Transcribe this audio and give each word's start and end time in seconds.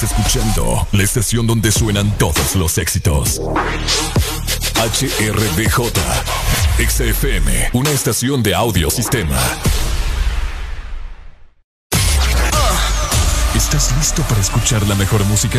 Estás 0.00 0.18
escuchando 0.18 0.88
la 0.92 1.02
estación 1.02 1.46
donde 1.46 1.70
suenan 1.70 2.16
todos 2.16 2.54
los 2.54 2.78
éxitos. 2.78 3.38
HRDJ, 4.76 5.92
XFM, 6.88 7.68
una 7.74 7.90
estación 7.90 8.42
de 8.42 8.54
audio 8.54 8.88
sistema. 8.88 9.38
¿Estás 13.54 13.94
listo 13.98 14.22
para 14.22 14.40
escuchar 14.40 14.86
la 14.86 14.94
mejor 14.94 15.22
música? 15.26 15.58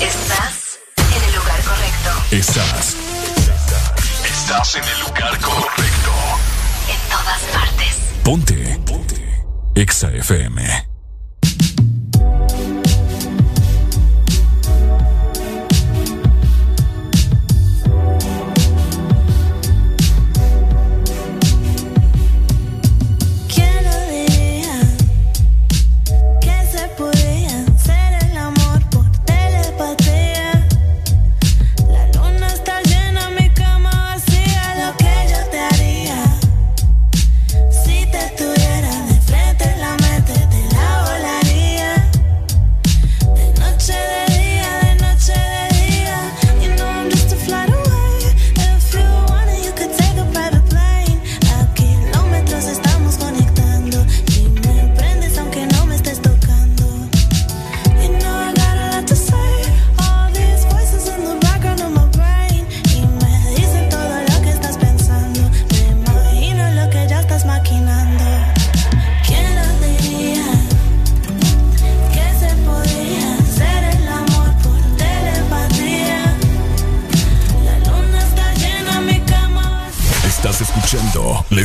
Estás 0.00 0.80
en 0.96 1.22
el 1.22 1.36
lugar 1.36 1.60
correcto. 1.62 2.10
Estás. 2.32 2.96
Estás 4.24 4.74
en 4.74 4.82
el 4.82 5.00
lugar 5.02 5.40
correcto. 5.40 6.10
En 6.90 7.08
todas 7.08 7.40
partes. 7.52 7.96
Ponte. 8.24 8.80
Ponte. 8.84 9.44
Exa 9.76 10.10
FM. 10.10 10.95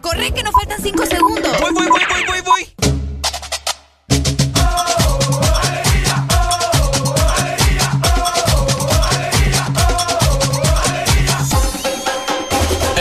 Corre 0.00 0.32
que 0.32 0.42
nos 0.42 0.52
faltan 0.52 0.82
cinco 0.82 1.06
segundos. 1.06 1.60
Voy, 1.60 1.72
voy, 1.72 1.86
voy, 1.86 2.02
voy, 2.08 2.24
voy, 2.26 2.40
voy. 2.42 2.68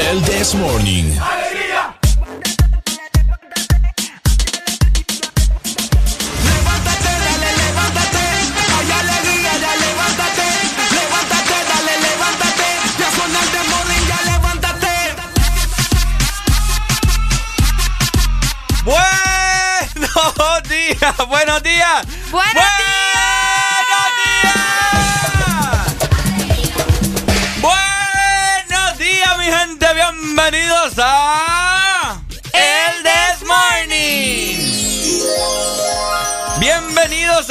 El 0.09 0.21
This 0.23 0.55
Morning. 0.55 1.36
buenos 21.29 21.63
días. 21.63 22.05
Buenos, 22.31 22.53
días. 22.53 22.67
Buenos 27.61 28.97
días, 28.97 29.37
mi 29.37 29.45
gente. 29.45 29.93
Bienvenidos 29.93 30.93
a 30.97 31.46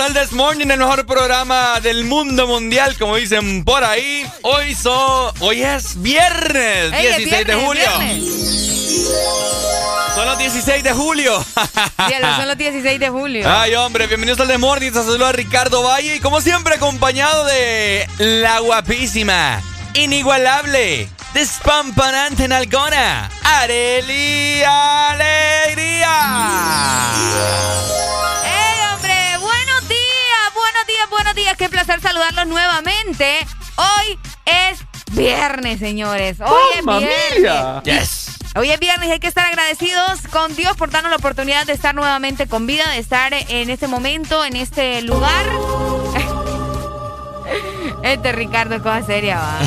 Al 0.07 0.15
This 0.15 0.33
Morning, 0.33 0.69
el 0.71 0.79
mejor 0.79 1.05
programa 1.05 1.81
del 1.81 2.05
mundo 2.05 2.47
mundial, 2.47 2.97
como 2.97 3.17
dicen 3.17 3.65
por 3.65 3.83
ahí. 3.83 4.25
Hoy, 4.43 4.73
so, 4.77 5.35
hoy 5.41 5.65
es 5.65 6.01
viernes, 6.01 6.93
16 6.93 7.45
de 7.45 7.55
julio. 7.55 7.91
Son 10.15 10.27
los 10.27 10.39
16 10.39 10.85
de 10.85 10.93
julio. 10.93 11.45
son 12.37 12.47
los 12.47 12.57
16 12.57 13.01
de 13.01 13.09
julio. 13.09 13.51
Ay, 13.51 13.75
hombre, 13.75 14.07
bienvenidos 14.07 14.39
al 14.39 14.47
The 14.47 14.59
Morning. 14.59 14.93
Saludos 14.93 15.29
a 15.29 15.33
Ricardo 15.33 15.83
Valle. 15.83 16.15
Y 16.15 16.21
como 16.21 16.41
siempre, 16.41 16.77
acompañado 16.77 17.45
de 17.45 18.09
la 18.19 18.61
guapísima, 18.61 19.61
inigualable, 19.95 21.09
despampanante 21.35 22.45
en 22.45 22.53
Algona, 22.53 23.29
Areli 23.43 24.63
Alegría. 24.63 26.17
¡Ey, 28.45 28.66
días, 31.07 31.11
buenos 31.11 31.35
días. 31.35 31.57
Qué 31.57 31.69
placer 31.69 32.01
saludarlos 32.01 32.47
nuevamente. 32.47 33.47
Hoy 33.77 34.19
es 34.45 34.79
viernes, 35.13 35.79
señores. 35.79 36.39
Hoy 36.41 36.79
es 36.79 36.85
viernes. 36.85 37.85
Yes. 37.85 38.39
Hoy 38.55 38.71
es 38.71 38.81
viernes 38.81 39.09
y 39.09 39.13
hay 39.13 39.21
que 39.21 39.27
estar 39.27 39.47
agradecidos 39.47 40.21
con 40.31 40.55
Dios 40.57 40.77
por 40.77 40.91
darnos 40.91 41.11
la 41.11 41.17
oportunidad 41.17 41.67
de 41.67 41.75
estar 41.75 41.95
nuevamente 41.95 42.47
con 42.47 42.67
vida, 42.67 42.89
de 42.91 42.99
estar 42.99 43.33
en 43.35 43.71
este 43.71 43.89
momento, 43.89 44.45
en 44.45 44.57
este 44.57 45.03
lugar. 45.03 45.47
Este 48.03 48.31
Ricardo 48.31 48.81
cosa 48.83 49.05
seria, 49.05 49.37
va. 49.37 49.59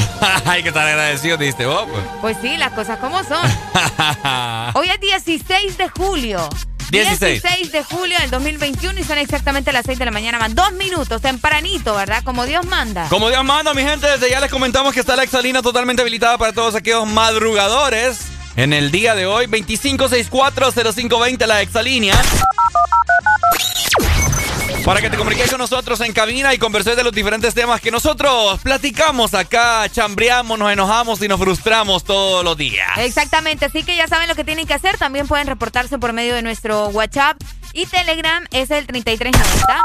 hay 0.46 0.62
que 0.64 0.70
estar 0.70 0.88
agradecido, 0.88 1.36
diste 1.36 1.66
vos. 1.66 1.88
Pues. 1.90 2.04
pues 2.22 2.38
sí, 2.42 2.56
las 2.56 2.72
cosas 2.72 2.98
como 3.00 3.22
son. 3.24 3.46
Hoy 4.76 4.90
es 4.90 5.00
16 5.02 5.78
de 5.78 5.90
julio. 5.90 6.48
16. 6.92 7.42
16 7.42 7.72
de 7.72 7.84
julio 7.84 8.18
del 8.20 8.32
2021 8.32 9.00
y 9.00 9.04
son 9.04 9.18
exactamente 9.18 9.72
las 9.72 9.86
6 9.86 10.00
de 10.00 10.06
la 10.06 10.12
mañana, 10.12 10.40
más 10.40 10.56
dos 10.56 10.72
minutos, 10.74 11.22
tempranito, 11.22 11.96
¿verdad? 11.96 12.24
Como 12.24 12.46
Dios 12.46 12.66
manda. 12.66 13.08
Como 13.10 13.30
Dios 13.30 13.44
manda, 13.44 13.74
mi 13.74 13.84
gente, 13.84 14.08
desde 14.08 14.30
ya 14.30 14.40
les 14.40 14.52
comentamos 14.52 14.94
que 14.94 15.00
está 15.00 15.16
la 15.16 15.24
exalina 15.24 15.62
totalmente 15.62 16.02
habilitada 16.02 16.38
para 16.38 16.54
todos 16.54 16.76
aquellos 16.76 17.08
madrugadores 17.08 18.20
en 18.56 18.74
el 18.74 18.92
día 18.92 19.16
de 19.16 19.26
hoy. 19.26 19.48
25640520 19.48 21.46
la 21.46 21.62
exalínea. 21.62 22.20
Para 24.86 25.02
que 25.02 25.10
te 25.10 25.18
comuniques 25.18 25.50
con 25.50 25.60
nosotros 25.60 26.00
en 26.02 26.14
cabina 26.14 26.54
y 26.54 26.58
converses 26.58 26.96
de 26.96 27.04
los 27.04 27.14
diferentes 27.14 27.54
temas 27.54 27.82
que 27.82 27.92
nosotros 27.92 28.60
platicamos 28.62 29.34
acá, 29.34 29.88
chambreamos, 29.90 30.58
nos 30.58 30.72
enojamos 30.72 31.22
y 31.22 31.28
nos 31.28 31.40
frustramos 31.40 32.04
todos 32.04 32.44
los 32.44 32.58
días. 32.58 32.88
Exactamente, 32.98 33.66
así 33.66 33.84
que 33.84 33.96
ya 33.96 34.08
saben 34.08 34.28
lo 34.28 34.36
que 34.36 34.44
tienen 34.44 34.66
que 34.66 34.74
hacer. 34.74 34.98
También 34.98 35.28
pueden 35.28 35.48
reportarse 35.48 36.00
por 36.00 36.14
medio 36.14 36.34
de 36.34 36.42
nuestro 36.42 36.88
WhatsApp 36.88 37.38
y 37.74 37.86
Telegram 37.86 38.46
es 38.52 38.72
el 38.72 38.88
3390 38.88 39.84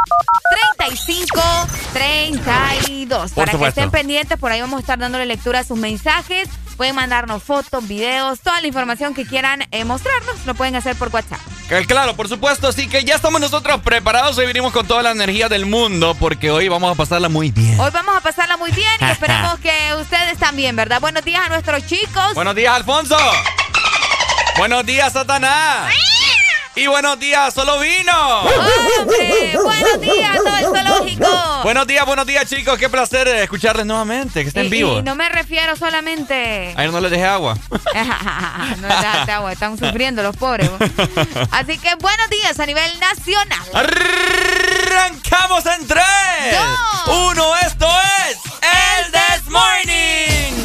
3532. 1.92 3.32
Para 3.32 3.52
que 3.52 3.66
estén 3.66 3.90
pendientes, 3.90 4.38
por 4.38 4.52
ahí 4.52 4.60
vamos 4.60 4.78
a 4.78 4.80
estar 4.80 4.98
dándole 4.98 5.26
lectura 5.26 5.60
a 5.60 5.64
sus 5.64 5.78
mensajes. 5.78 6.48
Pueden 6.76 6.96
mandarnos 6.96 7.42
fotos, 7.42 7.86
videos, 7.86 8.40
toda 8.40 8.60
la 8.60 8.66
información 8.66 9.14
que 9.14 9.24
quieran 9.24 9.64
eh, 9.70 9.84
mostrarnos, 9.84 10.44
lo 10.44 10.54
pueden 10.54 10.74
hacer 10.74 10.96
por 10.96 11.08
WhatsApp. 11.08 11.38
Claro, 11.86 12.16
por 12.16 12.28
supuesto, 12.28 12.68
así 12.68 12.88
que 12.88 13.04
ya 13.04 13.14
estamos 13.14 13.40
nosotros 13.40 13.80
preparados. 13.82 14.36
Hoy 14.38 14.46
venimos 14.46 14.72
con 14.72 14.86
toda 14.86 15.02
la 15.02 15.12
energía 15.12 15.48
del 15.48 15.66
mundo 15.66 16.16
porque 16.18 16.50
hoy 16.50 16.68
vamos 16.68 16.92
a 16.92 16.94
pasarla 16.96 17.28
muy 17.28 17.52
bien. 17.52 17.78
Hoy 17.78 17.90
vamos 17.92 18.16
a 18.16 18.20
pasarla 18.20 18.56
muy 18.56 18.72
bien 18.72 18.90
y 19.00 19.04
esperamos 19.10 19.60
que 19.60 19.72
ustedes 20.00 20.36
también, 20.38 20.74
¿verdad? 20.74 21.00
Buenos 21.00 21.24
días 21.24 21.42
a 21.46 21.48
nuestros 21.48 21.86
chicos. 21.86 22.34
Buenos 22.34 22.54
días, 22.56 22.74
Alfonso. 22.74 23.16
Buenos 24.56 24.84
días, 24.84 25.12
Satanás. 25.12 25.92
Y 26.76 26.88
buenos 26.88 27.20
días, 27.20 27.54
solo 27.54 27.78
vino. 27.78 28.40
¡Hombre! 28.40 29.56
Buenos 29.62 30.00
días, 30.00 30.36
todo 30.36 30.56
el 30.56 30.64
zoológico. 30.64 31.60
Buenos 31.62 31.86
días, 31.86 32.04
buenos 32.04 32.26
días, 32.26 32.48
chicos. 32.48 32.76
Qué 32.78 32.88
placer 32.88 33.28
escucharles 33.28 33.86
nuevamente, 33.86 34.42
que 34.42 34.48
estén 34.48 34.68
vivos. 34.68 34.98
Y 34.98 35.02
no 35.04 35.14
me 35.14 35.28
refiero 35.28 35.76
solamente. 35.76 36.74
Ayer 36.76 36.90
no 36.90 37.00
les 37.00 37.12
dejé 37.12 37.26
agua. 37.26 37.56
no 37.70 38.88
les 38.88 39.00
dejaste 39.00 39.32
agua, 39.32 39.52
están 39.52 39.78
sufriendo 39.78 40.24
los 40.24 40.36
pobres. 40.36 40.68
Así 41.52 41.78
que 41.78 41.94
buenos 41.94 42.28
días 42.30 42.58
a 42.58 42.66
nivel 42.66 42.90
nacional. 42.98 43.68
Arrancamos 43.72 45.64
en 45.66 45.86
tres. 45.86 46.04
Uno, 47.06 47.56
esto 47.64 47.86
es 48.28 48.38
el 48.62 49.12
This 49.12 49.48
Morning. 49.48 50.64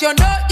Yo 0.00 0.08
sé 0.12 0.24
que 0.48 0.49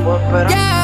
espejo 0.00 0.48
Yeah. 0.50 0.79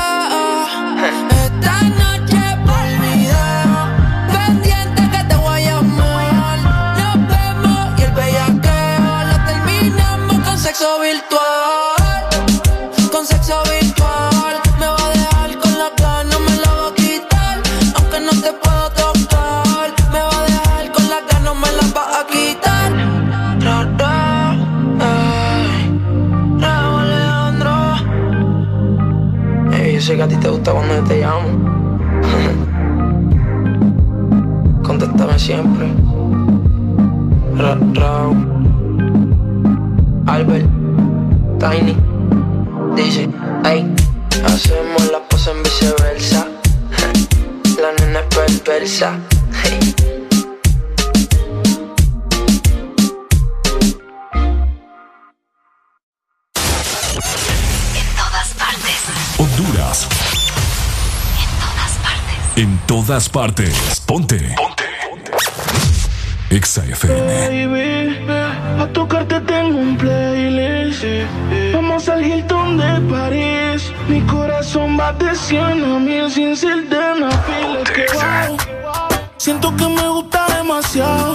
Sé 30.66 30.72
que 30.72 30.78
a 30.78 30.82
ti 30.82 31.06
te 31.06 31.06
gusta 31.06 31.06
cuando 31.06 31.08
te 31.08 31.20
llamo. 31.20 31.48
Contéstame 34.82 35.38
siempre 35.38 36.05
En 62.56 62.78
todas 62.86 63.28
partes. 63.28 64.00
Ponte. 64.06 64.54
Ponte. 64.56 64.82
Exa 66.48 66.82
FM. 66.84 67.66
Baby, 67.68 68.16
a 68.80 68.86
tocarte 68.94 69.40
tengo 69.40 69.78
un 69.78 69.94
playlist. 69.98 71.04
Vamos 71.74 72.08
al 72.08 72.24
Hilton 72.24 72.78
de 72.78 73.00
París. 73.12 73.92
Mi 74.08 74.22
corazón 74.22 74.98
va 74.98 75.12
de 75.12 75.34
100 75.34 75.84
a 75.84 75.98
mil 75.98 76.30
sin 76.30 76.56
ser 76.56 76.88
de 76.88 76.96
una 76.96 77.28
que 77.94 78.06
wow. 78.14 78.56
Siento 79.36 79.76
que 79.76 79.86
me 79.88 80.08
gusta 80.08 80.46
demasiado. 80.56 81.34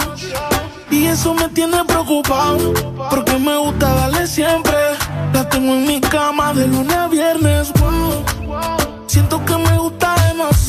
Y 0.89 1.05
eso 1.05 1.35
me 1.35 1.47
tiene 1.49 1.85
preocupado. 1.85 2.73
Porque 3.11 3.37
me 3.37 3.57
gusta 3.57 3.93
darle 3.93 4.25
siempre. 4.25 4.75
La 5.33 5.47
tengo 5.47 5.73
en 5.73 5.85
mi 5.85 6.01
cama 6.01 6.51
de 6.51 6.67
lunes 6.67 6.97
a 6.97 7.07
viernes. 7.07 7.71
wow. 7.73 8.30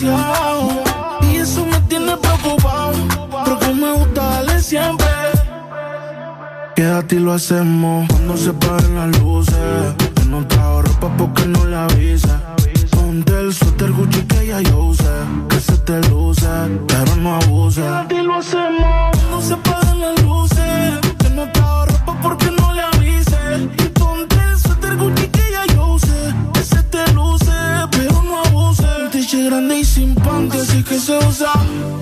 Demasiado. 0.02 0.82
Y 1.22 1.36
eso 1.36 1.64
me 1.66 1.80
tiene 1.82 2.16
preocupado. 2.16 2.92
Porque 3.44 3.74
me 3.74 3.92
gusta 3.92 4.22
darle 4.22 4.60
siempre. 4.60 5.06
Quédate 6.74 7.16
y 7.16 7.18
lo 7.18 7.32
hacemos 7.32 8.08
cuando 8.08 8.36
se 8.36 8.52
paren 8.52 8.94
las 8.96 9.20
luces. 9.20 9.94
Que 10.14 10.24
no 10.26 10.46
trajo 10.46 10.82
ropa 10.82 11.10
porque 11.16 11.46
no 11.46 11.64
le 11.64 11.76
avisa. 11.76 12.40
Ponte 12.90 13.38
el 13.38 13.52
suéter 13.52 13.92
Gucci 13.92 14.22
que 14.22 14.46
ya 14.46 14.60
yo 14.60 14.84
usé. 14.86 15.04
Que 15.48 15.60
se 15.60 15.76
te 15.78 16.00
luce, 16.08 16.48
pero 16.88 17.16
no 17.16 17.36
abuse. 17.36 17.80
Quédate 17.80 18.14
y 18.14 18.22
lo 18.22 18.34
hacemos 18.34 19.10
cuando 19.12 19.40
se 19.40 19.56
paren 19.56 20.00
las 20.00 20.22
luces. 20.22 21.00
No 21.34 21.50
trajo 21.50 21.91
se 31.02 31.18
usa. 31.18 31.52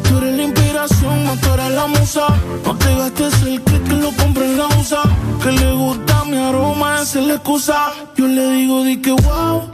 Tú 0.07 0.19
eres 0.19 0.37
la 0.37 0.43
inspiración, 0.43 1.19
eres 1.55 1.71
la 1.71 1.87
musa. 1.87 2.27
No 2.65 2.77
te 2.77 2.95
gastes 2.97 3.43
el 3.43 3.63
que 3.63 3.81
que 3.83 3.95
lo 3.95 4.11
compre 4.13 4.45
en 4.45 4.59
la 4.59 4.67
usa. 4.79 5.03
Que 5.43 5.53
le 5.53 5.73
gusta 5.73 6.25
mi 6.25 6.37
aroma, 6.37 7.01
esa 7.01 7.21
es 7.21 7.27
la 7.27 7.35
excusa. 7.35 7.93
Yo 8.17 8.27
le 8.27 8.51
digo, 8.51 8.83
di 8.85 9.01
que 9.01 9.13
wow. 9.13 9.71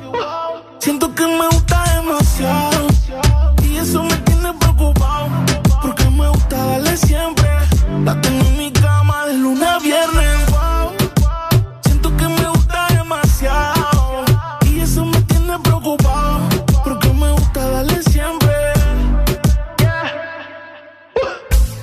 Siento 0.78 1.12
que 1.12 1.26
me 1.26 1.46
gusta 1.48 1.76
demasiado. 1.96 2.86
Y 3.68 3.76
eso 3.78 4.04
me 4.04 4.15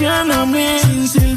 de 0.00 0.06
100 0.06 0.30
a 0.30 0.46
mil 0.46 1.08
sin 1.08 1.29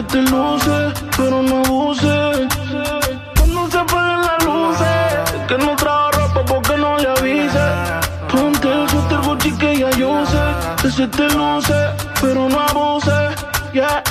Que 0.00 0.06
te 0.06 0.22
luce, 0.22 0.94
pero 1.14 1.42
no 1.42 1.58
abuse. 1.58 2.48
Cuando 3.36 3.70
se 3.70 3.78
apaguen 3.78 4.22
las 4.22 4.44
luces. 4.46 5.46
Que 5.46 5.58
no 5.58 5.76
trajo 5.76 6.10
ropa 6.12 6.42
porque 6.46 6.76
no 6.78 6.96
le 6.96 7.08
avise. 7.10 7.66
Ponte 8.32 8.72
el 8.72 8.88
suéter 8.88 9.18
Gucci 9.18 9.52
que 9.58 9.78
ya 9.78 9.90
yo 9.90 10.22
usé. 10.22 10.38
Que 10.80 10.90
se 10.90 11.06
te 11.06 11.28
luce, 11.34 11.74
pero 12.18 12.48
no 12.48 12.60
abuse. 12.60 13.10
Yeah. 13.74 14.02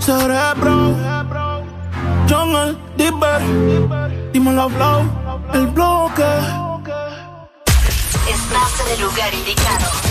Cerebro. 0.00 0.96
Jungle, 2.28 2.76
Dipper. 2.96 4.32
Dímelo, 4.32 4.68
Flow. 4.68 5.02
El 5.54 5.66
bloque. 5.68 6.26
Estás 8.34 8.80
en 8.80 8.94
el 8.94 9.00
lugar 9.00 9.32
indicado. 9.32 10.07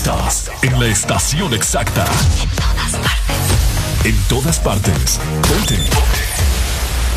Estás 0.00 0.50
en 0.62 0.80
la 0.80 0.86
estación 0.86 1.52
exacta. 1.52 2.06
En 2.42 2.48
todas 2.56 2.98
partes. 2.98 3.20
En 4.02 4.16
todas 4.28 4.58
partes. 4.58 5.20
Ponte. 5.46 5.78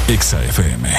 Exa 0.09 0.43
FM. 0.43 0.89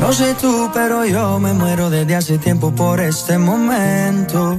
No 0.00 0.12
sé 0.12 0.34
tú, 0.34 0.72
pero 0.74 1.04
yo 1.04 1.38
me 1.38 1.52
muero 1.52 1.88
desde 1.88 2.16
hace 2.16 2.38
tiempo 2.38 2.74
por 2.74 2.98
este 2.98 3.38
momento. 3.38 4.58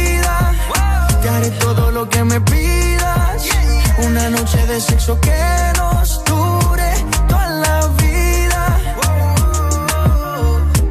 Te 1.21 1.29
haré 1.29 1.49
todo 1.51 1.91
lo 1.91 2.09
que 2.09 2.23
me 2.23 2.41
pidas. 2.41 3.45
Una 4.05 4.29
noche 4.29 4.65
de 4.65 4.81
sexo 4.81 5.19
que 5.19 5.37
nos 5.77 6.23
dure 6.25 6.91
toda 7.27 7.49
la 7.49 7.87
vida. 8.01 8.79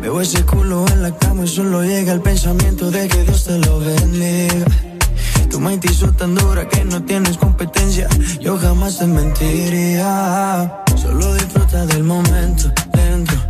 Veo 0.00 0.20
ese 0.20 0.44
culo 0.44 0.86
en 0.92 1.02
la 1.02 1.10
cama 1.16 1.44
y 1.44 1.48
solo 1.48 1.82
llega 1.82 2.12
el 2.12 2.20
pensamiento 2.20 2.90
de 2.90 3.08
que 3.08 3.24
Dios 3.24 3.44
te 3.44 3.58
lo 3.58 3.80
bendiga. 3.80 4.66
Tu 5.50 5.58
mente 5.58 5.88
hizo 5.90 6.12
tan 6.12 6.36
dura 6.36 6.68
que 6.68 6.84
no 6.84 7.02
tienes 7.02 7.36
competencia. 7.36 8.06
Yo 8.40 8.56
jamás 8.56 8.98
te 8.98 9.06
mentiría. 9.06 10.84
Solo 10.96 11.34
disfruta 11.34 11.86
del 11.86 12.04
momento 12.04 12.70
dentro. 12.92 13.49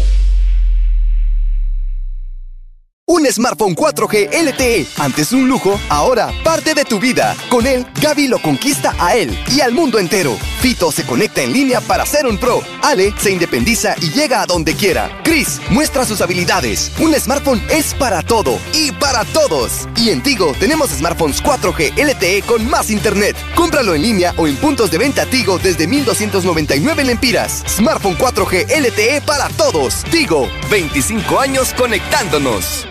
smartphone 3.31 3.75
4G 3.75 4.29
LTE, 4.31 4.87
antes 4.97 5.31
un 5.31 5.47
lujo, 5.47 5.79
ahora 5.89 6.31
parte 6.43 6.73
de 6.73 6.85
tu 6.85 6.99
vida. 6.99 7.35
Con 7.49 7.65
él, 7.65 7.85
Gaby 8.01 8.27
lo 8.27 8.41
conquista 8.41 8.95
a 8.99 9.15
él 9.15 9.37
y 9.51 9.61
al 9.61 9.73
mundo 9.73 9.99
entero. 9.99 10.37
Fito 10.59 10.91
se 10.91 11.05
conecta 11.05 11.41
en 11.41 11.53
línea 11.53 11.81
para 11.81 12.05
ser 12.05 12.27
un 12.27 12.37
pro. 12.37 12.61
Ale 12.81 13.13
se 13.17 13.31
independiza 13.31 13.95
y 14.01 14.11
llega 14.11 14.41
a 14.41 14.45
donde 14.45 14.75
quiera. 14.75 15.09
Chris 15.23 15.59
muestra 15.69 16.05
sus 16.05 16.21
habilidades. 16.21 16.91
Un 16.99 17.13
smartphone 17.15 17.61
es 17.69 17.93
para 17.93 18.21
todo 18.21 18.59
y 18.73 18.91
para 18.91 19.23
todos. 19.25 19.87
Y 19.95 20.09
en 20.09 20.21
Tigo 20.21 20.53
tenemos 20.59 20.89
smartphones 20.89 21.43
4G 21.43 21.93
LTE 21.95 22.43
con 22.43 22.69
más 22.69 22.89
internet. 22.91 23.35
Cómpralo 23.55 23.95
en 23.95 24.03
línea 24.03 24.33
o 24.37 24.47
en 24.47 24.55
puntos 24.57 24.91
de 24.91 24.97
venta 24.97 25.25
Tigo 25.25 25.57
desde 25.57 25.87
1299 25.87 27.03
lempiras. 27.03 27.63
Smartphone 27.67 28.17
4G 28.17 28.67
LTE 28.79 29.21
para 29.21 29.49
todos. 29.49 30.03
Tigo, 30.11 30.47
25 30.69 31.39
años 31.39 31.73
conectándonos. 31.73 32.90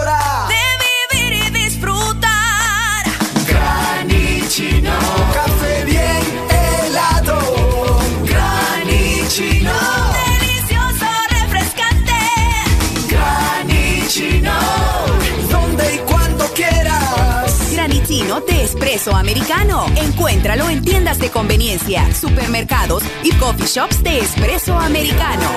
De 18.39 18.63
espresso 18.63 19.13
americano. 19.13 19.85
Encuéntralo 19.97 20.69
en 20.69 20.81
tiendas 20.81 21.19
de 21.19 21.29
conveniencia, 21.29 22.09
supermercados 22.15 23.03
y 23.23 23.33
coffee 23.33 23.67
shops 23.67 24.01
de 24.03 24.19
espresso 24.19 24.73
americano. 24.79 25.49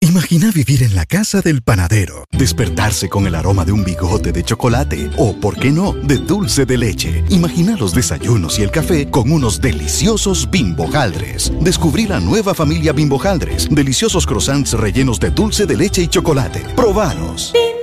Imagina 0.00 0.50
vivir 0.50 0.82
en 0.82 0.94
la 0.94 1.04
casa 1.04 1.42
del 1.42 1.60
panadero, 1.60 2.24
despertarse 2.32 3.10
con 3.10 3.26
el 3.26 3.34
aroma 3.34 3.66
de 3.66 3.72
un 3.72 3.84
bigote 3.84 4.32
de 4.32 4.42
chocolate 4.42 5.10
o, 5.18 5.36
por 5.36 5.58
qué 5.58 5.70
no, 5.70 5.92
de 5.92 6.16
dulce 6.16 6.64
de 6.64 6.78
leche. 6.78 7.22
Imagina 7.28 7.76
los 7.76 7.92
desayunos 7.94 8.58
y 8.58 8.62
el 8.62 8.70
café 8.70 9.10
con 9.10 9.30
unos 9.30 9.60
deliciosos 9.60 10.50
bimbojaldres. 10.50 11.52
Descubrí 11.60 12.06
la 12.06 12.20
nueva 12.20 12.54
familia 12.54 12.94
bimbojaldres, 12.94 13.68
deliciosos 13.70 14.26
croissants 14.26 14.72
rellenos 14.72 15.20
de 15.20 15.30
dulce 15.30 15.66
de 15.66 15.76
leche 15.76 16.02
y 16.02 16.08
chocolate. 16.08 16.60
Probanos. 16.74 17.52
No 17.52 17.75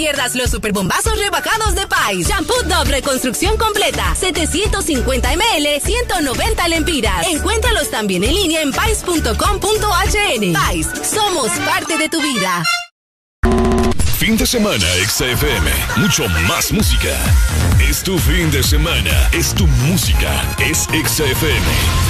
pierdas 0.00 0.34
los 0.34 0.50
superbombazos 0.50 1.18
rebajados 1.18 1.74
de 1.74 1.86
Pais. 1.86 2.26
Shampoo 2.26 2.62
Dove 2.62 2.90
Reconstrucción 2.90 3.58
Completa. 3.58 4.14
750 4.18 5.36
ml, 5.36 5.80
190 5.84 6.68
lempiras. 6.68 7.26
Encuéntralos 7.26 7.90
también 7.90 8.24
en 8.24 8.34
línea 8.34 8.62
en 8.62 8.72
pais.com.hn. 8.72 10.52
Pais, 10.54 10.88
somos 11.04 11.50
parte 11.66 11.98
de 11.98 12.08
tu 12.08 12.18
vida. 12.22 12.64
Fin 14.18 14.38
de 14.38 14.46
semana, 14.46 14.86
XFM. 15.06 15.70
Mucho 15.96 16.26
más 16.48 16.72
música. 16.72 17.14
Es 17.78 18.02
tu 18.02 18.18
fin 18.18 18.50
de 18.50 18.62
semana. 18.62 19.28
Es 19.32 19.54
tu 19.54 19.66
música. 19.66 20.32
Es 20.60 20.88
XFM. 20.92 22.09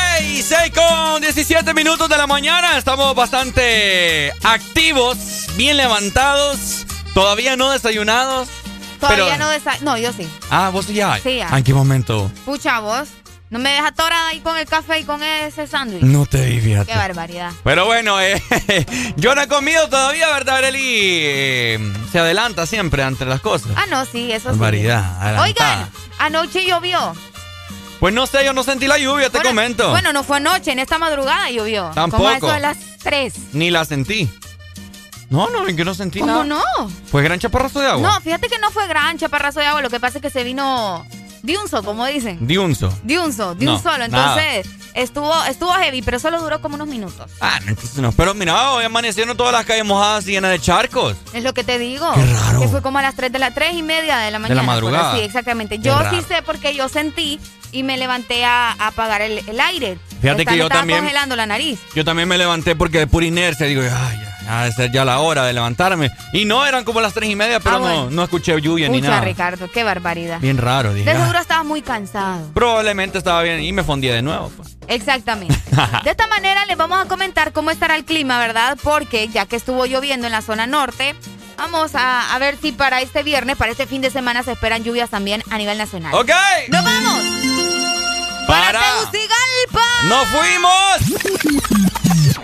6 1.33 1.47
con 1.47 1.63
17 1.63 1.73
minutos 1.73 2.09
de 2.09 2.17
la 2.17 2.27
mañana. 2.27 2.77
Estamos 2.77 3.15
bastante 3.15 4.31
activos, 4.43 5.17
bien 5.55 5.77
levantados, 5.77 6.85
todavía 7.13 7.55
no 7.55 7.69
desayunados. 7.71 8.49
Todavía 8.99 9.25
pero- 9.25 9.37
no 9.37 9.49
desa... 9.49 9.77
No, 9.81 9.97
yo 9.97 10.11
sí. 10.13 10.27
Ah, 10.49 10.69
vos 10.71 10.87
ya. 10.87 11.17
Sí, 11.23 11.37
ya. 11.37 11.47
¿Ah, 11.49 11.57
¿En 11.57 11.63
qué 11.63 11.73
momento? 11.73 12.29
Pucha, 12.45 12.79
vos. 12.81 13.07
No 13.49 13.59
me 13.59 13.69
dejas 13.71 13.87
atorada 13.91 14.29
ahí 14.29 14.39
con 14.39 14.57
el 14.57 14.65
café 14.65 14.99
y 14.99 15.03
con 15.03 15.21
ese 15.23 15.67
sándwich. 15.67 16.01
No 16.03 16.25
te 16.25 16.45
vi. 16.45 16.73
Qué 16.85 16.95
barbaridad. 16.95 17.51
Pero 17.63 17.85
bueno, 17.85 18.21
eh, 18.21 18.41
yo 19.17 19.33
no 19.35 19.41
he 19.41 19.47
comido 19.47 19.89
todavía, 19.89 20.29
¿verdad, 20.29 20.57
Arely? 20.57 20.79
Eh, 20.83 21.93
se 22.11 22.19
adelanta 22.19 22.65
siempre 22.65 23.03
entre 23.03 23.27
las 23.27 23.41
cosas. 23.41 23.71
Ah, 23.75 23.85
no, 23.89 24.05
sí, 24.05 24.31
eso 24.31 24.53
sí. 24.53 24.59
Barbaridad. 24.59 25.41
Oigan, 25.41 25.89
anoche 26.19 26.65
llovió. 26.65 27.13
Pues 28.01 28.13
no 28.13 28.25
sé, 28.27 28.43
yo 28.43 28.51
no 28.51 28.63
sentí 28.63 28.87
la 28.87 28.97
lluvia, 28.97 29.29
te 29.29 29.37
Bueno, 29.37 29.49
comento. 29.51 29.89
Bueno, 29.91 30.11
no 30.11 30.23
fue 30.23 30.37
anoche, 30.37 30.71
en 30.71 30.79
esta 30.79 30.97
madrugada 30.97 31.49
llovió. 31.51 31.91
Tampoco. 31.95 32.23
Como 32.23 32.29
a 32.33 32.37
eso 32.37 32.51
de 32.51 32.59
las 32.59 32.77
3. 33.03 33.33
Ni 33.53 33.69
la 33.71 33.85
sentí. 33.85 34.27
No, 35.29 35.49
no, 35.49 35.65
en 35.67 35.77
que 35.77 35.85
no 35.85 35.93
sentí 35.93 36.19
¿Cómo 36.19 36.43
nada. 36.43 36.63
no? 36.79 36.89
Fue 37.09 37.23
gran 37.23 37.39
chaparrazo 37.39 37.79
de 37.79 37.87
agua. 37.87 38.01
No, 38.15 38.19
fíjate 38.21 38.49
que 38.49 38.57
no 38.59 38.69
fue 38.71 38.85
gran 38.87 39.17
chaparrazo 39.17 39.59
de 39.61 39.67
agua, 39.67 39.81
lo 39.81 39.89
que 39.89 39.99
pasa 39.99 40.17
es 40.17 40.21
que 40.23 40.29
se 40.31 40.43
vino 40.43 41.05
diunso, 41.43 41.83
como 41.83 42.05
dicen. 42.07 42.39
Diunzo. 42.45 42.91
Diunso, 43.03 43.55
de 43.55 43.65
No, 43.65 43.75
un 43.75 43.81
solo. 43.83 44.07
nada. 44.09 44.43
Entonces, 44.43 44.73
estuvo 44.93 45.33
estuvo 45.45 45.71
heavy, 45.71 46.01
pero 46.01 46.19
solo 46.19 46.41
duró 46.41 46.59
como 46.59 46.75
unos 46.75 46.87
minutos. 46.87 47.31
Ah, 47.39 47.59
no, 47.63 47.69
entonces 47.69 47.97
no. 47.99 48.11
Pero 48.11 48.33
mira, 48.33 48.71
hoy 48.71 48.83
amanecieron 48.83 49.37
todas 49.37 49.53
las 49.53 49.63
calles 49.65 49.85
mojadas 49.85 50.27
y 50.27 50.31
llenas 50.31 50.51
de 50.51 50.59
charcos. 50.59 51.15
Es 51.33 51.43
lo 51.43 51.53
que 51.53 51.63
te 51.63 51.77
digo. 51.79 52.11
Qué 52.13 52.25
raro. 52.25 52.59
Que 52.61 52.67
fue 52.67 52.81
como 52.81 52.97
a 52.97 53.03
las 53.03 53.15
3 53.15 53.31
de 53.31 53.39
la 53.39 53.53
3 53.53 53.75
y 53.75 53.83
media 53.83 54.17
de 54.17 54.31
la 54.31 54.39
mañana. 54.39 54.63
madrugada. 54.63 55.15
Sí, 55.15 55.21
exactamente. 55.21 55.77
Qué 55.77 55.83
Yo 55.83 55.97
raro. 55.97 56.17
sí 56.19 56.25
sé 56.27 56.41
porque 56.41 56.75
yo 56.75 56.89
sentí 56.89 57.39
y 57.71 57.83
me 57.83 57.97
levanté 57.97 58.45
a, 58.45 58.71
a 58.71 58.87
apagar 58.87 59.21
el, 59.21 59.39
el 59.47 59.59
aire. 59.59 59.97
Fíjate 60.21 60.41
Esta- 60.41 60.51
que 60.51 60.57
yo 60.57 60.63
estaba 60.65 60.81
también- 60.81 60.99
congelando 60.99 61.35
la 61.35 61.45
nariz. 61.45 61.79
Yo 61.95 62.03
también 62.05 62.27
me 62.27 62.37
levanté 62.37 62.75
porque 62.75 62.99
de 62.99 63.07
pura 63.07 63.25
inercia 63.25 63.65
digo, 63.67 63.81
ay, 63.81 64.19
ya, 64.45 64.69
ya 64.77 64.91
ya 64.91 65.05
la 65.05 65.19
hora 65.19 65.45
de 65.45 65.53
levantarme. 65.53 66.11
Y 66.33 66.45
no, 66.45 66.65
eran 66.65 66.83
como 66.83 66.99
las 67.01 67.13
tres 67.13 67.29
y 67.29 67.35
media, 67.35 67.59
pero 67.59 67.75
Ah, 67.77 67.79
no, 67.79 67.83
bueno. 67.85 68.09
no 68.11 68.23
escuché 68.23 68.59
lluvia 68.61 68.89
ni 68.89 68.99
Pucha, 68.99 69.09
nada. 69.11 69.21
Ricardo, 69.21 69.69
qué 69.71 69.83
barbaridad. 69.83 70.39
Bien 70.39 70.57
raro, 70.57 70.93
dije. 70.93 71.05
De 71.09 71.15
"Ah". 71.17 71.21
seguro 71.21 71.39
estabas 71.39 71.65
muy 71.65 71.81
cansado. 71.81 72.51
Probablemente 72.53 73.17
estaba 73.17 73.41
bien 73.43 73.61
y 73.63 73.71
me 73.71 73.83
fondí 73.83 74.07
de 74.07 74.21
nuevo. 74.21 74.51
pues. 74.55 74.77
Exactamente. 74.87 75.55
De 76.03 76.09
esta 76.11 76.27
manera 76.27 76.65
les 76.65 76.75
vamos 76.77 76.99
a 77.03 77.07
comentar 77.07 77.53
cómo 77.53 77.71
estará 77.71 77.95
el 77.95 78.03
clima, 78.03 78.39
¿verdad? 78.39 78.77
Porque 78.83 79.27
ya 79.29 79.45
que 79.45 79.55
estuvo 79.55 79.85
lloviendo 79.85 80.27
en 80.27 80.33
la 80.33 80.41
zona 80.41 80.67
norte, 80.67 81.15
vamos 81.57 81.95
a, 81.95 82.33
a 82.35 82.39
ver 82.39 82.57
si 82.61 82.71
para 82.73 82.99
este 83.01 83.23
viernes, 83.23 83.55
para 83.55 83.71
este 83.71 83.85
fin 83.87 84.01
de 84.01 84.09
semana, 84.09 84.43
se 84.43 84.51
esperan 84.51 84.83
lluvias 84.83 85.09
también 85.09 85.43
a 85.49 85.57
nivel 85.57 85.77
nacional. 85.77 86.13
¡Ok! 86.13 86.31
¡Nos 86.69 86.83
vamos! 86.83 87.50
Para. 88.51 88.81
Tegucigalpa! 88.81 89.85
¡Nos 90.09 90.27
fuimos! 90.27 90.97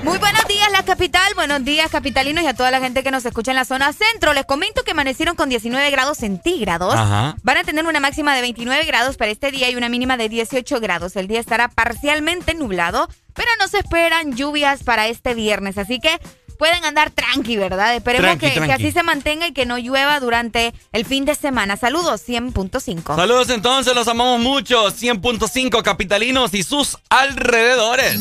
Muy 0.04 0.18
buenos 0.20 0.46
días, 0.48 0.72
la 0.72 0.86
capital. 0.86 1.34
Buenos 1.36 1.66
días, 1.66 1.92
capitalinos 1.92 2.46
y 2.46 2.48
a 2.48 2.54
toda 2.54 2.72
la 2.72 2.80
gente 2.80 3.04
que 3.04 3.12
nos 3.12 3.26
escucha 3.26 3.52
en 3.52 3.58
la 3.58 3.66
zona 3.66 3.92
centro. 3.92 4.34
Les 4.34 4.46
comento 4.46 4.84
que 4.86 4.92
amanecieron 4.92 5.36
con 5.36 5.50
19 5.50 5.92
grados 5.92 6.20
centígrados. 6.20 6.96
Ajá. 6.96 7.36
Van 7.44 7.58
a 7.58 7.66
tener 7.66 7.86
una 7.86 8.00
máxima 8.00 8.34
de 8.34 8.40
29 8.40 8.86
grados 8.86 9.18
para 9.18 9.32
este 9.32 9.52
día 9.52 9.70
y 9.70 9.76
una 9.76 9.90
mínima 9.90 10.16
de 10.16 10.30
18 10.30 10.80
grados. 10.80 11.18
El 11.18 11.28
día 11.28 11.42
estará 11.42 11.68
parcialmente 11.68 12.54
nublado, 12.54 13.10
pero 13.34 13.50
no 13.60 13.68
se 13.68 13.80
esperan 13.80 14.34
lluvias 14.34 14.84
para 14.84 15.08
este 15.08 15.34
viernes. 15.34 15.78
Así 15.78 16.00
que 16.00 16.22
pueden 16.58 16.84
andar 16.86 17.12
tranqui, 17.12 17.58
¿verdad? 17.58 17.96
Esperemos 17.96 18.38
Tranqui, 18.38 18.60
que, 18.60 18.66
que 18.66 18.74
así 18.74 18.92
se 18.92 19.04
mantenga 19.04 19.48
y 19.48 19.54
que 19.54 19.66
no 19.66 19.78
llueva 19.78 20.20
durante 20.20 20.74
el 20.92 21.06
fin 21.06 21.26
de 21.26 21.36
semana. 21.36 21.78
Saludos, 21.78 22.22
100.5. 22.28 23.16
Saludos 23.16 23.50
entonces, 23.50 23.94
los 23.96 24.08
amamos 24.08 24.40
mucho. 24.40 24.92
100.5 24.92 25.82
capitalinos 25.84 26.54
y 26.54 26.64
sus 26.64 26.98
alrededores. 27.10 28.20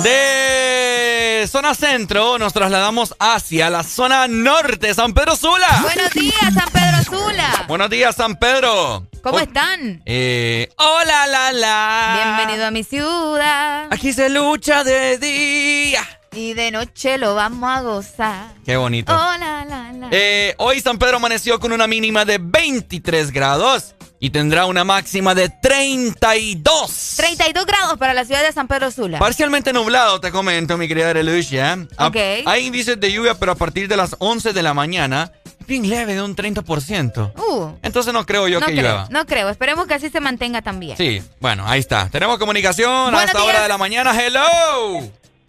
De 0.00 1.46
zona 1.48 1.74
centro 1.74 2.38
nos 2.38 2.52
trasladamos 2.52 3.14
hacia 3.18 3.68
la 3.70 3.82
zona 3.82 4.26
norte, 4.26 4.94
San 4.94 5.12
Pedro 5.12 5.36
Sula. 5.36 5.68
Buenos 5.82 6.10
días, 6.12 6.54
San 6.54 6.68
Pedro 6.72 7.02
Sula. 7.04 7.64
Buenos 7.68 7.90
días, 7.90 8.16
San 8.16 8.36
Pedro. 8.36 9.06
¿Cómo 9.22 9.36
Oh, 9.36 9.40
están? 9.40 10.02
Eh, 10.06 10.70
hola, 10.78 11.26
la, 11.26 11.52
la. 11.52 12.20
Bienvenido 12.36 12.66
a 12.66 12.70
mi 12.70 12.82
ciudad. 12.84 13.86
Aquí 13.90 14.12
se 14.12 14.28
lucha 14.30 14.82
de 14.82 15.18
día. 15.18 16.02
Y 16.32 16.54
de 16.54 16.70
noche 16.70 17.18
lo 17.18 17.34
vamos 17.34 17.70
a 17.70 17.82
gozar. 17.82 18.46
Qué 18.64 18.76
bonito. 18.76 19.12
Oh, 19.14 19.36
la, 19.38 19.64
la, 19.66 19.92
la. 19.92 20.08
Eh, 20.10 20.54
hoy 20.58 20.80
San 20.80 20.98
Pedro 20.98 21.18
amaneció 21.18 21.60
con 21.60 21.70
una 21.72 21.86
mínima 21.86 22.24
de 22.24 22.38
23 22.40 23.30
grados 23.30 23.94
y 24.24 24.30
tendrá 24.30 24.66
una 24.66 24.84
máxima 24.84 25.34
de 25.34 25.48
32. 25.48 27.14
32 27.16 27.66
grados 27.66 27.98
para 27.98 28.14
la 28.14 28.24
ciudad 28.24 28.40
de 28.44 28.52
San 28.52 28.68
Pedro 28.68 28.92
Sula. 28.92 29.18
Parcialmente 29.18 29.72
nublado, 29.72 30.20
te 30.20 30.30
comento, 30.30 30.78
mi 30.78 30.86
querida 30.86 31.12
Relucia. 31.12 31.72
A- 31.96 32.06
Ok. 32.06 32.16
Hay 32.46 32.66
índices 32.66 33.00
de 33.00 33.10
lluvia, 33.12 33.34
pero 33.34 33.50
a 33.50 33.54
partir 33.56 33.88
de 33.88 33.96
las 33.96 34.14
11 34.20 34.52
de 34.52 34.62
la 34.62 34.74
mañana, 34.74 35.32
bien 35.66 35.88
leve, 35.88 36.14
de 36.14 36.22
un 36.22 36.36
30%. 36.36 37.32
Uh, 37.36 37.72
Entonces 37.82 38.12
no 38.12 38.24
creo 38.24 38.46
yo 38.46 38.60
no 38.60 38.66
que 38.66 38.72
creo, 38.72 38.82
llueva. 38.84 39.06
no 39.10 39.26
creo. 39.26 39.48
Esperemos 39.48 39.86
que 39.88 39.94
así 39.94 40.08
se 40.08 40.20
mantenga 40.20 40.62
también. 40.62 40.96
Sí, 40.96 41.20
bueno, 41.40 41.64
ahí 41.66 41.80
está. 41.80 42.08
Tenemos 42.08 42.38
comunicación 42.38 42.88
a 42.92 43.02
Buenos 43.10 43.24
esta 43.24 43.38
días. 43.40 43.48
hora 43.50 43.62
de 43.62 43.68
la 43.68 43.78
mañana. 43.78 44.14
¡Hello! 44.24 45.00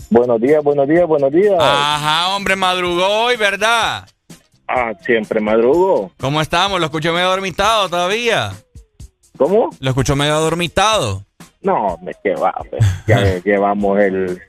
Buenos 0.10 0.42
días, 0.42 0.64
buenos 0.64 0.88
días, 0.88 1.08
buenos 1.08 1.32
días. 1.32 1.56
Ajá, 1.60 2.30
hombre, 2.30 2.56
madrugó 2.56 3.08
hoy, 3.26 3.36
¿verdad? 3.36 4.08
Ah, 4.67 4.93
siempre 5.02 5.39
madrugo. 5.39 6.12
¿Cómo 6.19 6.41
estamos? 6.41 6.80
Lo 6.80 6.86
escucho 6.86 7.13
medio 7.13 7.30
dormitado 7.30 7.89
todavía. 7.89 8.52
¿Cómo? 9.38 9.69
Lo 9.80 9.89
escucho 9.89 10.15
medio 10.15 10.39
dormitado. 10.39 11.26
No, 11.62 11.97
me 12.02 12.13
que 12.23 12.36
va, 12.36 12.54
pues. 12.69 12.84
Ya 13.08 13.38
llevamos 13.43 13.99
el 13.99 14.41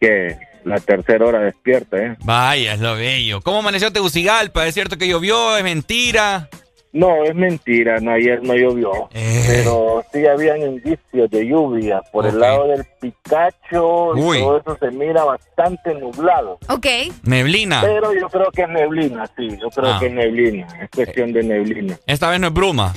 que 0.00 0.38
la 0.64 0.78
tercera 0.78 1.26
hora 1.26 1.38
despierta, 1.40 1.96
¿eh? 1.96 2.16
Vaya, 2.24 2.74
es 2.74 2.80
lo 2.80 2.94
bello. 2.94 3.40
¿Cómo 3.40 3.58
amaneció 3.58 3.92
Tegucigalpa? 3.92 4.66
¿Es 4.66 4.74
cierto 4.74 4.96
que 4.98 5.08
llovió? 5.08 5.56
¿Es 5.56 5.64
mentira? 5.64 6.48
No, 6.92 7.22
es 7.24 7.34
mentira, 7.36 8.00
no, 8.00 8.10
ayer 8.10 8.42
no 8.42 8.54
llovió, 8.54 8.90
Eh. 9.14 9.44
pero 9.46 10.02
sí 10.12 10.26
habían 10.26 10.60
indicios 10.62 11.30
de 11.30 11.46
lluvia 11.46 12.02
por 12.12 12.26
el 12.26 12.40
lado 12.40 12.66
del 12.66 12.84
Picacho 13.00 14.16
y 14.16 14.20
todo 14.40 14.58
eso 14.58 14.76
se 14.80 14.90
mira 14.90 15.24
bastante 15.24 15.94
nublado. 15.94 16.58
Ok. 16.68 16.86
Neblina. 17.24 17.80
Pero 17.82 18.12
yo 18.12 18.28
creo 18.28 18.50
que 18.50 18.62
es 18.62 18.68
neblina, 18.68 19.24
sí, 19.36 19.48
yo 19.60 19.68
creo 19.70 19.92
Ah. 19.92 19.96
que 20.00 20.06
es 20.06 20.12
neblina, 20.12 20.66
es 20.82 20.90
cuestión 20.90 21.32
de 21.32 21.42
neblina. 21.44 21.96
Esta 22.06 22.28
vez 22.30 22.40
no 22.40 22.48
es 22.48 22.52
bruma. 22.52 22.92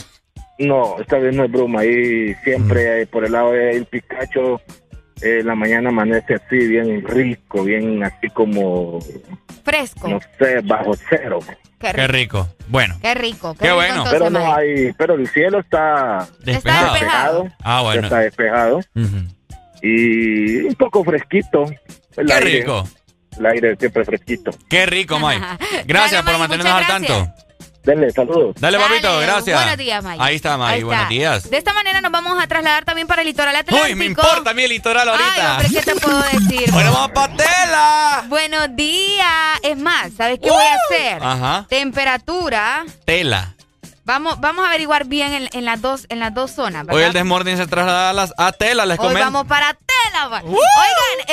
No, 0.59 0.99
esta 0.99 1.17
vez 1.17 1.35
no 1.35 1.43
es 1.45 1.51
broma. 1.51 1.81
Ahí 1.81 2.33
siempre 2.43 3.05
Mm. 3.05 3.07
por 3.09 3.25
el 3.25 3.31
lado 3.31 3.51
del 3.51 3.85
Picacho, 3.85 4.61
eh, 5.23 5.41
la 5.43 5.55
mañana 5.55 5.89
amanece 5.89 6.35
así, 6.35 6.57
bien 6.67 7.03
rico, 7.07 7.63
bien 7.63 8.03
así 8.03 8.29
como, 8.29 8.99
Fresco. 9.63 10.07
no 10.07 10.19
sé, 10.37 10.59
bajo 10.63 10.93
cero. 11.09 11.39
Qué 11.79 11.91
rico. 11.91 11.97
Qué 12.01 12.07
rico. 12.07 12.49
Bueno, 12.67 12.97
Qué 13.01 13.13
rico. 13.13 13.55
Qué 13.55 13.71
bueno. 13.71 14.05
Pero 14.09 14.29
no 14.29 14.53
hay, 14.55 14.93
pero 14.93 15.15
el 15.15 15.27
cielo 15.27 15.59
está 15.59 16.27
despejado. 16.43 16.93
despejado. 16.93 17.47
Ah, 17.61 17.77
ya 17.79 17.81
bueno. 17.81 18.03
está 18.03 18.19
despejado 18.19 18.79
y 19.81 20.61
un 20.63 20.75
poco 20.75 21.03
fresquito. 21.03 21.65
El 22.15 22.27
Qué 22.27 22.33
aire, 22.33 22.59
rico. 22.59 22.87
El 23.37 23.45
aire 23.45 23.75
siempre 23.75 24.05
fresquito. 24.05 24.51
Qué 24.69 24.85
rico, 24.85 25.19
Mike. 25.19 25.45
Gracias 25.85 26.23
Dale, 26.23 26.23
por 26.23 26.33
Mike, 26.33 26.39
mantenernos 26.39 26.73
al 26.73 26.83
muchas 26.83 27.07
tanto. 27.27 27.42
Dale, 27.83 28.11
saludos. 28.11 28.55
Dale, 28.59 28.77
Dale, 28.77 28.89
papito, 28.89 29.19
gracias. 29.19 29.59
Buenos 29.59 29.77
días, 29.77 30.03
Mike. 30.03 30.17
Ahí 30.23 30.35
está. 30.37 30.53
Ahí 30.67 30.83
Buenos 30.83 31.01
está. 31.03 31.09
días. 31.13 31.49
De 31.49 31.57
esta 31.57 31.73
manera 31.73 31.99
nos 31.99 32.11
vamos 32.11 32.41
a 32.41 32.47
trasladar 32.47 32.85
también 32.85 33.07
para 33.07 33.21
el 33.23 33.27
litoral 33.27 33.55
atlántico. 33.55 33.85
Uy, 33.85 33.95
me 33.95 34.05
importa 34.05 34.51
a 34.51 34.53
mí 34.53 34.63
el 34.63 34.69
litoral 34.69 35.09
Ay, 35.09 35.15
ahorita. 35.15 35.51
hombre, 35.53 35.69
¿qué 35.69 35.81
te 35.81 35.95
puedo 35.99 36.21
decir? 36.21 36.71
bueno, 36.71 36.93
vamos 36.93 37.11
pa' 37.11 37.27
tela. 37.35 38.23
Buenos 38.29 38.75
días. 38.75 39.59
Es 39.63 39.77
más, 39.77 40.11
¿sabes 40.17 40.39
qué 40.41 40.49
voy 40.49 40.63
a 40.63 40.75
hacer? 40.75 41.23
Ajá. 41.23 41.65
Temperatura. 41.69 42.85
Tela. 43.05 43.53
Vamos, 44.05 44.39
vamos 44.41 44.65
a 44.65 44.67
averiguar 44.69 45.05
bien 45.05 45.31
en, 45.33 45.49
en 45.53 45.63
las 45.65 45.81
dos, 45.81 46.05
en 46.09 46.19
las 46.19 46.33
dos 46.33 46.51
zonas, 46.51 46.85
¿verdad? 46.85 46.95
Hoy 46.99 47.03
el 47.03 47.13
Desmorning 47.13 47.55
se 47.55 47.67
traslada 47.67 48.09
a, 48.09 48.13
las, 48.13 48.33
a 48.37 48.51
tela, 48.51 48.85
les 48.85 48.99
Hoy 48.99 49.07
comento. 49.07 49.23
vamos 49.25 49.45
para 49.47 49.73
tela. 49.73 50.27
va. 50.27 50.41
Oigan, 50.43 50.59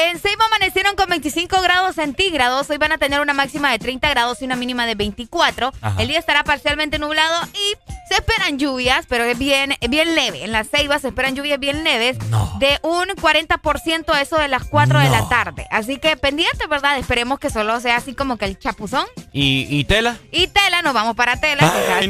en 0.09 0.21
Seiba 0.21 0.45
amanecieron 0.47 0.95
con 0.95 1.09
25 1.09 1.61
grados 1.63 1.97
centígrados. 1.97 2.71
Hoy 2.71 2.79
van 2.79 2.93
a 2.93 2.99
tener 2.99 3.21
una 3.21 3.35
máxima 3.35 3.73
de 3.73 3.81
30 3.81 4.09
grados 4.11 4.41
y 4.41 4.45
una 4.45 4.55
mínima 4.55 4.87
de 4.87 4.95
24. 4.95 5.73
Ajá. 5.81 6.01
El 6.01 6.07
día 6.09 6.19
estará 6.21 6.45
parcialmente 6.45 7.01
nublado 7.01 7.41
y 7.55 7.77
se 8.09 8.15
esperan 8.15 8.59
lluvias, 8.59 9.05
pero 9.09 9.25
es 9.25 9.37
bien, 9.39 9.77
bien 9.89 10.15
leve. 10.15 10.45
En 10.45 10.53
la 10.53 10.63
Ceiba 10.65 10.99
se 11.01 11.09
esperan 11.09 11.35
lluvias 11.35 11.59
bien 11.59 11.83
leves 11.83 12.19
No. 12.29 12.55
de 12.61 12.79
un 12.83 13.09
40% 13.09 14.13
a 14.15 14.21
eso 14.21 14.37
de 14.37 14.47
las 14.49 14.65
4 14.65 15.01
de 15.01 15.11
la 15.11 15.29
tarde. 15.29 15.67
Así 15.73 15.99
que 15.99 16.17
pendiente, 16.17 16.67
¿verdad? 16.69 16.99
Esperemos 16.99 17.41
que 17.41 17.51
solo 17.51 17.81
sea 17.81 17.97
así 17.97 18.15
como 18.15 18.37
que 18.37 18.45
el 18.45 18.59
chapuzón. 18.61 19.07
¿Y, 19.33 19.67
y 19.69 19.85
tela? 19.85 20.19
Y 20.33 20.47
tela, 20.49 20.83
nos 20.83 20.95
vamos 20.95 21.17
para 21.17 21.37
tela. 21.41 21.73
ay, 21.99 22.09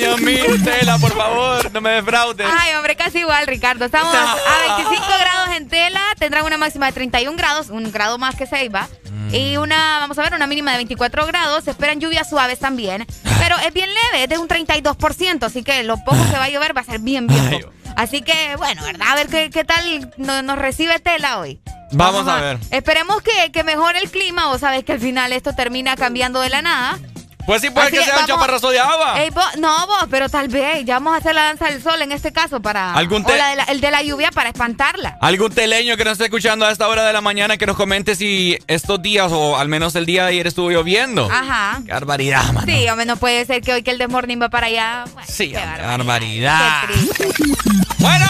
Dios 0.00 0.20
mío, 0.20 0.44
tela, 0.64 0.98
por 0.98 1.14
favor, 1.14 1.70
no 1.72 1.80
me 1.80 1.90
defraudes. 1.90 2.46
Ay, 2.58 2.74
hombre, 2.74 2.96
casi 2.96 3.18
igual, 3.18 3.46
Ricardo. 3.46 3.84
Estamos 3.84 4.14
a 4.14 4.36
25 4.78 5.04
grados 5.20 5.56
en 5.56 5.68
tela, 5.68 6.00
tendrán 6.18 6.44
una 6.44 6.56
máxima 6.56 6.86
de 6.86 6.92
31 6.92 7.36
grados, 7.36 7.68
un 7.70 7.90
grado 7.92 8.18
más 8.18 8.34
que 8.34 8.46
Ceiba. 8.46 8.88
Mm. 9.10 9.34
Y 9.34 9.56
una, 9.58 9.98
vamos 10.00 10.18
a 10.18 10.22
ver, 10.22 10.34
una 10.34 10.46
mínima 10.46 10.70
de 10.72 10.78
24 10.78 11.26
grados. 11.26 11.64
Se 11.64 11.70
esperan 11.70 12.00
lluvias 12.00 12.28
suaves 12.28 12.58
también. 12.58 13.06
Pero 13.38 13.56
es 13.58 13.72
bien 13.72 13.88
leve, 13.88 14.24
es 14.24 14.28
de 14.28 14.38
un 14.38 14.48
32%. 14.48 15.42
Así 15.44 15.62
que 15.62 15.82
lo 15.84 15.96
poco 15.98 16.18
que 16.30 16.36
va 16.38 16.44
a 16.44 16.48
llover 16.48 16.76
va 16.76 16.80
a 16.80 16.84
ser 16.84 17.00
bien, 17.00 17.26
poco. 17.26 17.70
Así 17.96 18.22
que, 18.22 18.56
bueno, 18.56 18.82
¿verdad? 18.84 19.06
A 19.10 19.14
ver 19.16 19.26
qué, 19.28 19.50
qué 19.50 19.64
tal 19.64 20.10
no- 20.16 20.42
nos 20.42 20.58
recibe 20.58 20.98
tela 21.00 21.38
hoy. 21.38 21.60
Vamos 21.92 22.26
a 22.28 22.36
ver. 22.40 22.58
Esperemos 22.70 23.20
que, 23.20 23.50
que 23.50 23.64
mejore 23.64 23.98
el 23.98 24.10
clima. 24.10 24.50
O 24.50 24.58
sabes 24.58 24.84
que 24.84 24.92
al 24.92 25.00
final 25.00 25.32
esto 25.32 25.54
termina 25.54 25.96
cambiando 25.96 26.40
de 26.40 26.48
la 26.50 26.62
nada. 26.62 26.98
Pues 27.46 27.62
sí, 27.62 27.70
puede 27.70 27.88
Así 27.88 27.96
que 27.96 28.04
sea 28.04 28.18
un 28.20 28.26
chaparrazo 28.26 28.70
de 28.70 28.78
agua. 28.78 29.20
Ey, 29.22 29.30
vos- 29.30 29.56
no, 29.58 29.86
vos, 29.86 30.04
pero 30.10 30.28
tal 30.28 30.48
vez 30.48 30.84
ya 30.84 30.94
vamos 30.94 31.14
a 31.14 31.16
hacer 31.16 31.34
la 31.34 31.44
danza 31.44 31.66
del 31.66 31.82
sol 31.82 32.00
en 32.02 32.12
este 32.12 32.32
caso 32.32 32.60
para. 32.60 32.92
¿Algún 32.94 33.22
o 33.22 33.26
te- 33.26 33.36
la 33.36 33.48
de 33.48 33.56
la- 33.56 33.64
el 33.64 33.80
de 33.80 33.90
la 33.90 34.02
lluvia 34.02 34.30
para 34.30 34.50
espantarla. 34.50 35.18
Algún 35.20 35.52
teleño 35.52 35.96
que 35.96 36.04
nos 36.04 36.12
esté 36.12 36.24
escuchando 36.24 36.64
a 36.66 36.70
esta 36.70 36.86
hora 36.88 37.04
de 37.04 37.12
la 37.12 37.20
mañana 37.20 37.56
que 37.56 37.66
nos 37.66 37.76
comente 37.76 38.14
si 38.14 38.58
estos 38.66 39.02
días 39.02 39.32
o 39.32 39.56
al 39.56 39.68
menos 39.68 39.94
el 39.96 40.06
día 40.06 40.22
de 40.24 40.30
ayer 40.30 40.46
estuvo 40.46 40.70
lloviendo. 40.70 41.28
Ajá. 41.30 41.80
Qué 41.84 41.92
barbaridad, 41.92 42.44
mano. 42.52 42.66
Sí, 42.72 42.88
hombre, 42.88 43.06
no 43.06 43.16
puede 43.16 43.44
ser 43.46 43.62
que 43.62 43.72
hoy 43.72 43.82
que 43.82 43.90
el 43.90 43.98
Desmorning 43.98 44.40
va 44.40 44.48
para 44.48 44.66
allá. 44.68 45.04
Bueno, 45.12 45.28
Sí, 45.30 45.50
qué 45.50 45.58
hombre, 45.58 45.82
barbaridad. 45.82 46.58
barbaridad. 46.60 46.80
Qué 46.86 46.92
triste. 47.24 47.54
Bueno, 47.98 48.26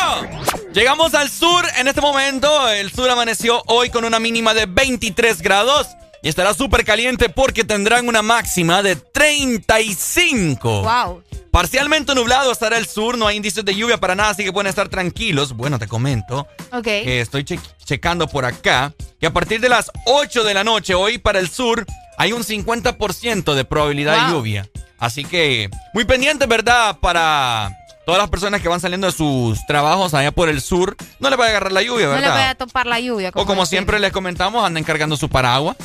llegamos 0.73 1.14
al 1.14 1.29
sur 1.31 1.64
en 1.77 1.88
este 1.88 2.01
momento. 2.01 2.68
El 2.70 2.90
sur 2.92 3.09
amaneció 3.11 3.62
hoy 3.66 3.90
con 3.90 4.05
una 4.05 4.18
mínima 4.18 4.55
de 4.55 4.66
23 4.66 5.40
grados 5.42 5.87
y 6.22 6.28
estará 6.28 6.54
súper 6.54 6.85
caliente 6.85 7.28
porque 7.28 7.64
tendrán 7.64 8.06
una 8.09 8.22
máxima 8.22 8.83
de 8.83 8.96
35. 8.96 10.83
Wow. 10.83 11.22
Parcialmente 11.50 12.14
nublado 12.14 12.52
estará 12.52 12.78
el 12.78 12.87
sur, 12.87 13.18
no 13.18 13.26
hay 13.26 13.37
indicios 13.37 13.64
de 13.64 13.74
lluvia 13.74 13.98
para 13.98 14.14
nada, 14.14 14.30
así 14.30 14.44
que 14.44 14.52
pueden 14.52 14.68
estar 14.68 14.88
tranquilos. 14.88 15.52
Bueno, 15.54 15.78
te 15.78 15.88
comento 15.88 16.46
Ok. 16.72 16.85
que 16.85 17.20
estoy 17.20 17.44
che- 17.44 17.59
checando 17.85 18.28
por 18.28 18.44
acá 18.44 18.92
que 19.20 19.26
a 19.26 19.33
partir 19.33 19.61
de 19.61 19.68
las 19.68 19.90
8 20.06 20.44
de 20.44 20.54
la 20.54 20.62
noche 20.64 20.94
hoy 20.94 21.18
para 21.18 21.40
el 21.40 21.48
sur 21.50 21.85
hay 22.18 22.33
un 22.33 22.44
50% 22.44 23.54
de 23.54 23.64
probabilidad 23.64 24.14
de 24.14 24.20
Wow. 24.26 24.30
lluvia. 24.40 24.68
Así 24.98 25.24
que 25.24 25.70
muy 25.94 26.04
pendiente, 26.04 26.46
¿verdad? 26.46 26.98
Para 27.00 27.72
todas 28.06 28.20
las 28.20 28.30
personas 28.30 28.61
que 28.61 28.68
van 28.68 28.80
saliendo 28.80 29.06
de 29.09 29.12
sus 29.12 29.64
trabajos 29.66 30.14
allá 30.14 30.30
por 30.30 30.48
el 30.48 30.61
sur, 30.61 30.96
no 31.18 31.30
les 31.30 31.38
va 31.40 31.46
a 31.46 31.48
agarrar 31.48 31.72
la 31.72 31.83
lluvia, 31.83 32.06
no 32.06 32.14
le 32.14 32.20
¿verdad? 32.20 32.35
voy 32.37 32.44
a 32.44 32.54
topar 32.54 32.87
la 32.87 33.00
lluvia. 33.00 33.30
o 33.35 33.46
como 33.46 33.62
decía. 33.62 33.78
siempre 33.78 33.98
les 33.98 34.12
comentamos, 34.12 34.64
anden 34.64 34.85
cargando 34.85 35.16
su 35.16 35.28
paraguas. 35.28 35.76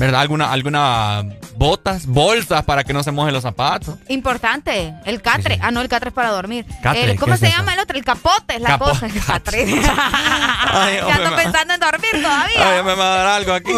¿Verdad? 0.00 0.22
Alguna, 0.22 0.50
alguna 0.50 1.22
botas, 1.56 2.06
bolsas 2.06 2.64
para 2.64 2.84
que 2.84 2.92
no 2.94 3.02
se 3.02 3.12
mojen 3.12 3.34
los 3.34 3.42
zapatos. 3.42 3.96
Importante, 4.08 4.94
el 5.04 5.20
catre. 5.20 5.58
Ah, 5.62 5.70
no, 5.70 5.82
el 5.82 5.88
catre 5.90 6.08
es 6.08 6.14
para 6.14 6.30
dormir. 6.30 6.64
Catre, 6.82 7.04
El- 7.12 7.20
¿Cómo 7.20 7.34
¿qué 7.34 7.38
se 7.40 7.48
es 7.48 7.56
llama 7.56 7.74
el 7.74 7.80
otro? 7.80 7.98
El 7.98 8.04
capote, 8.04 8.54
es 8.56 8.62
la 8.62 8.70
Capo- 8.70 8.86
cosa. 8.86 9.06
El 9.06 9.24
catre. 9.26 9.62
Ay, 9.62 10.96
ya 11.06 11.14
ando 11.16 11.36
pensando 11.36 11.74
en 11.74 11.80
dormir 11.80 12.10
todavía. 12.12 12.76
Ay, 12.78 12.82
me 12.82 12.94
va 12.94 13.04
a 13.04 13.16
dar 13.18 13.26
algo 13.26 13.52
aquí. 13.52 13.72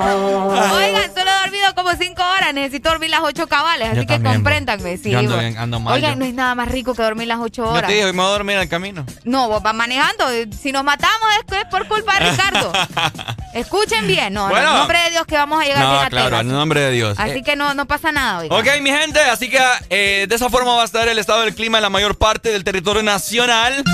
Oigan, 0.00 1.14
solo 1.14 1.30
he 1.30 1.40
dormido 1.44 1.74
como 1.74 1.90
cinco 1.92 2.22
horas. 2.22 2.52
Necesito 2.54 2.90
dormir 2.90 3.10
las 3.10 3.20
ocho 3.22 3.46
cabales. 3.46 3.88
Así 3.90 3.96
Yo 3.96 4.02
que 4.02 4.14
también, 4.14 4.34
compréndanme. 4.36 4.96
Sí, 4.96 5.10
Yo 5.10 5.18
ando 5.20 5.38
bien, 5.38 5.56
ando 5.56 5.80
mal, 5.80 5.94
Oigan, 5.94 6.12
yo. 6.14 6.18
no 6.18 6.24
es 6.24 6.34
nada 6.34 6.54
más 6.54 6.68
rico 6.68 6.94
que 6.94 7.02
dormir 7.02 7.28
las 7.28 7.38
ocho 7.40 7.64
Yo 7.64 7.70
horas. 7.70 7.86
te 7.86 7.92
dije, 7.94 8.06
me 8.12 8.18
voy 8.22 8.26
a 8.26 8.30
dormir 8.30 8.56
en 8.56 8.62
el 8.62 8.68
camino. 8.68 9.04
No, 9.24 9.48
vos 9.48 9.62
vas 9.62 9.74
manejando. 9.74 10.24
Si 10.60 10.72
nos 10.72 10.84
matamos 10.84 11.28
es, 11.46 11.58
es 11.58 11.64
por 11.66 11.86
culpa 11.86 12.18
de 12.18 12.30
Ricardo. 12.30 12.72
Escuchen 13.68 14.06
bien. 14.06 14.32
No, 14.32 14.44
no, 14.44 14.50
Bueno. 14.50 14.70
en 14.70 14.76
nombre 14.78 14.98
de 14.98 15.10
Dios 15.10 15.26
que 15.26 15.34
vamos 15.36 15.60
a 15.60 15.64
llegar 15.64 15.78
bien 15.80 15.90
No, 15.92 16.00
a 16.00 16.08
claro, 16.08 16.40
en 16.40 16.48
nombre 16.48 16.80
de 16.80 16.90
Dios. 16.90 17.18
Así 17.18 17.30
Eh, 17.38 17.42
que 17.44 17.54
no, 17.54 17.74
no 17.74 17.86
pasa 17.86 18.10
nada 18.12 18.38
hoy. 18.40 18.48
Ok, 18.50 18.66
mi 18.80 18.90
gente, 18.90 19.20
así 19.20 19.50
que 19.50 19.60
eh, 19.90 20.24
de 20.28 20.34
esa 20.34 20.48
forma 20.48 20.74
va 20.74 20.82
a 20.82 20.84
estar 20.86 21.06
el 21.06 21.18
estado 21.18 21.42
del 21.42 21.54
clima 21.54 21.76
en 21.78 21.82
la 21.82 21.90
mayor 21.90 22.16
parte 22.16 22.50
del 22.50 22.64
territorio 22.64 23.02
nacional. 23.02 23.84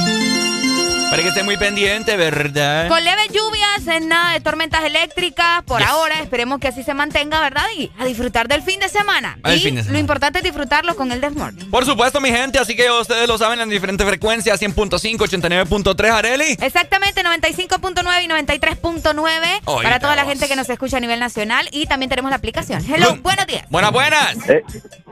Para 1.15 1.23
que 1.23 1.29
esté 1.29 1.45
muy 1.45 1.57
pendiente, 1.57 2.17
¿verdad? 2.17 2.89
Con 2.89 3.05
leves 3.05 3.29
lluvias, 3.29 3.87
en 3.87 4.09
nada 4.09 4.33
de 4.33 4.41
tormentas 4.41 4.83
eléctricas 4.83 5.63
por 5.63 5.79
Yes. 5.79 5.89
ahora. 5.89 6.19
Esperemos 6.21 6.59
que 6.59 6.67
así 6.67 6.83
se 6.83 6.93
mantenga, 6.93 7.39
¿verdad? 7.39 7.63
Y 7.79 7.89
a 8.01 8.05
disfrutar 8.05 8.49
del 8.49 8.63
fin 8.63 8.81
de 8.81 8.89
semana. 8.89 9.39
El 9.45 9.59
y 9.59 9.61
fin 9.61 9.77
de 9.77 9.83
semana. 9.83 9.93
lo 9.93 10.01
importante 10.01 10.39
es 10.41 10.43
disfrutarlo 10.45 10.97
con 10.97 11.13
el 11.13 11.21
Desmorning. 11.21 11.71
Por 11.71 11.85
supuesto, 11.85 12.21
mi 12.21 12.31
gente, 12.31 12.59
así 12.59 12.75
que 12.75 12.91
ustedes 12.91 13.29
lo 13.29 13.39
saben 13.39 13.61
en 13.61 13.69
diferentes 13.69 14.05
frecuencias, 14.05 14.61
100.5, 14.61 15.19
89.3, 15.19 16.11
Areli. 16.11 16.57
Exactamente, 16.61 17.23
95.9 17.23 18.25
y 18.25 18.29
93.9 18.29 19.61
Oye, 19.67 19.85
para 19.85 20.01
toda 20.01 20.17
la 20.17 20.25
gente 20.25 20.49
que 20.49 20.57
nos 20.57 20.69
escucha 20.69 20.97
a 20.97 21.01
nivel 21.01 21.21
nacional. 21.21 21.69
Y 21.71 21.87
también 21.87 22.11
tenemos 22.11 22.31
la 22.31 22.39
aplicación. 22.39 22.85
Hello, 22.93 23.17
buenos 23.23 23.47
días. 23.47 23.65
Buenas, 23.71 23.93
buenas. 23.93 24.49
Eh, 24.49 24.65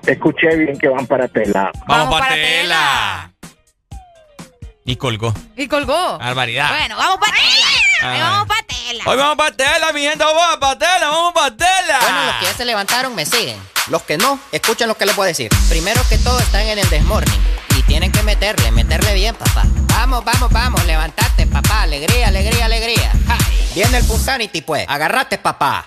escuché 0.08 0.56
bien 0.56 0.76
que 0.78 0.88
van 0.88 1.06
para 1.06 1.28
Tela. 1.28 1.70
Vamos, 1.86 1.86
Vamos 1.86 2.14
para 2.18 2.28
para 2.30 2.42
tela. 2.42 3.31
Y 4.84 4.96
colgó. 4.96 5.32
Y 5.56 5.68
colgó. 5.68 6.18
Barbaridad. 6.18 6.70
Bueno, 6.70 6.96
vamos 6.96 7.18
para 7.18 7.32
tela. 7.32 7.66
Ahí 8.02 8.16
Ay. 8.16 8.20
vamos 8.20 8.48
para 8.48 8.62
tela. 8.62 9.04
Hoy 9.06 9.16
vamos 9.16 9.36
para 9.36 9.56
tela, 9.56 9.92
mi 9.92 10.00
gente, 10.00 10.24
vamos 10.24 10.56
para 10.58 10.78
tela, 10.78 11.08
vamos 11.08 11.32
para 11.32 11.56
tela. 11.56 11.98
Bueno, 12.00 12.24
los 12.26 12.34
que 12.36 12.44
ya 12.46 12.54
se 12.54 12.64
levantaron 12.64 13.14
me 13.14 13.24
siguen. 13.24 13.56
Los 13.88 14.02
que 14.02 14.18
no, 14.18 14.40
escuchen 14.50 14.88
lo 14.88 14.96
que 14.96 15.06
les 15.06 15.14
voy 15.14 15.24
a 15.24 15.28
decir. 15.28 15.50
Primero 15.68 16.02
que 16.08 16.18
todo 16.18 16.38
están 16.40 16.66
en 16.66 16.80
el 16.80 16.90
desmorning. 16.90 17.40
Y 17.78 17.82
tienen 17.82 18.10
que 18.10 18.24
meterle, 18.24 18.72
meterle 18.72 19.14
bien, 19.14 19.36
papá. 19.36 19.62
Vamos, 19.88 20.24
vamos, 20.24 20.50
vamos, 20.50 20.84
levantate, 20.84 21.46
papá. 21.46 21.82
Alegría, 21.82 22.28
alegría, 22.28 22.64
alegría. 22.64 23.12
Ja. 23.28 23.38
Viene 23.74 23.98
el 23.98 24.04
Punsanity, 24.04 24.62
pues. 24.62 24.84
Agarrate, 24.88 25.38
papá. 25.38 25.86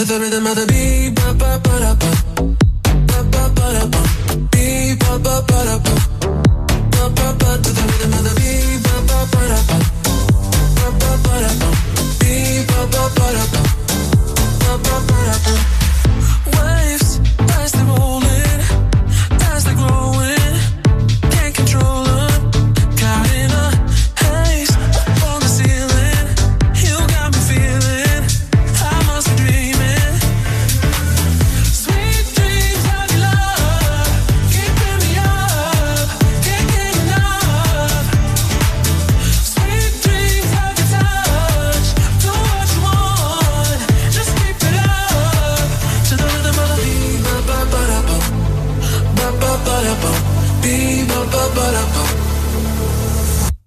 To 0.00 0.06
the 0.06 0.18
rhythm 0.18 0.46
of 0.46 0.56
the 0.56 0.64
beat, 0.64 1.14
ba 1.14 1.34
ba 1.34 1.60
ba 1.62 1.78
da 1.78 1.92
ba, 2.00 2.10
ba 3.04 3.20
ba 3.32 3.44
ba 3.52 3.66
ba, 3.84 4.02
ba 4.96 5.18
ba 5.18 5.42
ba 5.44 5.60
ba, 5.60 5.76
ba 5.76 5.94
ba. 7.36 7.50
To 7.62 7.70
the 7.70 7.82
rhythm 7.84 8.12
of 8.14 8.24
the 8.24 8.32
beat. 8.40 8.50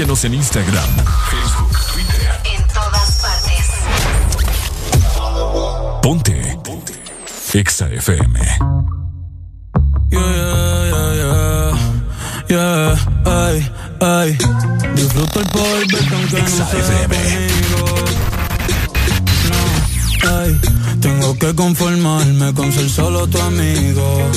Síguenos 0.00 0.24
en 0.24 0.32
Instagram, 0.32 0.88
Facebook, 1.30 1.78
Twitter. 1.92 2.30
En 2.56 2.66
todas 2.68 3.20
partes. 3.20 3.66
Ponte. 6.00 6.58
Ponte. 6.64 6.94
Exa 7.52 7.86
FM. 7.86 8.40
Yeah, 10.10 10.20
yeah, 10.22 10.88
yeah, 10.88 11.74
yeah, 12.48 12.48
yeah, 12.48 12.96
ay, 13.26 13.70
ay. 14.00 14.38
Disfruto 14.94 15.40
el 15.40 15.46
poder 15.48 15.86
aunque 16.14 16.42
no 16.44 16.48
sea 16.48 17.06
conmigo. 17.06 17.84
No, 19.50 19.60
ay, 20.30 20.60
tengo 21.02 21.38
que 21.38 21.54
conformarme 21.54 22.54
con 22.54 22.72
ser 22.72 22.88
solo 22.88 23.26
tu 23.26 23.38
amigo. 23.38 24.30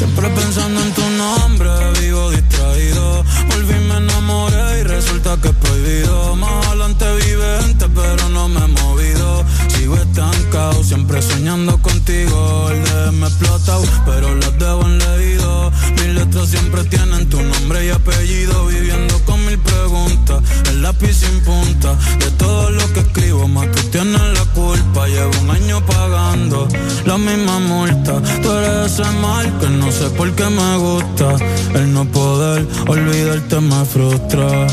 Siempre 0.00 0.30
pensando 0.30 0.80
en 0.80 0.94
tu 0.94 1.02
nombre, 1.10 1.68
vivo 2.00 2.30
distraído. 2.30 3.22
Volví, 3.48 3.74
me 3.80 3.98
enamoré 3.98 4.80
y 4.80 4.82
resulta 4.84 5.36
que 5.42 5.48
es 5.48 5.54
prohibido. 5.56 6.36
Más 6.36 6.66
adelante 6.68 7.04
vive 7.16 7.60
gente, 7.60 7.86
pero 7.94 8.28
no 8.30 8.48
me 8.48 8.64
he 8.64 8.68
movido. 8.68 9.44
Sigo 9.80 9.96
estancado, 9.96 10.84
siempre 10.84 11.22
soñando 11.22 11.80
contigo. 11.80 12.68
El 12.70 12.84
de 12.84 13.12
me 13.12 13.26
explotado, 13.26 13.82
pero 14.04 14.34
las 14.34 14.58
debo 14.58 14.82
en 14.82 14.98
leído. 14.98 15.72
Mis 15.96 16.14
letras 16.16 16.50
siempre 16.50 16.84
tienen 16.84 17.26
tu 17.30 17.40
nombre 17.42 17.86
y 17.86 17.88
apellido. 17.88 18.66
Viviendo 18.66 19.18
con 19.24 19.42
mil 19.46 19.58
preguntas, 19.58 20.42
el 20.68 20.82
lápiz 20.82 21.14
sin 21.14 21.40
punta. 21.40 21.94
De 22.18 22.30
todo 22.32 22.68
lo 22.72 22.92
que 22.92 23.00
escribo, 23.00 23.48
más 23.48 23.70
tú 23.70 23.82
tienes 23.84 24.20
la 24.20 24.44
culpa. 24.52 25.08
Llevo 25.08 25.30
un 25.40 25.50
año 25.50 25.80
pagando 25.86 26.68
la 27.06 27.16
misma 27.16 27.58
multa. 27.60 28.20
Tú 28.42 28.52
eres 28.52 28.92
ese 28.92 29.10
mal 29.22 29.46
que 29.60 29.68
no 29.70 29.90
sé 29.90 30.10
por 30.10 30.30
qué 30.32 30.44
me 30.44 30.76
gusta. 30.76 31.36
El 31.72 31.94
no 31.94 32.04
poder 32.04 32.68
olvidarte 32.86 33.60
me 33.60 33.82
frustra. 33.86 34.66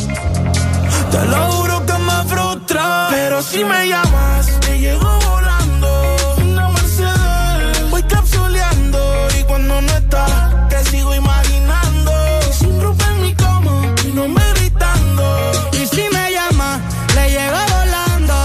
Te 1.11 1.25
lo 1.27 1.51
juro 1.53 1.85
que 1.85 1.93
me 1.93 2.25
frustra. 2.27 3.07
Pero 3.09 3.41
si 3.41 3.63
me 3.63 3.87
llamas, 3.87 4.51
te 4.77 4.83
llego 4.83 5.19
volando. 5.29 6.15
Una 6.37 6.69
Mercedes, 6.69 7.89
voy 7.89 8.03
capsuleando. 8.03 8.99
Y 9.39 9.43
cuando 9.43 9.81
no 9.81 9.91
estás, 9.91 10.31
te 10.69 10.83
sigo 10.85 11.15
imaginando. 11.15 12.11
Y 12.49 12.53
sin 12.53 12.81
ropa 12.81 13.05
en 13.11 13.21
mi 13.21 13.33
cama, 13.33 13.95
mi 14.03 14.11
nombre 14.11 14.43
gritando. 14.55 15.51
Y 15.73 15.87
si 15.87 16.03
me 16.13 16.31
llama, 16.31 16.79
le 17.15 17.29
llego 17.29 17.59
volando. 17.75 18.35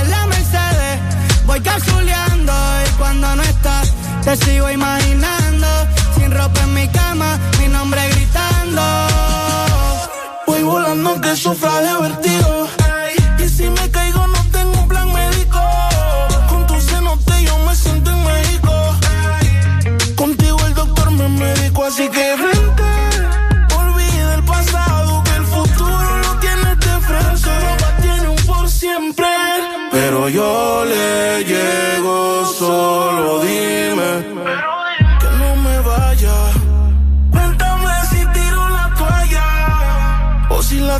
En 0.00 0.10
la 0.10 0.26
Mercedes, 0.26 1.00
voy 1.46 1.60
capsuleando. 1.60 2.52
Y 2.86 2.90
cuando 2.98 3.36
no 3.36 3.42
estás, 3.42 3.92
te 4.24 4.36
sigo 4.36 4.70
imaginando. 4.70 5.68
Sin 6.16 6.30
ropa 6.32 6.60
en 6.62 6.74
mi 6.74 6.88
cama, 6.88 7.38
mi 7.60 7.68
nombre 7.68 8.00
gritando. 8.08 8.82
Voy 10.46 10.62
volando 10.62 11.20
que 11.20 11.36
sufra 11.36 11.80
de 11.80 11.96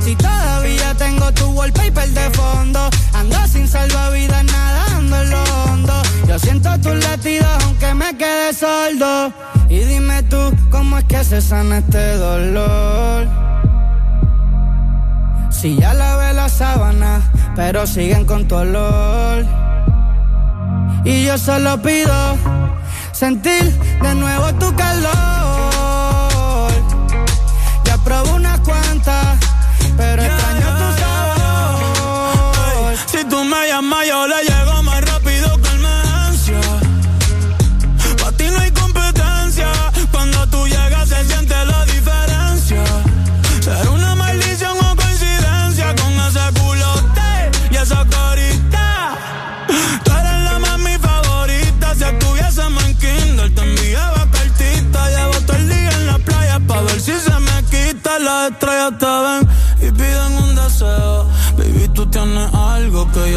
Si 0.00 0.16
todavía 0.16 0.94
tengo 0.94 1.30
tu 1.32 1.50
wallpaper 1.50 2.08
de 2.08 2.30
fondo, 2.30 2.88
ando 3.12 3.36
sin 3.46 3.68
salvavidas 3.68 4.44
nadando 4.44 5.22
en 5.22 5.30
lo 5.30 5.42
hondo. 5.42 6.02
Yo 6.26 6.38
siento 6.38 6.70
tus 6.80 6.94
latidos 7.04 7.48
aunque 7.64 7.94
me 7.94 8.16
quede 8.16 8.54
sordo. 8.54 9.32
Y 9.68 9.80
dime 9.80 10.22
tú, 10.22 10.52
¿cómo 10.70 10.96
es 10.98 11.04
que 11.04 11.22
se 11.24 11.42
sana 11.42 11.78
este 11.78 12.16
dolor? 12.16 13.28
Si 15.50 15.76
ya 15.76 15.92
lavé 15.92 16.32
la 16.32 16.48
sábana, 16.48 17.20
pero 17.54 17.86
siguen 17.86 18.24
con 18.24 18.48
tu 18.48 18.54
olor. 18.54 19.44
Y 21.04 21.24
yo 21.24 21.36
solo 21.36 21.82
pido 21.82 22.36
sentir 23.12 23.78
de 24.02 24.14
nuevo 24.14 24.54
tu 24.54 24.74
calor. 24.74 25.08
Ya 27.84 27.98
probé 27.98 28.30
unas 28.30 28.57
pero 29.96 30.22
extraño 30.22 30.66
tu 30.78 30.86
sabor. 31.00 32.96
Si 33.06 33.24
tú 33.24 33.44
me 33.44 33.68
llamas, 33.68 34.06
yo 34.06 34.26
le 34.26 34.42
llego 34.42 34.57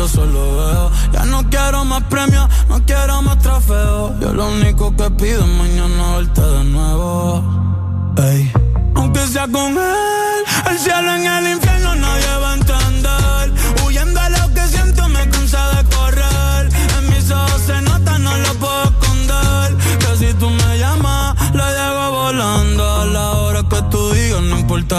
yo 0.02 0.08
solo 0.08 0.56
veo. 0.58 0.92
Ya 1.14 1.26
no 1.26 1.48
quiero 1.50 1.86
más 1.86 2.02
premios, 2.04 2.48
no 2.70 2.84
quiero 2.86 3.22
más 3.22 3.38
trofeos. 3.40 4.20
Yo 4.20 4.34
lo 4.34 4.48
único 4.48 4.96
que 4.96 5.12
pido 5.12 5.42
es 5.42 5.48
mañana 5.48 6.18
verte 6.18 6.42
de 6.42 6.64
nuevo. 6.64 7.44
Ey. 8.18 8.52
Aunque 8.96 9.20
sea 9.28 9.48
con 9.48 9.72
él, 9.78 10.42
el 10.72 10.80
cielo 10.80 11.16
en 11.16 11.26
el 11.26 11.54
infierno 11.56 11.96
nadie 11.96 12.36
va 12.44 12.51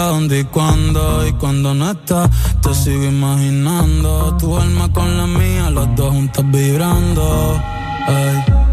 dónde 0.01 0.39
y 0.41 0.43
cuándo. 0.45 1.27
Y 1.27 1.33
cuando 1.33 1.73
no 1.73 1.91
estás, 1.91 2.29
te 2.61 2.73
sigo 2.73 3.03
imaginando. 3.03 4.35
Tu 4.37 4.57
alma 4.57 4.91
con 4.91 5.17
la 5.17 5.27
mía, 5.27 5.69
las 5.69 5.95
dos 5.95 6.11
juntas 6.11 6.45
vibrando. 6.51 7.61
Ey. 8.07 8.72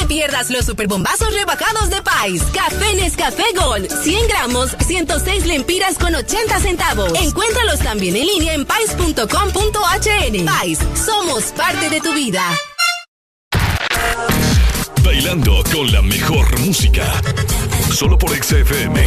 te 0.00 0.06
pierdas 0.06 0.50
los 0.50 0.66
superbombazos 0.66 1.32
rebajados 1.32 1.90
de 1.90 2.02
Pais. 2.02 2.42
Café 2.52 2.94
Nescafé 2.94 3.44
Gold. 3.56 3.90
100 4.02 4.28
gramos, 4.28 4.76
106 4.86 5.46
lempiras 5.46 5.98
con 5.98 6.14
80 6.14 6.60
centavos. 6.60 7.12
Encuéntralos 7.20 7.80
también 7.80 8.16
en 8.16 8.26
línea 8.26 8.54
en 8.54 8.64
pais.com.hn. 8.64 10.44
Pais, 10.44 10.78
somos 10.94 11.44
parte 11.52 11.90
de 11.90 12.00
tu 12.00 12.12
vida. 12.14 12.42
Bailando 15.04 15.62
con 15.72 15.90
la 15.92 16.02
mejor 16.02 16.58
música. 16.60 17.20
Solo 17.92 18.16
por 18.18 18.30
XFM. 18.30 19.06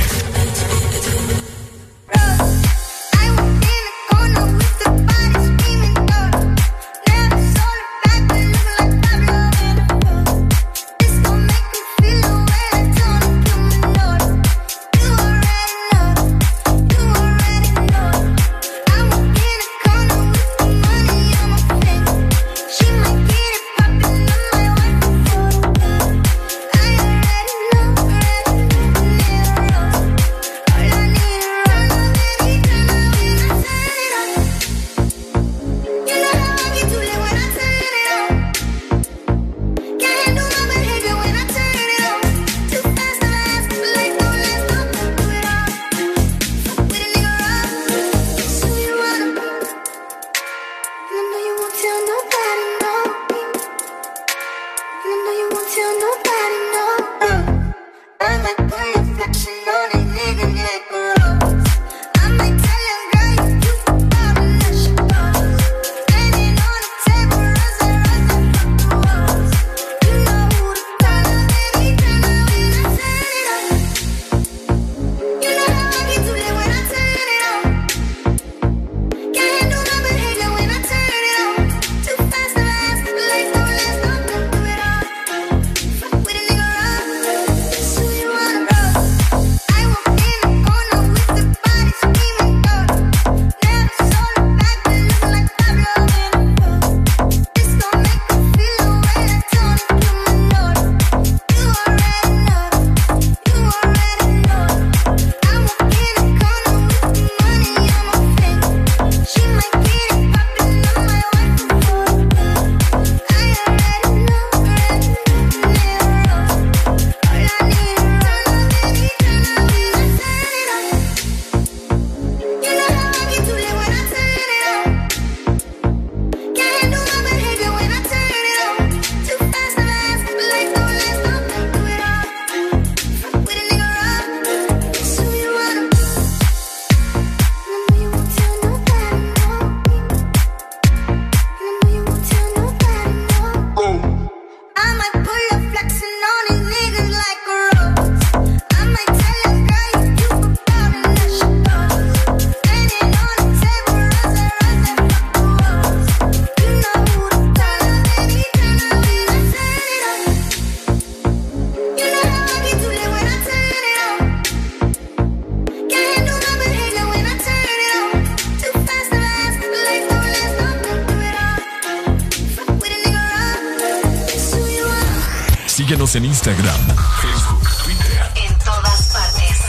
Instagram, 176.33 176.81
Facebook, 177.21 177.61
Twitter. 177.83 178.31
En 178.47 178.57
todas 178.57 179.13
partes. 179.13 179.59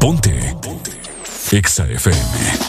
Ponte. 0.00 0.56
Ponte. 0.62 0.90
Exa 1.52 1.84
FM. 1.84 2.59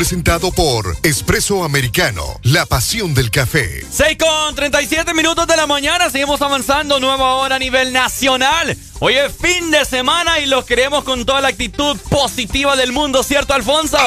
Presentado 0.00 0.50
por 0.50 0.96
Espresso 1.02 1.62
Americano, 1.62 2.24
la 2.42 2.64
pasión 2.64 3.12
del 3.12 3.30
café. 3.30 3.84
6 3.90 4.16
con 4.16 4.54
37 4.54 5.12
minutos 5.12 5.46
de 5.46 5.54
la 5.58 5.66
mañana, 5.66 6.08
seguimos 6.08 6.40
avanzando, 6.40 6.98
nueva 6.98 7.34
hora 7.34 7.56
a 7.56 7.58
nivel 7.58 7.92
nacional. 7.92 8.74
Hoy 9.00 9.16
es 9.16 9.30
fin 9.36 9.70
de 9.70 9.84
semana 9.84 10.38
y 10.38 10.46
los 10.46 10.64
queremos 10.64 11.04
con 11.04 11.26
toda 11.26 11.42
la 11.42 11.48
actitud 11.48 11.98
positiva 12.08 12.76
del 12.76 12.92
mundo, 12.92 13.22
¿cierto, 13.22 13.52
Alfonso? 13.52 13.98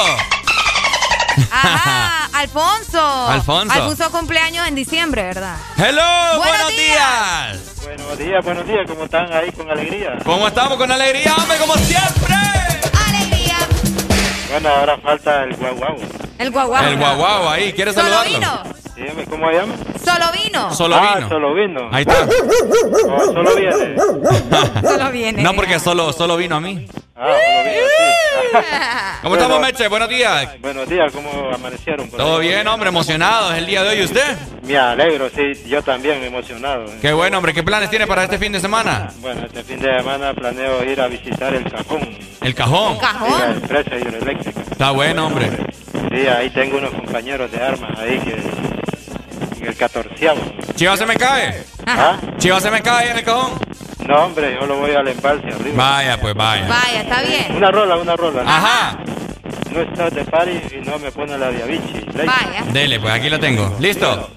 Ajá, 1.52 2.26
Alfonso. 2.40 3.28
Alfonso. 3.28 3.72
Alfonso 3.72 4.10
cumpleaños 4.10 4.68
en 4.68 4.74
diciembre, 4.74 5.22
¿verdad? 5.22 5.58
Hello, 5.78 6.38
Buenos 6.38 6.58
buenos, 6.58 6.70
días. 6.72 7.58
Buenos 7.84 8.18
días, 8.18 8.44
buenos 8.44 8.68
días, 8.68 8.80
¿cómo 8.88 9.04
están 9.04 9.32
ahí 9.32 9.52
con 9.52 9.70
alegría? 9.70 10.18
¿Cómo 10.26 10.48
estamos 10.48 10.76
con 10.80 10.92
alegría, 10.92 11.36
hombre? 11.36 11.58
Como 11.60 11.76
siempre. 11.76 12.33
Ahora 14.54 14.98
falta 15.00 15.44
el 15.46 15.56
guau 15.56 15.76
guau. 15.76 15.96
El 16.38 16.52
guaguao. 16.52 16.86
El 16.86 16.98
guaguao 16.98 17.50
ahí, 17.50 17.74
¿quieres 17.74 17.96
saludarlo? 17.96 18.32
vino. 18.32 18.64
Dígame, 18.96 19.26
¿cómo 19.26 19.50
se 19.50 19.54
llama? 19.56 19.74
Solo 20.04 20.26
vino. 20.44 20.74
Solo 20.74 20.96
ah, 20.96 21.16
vino. 21.16 21.30
solo 21.30 21.54
vino. 21.54 21.90
Ahí 21.92 22.02
está. 22.02 22.28
Solo 22.28 23.56
viene. 23.56 23.96
Solo 24.82 25.12
viene. 25.12 25.44
No, 25.44 25.54
porque 25.54 25.80
solo, 25.80 26.14
solo 26.14 26.38
vino 26.38 26.56
a 26.58 26.62
mí. 26.62 26.86
Ah, 27.16 27.26
solo 27.26 27.64
vino, 27.64 27.88
sí. 27.98 28.14
¿Cómo 29.24 29.36
estamos, 29.36 29.62
Meche? 29.62 29.88
Buenos 29.88 30.10
días. 30.10 30.62
Buenos 30.62 30.90
días, 30.90 31.12
¿cómo 31.14 31.30
amanecieron? 31.54 32.10
por 32.10 32.20
Todo 32.20 32.38
ahí? 32.40 32.50
bien, 32.50 32.68
hombre, 32.68 32.90
emocionados 32.90 33.54
el 33.56 33.66
día 33.66 33.84
de 33.84 33.90
hoy. 33.90 34.00
¿Y 34.00 34.04
usted? 34.04 34.38
Me 34.64 34.78
alegro, 34.78 35.30
sí, 35.30 35.54
yo 35.68 35.82
también 35.82 36.24
emocionado. 36.24 36.86
Qué 37.02 37.14
bueno, 37.14 37.38
hombre. 37.38 37.54
¿Qué 37.54 37.64
planes 37.64 37.90
tiene 37.90 38.06
para 38.08 38.24
este 38.24 38.38
fin 38.38 38.52
de 38.52 38.60
semana? 38.60 39.10
Bueno, 39.22 39.46
este 39.46 39.64
fin 39.64 39.80
de 39.80 39.98
semana 39.98 40.34
planeo 40.34 40.84
ir 40.84 41.00
a 41.02 41.08
visitar 41.08 41.54
el 41.54 41.70
cajón. 41.72 42.10
El 42.42 42.54
cajón. 42.56 42.98
Sí, 43.00 43.32
la 43.40 43.52
empresa 43.52 43.96
hidroeléctrica. 43.96 44.62
Está 44.70 44.92
bueno, 44.92 45.28
hombre. 45.28 45.50
Sí, 46.12 46.28
ahí 46.28 46.50
tengo 46.50 46.78
unos 46.78 46.92
compañeros 46.92 47.52
de 47.52 47.62
armas 47.64 47.98
ahí 47.98 48.20
que... 48.20 48.83
En 49.64 49.70
el 49.70 49.78
catorceavo. 49.78 50.42
Chivas 50.76 51.00
se 51.00 51.06
me 51.06 51.16
cae. 51.16 51.64
¿Ah? 51.88 52.18
Chivas 52.38 52.62
se 52.62 52.70
me 52.70 52.82
cae 52.82 53.12
en 53.12 53.18
el 53.18 53.24
cajón. 53.24 53.54
No, 54.06 54.26
hombre, 54.26 54.58
yo 54.60 54.66
lo 54.68 54.76
voy 54.76 54.92
al 54.92 55.08
embalse 55.08 55.48
arriba. 55.48 55.76
Vaya, 55.78 56.20
pues 56.20 56.34
vaya. 56.36 56.68
Vaya, 56.68 57.02
está 57.02 57.22
bien. 57.22 57.56
Una 57.56 57.72
rola, 57.72 57.96
una 57.96 58.16
rola. 58.18 58.42
Ajá. 58.46 58.98
No 59.72 59.80
estás 59.80 60.14
de 60.14 60.26
party 60.26 60.52
y 60.52 60.86
no 60.86 61.00
me 61.00 61.10
pone 61.12 61.38
la 61.38 61.50
de 61.50 61.64
Avicii. 61.64 62.06
Vaya. 62.14 62.66
Dele, 62.74 63.00
pues 63.00 63.14
aquí 63.14 63.30
la 63.30 63.40
tengo. 63.40 63.74
¿Listo? 63.80 64.32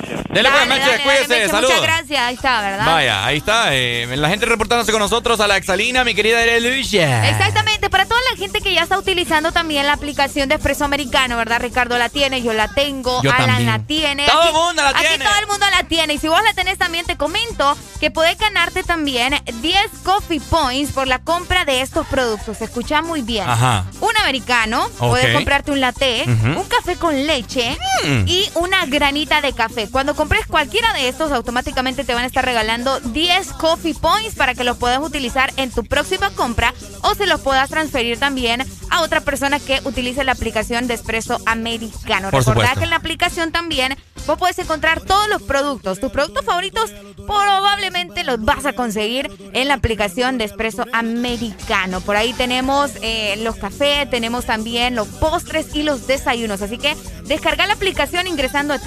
Gracias. 0.00 0.20
Dele, 0.30 0.48
pues, 0.50 0.60
Dale, 0.60 0.66
Meche, 0.66 0.80
dale, 0.80 0.92
dale, 0.92 1.02
cuídese. 1.04 1.28
Meche, 1.28 1.48
Saludos. 1.48 1.74
Muchas 1.76 1.82
gracias, 1.82 2.20
ahí 2.20 2.34
está, 2.34 2.60
¿verdad? 2.62 2.86
Vaya, 2.86 3.24
ahí 3.26 3.36
está. 3.38 3.74
eh, 3.74 4.06
la 4.16 4.28
gente 4.28 4.46
reportándose 4.46 4.92
con 4.92 5.00
nosotros 5.00 5.40
a 5.40 5.46
la 5.46 5.56
Exalina, 5.56 6.04
mi 6.04 6.14
querida 6.14 6.40
Lucia. 6.60 7.28
Exactamente, 7.28 7.90
para 7.90 8.06
toda 8.06 8.20
la 8.30 8.36
gente 8.36 8.60
que 8.60 8.72
ya 8.74 8.82
está 8.82 8.98
utilizando 8.98 9.52
también 9.52 9.86
la 9.86 9.92
aplicación 9.94 10.48
de 10.48 10.54
Expreso 10.56 10.84
Americano, 10.84 11.36
¿verdad? 11.36 11.60
Ricardo 11.60 11.98
la 11.98 12.08
tiene, 12.08 12.42
yo 12.42 12.52
la 12.52 12.68
tengo, 12.68 13.22
Yo 13.22 13.30
Alan 13.32 13.46
también. 13.46 13.66
la 13.70 13.78
tiene. 13.80 14.26
Todo 14.26 14.40
aquí- 14.40 14.48
el 14.48 14.54
mundo 14.54 14.82
la 14.82 14.88
aquí 14.90 15.00
tiene. 15.06 15.24
todo 15.24 15.34
el 15.40 15.46
mundo 15.46 15.66
la 15.70 15.82
tiene. 15.84 16.14
Y 16.14 16.18
si 16.18 16.28
vos 16.28 16.40
la 16.42 16.54
tenés 16.54 16.78
también, 16.78 17.04
te 17.04 17.16
comento 17.16 17.76
que 18.00 18.10
podés 18.10 18.38
ganarte 18.38 18.82
también 18.82 19.34
10 19.60 19.76
coffee 20.02 20.40
points 20.40 20.92
por 20.92 21.06
la 21.06 21.18
compra 21.18 21.64
de 21.64 21.82
estos 21.82 22.06
productos. 22.06 22.60
Escucha 22.60 23.02
muy 23.02 23.22
bien. 23.22 23.48
Ajá. 23.48 23.84
Un 24.00 24.16
americano, 24.18 24.84
Ok. 24.98 25.08
puedes 25.10 25.34
comprarte 25.34 25.70
un 25.70 25.80
latte, 25.80 26.24
un 26.26 26.64
café 26.68 26.96
con 26.96 27.26
leche 27.26 27.76
Mm. 28.04 28.24
y 28.26 28.50
una 28.54 28.86
granita 28.86 29.40
de 29.40 29.52
café. 29.52 29.81
Cuando 29.90 30.14
compres 30.14 30.46
cualquiera 30.46 30.92
de 30.92 31.08
estos, 31.08 31.32
automáticamente 31.32 32.04
te 32.04 32.14
van 32.14 32.24
a 32.24 32.26
estar 32.26 32.44
regalando 32.44 33.00
10 33.00 33.52
coffee 33.54 33.94
points 33.94 34.34
para 34.34 34.54
que 34.54 34.64
los 34.64 34.76
puedas 34.76 35.00
utilizar 35.00 35.52
en 35.56 35.70
tu 35.70 35.84
próxima 35.84 36.30
compra 36.30 36.74
o 37.02 37.14
se 37.14 37.26
los 37.26 37.40
puedas 37.40 37.70
transferir 37.70 38.18
también 38.18 38.64
a 38.90 39.02
otra 39.02 39.20
persona 39.20 39.58
que 39.58 39.80
utilice 39.84 40.24
la 40.24 40.32
aplicación 40.32 40.86
de 40.86 40.94
Espresso 40.94 41.40
Americano. 41.46 42.30
Por 42.30 42.40
Recordá 42.40 42.60
supuesto. 42.60 42.78
que 42.78 42.84
en 42.84 42.90
la 42.90 42.96
aplicación 42.96 43.52
también 43.52 43.96
vos 44.26 44.38
puedes 44.38 44.58
encontrar 44.58 45.00
todos 45.00 45.28
los 45.28 45.42
productos. 45.42 45.98
Tus 45.98 46.12
productos 46.12 46.44
favoritos 46.44 46.90
probablemente 47.16 48.24
los 48.24 48.40
vas 48.44 48.66
a 48.66 48.72
conseguir 48.72 49.30
en 49.52 49.68
la 49.68 49.74
aplicación 49.74 50.38
de 50.38 50.44
Espresso 50.44 50.84
Americano. 50.92 52.00
Por 52.00 52.16
ahí 52.16 52.32
tenemos 52.34 52.90
eh, 53.02 53.36
los 53.38 53.56
cafés, 53.56 54.08
tenemos 54.10 54.44
también 54.44 54.94
los 54.94 55.08
postres 55.08 55.74
y 55.74 55.82
los 55.82 56.06
desayunos. 56.06 56.62
Así 56.62 56.78
que 56.78 56.96
descarga 57.24 57.66
la 57.66 57.74
aplicación 57.74 58.26
ingresando 58.26 58.74
a 58.74 58.78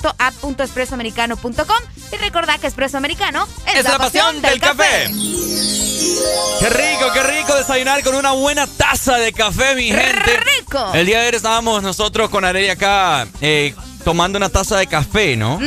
www.app.expresoamericano.com 0.00 1.76
y 2.12 2.16
recordá 2.16 2.58
que 2.58 2.66
Espresso 2.66 2.96
Americano 2.96 3.46
es, 3.66 3.76
Es 3.76 3.84
la 3.84 3.98
pasión 3.98 4.40
del 4.42 4.60
café. 4.60 5.10
Qué 6.58 6.68
rico, 6.68 7.06
qué 7.12 7.22
rico 7.22 7.54
desayunar 7.54 8.02
con 8.02 8.14
una 8.14 8.32
buena 8.32 8.66
taza 8.66 9.16
de 9.16 9.32
café, 9.32 9.74
mi 9.74 9.90
gente. 9.90 10.40
rico! 10.58 10.92
El 10.94 11.06
día 11.06 11.16
de 11.18 11.22
ayer 11.22 11.34
estábamos 11.36 11.82
nosotros 11.82 12.30
con 12.30 12.44
Arely 12.44 12.68
acá 12.68 13.26
eh, 13.40 13.74
tomando 14.04 14.36
una 14.36 14.48
taza 14.48 14.76
de 14.76 14.86
café, 14.86 15.36
¿no? 15.36 15.58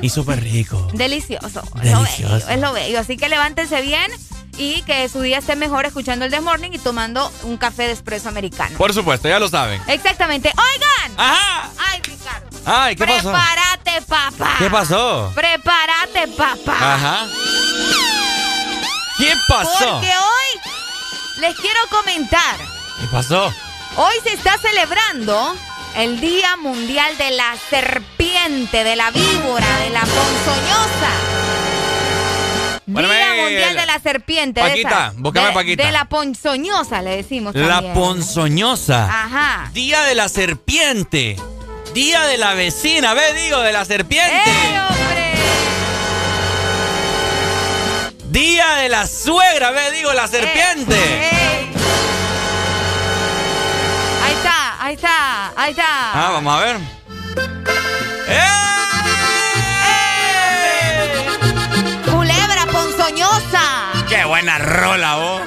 Y 0.00 0.08
súper 0.10 0.42
rico. 0.42 0.88
Delicioso. 0.92 1.62
Es 1.82 1.90
lo 1.90 2.02
bello, 2.02 2.36
es 2.48 2.60
lo 2.60 2.72
bello. 2.72 3.00
Así 3.00 3.16
que 3.16 3.28
levántense 3.28 3.80
bien 3.82 4.10
y 4.58 4.82
que 4.82 5.08
su 5.08 5.20
día 5.20 5.38
esté 5.38 5.56
mejor 5.56 5.86
escuchando 5.86 6.24
el 6.24 6.30
The 6.30 6.40
Morning 6.40 6.70
y 6.72 6.78
tomando 6.78 7.30
un 7.42 7.56
café 7.56 7.84
de 7.84 7.92
espresso 7.92 8.28
americano. 8.28 8.76
Por 8.78 8.92
supuesto, 8.94 9.28
ya 9.28 9.38
lo 9.38 9.48
saben. 9.48 9.80
Exactamente. 9.86 10.50
Oigan. 10.50 11.12
Ajá. 11.18 11.70
Ay, 11.78 12.00
Ricardo. 12.02 12.58
Ay, 12.64 12.96
¿qué 12.96 13.06
pasó? 13.06 13.32
Prepárate, 13.32 14.02
papá. 14.06 14.54
¿Qué 14.58 14.70
pasó? 14.70 15.32
Prepárate, 15.34 16.28
papá. 16.28 16.94
Ajá. 16.94 17.26
¿Qué 19.18 19.32
pasó? 19.48 19.92
Porque 19.92 20.08
hoy 20.10 20.60
les 21.38 21.56
quiero 21.56 21.80
comentar. 21.90 22.56
¿Qué 23.00 23.06
pasó? 23.10 23.52
Hoy 23.96 24.14
se 24.22 24.32
está 24.34 24.58
celebrando 24.58 25.56
el 25.96 26.20
Día 26.20 26.56
Mundial 26.56 27.16
de 27.16 27.30
la 27.30 27.56
Serpiente, 27.70 28.84
de 28.84 28.96
la 28.96 29.10
Víbora, 29.10 29.78
de 29.78 29.90
la 29.90 30.00
Ponzoñosa. 30.00 31.75
Bueno, 32.86 33.08
Día 33.08 33.36
eh, 33.36 33.42
Mundial 33.42 33.76
de 33.76 33.86
la 33.86 33.98
Serpiente. 33.98 34.60
Paquita, 34.60 35.12
búscame 35.16 35.48
de, 35.48 35.52
Paquita. 35.54 35.86
De 35.86 35.92
la 35.92 36.04
ponzoñosa, 36.04 37.02
le 37.02 37.16
decimos 37.16 37.54
La 37.54 37.68
también. 37.68 37.94
ponzoñosa. 37.94 39.06
Ajá. 39.06 39.70
Día 39.72 40.02
de 40.02 40.14
la 40.14 40.28
serpiente. 40.28 41.36
Día 41.94 42.22
de 42.26 42.36
la 42.38 42.54
vecina, 42.54 43.12
ve, 43.14 43.22
digo, 43.42 43.58
de 43.60 43.72
la 43.72 43.84
serpiente. 43.84 44.32
¡Ey, 44.44 44.76
hombre! 44.78 45.32
Día 48.30 48.74
de 48.76 48.88
la 48.88 49.06
suegra, 49.08 49.72
ve, 49.72 49.90
digo, 49.92 50.12
la 50.12 50.28
serpiente. 50.28 50.94
¡Ey! 50.94 51.72
Ahí 54.22 54.32
está, 54.34 54.84
ahí 54.84 54.94
está, 54.94 55.52
ahí 55.56 55.70
está. 55.72 56.12
Ah, 56.12 56.30
vamos 56.34 56.54
a 56.54 56.64
ver. 56.64 56.95
Buena 64.36 64.58
rola, 64.58 65.16
vos! 65.16 65.42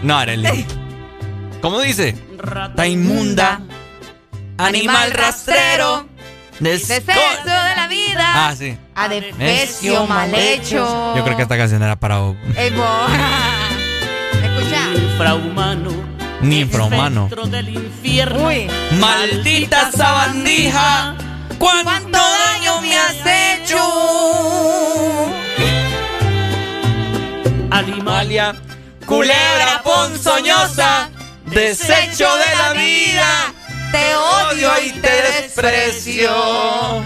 No, 0.00 0.16
Arely. 0.16 0.64
¿Cómo 1.60 1.80
dice? 1.80 2.16
Rata 2.36 2.86
inmunda, 2.86 3.60
animal 4.58 5.10
rastrero, 5.10 6.06
Deceso 6.60 7.02
de 7.04 7.76
la 7.76 7.88
vida. 7.88 8.48
Ah, 8.48 8.54
sí. 8.56 8.78
Adefesio 8.94 10.06
mal 10.06 10.32
hecho. 10.34 11.16
Yo 11.16 11.24
creo 11.24 11.36
que 11.36 11.42
esta 11.42 11.56
canción 11.56 11.82
era 11.82 11.96
para 11.96 12.18
vos. 12.18 12.36
Escucha. 12.56 12.88
Infrahumano. 14.94 16.17
Ni 16.40 16.60
infrahumano. 16.60 17.24
Espectro 17.24 17.46
del 17.46 17.68
infierno. 17.68 18.46
Uy. 18.46 18.68
Maldita 18.98 19.90
sabandija, 19.90 21.16
¿cuánto 21.58 22.18
daño 22.18 22.80
me 22.80 22.96
has 22.96 23.16
hecho? 23.24 23.78
Animalia. 27.70 28.54
Culebra 29.08 29.82
ponzoñosa, 29.82 31.08
desecho 31.46 32.28
de 32.36 32.56
la 32.58 32.72
vida, 32.74 33.54
te 33.90 34.14
odio 34.16 34.70
y 34.84 34.90
te 35.00 35.22
desprecio. 35.22 36.30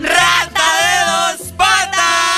Rata 0.00 0.66
de 0.82 0.96
dos 1.06 1.52
patas, 1.52 2.33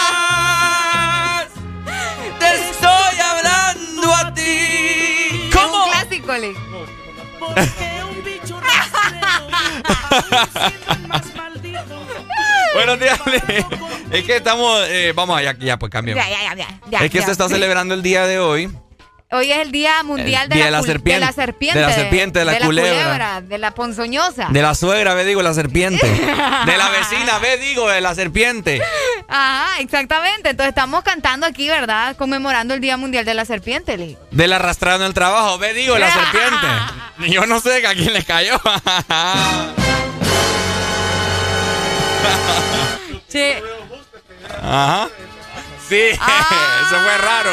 Buenos 12.74 13.00
días. 13.00 13.18
Es 14.10 14.24
que 14.24 14.36
estamos, 14.36 14.86
eh, 14.88 15.12
vamos 15.14 15.38
allá, 15.38 15.56
ya 15.58 15.78
pues 15.78 15.90
cambiamos. 15.90 16.24
Ya, 16.24 16.30
ya, 16.30 16.42
ya, 16.42 16.54
ya, 16.54 16.80
ya, 16.90 17.04
es 17.04 17.10
que 17.10 17.22
se 17.22 17.32
está 17.32 17.48
celebrando 17.48 17.94
el 17.94 18.02
día 18.02 18.26
de 18.26 18.38
hoy. 18.38 18.70
Hoy 19.32 19.50
es 19.50 19.58
el 19.58 19.72
Día 19.72 20.04
Mundial 20.04 20.44
El 20.44 20.48
de, 20.50 20.54
día 20.54 20.70
la, 20.70 20.80
de 20.80 20.86
serpiente. 20.86 21.20
de 21.20 21.26
la 21.26 21.32
serpiente. 21.32 21.78
De 21.80 21.86
la 21.86 21.92
serpiente, 21.92 22.38
de 22.38 22.44
la 22.44 22.58
culebra. 22.60 23.40
De 23.40 23.58
la 23.58 23.72
ponzoñosa. 23.72 24.48
De 24.50 24.62
la 24.62 24.76
suegra, 24.76 25.14
ve, 25.14 25.24
digo, 25.24 25.42
la 25.42 25.52
serpiente. 25.52 26.06
De 26.06 26.76
la 26.76 26.88
vecina, 26.90 27.38
ve, 27.42 27.56
digo, 27.58 27.88
de 27.88 28.00
la 28.00 28.14
serpiente. 28.14 28.80
Ajá, 29.26 29.80
exactamente. 29.80 30.50
Entonces 30.50 30.68
estamos 30.68 31.02
cantando 31.02 31.44
aquí, 31.44 31.68
¿verdad? 31.68 32.14
Conmemorando 32.16 32.72
el 32.74 32.80
Día 32.80 32.96
Mundial 32.96 33.24
de 33.24 33.34
la 33.34 33.44
Serpiente, 33.44 33.96
Lee. 33.96 34.16
De 34.30 34.46
la 34.46 34.56
arrastrada 34.56 34.98
en 34.98 35.02
el 35.02 35.14
trabajo, 35.14 35.58
ve, 35.58 35.74
digo, 35.74 35.98
la 35.98 36.12
serpiente. 36.12 36.66
Yo 37.34 37.46
no 37.46 37.58
sé 37.58 37.84
a 37.84 37.94
quién 37.94 38.12
le 38.12 38.22
cayó. 38.22 38.60
Sí. 43.26 43.52
Ajá. 44.62 45.08
Sí, 45.88 46.00
eso 46.10 46.20
fue 46.20 47.18
raro. 47.18 47.50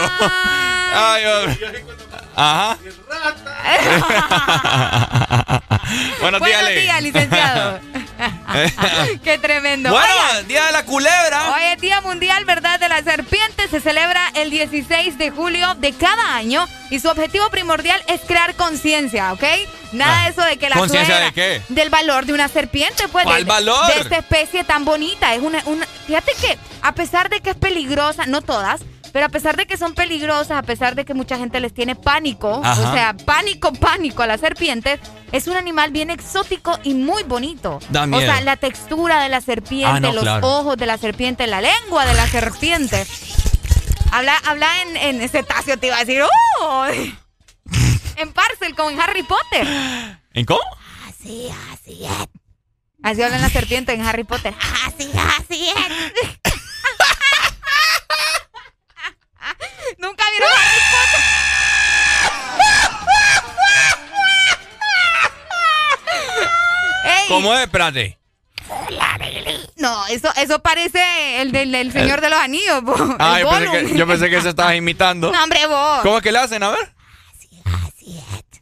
Ay, 0.94 1.26
hombre. 1.26 1.86
Ajá. 2.36 2.78
Buenos 6.22 6.42
días, 6.42 6.62
Buenos 6.62 6.64
Ley. 6.64 6.82
días, 6.82 7.02
licenciado. 7.02 7.80
Qué 9.24 9.38
tremendo. 9.38 9.90
Bueno, 9.92 10.08
Oigan, 10.30 10.48
Día 10.48 10.66
de 10.68 10.72
la 10.72 10.86
Culebra. 10.86 11.54
Hoy 11.54 11.62
es 11.74 11.82
Día 11.82 12.02
Mundial, 12.02 12.46
¿verdad?, 12.46 12.80
de 12.80 12.90
la 12.90 13.04
Serpiente. 13.04 13.68
Se 13.68 13.80
celebra 13.82 14.22
el 14.36 14.50
16 14.50 15.18
de 15.18 15.32
julio 15.32 15.76
de 15.76 15.94
cada 15.94 16.36
año 16.36 16.68
y 16.90 17.00
su 17.00 17.10
objetivo 17.10 17.50
primordial 17.50 18.02
es 18.08 18.22
crear 18.22 18.56
conciencia, 18.56 19.34
¿ok? 19.34 19.44
Nada 19.92 20.22
Ah, 20.22 20.24
de 20.26 20.32
eso 20.32 20.42
de 20.42 20.58
que 20.58 20.70
la 20.70 20.76
¿conciencia 20.78 21.20
de 21.20 21.32
qué? 21.34 21.62
Del 21.70 21.90
valor 21.90 22.26
de 22.26 22.34
una 22.34 22.48
serpiente, 22.48 23.08
pues. 23.10 23.26
¿Cuál 23.26 23.44
de, 23.44 23.50
valor? 23.50 23.94
De 23.94 24.02
esta 24.02 24.18
especie 24.18 24.64
tan 24.64 24.86
bonita. 24.86 25.34
Es 25.36 25.42
una, 25.42 25.62
una, 25.66 25.86
fíjate 26.08 26.32
que 26.42 26.58
a 26.82 26.94
pesar 26.96 27.30
de 27.30 27.42
que 27.42 27.52
es 27.52 27.56
peligrosa, 27.56 28.26
no 28.26 28.42
todas, 28.42 28.82
pero 29.14 29.28
a 29.28 29.30
pesar 29.30 29.56
de 29.56 29.66
que 29.68 29.78
son 29.78 29.94
peligrosas, 29.94 30.58
a 30.58 30.64
pesar 30.64 30.96
de 30.96 31.06
que 31.06 31.14
mucha 31.14 31.38
gente 31.38 31.60
les 31.62 31.74
tiene 31.74 31.96
pánico, 31.96 32.60
Ajá. 32.64 32.82
o 32.90 32.94
sea, 32.94 33.14
pánico, 33.26 33.72
pánico 33.80 34.24
a 34.24 34.28
las 34.28 34.42
serpientes, 34.42 35.00
es 35.32 35.48
un 35.48 35.56
animal 35.56 35.92
bien 35.92 36.10
exótico 36.10 36.78
y 36.84 36.96
muy 36.96 37.24
bonito. 37.24 37.80
Da 37.90 38.06
O 38.12 38.20
sea, 38.20 38.42
la 38.42 38.58
textura 38.58 39.22
de 39.22 39.30
la 39.30 39.40
serpiente, 39.40 39.88
Ah, 39.98 40.00
no, 40.00 40.12
los 40.12 40.24
claro. 40.24 40.48
ojos 40.48 40.78
de 40.78 40.88
la 40.88 40.98
serpiente, 40.98 41.48
la 41.48 41.62
lengua 41.62 42.06
de 42.06 42.14
la 42.16 42.28
serpiente. 42.28 43.06
Habla, 44.12 44.36
habla 44.46 44.68
en, 44.82 45.22
en 45.22 45.30
cetáceo, 45.30 45.78
te 45.78 45.88
iba 45.88 45.96
a 45.96 46.00
decir, 46.04 46.22
¡oh! 46.62 46.86
en 48.18 48.34
Parcel, 48.34 48.76
como 48.76 48.90
en 48.90 49.00
Harry 49.00 49.24
Potter. 49.24 49.68
¿En 50.34 50.46
cómo? 50.46 50.60
Así, 51.08 51.50
así 51.72 52.04
es. 52.06 52.28
Así 53.04 53.22
hablan 53.22 53.42
la 53.42 53.50
serpiente 53.50 53.94
en 53.94 54.02
Harry 54.02 54.24
Potter. 54.24 54.54
Así, 54.88 55.10
así 55.40 55.70
es. 55.70 56.53
Nunca 60.04 60.26
vieron 60.32 60.50
Harry 60.50 60.82
Potter. 60.92 61.22
Ey, 67.06 67.28
¿Cómo 67.30 67.54
es? 67.54 67.62
Espérate. 67.62 68.20
No, 69.78 70.06
eso, 70.08 70.30
eso 70.36 70.60
parece 70.62 71.42
el 71.42 71.54
del, 71.54 71.94
Señor 71.94 72.20
de 72.20 72.30
los 72.30 72.40
Anillos. 72.40 72.84
Ah, 73.18 73.40
yo 73.40 73.50
pensé, 73.50 73.72
que, 73.72 73.98
yo 73.98 74.08
pensé 74.08 74.30
que 74.30 74.42
se 74.42 74.50
estabas 74.50 74.76
imitando. 74.76 75.32
No, 75.32 75.42
hombre, 75.42 75.66
vos. 75.68 76.02
¿Cómo 76.02 76.18
es 76.18 76.24
que 76.24 76.34
le 76.34 76.40
hacen? 76.40 76.64
A 76.64 76.72
ver. 76.72 76.94
Así 77.64 78.18
es. 78.18 78.60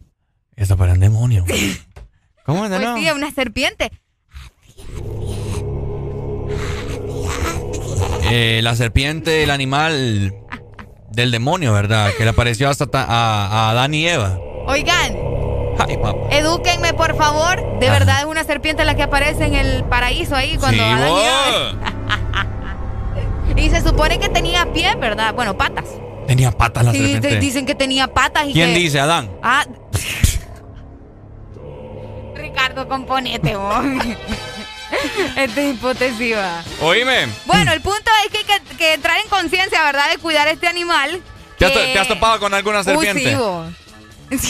Eso 0.56 0.78
para 0.78 0.94
el 0.94 1.00
demonio. 1.00 1.44
¿Cómo 2.46 2.66
es 2.66 2.70
de 2.72 2.78
Pues 2.78 2.88
nuevo? 2.88 2.98
sí, 3.00 3.10
una 3.10 3.32
serpiente. 3.32 3.92
Eh, 8.30 8.62
la 8.62 8.76
serpiente, 8.76 9.42
el 9.42 9.50
animal 9.50 10.41
del 11.12 11.32
demonio, 11.32 11.74
¿verdad? 11.74 12.12
Que 12.18 12.24
le 12.24 12.30
apareció 12.32 12.70
hasta 12.70 12.88
ta- 12.88 13.06
a, 13.08 13.48
a 13.48 13.70
Adán 13.72 13.94
y 13.94 14.08
Eva. 14.08 14.38
Oigan, 14.68 15.18
Ay, 15.80 15.98
edúquenme, 16.32 16.94
por 16.94 17.16
favor. 17.16 17.80
De 17.80 17.90
verdad 17.90 18.20
es 18.20 18.26
una 18.26 18.44
serpiente 18.44 18.84
la 18.86 18.96
que 18.96 19.04
aparece 19.04 19.46
en 19.46 19.56
el 19.56 19.84
paraíso 19.86 20.36
ahí 20.36 20.58
cuando 20.58 20.84
Sí, 20.84 20.90
Adán 20.90 21.10
y. 21.10 21.22
Eva- 21.22 21.76
Y 23.58 23.70
se 23.70 23.82
supone 23.82 24.18
que 24.18 24.30
tenía 24.30 24.72
pies, 24.74 24.98
¿verdad? 25.00 25.34
Bueno, 25.36 25.56
patas. 25.56 25.86
Tenía 26.26 26.52
patas 26.52 26.84
la 26.86 26.92
Sí, 26.92 26.98
serpiente. 27.00 27.28
te- 27.30 27.40
dicen 27.40 27.66
que 27.66 27.76
tenía 27.76 28.08
patas 28.08 28.48
y 28.48 28.54
¿Quién 28.54 28.74
que- 28.74 28.80
dice, 28.80 29.00
Adán? 29.00 29.30
Ah. 29.44 29.66
Ricardo, 32.36 32.88
componete, 32.88 33.56
vos. 33.56 33.76
Esta 35.36 35.62
es 35.62 35.74
hipótesis. 35.76 36.36
Oíme. 36.82 37.28
Bueno, 37.46 37.72
el 37.72 37.82
punto 37.82 38.12
es 38.26 38.32
que 38.32 38.38
hay 38.40 38.44
que, 38.60 38.76
que 38.78 38.94
entrar 38.94 39.18
en 39.24 39.30
conciencia, 39.30 39.84
¿verdad? 39.84 40.10
De 40.12 40.18
cuidar 40.18 40.48
este 40.48 40.68
animal. 40.68 41.22
¿Te 41.58 41.66
has, 41.66 41.72
que- 41.72 41.94
te 41.94 42.00
has 42.00 42.08
topado 42.08 42.40
con 42.40 42.54
alguna 42.54 42.84
serpiente? 42.84 43.24
Uy, 43.26 43.32
sí, 43.32 43.36
vos. 43.36 43.68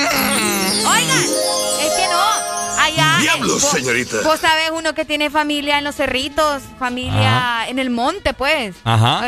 Oigan, 0.00 1.18
es 1.80 1.92
que 1.94 2.06
no. 2.10 2.80
Allá. 2.80 3.18
Diablos, 3.20 3.62
vos- 3.62 3.70
señorita. 3.72 4.16
Vos 4.24 4.40
sabés 4.40 4.70
uno 4.72 4.94
que 4.94 5.04
tiene 5.04 5.30
familia 5.30 5.78
en 5.78 5.84
los 5.84 5.94
cerritos, 5.96 6.62
familia 6.78 7.66
en 7.68 7.78
el 7.78 7.90
monte, 7.90 8.32
pues. 8.34 8.74
Ajá. 8.84 9.20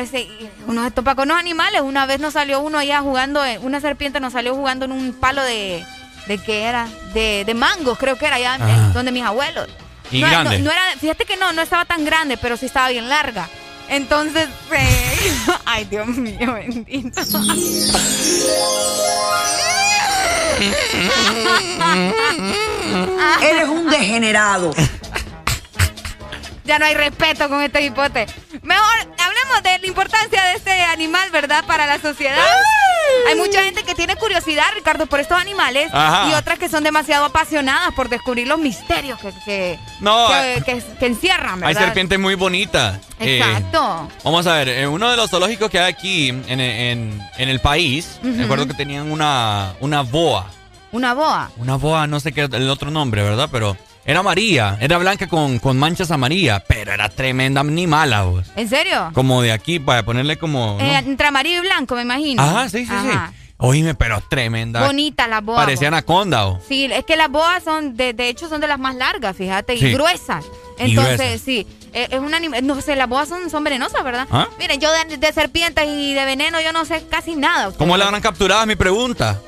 Uno 0.67 0.85
se 0.85 0.91
topa 0.91 1.15
con 1.15 1.29
los 1.29 1.37
animales. 1.37 1.83
Una 1.83 2.07
vez 2.07 2.19
nos 2.21 2.33
salió 2.35 2.61
uno 2.61 2.79
allá 2.79 3.01
jugando, 3.01 3.45
eh, 3.45 3.59
una 3.59 3.81
serpiente 3.81 4.21
nos 4.21 4.33
salió 4.33 4.55
jugando 4.55 4.85
en 4.87 4.93
un 4.93 5.13
palo 5.13 5.43
de. 5.43 5.85
¿De 6.27 6.39
qué 6.39 6.63
era? 6.65 6.89
De, 7.15 7.45
de 7.45 7.55
mangos, 7.55 7.99
creo 7.99 8.17
que 8.17 8.27
era 8.27 8.37
allá 8.37 8.55
Ajá. 8.55 8.91
donde 8.95 9.13
mis 9.13 9.25
abuelos. 9.25 9.69
¿Y 10.11 10.21
no, 10.21 10.29
grande? 10.29 10.59
No, 10.59 10.65
no 10.67 10.71
era, 10.71 10.83
fíjate 11.01 11.25
que 11.25 11.37
no, 11.37 11.53
no 11.53 11.63
estaba 11.63 11.85
tan 11.85 12.05
grande, 12.05 12.37
pero 12.37 12.57
sí 12.57 12.67
estaba 12.67 12.89
bien 12.91 13.09
larga. 13.09 13.49
Entonces, 13.89 14.49
eh, 14.73 15.35
ay 15.65 15.85
Dios 15.85 16.07
mío, 16.07 16.55
bendito. 16.55 17.21
Eres 23.43 23.69
un 23.69 23.91
degenerado. 23.91 24.75
Ya 26.65 26.79
no 26.79 26.85
hay 26.87 26.95
respeto 26.95 27.49
con 27.49 27.61
este 27.63 27.83
hipote. 27.83 28.27
Mejor 28.63 28.95
hablemos 29.19 29.63
de 29.65 29.79
la 29.81 29.87
importancia 29.87 30.43
de 30.45 30.53
este 30.55 30.83
animal, 30.83 31.29
¿verdad? 31.31 31.65
Para 31.67 31.87
la 31.87 31.99
sociedad. 32.01 32.45
Hay 33.29 33.35
mucha 33.35 33.63
gente 33.65 33.83
que 33.83 33.95
tiene 33.97 34.15
curiosidad, 34.17 34.65
Ricardo, 34.75 35.07
por 35.07 35.19
estos 35.21 35.39
animales 35.41 35.91
Ajá. 35.93 36.29
y 36.31 36.35
otras 36.35 36.59
que 36.59 36.69
son 36.69 36.85
demasiado 36.85 37.25
apasionadas 37.25 37.93
por 37.95 38.09
descubrir 38.09 38.47
los 38.47 38.59
misterios 38.59 39.19
que, 39.19 39.33
que, 39.45 39.79
No, 40.01 40.29
que, 40.29 40.35
hay- 40.35 40.63
que- 40.63 40.83
que 41.01 41.07
encierran, 41.07 41.63
Hay 41.65 41.75
serpientes 41.75 42.19
muy 42.19 42.37
bonitas. 42.37 42.99
Eh, 43.19 43.39
Exacto. 43.39 44.09
vamos 44.23 44.47
a 44.47 44.55
ver, 44.55 44.69
en 44.69 44.89
uno 44.89 45.11
de 45.11 45.17
los 45.17 45.31
zoológicos 45.31 45.69
que 45.69 45.81
hay 45.81 45.93
aquí 45.93 46.29
en, 46.29 46.45
en- 46.61 47.21
en 47.39 47.49
el 47.49 47.61
país, 47.61 48.19
Ujú. 48.21 48.29
me 48.29 48.45
acuerdo 48.45 48.67
que 48.69 48.75
tenían 48.75 49.11
una, 49.11 49.75
una 49.81 50.03
boa. 50.03 50.47
Una 50.93 51.13
boa. 51.13 51.51
Una 51.57 51.77
boa, 51.77 52.07
no 52.07 52.21
sé 52.21 52.33
qué 52.33 52.43
el 52.43 52.71
otro 52.71 52.91
nombre, 52.91 53.23
¿verdad? 53.23 53.49
Pero 53.51 53.77
era 54.05 54.21
amarilla, 54.21 54.77
era 54.81 54.99
blanca 54.99 55.29
con, 55.29 55.59
con 55.59 55.79
manchas 55.79 56.11
amarillas, 56.11 56.63
pero 56.67 56.93
era 56.93 57.09
tremenda 57.09 57.61
animal, 57.61 58.15
vos. 58.25 58.47
¿En 58.57 58.69
serio? 58.69 59.11
Como 59.15 59.43
de 59.43 59.53
aquí, 59.53 59.79
para 59.79 60.03
ponerle 60.05 60.37
como... 60.39 60.77
¿no? 60.79 60.85
Eh, 60.85 60.97
entre 60.99 61.29
amarillo 61.29 61.59
y 61.59 61.67
blanco, 61.67 61.95
me 61.95 62.03
imagino. 62.03 62.43
Ajá, 62.43 62.69
sí, 62.69 62.85
sí, 62.87 62.93
Ajá. 62.93 63.31
sí. 63.33 63.39
Oíme, 63.59 63.95
pero 63.95 64.21
tremenda. 64.29 64.85
Bonita 64.85 65.29
la 65.29 65.41
boa. 65.41 65.57
Parecía 65.57 65.87
anaconda, 65.87 66.45
vos. 66.47 66.59
Sí, 66.67 66.87
es 66.93 67.05
que 67.05 67.17
las 67.17 67.29
boas 67.31 67.63
son, 67.63 67.97
de, 67.97 68.13
de 68.13 68.29
hecho, 68.29 68.49
son 68.49 68.61
de 68.61 68.67
las 68.67 68.79
más 68.81 68.97
largas, 68.97 69.37
fíjate, 69.37 69.75
y 69.77 69.79
Sí. 69.79 69.93
gruesas. 69.93 70.45
Y 70.81 70.91
Entonces, 70.91 71.17
gruesas. 71.19 71.41
sí, 71.43 71.65
eh, 71.93 72.09
es 72.11 72.19
un 72.19 72.35
animal, 72.35 72.67
no 72.67 72.81
sé, 72.81 72.97
las 72.97 73.09
boas 73.09 73.29
son, 73.29 73.51
son 73.51 73.63
venenosas, 73.63 74.03
¿verdad? 74.03 74.27
¿Ah? 74.33 74.49
Miren, 74.59 74.81
yo 74.81 74.91
de, 74.91 75.17
de 75.17 75.33
serpientes 75.33 75.85
y 75.87 76.13
de 76.13 76.25
veneno 76.25 76.61
yo 76.61 76.73
no 76.73 76.85
sé 76.85 77.05
casi 77.09 77.37
nada. 77.37 77.71
¿Cómo 77.79 77.97
la 77.97 78.07
habrán 78.07 78.21
capturado? 78.21 78.63
Es 78.63 78.67
mi 78.67 78.75
pregunta. 78.75 79.41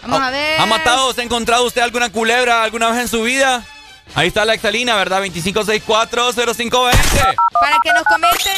Vamos 0.00 0.20
a 0.20 0.30
ver. 0.30 0.58
¿Ha 0.60 0.64
matado 0.64 1.08
o 1.08 1.12
se 1.12 1.20
ha 1.20 1.24
encontrado 1.24 1.66
usted 1.66 1.82
alguna 1.82 2.10
culebra 2.10 2.62
alguna 2.62 2.88
vez 2.90 3.00
en 3.02 3.08
su 3.08 3.22
vida? 3.22 3.62
Ahí 4.14 4.28
está 4.28 4.44
la 4.44 4.54
exalina, 4.54 4.96
¿verdad? 4.96 5.22
25640520. 5.24 7.36
Para 7.60 7.76
que 7.82 7.92
nos 7.92 8.04
comenten 8.04 8.52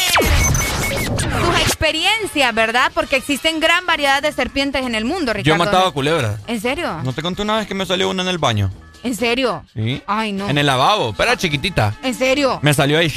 sus 1.49 1.61
experiencias, 1.61 2.55
¿verdad? 2.55 2.91
Porque 2.95 3.17
existen 3.17 3.61
gran 3.61 3.85
variedad 3.87 4.23
de 4.23 4.33
serpientes 4.33 4.85
en 4.87 4.95
el 4.95 5.05
mundo, 5.05 5.33
Ricardo. 5.33 5.49
Yo 5.49 5.55
he 5.55 5.59
matado 5.59 5.87
a 5.89 5.93
culebras. 5.93 6.37
¿En 6.47 6.61
serio? 6.61 7.01
¿No 7.03 7.13
te 7.13 7.23
conté 7.23 7.43
una 7.43 7.57
vez 7.57 7.67
que 7.67 7.75
me 7.75 7.85
salió 7.87 8.09
una 8.09 8.23
en 8.23 8.29
el 8.29 8.39
baño? 8.39 8.71
¿En 9.03 9.17
serio? 9.17 9.65
Sí. 9.75 10.03
Ay, 10.07 10.33
no. 10.33 10.49
En 10.49 10.59
el 10.59 10.67
lavabo, 10.67 11.13
pero 11.15 11.31
era 11.31 11.39
chiquitita. 11.39 11.95
¿En 12.03 12.15
serio? 12.15 12.59
Me 12.63 12.75
salió 12.75 12.99
ahí 12.99 13.13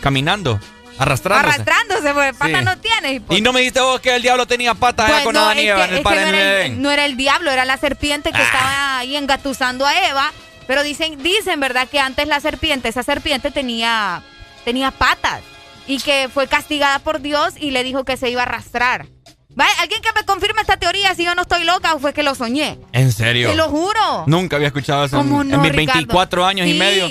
caminando, 0.00 0.58
arrastrándose. 0.98 1.54
Arrastrándose, 1.60 2.14
porque 2.14 2.32
patas 2.34 2.58
Sí. 2.60 2.64
no 2.64 2.78
tiene. 2.78 3.12
hijo. 3.14 3.24
Y 3.30 3.40
no 3.40 3.52
me 3.52 3.60
dijiste 3.60 3.80
vos 3.80 4.00
que 4.00 4.14
el 4.14 4.22
diablo 4.22 4.46
tenía 4.46 4.74
patas 4.74 5.06
allá 5.06 5.14
Pues 5.16 5.24
con 5.24 5.34
no, 5.34 5.40
Adán 5.42 5.58
y 5.58 5.68
Eva 5.68 5.84
en 5.84 5.90
el 5.90 5.96
que 5.98 6.02
Padre 6.02 6.20
no 6.22 6.28
en 6.28 6.34
era, 6.34 6.64
el, 6.66 6.82
no 6.82 6.90
era 6.90 7.04
el 7.04 7.16
diablo, 7.16 7.50
era 7.50 7.64
la 7.64 7.76
serpiente 7.78 8.30
Ah. 8.32 8.36
que 8.36 8.42
estaba 8.42 8.98
ahí 8.98 9.16
engatusando 9.16 9.86
a 9.86 10.08
Eva. 10.08 10.32
Pero 10.66 10.82
dicen, 10.82 11.22
dicen, 11.22 11.60
¿verdad? 11.60 11.88
Que 11.88 11.98
antes 11.98 12.26
la 12.26 12.40
serpiente, 12.40 12.88
esa 12.88 13.02
serpiente 13.02 13.50
tenía, 13.50 14.22
tenía 14.64 14.90
patas. 14.90 15.42
Y 15.86 15.98
que 15.98 16.28
fue 16.32 16.46
castigada 16.46 17.00
por 17.00 17.20
Dios 17.20 17.54
y 17.58 17.72
le 17.72 17.82
dijo 17.82 18.04
que 18.04 18.16
se 18.16 18.30
iba 18.30 18.42
a 18.42 18.44
arrastrar. 18.44 19.06
¿Vale? 19.54 19.70
¿Alguien 19.80 20.00
que 20.00 20.12
me 20.14 20.24
confirme 20.24 20.60
esta 20.60 20.76
teoría 20.76 21.14
si 21.14 21.24
yo 21.24 21.34
no 21.34 21.42
estoy 21.42 21.64
loca 21.64 21.94
o 21.94 21.98
fue 21.98 22.14
que 22.14 22.22
lo 22.22 22.34
soñé? 22.34 22.78
¿En 22.92 23.12
serio? 23.12 23.50
Te 23.50 23.56
lo 23.56 23.68
juro. 23.68 24.24
Nunca 24.26 24.56
había 24.56 24.68
escuchado 24.68 25.04
eso 25.04 25.20
en, 25.20 25.28
¿Cómo 25.28 25.42
en 25.42 25.48
no, 25.48 25.58
mis 25.58 25.72
Ricardo? 25.72 25.98
24 25.98 26.46
años 26.46 26.66
y 26.66 26.74
medio. 26.74 27.10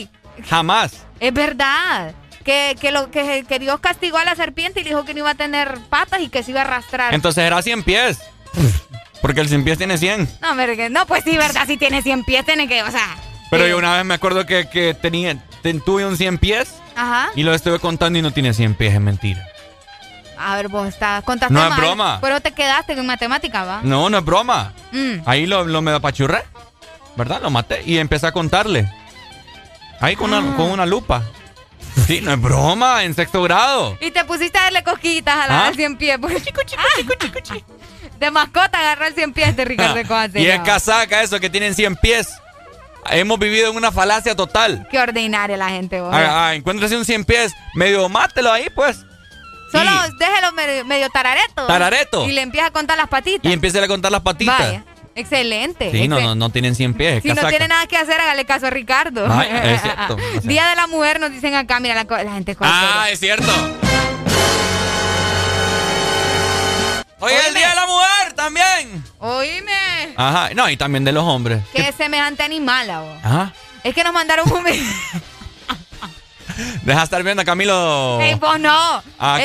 Jamás. 0.49 1.05
Es 1.19 1.33
verdad. 1.33 2.15
Que, 2.43 2.75
que, 2.79 2.91
lo, 2.91 3.11
que, 3.11 3.45
que 3.47 3.59
Dios 3.59 3.79
castigó 3.79 4.17
a 4.17 4.25
la 4.25 4.35
serpiente 4.35 4.79
y 4.79 4.83
le 4.83 4.89
dijo 4.89 5.05
que 5.05 5.13
no 5.13 5.19
iba 5.19 5.29
a 5.31 5.35
tener 5.35 5.77
patas 5.89 6.21
y 6.21 6.29
que 6.29 6.41
se 6.41 6.51
iba 6.51 6.61
a 6.61 6.63
arrastrar. 6.63 7.13
Entonces 7.13 7.43
era 7.43 7.61
100 7.61 7.83
pies. 7.83 8.17
Porque 9.21 9.41
el 9.41 9.47
100 9.47 9.63
pies 9.63 9.77
tiene 9.77 9.97
100. 9.99 10.27
No, 10.41 10.55
no, 10.89 11.05
pues 11.05 11.23
sí, 11.23 11.37
¿verdad? 11.37 11.67
Si 11.67 11.77
tiene 11.77 12.01
100 12.01 12.23
pies, 12.23 12.45
tiene 12.45 12.67
que, 12.67 12.81
o 12.81 12.89
sea... 12.89 13.17
Pero 13.51 13.67
yo 13.67 13.77
una 13.77 13.95
vez 13.97 14.05
me 14.05 14.15
acuerdo 14.15 14.45
que, 14.47 14.67
que 14.67 14.93
tenía, 14.95 15.37
ten- 15.61 15.81
tuve 15.81 16.05
un 16.05 16.17
100 16.17 16.37
pies 16.39 16.73
Ajá. 16.95 17.29
y 17.35 17.43
lo 17.43 17.53
estuve 17.53 17.77
contando 17.79 18.17
y 18.17 18.21
no 18.23 18.31
tiene 18.31 18.53
100 18.53 18.73
pies, 18.75 18.93
es 18.95 18.99
mentira. 19.01 19.45
A 20.37 20.55
ver, 20.55 20.69
vos 20.69 20.87
estás, 20.87 21.23
contaste 21.23 21.53
No 21.53 21.67
es 21.67 21.75
broma. 21.77 22.17
Pero 22.21 22.39
te 22.41 22.51
quedaste 22.53 22.93
en 22.93 23.05
matemática, 23.05 23.63
¿va? 23.63 23.81
No, 23.83 24.09
no 24.09 24.17
es 24.17 24.25
broma. 24.25 24.73
Mm. 24.91 25.17
Ahí 25.27 25.45
lo, 25.45 25.65
lo 25.65 25.83
me 25.83 25.91
apachurré, 25.91 26.43
¿verdad? 27.15 27.41
Lo 27.43 27.51
maté 27.51 27.83
y 27.85 27.99
empecé 27.99 28.25
a 28.25 28.31
contarle. 28.31 28.91
Ahí 29.99 30.15
con, 30.15 30.33
Ah. 30.33 30.39
una, 30.39 30.55
con 30.55 30.71
una 30.71 30.85
lupa. 30.87 31.21
Sí, 32.07 32.21
no 32.21 32.31
es 32.31 32.41
broma, 32.41 33.03
en 33.03 33.13
sexto 33.13 33.43
grado. 33.43 33.97
Y 34.01 34.11
te 34.11 34.23
pusiste 34.23 34.57
a 34.57 34.63
darle 34.63 34.81
cosquillitas 34.83 35.35
a 35.35 35.47
la 35.47 35.59
¿Ah? 35.65 35.67
al 35.67 35.75
100 35.75 35.97
pies. 35.97 36.17
pues. 36.19 36.41
De 38.19 38.31
mascota 38.31 38.79
agarró 38.79 39.05
el 39.07 39.13
100 39.15 39.33
pies 39.33 39.55
de 39.55 39.65
Ricardo 39.65 39.95
Escobar. 39.99 40.29
y 40.33 40.45
es 40.47 40.59
casaca 40.61 41.21
eso, 41.21 41.39
que 41.39 41.49
tienen 41.49 41.75
100 41.75 41.95
pies. 41.97 42.29
Hemos 43.09 43.39
vivido 43.39 43.69
en 43.71 43.75
una 43.77 43.91
falacia 43.91 44.35
total. 44.35 44.87
Qué 44.89 44.99
ordinaria 44.99 45.57
la 45.57 45.69
gente, 45.69 46.01
vos. 46.01 46.13
Ah, 46.13 46.47
ah, 46.47 46.55
encuéntrese 46.55 46.95
un 46.97 47.05
100 47.05 47.25
pies, 47.25 47.53
medio 47.73 48.07
mátelo 48.09 48.51
ahí, 48.51 48.67
pues. 48.75 49.05
Solo 49.71 49.89
déjelo 50.19 50.51
medio, 50.51 50.85
medio 50.85 51.09
tarareto. 51.09 51.65
Tarareto. 51.65 52.25
Y 52.27 52.33
le 52.33 52.41
empieza 52.41 52.67
a 52.67 52.71
contar 52.71 52.97
las 52.97 53.07
patitas. 53.07 53.49
Y 53.49 53.53
empieza 53.53 53.81
a 53.83 53.87
contar 53.87 54.11
las 54.11 54.21
patitas. 54.21 54.59
Vaya. 54.59 54.83
Excelente. 55.15 55.91
Sí, 55.91 56.07
no, 56.07 56.21
no, 56.21 56.35
no 56.35 56.49
tienen 56.49 56.75
100 56.75 56.93
pies. 56.93 57.17
es 57.17 57.23
Si 57.23 57.33
no 57.33 57.47
tiene 57.47 57.67
nada 57.67 57.85
que 57.87 57.97
hacer, 57.97 58.19
hágale 58.19 58.45
caso 58.45 58.67
a 58.67 58.69
Ricardo. 58.69 59.27
Ay, 59.29 59.49
es 59.73 59.81
cierto. 59.83 60.17
Día 60.43 60.67
de 60.69 60.75
la 60.75 60.87
mujer 60.87 61.19
nos 61.19 61.31
dicen 61.31 61.53
acá, 61.55 61.79
mira, 61.79 61.95
la, 61.95 62.23
la 62.23 62.33
gente 62.33 62.51
es 62.53 62.57
Ah, 62.61 63.07
es 63.09 63.19
cierto. 63.19 63.51
Hoy 67.23 67.33
es 67.33 67.47
el 67.47 67.53
Día 67.53 67.69
de 67.69 67.75
la 67.75 67.85
Mujer 67.85 68.33
también. 68.35 69.03
Oíme. 69.19 70.13
Ajá, 70.17 70.49
no, 70.55 70.67
y 70.69 70.75
también 70.75 71.03
de 71.03 71.11
los 71.11 71.23
hombres. 71.23 71.63
Qué 71.73 71.91
semejante 71.91 72.41
animal, 72.43 72.87
vos. 72.87 73.17
Ajá. 73.23 73.53
Es 73.83 73.93
que 73.93 74.03
nos 74.03 74.11
mandaron 74.11 74.51
un 74.51 74.63
video. 74.63 74.83
Deja 76.83 76.97
de 76.99 77.03
estar 77.03 77.23
viendo 77.23 77.41
a 77.41 77.45
Camilo. 77.45 78.19
Ey, 78.19 78.33
vos 78.35 78.59
no. 78.59 79.03
Ah, 79.19 79.39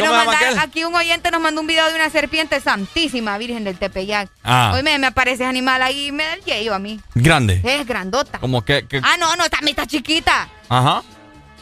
aquí 0.60 0.84
un 0.84 0.94
oyente 0.94 1.30
nos 1.30 1.40
mandó 1.40 1.60
un 1.60 1.66
video 1.66 1.86
de 1.88 1.94
una 1.94 2.10
serpiente 2.10 2.60
santísima, 2.60 3.38
Virgen 3.38 3.62
del 3.64 3.78
Tepeyac. 3.78 4.28
Ah. 4.42 4.72
Hoy 4.74 4.82
me, 4.82 4.98
me 4.98 5.06
aparece 5.08 5.34
ese 5.36 5.44
animal 5.44 5.82
ahí 5.82 6.06
y 6.06 6.12
me 6.12 6.24
da 6.24 6.34
el 6.34 6.44
yeyo 6.44 6.74
a 6.74 6.78
mí. 6.78 7.00
Grande. 7.14 7.60
Es 7.62 7.86
grandota. 7.86 8.38
Como 8.38 8.64
que. 8.64 8.86
que- 8.88 9.00
Ah, 9.04 9.16
no, 9.18 9.36
no, 9.36 9.48
también 9.48 9.76
está 9.78 9.86
chiquita. 9.86 10.48
Ajá. 10.68 11.02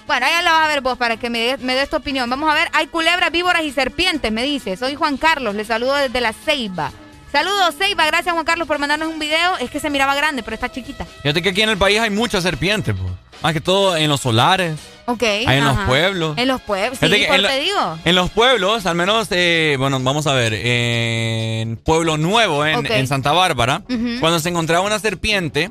Bueno, 0.07 0.27
ya 0.29 0.43
la 0.43 0.53
vas 0.53 0.65
a 0.65 0.69
ver 0.69 0.81
vos 0.81 0.99
para 0.99 1.17
que 1.17 1.31
me 1.31 1.57
me 1.59 1.75
des 1.75 1.89
tu 1.89 1.97
opinión. 1.97 2.29
Vamos 2.29 2.51
a 2.51 2.55
ver, 2.55 2.69
hay 2.73 2.87
culebras, 2.89 3.31
víboras 3.33 3.63
y 3.65 3.73
serpientes, 3.73 4.31
me 4.33 4.43
dice. 4.43 4.77
Soy 4.77 4.95
Juan 4.95 5.17
Carlos, 5.17 5.55
le 5.55 5.65
saludo 5.65 5.95
desde 5.95 6.21
la 6.21 6.33
Ceiba. 6.33 6.93
Saludos, 7.33 7.75
Ceiba, 7.77 8.07
gracias 8.07 8.33
Juan 8.33 8.45
Carlos 8.45 8.69
por 8.69 8.79
mandarnos 8.79 9.09
un 9.09 9.19
video. 9.19 9.57
Es 9.59 9.71
que 9.71 9.81
se 9.81 9.91
miraba 9.91 10.15
grande, 10.15 10.43
pero 10.43 10.55
está 10.55 10.71
chiquita. 10.71 11.05
Fíjate 11.23 11.43
que 11.43 11.49
aquí 11.49 11.63
en 11.63 11.71
el 11.71 11.79
país 11.79 11.99
hay 12.01 12.11
muchas 12.11 12.43
serpientes, 12.45 12.95
pues. 12.97 13.13
Más 13.43 13.53
que 13.53 13.61
todo 13.61 13.97
en 13.97 14.09
los 14.09 14.21
solares. 14.21 14.79
Ok. 15.07 15.23
Hay 15.23 15.59
en 15.59 15.65
los 15.65 15.77
pueblos. 15.81 16.39
En 16.39 16.49
los 16.49 16.61
pueblos, 16.63 16.99
sí, 16.99 17.05
Fíjate 17.07 17.21
que 17.21 17.27
por 17.27 17.37
en 17.37 17.43
lo- 17.43 17.49
te 17.49 17.61
digo. 17.61 17.99
En 18.05 18.15
los 18.15 18.31
pueblos, 18.31 18.87
al 18.87 18.95
menos, 18.95 19.27
eh, 19.33 19.77
bueno, 19.79 19.99
vamos 20.01 20.27
a 20.27 20.33
ver, 20.33 20.55
en 20.55 21.77
Pueblo 21.77 22.17
Nuevo, 22.17 22.65
en, 22.65 22.87
en 22.91 23.07
Santa 23.07 23.33
Bárbara, 23.33 23.83
cuando 24.21 24.39
se 24.39 24.49
encontraba 24.49 24.87
una 24.87 24.99
serpiente, 24.99 25.71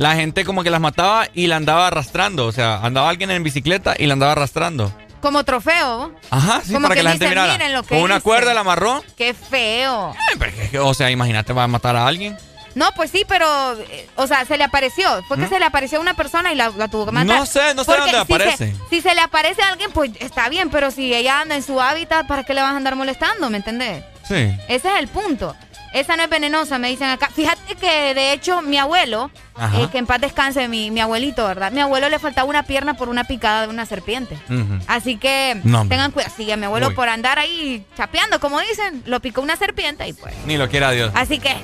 la 0.00 0.14
gente 0.14 0.46
como 0.46 0.62
que 0.64 0.70
las 0.70 0.80
mataba 0.80 1.28
y 1.34 1.46
la 1.46 1.56
andaba 1.56 1.88
arrastrando. 1.88 2.46
O 2.46 2.52
sea, 2.52 2.80
andaba 2.82 3.10
alguien 3.10 3.30
en 3.30 3.42
bicicleta 3.42 3.94
y 3.98 4.06
la 4.06 4.14
andaba 4.14 4.32
arrastrando. 4.32 4.90
Como 5.20 5.44
trofeo. 5.44 6.12
Ajá, 6.30 6.62
sí, 6.64 6.72
Como 6.72 6.84
para 6.88 6.94
que, 6.94 7.00
que 7.00 7.04
la 7.04 7.10
gente 7.10 7.24
dicen, 7.26 7.38
mirara. 7.38 7.52
"Miren 7.52 7.72
lo 7.74 7.82
que 7.82 7.88
Con 7.90 7.98
una 7.98 8.14
hice". 8.16 8.22
cuerda 8.22 8.54
la 8.54 8.60
amarró. 8.62 9.04
Qué 9.18 9.34
feo. 9.34 10.14
O 10.80 10.94
sea, 10.94 11.10
imagínate, 11.10 11.52
va 11.52 11.64
a 11.64 11.68
matar 11.68 11.96
a 11.96 12.06
alguien. 12.06 12.34
No, 12.74 12.90
pues 12.92 13.10
sí, 13.10 13.26
pero, 13.28 13.46
eh, 13.78 14.08
o 14.16 14.26
sea, 14.26 14.46
se 14.46 14.56
le 14.56 14.64
apareció. 14.64 15.22
Fue 15.24 15.36
que 15.36 15.48
se 15.48 15.58
le 15.58 15.66
apareció 15.66 15.98
a 15.98 16.00
una 16.00 16.14
persona 16.14 16.50
y 16.52 16.56
la, 16.56 16.70
la 16.70 16.88
tuvo 16.88 17.04
que 17.04 17.12
matar. 17.12 17.36
¿Mm? 17.36 17.38
No 17.40 17.44
sé, 17.44 17.74
no 17.74 17.84
sé 17.84 17.92
Porque 17.92 18.00
dónde 18.12 18.16
si 18.26 18.32
aparece. 18.32 18.72
Se, 18.74 18.88
si 18.88 19.00
se 19.02 19.14
le 19.14 19.20
aparece 19.20 19.60
a 19.60 19.68
alguien, 19.68 19.90
pues 19.92 20.12
está 20.20 20.48
bien, 20.48 20.70
pero 20.70 20.90
si 20.90 21.12
ella 21.12 21.40
anda 21.40 21.56
en 21.56 21.62
su 21.62 21.78
hábitat, 21.80 22.26
¿para 22.26 22.44
qué 22.44 22.54
le 22.54 22.62
vas 22.62 22.72
a 22.72 22.76
andar 22.78 22.96
molestando? 22.96 23.50
¿Me 23.50 23.58
entendés? 23.58 24.02
Sí. 24.26 24.56
Ese 24.68 24.88
es 24.88 24.98
el 25.00 25.08
punto. 25.08 25.54
Esa 25.92 26.16
no 26.16 26.22
es 26.22 26.30
venenosa, 26.30 26.78
me 26.78 26.88
dicen 26.88 27.08
acá. 27.08 27.30
Fíjate 27.34 27.74
que 27.74 28.14
de 28.14 28.32
hecho 28.32 28.62
mi 28.62 28.78
abuelo, 28.78 29.30
eh, 29.74 29.88
que 29.90 29.98
en 29.98 30.06
paz 30.06 30.20
descanse 30.20 30.68
mi, 30.68 30.90
mi 30.90 31.00
abuelito, 31.00 31.44
¿verdad? 31.46 31.72
Mi 31.72 31.80
abuelo 31.80 32.08
le 32.08 32.18
faltaba 32.18 32.48
una 32.48 32.62
pierna 32.62 32.94
por 32.94 33.08
una 33.08 33.24
picada 33.24 33.62
de 33.62 33.68
una 33.68 33.86
serpiente. 33.86 34.38
Así 34.86 35.16
que 35.16 35.60
No, 35.64 35.86
tengan 35.88 36.12
cuidado. 36.12 36.32
Sí, 36.36 36.50
a 36.50 36.56
mi 36.56 36.66
abuelo 36.66 36.88
Uy. 36.88 36.94
por 36.94 37.08
andar 37.08 37.38
ahí 37.38 37.84
chapeando, 37.96 38.38
como 38.40 38.60
dicen, 38.60 39.02
lo 39.06 39.20
picó 39.20 39.40
una 39.40 39.56
serpiente 39.56 40.06
y 40.06 40.12
pues. 40.12 40.34
Ni 40.46 40.56
lo 40.56 40.68
quiera 40.68 40.92
Dios. 40.92 41.10
Así 41.14 41.38
que 41.38 41.56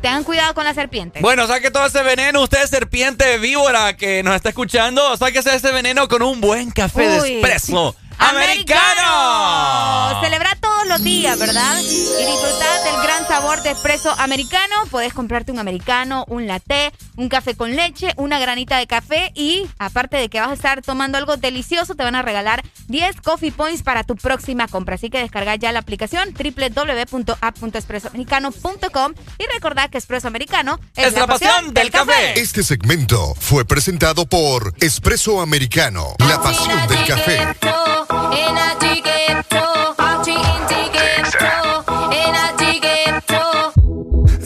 tengan 0.00 0.24
cuidado 0.24 0.54
con 0.54 0.64
la 0.64 0.74
serpiente. 0.74 1.20
Bueno, 1.20 1.46
saque 1.46 1.70
todo 1.70 1.86
ese 1.86 2.02
veneno, 2.02 2.42
usted 2.42 2.66
serpiente 2.66 3.38
víbora 3.38 3.96
que 3.96 4.22
nos 4.22 4.34
está 4.34 4.48
escuchando, 4.48 5.16
sáquese 5.16 5.54
ese 5.54 5.72
veneno 5.72 6.08
con 6.08 6.22
un 6.22 6.40
buen 6.40 6.70
café 6.70 7.08
de 7.08 7.36
espresso 7.36 7.94
americano. 8.18 10.20
Celebra 10.20 10.56
todos 10.60 10.86
los 10.88 11.02
días, 11.02 11.38
¿verdad? 11.38 11.78
Y 11.80 12.26
disfrutar 12.26 12.84
del 12.84 13.02
gran 13.02 13.26
sabor 13.28 13.62
de 13.62 13.70
espresso 13.70 14.12
americano. 14.18 14.74
Podés 14.90 15.12
comprarte 15.12 15.52
un 15.52 15.58
americano, 15.58 16.24
un 16.28 16.46
latte, 16.46 16.92
un 17.16 17.28
café 17.28 17.54
con 17.54 17.76
leche, 17.76 18.12
una 18.16 18.38
granita 18.38 18.78
de 18.78 18.86
café 18.86 19.32
y 19.34 19.66
aparte 19.78 20.16
de 20.16 20.28
que 20.28 20.40
vas 20.40 20.50
a 20.50 20.54
estar 20.54 20.82
tomando 20.82 21.18
algo 21.18 21.36
delicioso, 21.36 21.94
te 21.94 22.02
van 22.02 22.14
a 22.14 22.22
regalar 22.22 22.62
10 22.88 23.20
coffee 23.20 23.52
points 23.52 23.82
para 23.82 24.04
tu 24.04 24.16
próxima 24.16 24.66
compra. 24.68 24.94
Así 24.96 25.10
que 25.10 25.18
descarga 25.18 25.54
ya 25.56 25.72
la 25.72 25.80
aplicación 25.80 26.34
www.app.espressoamericano.com 26.34 29.14
y 29.38 29.44
recordad 29.52 29.90
que 29.90 29.98
Espresso 29.98 30.28
Americano 30.28 30.78
es, 30.96 31.12
la, 31.12 31.26
pasión 31.26 31.74
del 31.74 31.90
café. 31.90 32.40
Este 32.40 32.62
segmento 32.62 33.34
fue 33.38 33.64
presentado 33.64 34.26
por 34.26 34.74
Espresso 34.80 35.40
Americano, 35.40 36.14
la 36.18 36.40
pasión 36.40 36.86
del 36.88 37.04
café. 37.04 37.56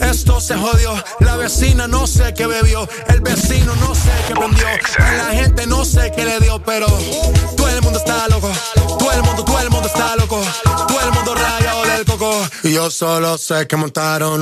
Esto 0.01 0.39
se 0.39 0.55
jodió, 0.55 0.93
la 1.19 1.35
vecina 1.37 1.87
no 1.87 2.05
sé 2.05 2.33
qué 2.33 2.45
bebió, 2.45 2.87
el 3.07 3.21
vecino 3.21 3.75
no 3.75 3.95
sé 3.95 4.11
qué 4.27 4.35
prendió, 4.35 4.67
a 4.99 5.11
la 5.13 5.25
gente 5.31 5.65
no 5.67 5.83
sé 5.83 6.11
qué 6.15 6.25
le 6.25 6.39
dio, 6.39 6.61
pero 6.63 6.87
todo 7.57 7.69
el 7.69 7.81
mundo 7.81 7.99
está 7.99 8.27
loco, 8.27 8.51
todo 8.99 9.11
el 9.11 9.23
mundo, 9.23 9.43
todo 9.43 9.59
el 9.59 9.69
mundo 9.69 9.87
está 9.87 10.15
loco, 10.15 10.41
todo 10.87 11.01
el 11.01 11.11
mundo 11.11 11.35
rayado 11.35 11.83
del 11.85 12.05
coco, 12.05 12.47
y 12.63 12.73
yo 12.73 12.91
solo 12.91 13.37
sé 13.37 13.67
que 13.67 13.75
montaron. 13.75 14.41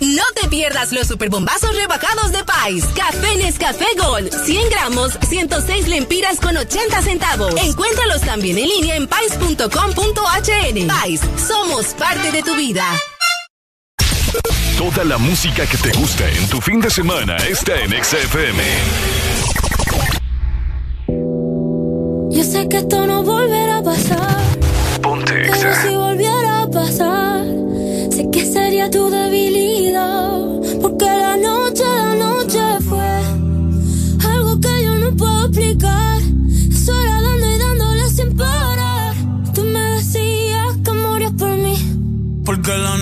No 0.00 0.22
te 0.34 0.48
pierdas 0.48 0.92
los 0.92 1.06
superbombazos 1.06 1.76
rebajados 1.76 2.32
de 2.32 2.42
Pais. 2.44 2.84
Café 2.96 3.36
Nescafé 3.36 3.86
Gold, 3.98 4.32
100 4.44 4.70
gramos, 4.70 5.18
106 5.28 5.88
lempiras 5.88 6.40
con 6.40 6.56
80 6.56 7.02
centavos. 7.02 7.54
Encuéntralos 7.62 8.22
también 8.22 8.56
en 8.56 8.66
línea 8.68 8.96
en 8.96 9.06
pais.com.hn. 9.06 10.86
Pais, 10.86 11.20
somos 11.46 11.86
parte 11.88 12.32
de 12.32 12.42
tu 12.42 12.54
vida. 12.56 12.84
Toda 14.78 15.04
la 15.04 15.18
música 15.18 15.66
que 15.66 15.76
te 15.76 15.92
gusta 15.92 16.26
en 16.30 16.48
tu 16.48 16.60
fin 16.62 16.80
de 16.80 16.88
semana 16.88 17.36
está 17.36 17.78
en 17.82 17.90
XFM. 18.02 18.62
Yo 22.30 22.42
sé 22.42 22.66
que 22.68 22.78
esto 22.78 23.06
no 23.06 23.22
volverá 23.22 23.78
a 23.78 23.82
pasar. 23.82 24.40
Ponte 25.02 25.34
Pero 25.34 25.74
si 25.82 25.94
volviera 25.94 26.62
a 26.62 26.70
pasar, 26.70 27.44
sé 28.10 28.30
que 28.32 28.46
sería 28.46 28.90
tu 28.90 29.10
debilidad. 29.10 29.29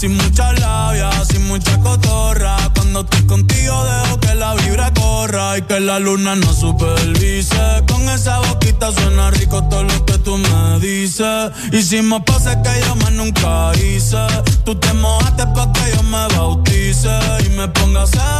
Sin 0.00 0.16
mucha 0.16 0.50
labia, 0.54 1.10
sin 1.26 1.46
mucha 1.46 1.78
cotorra. 1.78 2.56
Cuando 2.74 3.02
estoy 3.02 3.22
contigo 3.26 3.84
dejo 3.84 4.18
que 4.18 4.34
la 4.34 4.54
vibra 4.54 4.90
corra 4.94 5.58
y 5.58 5.60
que 5.60 5.78
la 5.78 5.98
luna 5.98 6.34
no 6.36 6.54
supervise. 6.54 7.84
Con 7.86 8.08
esa 8.08 8.38
boquita 8.38 8.92
suena 8.92 9.30
rico 9.30 9.62
todo 9.64 9.82
lo 9.82 10.06
que 10.06 10.16
tú 10.16 10.38
me 10.38 10.80
dices. 10.80 11.50
Hicimos 11.70 12.22
pase 12.22 12.56
que 12.64 12.80
yo 12.80 12.96
más 12.96 13.12
nunca 13.12 13.72
hice. 13.74 14.26
Tú 14.64 14.74
te 14.74 14.90
mojaste 14.94 15.46
pa' 15.48 15.70
que 15.70 15.94
yo 15.94 16.02
me 16.04 16.34
bautice 16.34 17.10
y 17.44 17.50
me 17.50 17.68
ponga 17.68 18.06
serio, 18.06 18.39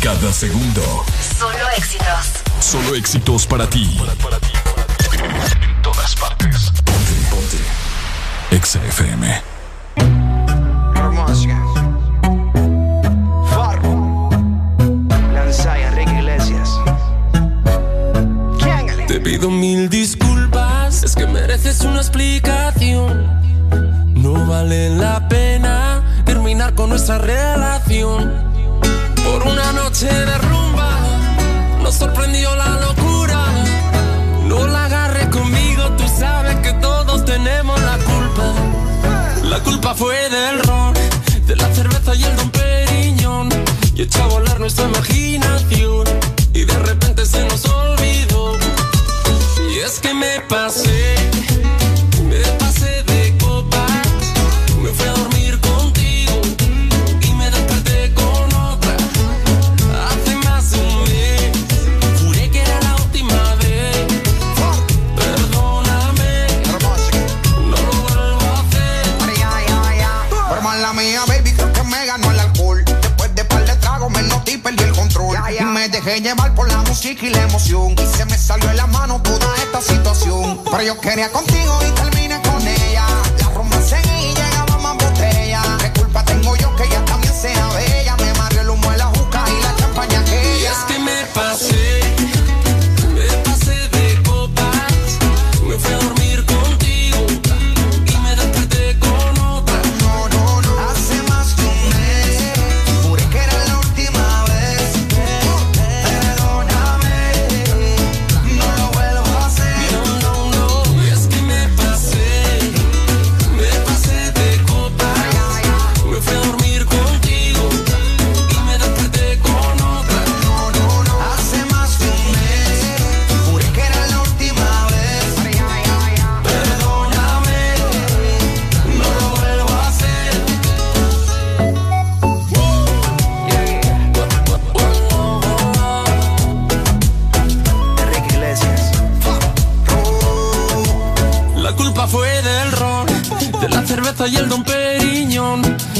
Cada 0.00 0.32
segundo. 0.32 1.04
Solo 1.38 1.58
éxitos. 1.76 2.42
Solo 2.58 2.94
éxitos 2.94 3.46
para 3.46 3.68
ti. 3.68 3.98
En 5.62 5.82
todas 5.82 6.14
partes. 6.16 6.72
Ponte, 6.84 7.12
ponte. 7.30 7.58
Exa 8.56 8.82
FM. 8.86 9.42
Farro. 13.50 14.30
Enrique 15.86 16.14
Iglesias. 16.14 16.70
Te 19.06 19.20
pido 19.20 19.50
mil 19.50 19.90
disculpas, 19.90 21.02
es 21.02 21.14
que 21.14 21.26
mereces 21.26 21.82
una 21.82 21.98
explicación. 22.00 23.28
No 24.14 24.46
vale 24.46 24.90
la 24.90 25.28
pena 25.28 26.02
terminar 26.24 26.74
con 26.74 26.88
nuestra 26.88 27.18
relación. 27.18 28.49
Por 29.40 29.52
una 29.52 29.72
noche 29.72 30.06
de 30.06 30.38
rumba 30.38 30.98
nos 31.82 31.94
sorprendió 31.94 32.54
la 32.56 32.78
locura. 32.78 33.46
No 34.44 34.66
la 34.66 34.84
agarres 34.84 35.28
conmigo, 35.28 35.82
tú 35.96 36.04
sabes 36.18 36.56
que 36.56 36.74
todos 36.74 37.24
tenemos 37.24 37.80
la 37.80 37.96
culpa. 37.96 38.52
La 39.44 39.58
culpa 39.60 39.94
fue 39.94 40.28
del 40.28 40.58
ron, 40.60 40.92
de 41.46 41.56
la 41.56 41.74
cerveza 41.74 42.14
y 42.14 42.24
el 42.24 42.36
don 42.36 42.50
Periñón. 42.50 43.48
Y 43.94 44.02
echó 44.02 44.24
a 44.24 44.26
volar 44.26 44.60
nuestra 44.60 44.84
imaginación. 44.84 46.04
Y 46.52 46.64
de 46.64 46.78
repente 46.80 47.24
se 47.24 47.42
nos 47.44 47.64
olvidó. 47.64 48.58
Y 49.70 49.78
es 49.78 50.00
que 50.00 50.12
me 50.12 50.40
pasé, 50.50 51.14
música 76.90 77.24
y 77.24 77.30
la 77.30 77.42
emoción. 77.42 77.92
Y 77.92 78.16
se 78.16 78.24
me 78.24 78.36
salió 78.36 78.68
de 78.68 78.74
la 78.74 78.86
mano 78.88 79.22
toda 79.22 79.54
esta 79.56 79.80
situación. 79.80 80.60
Pero 80.64 80.82
yo 80.82 81.00
quería 81.00 81.30
contigo 81.30 81.78
y 81.86 81.90
terminé 81.92 82.19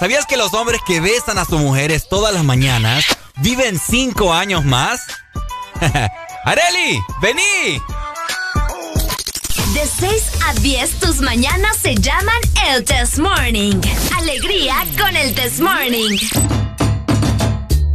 ¿Sabías 0.00 0.26
que 0.26 0.36
los 0.36 0.52
hombres 0.52 0.80
que 0.84 1.00
besan 1.00 1.38
a 1.38 1.44
sus 1.44 1.60
mujeres 1.60 2.08
todas 2.08 2.34
las 2.34 2.42
mañanas 2.42 3.04
viven 3.36 3.78
cinco 3.78 4.34
años 4.34 4.64
más? 4.64 5.00
¡Areli! 6.44 6.98
¡Vení! 7.22 7.80
De 9.74 9.86
6 9.86 10.22
a 10.44 10.54
10, 10.54 10.90
tus 10.98 11.20
mañanas 11.20 11.76
se 11.76 11.94
llaman 11.94 12.34
el 12.66 12.84
Test 12.84 13.18
Morning. 13.18 13.80
Alegría 14.16 14.84
con 14.98 15.14
el 15.14 15.32
Test 15.36 15.60
Morning. 15.60 16.18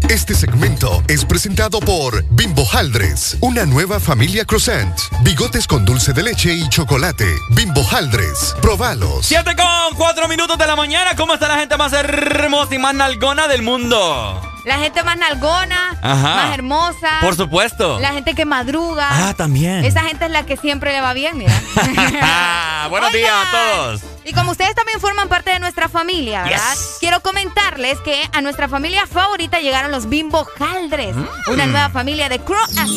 Este 0.08 0.36
segmento 0.36 1.04
es 1.08 1.26
presentado 1.26 1.80
por 1.80 2.24
Bimbo 2.30 2.66
Haldres, 2.72 3.36
una 3.42 3.66
nueva 3.66 4.00
familia 4.00 4.46
croissant, 4.46 4.98
bigotes 5.24 5.66
con 5.66 5.84
dulce 5.86 6.14
de 6.14 6.24
leche 6.24 6.54
y 6.54 6.70
chocolate. 6.70 7.26
Bimbo 7.50 7.84
Haldres, 7.92 8.56
probalos. 8.62 9.26
7 9.26 9.56
con 9.56 9.66
4 9.96 10.28
minutos 10.28 10.58
de 10.58 10.68
la 10.68 10.76
mañana. 10.76 11.16
¿Cómo 11.16 11.34
está 11.36 11.48
la 11.48 11.58
gente 11.58 11.78
más 11.78 11.94
hermosa 11.94 12.74
y 12.76 12.78
más 12.80 12.94
nalgona 12.94 13.48
del 13.48 13.62
mundo? 13.62 14.42
La 14.66 14.78
gente 14.78 15.04
más 15.04 15.18
nalgona, 15.18 15.98
Ajá. 16.02 16.36
más 16.36 16.54
hermosa. 16.54 17.10
Por 17.22 17.36
supuesto. 17.36 18.00
La 18.00 18.14
gente 18.14 18.34
que 18.34 18.46
madruga. 18.46 19.08
Ah, 19.30 19.34
también. 19.34 19.84
Esa 19.84 20.04
gente 20.04 20.26
es 20.26 20.32
la 20.32 20.46
que 20.46 20.56
siempre 20.56 20.94
le 20.94 21.02
va 21.02 21.14
bien, 21.14 21.38
mira. 21.38 21.54
Buenos 22.90 23.12
días 23.12 23.32
a 23.34 23.52
todos. 23.52 24.02
Y 24.24 24.32
como 24.34 24.52
ustedes 24.52 24.74
también 24.74 25.02
forman 25.02 25.28
parte 25.28 25.52
de 25.52 25.60
nuestra 25.60 25.90
familia, 25.90 26.44
¿verdad? 26.44 26.74
Yes. 26.76 26.98
Quiero 27.02 27.20
comentarles 27.22 28.00
que 28.02 28.22
a 28.32 28.40
nuestra 28.42 28.70
familia 28.70 29.06
favorita 29.06 29.60
llegaron 29.60 29.92
los 29.92 30.08
Bimbo 30.08 30.48
Haldres, 30.60 31.14
Mm. 31.16 31.28
una 31.50 31.66
nueva 31.66 31.90
familia 31.90 32.30
de 32.30 32.40
croissant 32.40 32.90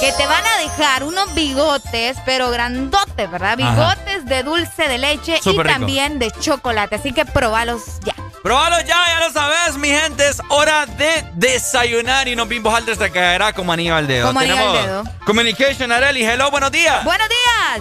que 0.00 0.12
te 0.12 0.26
van 0.26 0.44
a 0.44 0.58
dejar 0.62 1.04
unos 1.04 1.32
bigotes, 1.34 2.16
pero 2.24 2.50
grandotes, 2.50 3.30
¿verdad? 3.30 3.56
Bigotes 3.56 4.07
de 4.28 4.42
dulce 4.42 4.88
de 4.88 4.98
leche 4.98 5.38
Súper 5.42 5.66
y 5.66 5.68
rico. 5.68 5.78
también 5.78 6.18
de 6.18 6.30
chocolate, 6.30 6.96
así 6.96 7.12
que 7.12 7.24
probalos 7.24 8.00
ya. 8.04 8.14
Probalo 8.42 8.78
ya, 8.80 8.96
ya 9.06 9.26
lo 9.26 9.32
sabes, 9.32 9.76
mi 9.76 9.88
gente. 9.88 10.26
Es 10.26 10.40
hora 10.48 10.86
de 10.86 11.24
desayunar 11.34 12.28
y 12.28 12.36
nos 12.36 12.48
vimos 12.48 12.72
al 12.72 12.84
se 12.84 13.10
caerá 13.10 13.52
como 13.52 13.72
anillo 13.72 13.96
al 13.96 14.06
dedo. 14.06 14.28
Como 14.28 14.40
anillo 14.40 14.56
al 14.56 14.72
dedo. 14.72 15.04
Communication, 15.26 15.90
Areli. 15.90 16.24
Hello, 16.24 16.50
buenos 16.50 16.70
días. 16.70 17.04
Buenos 17.04 17.28
días. 17.28 17.80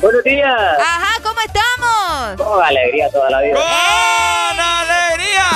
Buenos 0.00 0.24
días. 0.24 0.60
Ajá, 0.80 1.20
¿cómo 1.22 1.40
estamos? 1.40 2.36
Con 2.36 2.64
alegría 2.64 3.08
toda 3.10 3.30
la 3.30 3.40
vida. 3.40 3.54
¡Con 3.54 4.60
alegría! 4.60 5.48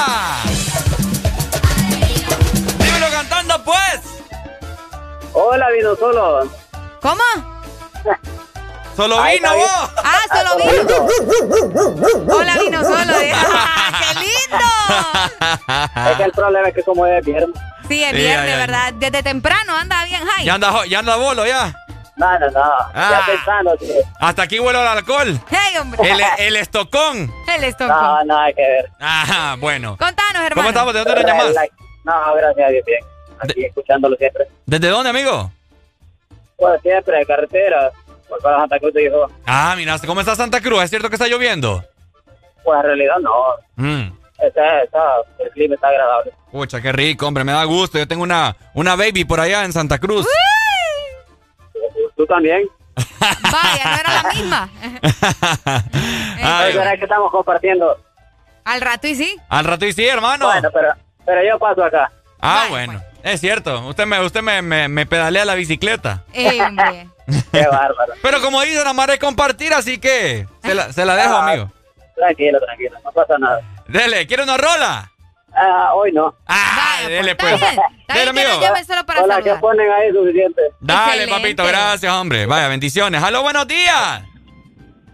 Dímelo 2.78 3.10
cantando, 3.10 3.64
pues. 3.64 4.00
Hola, 5.32 5.66
vino 5.72 5.96
solo. 5.96 6.48
¿Cómo? 7.02 7.22
Solo 8.96 9.22
vino 9.22 9.54
vos. 9.56 9.90
Ah, 10.02 10.20
solo 10.32 10.56
vino. 10.56 12.34
Hola, 12.34 12.54
vino 12.58 12.82
solo. 12.82 13.20
¿eh? 13.20 13.32
¡Ah, 13.34 13.92
¡Qué 14.00 14.20
lindo! 14.20 16.10
Es 16.10 16.16
que 16.16 16.22
el 16.24 16.32
problema 16.32 16.68
es 16.68 16.74
que 16.74 16.82
como 16.82 17.06
es 17.06 17.24
viernes. 17.24 17.56
Sí, 17.88 18.02
es 18.02 18.10
Sí, 18.10 18.16
viernes, 18.16 18.46
ya, 18.50 18.56
ya. 18.56 18.56
¿verdad? 18.56 18.92
Desde 18.94 19.22
temprano 19.22 19.76
anda 19.76 20.04
bien 20.06 20.24
high. 20.26 20.44
Ya 20.44 20.54
anda, 20.54 20.84
ya 20.86 20.98
anda 21.00 21.16
bolo, 21.16 21.46
ya. 21.46 21.74
No, 22.16 22.38
no, 22.38 22.50
no. 22.50 22.62
Ah. 22.94 23.10
Ya 23.10 23.26
pensando. 23.26 23.76
que- 23.76 24.00
Hasta 24.18 24.42
aquí 24.42 24.58
huele 24.58 24.80
el 24.80 24.86
alcohol. 24.86 25.38
Hey, 25.50 25.76
hombre. 25.78 26.10
El, 26.10 26.20
el 26.38 26.56
estocón. 26.56 27.30
El 27.54 27.64
estómago. 27.64 28.00
No, 28.00 28.24
nada 28.24 28.52
que 28.54 28.62
ver. 28.62 28.90
Ajá, 28.98 29.56
bueno. 29.56 29.96
Contanos, 29.98 30.42
hermano. 30.42 30.54
¿Cómo 30.54 30.68
estamos? 30.70 30.94
¿De 30.94 31.00
dónde 31.04 31.22
nos 31.22 31.30
llamas? 31.30 31.54
No, 32.04 32.34
gracias 32.34 32.66
a 32.66 32.70
Dios, 32.70 32.84
bien. 32.86 33.00
Aquí 33.40 33.64
escuchándolo 33.66 34.16
siempre. 34.16 34.46
¿Desde 34.64 34.88
dónde, 34.88 35.10
amigo? 35.10 35.50
Pues 36.56 36.80
siempre, 36.80 37.18
de 37.18 37.26
carretera. 37.26 37.90
Por 38.28 38.40
para 38.42 38.58
Santa 38.60 38.78
Cruz 38.78 38.94
de 38.94 39.04
Hijo. 39.06 39.30
Ah, 39.46 39.74
mira, 39.76 39.96
¿cómo 40.06 40.20
está 40.20 40.34
Santa 40.34 40.60
Cruz? 40.60 40.82
¿Es 40.82 40.90
cierto 40.90 41.08
que 41.08 41.14
está 41.16 41.28
lloviendo? 41.28 41.84
Pues 42.64 42.76
en 42.80 42.84
realidad 42.86 43.14
no. 43.20 43.32
Mm. 43.76 44.12
Está, 44.38 44.82
está, 44.82 45.00
el 45.38 45.50
clima 45.50 45.74
está 45.76 45.88
agradable. 45.88 46.32
Pucha, 46.50 46.80
qué 46.80 46.92
rico, 46.92 47.26
hombre, 47.26 47.44
me 47.44 47.52
da 47.52 47.64
gusto. 47.64 47.98
Yo 47.98 48.06
tengo 48.08 48.22
una, 48.22 48.56
una 48.74 48.96
baby 48.96 49.24
por 49.24 49.40
allá 49.40 49.64
en 49.64 49.72
Santa 49.72 49.98
Cruz. 49.98 50.26
¿Tú 52.16 52.26
también? 52.26 52.68
Vaya, 53.20 53.84
no 53.84 54.00
era 54.00 54.22
la 54.22 54.32
misma. 54.32 54.70
Ay, 56.42 56.70
Es 56.70 56.76
verdad 56.76 56.94
que 56.98 57.04
estamos 57.04 57.30
compartiendo. 57.30 57.96
Al 58.64 58.80
rato 58.80 59.06
y 59.06 59.14
sí. 59.14 59.36
al 59.48 59.64
rato 59.64 59.86
y 59.86 59.92
sí, 59.92 60.06
hermano. 60.06 60.46
Bueno, 60.46 60.68
pero, 60.72 60.88
pero 61.24 61.40
yo 61.48 61.58
paso 61.58 61.84
acá. 61.84 62.10
ah, 62.40 62.56
Vaya, 62.62 62.70
bueno. 62.70 63.02
Es 63.22 63.40
cierto. 63.40 63.86
Usted 63.86 64.06
me, 64.06 64.20
usted 64.24 64.42
me, 64.42 64.62
me, 64.62 64.88
me 64.88 65.06
pedalea 65.06 65.44
la 65.44 65.54
bicicleta. 65.54 66.24
Eh, 66.32 66.60
hombre. 66.62 67.08
Qué 67.52 67.66
bárbaro. 67.66 68.12
Pero 68.22 68.40
como 68.40 68.60
dice, 68.62 68.76
nada 68.76 68.92
más 68.92 69.08
es 69.10 69.18
compartir, 69.18 69.72
así 69.74 69.98
que 69.98 70.46
se 70.62 70.74
la, 70.74 70.92
se 70.92 71.04
la 71.04 71.16
dejo, 71.16 71.34
Ah. 71.34 71.48
amigo. 71.50 71.70
Tranquilo, 72.16 72.58
tranquilo. 72.60 72.96
No 73.04 73.12
pasa 73.12 73.34
nada. 73.38 73.60
Dele, 73.88 74.26
¿quiere 74.26 74.42
una 74.44 74.56
rola? 74.56 75.10
Ah, 75.54 75.90
hoy 75.94 76.12
no. 76.12 76.34
Ah, 76.46 76.96
Vaya, 77.02 77.08
dele 77.08 77.34
pues, 77.34 77.52
pues. 77.58 77.62
está 77.62 77.82
bien. 77.88 78.00
Está 78.00 78.14
Dele, 78.14 78.32
bien 78.32 78.46
amigo. 78.46 78.84
solo 78.86 79.06
para 79.06 79.22
Hola, 79.22 79.42
que 79.42 79.54
ponen 79.54 79.90
ahí 79.90 80.12
suficiente. 80.12 80.62
Dale, 80.80 81.02
Excelente. 81.24 81.34
papito, 81.34 81.64
gracias, 81.64 82.12
hombre. 82.12 82.46
Vaya, 82.46 82.68
bendiciones. 82.68 83.22
Aló, 83.22 83.42
buenos 83.42 83.66
días. 83.66 84.22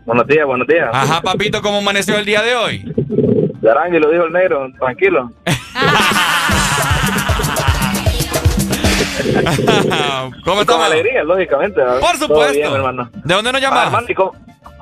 Buenos 0.04 0.26
días, 0.26 0.44
buenos 0.46 0.66
días. 0.66 0.88
Ajá, 0.92 1.20
papito, 1.22 1.62
¿cómo 1.62 1.78
amaneció 1.78 2.16
el 2.18 2.24
día 2.24 2.42
de 2.42 2.54
hoy? 2.56 2.84
Yarangui 3.62 3.98
lo 4.00 4.10
dijo 4.10 4.24
el 4.24 4.32
negro, 4.32 4.66
tranquilo. 4.78 5.30
¿Cómo 10.44 10.44
Con 10.44 10.58
estamos? 10.60 10.86
alegría, 10.86 11.22
lógicamente. 11.24 11.80
¿verdad? 11.80 12.00
Por 12.00 12.16
supuesto. 12.16 12.52
bien, 12.52 12.72
hermano. 12.72 13.10
¿De 13.12 13.34
dónde 13.34 13.52
nos 13.52 13.62
Ah, 13.62 13.90
llamas? 13.90 14.06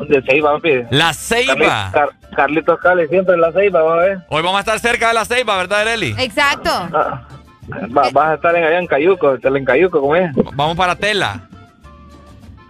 De 0.08 0.22
Ceiba, 0.22 0.52
papi. 0.54 0.82
La 0.90 1.12
Ceiba. 1.12 1.54
Carli- 1.56 1.90
Car- 1.92 2.10
Carlitos 2.34 2.78
Cali, 2.80 3.06
siempre 3.08 3.34
en 3.34 3.40
la 3.42 3.52
Ceiba, 3.52 3.82
vamos 3.82 3.98
a 3.98 4.02
ver. 4.06 4.18
Hoy 4.28 4.42
vamos 4.42 4.56
a 4.56 4.60
estar 4.60 4.78
cerca 4.78 5.08
de 5.08 5.14
la 5.14 5.24
Ceiba, 5.24 5.56
¿verdad, 5.58 5.80
Areli? 5.82 6.14
Exacto. 6.18 6.70
Ah, 6.72 7.22
va- 7.96 8.08
vas 8.12 8.28
a 8.30 8.34
estar 8.34 8.56
en, 8.56 8.64
allá 8.64 8.78
en 8.78 8.86
Cayuco, 8.86 9.34
en 9.42 9.56
en 9.56 9.64
Cayuco, 9.64 10.00
¿cómo 10.00 10.16
es? 10.16 10.30
Vamos 10.54 10.76
para 10.76 10.94
Tela. 10.96 11.40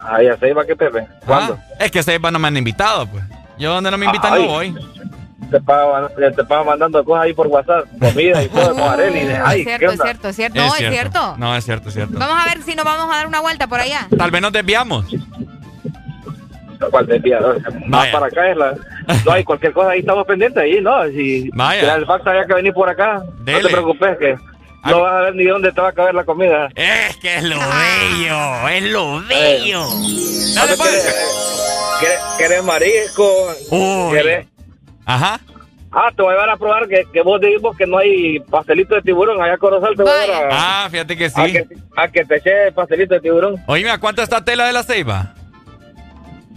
Ahí 0.00 0.26
a 0.26 0.36
Ceiba, 0.38 0.64
¿qué 0.66 0.74
Pepe? 0.74 1.06
¿Cuándo? 1.26 1.58
Ah, 1.60 1.74
Es 1.84 1.90
que 1.90 2.02
Ceiba 2.02 2.30
no 2.30 2.38
me 2.38 2.48
han 2.48 2.56
invitado, 2.56 3.06
pues. 3.06 3.22
Yo 3.58 3.72
donde 3.74 3.90
no 3.90 3.98
me 3.98 4.06
invitan 4.06 4.32
Ay. 4.32 4.42
no 4.42 4.48
voy. 4.48 4.74
Te 5.50 5.60
pago 5.60 6.64
mandando 6.64 7.04
cosas 7.04 7.24
ahí 7.24 7.32
por 7.32 7.46
WhatsApp, 7.48 7.86
comida 7.98 8.42
y 8.42 8.48
todo 8.48 8.74
con 8.74 8.82
Areli. 8.82 9.20
es 9.20 9.38
¿qué 9.54 9.64
cierto, 9.64 9.90
es 9.90 10.00
cierto, 10.00 10.28
es 10.28 10.36
cierto. 10.36 10.60
No, 10.60 10.74
es 10.76 10.88
cierto. 10.88 11.36
No, 11.38 11.56
es 11.56 11.64
cierto, 11.64 11.88
es 11.88 11.94
cierto. 11.94 12.18
Vamos 12.18 12.36
a 12.38 12.48
ver 12.48 12.62
si 12.62 12.74
nos 12.74 12.84
vamos 12.84 13.12
a 13.12 13.16
dar 13.16 13.26
una 13.26 13.40
vuelta 13.40 13.66
por 13.66 13.80
allá. 13.80 14.08
Tal 14.16 14.30
vez 14.30 14.40
nos 14.40 14.52
desviamos. 14.52 15.06
¿Cuál 16.90 17.06
desviador? 17.06 17.60
Más 17.86 18.00
Vaya. 18.00 18.12
para 18.12 18.26
acá 18.26 18.50
es 18.50 18.56
la... 18.56 18.74
No 19.24 19.32
hay 19.32 19.44
cualquier 19.44 19.72
cosa, 19.72 19.90
ahí 19.90 20.00
estamos 20.00 20.26
pendientes, 20.26 20.62
ahí, 20.62 20.80
¿no? 20.80 21.04
Si 21.08 21.50
Vaya. 21.52 21.80
si 21.80 22.00
el 22.00 22.06
fax 22.06 22.26
había 22.26 22.46
que 22.46 22.54
venir 22.54 22.72
por 22.72 22.88
acá, 22.88 23.22
no 23.38 23.60
te 23.60 23.68
preocupes 23.68 24.18
que 24.18 24.36
no 24.84 25.00
vas 25.02 25.12
a 25.12 25.20
ver 25.22 25.34
ni 25.34 25.44
dónde 25.44 25.72
te 25.72 25.80
va 25.80 25.88
a 25.88 25.92
caber 25.92 26.14
la 26.14 26.24
comida. 26.24 26.68
Es 26.74 27.16
que 27.18 27.36
es 27.36 27.42
lo 27.42 27.56
bello, 27.58 28.68
es 28.68 28.82
lo 28.84 29.20
bello. 29.26 29.86
Dale, 30.54 30.76
pues. 30.76 31.38
¿Quieres, 32.00 32.18
quieres 32.38 32.64
marisco? 32.64 33.54
Uy. 33.70 34.12
¿Quieres? 34.12 34.46
Ajá. 35.04 35.40
Ah, 35.92 36.08
te 36.14 36.22
voy 36.22 36.30
a 36.30 36.34
llevar 36.34 36.50
a 36.50 36.56
probar 36.56 36.86
que, 36.86 37.04
que 37.12 37.20
vos 37.22 37.40
dijimos 37.40 37.76
que 37.76 37.84
no 37.86 37.98
hay 37.98 38.38
pastelito 38.40 38.94
de 38.94 39.02
tiburón 39.02 39.42
allá 39.42 39.54
a 39.54 39.58
Corozal. 39.58 39.96
Te 39.96 40.02
voy 40.04 40.12
a 40.12 40.26
llevar 40.26 40.52
a, 40.52 40.84
Ah, 40.84 40.88
fíjate 40.90 41.16
que 41.16 41.24
a 41.26 41.30
sí. 41.30 41.52
que, 41.52 41.66
a 41.96 42.08
que 42.08 42.24
te 42.24 42.36
eche 42.36 42.72
pastelito 42.72 43.14
de 43.14 43.20
tiburón. 43.20 43.56
Oíme, 43.66 43.90
¿a 43.90 43.98
cuánto 43.98 44.22
está 44.22 44.44
Tela 44.44 44.66
de 44.66 44.72
la 44.72 44.84
Ceiba? 44.84 45.34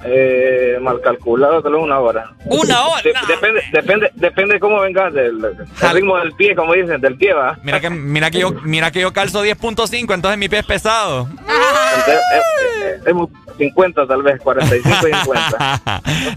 Eh, 0.05 0.77
mal 0.81 0.99
calculado, 1.01 1.61
solo 1.61 1.81
una 1.81 1.97
hora. 1.99 2.31
¿Una 2.45 2.87
hora? 2.87 3.01
De- 3.01 3.13
depende, 3.33 3.61
depende, 3.71 4.11
depende 4.15 4.59
cómo 4.59 4.81
vengas, 4.81 5.13
del, 5.13 5.39
del 5.41 5.55
ritmo 5.93 6.17
del 6.17 6.33
pie, 6.33 6.53
como 6.55 6.73
dicen, 6.73 6.99
del 6.99 7.15
pie, 7.15 7.33
va. 7.33 7.57
Mira 7.63 7.79
que, 7.79 7.89
mira 7.89 8.29
que 8.29 8.39
yo, 8.39 8.51
mira 8.63 8.91
que 8.91 8.99
yo 8.99 9.13
calzo 9.13 9.45
10.5, 9.45 10.13
entonces 10.13 10.37
mi 10.37 10.49
pie 10.49 10.59
es 10.59 10.65
pesado. 10.65 11.27
Entonces, 11.29 12.15
eh, 12.33 12.41
eh, 12.83 12.99
es 13.05 13.13
muy- 13.13 13.29
50 13.57 14.05
tal 14.07 14.23
vez, 14.23 14.41
45 14.41 15.07
y 15.07 15.13
50. 15.13 15.81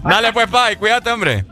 Dale 0.03 0.31
pues, 0.33 0.47
pa, 0.47 0.71
y 0.71 0.75
cuídate, 0.77 1.09
hombre. 1.11 1.43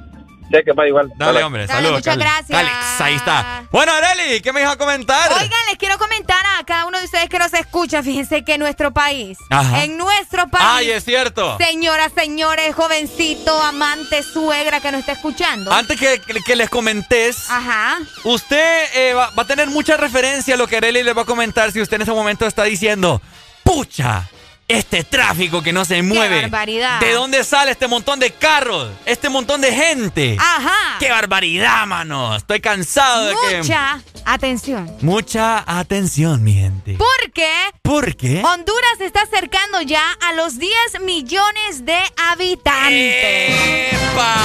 Sé 0.52 0.64
que 0.64 0.72
va 0.74 0.88
igual. 0.88 1.12
Dale, 1.16 1.44
hombre, 1.44 1.68
saludos. 1.68 1.96
muchas 1.98 2.18
gracias. 2.18 2.50
Calix, 2.50 3.02
ahí 3.02 3.16
está. 3.16 3.64
Bueno, 3.72 3.92
Areli, 3.92 4.42
¿qué 4.42 4.54
me 4.54 4.62
iba 4.62 4.72
a 4.72 4.78
comentar? 4.78 5.32
Oigan, 5.34 5.50
les 5.70 5.78
quiero 5.78 5.98
comentar 5.98 6.38
a 6.60 6.64
cada 6.64 6.86
uno 6.86 6.98
de 7.00 7.06
ustedes 7.06 7.30
que 7.30 7.40
nos 7.40 7.54
escucha, 7.54 8.04
fíjense 8.04 8.44
que 8.46 8.54
en 8.54 8.60
nuestro 8.62 8.92
país, 8.94 9.38
Ajá. 9.50 9.84
en 9.84 9.98
nuestro 9.98 10.48
país, 10.48 10.66
Ay, 10.68 10.92
es 10.92 11.04
cierto. 11.04 11.58
señoras, 11.58 12.12
señores, 12.16 12.74
jovencito, 12.76 13.60
amante, 13.64 14.22
suegra 14.24 14.80
que 14.80 14.92
nos 14.92 15.00
está 15.02 15.14
escuchando. 15.14 15.74
Antes 15.74 16.00
que, 16.00 16.20
que- 16.22 16.40
que 16.42 16.56
les 16.56 16.70
comentes, 16.70 17.50
Ajá. 17.50 17.98
usted 18.24 18.84
eh, 18.94 19.14
va, 19.14 19.32
va 19.32 19.44
a 19.44 19.48
tener 19.48 19.68
mucha 19.70 19.98
referencia 19.98 20.54
a 20.54 20.58
lo 20.58 20.68
que 20.68 20.78
Areli 20.78 21.02
le 21.04 21.14
va 21.14 21.24
a 21.24 21.26
comentar 21.26 21.72
si 21.72 21.82
usted 21.82 21.96
en 21.96 22.04
ese 22.04 22.12
momento 22.12 22.46
está 22.46 22.64
diciendo, 22.64 23.22
pucha, 23.64 24.30
este 24.68 25.04
tráfico 25.04 25.62
que 25.62 25.72
no 25.72 25.86
se 25.86 26.02
mueve. 26.02 26.42
barbaridad. 26.42 27.00
¿De 27.00 27.12
dónde 27.14 27.44
sale 27.44 27.72
este 27.72 27.88
montón 27.88 28.20
de 28.20 28.32
carros? 28.32 28.90
Este 29.06 29.30
montón 29.30 29.62
de 29.62 29.72
gente. 29.72 30.38
Ajá. 30.40 30.98
¡Qué 31.00 31.10
barbaridad, 31.12 31.86
mano! 31.86 32.36
Estoy 32.36 32.60
cansado 32.60 33.26
de 33.26 33.36
que... 33.50 33.58
Mucha 33.58 34.02
atención. 34.26 34.98
Mucha 35.02 35.64
atención, 35.68 36.44
mi 36.44 36.54
gente. 36.54 36.98
Porque 36.98 37.48
¿Por 37.82 38.16
qué? 38.16 38.42
Honduras 38.44 38.98
se 38.98 39.06
está 39.06 39.22
acercando 39.22 39.82
ya 39.82 40.04
a 40.22 40.34
los 40.34 40.58
10 40.58 40.74
millones 41.02 41.86
de 41.86 42.00
habitantes. 42.32 43.94
¡Epa! 43.94 44.36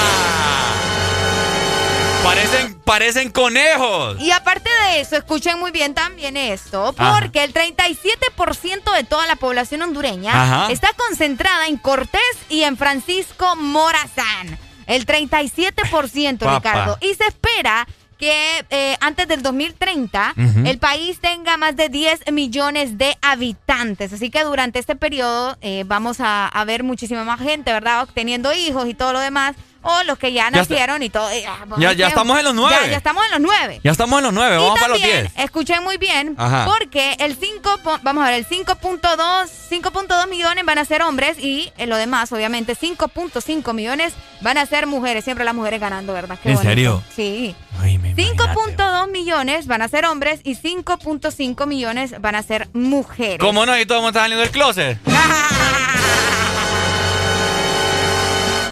Parecen, 2.23 2.79
parecen 2.81 3.31
conejos. 3.31 4.19
Y 4.21 4.31
aparte 4.31 4.69
de 4.85 5.01
eso, 5.01 5.15
escuchen 5.17 5.59
muy 5.59 5.71
bien 5.71 5.93
también 5.95 6.37
esto, 6.37 6.93
Ajá. 6.97 7.19
porque 7.19 7.43
el 7.43 7.53
37% 7.53 8.93
de 8.95 9.03
toda 9.03 9.25
la 9.25 9.35
población 9.35 9.81
hondureña 9.81 10.31
Ajá. 10.31 10.71
está 10.71 10.89
concentrada 10.93 11.67
en 11.67 11.77
Cortés 11.77 12.21
y 12.49 12.63
en 12.63 12.77
Francisco 12.77 13.55
Morazán. 13.55 14.57
El 14.85 15.05
37%, 15.05 16.39
Papá. 16.39 16.55
Ricardo. 16.55 16.97
Y 17.01 17.13
se 17.15 17.25
espera 17.25 17.87
que 18.19 18.65
eh, 18.69 18.97
antes 19.01 19.27
del 19.27 19.41
2030 19.41 20.35
Ujú. 20.37 20.67
el 20.67 20.77
país 20.77 21.19
tenga 21.19 21.57
más 21.57 21.75
de 21.75 21.89
10 21.89 22.31
millones 22.31 22.99
de 22.99 23.17
habitantes. 23.23 24.13
Así 24.13 24.29
que 24.29 24.43
durante 24.43 24.77
este 24.77 24.95
periodo 24.95 25.57
eh, 25.61 25.83
vamos 25.87 26.19
a, 26.19 26.47
a 26.47 26.65
ver 26.65 26.83
muchísima 26.83 27.23
más 27.23 27.39
gente, 27.39 27.73
¿verdad? 27.73 28.07
Teniendo 28.13 28.53
hijos 28.53 28.87
y 28.87 28.93
todo 28.93 29.11
lo 29.13 29.19
demás. 29.19 29.55
O 29.83 30.03
los 30.03 30.17
que 30.19 30.31
ya 30.31 30.43
Ya 30.51 30.61
está. 30.61 30.73
nacieron 30.75 31.01
y 31.03 31.09
todo. 31.09 31.29
eh, 31.31 31.43
ah, 31.47 31.65
Ya- 31.79 31.93
ya 31.93 32.07
estamos 32.07 32.37
en 32.37 32.45
los 32.45 32.53
nueve. 32.53 32.77
Ya, 32.85 32.91
ya 32.91 32.97
estamos 32.97 33.25
en 33.25 33.31
los 33.31 33.39
nueve. 33.41 33.79
Ya 33.83 33.91
estamos 33.91 34.17
en 34.19 34.23
los 34.25 34.33
nueve, 34.33 34.57
vamos 34.57 34.75
y 34.77 34.79
para 34.79 34.87
los 34.93 35.01
también, 35.01 35.21
10. 35.33 35.43
escuchen 35.45 35.83
muy 35.83 35.97
bien, 35.97 36.35
Ajá. 36.37 36.65
porque 36.65 37.15
el 37.19 37.35
5, 37.35 37.79
po- 37.83 37.99
vamos 38.03 38.23
a 38.23 38.29
ver, 38.29 38.35
el 38.35 38.45
5.2, 38.45 39.49
5.2 39.69 40.27
millones 40.27 40.65
van 40.65 40.77
a 40.77 40.85
ser 40.85 41.01
hombres 41.01 41.37
y 41.39 41.71
eh, 41.77 41.87
lo 41.87 41.97
demás, 41.97 42.31
obviamente, 42.31 42.75
5.5 42.75 43.73
millones 43.73 44.13
van 44.41 44.57
a 44.57 44.65
ser 44.65 44.85
mujeres. 44.87 45.23
Siempre 45.23 45.45
las 45.45 45.55
mujeres 45.55 45.79
ganando, 45.79 46.13
¿verdad? 46.13 46.37
Qué 46.41 46.49
¿En 46.49 46.55
bonito. 46.55 46.69
serio? 46.69 47.03
Sí. 47.15 47.55
Ay, 47.81 47.97
me 47.97 48.13
5.2 48.15 49.09
millones 49.09 49.65
van 49.67 49.81
a 49.81 49.87
ser 49.87 50.05
hombres 50.05 50.41
y 50.43 50.55
5.5 50.55 51.65
millones 51.65 52.19
van 52.21 52.35
a 52.35 52.43
ser 52.43 52.69
mujeres. 52.73 53.39
¿Cómo 53.39 53.65
no? 53.65 53.77
Y 53.79 53.85
todo 53.85 53.97
el 53.99 54.03
mundo 54.03 54.09
está 54.09 54.21
saliendo 54.21 54.41
del 54.43 54.51
closet. 54.51 54.99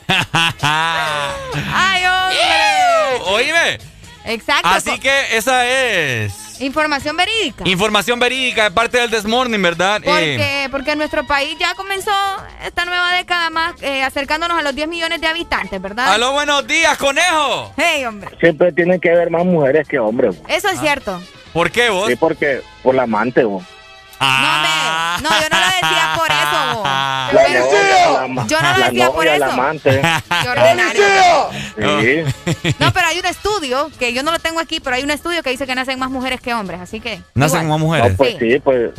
¡Ay, 0.62 2.04
hombre! 2.06 3.32
Oíme. 3.32 3.78
Exacto. 4.26 4.68
Así 4.70 5.00
que 5.00 5.38
esa 5.38 5.66
es 5.68 6.34
Información 6.62 7.16
verídica. 7.16 7.64
información 7.68 8.20
verídica 8.20 8.66
de 8.66 8.72
parte 8.72 8.98
del 9.00 9.10
Desmorning, 9.10 9.62
¿verdad? 9.62 10.02
Eh, 10.04 10.06
Porque, 10.06 10.68
porque 10.72 10.96
nuestro 10.98 11.26
país 11.26 11.56
ya 11.58 11.74
comenzó 11.74 12.12
esta 12.66 12.84
nueva 12.84 13.14
década 13.14 13.50
más 13.50 13.82
eh, 13.82 14.04
acercándonos 14.04 14.60
a 14.60 14.62
los 14.62 14.76
10 14.76 14.90
millones 14.90 15.22
de 15.22 15.28
habitantes, 15.28 15.82
¿verdad? 15.82 16.12
aló, 16.14 16.34
buenos 16.34 16.68
días, 16.68 16.98
conejo. 16.98 17.72
Hey, 17.78 18.04
hombre. 18.04 18.30
Siempre 18.42 18.74
tienen 18.74 19.00
que 19.00 19.10
haber 19.10 19.30
más 19.30 19.46
mujeres 19.46 19.88
que 19.88 20.00
hombres. 20.00 20.36
Eso 20.50 20.68
es 20.70 20.80
cierto. 20.82 21.22
¿Por 21.54 21.72
qué 21.72 21.90
vos? 21.90 22.08
Sí, 22.10 22.16
porque 22.18 22.62
por 22.84 22.94
la 22.94 23.04
amante, 23.04 23.46
bo. 24.20 24.26
Ah. 24.26 25.18
No, 25.22 25.30
yo 25.30 25.50
no 25.50 25.60
lo 25.60 25.66
decía 25.66 26.14
por 26.16 26.28
eso. 26.28 26.76
bo. 26.78 26.84
La 26.84 27.30
Pero- 27.32 27.66
novia, 27.66 28.46
yo 28.48 28.62
no 28.62 28.72
lo 28.74 28.78
la 28.80 28.86
decía 28.90 29.08
por 29.08 29.16
novia, 29.26 29.36
eso. 29.36 29.46
amante. 29.46 30.02
Ordinario. 30.50 31.04
Sí. 31.78 32.74
No, 32.80 32.92
pero 32.94 33.08
hay 33.08 33.20
un 33.20 33.26
estudio, 33.26 33.90
que 34.00 34.14
yo 34.14 34.24
no 34.24 34.32
lo 34.32 34.40
tengo 34.40 34.60
aquí, 34.60 34.80
pero 34.80 34.96
hay 34.96 35.04
un 35.04 35.12
estudio 35.12 35.42
que 35.44 35.50
dice 35.52 35.66
que 35.66 35.76
nacen 35.76 36.00
más 36.00 36.10
mujeres 36.10 36.42
que 36.42 36.54
hombres, 36.54 36.80
así 36.82 37.00
que... 37.00 37.22
Nacen 37.36 37.64
igual. 37.64 37.68
más 37.70 37.80
mujeres. 37.80 38.12
No, 38.12 38.18
pues 38.18 38.36
sí, 38.40 38.60
pues 38.64 38.92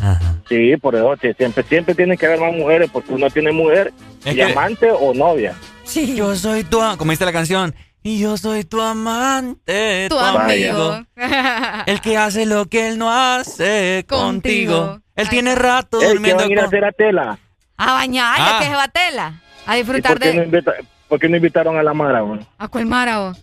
sí, 0.49 0.77
por 0.77 0.95
eso 0.97 1.15
sí, 1.21 1.29
siempre 1.37 1.65
siempre 1.65 1.95
tiene 1.95 2.17
que 2.17 2.27
haber 2.27 2.41
más 2.41 2.53
mujeres 2.53 2.91
porque 2.93 3.13
uno 3.13 3.29
tiene 3.31 3.53
mujer 3.53 3.93
Es 4.25 4.33
y 4.33 4.37
que- 4.37 4.45
amante 4.45 4.91
o 4.91 5.13
novia. 5.15 5.55
Sí. 5.85 6.15
Yo 6.15 6.35
soy 6.37 6.65
tu, 6.65 6.81
como 6.97 7.11
dice 7.11 7.25
la 7.25 7.33
canción, 7.33 7.75
y 8.03 8.19
yo 8.19 8.37
soy 8.39 8.65
tu 8.65 8.81
amante, 8.81 10.07
Tu 10.09 10.19
amigo. 10.19 11.03
El 11.87 12.01
que 12.01 12.17
hace 12.17 12.47
lo 12.47 12.67
que 12.67 12.89
él 12.89 12.99
no 12.99 13.13
hace 13.13 14.05
contigo. 14.09 14.87
Contigo. 14.87 15.01
Él 15.21 15.29
tiene 15.29 15.55
rato 15.55 15.99
Ey, 16.01 16.07
¿qué 16.07 16.13
durmiendo 16.15 16.43
van 16.43 16.51
a 16.51 16.53
ir 16.53 16.61
a 16.61 16.65
hacer 16.65 16.85
a 16.85 16.93
tela? 16.93 17.39
A 17.77 17.93
bañarle, 17.95 18.45
Ah. 18.49 18.59
que 18.61 18.67
se 18.67 18.75
batela. 18.75 19.33
A 19.67 19.77
¿Y 19.77 19.81
disfrutar 19.81 20.13
por 20.13 20.21
qué, 20.21 20.35
no 20.35 20.41
de... 20.41 20.47
invita- 20.47 20.75
por 21.09 21.19
qué 21.21 21.29
no 21.29 21.37
invitaron 21.37 21.79
a 21.79 21.83
la 21.83 21.93
Mara? 21.95 22.23
¿A 22.59 22.69
cuál 22.69 22.87
mara, 22.87 23.19
vos? 23.19 23.39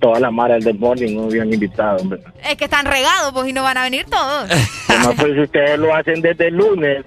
Toda 0.00 0.20
la 0.20 0.30
Mara 0.30 0.58
del 0.58 0.78
Morning 0.78 1.16
no 1.16 1.24
habían 1.24 1.52
invitado. 1.52 1.96
hombre. 1.98 2.20
Es 2.44 2.56
que 2.56 2.64
están 2.64 2.84
regados, 2.86 3.32
pues, 3.32 3.48
y 3.48 3.52
no 3.52 3.62
van 3.62 3.76
a 3.78 3.82
venir 3.84 4.06
todos. 4.08 4.50
No, 5.04 5.12
pues 5.14 5.32
si 5.34 5.40
ustedes 5.42 5.78
lo 5.78 5.94
hacen 5.94 6.20
desde 6.20 6.48
el 6.48 6.56
lunes, 6.56 7.04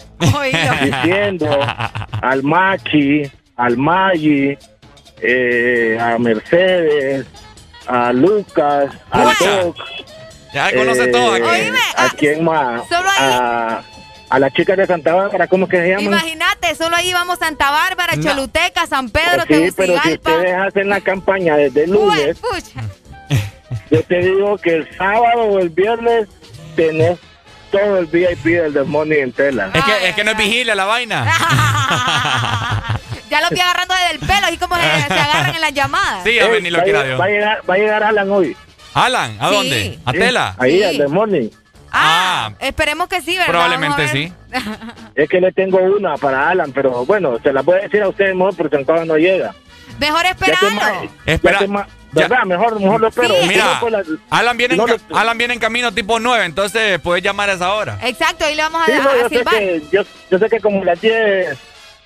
diciendo 0.81 1.47
al 2.21 2.41
Machi, 2.43 3.23
al 3.57 3.75
Maggi, 3.77 4.57
eh, 5.21 5.97
a 5.99 6.17
Mercedes, 6.17 7.25
a 7.87 8.13
Lucas, 8.13 8.91
al 9.09 9.23
Pucha. 9.23 9.61
Doc. 9.63 9.77
Ya 10.53 10.73
conoce 10.73 11.07
todo 11.07 11.33
aquí. 11.33 11.43
Oíme, 11.43 11.77
¿A 11.97 12.05
ah, 12.05 12.11
quién 12.17 12.43
más? 12.43 12.87
solo 12.87 13.09
ahí. 13.09 13.29
A, 13.33 13.81
a 14.31 14.39
la 14.39 14.49
chica 14.49 14.75
de 14.75 14.87
Santa 14.87 15.13
Bárbara, 15.13 15.45
¿cómo 15.47 15.67
que 15.67 15.77
se 15.77 15.89
llama? 15.89 16.01
Imagínate, 16.01 16.73
solo 16.75 16.95
ahí 16.95 17.11
vamos 17.13 17.37
Santa 17.39 17.69
Bárbara, 17.69 18.15
No. 18.15 18.23
Choluteca, 18.23 18.87
San 18.87 19.09
Pedro, 19.09 19.43
sí, 19.47 19.69
pero 19.75 20.01
si 20.01 20.13
ustedes 20.13 20.53
hacen 20.55 20.87
la 20.89 21.01
campaña 21.01 21.57
desde 21.57 21.83
el 21.83 21.91
lunes, 21.91 22.37
pucha. 22.39 22.81
yo 23.91 24.03
te 24.03 24.19
digo 24.19 24.57
que 24.57 24.75
el 24.77 24.97
sábado 24.97 25.41
o 25.43 25.59
el 25.59 25.69
viernes 25.69 26.27
tenés 26.75 27.19
todo 27.71 27.97
el 27.99 28.05
VIP 28.05 28.43
del 28.45 28.73
demonio 28.73 29.17
en 29.21 29.31
tela. 29.33 29.69
Es 29.73 29.83
que, 29.83 30.09
es 30.09 30.15
que 30.15 30.23
no 30.23 30.31
es 30.31 30.37
vigilia 30.37 30.75
la 30.75 30.85
vaina. 30.85 31.25
Ya 33.29 33.39
los 33.39 33.49
vi 33.51 33.61
agarrando 33.61 33.93
desde 33.95 34.11
el 34.15 34.19
pelo, 34.19 34.45
así 34.47 34.57
como 34.57 34.75
se, 34.75 34.81
se 34.81 35.13
agarran 35.13 35.55
en 35.55 35.61
las 35.61 35.73
llamadas. 35.73 36.21
Sí, 36.25 36.37
a 36.37 36.47
ver, 36.49 36.61
ni 36.61 36.69
lo 36.69 36.79
va, 36.79 36.81
a 36.81 36.83
quiera 36.83 36.99
llegar, 37.03 37.07
Dios. 37.07 37.21
va 37.21 37.25
a 37.25 37.29
llegar, 37.29 37.61
va 37.69 37.73
a 37.73 37.77
llegar 37.77 38.03
Alan 38.03 38.29
hoy. 38.29 38.57
Alan, 38.93 39.37
¿a 39.39 39.47
Sí. 39.47 39.55
dónde? 39.55 39.99
¿A 40.03 40.11
Sí, 40.11 40.17
Tela? 40.17 40.55
Ahí, 40.59 40.77
Sí. 40.79 40.83
al 40.83 40.97
demonio. 40.97 41.49
Ah, 41.91 42.51
esperemos 42.59 43.07
que 43.07 43.21
sí, 43.21 43.33
¿verdad? 43.33 43.47
Probablemente 43.47 44.03
a 44.03 44.07
sí. 44.07 44.33
Es 45.15 45.29
que 45.29 45.41
le 45.41 45.51
tengo 45.51 45.77
una 45.79 46.15
para 46.17 46.49
Alan, 46.49 46.71
pero 46.71 47.05
bueno, 47.05 47.37
se 47.43 47.51
la 47.51 47.61
voy 47.61 47.79
a 47.79 47.81
decir 47.83 48.01
a 48.01 48.07
ustedes 48.09 48.33
mejor 48.35 48.55
porque 48.55 48.77
todavía 48.83 49.05
no 49.05 49.17
llega. 49.17 49.53
Mejor 49.99 50.25
esperarlo. 50.25 51.09
Espera. 51.25 51.59
¿Verdad? 52.13 52.43
Mejor, 52.45 52.79
mejor 52.79 52.99
lo 53.01 53.07
espero. 53.07 53.33
Sí. 53.41 53.47
Mira, 53.47 53.65
no, 53.75 53.79
pues 53.79 53.91
la- 53.93 54.03
Alan 54.31 54.57
viene, 54.57 54.75
no 54.75 54.85
en, 54.87 54.97
lo- 55.09 55.17
Alan 55.17 55.37
viene 55.37 55.53
en 55.53 55.59
camino 55.61 55.93
tipo 55.93 56.19
9, 56.19 56.43
entonces 56.45 56.99
puedes 56.99 57.23
llamar 57.23 57.49
a 57.49 57.53
esa 57.53 57.73
hora. 57.73 57.99
Exacto, 58.03 58.43
ahí 58.45 58.55
le 58.55 58.63
vamos 58.63 58.81
a, 58.81 58.85
Sí, 58.85 58.91
no, 59.01 59.09
a 59.09 59.15
yo, 59.17 59.29
sé 59.29 59.45
que, 59.45 59.81
yo, 59.91 60.01
yo 60.29 60.39
sé 60.39 60.49
que 60.49 60.59
como 60.59 60.83
las 60.83 60.99
10 60.99 61.57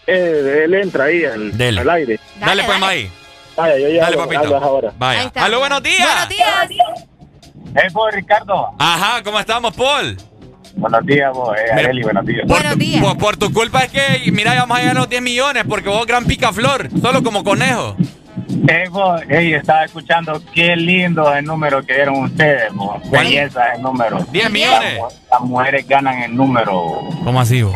eh, 0.07 0.62
él 0.66 0.74
entra 0.76 1.06
ahí 1.06 1.26
al, 1.26 1.52
al 1.80 1.90
aire. 1.90 2.20
Dale, 2.40 2.45
Dale, 2.45 2.64
pues, 2.64 2.68
dale. 2.68 2.80
Maí. 2.80 3.12
Vaya, 3.56 3.78
yo 3.80 3.88
ya 3.90 4.02
Dale, 4.03 4.16
hablo- 4.18 4.18
papito. 4.30 4.41
hablo 4.56 4.57
ahora. 4.57 4.90
Ahí 4.90 4.95
Vaya. 4.99 5.32
Aló, 5.45 5.60
buenos 5.60 5.82
días. 5.84 6.28
Buenos 6.28 6.30
días. 6.30 7.06
Eh, 7.76 7.88
pues, 7.93 8.15
Ricardo. 8.15 8.69
Ajá, 8.80 9.22
¿cómo 9.23 9.39
estamos, 9.39 9.73
Paul? 9.76 10.18
Buenos 10.76 11.06
días, 11.06 11.31
vos. 11.34 11.56
Eh, 11.57 11.72
Areli, 11.72 12.03
buenos 12.03 12.26
días. 12.26 12.41
Por 12.41 12.49
Buenos 12.57 12.73
tu, 12.73 12.80
días. 12.80 13.02
Por, 13.03 13.18
por 13.18 13.38
tu 13.38 13.53
culpa 13.53 13.80
es 13.84 13.91
que, 13.91 14.31
mira, 14.31 14.53
ya 14.53 14.61
vamos 14.61 14.77
a 14.77 14.81
llegar 14.81 14.97
a 14.97 14.99
los 15.02 15.10
10 15.10 15.22
millones 15.22 15.64
porque 15.68 15.89
vos 15.89 16.06
gran 16.06 16.26
picaflor, 16.26 16.89
solo 17.02 17.23
como 17.23 17.43
conejo. 17.43 17.95
Eh, 18.68 18.85
vos, 18.89 19.22
ey, 19.30 19.53
estaba 19.53 19.85
escuchando 19.85 20.41
qué 20.53 20.76
lindo 20.76 21.34
el 21.34 21.45
número 21.45 21.84
que 21.85 21.93
dieron 21.95 22.23
ustedes, 22.26 22.73
vos. 22.73 23.02
¿Cuál? 23.10 23.23
Belleza 23.26 23.73
el 23.76 23.81
número. 23.81 24.19
10 24.31 24.52
millones. 24.52 24.99
Las, 25.02 25.14
las 25.31 25.41
mujeres 25.41 25.88
ganan 25.88 26.22
el 26.23 26.35
número. 26.35 26.99
¿Cómo 27.23 27.39
así 27.39 27.61
vos? 27.61 27.76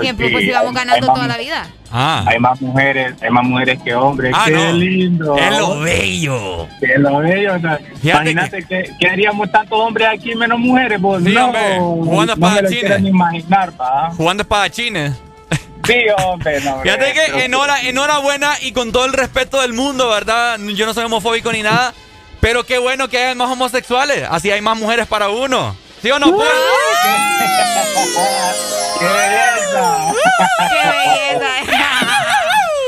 Siempre, 0.00 0.26
sí, 0.28 0.32
pues 0.32 0.44
íbamos 0.44 0.68
hay- 0.68 0.74
ganando 0.74 1.06
toda 1.06 1.26
la 1.26 1.38
vida. 1.38 1.66
Ah, 1.92 2.24
Hay 2.26 2.38
más 2.38 2.60
mujeres, 2.60 3.14
hay 3.22 3.30
más 3.30 3.44
mujeres 3.44 3.78
que 3.82 3.94
hombres. 3.94 4.32
Ah, 4.34 4.44
qué 4.46 4.52
no. 4.52 4.72
lindo. 4.72 5.36
es 5.36 5.58
lo 5.58 5.80
bello. 5.80 6.68
Qué 6.80 6.98
lo 6.98 7.18
bello. 7.18 7.54
o 7.54 7.60
sea, 7.60 7.78
imagínate 8.02 8.64
que, 8.64 8.90
que 8.98 9.08
haríamos 9.08 9.50
tantos 9.50 9.78
hombres 9.78 10.08
aquí 10.12 10.34
menos 10.34 10.58
mujeres, 10.58 11.00
vos. 11.00 11.22
Sí, 11.24 11.32
no, 11.32 11.46
hombre, 11.46 11.78
jugando 11.78 12.36
no 12.36 12.50
me 12.50 12.62
lo 12.62 12.68
quiero 12.68 12.98
ni 12.98 13.08
imaginar, 13.10 13.72
pa. 13.72 14.10
Jugando 14.16 14.42
espadachines. 14.42 15.12
Sí, 15.86 15.94
hombre, 16.24 16.60
no. 16.62 16.74
hombre, 16.74 16.90
Fíjate 16.92 17.12
que 17.12 17.44
enhora- 17.46 17.80
enhorabuena 17.82 18.52
y 18.60 18.72
con 18.72 18.90
todo 18.90 19.04
el 19.04 19.12
respeto 19.12 19.60
del 19.62 19.72
mundo, 19.72 20.08
¿verdad? 20.10 20.58
Yo 20.74 20.84
no 20.84 20.92
soy 20.92 21.04
homofóbico 21.04 21.52
ni 21.52 21.62
nada, 21.62 21.94
pero 22.40 22.64
qué 22.64 22.78
bueno 22.78 23.06
que 23.08 23.18
hay 23.18 23.34
más 23.36 23.48
homosexuales, 23.50 24.24
así 24.28 24.50
hay 24.50 24.60
más 24.60 24.76
mujeres 24.76 25.06
para 25.06 25.28
uno. 25.28 25.76
¿Sí 26.06 26.12
o 26.12 26.20
no, 26.20 26.26
Paul? 26.26 26.46
¡Qué 29.00 29.06
belleza! 29.06 30.12
¡Qué 30.68 30.76
belleza! 30.88 31.50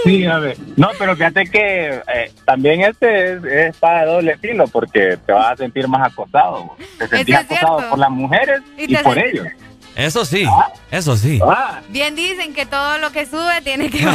Sí, 0.05 0.25
a 0.25 0.39
ver. 0.39 0.57
No, 0.77 0.91
pero 0.97 1.17
fíjate 1.17 1.51
que 1.51 2.01
eh, 2.15 2.33
también 2.45 2.83
este 2.83 3.33
es, 3.33 3.45
es 3.45 3.77
para 3.79 4.07
doble 4.07 4.39
filo 4.39 4.69
porque 4.69 5.19
te 5.27 5.33
vas 5.33 5.51
a 5.51 5.57
sentir 5.57 5.89
más 5.89 6.13
acosado. 6.13 6.77
Te 6.97 7.09
sentís 7.09 7.35
acosado 7.35 7.91
por 7.91 7.99
las 7.99 8.11
mujeres 8.11 8.61
Y 8.77 8.97
por 8.99 9.19
ellos. 9.19 9.49
Eso 9.99 10.25
sí, 10.25 10.45
Ah. 10.49 10.69
eso 10.93 11.17
sí. 11.17 11.41
Ah, 11.45 11.81
Bien 11.89 12.15
dicen 12.15 12.55
que 12.55 12.65
todo 12.67 12.99
lo 12.99 13.11
que 13.11 13.27
sube 13.27 13.61
tiene 13.65 13.91
que... 13.91 13.99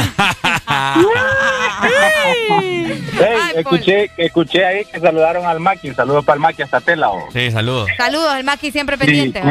Ey, 2.64 3.02
Ay, 3.20 3.52
escuché, 3.56 4.10
escuché 4.16 4.64
ahí 4.64 4.84
que 4.86 4.98
saludaron 4.98 5.46
al 5.46 5.60
Maki. 5.60 5.92
Saludos 5.94 6.24
para 6.24 6.34
el 6.36 6.40
Maki 6.40 6.62
hasta 6.62 6.80
Tela. 6.80 7.08
vos. 7.08 7.24
Sí, 7.32 7.50
saludos. 7.50 7.88
Saludos, 7.96 8.34
el 8.36 8.44
Maki 8.44 8.72
siempre 8.72 8.98
pendiente, 8.98 9.42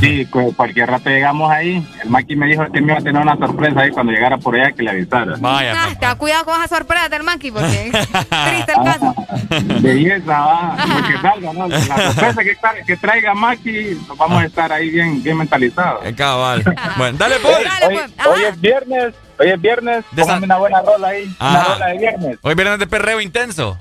sí, 0.00 0.26
cualquier 0.56 0.90
rato 0.90 1.08
llegamos 1.10 1.50
ahí. 1.52 1.86
El 2.02 2.10
Maki 2.10 2.34
me 2.36 2.46
dijo 2.46 2.64
que 2.72 2.80
me 2.80 2.92
iba 2.92 2.98
a 3.00 3.02
tener 3.04 3.22
una 3.22 3.36
sorpresa 3.36 3.80
ahí 3.80 3.90
cuando 3.90 4.12
llegara 4.12 4.38
por 4.38 4.54
allá 4.56 4.72
que 4.72 4.82
le 4.82 4.90
avisara. 4.90 5.34
Vaya, 5.38 5.74
Ah, 6.02 6.14
cuidado 6.16 6.44
con 6.46 6.54
esa 6.62 6.76
sorpresa 6.76 7.08
del 7.08 7.22
Maki, 7.22 7.50
porque 7.52 7.90
triste 7.92 8.72
el 8.76 8.84
caso. 8.84 9.14
Belleza, 9.80 10.40
va. 10.40 10.76
Porque 10.94 11.18
salga, 11.20 11.52
¿no? 11.52 11.68
La 11.68 11.80
sorpresa 11.80 12.42
que, 12.44 12.56
tra- 12.58 12.84
que 12.86 12.96
traiga 12.96 13.34
Maki, 13.34 13.98
vamos 14.16 14.42
a 14.42 14.46
estar 14.46 14.72
ahí 14.72 14.90
bien, 14.90 15.22
bien 15.22 15.36
mentalizados. 15.36 15.65
Eh, 16.04 16.14
Cabal. 16.16 16.62
Bueno, 16.96 17.18
dale, 17.18 17.36
Paul. 17.40 17.64
Dale, 17.64 17.86
Hoy, 17.86 17.94
pues. 18.16 18.26
hoy 18.26 18.42
es 18.44 18.60
viernes, 18.60 19.14
hoy 19.38 19.50
es 19.50 19.60
viernes, 19.60 20.04
póngame 20.16 20.44
una 20.46 20.56
buena 20.56 20.82
rola 20.82 21.08
ahí, 21.08 21.24
una 21.40 21.60
Ajá. 21.60 21.72
rola 21.74 21.86
de 21.86 21.98
viernes. 21.98 22.38
Hoy 22.42 22.54
viernes 22.54 22.78
de 22.78 22.86
perreo 22.86 23.20
intenso. 23.20 23.78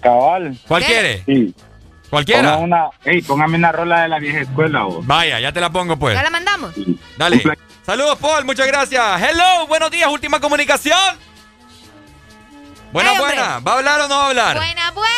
Cabal. 0.00 0.56
¿Cuál 0.68 0.84
quiere? 0.84 1.22
Sí. 1.26 1.54
¿Cualquiera? 2.10 2.54
Ponga 2.56 2.58
una, 2.58 2.84
ey, 3.04 3.22
póngame 3.22 3.56
una 3.56 3.72
rola 3.72 4.02
de 4.02 4.08
la 4.08 4.18
vieja 4.18 4.40
escuela, 4.40 4.82
vos. 4.82 5.06
Vaya, 5.06 5.40
ya 5.40 5.50
te 5.52 5.60
la 5.60 5.70
pongo 5.70 5.96
pues. 5.96 6.14
¿Ya 6.14 6.22
la 6.22 6.30
mandamos? 6.30 6.72
Dale. 7.16 7.42
Saludos, 7.86 8.18
Paul, 8.18 8.44
muchas 8.44 8.66
gracias. 8.66 9.02
Hello, 9.22 9.66
buenos 9.66 9.90
días, 9.90 10.08
última 10.08 10.38
comunicación. 10.38 10.98
Buena, 12.92 13.12
Ay, 13.12 13.18
buena. 13.18 13.58
¿Va 13.60 13.72
a 13.72 13.78
hablar 13.78 14.00
o 14.02 14.08
no 14.08 14.16
va 14.18 14.24
a 14.24 14.28
hablar? 14.28 14.56
Buena, 14.56 14.90
buena. 14.90 15.08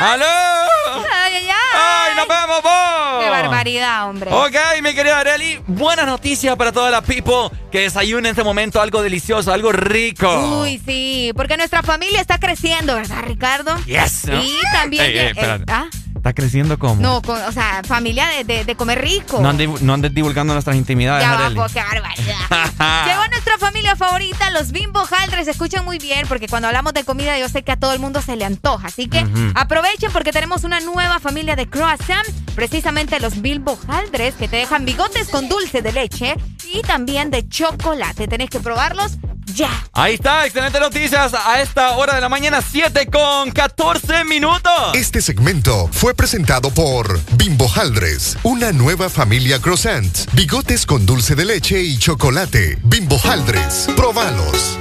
¡Aló! 0.00 0.24
Ay, 0.24 1.34
ay, 1.34 1.50
ay. 1.50 1.54
¡Ay, 1.74 2.16
nos 2.16 2.26
vemos, 2.26 2.62
vos! 2.62 3.22
Qué 3.22 3.28
barbaridad, 3.28 4.08
hombre. 4.08 4.32
Ok, 4.32 4.56
mi 4.82 4.94
querida 4.94 5.18
Areli, 5.18 5.60
buenas 5.66 6.06
noticias 6.06 6.56
para 6.56 6.72
toda 6.72 6.90
la 6.90 7.02
people 7.02 7.50
que 7.70 7.80
desayune 7.80 8.30
en 8.30 8.32
este 8.32 8.42
momento 8.42 8.80
algo 8.80 9.02
delicioso, 9.02 9.52
algo 9.52 9.72
rico. 9.72 10.62
Uy, 10.62 10.80
sí, 10.86 11.32
porque 11.36 11.58
nuestra 11.58 11.82
familia 11.82 12.18
está 12.18 12.40
creciendo, 12.40 12.94
¿verdad, 12.94 13.24
Ricardo? 13.24 13.76
Yes. 13.84 14.24
Y 14.24 14.58
también... 14.72 15.04
Ey, 15.04 15.10
ey, 15.10 15.18
eh, 15.18 15.30
espérate. 15.32 15.70
¿ah? 15.70 15.86
¿Está 16.20 16.34
creciendo 16.34 16.78
cómo? 16.78 17.00
No, 17.00 17.22
con- 17.22 17.40
o 17.40 17.50
sea, 17.50 17.80
familia 17.82 18.26
de, 18.28 18.44
de- 18.44 18.64
de 18.66 18.74
comer 18.76 19.00
rico. 19.00 19.40
No 19.40 19.48
andes, 19.48 19.80
no 19.80 19.94
andes 19.94 20.12
divulgando 20.12 20.52
nuestras 20.52 20.76
intimidades, 20.76 21.24
Ya 21.26 21.34
va, 21.34 21.50
pues, 21.54 21.72
qué 21.72 21.80
barbaridad. 21.80 23.06
Llegó 23.06 23.26
nuestra 23.28 23.56
familia 23.56 23.96
favorita, 23.96 24.50
los 24.50 24.70
Bimbo 24.70 25.02
Haldres. 25.10 25.48
Escuchan 25.48 25.82
muy 25.82 25.96
bien 25.98 26.26
porque 26.28 26.46
cuando 26.46 26.68
hablamos 26.68 26.92
de 26.92 27.04
comida 27.04 27.38
yo 27.38 27.48
sé 27.48 27.62
que 27.62 27.72
a 27.72 27.76
todo 27.78 27.94
el 27.94 28.00
mundo 28.00 28.20
se 28.20 28.36
le 28.36 28.44
antoja. 28.44 28.88
Así 28.88 29.08
que 29.08 29.26
aprovechen 29.54 30.12
porque 30.12 30.30
tenemos 30.30 30.64
una 30.64 30.80
nueva 30.80 31.20
familia 31.20 31.56
de 31.56 31.66
croissant. 31.70 32.26
Precisamente 32.54 33.18
los 33.18 33.40
Bimbo 33.40 33.78
Haldres 33.88 34.34
que 34.34 34.46
te 34.46 34.56
dejan 34.56 34.84
bigotes 34.84 35.28
con 35.30 35.48
dulce 35.48 35.80
de 35.80 35.92
leche 35.92 36.36
y 36.74 36.82
también 36.82 37.30
de 37.30 37.48
chocolate. 37.48 38.28
Tenés 38.28 38.50
que 38.50 38.60
probarlos 38.60 39.16
ya. 39.54 39.86
Ahí 39.92 40.14
está, 40.14 40.46
excelentes 40.46 40.80
noticias 40.80 41.32
a 41.34 41.60
esta 41.60 41.92
hora 41.92 42.14
de 42.14 42.20
la 42.20 42.28
mañana, 42.28 42.62
7 42.62 43.06
con 43.06 43.50
14 43.50 44.24
minutos. 44.24 44.94
Este 44.94 45.20
segmento 45.20 45.88
fue 45.92 46.14
presentado 46.14 46.70
por 46.70 47.20
Bimbo 47.32 47.70
Haldres, 47.74 48.36
una 48.42 48.72
nueva 48.72 49.08
familia 49.08 49.60
croissant, 49.60 50.30
bigotes 50.32 50.86
con 50.86 51.06
dulce 51.06 51.34
de 51.34 51.44
leche 51.44 51.82
y 51.82 51.98
chocolate. 51.98 52.78
Bimbo 52.82 53.18
Haldres, 53.24 53.86
probalos. 53.96 54.78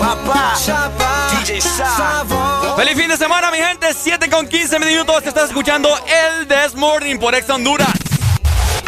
Papá, 0.00 0.54
DJ 1.44 1.60
Savo. 1.60 2.76
Feliz 2.76 2.96
fin 2.96 3.08
de 3.08 3.16
semana, 3.16 3.50
mi 3.50 3.58
gente. 3.58 3.92
7 3.94 4.28
con 4.30 4.46
15 4.46 4.78
minutos. 4.78 5.22
Te 5.22 5.28
estás 5.28 5.48
escuchando 5.48 5.88
el 6.06 6.46
This 6.46 6.74
Morning 6.74 7.16
por 7.18 7.34
Ex 7.34 7.48
Honduras. 7.50 8.03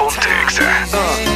Mami, 0.07 0.15
mucho 0.15 1.36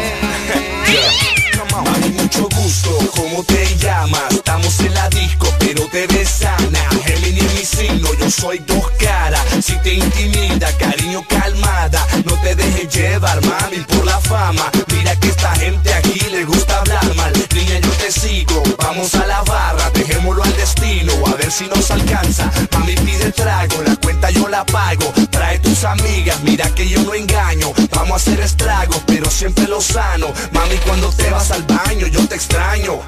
¿cómo 3.17 3.43
te 3.45 3.77
llamas? 3.79 4.31
Estamos 4.31 4.79
en 4.81 4.95
la 4.95 5.09
disco, 5.09 5.49
pero 5.59 5.87
te 5.87 6.07
ves 6.07 6.29
sana. 6.29 6.89
Gemini 7.05 7.41
es 7.41 7.55
mi 7.55 7.65
signo, 7.65 8.09
yo 8.15 8.31
soy 8.31 8.59
dos 8.61 8.91
caras. 8.99 9.43
Si 9.63 9.77
te 9.79 9.95
intimida, 9.95 10.71
cariño 10.79 11.23
calmada. 11.29 12.07
No 12.25 12.35
te 12.43 12.55
dejes 12.55 12.95
llevar, 12.95 13.45
mami, 13.45 13.79
por 13.89 14.05
la 14.05 14.21
fama. 14.21 14.71
Mira 14.89 15.17
que 15.17 15.29
esta 15.29 15.55
gente 15.57 15.93
aquí 15.95 16.21
le 16.31 16.45
gusta 16.45 16.79
hablar 16.79 17.15
mal. 17.17 17.33
Niña, 17.55 17.81
yo 17.81 17.91
te 17.91 18.13
sigo, 18.13 18.63
vamos 18.79 19.15
a 19.15 19.27
la 19.27 19.43
barra. 19.43 19.91
Dejémoslo 19.91 20.43
al 20.43 20.57
destino, 20.57 21.13
a 21.27 21.35
ver 21.35 21.51
si 21.51 21.67
nos 21.67 21.91
alcanza. 21.91 22.51
Mami, 22.73 22.95
pide 22.95 23.33
trago, 23.33 23.83
la 23.85 23.97
cuenta 23.97 24.31
yo 24.31 24.49
la 24.49 24.65
pago. 24.65 25.13
Trae 25.31 25.59
tus 25.59 25.85
amigas, 25.85 26.41
mira 26.43 26.73
que 26.75 26.89
yo 26.89 27.03
no 27.03 27.15
engaño. 27.15 27.73
Vamos 27.91 28.13
a 28.13 28.17
hacer 28.17 28.41
estragos, 28.41 29.03
pero 29.07 29.29
siempre 29.31 29.67
lo 29.67 29.81
sano. 29.81 30.29
Mami, 30.53 30.77
cuando 30.87 31.11
te 31.11 31.31
vas 31.31 31.51
al 31.51 31.65
baño, 31.65 32.07
yo 32.07 32.27
te 32.29 32.37
extraño. 32.37 32.60
Uh. 32.62 33.03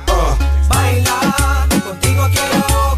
Baila, 0.66 1.66
contigo 1.84 2.26
quiero 2.32 2.96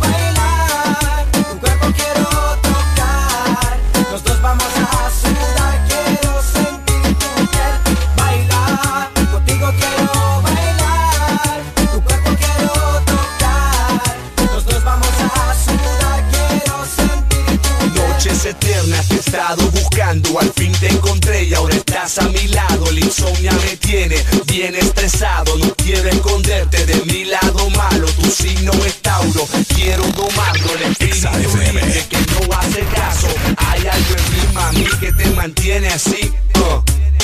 estado 19.34 19.68
buscando, 19.72 20.38
al 20.38 20.52
fin 20.52 20.70
te 20.78 20.88
encontré 20.88 21.42
y 21.42 21.54
ahora 21.54 21.74
estás 21.74 22.18
a 22.18 22.28
mi 22.28 22.46
lado. 22.48 22.88
El 22.88 23.00
insomnia 23.00 23.50
me 23.50 23.76
tiene 23.78 24.16
bien 24.46 24.76
estresado, 24.76 25.56
no 25.58 25.74
quiero 25.74 26.08
esconderte 26.08 26.86
de 26.86 27.04
mi 27.06 27.24
lado 27.24 27.68
malo. 27.70 28.06
Tu 28.12 28.30
signo 28.30 28.72
es 28.86 29.02
Tauro, 29.02 29.48
quiero 29.74 30.04
domarlo. 30.12 30.74
El 30.76 30.82
espíritu 30.92 31.56
libre 31.56 32.06
que 32.08 32.16
no 32.16 32.56
hace 32.56 32.80
caso. 32.94 33.26
Hay 33.56 33.84
algo 33.88 34.14
en 34.16 34.32
mí, 34.32 34.52
mami, 34.52 34.84
que 35.00 35.12
te 35.12 35.30
mantiene 35.30 35.88
así. 35.88 36.32
uh. 36.60 37.23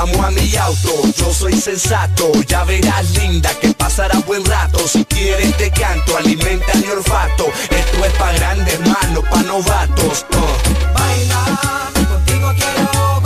Vamos 0.00 0.24
a 0.24 0.30
mi 0.30 0.56
auto, 0.56 1.02
yo 1.14 1.30
soy 1.30 1.52
sensato, 1.60 2.32
ya 2.48 2.64
verás 2.64 3.10
linda 3.18 3.50
que 3.60 3.74
pasará 3.74 4.18
buen 4.20 4.42
rato. 4.46 4.78
Si 4.88 5.04
quieres 5.04 5.54
te 5.58 5.70
canto, 5.70 6.16
alimenta 6.16 6.72
mi 6.76 6.86
olfato. 6.86 7.44
Esto 7.68 8.04
es 8.06 8.12
pa' 8.14 8.32
grandes 8.32 8.80
manos, 8.80 9.22
pa' 9.30 9.42
novatos. 9.42 10.24
uh. 10.30 10.94
Baila, 10.94 11.90
contigo 12.08 12.50
quiero 12.56 13.19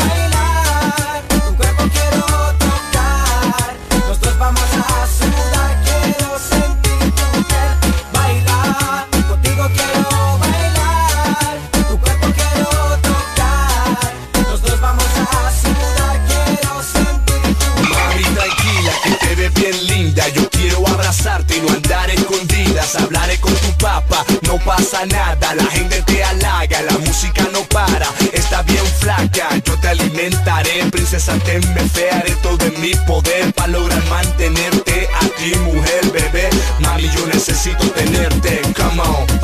andar 21.71 22.11
escondidas. 22.11 22.95
Hablaré 22.97 23.39
con 23.41 23.55
tu 23.55 23.73
papá, 23.79 24.25
no 24.43 24.59
pasa 24.59 25.07
nada. 25.07 25.55
La 25.55 25.67
gente 25.67 26.03
te 26.03 26.23
halaga, 26.25 26.83
la 26.83 26.99
música 26.99 27.47
no 27.53 27.63
para. 27.65 28.09
Está 28.33 28.63
bien 28.63 28.85
flaca, 29.01 29.49
yo 29.65 29.79
te 29.81 29.89
alimentaré. 29.89 30.85
Princesa, 30.91 31.35
te 31.45 32.11
haré 32.11 32.35
todo 32.43 32.65
en 32.65 32.81
mi 32.81 32.95
poder 33.07 33.53
para 33.55 33.69
lograr 33.69 34.03
mantenerte 34.07 35.09
a 35.21 35.27
ti, 35.39 35.55
mujer, 35.61 36.11
bebé. 36.13 36.51
Mami, 36.81 37.11
yo 37.11 37.27
necesito 37.27 37.89
tenerte. 37.91 38.63
Come 38.75 39.01
on. 39.01 39.44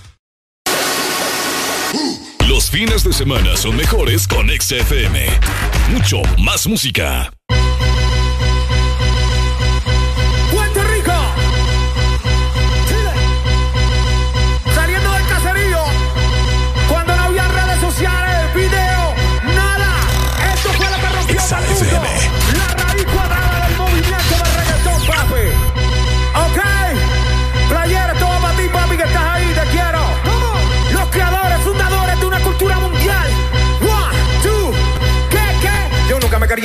Los 2.61 2.69
fines 2.69 3.03
de 3.03 3.11
semana 3.11 3.57
son 3.57 3.75
mejores 3.75 4.27
con 4.27 4.47
XFM. 4.47 5.25
Mucho 5.89 6.21
más 6.37 6.67
música. 6.67 7.31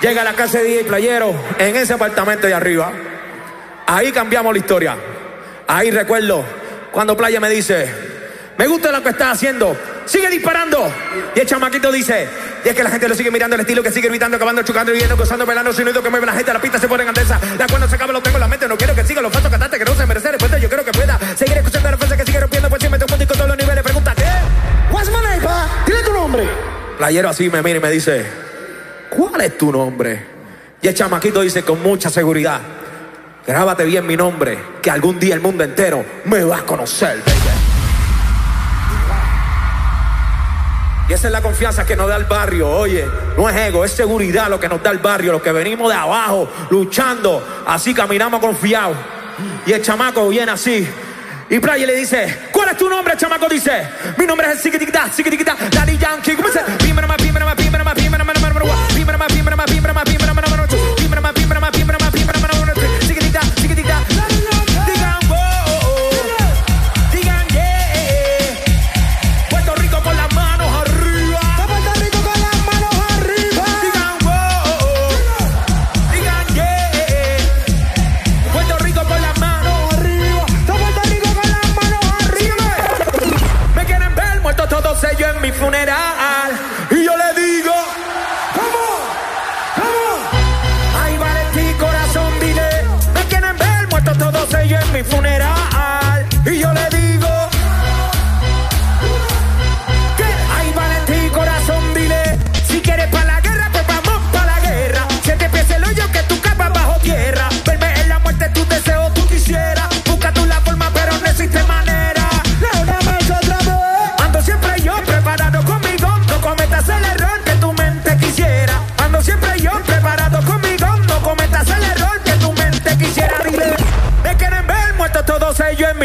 Llega 0.00 0.20
a 0.20 0.24
la 0.24 0.34
casa 0.34 0.58
de 0.58 0.64
DJ 0.64 0.84
Playero, 0.84 1.34
en 1.58 1.74
ese 1.74 1.92
apartamento 1.92 2.46
de 2.46 2.54
arriba. 2.54 2.92
Ahí 3.86 4.12
cambiamos 4.12 4.52
la 4.52 4.58
historia. 4.58 4.96
Ahí 5.66 5.90
recuerdo 5.90 6.44
cuando 6.92 7.16
Playa 7.16 7.40
me 7.40 7.50
dice, 7.50 7.92
me 8.56 8.66
gusta 8.68 8.92
lo 8.92 9.02
que 9.02 9.10
estás 9.10 9.34
haciendo, 9.34 9.76
sigue 10.06 10.30
disparando. 10.30 10.88
Y 11.34 11.40
el 11.40 11.46
chamaquito 11.46 11.90
dice, 11.90 12.28
y 12.64 12.68
es 12.68 12.74
que 12.76 12.82
la 12.84 12.90
gente 12.90 13.08
lo 13.08 13.14
sigue 13.16 13.32
mirando, 13.32 13.56
el 13.56 13.60
estilo 13.60 13.82
que 13.82 13.90
sigue 13.90 14.08
gritando, 14.08 14.36
acabando, 14.36 14.62
chocando, 14.62 14.92
viendo, 14.92 15.16
gozando, 15.16 15.44
velando, 15.44 15.72
sonido 15.72 16.00
que 16.00 16.10
mueve 16.10 16.26
la 16.26 16.32
gente, 16.32 16.52
la 16.52 16.60
pista 16.60 16.78
se 16.78 16.86
pone 16.86 17.02
en 17.02 17.08
andesa. 17.08 17.40
Ya 17.58 17.66
cuando 17.66 17.88
se 17.88 17.96
acaba 17.96 18.12
lo 18.12 18.22
tengo 18.22 18.36
en 18.36 18.40
la 18.40 18.48
mente, 18.48 18.68
no 18.68 18.76
quiero 18.76 18.94
que 18.94 19.04
siga 19.04 19.20
los 19.20 19.32
falsos 19.32 19.50
cantantes 19.50 19.78
que 19.80 19.84
no 19.84 19.94
se 19.96 20.06
merecen 20.06 20.30
respuesta, 20.30 20.58
yo 20.58 20.68
quiero 20.68 20.84
que 20.84 20.92
pueda 20.92 21.18
seguir 21.36 21.56
escuchando 21.58 21.90
la 21.90 21.96
fuerza 21.98 22.16
que 22.16 22.24
sigue 22.24 22.40
rompiendo, 22.40 22.68
pues 22.68 22.80
siempre 22.80 22.98
te 22.98 23.12
un 23.12 23.18
disco 23.18 23.34
todos 23.34 23.48
los 23.48 23.56
niveles. 23.58 23.82
Pregunta, 23.82 24.14
¿qué? 24.14 24.92
What's 24.92 25.08
my 25.08 25.16
name, 25.22 25.42
pa? 25.42 25.68
Dile 25.86 26.02
tu 26.02 26.12
nombre. 26.12 26.48
Playero 26.98 27.28
así 27.28 27.50
me 27.50 27.62
mira 27.62 27.78
y 27.78 27.82
me 27.82 27.90
dice, 27.90 28.47
¿cuál 29.10 29.40
es 29.40 29.58
tu 29.58 29.72
nombre? 29.72 30.26
Y 30.80 30.88
el 30.88 30.94
chamaquito 30.94 31.40
dice 31.40 31.62
con 31.62 31.82
mucha 31.82 32.10
seguridad, 32.10 32.60
grábate 33.46 33.84
bien 33.84 34.06
mi 34.06 34.16
nombre, 34.16 34.58
que 34.80 34.90
algún 34.90 35.18
día 35.18 35.34
el 35.34 35.40
mundo 35.40 35.64
entero 35.64 36.04
me 36.24 36.44
va 36.44 36.58
a 36.58 36.62
conocer, 36.62 37.22
baby. 37.24 37.58
Y 41.08 41.14
esa 41.14 41.28
es 41.28 41.32
la 41.32 41.40
confianza 41.40 41.86
que 41.86 41.96
nos 41.96 42.06
da 42.06 42.16
el 42.16 42.26
barrio, 42.26 42.68
oye, 42.68 43.06
no 43.36 43.48
es 43.48 43.56
ego, 43.56 43.82
es 43.82 43.92
seguridad 43.92 44.50
lo 44.50 44.60
que 44.60 44.68
nos 44.68 44.82
da 44.82 44.90
el 44.90 44.98
barrio, 44.98 45.32
los 45.32 45.40
que 45.40 45.52
venimos 45.52 45.90
de 45.90 45.96
abajo, 45.96 46.50
luchando, 46.68 47.64
así 47.66 47.94
caminamos 47.94 48.40
confiados. 48.40 48.96
Y 49.64 49.72
el 49.72 49.80
chamaco 49.80 50.28
viene 50.28 50.52
así. 50.52 50.86
Y 51.50 51.58
Playa 51.60 51.86
le 51.86 51.96
dice, 51.96 52.48
¿cuál 52.52 52.68
es 52.70 52.76
tu 52.76 52.88
nombre? 52.88 53.16
Chamaco 53.16 53.48
dice, 53.48 53.88
mi 54.18 54.26
nombre 54.26 54.46
es 54.48 54.52
el 54.54 54.58
Sikitikita, 54.58 55.10
Sikitikita, 55.10 55.56
Daddy 55.70 55.96
Yankee. 55.96 56.34
¿Cómo 56.34 56.48
dice? 56.48 56.60
Pímera 56.78 57.06
más, 57.06 57.16
pímera 57.16 57.46
más, 57.46 57.54
pímera 57.54 57.84
más, 57.84 57.94
pímera 57.94 58.24
más, 58.24 58.34
pímera 58.34 59.16
más, 59.16 59.28
pímera 59.28 59.94
más, 59.94 60.04
pímera 60.04 60.67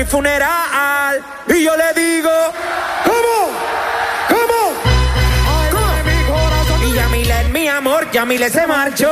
funeral. 0.05 1.23
Y 1.47 1.63
yo 1.63 1.75
le 1.75 1.93
digo, 1.93 2.31
¿cómo? 3.05 3.51
¿Cómo? 4.29 4.61
¿Cómo? 5.71 6.85
Y 6.85 6.93
Yamile 6.93 7.41
es 7.41 7.49
mi 7.49 7.67
amor, 7.67 8.09
Yamile 8.11 8.49
se 8.49 8.67
marchó. 8.67 9.11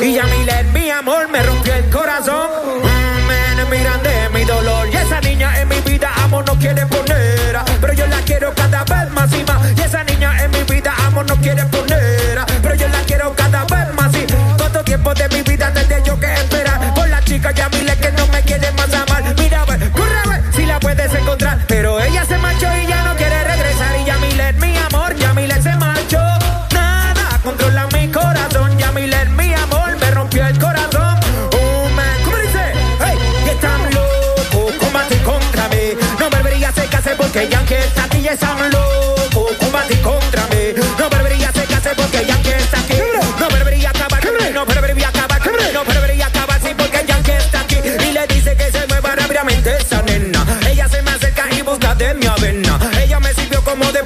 Y 0.00 0.14
Yamile 0.14 0.60
es 0.60 0.66
mi 0.72 0.90
amor, 0.90 1.28
me 1.28 1.42
rompió 1.42 1.74
el 1.74 1.88
corazón. 1.90 2.48
Me 3.56 3.64
miran 3.76 4.02
de 4.02 4.28
mi 4.30 4.44
dolor. 4.44 4.88
Y 4.92 4.96
esa 4.96 5.20
niña 5.20 5.60
en 5.60 5.68
mi 5.68 5.81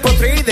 potrei 0.00 0.42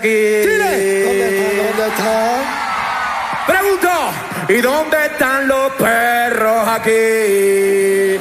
aquí. 0.00 0.42
¿Dónde 0.42 1.86
están? 1.88 2.40
Pregunto, 3.46 3.88
¿y 4.48 4.60
dónde 4.60 5.06
están 5.06 5.46
los 5.46 5.72
perros 5.72 6.68
aquí? 6.68 8.20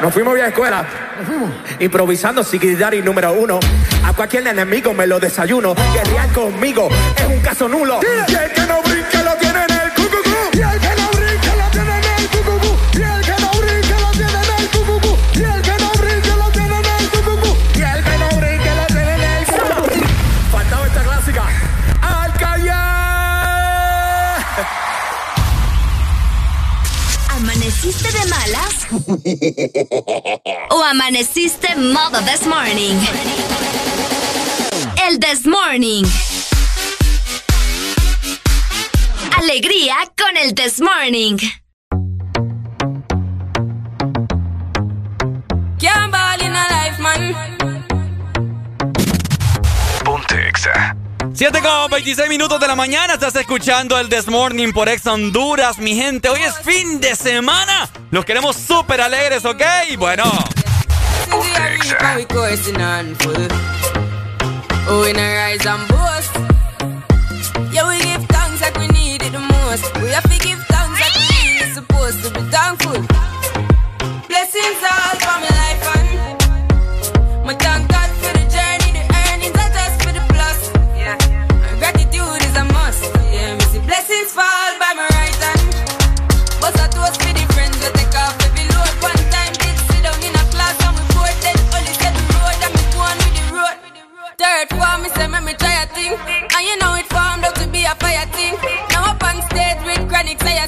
Nos 0.00 0.12
fuimos 0.12 0.34
vía 0.34 0.48
escuela. 0.48 0.84
Improvisando 1.80 2.44
Sigidari 2.44 3.02
número 3.02 3.32
uno. 3.32 3.58
A 4.04 4.12
cualquier 4.12 4.46
enemigo 4.46 4.92
me 4.94 5.06
lo 5.06 5.18
desayuno. 5.18 5.74
Guerrear 5.92 6.30
conmigo 6.32 6.88
es 7.16 7.24
un 7.24 7.40
caso 7.40 7.68
nulo. 7.68 8.00
o 30.70 30.82
amaneciste 30.84 31.74
modo 31.76 32.20
this 32.20 32.46
morning. 32.46 32.96
El 35.04 35.18
this 35.18 35.44
morning. 35.46 36.04
Alegría 39.36 39.96
con 40.16 40.36
el 40.36 40.54
this 40.54 40.80
morning. 40.80 41.38
26 51.96 52.28
minutos 52.28 52.60
de 52.60 52.68
la 52.68 52.76
mañana 52.76 53.14
estás 53.14 53.34
escuchando 53.36 53.98
el 53.98 54.10
This 54.10 54.28
Morning 54.28 54.70
por 54.74 54.86
Ex 54.86 55.06
Honduras, 55.06 55.78
mi 55.78 55.94
gente. 55.94 56.28
Hoy 56.28 56.42
es 56.42 56.54
fin 56.58 57.00
de 57.00 57.16
semana. 57.16 57.88
Los 58.10 58.26
queremos 58.26 58.54
súper 58.54 59.00
alegres, 59.00 59.46
¿ok? 59.46 59.62
Bueno. 59.96 60.24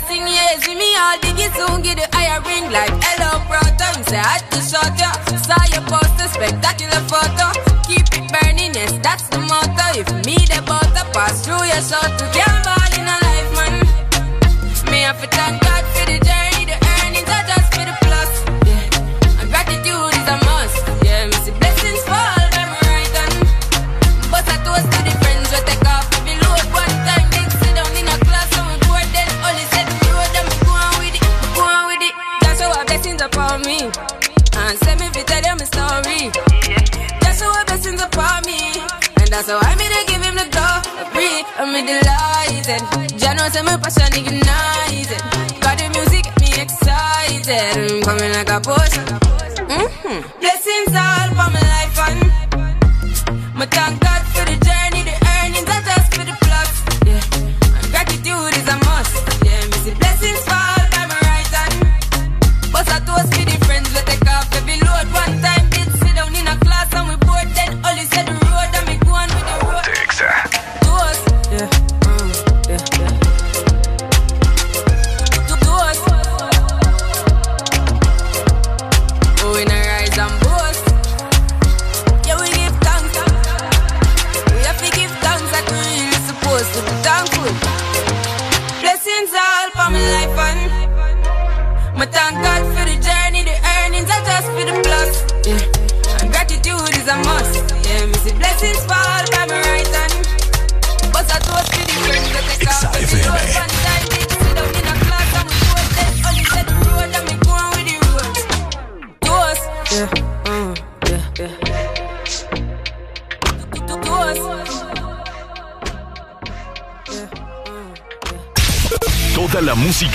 Sing 0.08 0.26
yeah, 0.26 0.56
see 0.60 0.74
me 0.74 0.96
all 0.96 1.18
diggy 1.18 1.52
soon 1.54 1.82
get 1.82 1.98
the 2.00 2.08
higher 2.16 2.40
ring 2.40 2.72
like 2.72 2.88
hello 3.04 3.44
brother. 3.44 3.92
You 3.98 4.04
say 4.04 4.16
I 4.16 4.40
had 4.40 4.50
to 4.52 4.60
shot 4.64 4.96
ya, 4.96 5.12
saw 5.36 5.60
your 5.68 5.84
poster, 5.84 6.28
spectacular 6.32 7.02
photo. 7.12 7.52
Keep 7.84 8.08
it 8.16 8.32
burning, 8.32 8.72
yes, 8.72 8.96
that's 9.02 9.28
the 9.28 9.36
motto. 9.36 10.00
If 10.00 10.08
me 10.24 10.36
the 10.48 10.64
butter 10.64 11.04
pass 11.12 11.44
through 11.44 11.60
your 11.60 11.82
soul 11.84 12.00
to 12.00 12.24
get 12.32 12.48
ball 12.64 12.88
in 12.96 13.04
a 13.04 13.16
life, 13.20 13.52
man. 13.52 14.90
Me 14.90 15.00
have 15.02 15.20
to 15.20 15.28
thank 15.28 15.67
me 41.82 41.86
delighted. 41.86 42.82
Jah 43.18 43.34
knows 43.34 43.52
that 43.52 43.64
my 43.64 43.76
passion 43.76 44.10
ignited. 44.18 45.22
Got 45.60 45.78
the 45.78 45.88
music 45.94 46.24
get 46.24 46.40
me 46.40 46.50
excited. 46.62 47.74
Mm, 47.76 47.98
I'm 47.98 48.02
coming 48.02 48.32
like 48.32 48.50
a 48.50 48.60
potion. 48.60 49.04
Mm-hmm. 49.68 50.40
Blessings 50.40 50.94
all 50.94 51.28
for 51.38 51.48
my 51.54 51.62
life 51.74 51.98
and 52.06 53.54
my 53.54 53.66
thank 53.66 54.00
God 54.00 54.22
for 54.32 54.44
the 54.44 54.64
day. 54.64 54.77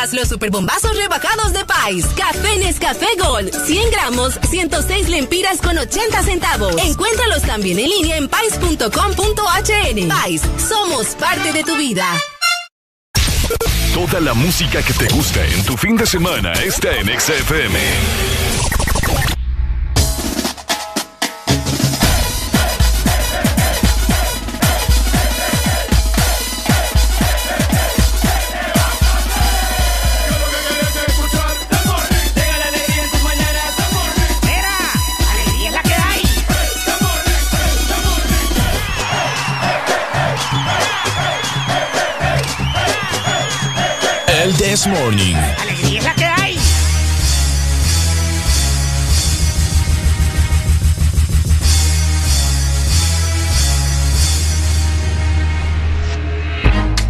pierdas 0.00 0.12
los 0.12 0.28
superbombazos 0.28 0.96
rebajados 0.96 1.52
de 1.52 1.64
Pais. 1.64 2.06
Café 2.16 2.56
Nescafé 2.58 3.06
Gold. 3.18 3.50
100 3.66 3.90
gramos, 3.90 4.38
106 4.48 5.08
lempiras 5.08 5.58
con 5.60 5.76
80 5.76 6.22
centavos. 6.22 6.74
Encuéntralos 6.78 7.42
también 7.42 7.78
en 7.78 7.88
línea 7.88 8.16
en 8.16 8.28
pais.com.hn. 8.28 10.08
Pais, 10.08 10.42
somos 10.68 11.06
parte 11.16 11.52
de 11.52 11.64
tu 11.64 11.76
vida. 11.76 12.04
Toda 13.94 14.20
la 14.20 14.34
música 14.34 14.82
que 14.82 14.92
te 14.92 15.08
gusta 15.08 15.44
en 15.44 15.64
tu 15.64 15.76
fin 15.76 15.96
de 15.96 16.06
semana 16.06 16.52
está 16.52 16.96
en 16.96 17.08
Exa 17.08 17.34
This 44.70 44.86
Morning. 44.86 45.34
Alegría 45.34 45.98
es 45.98 46.04
la 46.04 46.14
que 46.14 46.24
hay. 46.24 46.56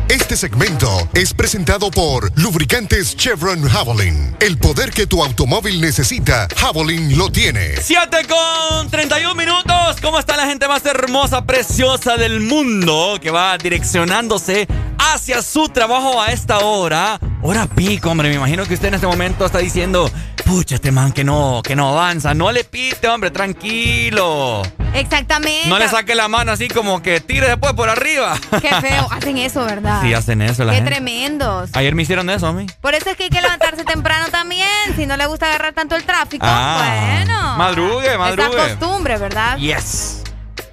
Este 0.08 0.38
segmento 0.38 0.88
es 1.12 1.34
presentado 1.34 1.90
por 1.90 2.32
Lubricantes 2.40 3.14
Chevron 3.14 3.68
Javelin. 3.68 4.34
El 4.40 4.56
poder 4.56 4.90
que 4.90 5.06
tu 5.06 5.22
automóvil 5.22 5.82
necesita, 5.82 6.48
Javelin 6.56 7.18
lo 7.18 7.30
tiene. 7.30 7.76
7 7.76 8.26
con 8.26 8.88
31 8.88 9.34
minutos. 9.34 10.00
¿Cómo 10.00 10.18
está 10.18 10.38
la 10.38 10.46
gente 10.46 10.66
más 10.66 10.86
hermosa, 10.86 11.44
preciosa 11.44 12.16
del 12.16 12.40
mundo 12.40 13.18
que 13.20 13.30
va 13.30 13.58
direccionándose 13.58 14.66
hacia 14.96 15.42
su 15.42 15.68
trabajo 15.68 16.22
a 16.22 16.32
esta 16.32 16.60
hora? 16.60 17.20
Hora 17.42 17.66
pico, 17.66 18.10
hombre. 18.10 18.28
Me 18.28 18.34
imagino 18.34 18.64
que 18.66 18.74
usted 18.74 18.88
en 18.88 18.94
este 18.94 19.06
momento 19.06 19.46
está 19.46 19.58
diciendo, 19.58 20.10
pucha, 20.44 20.74
este 20.74 20.92
man 20.92 21.12
que 21.12 21.24
no, 21.24 21.62
que 21.64 21.74
no 21.74 21.88
avanza. 21.88 22.34
No 22.34 22.52
le 22.52 22.64
pite, 22.64 23.08
hombre, 23.08 23.30
tranquilo. 23.30 24.62
Exactamente. 24.92 25.68
No 25.68 25.78
le 25.78 25.88
saque 25.88 26.14
la 26.14 26.28
mano 26.28 26.52
así 26.52 26.68
como 26.68 27.00
que 27.00 27.20
tire 27.20 27.46
después 27.48 27.72
por 27.72 27.88
arriba. 27.88 28.36
Qué 28.60 28.68
feo. 28.68 29.08
Hacen 29.10 29.38
eso, 29.38 29.64
¿verdad? 29.64 30.02
Sí, 30.02 30.12
hacen 30.12 30.42
eso 30.42 30.64
la 30.64 30.72
Qué 30.72 30.76
gente. 30.78 30.90
tremendos. 30.90 31.70
Ayer 31.74 31.94
me 31.94 32.02
hicieron 32.02 32.28
eso 32.28 32.46
a 32.46 32.52
mí. 32.52 32.66
Por 32.82 32.94
eso 32.94 33.08
es 33.10 33.16
que 33.16 33.24
hay 33.24 33.30
que 33.30 33.40
levantarse 33.40 33.84
temprano 33.84 34.26
también. 34.30 34.68
Si 34.96 35.06
no 35.06 35.16
le 35.16 35.26
gusta 35.26 35.46
agarrar 35.46 35.72
tanto 35.72 35.96
el 35.96 36.04
tráfico, 36.04 36.44
Ah, 36.46 37.20
bueno. 37.24 37.56
madrugue, 37.56 38.18
madrugue. 38.18 38.48
Esa 38.56 38.68
costumbre, 38.78 39.16
¿verdad? 39.16 39.56
Yes. 39.56 40.22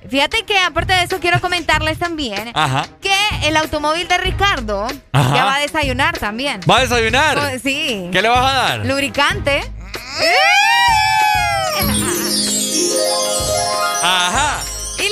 Fíjate 0.10 0.44
que 0.46 0.58
aparte 0.60 0.94
de 0.94 1.04
eso 1.04 1.20
quiero 1.20 1.40
comentarles 1.42 2.00
también 2.00 2.52
Ajá. 2.54 2.86
que 3.02 3.14
el 3.44 3.58
automóvil 3.58 4.08
de 4.08 4.18
Ricardo 4.18 4.88
Ajá. 5.12 5.36
ya 5.36 5.46
va 5.46 5.56
a 5.56 5.60
desayunar 5.60 6.18
también. 6.18 6.62
¿Va 6.70 6.78
a 6.78 6.82
desayunar? 6.82 7.38
Oh, 7.38 7.60
Sí. 7.62 8.10
¿Qué 8.12 8.22
le 8.22 8.30
vas 8.30 8.40
a 8.40 8.54
dar? 8.58 8.86
Lubricante. 8.86 9.64
Ajá. 14.04 14.60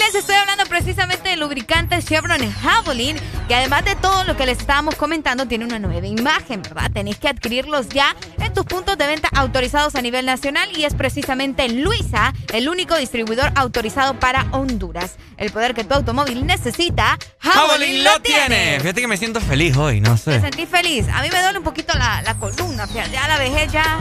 Les 0.06 0.14
estoy 0.14 0.36
hablando 0.36 0.66
precisamente 0.68 1.30
de 1.30 1.36
lubricantes 1.36 2.06
Chevron 2.06 2.40
Javelin, 2.62 3.18
que 3.48 3.56
además 3.56 3.84
de 3.86 3.96
todo 3.96 4.24
lo 4.24 4.38
que 4.38 4.46
les 4.46 4.60
estábamos 4.60 4.94
comentando, 4.96 5.48
tiene 5.48 5.66
una 5.66 5.80
nueva 5.80 6.06
imagen, 6.06 6.62
¿verdad? 6.62 6.92
Tenéis 6.94 7.18
que 7.18 7.28
adquirirlos 7.28 7.90
ya 7.90 8.16
en 8.40 8.54
tus 8.54 8.66
puntos 8.66 9.00
de 9.00 9.08
venta 9.08 9.30
autorizados 9.34 9.96
a 9.96 10.02
nivel 10.04 10.28
nacional 10.28 10.70
y 10.78 10.86
es 10.86 10.94
precisamente 10.94 11.68
Luisa, 11.70 12.34
el 12.54 12.70
único 12.70 12.96
distribuidor 12.96 13.52
autorizado 13.56 14.20
para 14.20 14.46
Honduras. 14.52 15.16
El 15.38 15.52
poder 15.52 15.74
que 15.74 15.84
tu 15.84 15.96
automóvil 15.96 16.46
necesita, 16.46 17.18
Javelin 17.40 18.04
lo 18.04 18.22
tiene. 18.22 18.80
Fíjate 18.82 19.02
que 19.02 19.08
me 19.08 19.18
siento 19.18 19.42
feliz 19.42 19.76
hoy, 19.76 20.02
no 20.02 20.12
Me 20.12 20.18
sé. 20.18 20.40
sentí 20.40 20.68
feliz. 20.68 21.08
A 21.12 21.24
mí 21.24 21.30
me 21.32 21.42
duele 21.42 21.58
un 21.58 21.64
poquito 21.64 21.98
la, 21.98 22.22
la 22.22 22.36
columna, 22.36 22.86
fíjate, 22.86 23.10
ya 23.12 23.28
la 23.28 23.40
vejez 23.40 23.72
ya... 23.72 24.00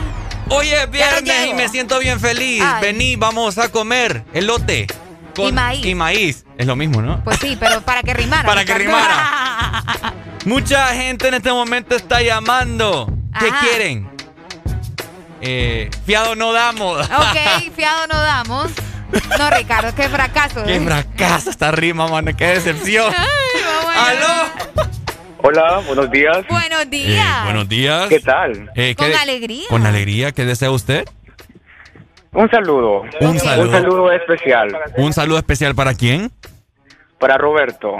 Hoy 0.49 0.69
es 0.69 0.85
no 0.85 0.91
viernes 0.91 1.47
y 1.47 1.53
me 1.55 1.67
siento 1.67 1.97
bien 1.97 2.19
feliz. 2.19 2.61
Ay. 2.63 2.81
Vení, 2.81 3.15
vamos 3.15 3.57
a 3.57 3.69
comer 3.69 4.23
elote. 4.33 4.85
Y 5.37 5.51
maíz. 5.51 5.85
Y 5.85 5.95
maíz. 5.95 6.45
Es 6.57 6.65
lo 6.65 6.75
mismo, 6.75 7.01
¿no? 7.01 7.23
Pues 7.23 7.39
sí, 7.39 7.57
pero 7.59 7.81
para 7.81 8.01
que 8.03 8.13
rimara. 8.13 8.43
Para 8.47 8.63
que 8.65 8.73
Ricardo. 8.73 10.15
Mucha 10.45 10.87
gente 10.89 11.27
en 11.27 11.33
este 11.35 11.51
momento 11.51 11.95
está 11.95 12.21
llamando. 12.21 13.11
¿Qué 13.39 13.47
Ajá. 13.49 13.59
quieren? 13.65 14.09
Eh, 15.41 15.89
fiado 16.05 16.35
no 16.35 16.53
damos. 16.53 16.99
Ok, 17.09 17.71
fiado 17.75 18.07
no 18.07 18.19
damos. 18.19 18.71
No, 19.37 19.49
Ricardo, 19.49 19.93
qué 19.95 20.09
fracaso. 20.09 20.63
Qué 20.65 20.75
¿eh? 20.75 20.81
fracaso 20.81 21.49
esta 21.49 21.71
rima, 21.71 22.07
mano. 22.07 22.35
Qué 22.35 22.47
decepción. 22.47 23.13
Ay, 23.15 23.61
vamos 23.63 23.95
a- 23.95 24.09
¡Aló! 24.09 24.89
Hola, 25.43 25.77
buenos 25.85 26.11
días. 26.11 26.37
Buenos 26.49 26.81
Eh, 26.81 26.85
días. 26.87 27.43
buenos 27.45 27.69
días. 27.69 28.09
¿Qué 28.09 28.19
tal? 28.19 28.71
Eh, 28.75 28.93
Con 28.97 29.07
¿qué- 29.07 29.15
alegría. 29.15 29.67
Con 29.69 29.85
alegría. 29.85 30.31
¿Qué 30.33 30.43
desea 30.43 30.71
usted? 30.71 31.05
Un 32.35 32.49
saludo. 32.49 33.01
Un 33.21 33.39
saludo. 33.39 33.65
Un 33.67 33.71
saludo 33.71 34.11
especial 34.11 34.77
Un 34.97 35.13
saludo 35.13 35.37
especial 35.37 35.73
para 35.75 35.93
quién? 35.93 36.31
para 37.19 37.37
Roberto, 37.37 37.95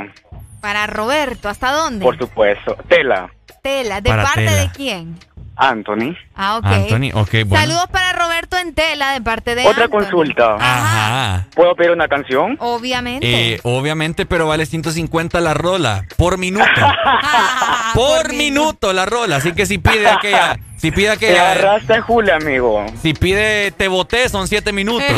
Para 0.62 0.86
Roberto, 0.88 1.48
¿hasta 1.50 1.72
dónde? 1.72 2.04
por 2.04 2.18
supuesto. 2.18 2.76
Tela, 2.90 3.30
Tela. 3.64 4.02
¿De 4.02 4.10
Para 4.10 4.24
parte 4.24 4.46
Tela. 4.46 4.56
de 4.62 4.70
quién? 4.72 5.18
Anthony. 5.58 6.14
Ah, 6.36 6.58
ok. 6.58 6.66
Anthony, 6.66 7.12
ok, 7.14 7.30
bueno. 7.46 7.56
Saludos 7.66 7.88
para 7.90 8.12
Roberto 8.12 8.58
en 8.58 8.74
Tela 8.76 9.14
de 9.14 9.22
parte 9.22 9.56
de 9.56 9.66
Otra 9.66 9.86
Anthony. 9.86 10.00
consulta. 10.00 10.56
Ajá. 10.60 11.48
¿Puedo 11.56 11.74
pedir 11.76 11.92
una 11.92 12.10
canción? 12.10 12.58
Obviamente. 12.60 13.54
Eh, 13.54 13.60
obviamente, 13.64 14.26
pero 14.26 14.48
vale 14.48 14.66
150 14.66 15.40
la 15.40 15.54
rola 15.54 16.04
por 16.18 16.38
minuto. 16.38 16.66
Por 17.94 18.34
minuto 18.34 18.92
la 18.92 19.06
rola. 19.06 19.38
Así 19.38 19.54
que 19.54 19.66
si 19.66 19.78
pide 19.78 20.06
aquella, 20.10 20.60
si 20.86 20.92
pide 20.92 21.08
Te 21.08 21.14
aquella, 21.14 21.52
agarraste 21.54 22.02
Julia, 22.02 22.36
amigo. 22.36 22.86
si 23.02 23.14
pide 23.16 23.72
te 23.72 23.88
boté 23.88 24.30
son 24.30 24.48
7 24.48 24.72
minutos. 24.72 25.04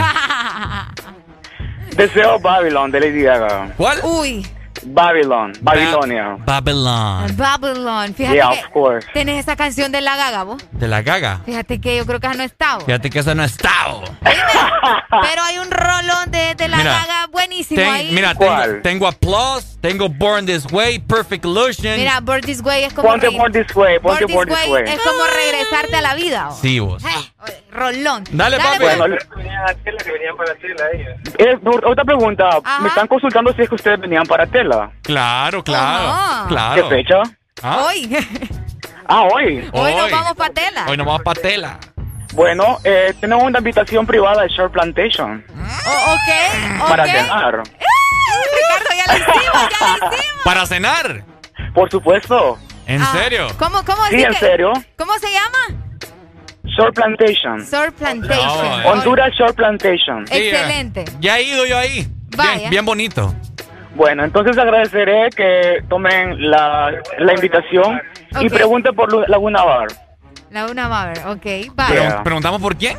Deseo 1.98 2.39
Babylon 2.39 2.89
de 2.89 2.99
Lady 3.02 3.23
Gaga. 3.23 3.73
¿Cuál? 3.76 3.99
Uy, 4.03 4.48
Babylon, 4.83 5.53
Babilonia. 5.61 6.37
Babylon. 6.45 7.35
Babylon. 7.35 8.13
Fíjate 8.13 8.35
Yeah, 8.35 8.51
que 8.51 8.59
of 8.65 8.71
course. 8.71 9.07
tenés 9.13 9.39
esa 9.39 9.55
canción 9.55 9.91
de 9.91 10.01
la 10.01 10.15
gaga, 10.15 10.43
vos. 10.43 10.63
De 10.71 10.87
la 10.87 11.01
gaga. 11.01 11.41
Fíjate 11.45 11.79
que 11.81 11.97
yo 11.97 12.05
creo 12.05 12.19
que 12.19 12.27
esa 12.27 12.35
no 12.35 12.43
está. 12.43 12.75
vos. 12.75 12.85
Fíjate 12.85 13.09
que 13.09 13.19
eso 13.19 13.33
no 13.35 13.43
está. 13.43 13.71
Pero 14.21 15.43
hay 15.43 15.57
un 15.59 15.69
rolón 15.71 16.31
de, 16.31 16.55
de 16.55 16.67
la 16.67 16.77
Mira, 16.77 16.91
gaga 16.93 17.27
buenísimo 17.31 17.79
Ten- 17.81 17.89
ahí. 17.93 18.11
mira, 18.11 18.35
tengo, 18.35 18.81
tengo 18.83 19.07
Applause, 19.07 19.77
tengo 19.81 20.09
Born 20.09 20.45
This 20.45 20.65
Way, 20.71 20.99
Perfect 20.99 21.45
Illusion. 21.45 21.95
Mira, 21.97 22.19
Born 22.19 22.41
This 22.41 22.61
Way 22.61 22.83
es 22.85 22.93
como. 22.93 23.07
Ponte 23.09 23.29
Born 23.29 23.51
This 23.51 23.75
Way, 23.75 23.99
ponte 23.99 24.25
Born 24.25 24.49
Born 24.49 24.61
This 24.61 24.69
Way. 24.71 24.83
es 24.87 24.99
como 25.01 25.23
regresarte 25.25 25.95
a 25.95 26.01
la 26.01 26.15
vida. 26.15 26.45
vos. 26.47 26.59
Sí, 26.59 26.79
vos. 26.79 27.03
Eh, 27.03 27.63
Rolón. 27.71 28.23
Dale, 28.31 28.57
papi. 28.57 28.77
pues. 28.79 28.97
Eh, 31.37 31.57
pregunta. 32.05 32.49
Ajá. 32.63 32.81
Me 32.81 32.87
están 32.89 33.07
consultando 33.07 33.53
si 33.53 33.61
es 33.61 33.69
que 33.69 33.75
ustedes 33.75 33.99
venían 33.99 34.23
para 34.25 34.45
Tela. 34.47 34.66
Claro, 35.02 35.64
claro. 35.64 36.48
Claro. 36.49 36.89
¿Qué 36.89 36.95
fecha? 36.95 37.22
¿Ah? 37.64 37.85
Hoy. 37.88 38.15
Ah, 39.10 39.22
hoy. 39.34 39.69
Hoy 39.72 39.95
nos 39.95 40.11
vamos 40.11 40.34
pa' 40.35 40.49
Tela. 40.49 40.85
Hoy 40.88 40.98
nos 40.98 41.06
vamos 41.07 41.22
para 41.23 41.41
Tela. 41.41 41.80
Bueno, 42.34 42.77
eh, 42.84 43.14
tenemos 43.19 43.44
una 43.45 43.60
invitación 43.60 44.06
privada 44.06 44.44
de 44.44 44.49
Short 44.49 44.72
Plantation 44.73 45.44
O- 45.49 46.11
ok, 46.14 46.81
ok. 46.81 46.89
para 46.89 47.06
cenar. 47.06 47.64
Ricardo, 47.64 48.89
ya 48.95 49.14
lo 49.14 49.18
hicimos, 49.18 49.69
ya 49.72 49.98
lo 49.98 50.07
hicimos. 50.14 50.44
¿Para 50.44 50.65
cenar? 50.65 51.23
Por 51.73 51.89
supuesto. 51.89 52.60
¿En 52.85 53.02
Ah, 53.02 53.11
serio? 53.14 53.48
¿Cómo, 53.57 53.84
cómo 53.85 54.06
Sí, 54.10 54.22
en 54.22 54.34
que- 54.34 54.39
serio. 54.39 54.73
¿Cómo 54.98 55.14
se 55.19 55.27
llama? 55.31 55.81
Short 56.65 56.94
Plantation. 56.94 57.65
Sword 57.65 57.94
Plantation. 57.94 58.84
No, 58.84 58.89
Honduras 58.89 59.31
Short 59.34 59.56
Plantation. 59.56 60.26
Eh, 60.30 60.49
Excelente. 60.49 61.06
Ya 61.19 61.39
he 61.39 61.44
ido 61.44 61.65
yo 61.65 61.77
ahí. 61.77 62.07
Vaya. 62.35 62.56
Bien, 62.57 62.69
bien 62.69 62.85
bonito. 62.85 63.34
Bueno, 63.97 64.23
entonces 64.23 64.55
agradeceré 64.57 65.29
que 65.35 65.83
tomen 65.89 66.49
la, 66.51 66.91
la 67.17 67.33
invitación 67.33 67.99
y 68.39 68.45
Ok. 68.45 68.53
pregunten 68.53 68.95
por 68.95 69.27
Laguna 69.27 69.63
Bar. 69.63 69.87
Laguna 70.51 70.87
Baber, 70.87 71.17
ok. 71.27 71.41
Pero- 71.41 71.73
Vaya. 71.75 72.23
¿Preguntamos 72.23 72.61
por 72.61 72.75
quién? 72.77 72.97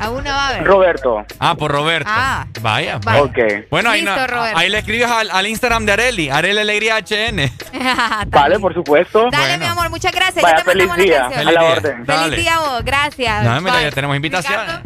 Laguna 0.00 0.34
Baber. 0.34 0.64
Roberto. 0.64 1.24
Ah, 1.38 1.54
por 1.54 1.70
Roberto. 1.70 2.10
Ah. 2.10 2.46
Vaya. 2.62 2.98
Vaya. 3.04 3.22
Ok. 3.22 3.38
Bueno, 3.70 3.90
ahí, 3.90 4.00
Listo, 4.00 4.16
no- 4.16 4.26
Roberto. 4.26 4.58
ahí 4.58 4.68
le 4.70 4.78
escribes 4.78 5.08
al, 5.10 5.30
al 5.30 5.46
Instagram 5.46 5.84
de 5.84 5.92
Areli, 5.92 6.28
Areli 6.30 6.58
Alegría 6.58 6.96
HN. 6.98 7.52
Vale, 8.28 8.58
por 8.58 8.72
supuesto. 8.74 9.28
Dale, 9.30 9.44
Bueno. 9.44 9.58
mi 9.58 9.66
amor, 9.70 9.90
muchas 9.90 10.12
gracias. 10.12 10.42
Vaya, 10.42 10.56
ya 10.56 10.62
te 10.64 10.68
mandamos 10.70 10.96
feliz 10.96 11.08
la 11.10 11.14
día. 11.14 11.22
canción. 11.28 11.40
A 11.48 11.52
la 11.52 11.60
día. 11.60 11.70
orden. 11.72 12.04
Dale. 12.06 12.30
Feliz 12.30 12.44
día 12.44 12.58
vos, 12.58 12.84
gracias. 12.84 13.44
No, 13.44 13.60
mira, 13.60 13.82
ya 13.82 13.90
tenemos 13.90 14.16
invitaciones. 14.16 14.80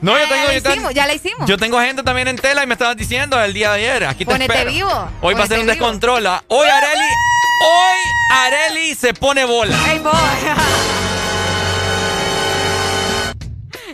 No, 0.00 0.16
yo 0.16 0.24
Ah, 0.24 0.28
tengo, 0.28 0.46
ya, 0.46 0.52
yo 0.52 0.70
hicimos, 0.70 0.94
ya 0.94 1.06
la 1.06 1.14
hicimos. 1.14 1.48
Yo 1.48 1.56
tengo 1.58 1.78
gente 1.80 2.02
también 2.02 2.26
en 2.28 2.36
tela 2.36 2.62
y 2.62 2.66
me 2.66 2.72
estabas 2.74 2.96
diciendo 2.96 3.38
el 3.42 3.52
día 3.52 3.70
de 3.72 3.78
ayer. 3.90 4.04
Aquí 4.06 4.24
te 4.24 4.30
Ponete 4.30 4.52
espero. 4.52 4.70
vivo, 4.72 5.10
Hoy 5.20 5.34
va 5.34 5.44
a 5.44 5.46
ser 5.46 5.58
un 5.60 5.66
descontrol. 5.66 6.26
Hoy 6.48 6.68
Areli, 6.68 7.08
hoy 7.66 7.98
Areli 8.34 8.94
se 8.94 9.12
pone 9.12 9.44
bola. 9.44 9.76
Ey, 9.92 9.98
vos. 9.98 10.14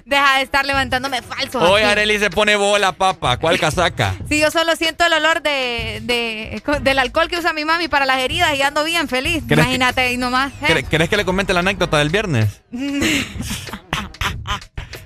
Deja 0.05 0.37
de 0.37 0.43
estar 0.43 0.65
levantándome 0.65 1.21
falso. 1.23 1.59
Hoy 1.59 1.83
Areli 1.83 2.21
se 2.21 2.31
pone 2.31 2.55
bola, 2.55 2.93
papá. 2.93 3.39
¿Cuál 3.39 3.59
casaca? 3.59 4.15
Si 4.29 4.39
yo 4.39 4.53
solo 4.53 4.77
siento 4.77 5.05
el 5.05 5.13
olor 5.15 5.43
de, 5.43 5.99
de- 6.05 6.63
del 6.83 6.99
alcohol 7.01 7.29
que 7.29 7.39
usa 7.39 7.53
mi 7.53 7.65
mami 7.65 7.89
para 7.89 8.07
las 8.07 8.19
heridas 8.21 8.55
y 8.55 8.63
ando 8.63 8.85
bien 8.85 9.09
feliz. 9.09 9.43
¿Crees 9.49 9.65
Imagínate 9.65 10.03
ahí 10.03 10.17
nomás. 10.17 10.53
¿eh? 10.63 10.67
¿Quere- 10.69 10.85
¿Querés 10.89 11.09
que 11.09 11.17
le 11.17 11.25
comente 11.25 11.53
la 11.53 11.61
anécdota 11.61 11.99
del 11.99 12.11
viernes? 12.11 12.61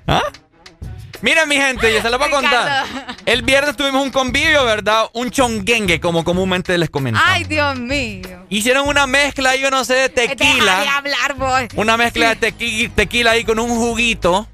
¿Ah? 0.07 0.23
Mira, 1.23 1.45
mi 1.47 1.57
gente, 1.57 1.93
ya 1.93 2.01
se 2.03 2.09
lo 2.11 2.19
voy 2.19 2.29
a 2.29 2.31
contar. 2.31 2.85
El 3.27 3.43
viernes 3.43 3.77
tuvimos 3.77 4.03
un 4.03 4.11
convivio, 4.11 4.65
¿verdad? 4.65 5.05
Un 5.13 5.31
chonguengue, 5.31 6.01
como 6.01 6.25
comúnmente 6.25 6.77
les 6.79 6.89
comento. 6.91 7.21
Ay, 7.23 7.45
Dios 7.45 7.79
mío. 7.79 8.47
Hicieron 8.49 8.89
una 8.89 9.07
mezcla, 9.07 9.55
yo 9.57 9.71
no 9.71 9.85
sé, 9.85 9.95
de 9.95 10.09
Deja 10.09 10.29
de 10.29 10.37
tequila. 10.37 10.97
hablar, 10.97 11.35
vos. 11.35 11.63
Una 11.77 11.97
mezcla 11.97 12.35
de 12.35 12.41
tequi- 12.41 12.91
tequila 12.95 13.33
ahí 13.33 13.45
con 13.45 13.59
un 13.59 13.69
juguito. 13.69 14.49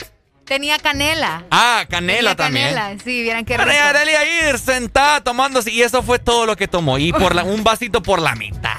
Tenía 0.45 0.79
canela. 0.79 1.43
Ah, 1.51 1.85
canela 1.89 2.35
Tenía 2.35 2.37
también. 2.37 2.75
Canela. 2.75 3.03
Sí, 3.03 3.23
vieran 3.23 3.45
qué 3.45 3.57
rico. 3.57 3.69
y 3.73 3.77
Areli 3.77 4.13
ahí 4.15 4.59
sentada 4.59 5.21
tomándose 5.21 5.73
y 5.73 5.83
eso 5.83 6.03
fue 6.05 6.21
todo 6.21 6.47
lo 6.47 6.57
que 6.57 6.69
tomó. 6.69 6.99
Y 6.99 7.13
por 7.13 7.35
la- 7.35 7.43
un 7.43 7.65
vasito 7.65 8.01
por 8.03 8.21
la 8.21 8.35
mitad. 8.37 8.77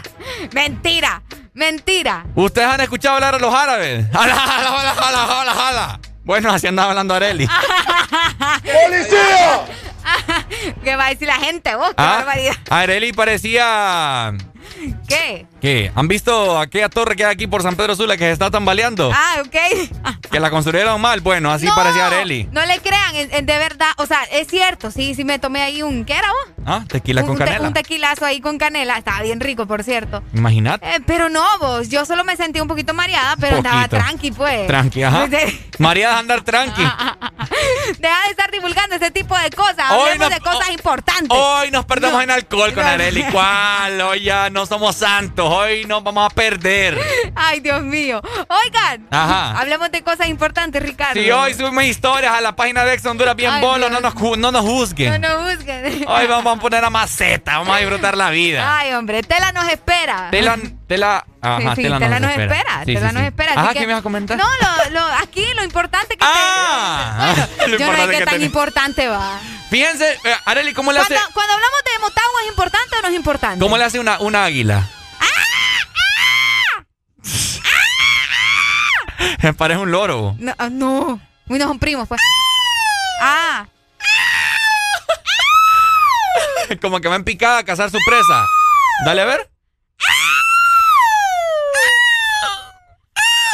Mentira, 0.54 1.22
mentira. 1.54 2.26
¿Ustedes 2.36 2.68
han 2.70 2.80
escuchado 2.82 3.16
hablar 3.16 3.36
a 3.36 3.40
los 3.40 3.54
árabes? 3.54 4.06
¡Jala, 4.14 4.36
jala, 4.36 4.70
jala, 4.70 4.94
jala, 4.96 5.18
jala, 5.28 5.54
jala! 5.54 6.00
Bueno, 6.28 6.52
así 6.52 6.68
andaba 6.68 6.90
hablando 6.90 7.14
Areli. 7.16 7.48
¡Policía! 8.64 9.62
¿Qué 10.84 10.96
va 10.98 11.06
a 11.06 11.10
decir 11.10 11.26
la 11.28 11.36
gente, 11.36 11.74
vos? 11.76 11.88
¡Qué 11.90 11.96
Ah, 11.98 12.16
barbaridad! 12.18 12.54
Areli 12.70 13.14
parecía... 13.14 14.34
¿Qué? 15.08 15.48
¿Qué? 15.62 15.92
¿Han 15.96 16.08
visto 16.08 16.60
aquella 16.60 16.88
torre 16.88 17.16
que 17.16 17.26
hay 17.26 17.32
aquí 17.34 17.48
por 17.48 17.64
San 17.64 17.76
Pedro 17.76 17.96
Sula 17.96 18.16
que 18.16 18.26
se 18.26 18.32
está 18.32 18.52
tambaleando? 18.52 19.12
Ah, 19.14 19.42
ok. 19.42 20.20
Que 20.30 20.40
la 20.40 20.50
construyeron 20.52 21.02
mal. 21.02 21.22
Bueno, 21.22 21.52
así 21.52 21.66
No, 21.66 21.74
parecía 21.76 22.08
Areli. 22.08 22.48
No 22.52 22.64
le 22.66 22.80
crean, 22.80 23.14
de 23.30 23.58
verdad. 23.58 23.88
O 23.98 24.06
sea, 24.06 24.24
es 24.32 24.48
cierto, 24.48 24.92
sí, 24.92 25.16
sí 25.16 25.24
me 25.24 25.40
tomé 25.40 25.62
ahí 25.62 25.82
un. 25.82 26.06
¿Qué 26.06 26.14
era 26.14 26.28
vos? 26.30 26.54
Ah, 26.66 26.84
tequila 26.88 27.22
un, 27.22 27.28
con 27.28 27.34
un 27.36 27.40
te- 27.40 27.46
canela. 27.46 27.68
un 27.68 27.74
tequilazo 27.74 28.26
ahí 28.26 28.40
con 28.40 28.58
canela. 28.60 28.98
Estaba 28.98 29.22
bien 29.24 29.40
rico, 29.40 29.66
por 29.66 29.84
cierto. 29.84 30.22
Imagínate. 30.34 30.88
Eh, 30.88 31.00
pero 31.08 31.30
no, 31.30 31.44
vos. 31.60 31.90
Yo 31.90 32.06
solo 32.06 32.24
me 32.24 32.36
sentí 32.36 32.60
un 32.60 32.68
poquito 32.68 32.94
mareada, 32.94 33.36
pero 33.40 33.58
andaba 33.58 33.84
Poquito. 33.84 33.98
tranqui, 33.98 34.32
pues. 34.32 34.68
Tranqui, 34.68 35.02
ajá. 35.04 35.28
De 35.28 36.06
andar 36.06 36.42
tranqui. 36.42 36.84
Deja 38.00 38.24
de 38.26 38.30
estar 38.32 38.52
divulgando 38.52 38.96
ese 38.96 39.12
tipo 39.12 39.38
de 39.38 39.50
cosas. 39.52 39.92
Hoy 39.92 40.10
Hablemos 40.12 40.30
de 40.30 40.40
cosas 40.42 40.70
importantes. 40.72 41.30
Hoy 41.30 41.72
nos 41.72 41.86
perdemos 41.86 42.22
en 42.24 42.32
alcohol 42.32 42.74
con 42.74 42.84
No. 42.84 42.90
Areli. 42.90 43.24
¿Cuál? 43.32 44.02
Hoy 44.08 44.24
ya 44.24 44.50
no 44.50 44.66
somos 44.66 44.96
santos. 44.98 45.47
Hoy 45.50 45.86
nos 45.86 46.04
vamos 46.04 46.26
a 46.30 46.34
perder. 46.36 47.00
Ay, 47.36 47.60
Dios 47.62 47.82
mío. 47.82 48.22
Oigan. 48.48 49.08
Ajá. 49.12 49.58
Hablemos 49.60 49.90
de 49.92 50.02
cosas 50.04 50.28
importantes, 50.28 50.82
Ricardo. 50.82 51.14
Si 51.22 51.32
hoy 51.32 51.54
subimos 51.54 51.84
historias 51.86 52.34
a 52.34 52.42
la 52.42 52.56
página 52.56 52.84
de 52.84 52.94
Ex 52.94 53.06
Honduras 53.06 53.36
bien 53.36 53.52
Ay, 53.54 53.62
bolo, 53.62 53.90
no 53.90 54.02
nos, 54.02 54.14
no 54.16 54.36
nos 54.38 54.52
No 54.52 54.62
juzguen. 54.64 55.22
nos 55.22 55.56
juzguen. 55.56 56.06
Hoy 56.08 56.28
vamos 56.28 56.58
a 56.58 56.60
poner 56.60 56.84
a 56.84 56.90
maceta, 56.90 57.60
vamos 57.60 57.76
a 57.76 57.80
disfrutar 57.80 58.18
la 58.18 58.30
vida. 58.30 58.78
Ay, 58.80 58.92
hombre, 58.94 59.24
Tela 59.24 59.52
nos 59.54 59.70
espera. 59.70 60.28
Tela, 60.32 60.58
tela, 60.88 61.26
ajá, 61.42 61.60
Sí, 61.76 61.76
sí, 61.78 61.82
tela, 61.84 62.00
Tela 62.00 62.20
nos 62.20 62.32
espera. 62.32 62.56
espera. 62.56 62.80
Sí, 62.86 62.94
Tela 62.94 63.12
nos 63.14 63.24
espera. 63.24 63.54
Ajá, 63.54 63.74
que- 63.74 63.80
¿qué 63.80 63.88
me 63.88 63.94
vas 63.94 64.00
a 64.02 64.04
comentar? 64.04 64.38
No, 64.38 64.44
lo, 64.46 64.90
lo, 65.00 65.06
aquí 65.22 65.46
lo 65.56 65.64
importante 65.64 66.18
que 66.18 66.26
Ah, 66.28 67.36
te... 67.58 67.72
Yo 67.78 67.92
no 67.92 67.96
sé 68.06 68.08
qué 68.12 68.18
tan 68.20 68.34
tenés. 68.34 68.46
importante 68.48 69.08
va. 69.08 69.40
Fíjense, 69.70 70.12
eh, 70.24 70.36
Areli, 70.46 70.74
¿cómo 70.74 70.92
le 70.92 71.00
hace, 71.00 71.14
Cuando, 71.14 71.34
cuando 71.34 71.54
hablamos 71.54 71.80
de 71.86 72.00
Motagua, 72.00 72.42
¿es 72.44 72.50
importante 72.50 72.96
o 72.98 73.02
no 73.02 73.08
es 73.08 73.14
importante? 73.16 73.60
cómo 73.60 73.78
le 73.78 73.84
hace 73.86 74.00
una, 74.00 74.20
una 74.20 74.44
águila? 74.46 74.84
Parece 79.58 79.80
un 79.80 79.92
loro. 79.92 80.36
No, 80.40 80.54
ah, 80.58 80.70
no. 80.70 81.20
Uy, 81.50 81.60
no 81.60 81.68
son 81.68 81.80
primos, 81.80 82.08
pues. 82.08 82.20
Ah, 83.22 83.66
Como 86.82 87.00
que 87.00 87.08
va 87.08 87.16
en 87.16 87.24
picada 87.24 87.60
a 87.60 87.64
cazar 87.64 87.90
su 87.90 87.98
presa. 88.06 88.46
Dale 89.06 89.22
a 89.22 89.26
ver. 89.26 89.50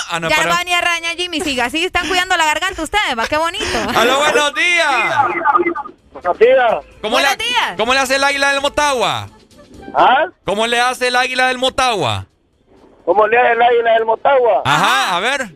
Ah, 0.10 0.20
no, 0.20 0.30
ya 0.30 0.36
pero- 0.38 0.50
va 0.50 0.56
a 0.56 0.60
venir 0.60 0.76
a 0.76 0.78
arañar 0.80 1.16
Jimmy. 1.16 1.42
Siga, 1.42 1.66
así 1.66 1.84
están 1.84 2.08
cuidando 2.08 2.38
la 2.38 2.46
garganta 2.46 2.84
ustedes, 2.84 3.18
va, 3.18 3.28
qué 3.28 3.38
bonito. 3.38 3.66
¡Aló, 3.96 4.20
buenos 4.20 4.54
días! 4.54 5.16
Buenos 6.14 6.38
días. 6.40 6.72
¿Cómo 7.02 7.16
Buenos 7.16 7.38
le, 7.38 7.44
días. 7.46 7.74
¿Cómo 7.78 7.94
le 7.94 8.00
hace 8.00 8.16
el 8.18 8.24
águila 8.24 8.52
del 8.52 8.62
Motagua? 8.62 9.28
¿Ah? 9.96 10.26
¿Cómo 10.46 10.68
le 10.68 10.80
hace 10.80 11.08
el 11.08 11.16
águila 11.16 11.48
del 11.48 11.58
Motagua? 11.58 12.28
¿Cómo 13.06 13.28
le 13.28 13.38
hace 13.40 13.52
el 13.54 13.62
águila 13.62 13.94
del 13.94 14.06
Motagua? 14.06 14.62
Ajá, 14.66 15.18
a 15.18 15.20
ver. 15.20 15.56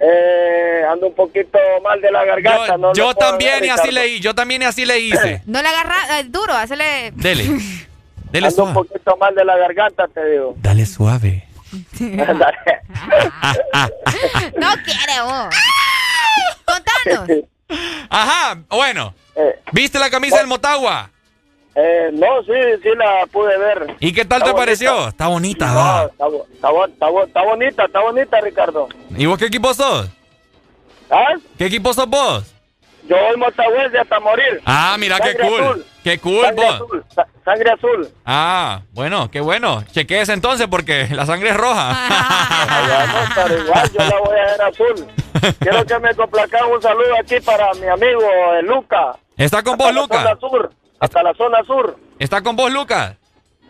Eh, 0.00 0.82
ando 0.88 1.08
un 1.08 1.14
poquito 1.14 1.58
mal 1.82 2.00
de 2.00 2.10
la 2.12 2.24
garganta. 2.24 2.72
Yo, 2.72 2.78
no 2.78 2.92
yo 2.94 3.14
también 3.14 3.64
y 3.64 3.68
así 3.68 3.90
leí, 3.90 4.20
yo 4.20 4.34
también 4.34 4.62
y 4.62 4.64
así 4.64 4.84
le 4.86 4.98
hice. 5.00 5.42
No 5.46 5.60
le 5.60 5.68
agarra 5.68 6.20
eh, 6.20 6.24
duro, 6.24 6.52
hazle. 6.54 7.12
Dele. 7.14 7.44
Dele 8.30 8.48
Ando 8.48 8.64
un 8.64 8.72
suave. 8.74 8.88
poquito 8.88 9.16
mal 9.16 9.34
de 9.34 9.44
la 9.44 9.56
garganta, 9.56 10.06
te 10.08 10.24
digo. 10.30 10.54
Dale 10.58 10.86
suave. 10.86 11.44
No 14.56 14.68
quiere 14.84 15.20
vos. 15.22 15.54
Contanos. 16.64 17.44
Ajá, 18.10 18.58
bueno. 18.68 19.14
Eh, 19.36 19.58
¿Viste 19.72 19.98
la 19.98 20.10
camisa 20.10 20.38
del 20.38 20.46
Motagua? 20.46 21.10
Eh, 21.80 22.10
no, 22.12 22.42
sí, 22.42 22.52
sí 22.82 22.88
la 22.96 23.26
pude 23.30 23.56
ver. 23.58 23.94
¿Y 24.00 24.12
qué 24.12 24.24
tal 24.24 24.38
Está 24.42 24.46
te 24.46 24.52
bonita. 24.52 24.56
pareció? 24.56 25.08
Está 25.08 25.26
bonita, 25.28 25.66
No, 25.68 25.74
va. 25.76 26.04
está, 26.10 26.26
bo- 26.26 26.46
está, 26.52 26.68
bo- 26.70 26.84
está, 26.86 27.08
bo- 27.08 27.24
está 27.24 27.42
bonita, 27.44 27.84
está 27.84 28.00
bonita, 28.00 28.40
Ricardo. 28.40 28.88
¿Y 29.16 29.26
vos 29.26 29.38
qué 29.38 29.46
equipo 29.46 29.72
sos? 29.74 30.08
¿Ah? 31.10 31.34
¿Qué 31.56 31.66
equipo 31.66 31.92
sos 31.94 32.08
vos? 32.08 32.54
Yo 33.08 33.16
soy 33.16 33.36
motagüense 33.38 33.98
hasta 33.98 34.20
morir. 34.20 34.60
Ah, 34.66 34.96
mira 34.98 35.18
qué 35.20 35.32
Sangre 35.32 35.48
cool. 35.48 35.62
azul. 35.62 35.86
Qué 36.04 36.18
cool 36.18 36.44
Sangre 36.44 36.64
vos. 36.66 36.74
azul, 36.74 37.04
sa- 37.14 37.26
sangre 37.44 37.70
azul. 37.70 38.08
Ah, 38.26 38.82
bueno, 38.92 39.30
qué 39.30 39.40
bueno. 39.40 39.82
Chequees 39.92 40.28
entonces 40.28 40.66
porque 40.68 41.06
la 41.12 41.24
sangre 41.24 41.50
es 41.50 41.56
roja. 41.56 41.96
No, 42.68 43.34
pero 43.34 43.58
igual 43.64 43.90
yo 43.92 43.98
la 44.04 44.18
voy 44.20 44.38
a 44.38 44.44
ver 44.44 44.62
azul. 44.62 45.06
Quiero 45.60 45.84
que 45.86 45.98
me 46.00 46.14
complazcan 46.14 46.70
un 46.70 46.82
saludo 46.82 47.14
aquí 47.20 47.40
para 47.40 47.72
mi 47.74 47.86
amigo 47.86 48.20
eh, 48.20 48.62
Luca. 48.62 49.16
¿Está 49.36 49.62
con 49.62 49.76
vos, 49.78 49.90
Hasta 50.10 50.36
sur. 50.40 50.70
Hasta 51.00 51.22
la 51.22 51.34
zona 51.34 51.62
sur. 51.64 51.96
¿Está 52.18 52.42
con 52.42 52.56
vos, 52.56 52.70
Lucas? 52.72 53.14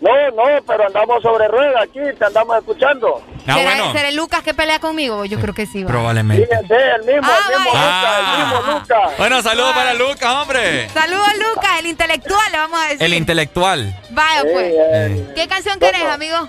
No, 0.01 0.11
no, 0.31 0.45
pero 0.65 0.87
andamos 0.87 1.21
sobre 1.23 1.49
rueda 1.49 1.83
aquí, 1.83 1.99
te 2.17 2.25
andamos 2.25 2.57
escuchando. 2.59 3.21
Ah, 3.49 3.55
¿Será, 3.55 3.75
bueno. 3.75 3.93
será 3.93 4.09
el 4.11 4.15
Lucas 4.17 4.43
que 4.45 4.55
pelea 4.55 4.79
conmigo? 4.79 5.25
Yo 5.25 5.41
creo 5.41 5.53
que 5.53 5.67
sí, 5.67 5.83
va. 5.83 5.89
Probablemente. 5.91 6.47
Fíjense, 6.47 6.75
el 6.75 7.03
mismo, 7.05 7.23
Ah, 7.29 7.39
el 7.49 7.57
mismo 7.59 7.73
vaya. 7.73 7.85
Luca, 7.85 8.19
el 8.21 8.39
mismo 8.63 8.73
Luca. 8.79 9.11
Bueno, 9.19 9.43
saludos 9.43 9.73
para 9.73 9.95
Lucas, 9.95 10.35
hombre. 10.37 10.89
Saludos, 10.91 11.29
Lucas, 11.39 11.71
el 11.81 11.87
intelectual, 11.87 12.53
le 12.53 12.59
vamos 12.59 12.81
a 12.81 12.85
decir. 12.85 13.03
El 13.03 13.15
intelectual. 13.15 14.01
Vaya, 14.11 14.43
Sí, 14.43 14.49
pues. 14.53 14.73
eh, 14.77 15.33
¿Qué 15.35 15.49
canción 15.49 15.81
querés, 15.81 16.05
amigo? 16.05 16.49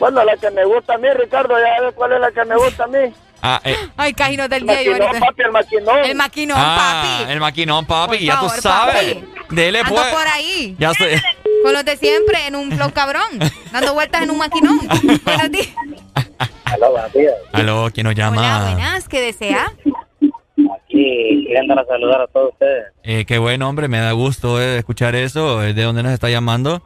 Bueno, 0.00 0.24
la 0.24 0.36
que 0.36 0.50
me 0.50 0.64
gusta 0.64 0.94
a 0.94 0.98
mí, 0.98 1.08
Ricardo, 1.10 1.54
ya 1.56 1.80
ves 1.84 1.94
cuál 1.94 2.12
es 2.14 2.20
la 2.20 2.32
que 2.32 2.44
me 2.44 2.56
gusta 2.56 2.84
a 2.84 2.86
mí. 2.88 3.14
Ah, 3.46 3.60
eh. 3.62 3.76
Ay, 3.98 4.14
cajinos 4.14 4.48
del 4.48 4.66
día. 4.66 4.74
Maquinón, 4.74 5.20
papi, 5.20 5.42
el 5.42 5.50
maquinón. 5.52 5.98
El 6.04 6.14
maquinón, 6.14 6.56
Ah, 6.58 7.02
papi. 7.20 7.32
el 7.32 7.40
maquinón, 7.40 7.84
papi. 7.84 8.16
Por 8.16 8.18
ya 8.24 8.34
favor, 8.36 8.54
tú 8.54 8.60
sabes. 8.62 9.14
papi. 9.16 9.24
Dele, 9.54 9.80
Ando 9.80 9.94
pues. 9.94 10.06
por 10.14 10.26
ahí. 10.26 10.74
Ya 10.78 10.94
sé. 10.94 11.22
Con 11.62 11.74
los 11.74 11.84
de 11.84 11.96
siempre, 11.98 12.46
en 12.46 12.56
un 12.56 12.72
flow 12.72 12.90
cabrón. 12.92 13.22
Dando 13.70 13.92
vueltas 13.92 14.22
en 14.22 14.30
un 14.30 14.38
maquinón. 14.38 14.78
Buenos 15.24 15.50
días. 15.50 15.68
Aló, 16.64 16.90
buenos 16.92 17.12
días. 17.12 17.34
Aló, 17.52 17.88
¿quién 17.92 18.06
nos 18.06 18.14
llama? 18.14 18.40
Hola, 18.40 18.70
buenas. 18.72 19.08
¿Qué 19.08 19.20
desea? 19.20 19.66
Aquí, 20.76 21.44
queriendo 21.46 21.74
saludar 21.86 22.22
a 22.22 22.26
todos 22.28 22.52
ustedes. 22.52 22.84
Eh, 23.02 23.24
qué 23.26 23.36
buen 23.38 23.60
hombre, 23.62 23.88
me 23.88 23.98
da 23.98 24.12
gusto 24.12 24.60
eh, 24.60 24.78
escuchar 24.78 25.14
eso. 25.14 25.62
Eh, 25.62 25.74
¿De 25.74 25.82
dónde 25.82 26.02
nos 26.02 26.12
está 26.12 26.30
llamando? 26.30 26.82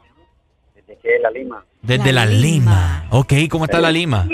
Desde 0.75 0.93
aquí 0.93 1.07
de 1.07 1.19
La 1.19 1.29
Lima. 1.31 1.63
Desde 1.81 2.11
La, 2.11 2.25
Lima. 2.25 3.05
Ok, 3.11 3.33
¿cómo 3.49 3.63
está 3.65 3.79
La 3.79 3.91
Lima? 3.91 4.27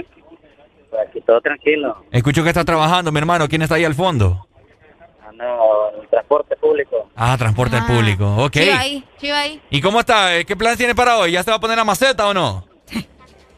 Aquí 1.08 1.22
todo 1.22 1.40
tranquilo. 1.42 2.04
Escucho 2.12 2.44
que 2.44 2.50
está 2.50 2.64
trabajando, 2.66 3.12
mi 3.12 3.20
hermano. 3.20 3.48
¿Quién 3.48 3.62
está 3.62 3.76
ahí 3.76 3.86
al 3.86 3.94
fondo? 3.96 4.48
Ando 5.28 5.92
en 5.96 6.02
el 6.02 6.08
transporte 6.10 6.56
público. 6.56 7.10
Ah, 7.16 7.36
transporte 7.38 7.82
público. 7.84 8.36
Ok. 8.46 8.54
Chiva 8.54 8.80
ahí, 8.80 9.04
chiva 9.20 9.40
ahí. 9.40 9.62
¿Y 9.70 9.82
cómo 9.82 10.00
está? 10.00 10.36
Eh, 10.38 10.46
¿Qué 10.46 10.56
plan 10.56 10.76
tiene 10.78 10.96
para 10.96 11.18
hoy? 11.18 11.32
¿Ya 11.34 11.44
se 11.44 11.52
va 11.52 11.58
a 11.58 11.60
poner 11.60 11.78
a 11.80 11.84
maceta 11.84 12.28
o 12.28 12.34
no? 12.34 12.66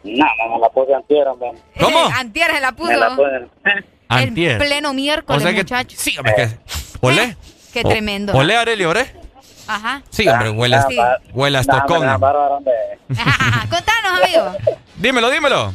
No, 0.03 0.25
no, 0.47 0.55
me 0.55 0.59
la 0.61 0.69
puse 0.69 0.93
antier, 0.93 1.27
hombre. 1.27 1.51
¿Cómo? 1.79 2.07
Eh, 2.07 2.11
antier 2.15 2.51
se 2.51 2.61
la 2.61 2.71
puso. 2.71 2.91
Me 2.91 2.97
la 2.97 3.15
puse. 3.15 3.47
Antier. 4.09 4.51
En 4.53 4.57
pleno 4.59 4.93
miércoles, 4.93 5.41
O 5.41 5.43
sea 5.43 5.51
que- 5.51 5.57
muchachos. 5.63 5.99
Sí, 5.99 6.17
hombre, 6.17 6.33
que... 6.35 6.49
¿Olé? 7.01 7.35
Qué 7.73 7.81
O- 7.83 7.89
tremendo. 7.89 8.33
¿Olé, 8.33 8.55
Areli, 8.55 8.85
oré? 8.85 9.13
Ajá. 9.67 10.01
Sí, 10.09 10.25
hombre, 10.29 10.49
huele, 10.51 10.77
a- 10.77 10.83
Sí. 10.87 10.97
huele 11.33 11.57
a 11.57 11.63
Contanos, 13.69 14.23
amigo. 14.23 14.55
Dímelo, 14.95 15.29
dímelo. 15.29 15.73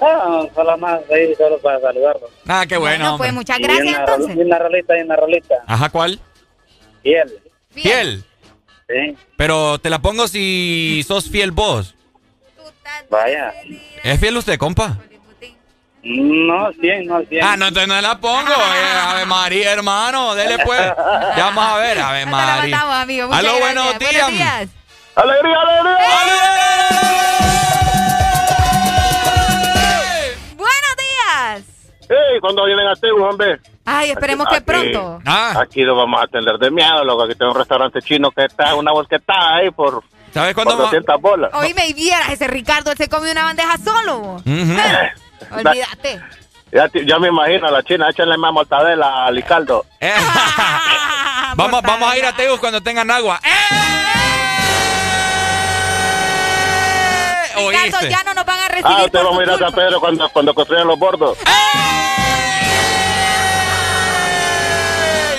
Ah, 0.00 0.42
solo 0.54 0.78
más 0.78 1.00
ahí, 1.12 1.34
solo 1.34 1.58
para 1.58 1.80
saludarlo. 1.80 2.28
Ah, 2.46 2.64
qué 2.68 2.76
bueno, 2.76 2.98
Bueno, 3.04 3.18
pues 3.18 3.32
muchas 3.32 3.58
Y 3.58 3.62
gracias 3.62 3.86
una, 3.88 4.06
rol- 4.06 4.14
entonces. 4.14 4.36
y 4.36 4.40
una 4.40 4.58
rolita, 4.58 4.98
y 4.98 5.00
una 5.02 5.16
rolita. 5.16 5.54
Ajá, 5.66 5.88
¿cuál? 5.90 6.20
Fiel. 7.02 7.38
Fiel. 7.70 8.24
Sí. 8.88 9.16
Pero 9.36 9.78
te 9.78 9.90
la 9.90 9.98
pongo 10.00 10.28
si 10.28 11.04
sos 11.06 11.28
fiel 11.30 11.50
vos. 11.52 11.94
Vaya. 13.10 13.52
¿Es 14.02 14.18
fiel 14.20 14.36
usted, 14.36 14.58
compa? 14.58 14.96
No, 16.02 16.72
100, 16.80 17.06
no 17.06 17.20
100. 17.22 17.44
Ah, 17.44 17.56
no, 17.56 17.66
entonces 17.68 17.88
no 17.88 18.00
la 18.00 18.18
pongo. 18.18 18.48
Eh, 18.50 18.98
Ave 19.08 19.26
María, 19.26 19.72
hermano. 19.72 20.34
Dele 20.34 20.58
pues. 20.64 20.80
Ya 20.80 21.44
vamos 21.44 21.64
a 21.64 21.76
ver, 21.78 21.98
Ave 21.98 22.24
La 22.24 22.30
María. 22.30 22.76
matamos, 22.76 22.94
amigo. 22.96 23.26
Muchas 23.26 23.40
Aló, 23.44 23.58
buenos 23.58 23.98
días. 23.98 24.28
días. 24.30 24.68
¡Alegría, 25.16 25.56
alegría! 25.60 26.06
Buenos 26.06 27.57
¡Ey! 32.08 32.40
cuando 32.40 32.64
vienen 32.64 32.86
a 32.88 32.94
Tegu, 32.94 33.22
hombre? 33.22 33.58
Ay, 33.84 34.10
esperemos 34.10 34.46
que 34.48 34.56
Aquí- 34.56 34.64
pronto. 34.64 35.20
Ah. 35.26 35.54
Aquí 35.60 35.82
lo 35.82 35.94
vamos 35.96 36.20
a 36.20 36.24
atender 36.24 36.56
de 36.58 36.70
miedo, 36.70 37.04
loco. 37.04 37.24
Aquí 37.24 37.34
tengo 37.34 37.52
un 37.52 37.58
restaurante 37.58 38.00
chino 38.02 38.30
que 38.30 38.44
está 38.44 38.74
una 38.74 38.92
volquetada 38.92 39.56
ahí 39.56 39.70
por, 39.70 40.02
¿Sabes 40.32 40.54
por 40.54 40.64
cuándo 40.64 40.78
va- 40.82 40.84
200 40.90 41.20
bolas. 41.20 41.50
Hoy 41.54 41.74
me 41.74 41.92
vieras 41.92 42.30
ese 42.30 42.46
Ricardo, 42.48 42.90
él 42.90 42.96
se 42.96 43.08
come 43.08 43.30
una 43.32 43.44
bandeja 43.44 43.76
solo. 43.78 44.18
Ujú. 44.36 44.44
Olvídate. 45.54 46.20
Ya, 46.70 47.18
me 47.18 47.28
imagino 47.28 47.68
a 47.68 47.70
la 47.70 47.82
china, 47.82 48.10
échenle 48.10 48.36
más 48.36 48.52
mortadela 48.52 49.24
a 49.26 49.30
Licaldo. 49.30 49.86
Eh. 50.00 50.12
vamos, 51.56 51.80
vamos 51.82 52.10
a 52.12 52.18
ir 52.18 52.24
a 52.26 52.32
Tegus 52.34 52.58
cuando 52.60 52.82
tengan 52.82 53.10
agua. 53.10 53.40
¡Eh! 53.42 54.17
Ya 58.10 58.22
no 58.24 58.34
nos 58.34 58.44
van 58.44 58.58
a 58.60 58.68
recibir 58.68 58.86
Ah, 58.86 59.08
por 59.10 59.24
vamos 59.24 59.38
a 59.40 59.42
ir 59.42 59.64
a. 59.64 59.70
Pedro 59.70 60.00
cuando, 60.00 60.28
cuando 60.30 60.54
construyan 60.54 60.86
los 60.86 60.98
bordos. 60.98 61.38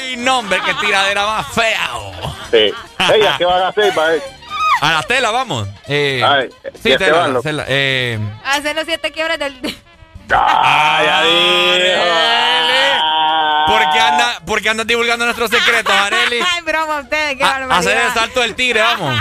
¡Ey! 0.02 0.18
No, 0.18 0.40
hombre, 0.40 0.60
qué 0.66 0.74
tiradera 0.76 1.26
más 1.26 1.48
fea. 1.54 1.90
oh. 1.96 2.12
Sí. 2.52 2.74
Ella, 3.14 3.36
¿qué 3.38 3.46
van 3.46 3.62
a 3.64 3.68
hacer? 3.70 3.94
A 4.82 4.92
la 4.94 5.04
tela, 5.04 5.32
vamos. 5.32 5.68
Eh, 5.88 6.22
Ay, 6.26 6.50
sí, 6.82 6.96
tela, 6.98 7.18
van 7.28 7.42
tela, 7.42 7.66
eh, 7.68 8.18
Hacer 8.46 8.76
los 8.76 8.86
siete 8.86 9.12
quiebres 9.12 9.38
del... 9.40 9.60
¡Ay, 10.32 11.06
ya 11.06 11.22
dijo! 11.24 12.04
¿Por 13.68 13.92
qué 13.92 14.00
anda, 14.00 14.40
por 14.46 14.62
qué 14.62 14.70
andas 14.70 14.88
divulgando 14.88 15.26
nuestros 15.26 15.50
secretos, 15.52 15.94
Areli? 15.94 16.40
Ay, 16.56 16.62
broma, 16.64 17.02
ustedes, 17.02 17.36
qué 17.38 17.44
A- 17.44 17.48
barbaridad. 17.50 17.78
hacer 17.78 17.98
el 17.98 18.14
salto 18.14 18.40
del 18.42 18.56
tigre, 18.56 18.82
vamos. 18.82 19.16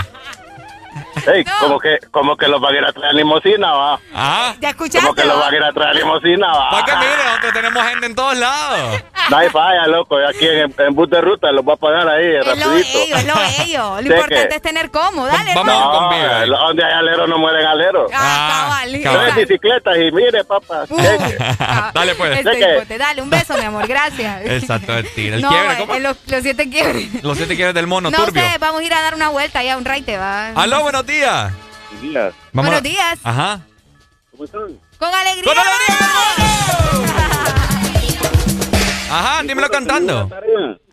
Ey, 1.27 1.43
como 1.59 1.79
que, 1.79 1.99
como 2.11 2.35
que 2.37 2.47
los 2.47 2.59
van 2.61 2.75
a 2.75 2.77
ir 2.77 2.85
a 2.85 2.91
traer 2.93 3.15
limusina, 3.15 3.71
va. 3.71 3.99
Ah, 4.13 4.53
¿Ya 4.59 4.69
escuchaste? 4.69 4.99
Como 5.01 5.13
que 5.15 5.25
los 5.25 5.37
va? 5.37 5.41
van 5.41 5.53
a 5.53 5.57
ir 5.57 5.63
a 5.63 5.71
traer 5.73 5.95
limusina, 5.95 6.47
va. 6.47 6.69
para 6.71 6.85
que 6.85 6.95
mire, 6.95 7.23
nosotros 7.25 7.53
tenemos 7.53 7.83
gente 7.83 8.05
en 8.05 8.15
todos 8.15 8.37
lados. 8.37 9.03
No 9.29 9.37
hay 9.37 9.49
falla, 9.49 9.87
loco. 9.87 10.17
Aquí 10.17 10.47
en, 10.47 10.73
en 10.77 10.95
bus 10.95 11.09
de 11.09 11.21
ruta 11.21 11.51
los 11.51 11.63
voy 11.63 11.73
a 11.73 11.77
pagar 11.77 12.07
ahí, 12.09 12.35
Es 12.35 12.45
lo 12.45 12.53
rapidito. 12.55 12.99
bello, 12.99 13.15
es 13.17 13.25
lo 13.25 13.33
bello. 13.59 13.95
Lo 13.95 14.01
importante 14.01 14.47
que- 14.49 14.55
es 14.55 14.61
tener 14.61 14.91
cómodo. 14.91 15.27
Dale, 15.27 15.53
Vamos 15.55 15.73
hermano. 15.73 15.99
con 15.99 16.09
vida. 16.15 16.45
No, 16.47 16.57
donde 16.67 16.83
hay 16.85 16.93
alero 16.93 17.27
no 17.27 17.37
mueren 17.37 17.65
aleros. 17.65 18.11
Ah, 18.13 18.69
cabal. 18.69 19.01
cabal. 19.03 19.31
Tres 19.33 19.47
bicicletas 19.47 19.97
y 19.97 20.11
mire, 20.11 20.43
papá. 20.43 20.85
Uh, 20.89 20.97
ah, 21.59 21.91
Dale, 21.93 22.15
pues. 22.15 22.45
este. 22.45 22.97
Dale, 22.97 23.21
un 23.21 23.29
beso, 23.29 23.55
mi 23.57 23.65
amor. 23.65 23.87
Gracias. 23.87 24.45
Exacto, 24.45 24.97
el 24.97 25.07
tigre. 25.13 25.35
El 25.35 25.41
no, 25.41 25.49
quiebre, 25.49 25.73
eh, 25.73 25.77
¿cómo? 25.79 25.99
los, 25.99 26.17
los 26.27 26.41
siete 26.41 26.69
quiebres. 26.69 27.23
Los 27.23 27.37
siete 27.37 27.55
quiebres 27.55 27.75
del 27.75 27.87
mono 27.87 28.09
No 28.09 28.17
turbio. 28.17 28.41
sé, 28.41 28.57
vamos 28.59 28.81
a 28.81 28.83
ir 28.83 28.93
a 28.93 29.01
dar 29.01 29.13
una 29.15 29.29
vuelta 29.29 29.61
ya, 29.63 29.77
un 29.77 29.85
raite, 29.85 30.17
va. 30.17 30.49
Aló, 30.49 30.81
buenos 30.81 31.05
días. 31.09 31.53
Días. 32.01 32.33
Vamos 32.53 32.69
Buenos 32.71 32.79
a- 32.79 32.81
días. 32.81 33.19
Ajá. 33.23 33.61
¿Cómo 34.31 34.43
están? 34.45 34.79
Con 34.97 35.13
alegría. 35.13 35.43
¡Con 35.53 35.57
Ajá, 39.11 39.41
dímelo 39.43 39.69
cantando. 39.69 40.29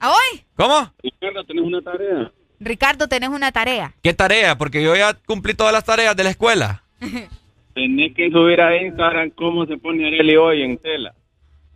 ¿A 0.01 0.11
hoy? 0.11 0.45
¿Cómo? 0.57 0.91
Izquierda, 1.03 1.45
tenés 1.45 1.65
una 1.65 1.83
tarea. 1.83 2.33
Ricardo, 2.59 3.09
tenés 3.09 3.29
una 3.29 3.53
tarea. 3.53 3.95
¿Qué 4.03 4.15
tarea? 4.15 4.57
Porque 4.57 4.83
yo 4.83 4.97
ya 4.97 5.13
cumplí 5.27 5.53
todas 5.55 5.73
las 5.73 5.85
tareas 5.85 6.17
de 6.17 6.25
la 6.25 6.31
escuela. 6.31 6.83
Tenés 7.75 8.15
que 8.15 8.31
subir 8.31 8.59
a 8.63 8.75
Instagram 8.83 9.29
cómo 9.37 9.67
se 9.67 9.77
pone 9.77 10.07
Areli 10.07 10.35
hoy 10.37 10.63
en 10.63 10.79
tela. 10.79 11.15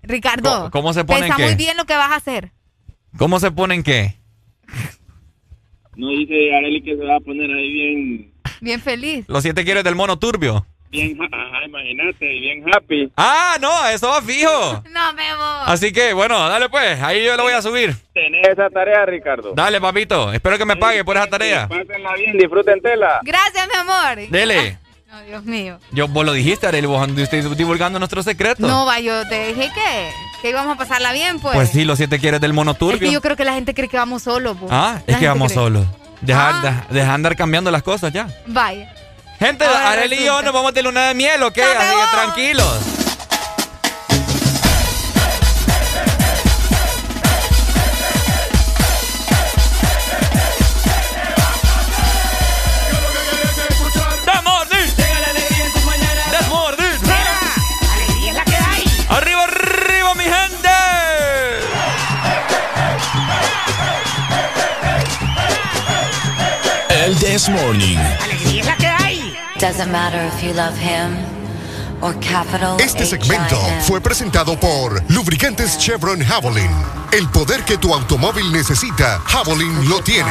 Ricardo. 0.02 0.50
¿Cómo- 0.50 0.70
cómo 0.70 0.92
se 0.94 1.04
pone 1.04 1.26
en 1.26 1.34
qué? 1.34 1.42
muy 1.44 1.54
bien 1.56 1.76
lo 1.76 1.84
que 1.84 1.94
vas 1.94 2.10
a 2.10 2.16
hacer. 2.16 2.52
¿Cómo 3.18 3.38
se 3.38 3.50
ponen 3.50 3.82
qué? 3.82 4.16
No 5.96 6.08
dice 6.10 6.54
Areli 6.56 6.82
que 6.82 6.96
se 6.96 7.04
va 7.04 7.16
a 7.16 7.20
poner 7.20 7.50
ahí 7.50 7.72
bien, 7.72 8.32
Bien 8.60 8.80
feliz. 8.80 9.24
Los 9.28 9.42
siete 9.42 9.64
quiebres 9.64 9.84
del 9.84 9.94
mono 9.94 10.18
turbio. 10.18 10.64
bien, 10.90 11.16
ajá, 11.22 11.64
imagínate, 11.66 12.26
bien 12.26 12.64
happy. 12.72 13.10
Ah, 13.16 13.56
no, 13.60 13.86
eso 13.88 14.08
va 14.08 14.20
fijo. 14.22 14.82
No 14.92 15.12
me 15.14 15.34
voy. 15.34 15.64
Así 15.66 15.92
que, 15.92 16.12
bueno, 16.12 16.48
dale 16.48 16.68
pues, 16.68 17.00
ahí 17.02 17.24
yo 17.24 17.36
lo 17.36 17.44
voy 17.44 17.52
a 17.52 17.62
subir. 17.62 17.94
Tenés 18.12 18.48
esa 18.48 18.68
tarea, 18.70 19.04
Ricardo. 19.06 19.52
Dale, 19.54 19.80
papito, 19.80 20.32
espero 20.32 20.58
que 20.58 20.64
me 20.64 20.76
pague 20.76 21.04
por 21.04 21.16
esa 21.16 21.26
tarea. 21.28 21.68
Pásenla 21.68 22.14
bien, 22.14 22.36
disfruten 22.38 22.80
tela. 22.80 23.20
Gracias, 23.22 23.68
mi 23.68 23.78
amor. 23.78 24.30
Dele. 24.30 24.78
No, 25.10 25.20
Dios 25.22 25.44
mío. 25.44 25.78
Yo, 25.90 26.06
vos 26.06 26.24
lo 26.24 26.32
dijiste, 26.32 26.66
Arely, 26.68 26.86
vos 26.86 27.02
anduviste 27.02 27.42
divulgando 27.56 27.98
nuestros 27.98 28.24
secretos. 28.24 28.68
No, 28.68 28.86
va, 28.86 29.00
yo 29.00 29.26
te 29.28 29.48
dije 29.48 29.70
que, 29.74 30.10
que 30.40 30.50
íbamos 30.50 30.72
a 30.74 30.78
pasarla 30.78 31.12
bien, 31.12 31.40
pues. 31.40 31.54
Pues 31.56 31.70
sí, 31.70 31.84
los 31.84 31.96
siete 31.98 32.18
quiebres 32.20 32.40
del 32.40 32.52
mono 32.52 32.72
Es 32.72 32.98
que 33.00 33.10
yo 33.10 33.20
creo 33.20 33.36
que 33.36 33.44
la 33.44 33.54
gente 33.54 33.74
cree 33.74 33.88
que 33.88 33.96
vamos 33.96 34.22
solos, 34.22 34.56
pues. 34.60 34.70
Ah, 34.72 35.00
La 35.06 35.14
es 35.14 35.18
que 35.20 35.26
vamos 35.26 35.50
cree. 35.52 35.64
solos. 35.64 35.86
Deja, 36.20 36.48
Ah. 36.50 36.60
deja- 36.62 36.86
deja 36.90 37.14
andar 37.14 37.34
cambiando 37.34 37.70
las 37.70 37.82
cosas 37.82 38.12
ya. 38.12 38.28
Vaya. 38.46 38.92
Gente, 39.40 39.64
Arely 39.64 40.16
y 40.16 40.24
yo 40.26 40.42
nos 40.42 40.52
vamos 40.52 40.74
de 40.74 40.82
luna 40.82 41.08
de 41.08 41.14
miel, 41.14 41.42
¿ok? 41.42 41.56
¡Ya 41.56 41.64
me 41.66 41.72
Así 41.74 41.94
que 41.96 42.16
tranquilos. 42.16 42.78
This 67.40 67.48
Morning. 67.48 67.96
¡Alegría 67.96 68.60
es 68.60 68.66
la 68.66 68.76
que 68.76 68.86
hay! 68.86 69.34
Doesn't 69.58 69.90
matter 69.90 70.22
if 70.26 70.42
you 70.42 70.52
love 70.52 70.76
him 70.76 71.16
or 72.02 72.14
capital 72.20 72.78
Este 72.78 73.06
segmento 73.06 73.56
fue 73.80 73.98
presentado 73.98 74.60
por 74.60 75.02
Lubricantes 75.08 75.78
Chevron 75.78 76.20
Javelin. 76.22 76.70
El 77.12 77.26
poder 77.30 77.64
que 77.64 77.78
tu 77.78 77.94
automóvil 77.94 78.52
necesita, 78.52 79.20
Javelin 79.20 79.88
lo 79.88 80.02
tiene. 80.02 80.30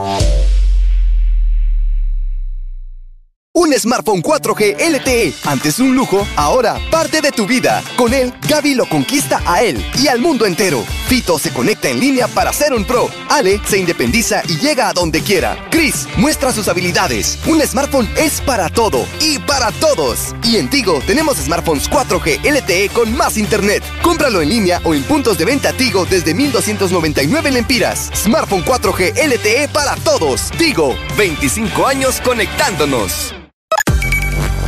Un 3.61 3.71
smartphone 3.77 4.23
4G 4.23 4.75
LTE, 4.89 5.35
antes 5.45 5.77
un 5.77 5.95
lujo, 5.95 6.25
ahora 6.35 6.79
parte 6.89 7.21
de 7.21 7.31
tu 7.31 7.45
vida. 7.45 7.83
Con 7.95 8.11
él, 8.11 8.33
Gaby 8.49 8.73
lo 8.73 8.89
conquista 8.89 9.39
a 9.45 9.61
él 9.61 9.85
y 9.99 10.07
al 10.07 10.19
mundo 10.19 10.47
entero. 10.47 10.83
Fito 11.07 11.37
se 11.37 11.53
conecta 11.53 11.87
en 11.87 11.99
línea 11.99 12.27
para 12.27 12.51
ser 12.53 12.73
un 12.73 12.85
pro. 12.85 13.07
Ale 13.29 13.61
se 13.69 13.77
independiza 13.77 14.41
y 14.47 14.57
llega 14.57 14.89
a 14.89 14.93
donde 14.93 15.21
quiera. 15.21 15.63
Chris 15.69 16.07
muestra 16.17 16.51
sus 16.51 16.69
habilidades. 16.69 17.37
Un 17.45 17.61
smartphone 17.61 18.09
es 18.17 18.41
para 18.41 18.67
todo 18.67 19.05
y 19.19 19.37
para 19.37 19.71
todos. 19.73 20.33
Y 20.43 20.57
en 20.57 20.67
Tigo 20.67 20.99
tenemos 21.05 21.37
smartphones 21.37 21.87
4G 21.87 22.39
LTE 22.43 22.89
con 22.89 23.15
más 23.15 23.37
internet. 23.37 23.83
Cómpralo 24.01 24.41
en 24.41 24.49
línea 24.49 24.81
o 24.85 24.95
en 24.95 25.03
puntos 25.03 25.37
de 25.37 25.45
venta 25.45 25.71
Tigo 25.71 26.07
desde 26.07 26.33
1299 26.33 27.51
lempiras. 27.51 28.09
Smartphone 28.15 28.65
4G 28.65 29.13
LTE 29.23 29.67
para 29.67 29.95
todos. 29.97 30.49
Tigo, 30.57 30.95
25 31.15 31.85
años 31.85 32.19
conectándonos. 32.21 33.35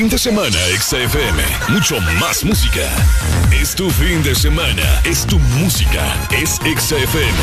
Fin 0.00 0.08
de 0.08 0.16
semana, 0.16 0.56
XFM. 0.78 1.42
Mucho 1.68 2.00
más 2.18 2.42
música. 2.42 2.88
Es 3.52 3.74
tu 3.74 3.90
fin 3.90 4.22
de 4.22 4.34
semana. 4.34 5.02
Es 5.04 5.26
tu 5.26 5.38
música. 5.38 6.16
Es 6.30 6.58
XFM. 6.64 7.36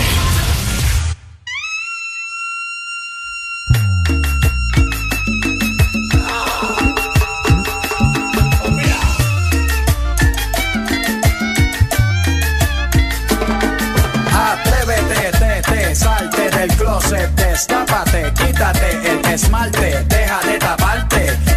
Salte 15.94 16.50
del 16.52 16.68
closet, 16.76 17.30
destápate, 17.36 18.32
quítate 18.34 18.92
el 19.10 19.26
esmalte, 19.34 20.04
deja 20.08 20.40
de 20.42 20.60
taparte, 20.60 20.77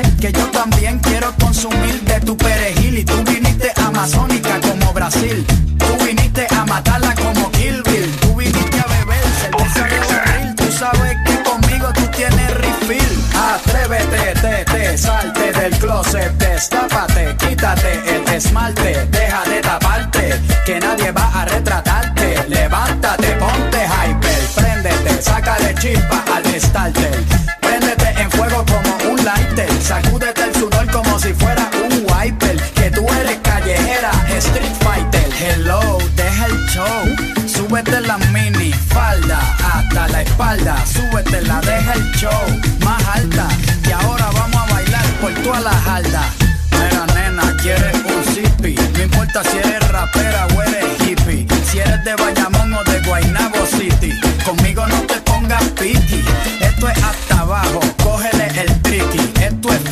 que 0.00 0.32
yo 0.32 0.46
también 0.46 0.98
quiero 1.00 1.34
consumir 1.38 2.00
de 2.02 2.18
tu 2.20 2.34
perejil 2.34 2.98
y 2.98 3.04
tú 3.04 3.22
viniste 3.24 3.70
amazónica 3.76 4.58
como 4.60 4.90
Brasil. 4.94 5.44
Tú 5.78 6.04
viniste 6.06 6.46
a 6.48 6.64
matarla 6.64 7.14
como 7.14 7.50
Kill 7.50 7.82
Bill. 7.82 8.10
Tú 8.22 8.34
viniste 8.34 8.80
a 8.80 8.86
beber 8.86 9.22
cerveza 9.42 9.84
de 9.84 9.98
barril. 9.98 10.54
Tú 10.54 10.72
sabes 10.72 11.16
que 11.26 11.42
conmigo 11.42 11.88
tú 11.92 12.06
tienes 12.16 12.54
refill. 12.54 13.24
Atrévete, 13.34 14.40
te, 14.40 14.64
te, 14.64 14.96
salte 14.96 15.52
del 15.52 15.78
closet, 15.78 16.32
destápate, 16.38 17.36
quítate 17.36 18.16
el 18.16 18.34
esmalte, 18.34 19.06
deja 19.10 19.44
de 19.44 19.60
taparte, 19.60 20.40
que 20.64 20.80
nadie 20.80 21.12
va 21.12 21.26
a 21.34 21.44
retratarte. 21.44 22.48
Levántate, 22.48 23.28
ponte 23.32 23.78
hyper, 23.84 24.42
préndete, 24.54 25.22
sácale 25.22 25.74
chispa 25.74 26.24
al 26.34 26.60
starter. 26.60 27.41
Lighter, 29.54 29.82
sacúdete 29.82 30.44
el 30.44 30.54
sudor 30.54 30.90
como 30.90 31.18
si 31.18 31.34
fuera 31.34 31.68
un 31.84 32.06
wiper. 32.08 32.56
Que 32.74 32.90
tú 32.90 33.06
eres 33.20 33.38
callejera, 33.42 34.10
street 34.38 34.72
fighter. 34.80 35.28
Hello, 35.38 35.98
deja 36.16 36.46
el 36.46 36.66
show. 36.68 37.46
Súbete 37.46 38.00
la 38.00 38.16
mini 38.32 38.72
falda 38.72 39.40
hasta 39.74 40.08
la 40.08 40.22
espalda. 40.22 40.76
Súbete 40.86 41.42
la 41.42 41.60
deja 41.60 41.92
el 41.92 42.12
show 42.12 42.60
más 42.82 43.02
alta. 43.14 43.46
Y 43.86 43.90
ahora 43.90 44.30
vamos 44.32 44.56
a 44.56 44.72
bailar 44.72 45.06
por 45.20 45.34
toda 45.42 45.60
la 45.60 45.72
jarda. 45.72 46.24
Mira, 46.70 47.06
nena, 47.14 47.54
quieres 47.60 47.96
un 48.04 48.24
zippy. 48.32 48.74
No 48.74 49.02
importa 49.02 49.42
si 49.44 49.58
eres 49.58 49.86
rapera 49.88 50.46
o 50.56 50.62
eres 50.62 51.00
hippie. 51.00 51.46
Si 51.70 51.78
eres 51.78 52.02
de 52.04 52.16
Bayamón 52.16 52.72
o 52.72 52.84
de 52.84 53.00
Guaynabo 53.00 53.66
City. 53.66 54.18
Conmigo 54.46 54.86
no 54.86 55.00
te 55.02 55.20
pongas 55.20 55.62
piqui. 55.78 56.24
Esto 56.60 56.88
es 56.88 56.98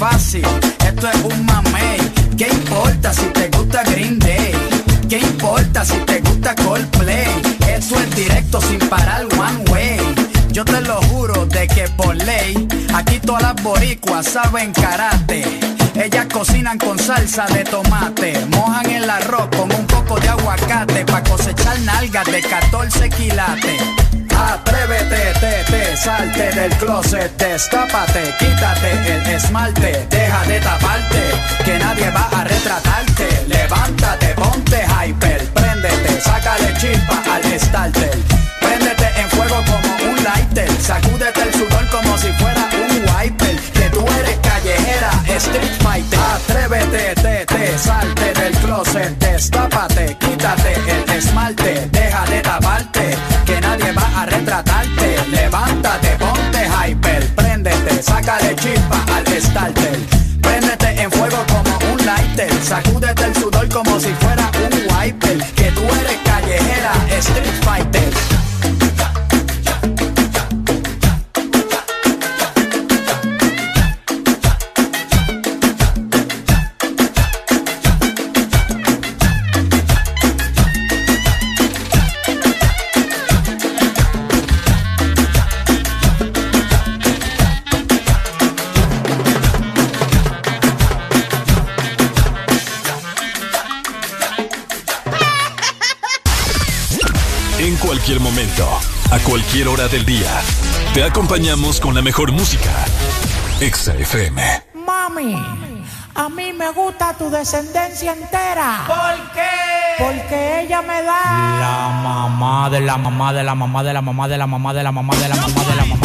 fácil, 0.00 0.46
esto 0.86 1.10
es 1.10 1.16
un 1.24 1.44
mamey. 1.44 2.00
¿Qué 2.38 2.48
importa 2.48 3.12
si 3.12 3.26
te 3.26 3.50
gusta 3.50 3.82
Green 3.84 4.18
Day? 4.18 4.52
¿Qué 5.10 5.18
importa 5.18 5.84
si 5.84 5.98
te 6.06 6.20
gusta 6.20 6.54
Coldplay? 6.54 7.28
Esto 7.68 7.96
es 8.00 8.16
directo 8.16 8.62
sin 8.62 8.78
parar 8.88 9.26
one 9.26 9.70
way. 9.70 9.98
Yo 10.52 10.64
te 10.64 10.80
lo 10.80 11.02
juro 11.02 11.44
de 11.44 11.68
que 11.68 11.86
por 11.98 12.16
ley, 12.16 12.66
aquí 12.94 13.18
todas 13.18 13.42
las 13.42 13.62
boricuas 13.62 14.26
saben 14.26 14.72
karate. 14.72 15.44
Ellas 15.94 16.26
cocinan 16.32 16.78
con 16.78 16.98
salsa 16.98 17.44
de 17.48 17.62
tomate, 17.64 18.46
mojan 18.56 18.90
el 18.90 19.10
arroz 19.10 19.48
con 19.54 19.70
un 19.70 19.86
poco 19.86 20.18
de 20.18 20.28
aguacate 20.30 21.04
pa' 21.04 21.22
cosechar 21.24 21.78
nalgas 21.80 22.24
de 22.24 22.40
14 22.40 23.10
quilates. 23.10 24.09
Atrévete, 24.40 25.32
te, 25.38 25.64
te, 25.70 25.96
salte 25.96 26.50
del 26.52 26.70
closet, 26.78 27.36
destápate, 27.36 28.34
quítate 28.38 28.90
el 29.14 29.26
esmalte, 29.34 30.06
deja 30.08 30.44
de 30.44 30.60
taparte, 30.60 31.22
que 31.64 31.78
nadie 31.78 32.10
va 32.10 32.28
a 32.32 32.44
retratarte. 32.44 33.44
Levántate, 33.48 34.28
ponte 34.34 34.82
hyper, 34.86 35.19
acompañamos 101.30 101.78
con 101.78 101.94
la 101.94 102.02
mejor 102.02 102.32
música. 102.32 102.70
Exa 103.60 103.94
FM. 103.94 104.42
Mami, 104.84 105.36
a 106.16 106.28
mí 106.28 106.52
me 106.52 106.72
gusta 106.72 107.14
tu 107.16 107.30
descendencia 107.30 108.14
entera. 108.14 108.82
¿Por 108.88 109.32
qué? 109.32 110.02
Porque 110.02 110.62
ella 110.62 110.82
me 110.82 111.00
da. 111.02 111.22
La 111.60 112.00
mamá 112.02 112.68
de 112.68 112.80
la 112.80 112.96
mamá 112.96 113.32
de 113.32 113.44
la 113.44 113.54
mamá 113.54 113.84
de 113.84 113.92
la 113.92 114.02
mamá 114.02 114.26
de 114.26 114.38
la 114.38 114.46
mamá 114.48 114.74
de 114.74 114.82
la 114.82 114.90
mamá 114.90 115.14
de 115.14 115.28
la 115.28 115.36
mamá 115.36 115.64
de 115.64 115.76
la 115.76 115.84
mamá. 115.84 115.99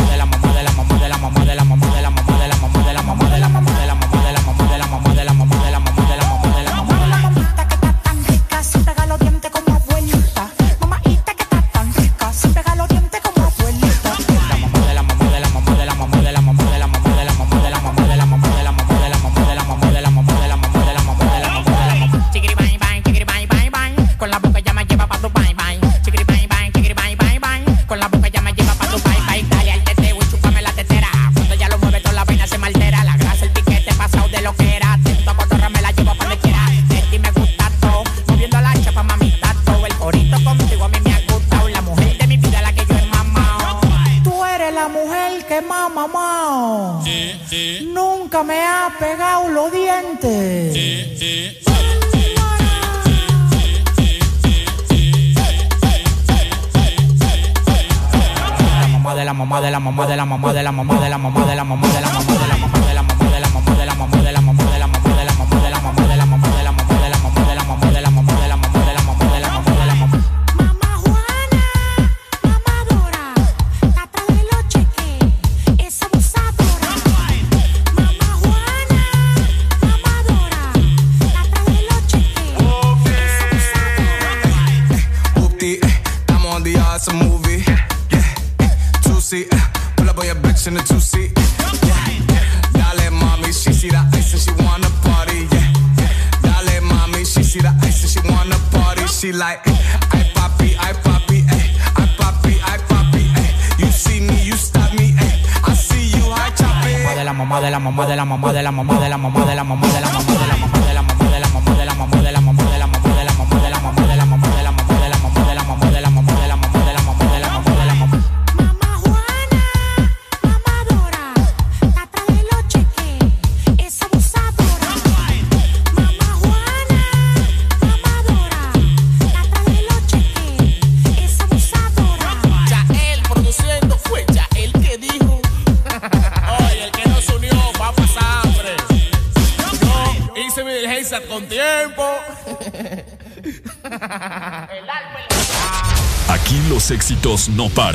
no 147.50 147.70
par 147.70 147.95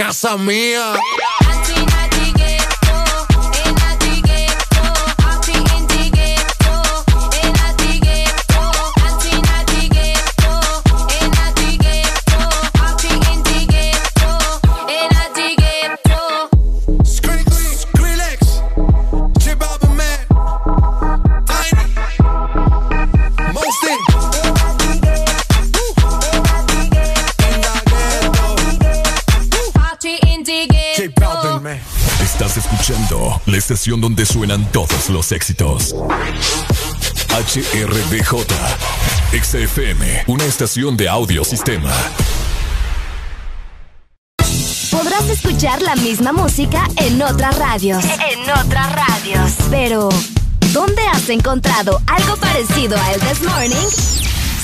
caça 0.00 0.38
minha. 0.38 0.94
estación 33.70 34.00
donde 34.00 34.26
suenan 34.26 34.64
todos 34.72 35.10
los 35.10 35.30
éxitos. 35.30 35.94
HRDJ. 37.28 38.44
XFM, 39.32 40.24
una 40.26 40.44
estación 40.44 40.96
de 40.96 41.08
audiosistema. 41.08 41.92
Podrás 44.90 45.22
escuchar 45.30 45.80
la 45.82 45.94
misma 45.94 46.32
música 46.32 46.88
en 46.96 47.22
otras 47.22 47.56
radios. 47.58 48.02
En 48.04 48.40
otras 48.50 48.92
radios. 48.92 49.52
Pero, 49.70 50.08
¿dónde 50.72 51.02
has 51.06 51.28
encontrado 51.28 52.02
algo 52.08 52.36
parecido 52.38 52.98
a 52.98 53.12
El 53.12 53.20
This 53.20 53.42
Morning? 53.42 53.88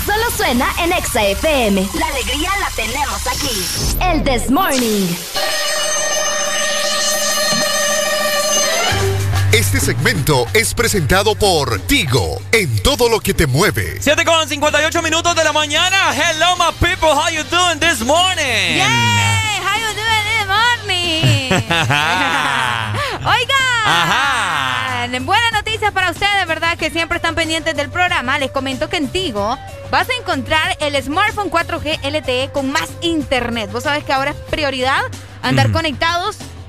Solo 0.04 0.24
suena 0.36 0.66
en 0.82 0.90
XFM. 0.90 1.88
La 1.94 2.06
alegría 2.08 2.50
la 2.58 2.70
tenemos 2.74 3.24
aquí. 3.28 4.00
El 4.00 4.24
This 4.24 4.50
Morning. 4.50 5.06
Este 9.76 9.92
segmento 9.92 10.46
es 10.54 10.72
presentado 10.72 11.34
por 11.34 11.78
Tigo 11.80 12.40
en 12.50 12.82
todo 12.82 13.10
lo 13.10 13.20
que 13.20 13.34
te 13.34 13.46
mueve. 13.46 13.98
7 14.00 14.24
con 14.24 14.48
58 14.48 15.02
minutos 15.02 15.36
de 15.36 15.44
la 15.44 15.52
mañana. 15.52 16.14
Hello, 16.14 16.56
my 16.56 16.72
people. 16.80 17.10
How 17.10 17.28
you 17.28 17.44
doing 17.50 17.78
this 17.78 18.00
morning? 18.00 18.76
Yeah, 18.76 19.60
how 19.60 19.76
you 19.78 19.92
doing 19.92 20.24
this 20.32 20.46
morning? 20.46 21.52
Oiga. 23.26 23.54
Ajá. 23.84 25.08
Buenas 25.20 25.52
noticias 25.52 25.92
para 25.92 26.10
ustedes, 26.10 26.46
¿verdad? 26.46 26.78
Que 26.78 26.90
siempre 26.90 27.16
están 27.16 27.34
pendientes 27.34 27.76
del 27.76 27.90
programa. 27.90 28.38
Les 28.38 28.50
comento 28.50 28.88
que 28.88 28.96
en 28.96 29.08
Tigo 29.08 29.58
vas 29.90 30.08
a 30.08 30.14
encontrar 30.14 30.74
el 30.80 30.96
smartphone 31.02 31.50
4G 31.50 32.00
LTE 32.02 32.50
con 32.50 32.72
más 32.72 32.88
internet. 33.02 33.70
Vos 33.70 33.82
sabés 33.82 34.04
que 34.04 34.14
ahora 34.14 34.30
es 34.30 34.36
prioridad 34.50 35.02
andar 35.42 35.68
mm. 35.68 35.72
conectado 35.72 36.15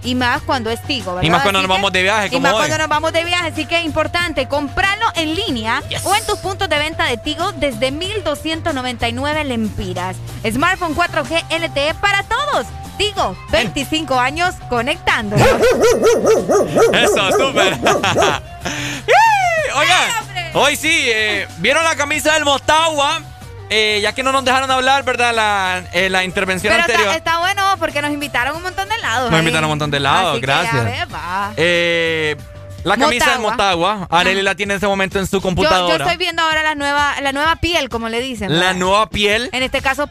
y 0.08 0.16
más 0.16 0.42
cuando 0.44 0.70
es 0.72 0.82
Tigo, 0.84 1.16
¿verdad? 1.16 1.28
Y 1.28 1.30
más 1.30 1.42
cuando 1.42 1.60
Así 1.60 1.68
nos 1.68 1.76
que- 1.76 1.78
vamos 1.82 1.92
de 1.92 2.02
viaje, 2.04 2.28
Y 2.28 2.30
como 2.30 2.42
más 2.44 2.54
hoy. 2.54 2.58
cuando 2.60 2.78
nos 2.78 2.88
vamos 2.88 3.12
de 3.12 3.26
viaje. 3.26 3.48
Así 3.50 3.66
que 3.66 3.80
es 3.80 3.86
importante 3.86 4.48
comprarlo 4.48 5.06
en 5.16 5.36
línea 5.36 5.84
o 6.06 6.16
en 6.16 6.26
tus 6.26 6.40
puntos 6.40 6.70
de 6.70 6.78
venta 6.80 7.04
de 7.06 7.18
Tigo 7.18 7.52
desde 7.52 7.92
1,299 7.92 9.44
lempiras. 9.44 10.16
Smartphone 10.50 10.96
4G 10.96 11.44
LTE 11.50 11.94
para 11.96 12.24
todos. 12.24 12.68
Tigo, 12.98 13.36
25 13.52 14.18
años 14.20 14.56
conectando. 14.70 15.36
Eso, 16.94 17.32
súper. 17.38 17.78
Oigan, 19.76 20.10
hoy 20.54 20.76
sí, 20.76 20.90
eh, 21.08 21.48
¿vieron 21.58 21.84
la 21.84 21.96
camisa 21.96 22.34
del 22.34 22.46
Motagua? 22.46 23.22
Eh, 23.70 24.00
ya 24.02 24.14
que 24.14 24.24
no 24.24 24.32
nos 24.32 24.46
dejaron 24.46 24.72
hablar, 24.72 25.04
¿verdad? 25.04 25.34
La, 25.36 25.84
eh, 25.92 26.10
la 26.10 26.24
intervención 26.24 26.72
Pero 26.72 26.84
anterior. 26.84 27.14
está, 27.16 27.37
porque 27.78 28.02
nos 28.02 28.12
invitaron 28.12 28.56
un 28.56 28.64
montón 28.64 28.90
de 28.90 28.96
helados. 28.96 29.32
Nos 29.32 29.34
ahí. 29.34 29.40
invitaron 29.40 29.66
un 29.66 29.72
montón 29.72 29.92
de 29.92 29.98
helados, 29.98 30.36
que, 30.36 30.42
gracias. 30.42 30.76
a 30.76 30.84
ver, 30.84 31.14
va. 31.14 31.54
Eh, 31.58 32.36
la 32.84 32.98
camisa 32.98 33.32
del 33.32 33.42
Motagua, 33.42 34.08
Arely 34.10 34.42
la 34.42 34.56
tiene 34.56 34.74
en 34.74 34.78
este 34.78 34.88
momento 34.88 35.20
en 35.20 35.28
su 35.28 35.42
computadora. 35.42 35.98
yo 35.98 36.04
estoy 36.04 36.18
viendo 36.18 36.42
ahora 36.42 36.64
la 36.64 36.76
nueva, 36.76 37.20
la 37.22 37.34
nueva 37.34 37.58
piel, 37.58 37.90
como 37.90 38.10
le 38.10 38.22
dicen. 38.22 38.52
La 38.54 38.68
¿verdad? 38.68 38.76
nueva 38.76 39.10
piel. 39.10 39.50
En 39.52 39.64
este 39.64 39.82
caso, 39.82 40.10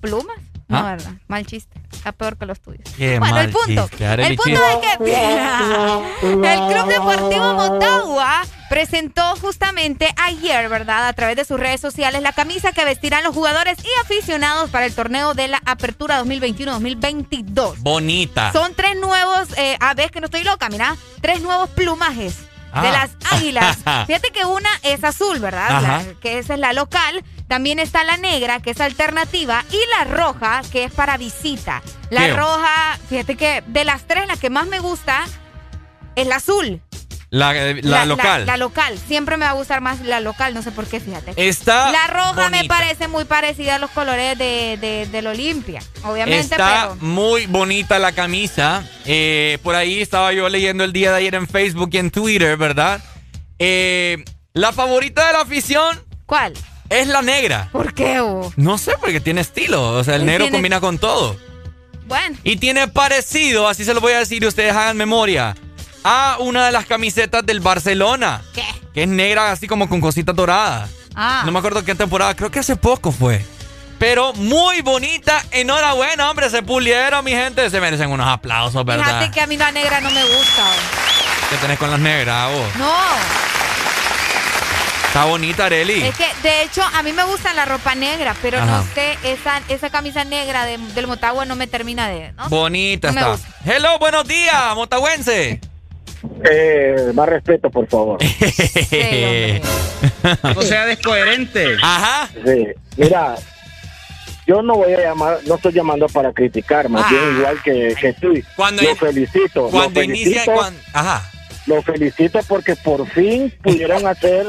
plumas. 0.00 0.36
No, 0.68 0.78
¿Ah? 0.78 0.82
¿verdad? 0.82 1.12
Mal 1.28 1.44
chiste. 1.44 1.78
Está 2.04 2.12
peor 2.12 2.36
que 2.36 2.44
los 2.44 2.60
tuyos. 2.60 2.82
Qué 2.98 3.18
bueno, 3.18 3.40
el 3.40 3.50
punto. 3.50 3.88
chiste, 3.88 4.04
el 4.12 4.36
punto 4.36 4.60
es 4.62 4.98
que 4.98 6.26
el 6.52 6.58
Club 6.68 6.86
Deportivo 6.86 7.54
Motagua 7.54 8.42
presentó 8.68 9.22
justamente 9.36 10.14
ayer, 10.18 10.68
¿verdad? 10.68 11.08
A 11.08 11.14
través 11.14 11.36
de 11.36 11.46
sus 11.46 11.58
redes 11.58 11.80
sociales 11.80 12.20
la 12.20 12.34
camisa 12.34 12.72
que 12.72 12.84
vestirán 12.84 13.24
los 13.24 13.34
jugadores 13.34 13.78
y 13.82 14.00
aficionados 14.02 14.68
para 14.68 14.84
el 14.84 14.94
torneo 14.94 15.32
de 15.32 15.48
la 15.48 15.62
Apertura 15.64 16.22
2021-2022. 16.24 17.76
Bonita. 17.78 18.52
Son 18.52 18.74
tres 18.74 18.96
nuevos, 19.00 19.48
eh, 19.56 19.78
a 19.80 19.94
ver 19.94 20.10
que 20.10 20.20
no 20.20 20.26
estoy 20.26 20.44
loca, 20.44 20.68
mira, 20.68 20.98
tres 21.22 21.40
nuevos 21.40 21.70
plumajes 21.70 22.36
de 22.80 22.88
Ah. 22.88 22.92
las 22.92 23.32
águilas. 23.32 23.76
Fíjate 24.06 24.30
que 24.32 24.44
una 24.44 24.68
es 24.82 25.02
azul, 25.04 25.38
¿verdad? 25.38 25.80
La- 25.82 26.04
que 26.20 26.38
esa 26.38 26.54
es 26.54 26.60
la 26.60 26.72
local. 26.72 27.24
También 27.48 27.78
está 27.78 28.04
la 28.04 28.16
negra, 28.16 28.60
que 28.60 28.70
es 28.70 28.80
alternativa, 28.80 29.64
y 29.70 29.78
la 29.98 30.04
roja, 30.04 30.62
que 30.72 30.84
es 30.84 30.92
para 30.92 31.16
visita. 31.18 31.82
La 32.10 32.22
¿Qué? 32.22 32.32
roja, 32.34 32.98
fíjate 33.08 33.36
que 33.36 33.62
de 33.66 33.84
las 33.84 34.06
tres, 34.06 34.26
la 34.26 34.36
que 34.36 34.48
más 34.50 34.66
me 34.66 34.78
gusta 34.80 35.20
es 36.16 36.26
la 36.26 36.36
azul. 36.36 36.80
La, 37.34 37.52
eh, 37.56 37.80
la 37.82 38.06
local. 38.06 38.46
La, 38.46 38.56
local. 38.56 38.96
Siempre 39.08 39.36
me 39.36 39.44
va 39.44 39.50
a 39.50 39.54
gustar 39.54 39.80
más 39.80 40.00
la 40.02 40.20
local, 40.20 40.54
no 40.54 40.62
sé 40.62 40.70
por 40.70 40.86
qué, 40.86 41.00
fíjate. 41.00 41.32
Está 41.36 41.90
La 41.90 42.06
roja 42.06 42.48
me 42.48 42.64
parece 42.66 43.08
muy 43.08 43.24
parecida 43.24 43.74
a 43.74 43.78
los 43.80 43.90
colores 43.90 44.38
de, 44.38 44.78
de, 44.80 45.06
del 45.10 45.26
Olimpia, 45.26 45.82
obviamente, 46.04 46.54
Está 46.54 46.90
pero... 46.92 46.96
muy 47.00 47.46
bonita 47.46 47.98
la 47.98 48.12
camisa. 48.12 48.88
Eh, 49.04 49.58
por 49.64 49.74
ahí 49.74 50.00
estaba 50.00 50.32
yo 50.32 50.48
leyendo 50.48 50.84
el 50.84 50.92
día 50.92 51.10
de 51.10 51.18
ayer 51.18 51.34
en 51.34 51.48
Facebook 51.48 51.90
y 51.92 51.98
en 51.98 52.12
Twitter, 52.12 52.56
¿verdad? 52.56 53.02
Eh, 53.58 54.24
la 54.52 54.72
favorita 54.72 55.26
de 55.26 55.32
la 55.32 55.40
afición. 55.40 56.00
¿Cuál? 56.26 56.52
Es 56.88 57.08
la 57.08 57.20
negra. 57.22 57.68
¿Por 57.72 57.94
qué, 57.94 58.20
Hugo? 58.20 58.52
No 58.56 58.78
sé, 58.78 58.92
porque 59.00 59.18
tiene 59.20 59.40
estilo. 59.40 59.82
O 59.94 60.04
sea, 60.04 60.14
el 60.14 60.24
negro 60.24 60.44
tiene- 60.44 60.58
combina 60.58 60.80
con 60.80 60.98
todo. 60.98 61.36
Bueno. 62.06 62.36
Y 62.44 62.58
tiene 62.58 62.86
parecido, 62.86 63.66
así 63.66 63.84
se 63.84 63.92
lo 63.94 64.00
voy 64.00 64.12
a 64.12 64.18
decir 64.18 64.42
y 64.42 64.46
ustedes 64.46 64.72
hagan 64.72 64.96
memoria, 64.96 65.56
a 66.04 66.36
una 66.38 66.66
de 66.66 66.72
las 66.72 66.86
camisetas 66.86 67.44
del 67.44 67.60
Barcelona. 67.60 68.42
¿Qué? 68.54 68.64
Que 68.92 69.02
es 69.02 69.08
negra, 69.08 69.50
así 69.50 69.66
como 69.66 69.88
con 69.88 70.00
cositas 70.00 70.36
doradas. 70.36 70.90
Ah. 71.16 71.42
No 71.44 71.52
me 71.52 71.58
acuerdo 71.58 71.84
qué 71.84 71.94
temporada, 71.94 72.34
creo 72.36 72.50
que 72.50 72.58
hace 72.60 72.76
poco 72.76 73.10
fue. 73.10 73.44
Pero 73.98 74.32
muy 74.34 74.82
bonita. 74.82 75.42
Enhorabuena, 75.50 76.28
hombre, 76.30 76.50
se 76.50 76.62
pulieron, 76.62 77.24
mi 77.24 77.30
gente. 77.30 77.70
Se 77.70 77.80
merecen 77.80 78.10
unos 78.10 78.28
aplausos, 78.28 78.84
¿verdad? 78.84 79.04
Fíjate 79.06 79.30
que 79.30 79.40
a 79.40 79.46
mí 79.46 79.56
la 79.56 79.70
negra 79.72 80.00
no 80.00 80.10
me 80.10 80.22
gusta. 80.24 80.64
¿Qué 81.48 81.56
tenés 81.56 81.78
con 81.78 81.90
las 81.90 82.00
negras, 82.00 82.50
vos? 82.52 82.74
No, 82.76 82.92
Está 85.06 85.26
bonita, 85.26 85.66
Areli. 85.66 86.02
es 86.02 86.16
que 86.16 86.26
de 86.42 86.62
hecho 86.64 86.82
a 86.82 87.00
mí 87.04 87.12
me 87.12 87.22
gusta 87.22 87.54
la 87.54 87.64
ropa 87.64 87.94
negra, 87.94 88.34
pero 88.42 88.58
Ajá. 88.58 88.66
no 88.66 88.84
sé, 88.94 89.16
esa, 89.22 89.62
esa 89.68 89.88
camisa 89.88 90.24
negra 90.24 90.66
de- 90.66 90.76
del 90.76 91.06
Motagua 91.06 91.44
no 91.44 91.54
me 91.54 91.68
termina 91.68 92.08
de... 92.08 92.32
¿no? 92.32 92.48
Bonita 92.48 93.12
No 93.12 93.34
está. 93.34 93.48
Hello, 93.64 93.96
buenos 94.00 94.26
días, 94.26 94.74
motahuense. 94.74 95.60
Eh, 96.50 97.10
más 97.14 97.28
respeto, 97.28 97.70
por 97.70 97.86
favor. 97.88 98.18
no 100.54 100.62
sea 100.62 100.86
descoherente. 100.86 101.76
Ajá. 101.82 102.28
Sí. 102.44 102.66
Mira, 102.96 103.36
yo 104.46 104.62
no 104.62 104.74
voy 104.76 104.92
a 104.92 105.00
llamar, 105.00 105.38
no 105.46 105.56
estoy 105.56 105.72
llamando 105.72 106.06
para 106.08 106.32
criticar, 106.32 106.88
más 106.88 107.08
bien 107.10 107.36
igual 107.38 107.62
que, 107.62 107.94
que 108.00 108.12
tú. 108.14 108.32
Ah. 108.36 108.48
Cuando 108.56 108.82
lo 108.82 108.96
felicito. 108.96 109.68
Cuando 109.70 110.00
lo 110.00 110.04
inicia, 110.04 110.44
felicito, 110.44 110.72
ajá. 110.92 111.30
Lo 111.66 111.82
felicito 111.82 112.40
porque 112.46 112.76
por 112.76 113.06
fin 113.08 113.52
pudieron 113.62 114.06
hacer 114.06 114.46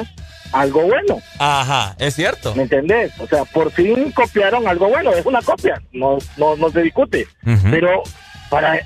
algo 0.52 0.82
bueno. 0.84 1.22
Ajá, 1.40 1.96
es 1.98 2.16
cierto. 2.16 2.54
¿Me 2.56 2.64
entendés? 2.64 3.14
O 3.20 3.28
sea, 3.28 3.46
por 3.46 3.72
fin 3.72 4.12
copiaron 4.12 4.68
algo 4.68 4.90
bueno. 4.90 5.14
Es 5.14 5.26
una 5.26 5.42
copia, 5.42 5.82
no, 5.94 6.18
no, 6.38 6.56
no 6.58 6.70
se 6.72 6.82
discute. 6.82 7.26
Pero 7.72 8.04
para, 8.50 8.76
eh, 8.78 8.86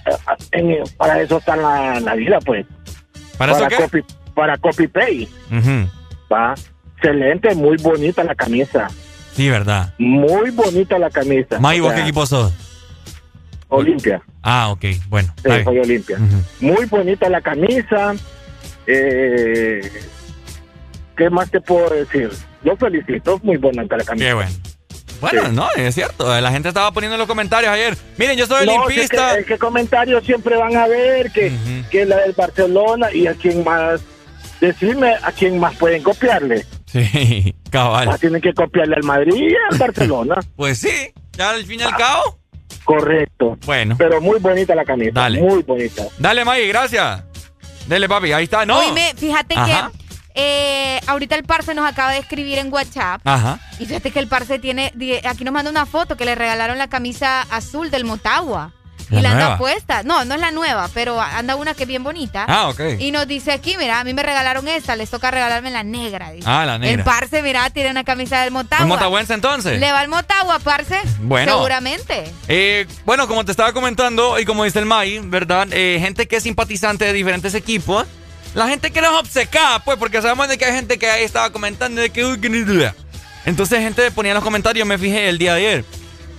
en- 0.52 0.84
para 0.98 1.20
eso 1.22 1.38
está 1.40 1.56
la, 1.56 2.00
la 2.00 2.14
vida, 2.16 2.40
pues. 2.46 2.66
¿Para 3.40 3.54
eso 3.54 3.68
qué? 3.70 3.76
Copy, 3.78 4.04
para 4.36 4.58
copy 4.58 4.88
pay. 4.88 5.30
Ujú. 5.50 5.90
Va. 6.32 6.54
Excelente, 6.98 7.56
muy 7.56 7.78
bonita 7.78 8.24
la 8.26 8.36
camisa. 8.36 8.90
Sí, 9.34 9.50
verdad. 9.50 9.94
Muy 9.98 10.52
bonita 10.52 11.00
la 11.00 11.10
camisa. 11.10 11.58
May, 11.60 11.80
¿vos 11.80 11.90
sea, 11.90 11.96
qué 11.96 12.02
equipo 12.04 12.26
sos? 12.26 12.54
Olimpia. 13.70 14.22
Ah, 14.44 14.70
ok, 14.70 14.84
bueno. 15.08 15.34
Sí, 15.38 15.50
soy 15.64 15.80
Olimpia. 15.80 16.18
Muy 16.60 16.86
bonita 16.88 17.30
la 17.30 17.40
camisa. 17.40 18.14
Eh, 18.86 19.90
¿Qué 21.16 21.30
más 21.30 21.50
te 21.50 21.62
puedo 21.62 21.90
decir? 21.90 22.30
Lo 22.64 22.76
felicito, 22.76 23.40
muy 23.44 23.56
bonita 23.56 23.96
la 23.96 24.04
camisa. 24.04 24.26
Qué 24.26 24.34
bueno. 24.34 24.52
Bueno, 25.22 25.46
Sí. 25.48 25.52
no, 25.52 25.68
es 25.76 25.96
cierto. 25.96 26.40
La 26.42 26.52
gente 26.52 26.70
estaba 26.70 26.92
poniendo 26.92 27.16
en 27.16 27.20
los 27.20 27.28
comentarios 27.28 27.72
ayer. 27.72 27.98
Miren, 28.18 28.38
yo 28.38 28.46
soy 28.46 28.66
No, 28.66 28.74
olimpista. 28.84 29.32
sí, 29.36 29.40
que, 29.40 29.46
que 29.46 29.58
comentarios 29.58 30.24
siempre 30.24 30.56
van 30.58 30.76
a 30.78 30.88
ver 30.88 31.32
que, 31.32 31.52
que 31.92 32.06
la 32.06 32.18
del 32.18 32.34
Barcelona 32.34 33.12
y 33.14 33.28
a 33.28 33.34
quién 33.34 33.64
más. 33.64 34.02
Decirme 34.62 35.14
a 35.24 35.32
quién 35.32 35.58
más 35.58 35.76
pueden 35.78 36.04
copiarle. 36.04 36.66
Sí, 36.86 37.56
cabal. 37.70 38.10
Ah, 38.12 38.18
tienen 38.18 38.42
que 38.42 38.54
copiarle 38.54 38.96
al 38.96 39.04
Madrid 39.04 39.34
y 39.52 39.56
al 39.72 39.78
Barcelona. 39.80 40.36
Pues 40.56 40.80
sí, 40.80 40.92
ya 41.34 41.52
al 41.52 41.66
fin 41.66 41.80
y 41.80 41.84
al 41.84 41.96
cabo. 41.96 42.38
Correcto. 42.84 43.58
Bueno. 43.66 43.96
Pero 43.98 44.20
muy 44.20 44.40
bonita 44.40 44.76
la 44.76 44.84
camisa. 44.84 45.12
Dale. 45.14 45.40
Muy 45.42 45.64
bonita. 45.64 46.04
Dale, 46.18 46.44
May, 46.44 46.68
gracias. 46.68 47.24
Dele, 47.88 48.08
papi, 48.10 48.32
ahí 48.34 48.44
está. 48.46 48.66
No. 48.66 48.80
Oíme, 48.80 49.14
fíjate 49.16 49.56
Ajá. 49.56 49.92
Eh, 50.42 51.02
ahorita 51.08 51.36
el 51.36 51.44
parce 51.44 51.74
nos 51.74 51.86
acaba 51.86 52.12
de 52.12 52.20
escribir 52.20 52.58
en 52.60 52.72
WhatsApp. 52.72 53.22
Ajá. 53.26 53.60
Y 53.78 53.86
fíjate 53.86 54.12
que 54.12 54.20
el 54.20 54.28
parce 54.28 54.58
tiene, 54.60 54.94
aquí 55.26 55.44
nos 55.44 55.54
manda 55.54 55.70
una 55.70 55.86
foto 55.86 56.16
que 56.16 56.24
le 56.24 56.36
regalaron 56.36 56.78
la 56.78 56.88
camisa 56.88 57.42
azul 57.50 57.92
del 57.92 58.06
Motagua. 58.06 58.72
¿La 59.10 59.20
y 59.20 59.24
la 59.24 59.32
anda 59.32 59.58
puesta. 59.58 60.04
No, 60.04 60.24
no 60.24 60.36
es 60.36 60.40
la 60.40 60.52
nueva, 60.52 60.88
pero 60.94 61.20
anda 61.20 61.56
una 61.56 61.74
que 61.74 61.84
es 61.84 61.88
bien 61.90 62.04
bonita. 62.04 62.46
Ah, 62.48 62.70
ok. 62.70 62.80
Y 63.00 63.12
nos 63.12 63.28
dice 63.28 63.52
aquí, 63.52 63.76
mira, 63.78 64.00
a 64.00 64.04
mí 64.04 64.14
me 64.14 64.22
regalaron 64.22 64.68
esta, 64.68 64.96
les 64.96 65.10
toca 65.10 65.32
regalarme 65.32 65.72
la 65.72 65.84
negra. 65.84 66.32
dice. 66.32 66.48
Ah, 66.48 66.64
la 66.66 66.78
negra. 66.78 66.94
El 66.94 67.04
parce, 67.04 67.42
mira, 67.42 67.70
tiene 67.72 67.90
una 67.90 68.04
camisa 68.04 68.44
del 68.44 68.52
Motagua. 68.52 68.84
¿Un 68.84 68.90
motahuense 68.90 69.34
entonces? 69.34 69.80
Le 69.80 69.92
va 69.92 70.02
al 70.02 70.10
Motagua, 70.10 70.60
parce. 70.60 71.02
Bueno. 71.22 71.54
Seguramente. 71.54 72.32
Eh, 72.48 72.86
bueno, 73.04 73.28
como 73.28 73.44
te 73.44 73.52
estaba 73.52 73.74
comentando 73.74 74.40
y 74.40 74.46
como 74.46 74.64
dice 74.64 74.78
el 74.78 74.86
May, 74.86 75.20
¿verdad? 75.24 75.68
Eh, 75.72 75.98
gente 76.00 76.28
que 76.28 76.36
es 76.36 76.44
simpatizante 76.44 77.06
de 77.06 77.14
diferentes 77.14 77.56
equipos. 77.56 78.06
La 78.56 78.68
gente 78.68 78.92
que 78.92 79.02
nos 79.02 79.20
obceca, 79.20 79.82
pues, 79.86 79.98
porque 79.98 80.22
sabemos 80.22 80.48
de 80.48 80.58
que 80.58 80.66
hay 80.66 80.74
gente 80.74 80.98
que 80.98 81.10
ahí 81.10 81.24
estaba 81.24 81.52
comentando 81.52 82.02
de 82.02 82.10
que... 82.10 82.26
uy, 82.26 82.40
que 82.40 82.50
ni 82.50 82.58
idea. 82.60 82.96
Entonces 83.46 83.80
gente 83.80 84.10
ponía 84.12 84.32
en 84.32 84.36
los 84.36 84.44
comentarios, 84.44 84.88
me 84.88 84.98
fijé 84.98 85.30
el 85.30 85.38
día 85.38 85.54
de 85.54 85.68
ayer. 85.68 85.86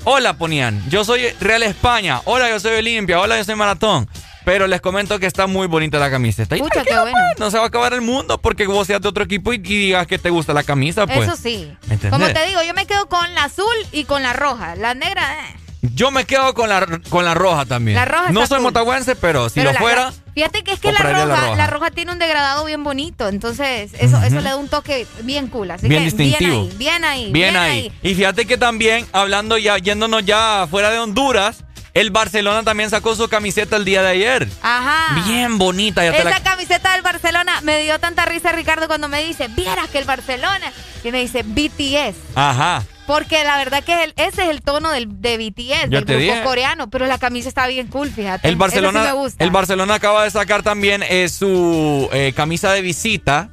Hola, 0.05 0.35
ponían. 0.35 0.82
Yo 0.89 1.05
soy 1.05 1.28
Real 1.41 1.62
España. 1.62 2.20
Hola, 2.24 2.49
yo 2.49 2.59
soy 2.59 2.78
Olimpia. 2.78 3.20
Hola, 3.20 3.37
yo 3.37 3.45
soy 3.45 3.55
Maratón. 3.55 4.09
Pero 4.45 4.66
les 4.66 4.81
comento 4.81 5.19
que 5.19 5.27
está 5.27 5.47
muy 5.47 5.66
bonita 5.66 5.99
la 5.99 6.11
camiseta. 6.11 6.57
Y 6.57 6.61
Pucha, 6.61 6.81
qué 6.82 6.91
tranquilo, 6.91 7.03
bueno. 7.03 7.19
pues, 7.28 7.39
no 7.39 7.51
se 7.51 7.59
va 7.59 7.65
a 7.65 7.66
acabar 7.66 7.93
el 7.93 8.01
mundo 8.01 8.39
porque 8.39 8.66
vos 8.66 8.87
seas 8.87 9.03
de 9.03 9.09
otro 9.09 9.24
equipo 9.24 9.53
y, 9.53 9.57
y 9.57 9.59
digas 9.59 10.07
que 10.07 10.19
te 10.19 10.31
gusta 10.31 10.55
la 10.55 10.62
camisa, 10.62 11.07
pues. 11.07 11.28
Eso 11.28 11.37
sí. 11.37 11.70
Como 12.09 12.27
te 12.27 12.47
digo, 12.47 12.62
yo 12.62 12.73
me 12.74 12.87
quedo 12.87 13.07
con 13.09 13.35
la 13.35 13.45
azul 13.45 13.66
y 13.93 14.05
con 14.05 14.23
la 14.23 14.32
roja. 14.32 14.77
La 14.77 14.95
negra, 14.95 15.35
eh. 15.35 15.57
Yo 15.95 16.11
me 16.11 16.24
quedo 16.24 16.55
con 16.55 16.69
la, 16.69 16.87
con 17.09 17.24
la 17.24 17.35
roja 17.35 17.66
también. 17.66 17.97
La 17.97 18.05
roja 18.05 18.32
no 18.32 18.47
soy 18.47 18.57
cool. 18.59 18.65
motahuense, 18.65 19.16
pero 19.16 19.49
si 19.49 19.61
Pero 19.61 19.73
lo 19.73 19.78
fuera... 19.78 20.12
fíjate 20.40 20.64
que 20.64 20.72
es 20.72 20.80
que 20.80 20.92
la 20.92 20.98
roja, 20.98 21.26
la 21.26 21.54
la 21.54 21.66
roja. 21.66 21.90
tiene 21.90 22.12
un 22.12 22.18
degradado 22.18 22.64
bien 22.64 22.82
bonito, 22.82 23.28
entonces 23.28 23.92
eso, 23.98 24.22
eso 24.22 24.36
le 24.36 24.42
da 24.48 24.56
un 24.56 24.68
toque 24.68 25.06
bien 25.22 25.48
cool. 25.48 25.70
Así 25.70 25.86
Bien 25.88 26.00
que 26.00 26.04
distintivo. 26.10 26.68
bien 26.76 27.04
ahí, 27.04 27.30
bien 27.30 27.30
ahí. 27.30 27.32
Bien 27.32 27.56
ahí. 27.56 27.92
Y 28.02 28.14
fíjate 28.14 28.46
que 28.46 28.56
también, 28.56 29.06
hablando 29.12 29.58
ya, 29.58 29.76
yéndonos 29.76 30.24
ya 30.24 30.66
fuera 30.70 30.90
de 30.90 30.98
Honduras, 30.98 31.64
el 31.92 32.10
Barcelona 32.10 32.62
también 32.62 32.88
sacó 32.88 33.14
su 33.16 33.28
camiseta 33.28 33.76
el 33.76 33.84
día 33.84 34.00
de 34.02 34.08
ayer. 34.08 34.48
Ajá. 34.62 35.20
Bien 35.26 35.58
bonita. 35.58 36.04
Ya 36.04 36.12
Esa 36.12 36.30
la... 36.30 36.40
camiseta 36.40 36.92
del 36.92 37.02
Barcelona 37.02 37.60
me 37.62 37.82
dio 37.82 37.98
tanta 37.98 38.24
risa 38.24 38.52
Ricardo 38.52 38.86
cuando 38.86 39.08
me 39.08 39.22
dice, 39.22 39.48
vieras 39.48 39.88
que 39.90 39.98
el 39.98 40.04
Barcelona. 40.04 40.72
Y 41.04 41.10
me 41.10 41.20
dice, 41.20 41.42
BTS. 41.42 42.16
Ajá. 42.34 42.82
Porque 43.11 43.43
la 43.45 43.57
verdad 43.59 43.82
que 43.82 44.05
el- 44.05 44.15
ese 44.16 44.43
es 44.45 44.49
el 44.51 44.62
tono 44.62 44.91
del, 44.91 45.20
de 45.20 45.37
BTS, 45.37 45.85
Yo 45.91 46.01
del 46.01 46.05
grupo 46.05 46.19
dije. 46.20 46.43
coreano, 46.45 46.89
pero 46.91 47.07
la 47.07 47.19
camisa 47.19 47.49
está 47.49 47.66
bien 47.66 47.89
cool, 47.89 48.11
fíjate. 48.11 48.49
El 48.49 48.57
Barcelona, 48.57 49.01
Ese 49.01 49.09
sí 49.11 49.15
me 49.16 49.20
gusta. 49.23 49.45
el 49.45 49.51
Barcelona 49.51 49.95
acaba 49.95 50.24
de 50.24 50.31
sacar 50.31 50.62
también 50.62 51.03
eh, 51.09 51.28
su 51.28 52.09
eh, 52.12 52.32
camisa 52.37 52.73
de 52.73 52.82
visita. 52.82 53.51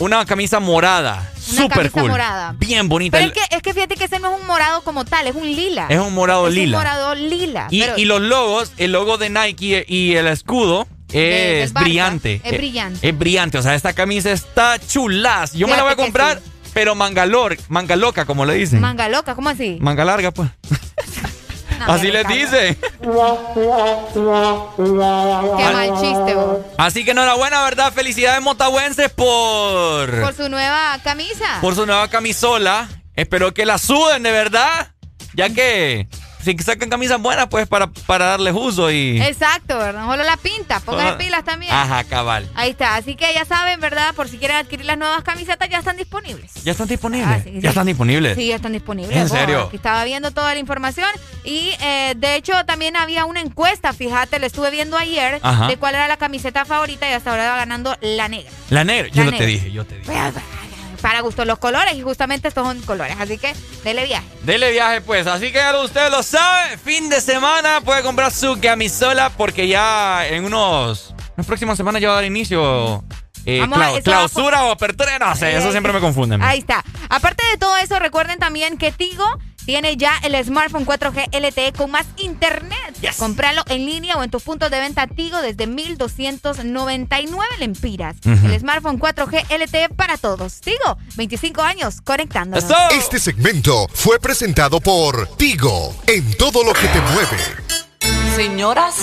Una 0.00 0.24
camisa 0.26 0.60
morada. 0.60 1.28
Una 1.52 1.62
Super 1.62 1.76
camisa 1.76 2.00
cool. 2.00 2.10
morada. 2.10 2.54
Bien 2.56 2.88
bonita. 2.88 3.18
Pero 3.18 3.32
es 3.32 3.32
que, 3.32 3.56
es 3.56 3.62
que 3.62 3.74
fíjate 3.74 3.96
que 3.96 4.04
ese 4.04 4.20
no 4.20 4.32
es 4.34 4.40
un 4.40 4.46
morado 4.46 4.82
como 4.82 5.04
tal, 5.04 5.26
es 5.26 5.34
un 5.34 5.44
lila. 5.46 5.86
Es 5.88 5.98
un 5.98 6.14
morado 6.14 6.46
Es 6.46 6.54
lila. 6.54 6.78
un 6.78 6.84
morado 6.84 7.14
lila. 7.16 7.66
y, 7.70 7.80
pero 7.80 7.98
y 7.98 8.04
los 8.04 8.20
logos, 8.20 8.72
el 8.76 8.92
logo 8.92 9.18
de 9.18 9.28
Nike 9.30 9.84
y 9.88 10.14
el 10.14 10.28
escudo 10.28 10.86
es 11.12 11.72
brillante. 11.72 12.40
es 12.44 12.56
brillante. 12.56 13.08
Es 13.08 13.18
brillante. 13.18 13.58
O 13.58 13.62
sea, 13.62 13.74
esta 13.74 13.92
camisa 13.92 14.30
está 14.30 14.78
chulaz. 14.78 15.52
Yo 15.54 15.66
me 15.66 15.76
la 15.76 15.82
voy 15.82 15.92
a 15.92 15.96
comprar, 15.96 16.40
pero 16.78 16.94
manga, 16.94 17.26
lor- 17.26 17.58
manga 17.68 17.96
loca, 17.96 18.24
como 18.24 18.46
le 18.46 18.54
dicen. 18.54 18.80
Manga 18.80 19.08
loca, 19.08 19.34
¿cómo 19.34 19.48
así? 19.48 19.78
Manga 19.80 20.04
larga, 20.04 20.30
pues. 20.30 20.48
No, 21.80 21.92
Así 21.92 22.10
les 22.10 22.26
dice. 22.26 22.76
Qué 22.76 23.06
mal 25.72 25.90
chiste, 26.00 26.34
vos. 26.34 26.58
Así 26.76 27.04
que 27.04 27.12
enhorabuena, 27.12 27.62
¿verdad? 27.62 27.92
Felicidades 27.92 28.42
motahuenses 28.42 29.10
por, 29.10 30.20
Por 30.20 30.34
su 30.34 30.48
nueva 30.48 30.98
camisa. 31.04 31.58
por 31.60 31.74
su 31.74 31.86
nueva 31.86 32.08
camisola. 32.08 32.88
Espero 33.14 33.54
que 33.54 33.64
la 33.66 33.78
suden 33.78 34.22
de 34.24 34.32
verdad. 34.32 34.88
Ya 35.34 35.50
que 35.50 36.08
si 36.42 36.56
sacan 36.58 36.88
camisas 36.90 37.20
buenas, 37.20 37.46
pues 37.48 37.66
para, 37.68 37.88
para 38.06 38.26
darles 38.26 38.54
uso 38.56 38.90
y. 38.90 39.20
Exacto, 39.20 39.76
¿verdad? 39.78 40.06
Solo 40.06 40.22
la 40.24 40.36
pinta, 40.36 40.80
póngase 40.80 41.06
Solo- 41.06 41.18
pilas 41.18 41.44
también. 41.44 41.72
Ajá, 41.72 42.04
cabal. 42.04 42.48
Ahí 42.54 42.70
está, 42.70 42.96
así 42.96 43.14
que 43.16 43.32
ya 43.34 43.44
saben, 43.44 43.80
¿verdad? 43.80 44.14
Por 44.14 44.28
si 44.28 44.38
quieren 44.38 44.56
adquirir 44.56 44.86
las 44.86 44.98
nuevas 44.98 45.22
camisetas, 45.22 45.68
ya 45.68 45.78
están 45.78 45.96
disponibles. 45.96 46.52
¿Ya 46.64 46.72
están 46.72 46.88
disponibles? 46.88 47.28
Ah, 47.28 47.40
sí, 47.44 47.50
sí. 47.52 47.60
Ya 47.60 47.68
están 47.70 47.86
disponibles. 47.86 48.36
Sí, 48.36 48.46
ya 48.48 48.56
están 48.56 48.72
disponibles. 48.72 49.16
¿En 49.16 49.28
serio? 49.28 49.64
Aquí 49.68 49.76
estaba 49.76 50.04
viendo 50.04 50.30
toda 50.30 50.54
la 50.54 50.60
información 50.60 51.08
y 51.44 51.72
eh, 51.80 52.14
de 52.16 52.36
hecho 52.36 52.52
también 52.66 52.96
había 52.96 53.24
una 53.24 53.40
encuesta, 53.40 53.92
fíjate, 53.92 54.38
la 54.38 54.46
estuve 54.46 54.70
viendo 54.70 54.96
ayer, 54.96 55.40
Ajá. 55.42 55.66
de 55.66 55.76
cuál 55.76 55.94
era 55.94 56.08
la 56.08 56.16
camiseta 56.16 56.64
favorita 56.64 57.08
y 57.08 57.12
hasta 57.12 57.30
ahora 57.30 57.50
va 57.50 57.56
ganando 57.56 57.96
la 58.00 58.28
negra. 58.28 58.50
La 58.70 58.84
negra. 58.84 59.08
Yo 59.12 59.24
no 59.24 59.32
te 59.32 59.46
dije, 59.46 59.70
yo 59.70 59.84
te 59.84 59.96
dije. 59.98 60.12
Para 61.08 61.20
gustos 61.22 61.46
los 61.46 61.58
colores 61.58 61.94
y 61.94 62.02
justamente 62.02 62.48
estos 62.48 62.66
son 62.66 62.82
colores, 62.82 63.16
así 63.18 63.38
que 63.38 63.54
dele 63.82 64.04
viaje. 64.04 64.26
Dele 64.42 64.70
viaje, 64.72 65.00
pues. 65.00 65.26
Así 65.26 65.46
que 65.46 65.54
ya 65.54 65.74
usted 65.80 66.10
lo 66.10 66.22
sabe. 66.22 66.76
Fin 66.76 67.08
de 67.08 67.22
semana 67.22 67.80
puede 67.82 68.02
comprar 68.02 68.30
su 68.30 68.60
camisola 68.60 69.30
porque 69.30 69.66
ya 69.68 70.26
en 70.26 70.44
unos. 70.44 71.14
En 71.18 71.34
las 71.38 71.46
próximas 71.46 71.78
semanas 71.78 72.02
ya 72.02 72.08
va 72.08 72.12
a 72.12 72.16
dar 72.16 72.24
inicio. 72.26 73.02
eh, 73.46 73.62
a- 73.62 74.00
clausura 74.02 74.64
o 74.64 74.72
apertura. 74.72 75.18
No 75.18 75.34
sé, 75.34 75.56
eso 75.56 75.70
siempre 75.70 75.94
me 75.94 76.00
confunde. 76.00 76.34
a 76.34 76.38
mí. 76.38 76.44
Ahí 76.46 76.58
está. 76.58 76.84
Aparte 77.08 77.42
de 77.52 77.56
todo 77.56 77.74
eso, 77.78 77.98
recuerden 77.98 78.38
también 78.38 78.76
que 78.76 78.92
Tigo 78.92 79.24
tiene 79.68 79.98
ya 79.98 80.16
el 80.22 80.34
smartphone 80.42 80.86
4G 80.86 81.28
LTE 81.30 81.74
con 81.74 81.90
más 81.90 82.06
internet. 82.16 82.74
Compralo 83.18 83.62
en 83.68 83.84
línea 83.84 84.16
o 84.16 84.22
en 84.22 84.30
tus 84.30 84.42
puntos 84.42 84.70
de 84.70 84.80
venta 84.80 85.06
Tigo 85.06 85.42
desde 85.42 85.66
1299 85.66 87.46
lempiras. 87.58 88.16
Ujú. 88.24 88.46
El 88.46 88.58
smartphone 88.58 88.98
4G 88.98 89.58
LTE 89.58 89.90
para 89.90 90.16
todos. 90.16 90.62
Tigo, 90.62 90.96
25 91.16 91.60
años 91.60 92.00
conectándonos. 92.00 92.64
Este 92.92 93.20
segmento 93.20 93.86
fue 93.92 94.18
presentado 94.18 94.80
por 94.80 95.26
Tigo, 95.36 95.94
en 96.06 96.34
todo 96.38 96.64
lo 96.64 96.72
que 96.72 96.88
te 96.88 97.02
mueve. 97.02 97.36
Señoras 98.36 98.94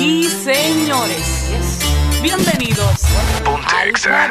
y 0.00 0.28
señores, 0.28 1.44
bienvenidos. 2.22 3.02
Bien. 3.44 4.30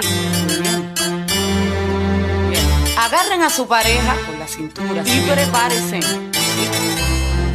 Agarren 2.98 3.44
a 3.44 3.50
su 3.52 3.68
pareja 3.68 4.16
por 4.26 4.36
la 4.38 4.48
cintura 4.48 5.04
y 5.06 5.22
prepárense. 5.22 6.00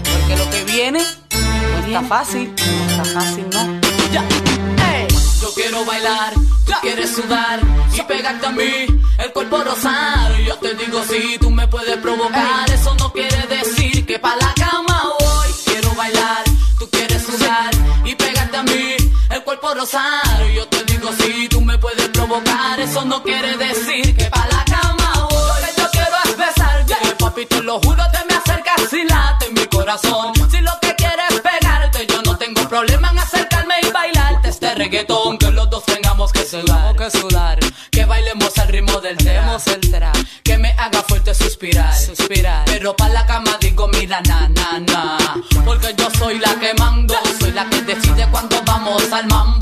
Porque 0.05 0.37
lo 0.37 0.51
que 0.51 0.65
viene 0.65 1.01
no 1.01 1.87
está 1.87 2.03
fácil, 2.03 2.55
no 2.55 2.91
está 2.91 3.05
fácil, 3.05 3.47
¿no? 3.51 3.81
Ya. 4.13 4.25
Yo 5.41 5.53
quiero 5.55 5.85
bailar, 5.85 6.33
tú 6.65 6.73
quieres 6.81 7.11
sudar 7.11 7.61
y 7.93 8.01
pegarte 8.03 8.47
a 8.47 8.53
mí, 8.53 8.87
el 9.19 9.33
cuerpo 9.33 9.65
rosar. 9.65 10.33
Yo 10.47 10.57
te 10.59 10.75
digo 10.75 11.03
si 11.03 11.37
tú 11.39 11.51
me 11.51 11.67
puedes 11.67 11.97
provocar, 11.97 12.71
eso 12.71 12.95
no 12.95 13.13
quiere 13.13 13.45
decir 13.49 14.07
que 14.07 14.21
pa' 14.21 14.37
la 14.37 14.55
cama 14.55 15.03
voy. 15.19 15.49
Quiero 15.65 15.93
bailar, 15.97 16.45
tú 16.79 16.89
quieres 16.89 17.21
sudar 17.25 17.71
y 18.05 18.15
pegarte 18.15 18.57
a 18.59 18.63
mí, 18.63 18.95
el 19.31 19.43
cuerpo 19.43 19.75
rosar. 19.75 20.47
Yo 20.55 20.69
te 20.69 20.85
digo 20.85 21.11
si 21.19 21.49
tú 21.49 21.61
me 21.61 21.77
puedes 21.79 22.09
provocar, 22.11 22.79
eso 22.79 23.05
no 23.05 23.25
quiere 23.25 23.57
decir 23.57 24.15
que 24.17 24.27
pa' 24.27 24.47
la 24.47 24.62
papi, 27.43 27.47
te 27.47 27.63
lo 27.63 27.81
juro, 27.81 28.03
te 28.13 28.25
me 28.29 28.35
acercas 28.35 28.93
y 28.93 29.05
late 29.05 29.47
en 29.47 29.55
mi 29.55 29.67
corazón. 29.67 30.33
Si 30.51 30.61
lo 30.61 30.73
que 30.81 30.95
quieres 30.95 31.31
es 31.31 31.41
pegarte, 31.41 32.07
yo 32.07 32.23
no 32.23 32.37
tengo 32.37 32.69
problema 32.69 33.11
en 33.11 33.19
acercarme 33.19 33.75
y 33.83 33.91
bailarte 33.91 34.49
este 34.49 34.75
reggaetón. 34.75 35.39
Que 35.39 35.51
los 35.51 35.69
dos 35.71 35.85
tengamos 35.85 36.33
que 36.33 36.45
sudar, 36.45 36.97
que 36.97 37.11
sudar. 37.11 37.59
Que 37.91 38.05
bailemos 38.05 38.57
al 38.59 38.69
ritmo 38.69 39.01
del 39.01 39.17
tema. 39.17 39.59
Que 40.43 40.59
me 40.59 40.71
haga 40.73 41.03
fuerte 41.03 41.35
suspirar, 41.35 41.95
suspirar. 41.95 42.65
Pero 42.67 42.95
pa' 42.97 43.09
la 43.09 43.27
cama 43.27 43.57
digo, 43.61 43.89
mira, 43.89 44.21
na, 44.23 44.49
na, 44.49 44.79
na. 44.79 45.19
Porque 45.65 45.95
yo 45.97 46.09
soy 46.19 46.39
la 46.39 46.55
que 46.57 46.75
mando, 46.75 47.15
soy 47.39 47.53
la 47.53 47.69
que 47.69 47.83
decide 47.83 48.27
cuando 48.31 48.61
vamos 48.65 49.11
al 49.13 49.27
mambo 49.27 49.62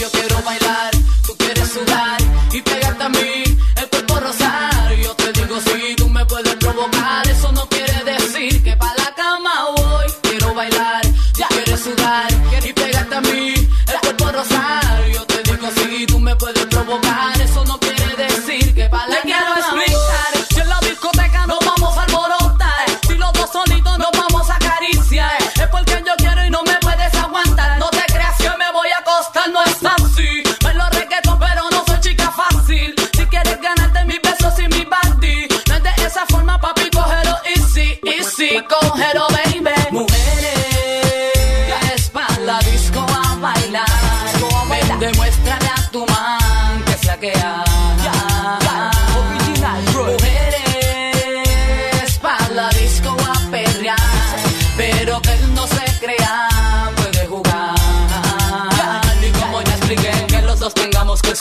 Yo 0.00 0.10
quiero 0.10 0.42
bailar, 0.42 0.90
tú 1.26 1.34
quieres 1.38 1.68
sudar 1.70 2.18
y 2.52 2.60
pegarte 2.60 3.04
a 3.04 3.08
mí, 3.08 3.42
el 3.76 3.88
cuerpo 3.88 4.20
rosar. 4.20 4.94
Yo 5.02 5.14
te 5.14 5.32
digo 5.32 5.58
si 5.60 5.96
tú 5.96 6.08
me 6.10 6.24
puedes 6.26 6.54
provocar, 6.56 7.26
eso 7.28 7.50
no 7.52 7.66
quiere 7.68 8.04
decir 8.04 8.62
que 8.62 8.75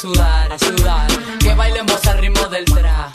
sudar, 0.05 0.59
sudar. 0.59 1.07
Que 1.39 1.53
bailemos 1.55 2.05
al 2.05 2.17
ritmo 2.19 2.47
del 2.47 2.65
tra. 2.65 3.09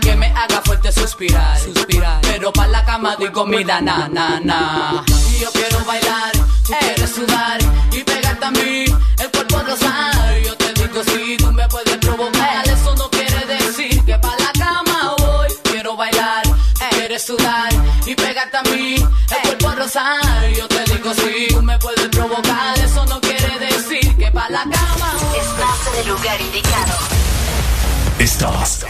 Que 0.00 0.14
me 0.16 0.26
haga 0.26 0.60
fuerte 0.62 0.92
suspirar, 0.92 1.58
suspirar. 1.58 2.20
Pero 2.22 2.52
pa' 2.52 2.66
la 2.68 2.84
cama 2.84 3.16
digo, 3.16 3.44
mira, 3.46 3.80
na, 3.80 4.08
na, 4.08 4.40
na. 4.40 5.04
Y 5.30 5.40
yo 5.40 5.50
quiero 5.52 5.78
bailar, 5.84 6.32
tú 6.66 6.72
quieres 6.80 7.10
sudar 7.10 7.58
y 7.90 8.00
pegarte 8.04 8.44
a 8.44 8.50
mí, 8.50 8.84
el 9.22 9.30
cuerpo 9.30 9.58
rosar. 9.66 10.38
Yo 10.44 10.56
te 10.56 10.72
digo, 10.80 11.02
si 11.04 11.36
tú 11.36 11.52
me 11.52 11.66
puedes 11.68 11.96
provocar, 11.98 12.68
eso 12.68 12.94
no 12.96 13.08
quiere 13.10 13.40
decir 13.46 14.04
que 14.04 14.16
pa' 14.18 14.36
la 14.44 14.52
cama 14.52 15.14
voy. 15.18 15.48
Quiero 15.64 15.96
bailar, 15.96 16.42
quieres 16.90 17.22
sudar 17.24 17.72
y 18.06 18.14
pegarte 18.14 18.56
a 18.56 18.62
mí, 18.62 18.96
el 18.96 19.42
cuerpo 19.42 19.70
rosar. 19.78 20.48
Yo 20.56 20.68
te 20.68 20.84
digo, 20.92 21.12
si 21.14 21.53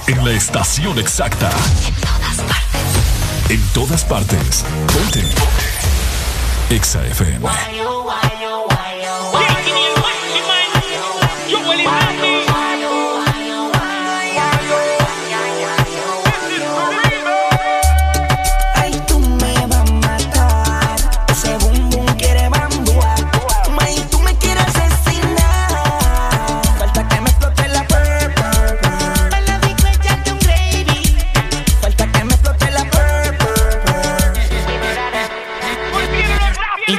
En 0.09 0.25
la 0.25 0.33
estación 0.33 0.99
exacta. 0.99 1.49
En 1.49 1.95
todas 2.01 2.43
partes. 2.43 3.51
En 3.51 3.63
todas 3.73 4.05
partes. 4.05 4.65
Ponte. 4.93 5.23
Exa 6.71 7.07
FM. 7.07 7.47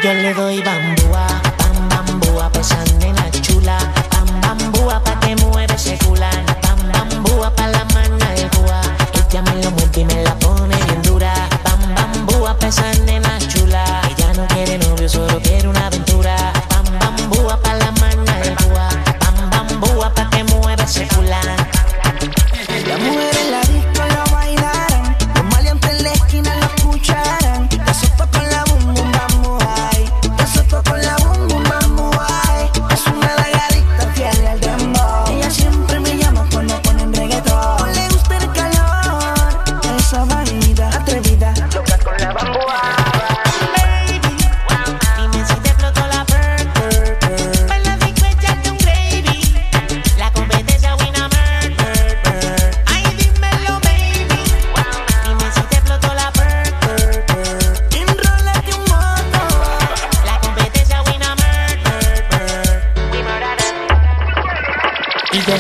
Yo 0.05 0.13
le 0.13 0.35
doy 0.35 0.61
bambúa, 0.61 1.25
pam 1.57 1.89
bambúa, 1.89 2.47
pues 2.53 2.69
nena 2.99 3.27
chula. 3.41 3.75
Pam 4.11 4.39
bambúa 4.39 5.03
pa' 5.03 5.19
que 5.19 5.35
mueve 5.37 5.73
ese 5.73 5.97
culán. 5.97 6.45
Pam 6.61 6.77
bambúa 6.93 7.49
pa' 7.49 7.69
la 7.69 7.83
mano 7.85 8.15
de 8.35 8.47
Cuba. 8.55 8.81
Ella 9.15 9.41
me 9.41 9.63
lo 9.63 9.71
mueve 9.71 10.01
y 10.01 10.05
me 10.05 10.21
la 10.21 10.35
pone 10.35 10.75
bien 10.75 11.01
dura. 11.01 11.33
Pam 11.63 11.95
bambúa, 11.95 12.55
pues 12.59 12.79
nena 13.07 13.34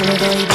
Every 0.07 0.45
day. 0.45 0.54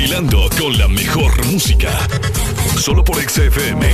bailando 0.00 0.48
con 0.58 0.78
la 0.78 0.88
mejor 0.88 1.44
música. 1.44 1.90
Solo 2.78 3.04
por 3.04 3.16
XFM. 3.16 3.86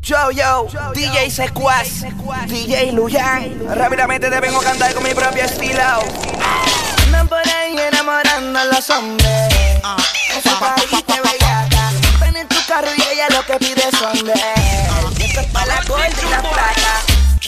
Yo, 0.00 0.32
yo, 0.32 0.66
yo 0.68 0.92
DJ 0.92 1.28
yo, 1.28 1.30
Secuaz, 1.30 2.04
DJ 2.48 2.90
Luyan. 2.90 3.76
Rápidamente 3.76 4.28
te 4.28 4.40
vengo 4.40 4.60
a 4.60 4.64
cantar 4.64 4.92
con 4.94 5.04
mi 5.04 5.14
propio 5.14 5.44
estilo. 5.44 5.80
Andan 7.04 7.28
por 7.28 7.38
ahí 7.38 7.76
enamorando 7.92 8.58
a 8.58 8.64
los 8.64 8.90
hombres. 8.90 9.54
Esa 10.36 10.58
carita 10.58 11.22
bellaca. 11.22 11.92
Ven 12.20 12.36
en 12.36 12.48
tu 12.48 12.56
carro 12.66 12.88
y 12.96 13.02
ella 13.12 13.28
lo 13.30 13.46
que 13.46 13.58
pide 13.64 13.88
es 13.92 14.00
donde. 14.00 14.32
Esto 15.24 15.40
es 15.40 15.46
para 15.52 15.66
la 15.66 15.82
corte 15.84 16.16
y 16.26 16.30
la 16.30 16.40
plata. 16.42 17.02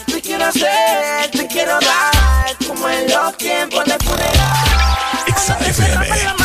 Te 0.07 0.21
quiero 0.21 0.45
hacer, 0.45 1.31
te 1.33 1.47
quiero 1.49 1.73
dar. 1.81 2.57
Como 2.69 2.89
en 2.89 3.09
los 3.11 3.37
tiempos 3.37 3.85
de 3.85 3.99
funeral. 3.99 4.72
FM. 5.83 6.42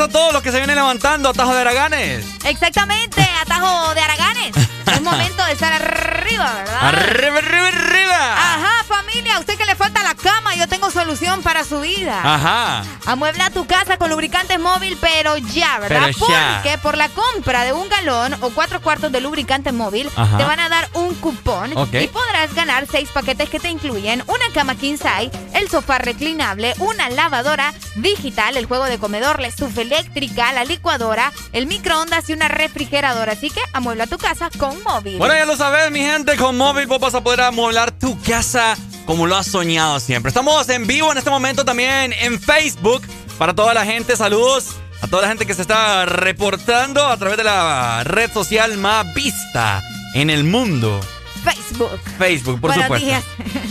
A 0.00 0.08
todos 0.08 0.32
los 0.32 0.42
que 0.42 0.50
se 0.50 0.58
vienen 0.58 0.76
levantando. 0.76 1.28
Atajo 1.30 1.54
de 1.54 1.60
Araganes. 1.60 2.24
Exactamente, 2.44 3.26
atajo 3.42 3.94
de 3.94 4.00
Araganes. 4.00 4.52
Es 4.88 5.02
momento 5.02 5.44
de 5.44 5.52
estar 5.52 5.70
arriba, 5.72 6.50
¿verdad? 6.56 6.88
Arriba, 6.88 7.38
arriba, 7.38 7.68
arriba. 7.68 8.32
Ajá, 8.32 8.84
familia, 8.84 9.36
a 9.36 9.38
usted 9.38 9.56
que 9.58 9.66
le 9.66 9.76
falta 9.76 10.02
la 10.02 10.14
cama, 10.14 10.54
yo 10.54 10.66
tengo 10.66 10.90
solución 10.90 11.42
para 11.42 11.62
su 11.62 11.80
vida. 11.82 12.18
Ajá. 12.24 12.82
Amuebla 13.04 13.50
tu 13.50 13.66
casa 13.66 13.98
con 13.98 14.08
lubricantes 14.10 14.58
móvil, 14.58 14.96
pero 14.98 15.36
ya, 15.36 15.78
¿verdad? 15.78 16.06
Pero 16.06 16.28
ya. 16.28 16.60
Porque 16.62 16.78
por 16.78 16.96
la 16.96 17.10
compra 17.10 17.64
de 17.64 17.74
un 17.74 17.86
galón 17.90 18.34
o 18.40 18.48
cuatro 18.50 18.80
cuartos 18.80 19.12
de 19.12 19.20
lubricante 19.20 19.70
móvil, 19.72 20.10
Ajá. 20.16 20.38
te 20.38 20.44
van 20.44 20.58
a 20.58 20.70
dar 20.70 20.88
un 20.94 21.14
cupón 21.16 21.72
y 21.72 22.06
podrás 22.08 22.54
ganar 22.54 22.86
seis 22.90 23.10
paquetes 23.10 23.50
que 23.50 23.60
te 23.60 23.68
incluyen 23.68 24.24
una 24.26 24.50
cama 24.54 24.74
king 24.74 24.96
size, 24.96 25.30
sofá 25.68 25.98
reclinable, 25.98 26.74
una 26.78 27.10
lavadora 27.10 27.74
digital, 27.96 28.56
el 28.56 28.66
juego 28.66 28.84
de 28.84 28.98
comedor, 28.98 29.40
la 29.40 29.48
estufa 29.48 29.82
eléctrica, 29.82 30.52
la 30.52 30.64
licuadora, 30.64 31.32
el 31.52 31.66
microondas 31.66 32.28
y 32.30 32.32
una 32.32 32.48
refrigeradora. 32.48 33.32
Así 33.32 33.50
que 33.50 33.60
amuebla 33.72 34.06
tu 34.06 34.18
casa 34.18 34.50
con 34.58 34.82
móvil. 34.82 35.18
Bueno, 35.18 35.34
ya 35.34 35.44
lo 35.44 35.56
sabes, 35.56 35.90
mi 35.90 36.00
gente, 36.00 36.36
con 36.36 36.56
móvil 36.56 36.86
vos 36.86 37.00
vas 37.00 37.14
a 37.14 37.22
poder 37.22 37.42
amueblar 37.42 37.92
tu 37.92 38.20
casa 38.22 38.76
como 39.06 39.26
lo 39.26 39.36
has 39.36 39.46
soñado 39.46 40.00
siempre. 40.00 40.28
Estamos 40.28 40.68
en 40.68 40.86
vivo 40.86 41.10
en 41.10 41.18
este 41.18 41.30
momento 41.30 41.64
también 41.64 42.12
en 42.12 42.40
Facebook 42.40 43.02
para 43.38 43.54
toda 43.54 43.72
la 43.72 43.84
gente. 43.84 44.16
Saludos 44.16 44.76
a 45.00 45.06
toda 45.06 45.22
la 45.22 45.28
gente 45.28 45.46
que 45.46 45.54
se 45.54 45.62
está 45.62 46.04
reportando 46.06 47.06
a 47.06 47.16
través 47.16 47.38
de 47.38 47.44
la 47.44 48.04
red 48.04 48.30
social 48.32 48.76
más 48.76 49.12
vista 49.14 49.82
en 50.14 50.28
el 50.28 50.44
mundo. 50.44 51.00
Facebook. 51.42 51.98
Facebook, 52.18 52.60
por 52.60 52.70
Buenos 52.70 52.84
supuesto. 52.84 53.06
días. 53.06 53.24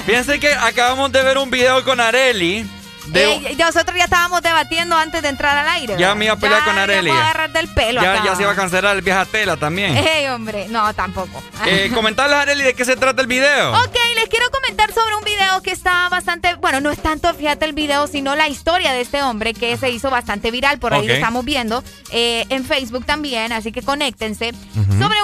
Fíjense 0.07 0.39
que 0.39 0.53
acabamos 0.53 1.11
de 1.11 1.21
ver 1.21 1.37
un 1.37 1.49
video 1.51 1.83
con 1.83 1.99
Areli. 1.99 2.65
De, 3.07 3.23
Eh, 3.35 3.55
nosotros 3.57 3.95
ya 3.97 4.03
estábamos 4.05 4.41
debatiendo 4.41 4.97
antes 4.97 5.21
de 5.21 5.29
entrar 5.29 5.57
al 5.57 5.67
aire. 5.69 5.95
Ya 5.97 6.13
me 6.15 6.25
iba 6.25 6.33
a 6.33 6.37
pelear 6.37 6.59
Ya- 6.61 6.65
con 6.65 6.75
ya 6.75 6.83
Areli. 6.83 7.03
me 7.03 7.09
voy 7.11 7.17
a 7.19 7.23
agarrar 7.23 7.51
del 7.53 7.67
pelo 7.73 8.01
ya, 8.01 8.13
acá. 8.15 8.23
ya 8.25 8.35
se 8.35 8.41
iba 8.41 8.51
a 8.51 8.55
cancelar 8.55 8.95
el 8.97 9.01
viaje 9.01 9.19
a 9.21 9.25
tela 9.25 9.55
también. 9.57 9.95
Ey, 9.95 10.27
hombre, 10.27 10.67
no, 10.69 10.93
tampoco. 10.93 11.41
Eh, 11.65 11.89
comentarles, 11.93 12.37
Areli, 12.37 12.63
de 12.63 12.73
qué 12.73 12.83
se 12.83 12.95
trata 12.97 13.21
el 13.21 13.27
video. 13.27 13.71
Ok, 13.81 13.95
les 14.15 14.27
quiero 14.29 14.49
comentar 14.51 14.93
sobre 14.93 15.15
un 15.15 15.23
video 15.23 15.61
que 15.61 15.71
está 15.71 16.09
bastante, 16.09 16.55
bueno, 16.55 16.81
no 16.81 16.91
es 16.91 17.01
tanto, 17.01 17.33
fíjate 17.33 17.63
el 17.65 17.71
video, 17.73 18.07
sino 18.07 18.35
la 18.35 18.49
historia 18.49 18.91
de 18.91 18.99
este 19.01 19.21
hombre 19.23 19.53
que 19.53 19.77
se 19.77 19.89
hizo 19.89 20.09
bastante 20.09 20.51
viral, 20.51 20.77
por 20.79 20.93
ahí 20.93 21.07
lo 21.07 21.13
estamos 21.13 21.45
viendo, 21.45 21.83
eh, 22.11 22.45
en 22.49 22.65
Facebook 22.65 23.05
también, 23.05 23.53
así 23.53 23.71
que 23.71 23.83
conéctense, 23.83 24.53
sobre 24.99 25.16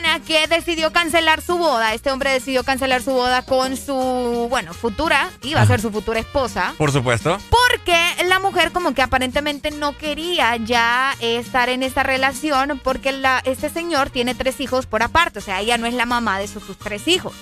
persona 0.00 0.20
que 0.24 0.46
decidió 0.46 0.92
cancelar 0.92 1.40
su 1.40 1.58
boda, 1.58 1.92
este 1.94 2.10
hombre 2.10 2.30
decidió 2.30 2.62
cancelar 2.62 3.02
su 3.02 3.10
boda 3.12 3.42
con 3.42 3.76
su, 3.76 4.46
bueno, 4.48 4.72
futura, 4.72 5.30
iba 5.42 5.60
a 5.60 5.66
ser 5.66 5.80
su 5.80 5.90
futura 5.90 6.20
esposa. 6.20 6.74
Por 6.78 6.92
supuesto. 6.92 7.38
Porque 7.50 7.67
la 8.38 8.48
mujer 8.48 8.70
como 8.70 8.94
que 8.94 9.02
aparentemente 9.02 9.72
no 9.72 9.98
quería 9.98 10.54
ya 10.56 11.16
estar 11.18 11.68
en 11.68 11.82
esta 11.82 12.04
relación 12.04 12.80
porque 12.84 13.10
la, 13.10 13.42
este 13.44 13.68
señor 13.68 14.10
tiene 14.10 14.36
tres 14.36 14.60
hijos 14.60 14.86
por 14.86 15.02
aparte, 15.02 15.40
o 15.40 15.42
sea, 15.42 15.60
ella 15.60 15.76
no 15.76 15.86
es 15.86 15.94
la 15.94 16.06
mamá 16.06 16.38
de 16.38 16.46
sus, 16.46 16.62
sus 16.62 16.78
tres 16.78 17.08
hijos, 17.08 17.34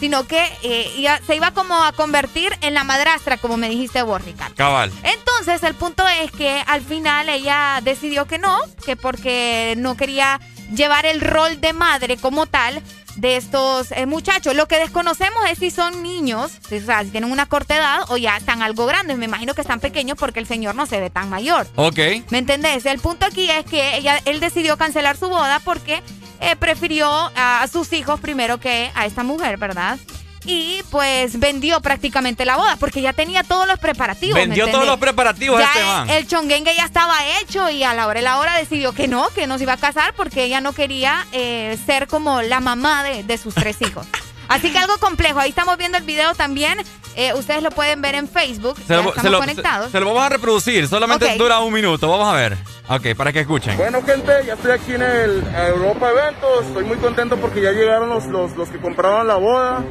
sino 0.00 0.26
que 0.26 0.42
eh, 0.64 0.90
ella 0.96 1.20
se 1.24 1.36
iba 1.36 1.52
como 1.52 1.84
a 1.84 1.92
convertir 1.92 2.52
en 2.62 2.74
la 2.74 2.82
madrastra, 2.82 3.36
como 3.36 3.56
me 3.56 3.68
dijiste 3.68 4.02
vos, 4.02 4.24
Ricardo. 4.24 4.56
Cabal. 4.56 4.90
Entonces 5.04 5.62
el 5.62 5.74
punto 5.74 6.02
es 6.08 6.32
que 6.32 6.64
al 6.66 6.80
final 6.80 7.28
ella 7.28 7.78
decidió 7.84 8.26
que 8.26 8.38
no, 8.38 8.58
que 8.84 8.96
porque 8.96 9.74
no 9.78 9.96
quería 9.96 10.40
llevar 10.74 11.06
el 11.06 11.20
rol 11.20 11.60
de 11.60 11.72
madre 11.72 12.16
como 12.16 12.46
tal, 12.46 12.82
de 13.16 13.36
estos 13.36 13.92
eh, 13.92 14.06
muchachos. 14.06 14.54
Lo 14.54 14.66
que 14.66 14.78
desconocemos 14.78 15.38
es 15.50 15.58
si 15.58 15.70
son 15.70 16.02
niños, 16.02 16.52
o 16.64 16.80
sea, 16.80 17.04
si 17.04 17.10
tienen 17.10 17.30
una 17.30 17.46
corta 17.46 17.76
edad 17.76 18.00
o 18.08 18.16
ya 18.16 18.36
están 18.36 18.62
algo 18.62 18.86
grandes. 18.86 19.18
Me 19.18 19.24
imagino 19.26 19.54
que 19.54 19.60
están 19.60 19.80
pequeños 19.80 20.16
porque 20.18 20.40
el 20.40 20.46
señor 20.46 20.74
no 20.74 20.86
se 20.86 21.00
ve 21.00 21.10
tan 21.10 21.28
mayor. 21.28 21.66
Ok. 21.76 21.98
¿Me 22.30 22.38
entendés? 22.38 22.86
El 22.86 23.00
punto 23.00 23.26
aquí 23.26 23.50
es 23.50 23.64
que 23.64 23.96
ella, 23.96 24.20
él 24.24 24.40
decidió 24.40 24.76
cancelar 24.76 25.16
su 25.16 25.28
boda 25.28 25.60
porque 25.64 26.02
eh, 26.40 26.56
prefirió 26.56 27.08
a, 27.08 27.62
a 27.62 27.68
sus 27.68 27.92
hijos 27.92 28.20
primero 28.20 28.58
que 28.58 28.90
a 28.94 29.06
esta 29.06 29.22
mujer, 29.22 29.58
¿verdad? 29.58 29.98
Y 30.46 30.82
pues 30.90 31.38
vendió 31.38 31.80
prácticamente 31.80 32.44
la 32.44 32.56
boda 32.56 32.76
porque 32.76 33.02
ya 33.02 33.12
tenía 33.12 33.42
todos 33.42 33.66
los 33.66 33.78
preparativos. 33.78 34.34
¿me 34.34 34.46
Vendió 34.46 34.68
todos 34.70 34.86
los 34.86 34.98
preparativos 34.98 35.60
Ya 35.60 35.66
este 35.66 35.84
man. 35.84 36.10
El 36.10 36.26
chonguengue 36.26 36.74
ya 36.74 36.84
estaba 36.84 37.14
hecho 37.40 37.68
y 37.68 37.82
a 37.84 37.92
la 37.92 38.06
hora 38.06 38.20
de 38.20 38.24
la 38.24 38.38
hora 38.38 38.56
decidió 38.56 38.92
que 38.92 39.06
no, 39.06 39.28
que 39.34 39.46
no 39.46 39.58
se 39.58 39.64
iba 39.64 39.74
a 39.74 39.76
casar 39.76 40.14
porque 40.14 40.44
ella 40.44 40.60
no 40.60 40.72
quería 40.72 41.26
eh, 41.32 41.78
ser 41.84 42.06
como 42.06 42.42
la 42.42 42.60
mamá 42.60 43.04
de, 43.04 43.22
de 43.22 43.38
sus 43.38 43.54
tres 43.54 43.76
hijos. 43.82 44.06
Así 44.48 44.72
que 44.72 44.78
algo 44.78 44.96
complejo. 44.98 45.38
Ahí 45.38 45.50
estamos 45.50 45.76
viendo 45.78 45.96
el 45.96 46.04
video 46.04 46.34
también. 46.34 46.78
Eh, 47.16 47.32
ustedes 47.34 47.62
lo 47.62 47.70
pueden 47.70 48.00
ver 48.00 48.14
en 48.14 48.28
Facebook. 48.28 48.76
Se 48.78 48.84
ya 48.88 48.96
lo, 49.02 49.08
estamos 49.10 49.22
se 49.22 49.30
lo- 49.30 49.38
conectados. 49.40 49.86
se- 49.86 49.92
se 49.92 50.00
lo 50.00 50.06
vamos 50.06 50.22
a 50.22 50.28
reproducir. 50.28 50.86
Solamente 50.88 51.34
dura 51.36 51.60
un 51.60 51.72
minuto. 51.72 52.08
Vamos 52.08 52.28
a 52.32 52.36
ver. 52.36 52.56
Ok, 52.88 53.14
para 53.16 53.32
que 53.32 53.40
escuchen. 53.40 53.76
Bueno, 53.76 54.00
gente, 54.02 54.32
ya 54.46 54.54
estoy 54.54 54.70
aquí 54.72 54.94
en 54.94 55.02
el 55.02 55.42
Europa 55.68 56.10
Eventos. 56.10 56.66
Estoy 56.66 56.84
muy 56.84 56.96
contento 56.98 57.36
porque 57.36 57.60
ya 57.62 57.72
llegaron 57.72 58.08
los, 58.08 58.26
los, 58.26 58.56
los 58.56 58.68
que 58.68 58.78
compraron 58.78 59.26
la 59.26 59.36
boda. 59.36 59.84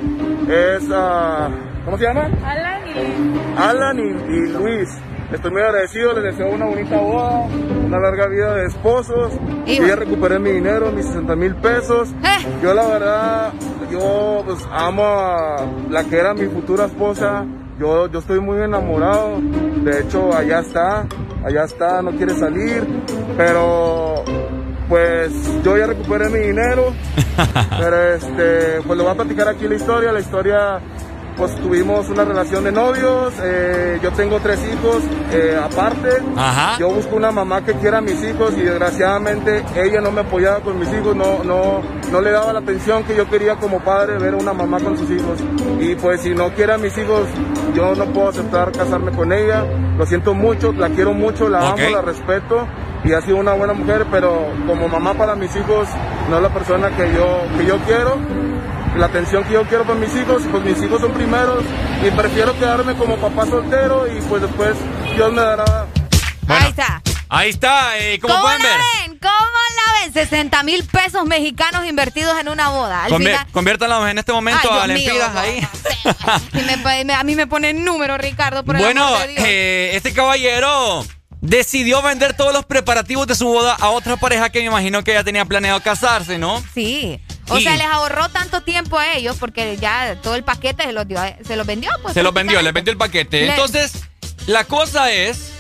Es, 0.49 0.83
ah, 0.91 1.49
¿cómo 1.85 1.97
se 1.97 2.03
llama? 2.05 2.29
Alan 2.43 2.87
y 2.87 3.57
Alan 3.57 3.99
y, 3.99 4.33
y 4.33 4.39
Luis. 4.51 4.89
Estoy 5.31 5.51
muy 5.51 5.61
agradecido, 5.61 6.13
les 6.13 6.23
deseo 6.23 6.49
una 6.49 6.65
bonita 6.65 6.97
boda, 6.97 7.47
una 7.85 7.99
larga 7.99 8.27
vida 8.27 8.55
de 8.55 8.65
esposos. 8.65 9.31
Yo 9.67 9.85
ya 9.85 9.95
recuperé 9.95 10.39
mi 10.39 10.51
dinero, 10.51 10.91
mis 10.91 11.05
60 11.05 11.35
mil 11.35 11.55
pesos. 11.55 12.09
Yo 12.63 12.73
la 12.73 12.87
verdad, 12.87 13.53
yo 13.91 14.41
pues 14.43 14.57
amo 14.71 15.03
a 15.05 15.67
la 15.89 16.03
que 16.05 16.17
era 16.17 16.33
mi 16.33 16.47
futura 16.47 16.85
esposa. 16.85 17.45
Yo, 17.79 18.07
yo 18.07 18.19
estoy 18.19 18.39
muy 18.39 18.59
enamorado. 18.59 19.39
De 19.83 20.01
hecho, 20.01 20.33
allá 20.33 20.61
está, 20.61 21.05
allá 21.45 21.63
está, 21.63 22.01
no 22.01 22.11
quiere 22.11 22.33
salir. 22.33 22.83
Pero 23.37 24.23
pues 24.89 25.31
yo 25.63 25.77
ya 25.77 25.85
recuperé 25.85 26.29
mi 26.29 26.39
dinero. 26.39 26.91
Pero 27.79 28.13
este, 28.15 28.81
pues 28.85 28.97
lo 28.97 29.03
voy 29.03 29.13
a 29.13 29.15
platicar 29.15 29.47
aquí 29.47 29.67
la 29.67 29.75
historia. 29.75 30.11
La 30.11 30.19
historia 30.21 30.79
pues 31.39 31.55
tuvimos 31.55 32.09
una 32.09 32.25
relación 32.25 32.65
de 32.65 32.71
novios, 32.73 33.33
eh, 33.41 33.97
yo 34.03 34.11
tengo 34.11 34.41
tres 34.41 34.59
hijos 34.67 35.01
eh, 35.31 35.57
aparte, 35.57 36.09
Ajá. 36.35 36.77
yo 36.77 36.89
busco 36.89 37.15
una 37.15 37.31
mamá 37.31 37.63
que 37.63 37.73
quiera 37.75 37.99
a 37.99 38.01
mis 38.01 38.21
hijos 38.25 38.53
y 38.57 38.61
desgraciadamente 38.63 39.63
ella 39.73 40.01
no 40.01 40.11
me 40.11 40.19
apoyaba 40.19 40.59
con 40.59 40.77
mis 40.77 40.91
hijos, 40.93 41.15
no, 41.15 41.41
no, 41.45 41.81
no 42.11 42.21
le 42.21 42.31
daba 42.31 42.51
la 42.51 42.59
atención 42.59 43.05
que 43.05 43.15
yo 43.15 43.29
quería 43.29 43.55
como 43.55 43.79
padre 43.79 44.17
ver 44.17 44.33
a 44.33 44.37
una 44.37 44.51
mamá 44.51 44.81
con 44.81 44.97
sus 44.97 45.09
hijos. 45.09 45.39
Y 45.79 45.95
pues 45.95 46.21
si 46.21 46.35
no 46.35 46.53
quiere 46.53 46.73
a 46.73 46.77
mis 46.77 46.97
hijos 46.97 47.25
yo 47.73 47.95
no 47.95 48.05
puedo 48.07 48.27
aceptar 48.27 48.73
casarme 48.73 49.11
con 49.11 49.31
ella, 49.31 49.63
lo 49.97 50.05
siento 50.05 50.33
mucho, 50.33 50.73
la 50.73 50.89
quiero 50.89 51.13
mucho, 51.13 51.47
la 51.47 51.69
amo, 51.69 51.89
la 51.89 52.01
respeto 52.01 52.67
y 53.05 53.13
ha 53.13 53.21
sido 53.21 53.37
una 53.37 53.53
buena 53.53 53.71
mujer, 53.71 54.05
pero 54.11 54.47
como 54.67 54.89
mamá 54.89 55.13
para 55.13 55.35
mis 55.35 55.55
hijos 55.55 55.87
no 56.29 56.35
es 56.35 56.43
la 56.43 56.49
persona 56.49 56.89
que 56.89 57.13
yo, 57.13 57.43
que 57.57 57.65
yo 57.65 57.77
quiero 57.87 58.17
la 58.97 59.05
atención 59.05 59.43
que 59.43 59.53
yo 59.53 59.63
quiero 59.63 59.83
para 59.85 59.99
mis 59.99 60.13
hijos, 60.15 60.41
pues 60.51 60.63
mis 60.63 60.81
hijos 60.83 60.99
son 61.01 61.13
primeros 61.13 61.63
y 62.05 62.11
prefiero 62.11 62.57
quedarme 62.57 62.95
como 62.95 63.15
papá 63.17 63.45
soltero 63.45 64.05
y 64.07 64.19
pues 64.21 64.41
después 64.41 64.75
Dios 65.15 65.31
me 65.31 65.41
dará. 65.41 65.85
Ahí 66.47 66.69
está. 66.69 67.01
Ahí 67.29 67.49
está. 67.51 67.97
eh, 67.99 68.19
como 68.19 68.33
¿Cómo 68.33 68.45
pueden 68.45 68.63
la 68.63 68.69
ver. 68.69 68.77
ven? 69.09 69.19
¿Cómo 69.19 69.31
la 69.33 70.01
ven? 70.01 70.13
60 70.13 70.63
mil 70.63 70.83
pesos 70.85 71.23
mexicanos 71.25 71.85
invertidos 71.85 72.37
en 72.39 72.49
una 72.49 72.69
boda. 72.69 73.03
Al 73.05 73.11
Convier- 73.11 73.31
final, 73.33 73.47
conviértanlos 73.51 74.09
en 74.09 74.17
este 74.17 74.31
momento 74.33 74.67
Ay, 74.71 74.79
a 74.81 74.87
lempiras 74.87 75.35
ahí. 75.35 75.67
y 76.53 76.61
me- 76.63 77.03
me- 77.05 77.13
a 77.13 77.23
mí 77.23 77.35
me 77.35 77.45
ponen 77.45 77.85
número, 77.85 78.17
Ricardo, 78.17 78.63
por 78.65 78.75
el 78.77 78.81
Bueno, 78.81 79.05
amor 79.05 79.19
de 79.21 79.27
Dios. 79.27 79.43
eh, 79.47 79.91
este 79.93 80.11
caballero 80.13 81.05
decidió 81.41 82.01
vender 82.01 82.35
todos 82.35 82.51
los 82.51 82.65
preparativos 82.65 83.27
de 83.27 83.35
su 83.35 83.45
boda 83.47 83.75
a 83.79 83.89
otra 83.89 84.17
pareja 84.17 84.49
que 84.49 84.59
me 84.59 84.65
imagino 84.65 85.03
que 85.03 85.13
ya 85.13 85.23
tenía 85.23 85.45
planeado 85.45 85.79
casarse, 85.81 86.37
¿no? 86.39 86.63
Sí. 86.73 87.21
O 87.49 87.59
sea, 87.59 87.75
les 87.75 87.85
ahorró 87.85 88.29
tanto 88.29 88.61
tiempo 88.61 88.97
a 88.97 89.13
ellos 89.13 89.37
porque 89.39 89.77
ya 89.77 90.15
todo 90.21 90.35
el 90.35 90.43
paquete 90.43 90.83
se 90.83 90.93
los, 90.93 91.07
dio, 91.07 91.19
se 91.45 91.55
los 91.55 91.65
vendió. 91.65 91.91
Pues, 92.01 92.13
Se 92.13 92.23
los 92.23 92.33
vendió, 92.33 92.61
les 92.61 92.73
vendió 92.73 92.91
el 92.91 92.97
paquete. 92.97 93.41
Le- 93.41 93.49
Entonces, 93.51 93.93
la 94.47 94.63
cosa 94.65 95.11
es. 95.11 95.51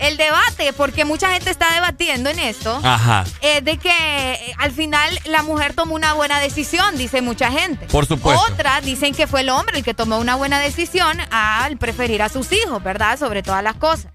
El 0.00 0.16
debate, 0.16 0.72
porque 0.72 1.04
mucha 1.04 1.30
gente 1.32 1.50
está 1.50 1.72
debatiendo 1.72 2.28
en 2.28 2.38
esto, 2.40 2.78
Ajá. 2.82 3.24
eh, 3.40 3.60
de 3.62 3.78
que 3.78 3.88
eh, 3.90 4.54
al 4.58 4.72
final 4.72 5.18
la 5.24 5.42
mujer 5.42 5.72
tomó 5.74 5.94
una 5.94 6.14
buena 6.14 6.40
decisión, 6.40 6.98
dice 6.98 7.22
mucha 7.22 7.50
gente. 7.50 7.86
Por 7.86 8.04
supuesto. 8.04 8.44
Otras 8.52 8.84
dicen 8.84 9.14
que 9.14 9.26
fue 9.28 9.42
el 9.42 9.50
hombre 9.50 9.78
el 9.78 9.84
que 9.84 9.94
tomó 9.94 10.18
una 10.18 10.34
buena 10.34 10.58
decisión 10.58 11.18
al 11.30 11.78
preferir 11.78 12.22
a 12.22 12.28
sus 12.28 12.50
hijos, 12.52 12.82
¿verdad? 12.82 13.18
Sobre 13.18 13.42
todas 13.44 13.62
las 13.62 13.76
cosas. 13.76 14.08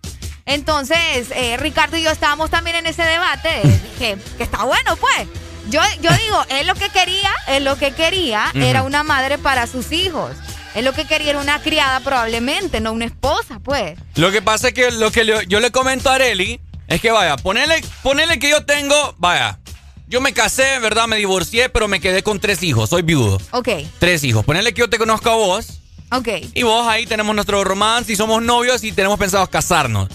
Entonces, 0.46 1.32
eh, 1.32 1.56
Ricardo 1.58 1.96
y 1.96 2.04
yo 2.04 2.12
estábamos 2.12 2.50
también 2.50 2.76
en 2.76 2.86
ese 2.86 3.04
debate 3.04 3.50
de 3.64 3.80
que, 3.98 4.18
que 4.38 4.44
está 4.44 4.64
bueno, 4.66 4.96
pues. 4.98 5.28
Yo, 5.70 5.82
yo 6.02 6.10
digo, 6.24 6.44
él 6.50 6.68
lo 6.68 6.76
que 6.76 6.90
quería, 6.90 7.32
él 7.48 7.64
lo 7.64 7.76
que 7.78 7.92
quería 7.92 8.52
era 8.56 8.84
una 8.84 9.04
madre 9.04 9.38
para 9.38 9.68
sus 9.68 9.92
hijos. 9.92 10.32
Él 10.76 10.86
lo 10.86 10.94
que 10.94 11.06
quería 11.06 11.32
era 11.32 11.40
una 11.40 11.62
criada 11.62 12.00
probablemente, 12.00 12.80
no 12.80 12.92
una 12.92 13.06
esposa, 13.06 13.60
pues. 13.64 13.98
Lo 14.16 14.32
que 14.32 14.42
pasa 14.42 14.70
es 14.70 14.74
que 14.74 14.92
lo 14.92 15.12
que 15.12 15.24
le- 15.24 15.46
yo 15.48 15.60
le 15.60 15.72
comento 15.72 16.10
a 16.10 16.16
Areli 16.16 16.60
es 16.88 17.02
que, 17.02 17.12
vaya, 17.12 17.36
ponele, 17.38 17.84
ponele 18.04 18.40
que 18.40 18.50
yo 18.50 18.66
tengo, 18.66 19.16
vaya, 19.18 19.60
yo 20.08 20.22
me 20.22 20.34
casé, 20.34 20.80
¿verdad? 20.80 21.08
Me 21.08 21.18
divorcié, 21.18 21.70
pero 21.70 21.88
me 21.88 22.00
quedé 22.00 22.24
con 22.24 22.40
tres 22.40 22.64
hijos, 22.64 22.90
soy 22.90 23.02
viudo. 23.04 23.40
Ok, 23.52 23.70
Tres 24.00 24.24
hijos. 24.24 24.44
Ponele 24.46 24.74
que 24.74 24.80
yo 24.80 24.90
te 24.90 24.98
conozco 24.98 25.30
a 25.30 25.36
vos 25.36 25.68
ok. 26.12 26.28
y 26.56 26.64
vos 26.64 26.88
ahí 26.88 27.06
tenemos 27.06 27.36
nuestro 27.36 27.64
romance 27.64 28.12
y 28.12 28.16
somos 28.16 28.42
novios 28.42 28.84
y 28.84 28.92
tenemos 28.92 29.20
pensado 29.20 29.48
casarnos. 29.50 30.10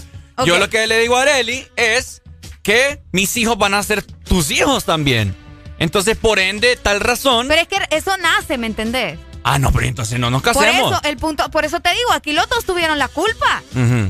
Yo 0.45 0.55
Ok. 0.55 0.59
lo 0.59 0.69
que 0.69 0.85
le 0.87 0.99
digo 0.99 1.15
a 1.15 1.21
Areli 1.21 1.65
es 1.77 2.21
que 2.61 3.01
mis 3.13 3.37
hijos 3.37 3.57
van 3.57 3.73
a 3.73 3.83
ser 3.83 4.01
tus 4.03 4.51
hijos 4.51 4.83
también. 4.83 5.33
Entonces, 5.79 6.17
por 6.17 6.39
ende, 6.39 6.77
tal 6.77 6.99
razón. 6.99 7.47
Pero 7.47 7.61
es 7.61 7.67
que 7.67 7.77
eso 7.95 8.15
nace, 8.17 8.57
¿me 8.57 8.67
entendés? 8.67 9.19
Ah, 9.47 9.59
no, 9.59 9.71
pero 9.71 9.85
entonces 9.85 10.17
no 10.19 10.31
nos 10.31 10.41
Por 10.41 10.53
casemos. 10.55 10.91
eso, 10.91 11.01
el 11.03 11.17
punto, 11.17 11.51
por 11.51 11.65
eso 11.65 11.79
te 11.79 11.89
digo, 11.91 12.11
aquí 12.13 12.33
los 12.33 12.49
dos 12.49 12.65
tuvieron 12.65 12.97
la 12.97 13.07
culpa. 13.09 13.61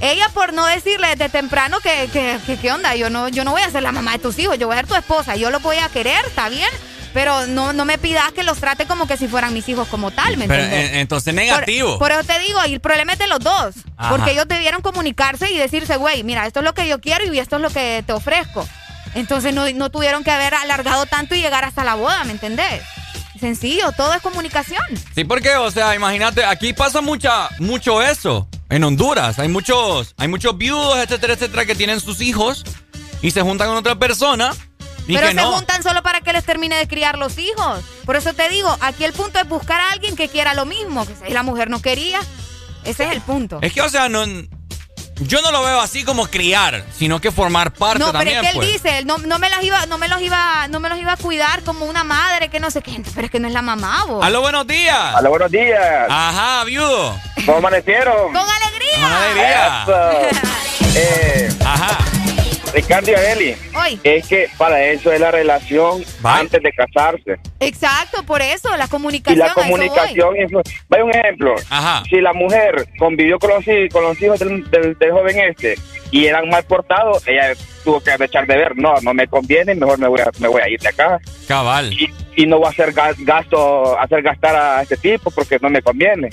Ella 0.02 0.30
por 0.34 0.54
no 0.54 0.66
decirle 0.66 1.10
desde 1.10 1.28
temprano 1.28 1.80
que, 1.82 2.10
que, 2.14 2.40
que- 2.46 2.58
¿qué 2.58 2.72
onda? 2.72 2.96
Yo 2.96 3.10
no, 3.10 3.28
yo 3.28 3.44
no 3.44 3.52
voy 3.52 3.62
a 3.62 3.70
ser 3.70 3.84
la 3.84 3.92
mamá 3.92 4.14
de 4.14 4.20
tus 4.20 4.40
hijos, 4.40 4.58
yo 4.58 4.68
voy 4.68 4.76
a 4.76 4.80
ser 4.80 4.88
tu 4.88 4.96
esposa, 4.96 5.36
yo 5.36 5.50
los 5.50 5.62
voy 5.62 5.76
a 5.78 5.90
querer, 5.90 6.24
está 6.26 6.48
bien, 6.48 6.70
pero 7.14 7.48
no, 7.48 7.74
no 7.74 7.84
me 7.84 7.98
pidas 7.98 8.32
que 8.32 8.44
los 8.44 8.60
trate 8.60 8.86
como 8.86 9.08
que 9.08 9.18
si 9.18 9.28
fueran 9.28 9.54
mis 9.54 9.68
hijos 9.68 9.90
como 9.90 10.12
tal, 10.12 10.38
¿me 10.38 10.48
Pero 10.48 10.64
entiendes? 10.64 10.92
eh, 10.94 11.00
entonces 11.02 11.34
Por- 11.34 11.44
negativo. 11.44 12.00
Por, 12.00 12.12
eso 12.14 12.24
te 12.24 12.40
digo, 12.40 12.60
y 12.68 12.74
el 12.76 12.80
problema 12.80 13.12
es 13.14 13.20
de 13.20 13.28
los 13.28 13.40
dos. 13.40 13.76
Ajá. 13.98 14.12
Porque 14.12 14.32
ellos 14.32 14.48
debieron 14.48 14.82
comunicarse 14.82 15.52
y 15.52 15.58
decirse, 15.58 15.98
güey, 15.98 16.24
mira, 16.24 16.48
esto 16.48 16.60
es 16.62 16.64
lo 16.64 16.74
que 16.74 16.88
yo 16.88 17.02
quiero 17.02 17.26
y 17.34 17.40
esto 17.40 17.58
es 17.58 17.62
lo 17.62 17.70
que 17.72 18.04
te 18.08 18.14
ofrezco. 18.14 18.66
Entonces 19.16 19.54
no, 19.54 19.68
no 19.72 19.90
tuvieron 19.90 20.24
que 20.24 20.32
haber 20.32 20.54
alargado 20.54 21.06
tanto 21.08 21.34
y 21.34 21.42
llegar 21.42 21.64
hasta 21.64 21.84
la 21.84 21.96
boda, 21.96 22.24
¿me 22.26 22.34
entendés? 22.34 22.84
Sencillo, 23.40 23.92
todo 23.94 24.14
es 24.14 24.22
comunicación. 24.22 24.84
Sí, 25.14 25.24
porque, 25.24 25.56
o 25.56 25.72
sea, 25.72 25.96
imagínate, 25.96 26.46
aquí 26.46 26.74
pasa 26.74 27.02
mucha, 27.02 27.50
mucho 27.60 28.02
eso. 28.02 28.48
En 28.70 28.84
Honduras 28.84 29.40
hay 29.40 29.48
muchos, 29.48 30.14
hay 30.18 30.28
muchos 30.28 30.58
viudos, 30.58 30.98
etcétera, 30.98 31.34
etcétera, 31.34 31.66
que 31.66 31.76
tienen 31.76 32.00
sus 32.00 32.22
hijos 32.22 32.64
y 33.22 33.32
se 33.32 33.42
juntan 33.42 33.68
con 33.68 33.78
otra 33.78 33.96
persona 33.96 34.52
y 35.08 35.14
Pero 35.14 35.28
que 35.28 35.34
se 35.36 35.42
no. 35.42 35.52
juntan 35.54 35.84
solo 35.84 36.02
para 36.02 36.22
que 36.22 36.34
les 36.34 36.44
termine 36.44 36.76
de 36.76 36.88
criar 36.88 37.18
los 37.18 37.38
hijos. 37.38 37.84
Por 38.06 38.16
eso 38.16 38.34
te 38.34 38.50
digo, 38.50 38.76
aquí 38.82 39.04
el 39.04 39.14
punto 39.14 39.40
es 39.40 39.48
buscar 39.48 39.80
a 39.80 39.92
alguien 39.92 40.16
que 40.16 40.30
quiera 40.30 40.54
lo 40.56 40.66
mismo. 40.66 41.06
Que 41.06 41.14
si 41.28 41.32
la 41.32 41.44
mujer 41.44 41.70
no 41.70 41.82
quería, 41.82 42.20
ese 42.84 43.06
es 43.06 43.12
el 43.12 43.22
punto. 43.22 43.60
Es 43.62 43.72
que, 43.72 43.82
o 43.82 43.90
sea, 43.90 44.10
no, 44.10 44.26
yo 45.22 45.42
no 45.42 45.52
lo 45.52 45.64
veo 45.64 45.80
así 45.80 46.04
como 46.04 46.28
criar, 46.28 46.84
sino 46.98 47.22
que 47.22 47.32
formar 47.32 47.72
parte 47.72 48.00
no, 48.00 48.08
pero 48.08 48.20
también, 48.20 48.38
es 48.38 48.42
que 48.42 48.50
él 48.50 48.56
pues. 48.56 48.74
dice, 48.74 48.98
él 49.00 49.08
no, 49.08 49.18
no 49.18 49.40
me 49.40 49.50
las 49.50 49.64
iba, 49.64 49.86
no 49.86 49.98
me 49.98 50.08
los 50.08 50.22
iba, 50.22 50.68
no 50.68 50.80
me 50.80 50.90
los 50.90 51.00
iba 51.00 51.14
a 51.14 51.18
cuidar 51.18 51.64
como 51.64 51.86
una 51.86 52.04
madre 52.04 52.50
que 52.50 52.60
no 52.60 52.70
sé 52.70 52.82
qué, 52.82 53.02
pero 53.14 53.26
es 53.26 53.32
que 53.32 53.40
no 53.40 53.48
es 53.48 53.54
la 53.54 53.62
mamá, 53.62 54.06
vos. 54.08 54.24
Aló, 54.24 54.42
buenos 54.42 54.68
días. 54.68 55.16
Aló, 55.16 55.30
buenos 55.30 55.52
días. 55.52 56.08
Ajá, 56.10 56.64
viudo. 56.66 57.18
¿Cómo 57.46 57.58
amanecieron? 57.58 58.34
Con 58.34 58.38
alegría. 58.38 58.96
Con 59.02 59.12
alegría. 59.12 59.84
Eso. 60.32 60.46
Eh, 60.98 61.50
Ajá. 61.66 61.98
Ricardo 62.74 63.12
y 63.12 63.14
Adeli. 63.14 63.56
Hoy. 63.76 64.00
Es 64.04 64.28
que 64.28 64.50
para 64.58 64.84
eso 64.84 65.12
es 65.12 65.20
la 65.20 65.32
relación 65.32 66.04
antes 66.24 66.62
de 66.62 66.72
casarse. 66.74 67.36
Exacto, 67.60 68.24
por 68.24 68.42
eso, 68.42 68.76
la 68.76 68.86
Y 68.86 68.90
comunicación. 68.90 69.40
la 69.40 69.46
a 69.46 69.48
eso 69.50 69.56
voy. 69.62 69.70
comunicación, 69.72 70.36
vaya 70.90 71.04
un 71.04 71.12
ejemplo. 71.12 71.56
Si 72.10 72.20
la 72.22 72.34
mujer 72.34 72.88
convivió 73.00 73.40
con 73.40 73.52
los, 73.52 73.66
hi- 73.68 73.90
con 73.90 74.04
los 74.04 74.22
hijos 74.22 74.40
del, 74.40 74.70
del- 74.70 74.98
del 74.98 75.12
joven 75.12 75.40
este 75.40 75.76
y 76.12 76.26
eran 76.26 76.50
mal 76.50 76.64
portados, 76.64 77.26
ella 77.28 77.54
tuvo 77.84 78.02
que 78.02 78.12
echar 78.20 78.46
de 78.48 78.58
ver, 78.58 78.76
no, 78.76 78.96
no 79.02 79.14
me 79.14 79.28
conviene, 79.28 79.76
mejor 79.76 79.98
me 80.00 80.08
voy 80.08 80.22
a, 80.22 80.32
me 80.40 80.48
voy 80.48 80.62
a 80.62 80.70
ir 80.70 80.80
de 80.80 80.90
acá. 80.90 81.20
Cabal. 81.48 81.94
Y, 81.94 82.10
y 82.36 82.46
no 82.46 82.58
voy 82.58 82.68
a 82.68 82.70
hacer 82.72 82.94
ga- 82.94 83.16
gasto, 83.20 83.98
hacer 84.00 84.22
gastar 84.22 84.56
a 84.56 84.82
este 84.82 84.98
tipo 84.98 85.32
porque 85.32 85.58
no 85.62 85.70
me 85.70 85.82
conviene. 85.82 86.30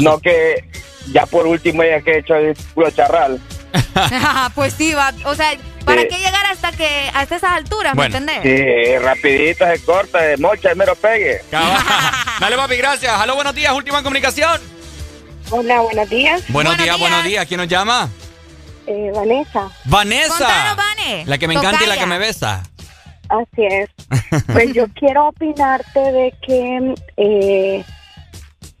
no 0.00 0.18
que 0.18 0.64
ya 1.12 1.26
por 1.26 1.46
último 1.46 1.82
ella 1.82 2.00
que 2.00 2.12
he 2.12 2.18
hecho 2.18 2.34
el 2.36 2.54
puro 2.74 2.90
charral. 2.90 3.40
pues 4.54 4.74
sí, 4.74 4.94
va. 4.94 5.12
O 5.24 5.34
sea, 5.34 5.52
¿Para 5.84 6.08
qué 6.08 6.16
llegar 6.16 6.46
hasta 6.46 6.72
que 6.72 7.10
hasta 7.12 7.36
esas 7.36 7.52
alturas, 7.52 7.94
¿me 7.94 8.06
entendés? 8.06 8.40
Sí, 8.42 8.98
rapidito 8.98 9.66
se 9.66 9.84
corta, 9.84 10.18
de 10.22 10.36
mocha, 10.38 10.70
el 10.70 10.76
mero 10.76 10.94
pegue. 10.94 11.42
Dale, 12.40 12.56
papi, 12.56 12.76
gracias. 12.76 13.12
Halo, 13.12 13.34
buenos 13.34 13.54
días, 13.54 13.72
última 13.72 14.02
comunicación. 14.02 14.60
Hola, 15.50 15.80
buenos 15.82 16.08
días. 16.08 16.42
Buenos, 16.48 16.78
días, 16.78 16.98
buenos 16.98 17.24
días. 17.24 17.46
¿Quién 17.46 17.60
nos 17.60 17.68
llama? 17.68 18.08
Eh, 18.86 19.12
Vanessa. 19.14 19.70
Vanessa. 19.84 20.76
La 21.26 21.38
que 21.38 21.48
me 21.48 21.54
encanta 21.54 21.84
y 21.84 21.86
la 21.86 21.98
que 21.98 22.06
me 22.06 22.18
besa. 22.18 22.62
Así 23.28 23.66
es. 23.68 23.90
Pues 24.52 24.72
yo 24.74 24.86
quiero 24.94 25.28
opinarte 25.28 26.00
de 26.00 26.34
que 26.44 26.94
eh, 27.16 27.84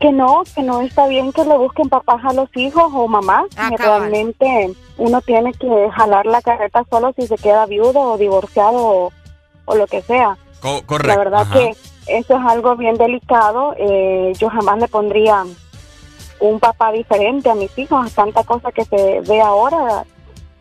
que 0.04 0.12
no, 0.12 0.42
que 0.54 0.62
no 0.62 0.82
está 0.82 1.06
bien 1.06 1.32
que 1.32 1.46
le 1.46 1.56
busquen 1.56 1.88
papás 1.88 2.22
a 2.26 2.34
los 2.34 2.54
hijos 2.56 2.92
o 2.92 3.08
mamás. 3.08 3.46
Ah, 3.56 3.70
que 3.70 3.76
cabal. 3.76 4.02
realmente 4.10 4.74
uno 4.98 5.22
tiene 5.22 5.50
que 5.54 5.88
jalar 5.96 6.26
la 6.26 6.42
carreta 6.42 6.84
solo 6.90 7.14
si 7.16 7.26
se 7.26 7.36
queda 7.36 7.64
viudo 7.64 8.00
o 8.00 8.18
divorciado 8.18 8.76
o, 8.86 9.12
o 9.64 9.74
lo 9.74 9.86
que 9.86 10.02
sea. 10.02 10.36
Co- 10.60 10.82
correcto. 10.84 11.08
La 11.08 11.16
verdad 11.16 11.40
Ajá. 11.40 11.54
que 11.54 11.70
eso 12.06 12.36
es 12.36 12.44
algo 12.46 12.76
bien 12.76 12.96
delicado. 12.98 13.74
Eh, 13.78 14.34
yo 14.38 14.50
jamás 14.50 14.78
le 14.78 14.88
pondría 14.88 15.42
un 16.40 16.60
papá 16.60 16.92
diferente 16.92 17.48
a 17.48 17.54
mis 17.54 17.76
hijos. 17.78 18.12
Tanta 18.12 18.44
cosa 18.44 18.72
que 18.72 18.84
se 18.84 19.22
ve 19.22 19.40
ahora, 19.40 20.04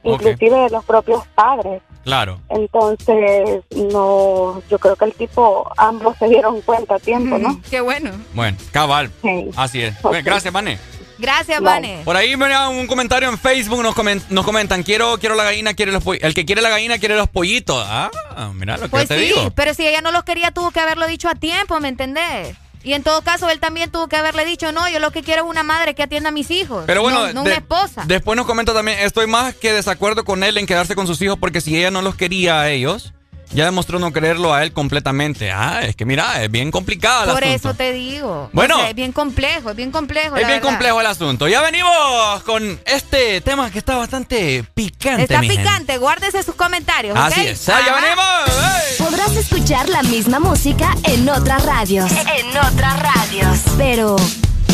inclusive 0.03 0.57
de 0.57 0.69
los 0.69 0.85
propios 0.85 1.27
padres. 1.35 1.81
Claro. 2.03 2.39
Entonces, 2.49 3.61
no, 3.91 4.61
yo 4.69 4.79
creo 4.79 4.95
que 4.95 5.05
el 5.05 5.13
tipo, 5.13 5.71
ambos 5.77 6.17
se 6.17 6.27
dieron 6.27 6.61
cuenta 6.61 6.95
a 6.95 6.99
tiempo, 6.99 7.37
¿no? 7.37 7.61
Qué 7.69 7.79
bueno. 7.81 8.11
Bueno, 8.33 8.57
cabal. 8.71 9.11
Sí. 9.21 9.49
Así 9.55 9.81
es. 9.81 9.95
Ok. 9.97 10.11
Bueno, 10.11 10.25
gracias, 10.25 10.53
Vane. 10.53 10.79
Gracias, 11.19 11.61
Vane. 11.61 12.01
Por 12.03 12.17
ahí 12.17 12.35
me 12.35 12.45
un 12.67 12.87
comentario 12.87 13.29
en 13.29 13.37
Facebook, 13.37 13.81
nos, 13.81 13.95
comen- 13.95 14.21
nos 14.29 14.43
comentan, 14.43 14.83
quiero, 14.83 15.17
quiero 15.19 15.35
la 15.35 15.43
gallina, 15.45 15.73
quiere 15.73 15.91
los 15.93 16.03
pollitos. 16.03 16.27
El 16.27 16.33
que 16.33 16.43
quiere 16.43 16.61
la 16.61 16.69
gallina 16.69 16.97
quiere 16.97 17.15
los 17.15 17.29
pollitos. 17.29 17.81
Ah, 17.87 18.11
mira 18.53 18.75
lo 18.75 18.83
que 18.83 18.89
Pues 18.89 19.07
te 19.07 19.17
sí, 19.19 19.25
digo. 19.27 19.51
pero 19.55 19.73
si 19.73 19.87
ella 19.87 20.01
no 20.01 20.11
los 20.11 20.23
quería, 20.23 20.51
tuvo 20.51 20.71
que 20.71 20.81
haberlo 20.81 21.07
dicho 21.07 21.29
a 21.29 21.35
tiempo, 21.35 21.79
¿me 21.79 21.87
entendés? 21.87 22.57
Y 22.83 22.93
en 22.93 23.03
todo 23.03 23.21
caso, 23.21 23.49
él 23.49 23.59
también 23.59 23.89
tuvo 23.91 24.07
que 24.09 24.15
haberle 24.17 24.45
dicho, 24.45 24.71
no, 24.71 24.89
yo 24.89 24.99
lo 24.99 25.11
que 25.11 25.23
quiero 25.23 25.43
es 25.43 25.49
una 25.49 25.63
madre 25.63 25.95
que 25.95 26.03
atienda 26.03 26.29
a 26.29 26.31
mis 26.33 26.51
hijos. 26.51 26.83
Pero 26.85 27.01
bueno, 27.01 27.27
no, 27.27 27.33
no 27.33 27.43
de- 27.43 27.49
una 27.51 27.55
esposa. 27.55 28.03
Después 28.05 28.35
nos 28.35 28.45
comenta 28.45 28.73
también, 28.73 28.99
estoy 28.99 29.25
más 29.27 29.55
que 29.55 29.71
desacuerdo 29.73 30.25
con 30.25 30.43
él 30.43 30.57
en 30.57 30.65
quedarse 30.65 30.93
con 30.95 31.07
sus 31.07 31.21
hijos 31.21 31.37
porque 31.39 31.61
si 31.61 31.77
ella 31.77 31.91
no 31.91 32.01
los 32.01 32.15
quería 32.15 32.59
a 32.61 32.69
ellos, 32.69 33.13
ya 33.53 33.65
demostró 33.65 33.99
no 33.99 34.11
quererlo 34.11 34.53
a 34.53 34.63
él 34.63 34.73
completamente. 34.73 35.51
Ah, 35.51 35.81
es 35.83 35.95
que 35.95 36.05
mira, 36.05 36.43
es 36.43 36.49
bien 36.51 36.71
complicado 36.71 37.25
el 37.25 37.29
Por 37.33 37.43
asunto. 37.43 37.69
eso 37.69 37.73
te 37.77 37.91
digo. 37.93 38.49
Bueno. 38.53 38.75
O 38.75 38.79
sea, 38.79 38.89
es 38.89 38.95
bien 38.95 39.11
complejo, 39.11 39.69
es 39.69 39.75
bien 39.75 39.91
complejo. 39.91 40.35
Es 40.35 40.41
la 40.41 40.47
bien 40.47 40.59
verdad. 40.59 40.69
complejo 40.69 41.01
el 41.01 41.07
asunto. 41.07 41.47
Ya 41.47 41.61
venimos 41.61 42.43
con 42.45 42.79
este 42.85 43.41
tema 43.41 43.69
que 43.71 43.79
está 43.79 43.95
bastante 43.95 44.63
picante. 44.73 45.23
Está 45.23 45.39
mi 45.41 45.47
gente. 45.47 45.61
picante, 45.63 45.97
guárdese 45.97 46.43
sus 46.43 46.55
comentarios. 46.55 47.17
Así 47.17 47.41
es. 47.47 47.69
Ah, 47.69 47.79
ya 47.85 47.93
venimos. 47.95 48.97
Podrás 48.97 49.35
escuchar 49.35 49.89
la 49.89 50.03
misma 50.03 50.39
música 50.39 50.95
en 51.03 51.27
otras 51.29 51.63
radios. 51.65 52.11
En 52.11 52.57
otras 52.57 52.99
radios. 52.99 53.59
Pero, 53.77 54.15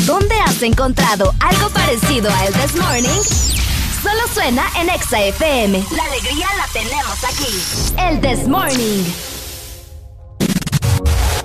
¿dónde 0.06 0.36
has 0.46 0.62
encontrado 0.62 1.34
algo 1.40 1.70
parecido 1.70 2.30
a 2.32 2.46
El 2.46 2.54
This 2.54 2.76
Morning? 2.76 3.69
Solo 4.02 4.22
suena 4.34 4.64
en 4.80 4.90
Exa 4.90 5.20
FM. 5.20 5.86
La 5.92 6.04
alegría 6.06 6.48
la 6.58 6.68
tenemos 6.72 7.24
aquí. 7.26 7.62
El 7.98 8.22
This 8.22 8.48
Morning. 8.48 9.04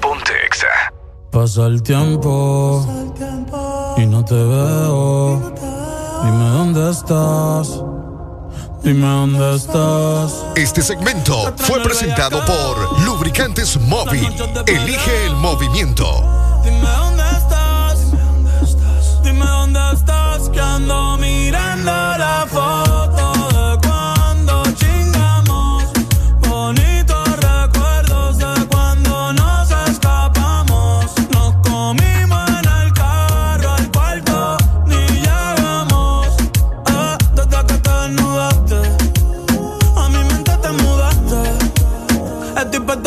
Ponte 0.00 0.33
Exa. 0.47 0.68
Pasa 1.33 1.66
el 1.66 1.83
tiempo 1.83 2.86
y 3.97 4.07
no 4.07 4.24
te 4.24 4.34
veo. 4.34 5.52
Dime 6.24 6.49
dónde 6.50 6.91
estás. 6.91 7.83
Dime 8.84 9.07
dónde 9.07 9.57
estás. 9.57 10.44
Este 10.55 10.83
segmento 10.83 11.52
fue 11.57 11.83
presentado 11.83 12.44
por 12.44 13.00
Lubricantes 13.00 13.81
Móvil. 13.81 14.33
Elige 14.66 15.26
el 15.26 15.34
movimiento. 15.34 16.05
Dime 16.62 16.89
dónde 16.89 17.24
estás. 17.36 18.12
Dime 19.24 19.44
dónde 19.44 19.81
estás. 19.92 20.49
Que 20.50 20.60
ando 20.60 21.16
mirando 21.16 22.03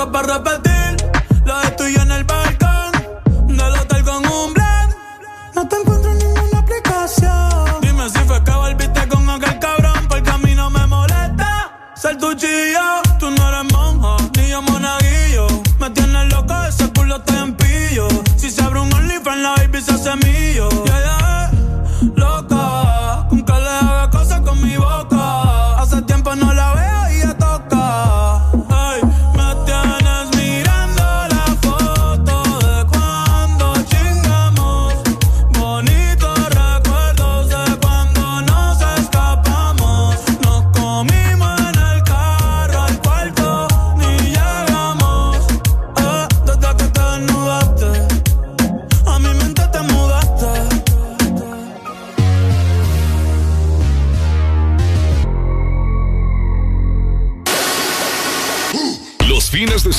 Estoy 0.08 0.24
puesto 0.24 0.44
para 0.44 0.67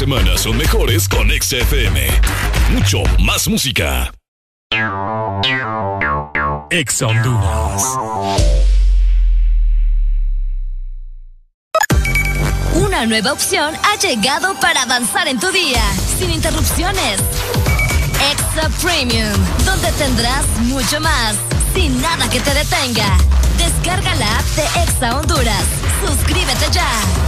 fines 0.08 0.24
de 0.24 0.38
semana 0.38 0.38
son 0.38 0.56
mejores 0.56 1.08
con 1.08 1.30
Exa 1.30 1.56
FM. 1.56 2.06
Mucho 2.72 3.02
más 3.20 3.48
música. 3.48 4.10
Exa 6.70 7.06
Honduras. 7.06 7.82
Una 12.74 13.06
nueva 13.06 13.32
opción 13.32 13.74
ha 13.82 13.96
llegado 13.98 14.54
para 14.60 14.82
avanzar 14.82 15.28
en 15.28 15.38
tu 15.38 15.50
día, 15.50 15.82
sin 16.18 16.30
interrupciones. 16.30 17.20
Extra 18.30 18.68
Premium, 18.82 19.32
donde 19.64 19.90
tendrás 19.92 20.46
mucho 20.60 21.00
más, 21.00 21.36
sin 21.74 22.00
nada 22.00 22.28
que 22.30 22.40
te 22.40 22.54
detenga. 22.54 23.18
Descarga 23.58 24.14
la 24.16 24.38
app 24.38 24.44
de 24.56 24.82
Exa 24.82 25.18
Honduras. 25.18 25.64
Suscríbete 26.06 26.66
ya. 26.72 27.27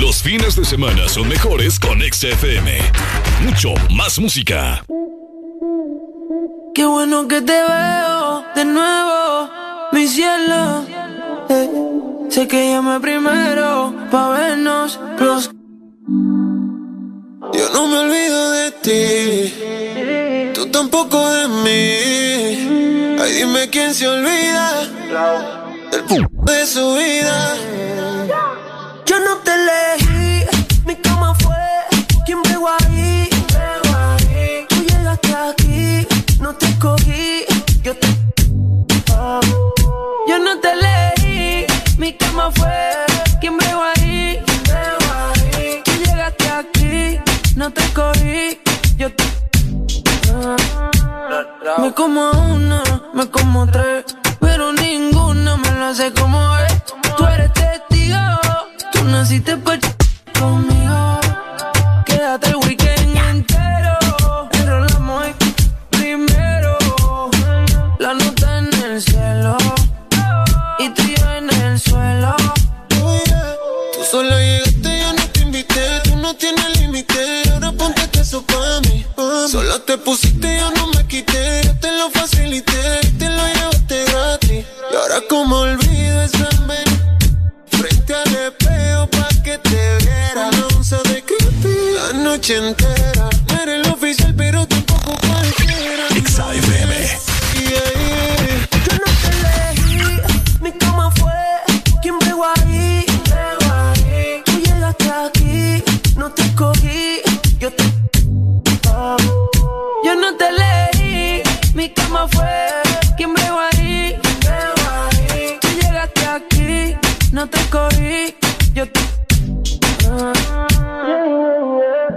Los 0.00 0.22
fines 0.22 0.56
de 0.56 0.64
semana 0.64 1.08
son 1.08 1.28
mejores 1.28 1.78
con 1.80 2.02
Exa 2.02 2.28
FM. 2.28 2.78
Mucho 3.44 3.74
más 3.94 4.18
música. 4.18 4.84
Qué 6.74 6.84
bueno 6.84 7.26
que 7.26 7.40
te 7.40 7.52
veo 7.52 8.44
de 8.54 8.64
nuevo, 8.64 9.50
mi 9.92 10.06
cielo. 10.06 10.84
Eh, 11.48 11.70
Sé 12.28 12.46
que 12.48 12.70
llamé 12.70 13.00
primero 13.00 13.94
pa' 14.10 14.28
vernos 14.30 15.00
los. 15.18 15.50
Yo 17.54 17.70
no 17.72 17.86
me 17.86 17.98
olvido 18.00 18.50
de 18.50 18.70
ti, 18.84 20.52
tú 20.52 20.66
tampoco 20.70 21.16
de 21.30 21.48
mí. 21.48 23.18
Ay, 23.22 23.32
dime 23.32 23.70
quién 23.70 23.94
se 23.94 24.06
olvida 24.06 24.82
del 25.92 26.04
de 26.44 26.66
su 26.66 26.94
vida. 26.94 27.56
Mi 42.06 42.12
cama 42.12 42.52
fue 42.54 42.70
quien 43.40 43.58
pegó 43.58 43.82
ahí. 43.96 44.40
Tú 45.84 45.92
llegaste 46.04 46.48
aquí, 46.48 47.18
no 47.56 47.72
te 47.72 47.80
escogí, 47.80 48.60
yo 48.96 49.12
te. 49.12 49.24
Me 51.78 51.92
como 51.94 52.30
una, 52.30 52.82
me 53.12 53.28
como 53.28 53.66
tres, 53.66 54.04
pero 54.38 54.72
ninguna 54.72 55.56
me 55.56 55.70
lo 55.72 55.84
hace 55.86 56.12
como 56.12 56.38
es. 56.58 56.84
Tú 57.16 57.26
eres 57.26 57.52
testigo, 57.52 58.20
tú 58.92 59.02
naciste 59.04 59.56
pa' 59.56 59.78
conmigo. 60.38 61.15
Solo 79.48 79.80
te 79.82 79.96
pusiste, 79.96 80.58
yo 80.58 80.70
no 80.72 80.88
me 80.88 81.06
quité. 81.06 81.60
Yo 81.64 81.78
te 81.78 81.92
lo 81.92 82.10
facilité. 82.10 83.00
Te 83.16 83.28
lo 83.28 83.46
llevaste 83.46 84.04
gratis. 84.06 84.64
Y 84.90 84.96
ahora, 84.96 85.20
como 85.28 85.56
olvido 85.60 86.22
esa. 86.22 86.48
Frente 87.70 88.14
al 88.14 88.34
espejo 88.34 89.06
pa' 89.08 89.28
que 89.44 89.58
te 89.58 89.96
viera. 89.98 90.50
De 91.04 91.22
creepy. 91.22 91.76
La 91.94 92.12
noche 92.18 92.56
entera. 92.56 93.35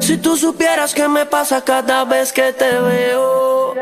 Si 0.09 0.17
tú 0.17 0.35
supieras 0.35 0.95
qué 0.95 1.07
me 1.07 1.27
pasa 1.27 1.61
cada 1.61 2.03
vez 2.03 2.33
que 2.33 2.51
te 2.51 2.79
veo. 2.79 3.75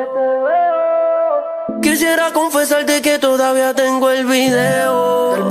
Quisiera 1.82 2.34
confesarte 2.34 3.02
que 3.02 3.18
todavía 3.18 3.74
tengo 3.74 4.10
el 4.12 4.26
video. 4.26 5.48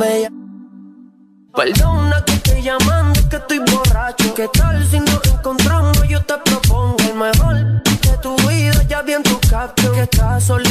Perdona 1.54 2.22
que 2.26 2.32
estoy 2.34 2.60
llamando, 2.60 3.18
que 3.30 3.36
estoy 3.36 3.58
borracho. 3.60 4.34
¿Qué 4.34 4.48
tal 4.48 4.86
si 4.86 5.00
nos 5.00 5.26
encontramos? 5.26 6.06
Yo 6.10 6.22
te 6.22 6.34
propongo 6.44 6.96
el 7.08 7.14
mejor 7.14 7.56
de 7.82 8.18
tu 8.20 8.36
vida. 8.46 8.82
Ya 8.86 9.00
vi 9.00 9.14
en 9.14 9.22
tu 9.22 9.40
caption 9.48 9.94
que 9.94 10.02
estás 10.02 10.44
solita 10.44 10.65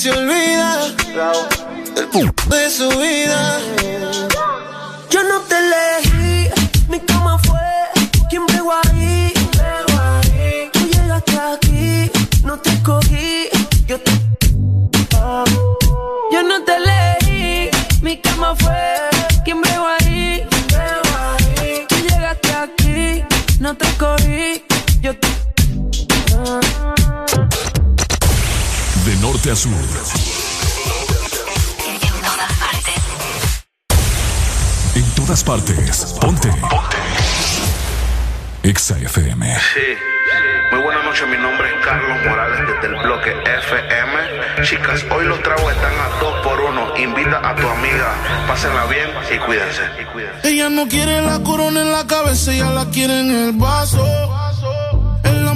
se 0.00 0.10
olvida 0.10 0.80
del 1.94 2.08
p 2.08 2.56
de 2.56 2.70
su 2.70 2.88
vida. 2.88 3.89
Norte 29.66 29.98
a 30.00 30.04
sur. 30.04 30.20
En 34.94 35.04
todas 35.14 35.44
partes. 35.44 36.16
Ponte. 36.18 36.48
Ponte. 36.48 36.96
Exa 38.62 38.96
FM. 38.98 39.54
Sí. 39.74 39.80
Muy 40.72 40.82
buenas 40.82 41.04
noches, 41.04 41.28
mi 41.28 41.36
nombre 41.36 41.68
es 41.68 41.84
Carlos 41.84 42.16
Morales 42.24 42.60
desde 42.68 42.86
el 42.94 43.02
bloque 43.02 43.30
FM. 43.30 44.62
Chicas, 44.62 45.04
hoy 45.10 45.26
los 45.26 45.42
tragos 45.42 45.70
están 45.72 45.92
a 45.92 46.08
dos 46.20 46.40
por 46.42 46.58
uno. 46.60 46.96
Invita 46.96 47.46
a 47.46 47.54
tu 47.54 47.68
amiga, 47.68 48.14
pásenla 48.48 48.86
bien 48.86 49.10
y 49.34 49.38
cuídense. 49.40 49.82
Ella 50.42 50.70
no 50.70 50.88
quiere 50.88 51.20
la 51.20 51.38
corona 51.42 51.82
en 51.82 51.92
la 51.92 52.06
cabeza, 52.06 52.54
ella 52.54 52.70
la 52.70 52.86
quiere 52.86 53.20
en 53.20 53.30
el 53.30 53.52
vaso. 53.52 54.49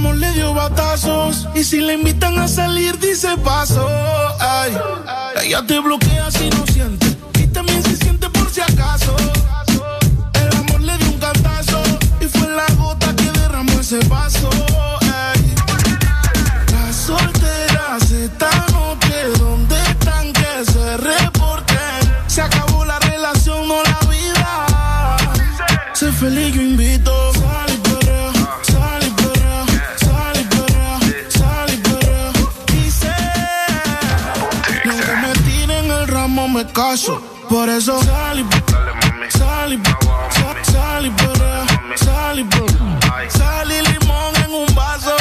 Amor 0.05 0.19
le 0.19 0.33
dio 0.33 0.53
batazos. 0.53 1.49
Y 1.55 1.65
si 1.65 1.81
le 1.81 1.95
invitan 1.95 2.39
a 2.39 2.47
salir, 2.47 2.99
dice 2.99 3.39
paso. 3.39 3.89
Ay, 4.39 4.77
ella 5.43 5.65
te 5.67 5.79
bloquea 5.79 6.31
si 6.31 6.51
no 6.51 6.67
siente. 6.67 7.07
Y 7.43 7.47
también 7.47 7.83
se 7.83 7.97
siente 7.97 8.29
por 8.29 8.51
si 8.51 8.61
acaso. 8.61 9.17
El 10.35 10.57
amor 10.59 10.83
le 10.83 10.99
dio 10.99 11.09
un 11.09 11.19
cantazo. 11.19 11.83
Y 12.21 12.27
fue 12.27 12.51
la 12.51 12.67
gota 12.75 13.17
que 13.17 13.31
derramó 13.33 13.81
ese 13.81 13.99
vaso. 14.07 14.51
Ay, 15.01 15.55
las 16.71 16.95
solteras 16.95 18.11
esta 18.11 18.51
noche, 18.73 19.15
¿dónde 19.39 19.77
están 19.89 20.35
que 20.35 20.71
se 20.71 20.97
reporten? 20.99 22.13
Se 22.27 22.43
acabó 22.43 22.85
la 22.85 22.99
relación, 22.99 23.67
no 23.67 23.83
la 23.83 23.99
vida. 24.11 24.67
Sé 25.95 26.13
feliz, 26.13 26.55
Por 37.49 37.69
eso 37.69 38.03
sal 38.03 38.41
y 38.41 38.45
sal 39.39 39.73
y 39.73 39.81
sal- 40.73 41.07
y 41.07 41.13
sal 43.39 43.69
limón 43.69 44.35
en 44.45 44.53
un 44.53 44.75
vaso. 44.75 45.15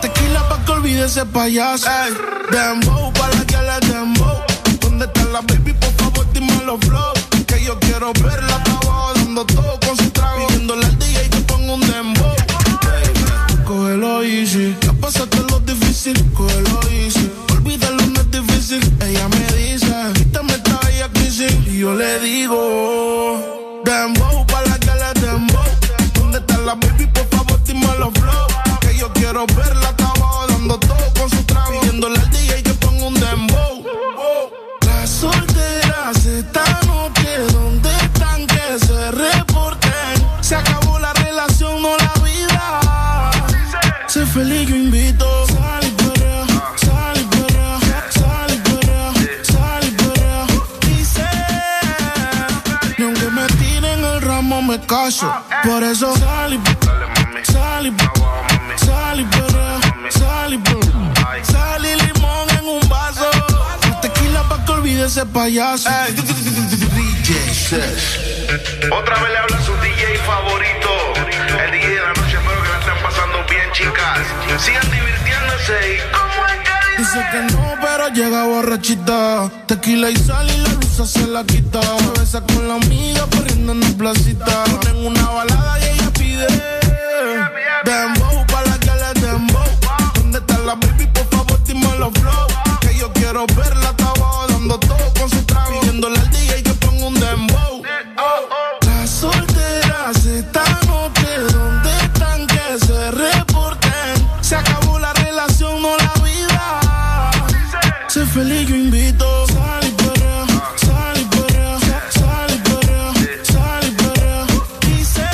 Tequila 0.00 0.48
pa' 0.48 0.64
que 0.64 0.72
olvide 0.72 1.04
ese 1.04 1.26
payaso. 1.26 1.86
Ey, 1.90 2.14
dembow 2.50 3.12
pa' 3.12 3.28
la 3.28 3.44
que 3.44 3.58
le 3.58 3.80
dembow. 3.92 4.38
¿Dónde 4.80 5.04
está 5.04 5.24
la 5.26 5.42
baby? 5.42 5.74
Por 5.74 5.92
favor, 5.92 6.26
dime 6.32 6.62
los 6.64 6.80
flow. 6.80 7.12
Que 7.46 7.62
yo 7.64 7.78
quiero 7.80 8.10
verla 8.14 8.54
abajo 8.54 9.12
dando 9.16 9.44
todo 9.44 9.78
con 9.86 9.94
su 9.96 10.07
yo 21.88 21.94
le 21.94 22.20
digo 22.20 23.80
Dembow, 23.84 24.46
pa' 24.46 24.62
la 24.62 24.78
que 24.78 24.92
le 25.00 25.20
dembow 25.20 25.64
¿Dónde 26.14 26.38
está 26.38 26.58
la 26.58 26.74
baby? 26.74 27.06
Por 27.06 27.26
favor, 27.28 27.62
dime 27.64 27.86
los 27.98 28.12
flow 28.12 28.46
Que 28.80 28.96
yo 28.98 29.10
quiero 29.14 29.46
verla, 29.46 29.88
estaba 29.90 30.46
dando 30.48 30.78
todo 30.78 31.06
con 31.18 31.30
su 31.30 31.42
trago 31.44 31.80
Pidiéndole 31.80 32.18
al 32.18 32.30
DJ 32.30 32.62
que 32.62 32.74
ponga 32.74 33.06
un 33.06 33.14
dembow 33.14 33.84
oh. 34.18 34.50
Las 34.86 35.08
solteras 35.08 36.26
están 36.26 36.88
o 36.90 37.10
¿Dónde 37.52 37.90
están? 38.02 38.46
Que 38.46 38.78
se 38.86 39.10
reporten 39.12 40.16
Se 40.40 40.56
acabó 40.56 40.98
la 40.98 41.12
relación 41.14 41.80
no 41.80 41.96
la 41.96 42.12
vida 42.22 43.30
Sé 44.08 44.26
feliz, 44.26 44.68
yo 44.68 44.76
caso. 54.88 55.30
Por 55.62 55.84
eso 55.84 56.16
sal 56.16 56.54
y 56.54 56.60
sal 57.44 57.86
y 57.86 57.94
sal 58.84 59.20
y 59.20 60.10
sal 60.10 60.54
y. 60.54 60.58
Sal 61.44 61.84
y 61.84 61.94
limón 61.94 62.50
en 62.58 62.66
un 62.66 62.88
vaso. 62.88 63.30
Tequila 64.00 64.42
pa' 64.48 64.64
que 64.64 64.72
olvide 64.72 65.06
ese 65.06 65.24
payaso. 65.26 65.90
Otra 68.90 69.14
vez 69.20 69.30
le 69.30 69.38
habla 69.38 69.60
su 69.62 69.76
DJ 69.76 70.18
favorito, 70.26 70.90
el 71.64 71.70
DJ 71.70 71.88
de 71.88 72.00
la 72.00 72.12
noche, 72.14 72.36
espero 72.38 72.62
que 72.62 72.68
la 72.70 72.78
estén 72.78 73.02
pasando 73.02 73.44
bien, 73.50 73.70
chicas. 73.72 74.20
Sigan 74.58 74.90
divirtiéndose 74.90 75.96
y 75.96 76.27
Dice 76.98 77.24
que 77.30 77.40
no, 77.52 77.76
pero 77.80 78.08
llega 78.08 78.44
borrachita. 78.44 79.48
Tequila 79.66 80.10
y 80.10 80.16
sal 80.16 80.50
y 80.50 80.58
la 80.62 80.70
luz 80.70 81.08
se 81.08 81.28
la 81.28 81.44
quita. 81.44 81.80
Se 81.80 82.20
besa 82.20 82.40
con 82.40 82.66
la 82.66 82.74
amiga 82.74 83.24
corriendo 83.30 83.70
en 83.70 83.80
la 83.80 83.88
placita. 83.96 84.64
Ponen 84.64 85.06
una 85.06 85.30
balada 85.30 85.78
y 85.78 85.84
ella 85.84 86.10
pide. 86.18 86.46
Dembow 87.84 88.44
pa' 88.48 88.62
la 88.64 88.78
que 88.80 88.90
le 88.90 89.20
dembow. 89.20 89.62
¿Dónde 90.14 90.38
está 90.38 90.58
la 90.58 90.74
baby? 90.74 91.06
Por 91.14 91.26
favor, 91.28 91.62
dime 91.64 91.88
los 92.00 92.12
flow. 92.14 92.46
Que 92.80 92.98
yo 92.98 93.12
quiero 93.12 93.46
verla, 93.46 93.90
está 93.90 94.08
abajo 94.08 94.46
dando 94.48 94.78
todo 94.80 95.12
con 95.20 95.30
su 95.30 95.40
trago. 95.44 95.80
Pidiéndole 95.80 96.18
al 96.18 96.30
DJ 96.30 96.47
feliz, 108.38 108.68
yo 108.68 108.76
invito. 108.76 109.46
Sal 109.48 109.84
y 109.86 109.90
perrea, 110.02 110.44
sal 110.76 111.20
y 111.20 111.24
perrea, 111.24 111.78
sal 112.18 112.50
y 112.54 112.58
perrea, 112.68 113.12
sal 113.52 113.84
y 113.88 113.90
perrea. 114.02 114.46
Dice, 114.86 115.28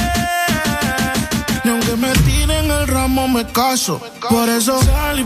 ni 1.64 1.70
aunque 1.70 1.96
me 1.96 2.12
tiren 2.26 2.70
el 2.70 2.86
ramo 2.88 3.28
me 3.28 3.44
caso. 3.52 4.00
Por 4.30 4.48
eso 4.48 4.82
sal 4.82 5.20
y 5.20 5.24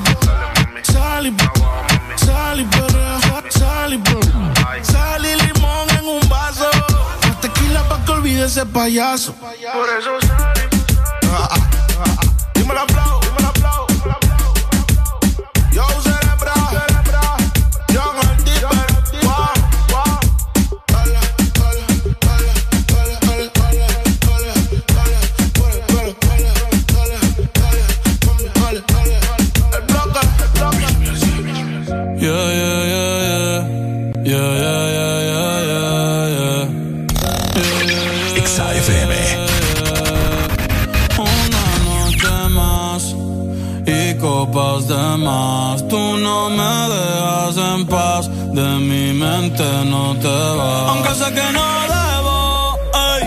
sal 0.92 1.26
y 1.26 1.30
sal 2.26 2.60
y 2.60 2.64
perrea, 2.64 3.18
sal 3.50 3.92
y 3.94 3.98
perrea. 3.98 4.82
Sal 4.82 5.24
y 5.24 5.34
limón 5.46 5.88
en 5.98 6.06
un 6.06 6.28
vaso. 6.28 6.70
Tequila 7.40 7.82
pa' 7.88 8.04
que 8.04 8.12
olvide 8.12 8.44
ese 8.46 8.66
payaso. 8.66 9.34
Por 9.34 9.88
eso 9.98 10.12
sal 10.26 10.54
y 10.64 10.78
Dímelo 12.58 12.86
flow, 12.86 13.20
dímelo 13.20 13.20
flow. 13.20 13.27
Tú 45.18 46.16
no 46.16 46.48
me 46.48 46.88
dejas 46.94 47.56
en 47.56 47.86
paz, 47.86 48.28
de 48.52 48.68
mi 48.78 49.12
mente 49.12 49.64
no 49.86 50.14
te 50.16 50.28
vas. 50.28 50.88
Aunque 50.90 51.14
sé 51.14 51.32
que 51.34 51.52
no 51.52 51.64
debo 51.94 52.78
ey, 53.10 53.22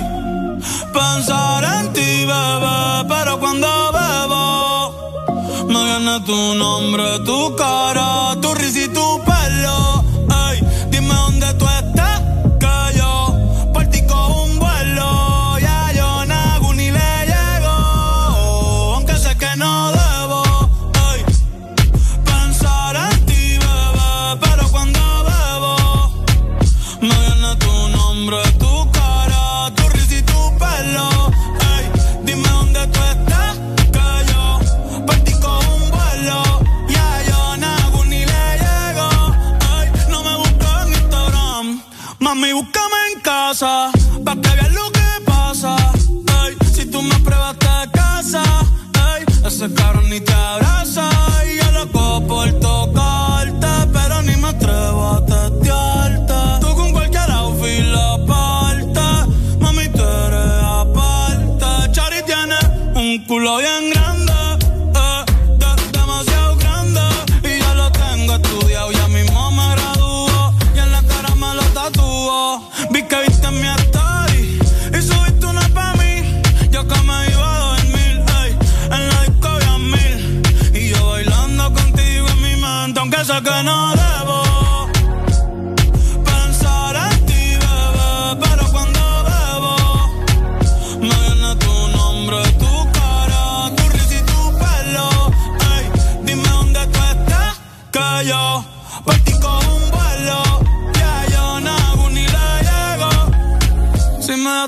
pensar 0.93 1.63
en 1.65 1.91
ti, 1.91 2.25
bebé, 2.25 3.03
pero 3.09 3.39
cuando 3.39 3.67
bebo 3.91 5.67
me 5.67 5.83
viene 5.83 6.19
tu 6.25 6.55
nombre, 6.55 7.19
tu 7.25 7.55
cara, 7.57 8.35
tu 8.41 8.53
risa 8.53 8.85
y 8.85 8.87
tu 8.87 9.21
pelo. 9.25 10.03
Ey, 10.49 10.63
dime 10.91 11.13
dónde 11.13 11.53
tú 11.55 11.65
estás, 11.65 11.80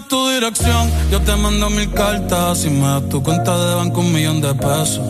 tu 0.08 0.30
dirección, 0.30 0.90
yo 1.12 1.22
te 1.22 1.36
mando 1.36 1.70
mil 1.70 1.92
cartas. 1.92 2.60
Si 2.60 2.70
me 2.70 2.88
das 2.88 3.10
tu 3.10 3.22
cuenta 3.22 3.58
de 3.58 3.76
banco, 3.76 4.02
un 4.02 4.14
millón 4.14 4.42
de 4.42 4.54
pesos. 4.56 5.02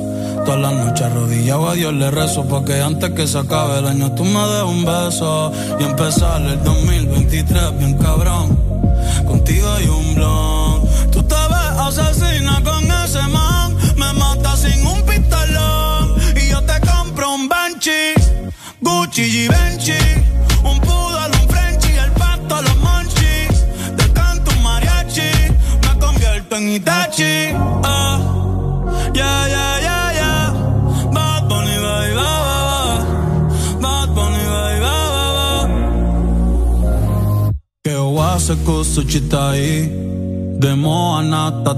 Todas 0.45 0.59
las 0.59 0.73
noches 0.73 1.01
arrodillado 1.03 1.69
a 1.69 1.73
Dios 1.73 1.93
le 1.93 2.11
rezo 2.11 2.45
Porque 2.45 2.81
antes 2.81 3.11
que 3.11 3.27
se 3.27 3.37
acabe 3.37 3.79
el 3.79 3.87
año 3.87 4.11
tú 4.11 4.25
me 4.25 4.39
des 4.39 4.63
un 4.63 4.83
beso 4.83 5.53
Y 5.79 5.83
empezar 5.83 6.41
el 6.41 6.61
2023 6.61 7.77
bien 7.79 7.97
cabrón 7.97 8.59
Contigo 9.25 9.71
hay 9.71 9.87
un 9.87 10.15
blon 10.15 10.81
Tú 11.11 11.23
te 11.23 11.35
ves 11.35 11.79
asesina 11.79 12.61
con 12.61 12.83
ese 12.83 13.21
man 13.29 13.77
Me 13.95 14.11
mata 14.13 14.57
sin 14.57 14.85
un 14.85 15.01
pistolón 15.05 16.17
Y 16.35 16.49
yo 16.49 16.61
te 16.63 16.77
compro 16.81 17.35
un 17.35 17.47
Banshee 17.47 18.13
Gucci 18.81 19.23
Givenchy 19.23 19.93
Un 20.32 20.32
convierto 26.63 26.69
en 26.69 26.69
Itachi 26.69 27.53
ah. 27.83 28.19
Yeah, 29.13 29.47
yeah, 29.47 29.79
yeah, 29.87 30.07
yeah. 30.19 30.45
Bad 31.13 31.47
Bunny, 31.49 31.75
ba, 31.83 31.95
ba, 32.47 32.57
ba. 32.69 32.81
Bad 33.83 34.09
Bunny, 34.15 34.43
ba, 34.53 34.63
ba. 35.35 35.67
Que 37.83 37.95
oase 37.95 38.55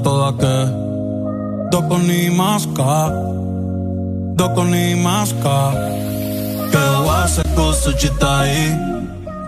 toda 0.03 0.31
que. 0.41 0.57
Doko 1.71 1.97
ni 1.97 2.29
ni 4.63 4.95
Que 6.71 6.83
oase 7.03 7.43
kusuchitai 7.55 8.77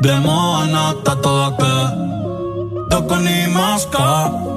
Demo 0.01 0.57
anata 0.61 1.16
toda 1.22 1.49
que. 1.59 1.75
Doko 2.90 3.16
ni 3.16 3.48
maska 3.53 4.57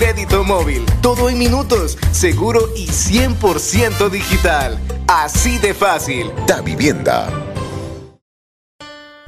crédito 0.01 0.43
móvil. 0.43 0.83
Todo 1.01 1.29
en 1.29 1.37
minutos, 1.37 1.95
seguro 2.11 2.59
y 2.75 2.87
100% 2.87 4.09
digital. 4.09 4.79
Así 5.07 5.59
de 5.59 5.75
fácil. 5.75 6.31
Da 6.47 6.59
vivienda. 6.61 7.29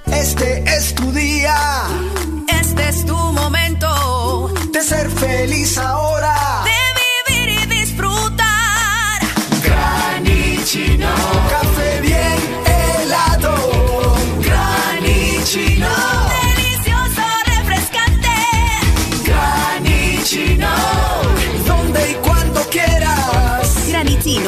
Este 0.07 0.63
es 0.65 0.95
tu 0.95 1.11
día. 1.11 1.55
Este 2.47 2.89
es 2.89 3.05
tu 3.05 3.15
momento. 3.15 4.51
De 4.71 4.81
ser 4.81 5.11
feliz 5.11 5.77
ahora. 5.77 6.02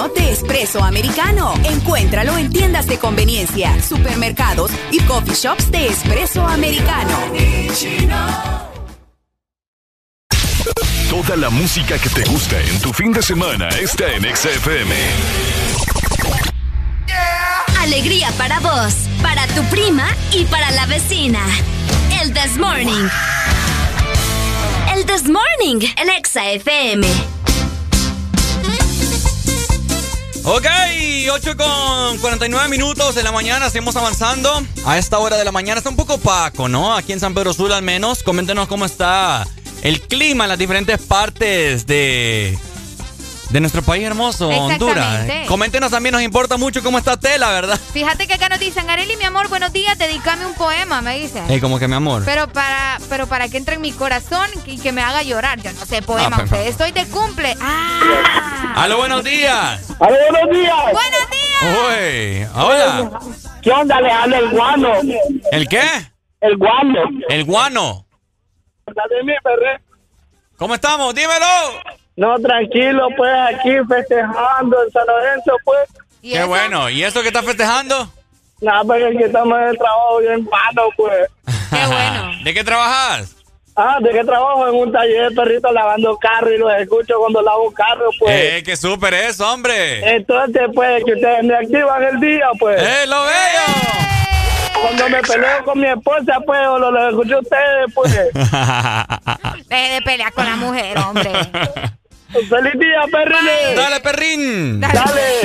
De 0.04 0.32
espresso 0.32 0.84
americano. 0.84 1.54
Encuéntralo 1.64 2.38
en 2.38 2.52
tiendas 2.52 2.86
de 2.86 3.00
conveniencia, 3.00 3.82
supermercados 3.82 4.70
y 4.92 5.00
coffee 5.02 5.34
shops 5.34 5.72
de 5.72 5.88
espresso 5.88 6.46
americano. 6.46 7.18
Toda 11.10 11.38
la 11.38 11.50
música 11.50 11.98
que 11.98 12.10
te 12.10 12.24
gusta 12.26 12.60
en 12.60 12.82
tu 12.82 12.92
fin 12.92 13.14
de 13.14 13.22
semana 13.22 13.70
está 13.70 14.12
en 14.14 14.24
XFM. 14.24 14.94
Alegría 17.80 18.32
para 18.38 18.60
vos, 18.60 18.96
para 19.22 19.48
tu 19.48 19.64
prima 19.70 20.08
y 20.34 20.44
para 20.46 20.72
la 20.72 20.86
vecina. 20.88 21.40
El 22.22 22.34
This 22.34 22.58
Morning. 22.58 23.08
El 24.94 25.06
This 25.06 25.24
Morning, 25.30 25.88
el 25.98 26.10
Exa 26.10 26.42
Ok, 30.48 30.68
8 31.32 31.58
con 31.58 32.20
49 32.20 32.70
minutos 32.70 33.16
de 33.16 33.24
la 33.24 33.32
mañana, 33.32 33.68
seguimos 33.72 33.96
avanzando. 33.96 34.64
A 34.86 35.00
esta 35.00 35.18
hora 35.18 35.38
de 35.38 35.44
la 35.44 35.52
mañana 35.52 35.80
está 35.80 35.90
un 35.90 35.96
poco 35.96 36.14
opaco, 36.14 36.70
¿no? 36.70 36.96
Aquí 36.96 37.14
en 37.14 37.20
San 37.20 37.34
Pedro 37.34 37.52
Sula 37.52 37.78
al 37.78 37.84
menos. 37.84 38.22
Coméntenos 38.22 38.68
cómo 38.68 38.86
está 38.86 39.48
el 39.82 40.02
clima 40.02 40.44
en 40.44 40.50
las 40.50 40.60
diferentes 40.60 41.02
partes 41.02 41.88
de, 41.88 42.60
de 43.56 43.62
nuestro 43.62 43.82
país 43.82 44.04
hermoso, 44.06 44.50
Honduras. 44.50 45.26
Coméntenos 45.48 45.90
también, 45.90 46.12
nos 46.12 46.22
importa 46.22 46.58
mucho 46.58 46.84
cómo 46.84 46.98
está 46.98 47.16
Tela, 47.18 47.52
¿verdad? 47.52 47.80
Fíjate 47.94 48.28
que 48.28 48.34
acá 48.34 48.50
nos 48.50 48.60
dicen, 48.60 48.90
Areli, 48.90 49.16
mi 49.16 49.24
amor, 49.24 49.48
buenos 49.48 49.72
días, 49.72 49.98
dedícame 49.98 50.46
un 50.46 50.54
poema, 50.56 51.02
me 51.02 51.18
dicen. 51.18 51.50
Ey, 51.50 51.62
como 51.62 51.80
que 51.80 51.88
mi 51.88 51.96
amor. 51.96 52.24
Pero 52.26 52.50
para, 52.50 52.98
pero 53.08 53.28
para 53.28 53.48
que 53.48 53.56
entre 53.56 53.76
en 53.76 53.82
mi 53.82 53.94
corazón 53.94 54.50
y 54.66 54.78
que 54.78 54.92
me 54.92 55.02
haga 55.02 55.24
llorar. 55.24 55.62
Yo 55.62 55.72
no 55.72 55.86
sé 55.86 56.02
poema, 56.02 56.36
Ah, 56.36 56.36
pero- 56.36 56.44
usted. 56.44 56.68
Estoy 56.68 56.92
de 56.92 57.06
cumple. 57.06 57.56
Ah. 57.62 58.74
¡Aló, 58.76 58.98
buenos 58.98 59.24
días! 59.24 59.90
¡Aló, 60.02 60.18
buenos 60.32 60.52
días! 60.60 60.84
¡Buenos 60.92 61.30
días! 61.32 62.50
Uy, 62.52 62.62
hola. 62.62 63.20
¿Qué 63.62 63.72
onda, 63.72 63.96
Alejandro? 63.96 64.38
El 64.40 64.50
guano. 64.50 64.90
¿El 65.54 65.68
qué? 65.70 65.82
El 66.42 66.58
guano. 66.58 67.00
El 67.30 67.46
guano. 67.46 68.06
¿Cómo 70.58 70.76
estamos? 70.76 71.16
Dímelo. 71.16 71.46
No, 72.18 72.40
tranquilo, 72.40 73.08
pues, 73.18 73.32
aquí 73.54 73.72
festejando 73.90 74.84
en 74.84 74.92
San 74.92 75.06
Lorenzo, 75.06 75.52
pues. 75.66 75.90
Qué 76.22 76.44
bueno. 76.46 76.90
¿Y 76.90 77.04
eso 77.04 77.22
que 77.22 77.28
estás 77.28 77.46
festejando? 77.46 78.10
Nada, 78.62 78.84
porque 78.84 79.06
aquí 79.06 79.24
estamos 79.24 79.60
en 79.60 79.68
el 79.68 79.78
trabajo 79.78 80.20
bien 80.20 80.48
malo, 80.50 80.90
pues. 80.96 81.28
Qué 81.70 81.86
bueno. 81.88 82.32
¿De 82.44 82.54
qué 82.54 82.64
trabajas? 82.64 83.36
Ah, 83.76 83.98
¿de 84.02 84.10
qué 84.12 84.24
trabajo? 84.24 84.66
En 84.70 84.76
un 84.76 84.92
taller 84.94 85.30
de 85.30 85.36
perritos 85.36 85.74
lavando 85.74 86.18
carro 86.18 86.50
y 86.50 86.58
los 86.58 86.72
escucho 86.80 87.16
cuando 87.20 87.42
lavo 87.42 87.68
un 87.68 87.74
carro, 87.74 88.10
pues. 88.18 88.32
¡Eh, 88.34 88.64
qué 88.64 88.78
súper 88.78 89.14
es, 89.14 89.42
hombre! 89.42 90.16
Entonces, 90.16 90.64
pues, 90.74 91.04
que 91.04 91.14
ustedes 91.16 91.44
me 91.44 91.56
activan 91.56 92.02
el 92.02 92.20
día, 92.22 92.48
pues. 92.58 92.82
¡Eh, 92.82 93.06
lo 93.08 93.22
veo! 93.24 94.82
Cuando 94.82 95.10
me 95.10 95.22
peleo 95.22 95.66
con 95.66 95.80
mi 95.80 95.88
esposa, 95.88 96.40
pues, 96.46 96.60
o 96.68 96.80
lo, 96.80 96.92
lo 96.92 97.10
escucho 97.10 97.36
a 97.36 97.40
ustedes, 97.40 97.94
pues. 97.94 98.14
Deje 99.68 99.94
de 99.96 100.02
pelear 100.02 100.32
con 100.32 100.46
la 100.46 100.56
mujer, 100.56 100.98
hombre. 101.00 101.32
¡Feliz 102.36 102.74
día, 102.74 103.02
perrines! 103.10 103.76
¡Dale, 103.78 104.00
perrín! 104.02 104.82
¡Dale! 104.82 105.42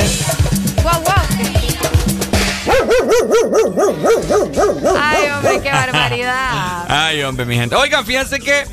¡Wow, 0.82 1.02
wow! 1.02 1.14
Ay, 4.98 5.30
hombre, 5.30 5.60
qué 5.62 5.70
barbaridad. 5.70 6.84
Ay, 6.88 7.22
hombre, 7.22 7.46
mi 7.46 7.54
gente. 7.54 7.76
Oigan, 7.76 8.04
fíjense 8.04 8.40
que 8.40 8.64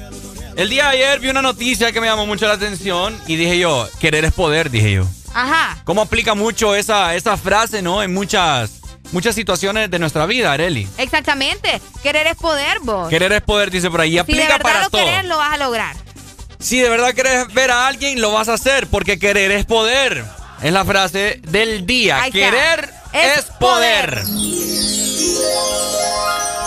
el 0.55 0.69
día 0.69 0.85
de 0.85 0.89
ayer 0.89 1.19
vi 1.19 1.29
una 1.29 1.43
noticia 1.43 1.91
que 1.91 2.01
me 2.01 2.07
llamó 2.07 2.25
mucho 2.25 2.47
la 2.47 2.53
atención 2.53 3.15
y 3.27 3.35
dije 3.35 3.59
yo, 3.59 3.87
querer 3.99 4.25
es 4.25 4.33
poder, 4.33 4.71
dije 4.71 4.93
yo. 4.93 5.05
Ajá. 5.35 5.77
¿Cómo 5.83 6.01
aplica 6.01 6.33
mucho 6.33 6.73
esa, 6.75 7.13
esa 7.13 7.37
frase, 7.37 7.83
no? 7.83 8.01
En 8.01 8.13
muchas, 8.15 8.81
muchas 9.11 9.35
situaciones 9.35 9.91
de 9.91 9.99
nuestra 9.99 10.25
vida, 10.25 10.51
Areli. 10.51 10.87
Exactamente. 10.97 11.79
Querer 12.01 12.25
es 12.25 12.35
poder, 12.35 12.79
vos. 12.81 13.09
Querer 13.09 13.31
es 13.31 13.41
poder, 13.43 13.69
dice 13.69 13.91
por 13.91 14.01
ahí. 14.01 14.09
Y 14.09 14.11
si 14.11 14.15
de 14.15 14.21
aplica 14.21 14.47
verdad 14.47 14.61
para 14.61 14.83
lo 14.83 14.89
todo. 14.89 15.05
querés, 15.05 15.25
lo 15.25 15.37
vas 15.37 15.53
a 15.53 15.57
lograr. 15.57 15.95
Si 16.59 16.79
de 16.79 16.89
verdad 16.89 17.13
querés 17.13 17.53
ver 17.53 17.71
a 17.71 17.87
alguien, 17.87 18.19
lo 18.21 18.31
vas 18.31 18.49
a 18.49 18.53
hacer, 18.53 18.87
porque 18.87 19.19
querer 19.19 19.51
es 19.51 19.65
poder. 19.65 20.25
Es 20.61 20.73
la 20.73 20.83
frase 20.85 21.39
del 21.47 21.85
día. 21.85 22.19
Querer 22.31 22.89
Es 23.13 23.39
es, 23.39 23.45
poder. 23.59 24.23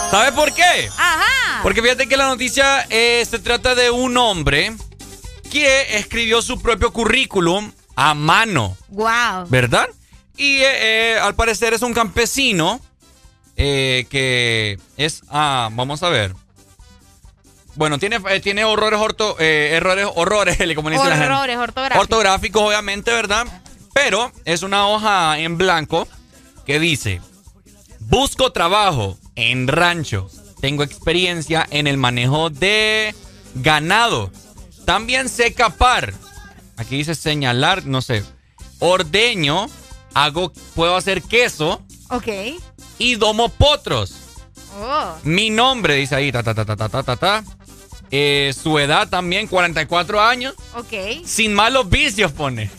¿Sabes 0.09 0.31
por 0.31 0.53
qué? 0.53 0.89
Ajá. 0.97 1.61
Porque 1.63 1.81
fíjate 1.81 2.07
que 2.07 2.17
la 2.17 2.27
noticia 2.27 2.85
eh, 2.89 3.25
se 3.29 3.39
trata 3.39 3.75
de 3.75 3.91
un 3.91 4.17
hombre 4.17 4.73
que 5.49 5.97
escribió 5.97 6.41
su 6.41 6.61
propio 6.61 6.91
currículum 6.91 7.71
a 7.95 8.13
mano, 8.13 8.77
Wow. 8.89 9.47
¿verdad? 9.49 9.87
Y 10.37 10.57
eh, 10.57 11.13
eh, 11.13 11.19
al 11.21 11.35
parecer 11.35 11.73
es 11.73 11.81
un 11.81 11.93
campesino 11.93 12.79
eh, 13.57 14.05
que 14.09 14.79
es, 14.97 15.21
ah, 15.29 15.69
vamos 15.73 16.01
a 16.03 16.09
ver. 16.09 16.33
Bueno, 17.75 17.97
tiene, 17.99 18.19
eh, 18.29 18.39
tiene 18.39 18.65
horrores, 18.65 18.99
orto, 18.99 19.37
eh, 19.39 19.71
errores, 19.73 20.07
horrores, 20.15 20.57
como 20.75 20.89
le 20.89 20.95
dice 20.97 21.07
la 21.09 21.15
gente. 21.17 21.33
Horrores 21.33 21.57
ortográficos. 21.57 22.01
Ortográficos, 22.01 22.61
obviamente, 22.61 23.11
¿verdad? 23.11 23.47
Pero 23.93 24.31
es 24.45 24.63
una 24.63 24.87
hoja 24.87 25.39
en 25.39 25.57
blanco 25.57 26.07
que 26.65 26.79
dice, 26.79 27.21
busco 27.99 28.51
trabajo 28.51 29.17
en 29.35 29.67
rancho. 29.67 30.29
Tengo 30.59 30.83
experiencia 30.83 31.65
en 31.71 31.87
el 31.87 31.97
manejo 31.97 32.49
de 32.49 33.15
ganado. 33.55 34.31
También 34.85 35.27
sé 35.29 35.53
capar. 35.53 36.13
Aquí 36.77 36.97
dice 36.97 37.15
señalar, 37.15 37.85
no 37.85 38.01
sé. 38.01 38.23
Ordeño. 38.79 39.67
Hago, 40.13 40.51
puedo 40.75 40.95
hacer 40.97 41.21
queso 41.21 41.81
Ok. 42.09 42.27
y 42.97 43.15
domo 43.15 43.47
potros. 43.49 44.13
Oh. 44.79 45.15
Mi 45.23 45.49
nombre, 45.49 45.95
dice 45.95 46.15
ahí, 46.15 46.31
ta, 46.31 46.43
ta, 46.43 46.53
ta, 46.53 46.65
ta, 46.65 46.75
ta, 46.75 47.03
ta, 47.03 47.15
ta. 47.15 47.43
Eh, 48.11 48.53
su 48.61 48.77
edad 48.77 49.07
también, 49.09 49.47
44 49.47 50.21
años. 50.21 50.53
Ok. 50.75 51.25
Sin 51.25 51.53
malos 51.53 51.89
vicios, 51.89 52.31
pone. 52.31 52.69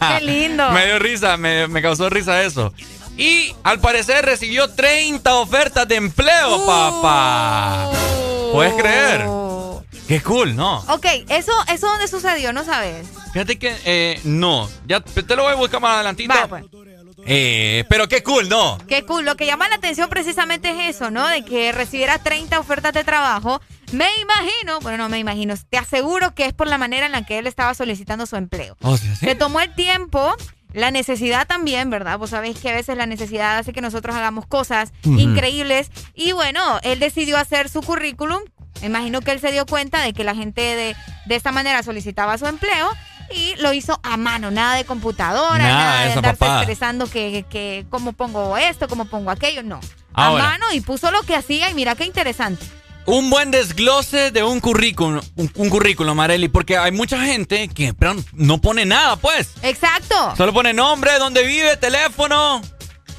Qué 0.00 0.24
lindo. 0.24 0.70
me 0.72 0.86
dio 0.86 0.98
risa, 0.98 1.36
me, 1.36 1.82
causó 1.82 2.10
risa 2.10 2.42
eso. 2.42 2.72
Y 3.16 3.54
al 3.62 3.78
parecer 3.80 4.24
recibió 4.24 4.68
30 4.70 5.34
ofertas 5.34 5.86
de 5.86 5.96
empleo, 5.96 6.56
uh. 6.56 6.66
papá. 6.66 7.90
¿Puedes 8.52 8.74
creer? 8.74 9.26
Qué 10.08 10.20
cool, 10.20 10.56
¿no? 10.56 10.78
Ok, 10.88 11.06
¿eso, 11.28 11.52
eso 11.72 11.86
dónde 11.86 12.08
sucedió? 12.08 12.52
No 12.52 12.64
sabes. 12.64 13.06
Fíjate 13.32 13.58
que 13.58 13.74
eh, 13.84 14.20
no. 14.24 14.68
Ya 14.86 15.00
te 15.00 15.36
lo 15.36 15.44
voy 15.44 15.52
a 15.52 15.56
buscar 15.56 15.80
más 15.80 15.94
adelantito. 15.94 16.34
Vale, 16.34 16.48
pues. 16.48 16.64
Eh, 17.26 17.84
pero 17.88 18.08
qué 18.08 18.22
cool, 18.22 18.48
¿no? 18.48 18.78
Qué 18.88 19.04
cool. 19.04 19.24
Lo 19.24 19.36
que 19.36 19.46
llama 19.46 19.68
la 19.68 19.76
atención 19.76 20.08
precisamente 20.08 20.70
es 20.70 20.96
eso, 20.96 21.10
¿no? 21.10 21.26
De 21.28 21.44
que 21.44 21.72
recibiera 21.72 22.18
30 22.18 22.58
ofertas 22.58 22.92
de 22.92 23.04
trabajo 23.04 23.60
Me 23.92 24.08
imagino, 24.20 24.80
bueno, 24.80 24.98
no 24.98 25.08
me 25.08 25.18
imagino, 25.18 25.54
te 25.68 25.78
aseguro 25.78 26.34
que 26.34 26.46
es 26.46 26.52
por 26.52 26.66
la 26.66 26.78
manera 26.78 27.06
en 27.06 27.12
la 27.12 27.24
que 27.24 27.38
él 27.38 27.46
estaba 27.46 27.74
solicitando 27.74 28.26
su 28.26 28.36
empleo. 28.36 28.76
Oh, 28.82 28.96
¿sí? 28.96 29.08
Se 29.16 29.34
tomó 29.34 29.60
el 29.60 29.74
tiempo, 29.74 30.34
la 30.72 30.90
necesidad 30.90 31.46
también, 31.46 31.90
¿verdad? 31.90 32.18
Vos 32.18 32.30
sabéis 32.30 32.58
que 32.58 32.70
a 32.70 32.74
veces 32.74 32.96
la 32.96 33.06
necesidad 33.06 33.58
hace 33.58 33.72
que 33.72 33.82
nosotros 33.82 34.16
hagamos 34.16 34.46
cosas 34.46 34.92
increíbles. 35.04 35.90
Y 36.14 36.32
bueno, 36.32 36.80
él 36.82 36.98
decidió 36.98 37.36
hacer 37.36 37.68
su 37.68 37.82
currículum. 37.82 38.40
Imagino 38.82 39.20
que 39.20 39.30
él 39.32 39.40
se 39.40 39.52
dio 39.52 39.66
cuenta 39.66 40.00
de 40.00 40.12
que 40.12 40.24
la 40.24 40.34
gente 40.34 40.60
de, 40.62 40.96
de 41.26 41.34
esta 41.36 41.52
manera 41.52 41.82
solicitaba 41.82 42.38
su 42.38 42.46
empleo 42.46 42.88
y 43.34 43.54
lo 43.56 43.72
hizo 43.72 43.98
a 44.02 44.16
mano, 44.16 44.50
nada 44.50 44.76
de 44.76 44.84
computadora, 44.84 45.58
Nada 45.58 45.74
nada, 45.74 46.04
de 46.04 46.12
andarse 46.12 46.38
papada. 46.38 46.60
estresando 46.60 47.06
que, 47.06 47.44
que 47.48 47.86
cómo 47.90 48.12
pongo 48.12 48.56
esto, 48.56 48.88
cómo 48.88 49.04
pongo 49.06 49.30
aquello, 49.30 49.62
no. 49.62 49.80
Ahora. 50.14 50.44
A 50.44 50.48
mano 50.48 50.66
y 50.72 50.80
puso 50.80 51.10
lo 51.10 51.22
que 51.22 51.34
hacía 51.36 51.70
y 51.70 51.74
mira 51.74 51.94
qué 51.94 52.04
interesante. 52.04 52.64
Un 53.04 53.30
buen 53.30 53.50
desglose 53.50 54.30
de 54.30 54.44
un 54.44 54.60
currículum, 54.60 55.20
un, 55.34 55.50
un 55.56 55.70
currículum, 55.70 56.16
Marely, 56.16 56.48
porque 56.48 56.76
hay 56.76 56.92
mucha 56.92 57.20
gente 57.24 57.66
que 57.68 57.92
pero, 57.94 58.14
no 58.32 58.58
pone 58.58 58.84
nada, 58.84 59.16
pues. 59.16 59.50
Exacto. 59.62 60.34
Solo 60.36 60.52
pone 60.52 60.72
nombre, 60.72 61.18
dónde 61.18 61.44
vive, 61.44 61.76
teléfono 61.76 62.62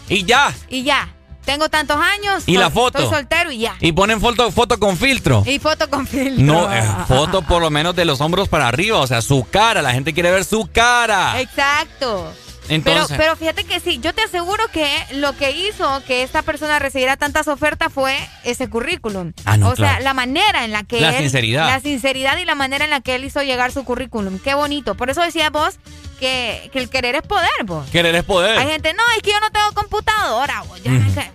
y 0.08 0.24
ya. 0.24 0.54
Y 0.70 0.84
ya. 0.84 1.14
Tengo 1.46 1.70
tantos 1.70 1.98
años. 1.98 2.44
Y 2.46 2.58
la 2.58 2.70
foto. 2.70 3.00
Estoy 3.00 3.16
soltero 3.18 3.52
y 3.52 3.60
ya. 3.60 3.76
Y 3.80 3.92
ponen 3.92 4.22
foto, 4.22 4.52
foto 4.52 4.80
con 4.80 4.98
filtro. 4.98 5.44
Y 5.46 5.60
foto 5.60 5.90
con 5.90 6.08
filtro. 6.08 6.44
No, 6.44 6.74
eh, 6.74 6.84
foto 7.08 7.42
por 7.42 7.62
lo 7.62 7.70
menos 7.70 7.96
de 7.96 8.06
los 8.06 8.22
hombros 8.22 8.48
para 8.50 8.68
arriba, 8.68 9.00
o 9.00 9.08
sea, 9.08 9.22
su 9.22 9.46
cara. 9.50 9.82
La 9.82 9.92
gente 9.92 10.14
quiere 10.14 10.32
ver 10.32 10.46
su 10.46 10.70
cara. 10.72 11.40
Exacto. 11.42 12.32
Entonces, 12.70 13.08
pero, 13.10 13.18
pero 13.18 13.36
fíjate 13.36 13.66
que 13.66 13.82
sí, 13.82 14.00
yo 14.02 14.14
te 14.14 14.22
aseguro 14.22 14.64
que 14.72 14.88
lo 15.12 15.36
que 15.36 15.52
hizo 15.52 16.02
que 16.08 16.24
esta 16.24 16.44
persona 16.44 16.80
recibiera 16.80 17.18
tantas 17.18 17.50
ofertas 17.50 17.92
fue 17.92 18.18
ese 18.46 18.70
currículum. 18.70 19.34
Ah, 19.44 19.58
no, 19.58 19.70
o 19.70 19.76
sea, 19.76 20.00
la 20.00 20.14
manera 20.14 20.64
en 20.64 20.72
la 20.72 20.84
que 20.84 21.02
La 21.02 21.10
él. 21.10 21.18
sinceridad. 21.24 21.68
La 21.68 21.82
sinceridad 21.82 22.38
y 22.38 22.46
la 22.46 22.56
manera 22.56 22.86
en 22.86 22.92
la 22.92 23.02
que 23.02 23.16
él 23.16 23.26
hizo 23.26 23.44
llegar 23.44 23.74
su 23.74 23.84
currículum. 23.84 24.40
Qué 24.40 24.54
bonito. 24.54 24.96
Por 24.96 25.10
eso 25.10 25.22
decía 25.22 25.50
vos 25.50 25.76
que, 26.24 26.70
que 26.72 26.80
el 26.80 26.90
querer 26.90 27.16
es 27.16 27.22
poder, 27.24 27.50
vos. 27.66 27.90
querer 27.90 28.16
es 28.16 28.24
poder. 28.24 28.58
Hay 28.58 28.68
gente, 28.68 28.94
no, 28.94 29.04
es 29.18 29.22
que 29.22 29.32
yo 29.32 29.40
no 29.42 29.52
tengo 29.52 29.74
computadora. 29.74 30.64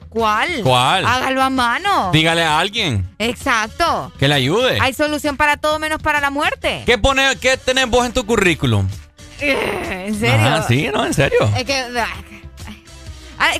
¿Cuál? 0.08 0.62
¿Cuál? 0.62 1.04
Hágalo 1.04 1.42
a 1.42 1.50
mano. 1.50 2.10
Dígale 2.10 2.42
a 2.42 2.58
alguien 2.58 3.06
Exacto. 3.18 4.10
que 4.18 4.28
le 4.28 4.34
ayude. 4.34 4.78
Hay 4.80 4.94
solución 4.94 5.36
para 5.36 5.58
todo 5.58 5.78
menos 5.78 6.00
para 6.00 6.20
la 6.20 6.30
muerte. 6.30 6.84
¿Qué, 6.86 6.96
pone, 6.96 7.36
¿Qué 7.36 7.58
tenés 7.58 7.86
vos 7.90 8.06
en 8.06 8.12
tu 8.12 8.24
currículum? 8.24 8.88
¿En 9.40 10.18
serio? 10.18 10.34
Ajá, 10.34 10.66
sí, 10.66 10.88
¿no? 10.90 11.04
En 11.04 11.12
serio. 11.12 11.38
Es 11.54 11.64
que. 11.64 11.84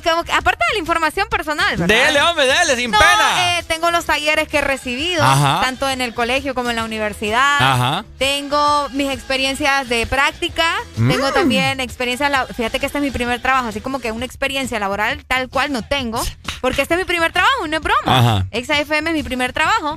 Como 0.03 0.23
que 0.23 0.31
aparte 0.31 0.63
de 0.69 0.73
la 0.73 0.79
información 0.79 1.27
personal, 1.29 1.77
¿verdad? 1.77 1.87
Dele, 1.87 2.21
hombre, 2.21 2.45
dele, 2.45 2.75
sin 2.75 2.91
No, 2.91 2.97
pena. 2.97 3.59
eh, 3.59 3.63
tengo 3.67 3.91
los 3.91 4.05
talleres 4.05 4.47
que 4.47 4.57
he 4.57 4.61
recibido, 4.61 5.23
Ajá. 5.23 5.61
tanto 5.61 5.89
en 5.89 6.01
el 6.01 6.13
colegio 6.13 6.53
como 6.55 6.69
en 6.69 6.75
la 6.75 6.83
universidad. 6.83 7.57
Ajá. 7.59 8.05
Tengo 8.17 8.89
mis 8.89 9.09
experiencias 9.11 9.87
de 9.89 10.05
práctica. 10.07 10.65
Mm. 10.97 11.09
Tengo 11.11 11.31
también 11.31 11.79
experiencias. 11.79 12.31
Fíjate 12.55 12.79
que 12.79 12.85
este 12.85 12.97
es 12.97 13.03
mi 13.03 13.11
primer 13.11 13.41
trabajo, 13.41 13.67
así 13.69 13.81
como 13.81 13.99
que 13.99 14.11
una 14.11 14.25
experiencia 14.25 14.79
laboral 14.79 15.23
tal 15.25 15.49
cual 15.49 15.71
no 15.71 15.81
tengo, 15.81 16.21
porque 16.61 16.81
este 16.81 16.95
es 16.95 16.99
mi 16.99 17.05
primer 17.05 17.31
trabajo, 17.31 17.67
no 17.67 17.77
es 17.77 17.81
broma. 17.83 18.01
Ajá. 18.19 18.45
XFM 18.51 19.09
es 19.11 19.15
mi 19.15 19.23
primer 19.23 19.53
trabajo. 19.53 19.95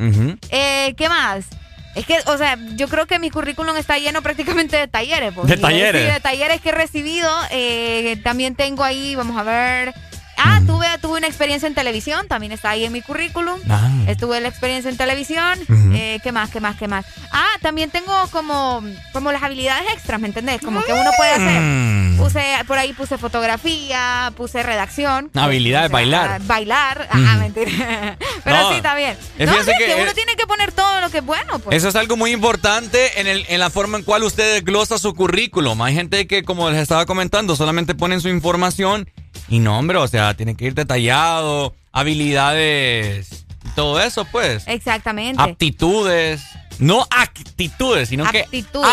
Eh, 0.50 0.94
¿Qué 0.96 1.08
más? 1.08 1.44
Es 1.94 2.06
que, 2.06 2.18
o 2.26 2.38
sea, 2.38 2.56
yo 2.74 2.88
creo 2.88 3.06
que 3.06 3.18
mi 3.18 3.30
currículum 3.30 3.76
está 3.76 3.98
lleno 3.98 4.22
prácticamente 4.22 4.76
de 4.76 4.88
talleres. 4.88 5.32
pues. 5.34 5.46
De 5.48 5.56
talleres. 5.56 6.06
Sí, 6.06 6.12
de 6.12 6.20
talleres 6.20 6.60
que 6.60 6.70
he 6.70 6.72
recibido. 6.72 7.30
Eh, 7.50 8.18
también 8.24 8.54
tengo 8.54 8.82
ahí, 8.82 9.14
vamos 9.14 9.36
a 9.38 9.42
ver. 9.42 9.94
Ah, 10.44 10.60
tuve, 10.66 10.86
tuve 11.00 11.18
una 11.18 11.26
experiencia 11.26 11.66
en 11.66 11.74
televisión, 11.74 12.26
también 12.28 12.52
está 12.52 12.70
ahí 12.70 12.84
en 12.84 12.92
mi 12.92 13.00
currículum. 13.02 13.60
Ah. 13.68 13.90
Estuve 14.08 14.40
la 14.40 14.48
experiencia 14.48 14.90
en 14.90 14.96
televisión. 14.96 15.58
Eh, 15.94 16.18
¿Qué 16.22 16.32
más, 16.32 16.50
qué 16.50 16.60
más, 16.60 16.76
qué 16.76 16.88
más? 16.88 17.04
Ah, 17.30 17.46
también 17.60 17.90
tengo 17.90 18.12
como, 18.30 18.82
como 19.12 19.30
las 19.32 19.42
habilidades 19.42 19.84
extras, 19.92 20.20
¿me 20.20 20.26
entendés? 20.28 20.60
Como 20.60 20.82
que 20.82 20.92
uno 20.92 21.10
puede 21.16 21.30
hacer. 21.32 21.60
Mm. 21.60 22.16
Puse, 22.18 22.44
por 22.66 22.78
ahí 22.78 22.92
puse 22.92 23.18
fotografía, 23.18 24.32
puse 24.36 24.62
redacción. 24.62 25.30
Habilidad 25.34 25.80
de 25.80 25.86
Ah, 25.86 25.88
bailar. 25.88 26.42
bailar. 26.42 27.08
Ah, 27.10 27.36
mentira. 27.38 28.16
Pero 28.44 28.56
No. 28.56 28.70
sí, 28.70 28.76
está 28.76 28.94
bien. 28.94 29.16
Eh, 29.38 29.46
No, 29.46 29.52
sí, 29.62 29.70
que, 29.78 29.86
que, 29.86 29.94
uno 30.00 30.10
eh, 30.10 30.14
tiene 30.14 30.34
que 30.36 30.46
poner 30.46 30.72
todo 30.72 31.00
lo 31.00 31.10
que 31.10 31.18
es 31.18 31.24
bueno. 31.24 31.58
Pues. 31.58 31.76
Eso 31.76 31.88
es 31.88 31.96
algo 31.96 32.16
muy 32.16 32.32
importante 32.32 33.20
en, 33.20 33.26
el, 33.26 33.44
en 33.48 33.60
la 33.60 33.70
forma 33.70 33.98
en 33.98 34.04
cual 34.04 34.22
usted 34.24 34.54
desglosa 34.54 34.98
su 34.98 35.14
currículum. 35.14 35.80
Hay 35.82 35.94
gente 35.94 36.26
que, 36.26 36.42
como 36.42 36.70
les 36.70 36.80
estaba 36.80 37.06
comentando, 37.06 37.56
solamente 37.56 37.94
ponen 37.94 38.20
su 38.20 38.28
información 38.28 39.08
y 39.48 39.58
no, 39.58 39.78
hombre, 39.78 39.98
o 39.98 40.08
sea, 40.08 40.34
tiene 40.34 40.56
que 40.56 40.66
ir 40.66 40.74
detallado, 40.74 41.74
habilidades, 41.92 43.44
todo 43.74 44.00
eso, 44.00 44.24
pues. 44.26 44.64
Exactamente. 44.66 45.40
Aptitudes. 45.42 46.42
No 46.78 47.06
actitudes, 47.10 48.08
sino 48.08 48.28
que 48.30 48.40
Aptitudes. 48.40 48.88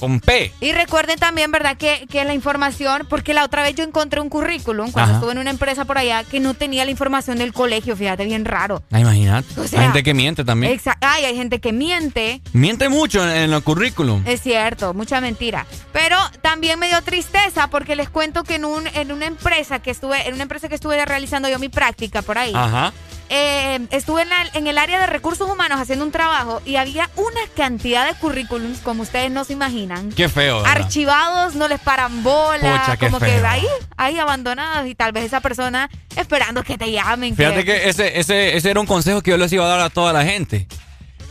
Con 0.00 0.18
P. 0.20 0.52
Y 0.60 0.72
recuerden 0.72 1.18
también, 1.18 1.52
¿verdad? 1.52 1.76
Que, 1.76 2.06
que 2.10 2.24
la 2.24 2.34
información, 2.34 3.06
porque 3.08 3.34
la 3.34 3.44
otra 3.44 3.62
vez 3.62 3.74
yo 3.76 3.84
encontré 3.84 4.20
un 4.20 4.28
currículum 4.30 4.90
cuando 4.90 5.10
Ajá. 5.12 5.18
estuve 5.18 5.32
en 5.32 5.38
una 5.38 5.50
empresa 5.50 5.84
por 5.84 5.98
allá 5.98 6.24
que 6.24 6.40
no 6.40 6.54
tenía 6.54 6.84
la 6.84 6.90
información 6.90 7.38
del 7.38 7.52
colegio, 7.52 7.96
fíjate, 7.96 8.24
bien 8.24 8.44
raro. 8.44 8.82
Ah, 8.90 8.98
imagínate. 8.98 9.60
O 9.60 9.68
sea, 9.68 9.80
Hay 9.80 9.86
gente 9.86 10.02
que 10.02 10.14
miente 10.14 10.44
también. 10.44 10.80
Ay, 11.00 11.24
hay 11.26 11.36
gente 11.36 11.60
que 11.60 11.72
miente. 11.72 12.40
Miente 12.52 12.88
mucho 12.88 13.22
en, 13.22 13.30
en 13.36 13.52
el 13.52 13.62
currículum. 13.62 14.22
Es 14.26 14.40
cierto, 14.40 14.94
mucha 14.94 15.20
mentira. 15.20 15.66
Pero 15.92 16.16
también 16.42 16.78
me 16.78 16.88
dio 16.88 17.00
tristeza 17.02 17.68
porque 17.68 17.94
les 17.94 18.08
cuento 18.08 18.42
que 18.42 18.54
en, 18.56 18.64
un, 18.64 18.86
en 18.94 19.12
una 19.12 19.26
empresa 19.26 19.80
que 19.80 19.90
estuve, 19.90 20.26
en 20.26 20.34
una 20.34 20.44
empresa 20.44 20.68
que 20.68 20.74
estuve 20.74 21.04
realizando 21.04 21.48
yo 21.48 21.58
mi 21.58 21.68
práctica 21.68 22.22
por 22.22 22.38
ahí. 22.38 22.52
Ajá. 22.54 22.92
Eh, 23.32 23.78
estuve 23.92 24.22
en, 24.22 24.28
la- 24.28 24.50
en 24.54 24.66
el 24.66 24.76
área 24.76 24.98
de 25.00 25.06
recursos 25.06 25.48
humanos 25.48 25.80
haciendo 25.80 26.04
un 26.04 26.10
trabajo 26.10 26.60
y 26.66 26.76
había 26.76 27.08
una 27.16 27.40
cantidad 27.56 28.06
de 28.06 28.14
currículums 28.18 28.78
como 28.80 29.02
ustedes 29.04 29.30
no 29.30 29.44
se 29.44 29.52
imaginan. 29.52 30.10
Qué 30.10 30.28
feo. 30.28 30.62
¿verdad? 30.62 30.82
Archivados, 30.82 31.54
no 31.54 31.68
les 31.68 31.78
paran 31.80 32.22
bola, 32.24 32.58
Pucha, 32.80 32.96
qué 32.96 33.06
como 33.06 33.20
que 33.20 33.26
feo. 33.26 33.46
ahí, 33.48 33.66
ahí 33.96 34.18
abandonados 34.18 34.86
y 34.88 34.94
tal 34.96 35.12
vez 35.12 35.24
esa 35.24 35.40
persona 35.40 35.88
esperando 36.16 36.64
que 36.64 36.76
te 36.76 36.90
llamen. 36.90 37.36
Fíjate 37.36 37.64
que 37.64 37.88
ese, 37.88 38.18
ese, 38.18 38.56
ese 38.56 38.68
era 38.70 38.80
un 38.80 38.86
consejo 38.86 39.22
que 39.22 39.30
yo 39.30 39.36
les 39.36 39.52
iba 39.52 39.64
a 39.64 39.68
dar 39.68 39.80
a 39.80 39.90
toda 39.90 40.12
la 40.12 40.24
gente. 40.24 40.66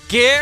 Que 0.08 0.38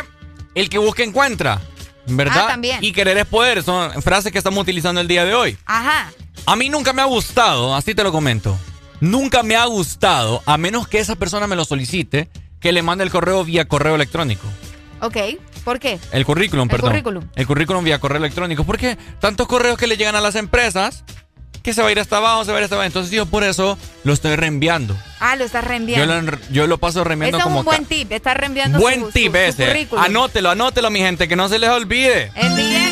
el 0.56 0.70
que 0.70 0.78
busca 0.78 1.04
encuentra, 1.04 1.60
¿verdad? 2.06 2.44
Ah, 2.46 2.48
también. 2.50 2.84
Y 2.84 2.92
querer 2.92 3.18
es 3.18 3.26
poder, 3.26 3.64
son 3.64 4.00
frases 4.04 4.32
que 4.32 4.38
estamos 4.38 4.62
utilizando 4.62 5.02
el 5.02 5.08
día 5.08 5.26
de 5.26 5.34
hoy. 5.34 5.58
Ajá. 5.66 6.12
A 6.46 6.56
mí 6.56 6.70
nunca 6.70 6.94
me 6.94 7.02
ha 7.02 7.06
gustado, 7.06 7.76
así 7.76 7.94
te 7.96 8.04
lo 8.04 8.12
comento. 8.12 8.58
Nunca 9.00 9.44
me 9.44 9.56
ha 9.56 9.66
gustado, 9.66 10.42
a 10.46 10.58
menos 10.58 10.88
que 10.88 11.00
esa 11.00 11.16
persona 11.16 11.46
me 11.48 11.56
lo 11.56 11.66
solicite, 11.66 12.30
que 12.60 12.72
le 12.72 12.82
mande 12.82 13.04
el 13.04 13.12
correo 13.12 13.44
vía 13.44 13.68
correo 13.68 13.96
electrónico. 13.96 14.48
Ok, 15.02 15.16
¿por 15.64 15.80
qué? 15.80 16.00
El 16.12 16.26
currículum, 16.26 16.64
El 16.64 16.70
perdón. 16.70 16.90
currículum. 16.90 17.24
El 17.36 17.46
currículum 17.46 17.84
vía 17.84 18.00
correo 18.00 18.18
electrónico. 18.18 18.64
Porque 18.64 18.98
tantos 19.20 19.48
correos 19.48 19.78
que 19.78 19.86
le 19.86 19.96
llegan 19.98 20.16
a 20.16 20.22
las 20.22 20.34
empresas 20.36 21.04
que 21.62 21.74
se 21.74 21.82
va 21.84 21.90
a 21.90 21.92
ir 21.92 22.00
hasta 22.00 22.18
abajo, 22.18 22.46
se 22.46 22.52
va 22.52 22.58
a 22.58 22.62
ir 22.62 22.64
hasta 22.64 22.76
abajo. 22.76 22.88
Entonces 22.88 23.12
yo 23.12 23.28
por 23.28 23.44
eso 23.44 23.78
lo 24.04 24.14
estoy 24.14 24.36
reenviando. 24.36 24.98
Ah, 25.20 25.36
lo 25.36 25.44
estás 25.46 25.64
Yo 25.64 25.70
reenviando. 25.70 26.22
lo, 26.32 26.38
yo 26.50 26.66
lo 26.66 26.78
paso 26.80 27.04
reenviando 27.04 27.38
Ese 27.38 27.42
es 27.42 27.44
como 27.44 27.60
un 27.60 27.66
buen 27.66 27.86
tip, 27.86 28.12
estar 28.12 28.40
reenviando 28.40 28.80
Buen 28.80 29.02
su, 29.02 29.12
tip 29.12 29.28
su- 29.28 29.32
su 29.34 29.38
ese. 29.38 29.68
currículum. 29.68 30.04
Anótelo, 30.04 30.50
anótelo, 30.50 30.90
mi 30.90 31.00
gente, 31.02 31.28
que 31.28 31.36
no 31.36 31.48
se 31.50 31.60
les 31.60 31.70
olvide. 31.70 32.32
Envíe. 32.34 32.88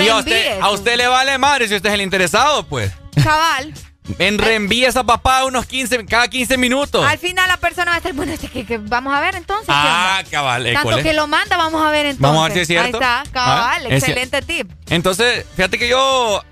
Y 0.00 0.08
a 0.08 0.70
usted 0.70 0.96
le 0.96 1.06
vale 1.08 1.38
madre 1.38 1.68
si 1.68 1.74
usted 1.74 1.88
es 1.90 1.94
el 1.94 2.00
interesado, 2.02 2.64
pues. 2.66 2.92
Cabal. 3.22 3.74
En 4.18 4.38
reenvíe 4.38 4.84
esa 4.86 5.04
papá 5.04 5.44
unos 5.44 5.66
15, 5.66 6.06
cada 6.06 6.28
15 6.28 6.56
minutos. 6.56 7.04
Al 7.06 7.18
final 7.18 7.46
la 7.48 7.56
persona 7.58 7.90
va 7.90 7.94
a 7.94 7.96
estar, 7.98 8.12
bueno, 8.14 8.32
este 8.32 8.48
que, 8.48 8.64
que 8.64 8.78
vamos 8.78 9.14
a 9.14 9.20
ver 9.20 9.34
entonces. 9.34 9.66
¿qué 9.66 9.72
Ah, 9.74 10.22
cabal. 10.30 10.66
eh, 10.66 10.72
Tanto 10.72 10.88
¿cuál 10.88 10.98
es? 11.00 11.04
que 11.04 11.12
lo 11.12 11.26
manda, 11.26 11.56
vamos 11.56 11.84
a 11.84 11.90
ver 11.90 12.06
entonces. 12.06 12.20
Vamos 12.22 12.40
a 12.40 12.44
ver 12.44 12.52
si 12.54 12.60
es 12.60 12.66
cierto. 12.68 12.86
Ahí 12.98 13.02
está, 13.04 13.24
cabal, 13.32 13.82
Ah, 13.86 13.88
es 13.88 14.02
cier- 14.02 14.08
excelente 14.08 14.42
tip. 14.42 14.70
Entonces, 14.88 15.44
fíjate 15.56 15.78
que 15.78 15.88
yo 15.88 16.42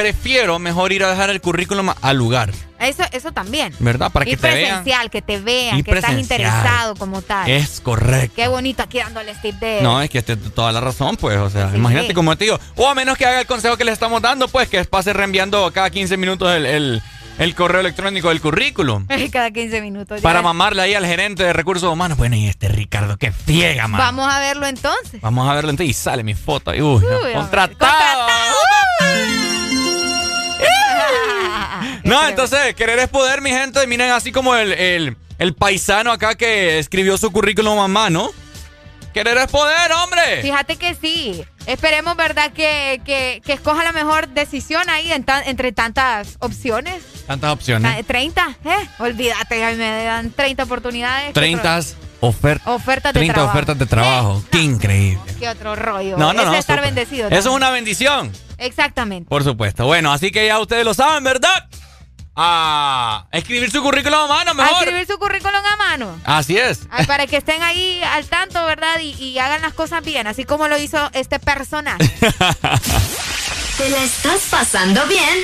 prefiero 0.00 0.58
mejor 0.58 0.92
ir 0.92 1.04
a 1.04 1.10
dejar 1.10 1.30
el 1.30 1.40
currículum 1.40 1.90
al 2.00 2.16
lugar, 2.16 2.52
Eso, 2.78 3.02
eso 3.12 3.32
también. 3.32 3.74
¿verdad? 3.78 4.10
Para 4.10 4.26
y 4.26 4.30
que 4.30 4.36
te 4.38 4.48
vean. 4.48 4.58
presencial, 4.82 5.10
que 5.10 5.20
te 5.22 5.38
vean, 5.40 5.78
Y 5.78 5.82
que 5.82 5.90
estás 5.92 6.18
interesado 6.18 6.94
como 6.96 7.20
tal. 7.22 7.50
Es 7.50 7.80
correcto. 7.80 8.32
Qué 8.36 8.48
bonito 8.48 8.82
aquí 8.82 8.98
dándoles 8.98 9.40
tip 9.42 9.54
de... 9.56 9.80
No, 9.82 10.00
es 10.00 10.08
que 10.08 10.18
este, 10.18 10.36
toda 10.36 10.72
la 10.72 10.80
razón, 10.80 11.16
pues, 11.16 11.36
o 11.38 11.50
sea, 11.50 11.70
Sí. 11.70 11.76
imagínate 11.76 12.14
como 12.14 12.34
te 12.36 12.44
digo, 12.44 12.58
o 12.76 12.88
a 12.88 12.94
menos 12.94 13.18
que 13.18 13.26
haga 13.26 13.40
el 13.40 13.46
consejo 13.46 13.76
que 13.76 13.84
le 13.84 13.92
estamos 13.92 14.22
dando, 14.22 14.48
pues, 14.48 14.68
que 14.68 14.82
pase 14.84 15.12
reenviando 15.12 15.70
cada 15.72 15.90
15 15.90 16.16
minutos 16.16 16.50
el, 16.54 16.64
el- 16.66 17.02
el 17.38 17.54
correo 17.54 17.80
electrónico 17.80 18.28
del 18.28 18.38
currículum. 18.42 19.06
Cada 19.32 19.50
15 19.50 19.80
minutos. 19.80 20.20
Para 20.20 20.42
mamarle 20.42 20.82
ahí 20.82 20.92
al 20.92 21.06
gerente 21.06 21.42
de 21.42 21.54
recursos 21.54 21.90
humanos. 21.90 22.18
Bueno, 22.18 22.36
y 22.36 22.46
este 22.48 22.68
Ricardo, 22.68 23.16
qué 23.16 23.32
fiega, 23.32 23.88
man. 23.88 23.98
Vamos 23.98 24.30
a 24.30 24.38
verlo 24.40 24.66
entonces. 24.66 25.22
Vamos 25.22 25.48
a 25.48 25.54
verlo 25.54 25.70
entonces 25.70 25.90
y 25.96 25.98
sale 25.98 26.22
mi 26.22 26.34
foto. 26.34 26.70
Uy, 26.72 26.78
no, 26.78 26.92
Uy, 26.98 27.32
contratado. 27.32 28.26
No, 32.10 32.28
entonces, 32.28 32.74
querer 32.74 32.98
es 32.98 33.08
poder, 33.08 33.40
mi 33.40 33.50
gente. 33.50 33.86
Miren, 33.86 34.10
así 34.10 34.32
como 34.32 34.54
el, 34.56 34.72
el, 34.72 35.16
el 35.38 35.54
paisano 35.54 36.12
acá 36.12 36.34
que 36.34 36.78
escribió 36.78 37.16
su 37.18 37.30
currículum 37.30 37.78
a 37.78 37.88
mano. 37.88 38.30
Querer 39.14 39.38
es 39.38 39.46
poder, 39.48 39.90
hombre. 39.92 40.40
Fíjate 40.42 40.76
que 40.76 40.94
sí. 40.94 41.44
Esperemos, 41.66 42.16
¿verdad? 42.16 42.52
Que, 42.52 43.00
que, 43.04 43.42
que 43.44 43.52
escoja 43.54 43.82
la 43.82 43.92
mejor 43.92 44.28
decisión 44.28 44.88
ahí 44.88 45.10
en 45.12 45.24
entre 45.46 45.72
tantas 45.72 46.36
opciones. 46.38 47.02
Tantas 47.26 47.52
opciones. 47.52 47.96
Ta- 47.96 48.02
30, 48.02 48.56
¿eh? 48.64 48.88
Olvídate, 49.00 49.64
ay, 49.64 49.76
me 49.76 50.04
dan 50.04 50.30
30 50.30 50.62
oportunidades. 50.62 51.26
¿qué 51.28 51.32
30. 51.32 51.78
otro? 51.78 51.96
ofertas 52.20 52.66
ofertas 52.66 53.14
de 53.14 53.20
30 53.20 53.34
trabajo. 53.34 53.52
ofertas 53.52 53.78
de 53.78 53.86
trabajo. 53.86 54.44
Qué 54.50 54.58
increíble. 54.62 55.20
Qué 55.38 55.48
otro 55.48 55.74
rollo. 55.74 56.16
No, 56.16 56.32
no, 56.32 56.42
es 56.42 56.48
no. 56.48 56.54
estar 56.54 56.80
bendecido. 56.80 57.28
Eso 57.28 57.50
es 57.50 57.56
una 57.56 57.70
bendición. 57.70 58.30
Exactamente. 58.58 59.28
Por 59.28 59.42
supuesto. 59.42 59.86
Bueno, 59.86 60.12
así 60.12 60.30
que 60.30 60.46
ya 60.46 60.58
ustedes 60.60 60.84
lo 60.84 60.94
saben, 60.94 61.24
¿verdad? 61.24 61.66
A 62.36 63.26
escribir 63.32 63.70
su 63.70 63.82
currículum 63.82 64.18
a 64.20 64.26
mano, 64.28 64.50
A 64.52 64.54
mejor. 64.54 64.82
escribir 64.84 65.06
su 65.06 65.18
currículum 65.18 65.56
a 65.64 65.76
mano. 65.76 66.18
Así 66.24 66.56
es. 66.56 66.80
Ay, 66.90 67.04
para 67.06 67.26
que 67.26 67.36
estén 67.36 67.62
ahí 67.62 68.00
al 68.02 68.24
tanto, 68.26 68.64
¿verdad? 68.64 68.98
Y, 69.00 69.10
y 69.22 69.38
hagan 69.38 69.60
las 69.62 69.74
cosas 69.74 70.02
bien, 70.04 70.26
así 70.26 70.44
como 70.44 70.68
lo 70.68 70.78
hizo 70.78 71.10
este 71.12 71.38
personaje. 71.38 71.98
¿Te 72.20 73.88
la 73.90 74.02
estás 74.04 74.42
pasando 74.50 75.04
bien? 75.06 75.38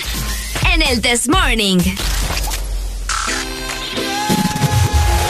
En 0.73 0.82
el 0.82 1.00
This 1.02 1.28
Morning. 1.28 1.78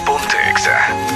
Ponte 0.04 0.36
Exa. 0.50 1.15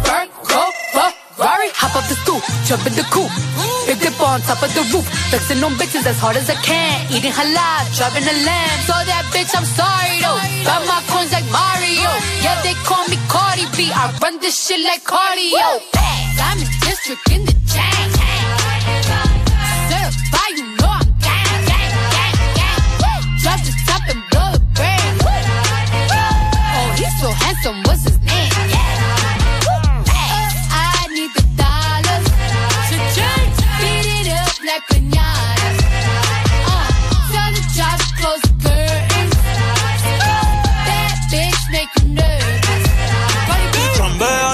Ferrari, 1.41 1.73
hop 1.73 1.97
up 1.97 2.05
the 2.05 2.13
stoop, 2.21 2.37
jump 2.69 2.85
in 2.85 2.93
the 2.93 3.01
coupe. 3.09 3.33
Big 3.89 3.97
dip 3.97 4.13
on 4.21 4.45
top 4.45 4.61
of 4.61 4.69
the 4.77 4.85
roof, 4.93 5.09
flexing 5.33 5.57
on 5.65 5.73
bitches 5.73 6.05
as 6.05 6.21
hard 6.21 6.37
as 6.37 6.45
I 6.45 6.57
can. 6.61 7.09
Eating 7.09 7.33
halal, 7.33 7.81
driving 7.97 8.29
a 8.29 8.35
lamb. 8.45 8.77
So 8.85 8.93
that 8.93 9.25
bitch, 9.33 9.49
I'm 9.57 9.65
sorry 9.65 10.21
though. 10.21 10.37
Got 10.61 10.85
my 10.85 11.01
coins 11.09 11.33
like 11.33 11.49
Mario. 11.49 12.13
Yeah, 12.45 12.61
they 12.61 12.77
call 12.85 13.09
me 13.09 13.17
Cardi 13.25 13.65
B. 13.73 13.89
I 13.89 14.13
run 14.21 14.37
this 14.37 14.53
shit 14.53 14.85
like 14.85 15.01
cardio. 15.01 15.81
Diamond 16.37 16.69
district 16.85 17.25
in 17.33 17.41
the 17.49 17.57
chain. 17.65 18.05
Certified, 19.89 20.61
you 20.61 20.77
know 20.77 20.93
I'm 20.93 21.09
gang, 21.25 21.57
gang, 21.65 21.89
gang, 22.13 22.37
gang. 22.53 23.25
Drop 23.41 23.57
the 23.65 23.73
top 23.89 24.05
and 24.13 24.21
blow 24.29 24.45
the 24.53 24.61
brand. 24.77 25.25
Oh, 25.25 26.93
he's 27.01 27.09
so 27.17 27.33
handsome, 27.33 27.81
what's 27.89 28.05
his 28.05 28.10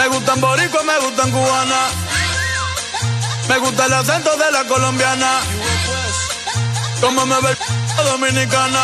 Me 0.00 0.08
gustan 0.08 0.40
boricua, 0.40 0.82
me 0.82 0.98
gustan 1.00 1.30
cubana. 1.30 1.80
Me 3.50 3.58
gusta 3.58 3.84
el 3.84 3.92
acento 3.92 4.34
de 4.34 4.50
la 4.50 4.64
colombiana. 4.64 5.40
Como 7.02 7.26
me 7.26 7.38
ve 7.42 7.54
la 7.98 8.02
dominicana. 8.04 8.80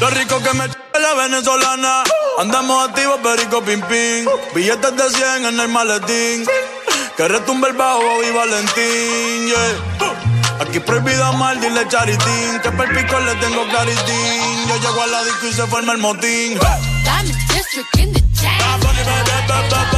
Lo 0.00 0.10
rico 0.10 0.40
que 0.44 0.54
me 0.54 0.68
la 0.68 1.14
venezolana. 1.14 2.04
Andamos 2.38 2.88
activos, 2.88 3.18
perico 3.20 3.60
pim 3.62 3.82
pim. 3.82 4.26
Billetes 4.54 4.96
de 4.96 5.10
100 5.10 5.46
en 5.46 5.58
el 5.58 5.68
maletín. 5.68 6.46
Que 7.16 7.26
retumbe 7.26 7.70
el 7.70 7.74
bajo 7.74 8.22
y 8.22 8.30
Valentín, 8.30 9.48
yeah. 9.48 10.60
Aquí 10.60 10.78
prohibido 10.78 11.24
amar, 11.24 11.58
dile 11.58 11.84
charitín. 11.88 12.60
Que 12.62 12.70
per 12.70 12.94
pico 12.94 13.18
le 13.18 13.34
tengo 13.34 13.66
claritín. 13.70 14.68
Yo 14.68 14.76
llego 14.76 15.02
a 15.02 15.06
la 15.08 15.24
disco 15.24 15.46
y 15.48 15.52
se 15.52 15.66
forma 15.66 15.94
el 15.94 15.98
motín. 15.98 16.60
James. 18.40 19.97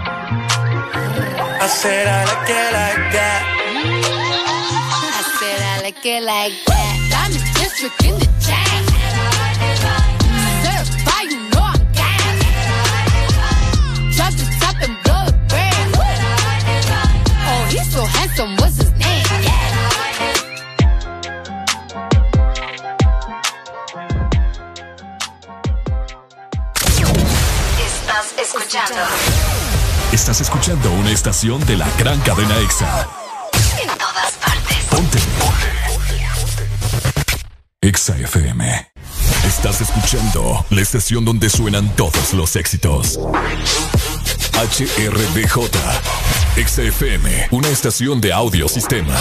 I 1.63 1.67
said 1.67 2.07
I 2.07 2.25
like 2.25 2.49
it 2.49 2.73
like 2.73 3.11
that. 3.13 3.41
I 5.13 5.21
said 5.37 5.61
I 5.61 5.81
like 5.83 6.03
it 6.03 6.23
like 6.23 6.53
that. 6.65 6.97
Diamond 7.11 7.45
district 7.53 8.01
in 8.03 8.17
the 8.17 8.25
chain. 8.41 8.81
Certified, 10.65 11.29
you 11.29 11.37
know 11.53 11.61
I'm 11.61 11.85
gang. 11.93 12.41
Drop 14.09 14.33
the 14.33 14.45
top 14.57 14.81
and 14.81 14.97
blow 15.05 15.21
the 15.29 15.37
brand. 15.49 15.93
Oh, 17.45 17.61
he's 17.69 17.85
so 17.93 18.01
handsome, 18.05 18.57
what's 18.57 18.77
his 18.77 18.91
name? 18.97 19.21
Estás 27.85 28.33
escuchando. 28.39 29.05
Estás 30.21 30.39
escuchando 30.41 30.91
una 30.91 31.09
estación 31.09 31.65
de 31.65 31.75
la 31.77 31.87
gran 31.97 32.19
cadena 32.21 32.55
EXA. 32.59 33.07
En 33.81 33.87
todas 33.97 34.33
partes. 34.33 34.77
Ponte. 34.87 35.17
EXA 37.81 38.17
FM. 38.17 38.91
Estás 39.47 39.81
escuchando 39.81 40.63
la 40.69 40.81
estación 40.81 41.25
donde 41.25 41.49
suenan 41.49 41.89
todos 41.95 42.33
los 42.33 42.55
éxitos. 42.55 43.19
HRDJ. 44.53 45.57
EXA 46.55 46.81
FM. 46.83 47.47
Una 47.49 47.69
estación 47.69 48.21
de 48.21 48.31
audio 48.31 48.67
sistema. 48.69 49.15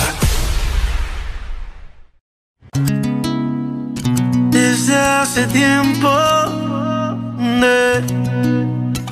Desde 4.51 4.97
hace 4.97 5.47
tiempo 5.47 6.11
de- 7.63 8.80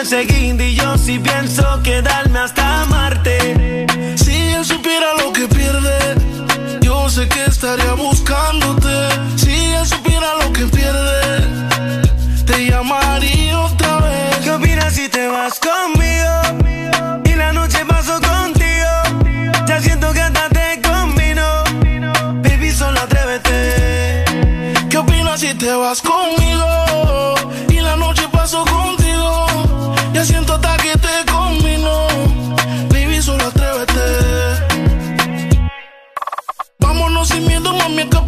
Ese 0.00 0.24
guindy 0.24 0.64
y 0.64 0.74
yo 0.74 0.96
sí 0.98 1.18
pienso 1.18 1.62
quedarme 1.82 2.38
hasta 2.38 2.84
Marte. 2.86 3.86
Si 4.16 4.32
él 4.32 4.64
supiera 4.64 5.14
lo 5.14 5.32
que 5.32 5.46
pierde, 5.48 6.78
yo 6.80 7.08
sé 7.08 7.28
que 7.28 7.44
estaría 7.44 7.94
buscándote. 7.94 8.79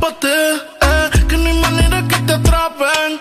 Eh, 0.05 1.11
que 1.29 1.37
no 1.37 1.47
hay 1.49 1.61
manera 1.61 2.03
que 2.09 2.17
te 2.27 2.33
atrapen. 2.33 3.21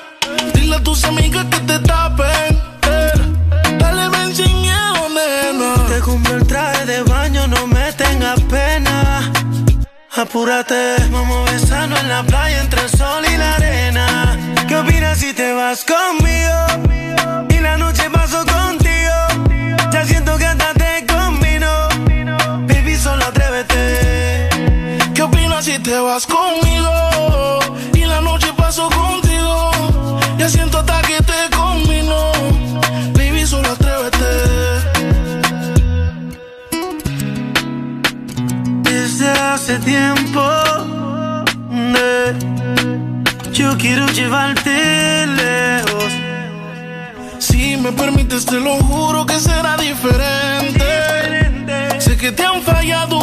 Dile 0.55 0.77
a 0.77 0.79
tus 0.83 1.03
amigas 1.03 1.45
que 1.45 1.59
te 1.59 1.77
tapen. 1.77 2.59
Eh, 2.87 3.77
dale, 3.77 4.09
ven 4.09 4.35
sin 4.35 4.61
miedo, 4.61 5.07
nena. 5.09 5.75
Te 5.87 5.99
compré 5.99 6.33
el 6.33 6.47
traje 6.47 6.85
de 6.87 7.03
baño, 7.03 7.47
no 7.47 7.67
me 7.67 7.93
tengas 7.93 8.41
pena. 8.49 9.31
Apúrate, 10.15 10.95
vamos 11.11 11.47
a 11.47 11.51
besarnos 11.51 11.99
en 11.99 12.09
la 12.09 12.23
playa 12.23 12.61
entre 12.61 12.81
el 12.81 12.89
sol 12.89 13.25
y 13.31 13.37
la 13.37 13.53
arena. 13.57 14.39
¿Qué 14.67 14.75
opinas 14.75 15.19
si 15.19 15.33
te 15.33 15.53
vas 15.53 15.85
conmigo? 15.85 17.47
Y 17.49 17.59
la 17.59 17.77
noche 17.77 18.09
paso 18.09 18.43
contigo. 18.43 19.51
Ya 19.91 20.03
siento 20.03 20.35
que 20.35 20.47
hasta 20.47 20.73
te 20.73 21.05
combino. 21.05 21.89
Baby, 22.67 22.95
solo 22.97 23.23
atrévete. 23.25 24.49
¿Qué 25.13 25.21
opinas 25.21 25.63
si 25.63 25.77
te 25.77 25.99
vas 25.99 26.25
conmigo? 26.25 26.70
Tiempo. 39.79 40.41
yo 43.53 43.77
quiero 43.77 44.07
llevarte 44.07 45.27
lejos. 45.27 46.11
Si 47.39 47.77
me 47.77 47.91
permites, 47.91 48.45
te 48.45 48.59
lo 48.59 48.75
juro 48.77 49.25
que 49.25 49.39
será 49.39 49.77
diferente. 49.77 50.85
Sé 51.99 52.17
que 52.17 52.31
te 52.31 52.43
han 52.43 52.61
fallado 52.61 53.20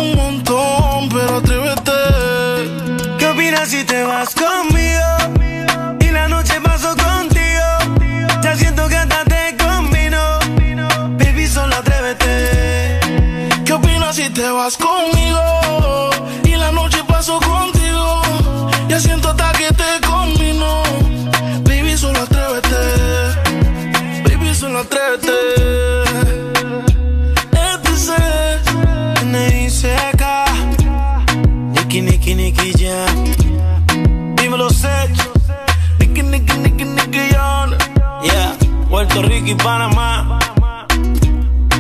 Ricky 39.23 39.55
Panamá. 39.55 40.39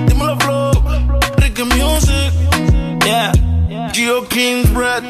Dímelo 0.06 0.36
flow, 0.40 0.72
Ricky 1.36 1.64
Music. 1.64 2.32
Yeah. 3.04 3.32
Geo 3.92 4.22
King's 4.28 4.70
Red. 4.70 5.04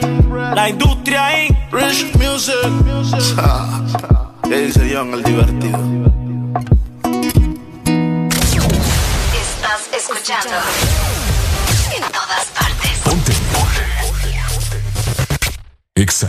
La 0.55 0.69
industria 0.69 1.27
ahí. 1.27 1.49
Rich 1.73 2.15
Music. 2.17 2.55
¿Qué 4.49 4.61
dice 4.61 4.91
John 4.93 5.13
el 5.15 5.23
divertido? 5.23 5.79
Estás 9.35 9.89
escuchando 9.93 10.57
en 11.95 12.03
todas 12.13 12.47
partes. 12.55 12.99
Ponte. 13.05 13.33
Exa 15.95 16.29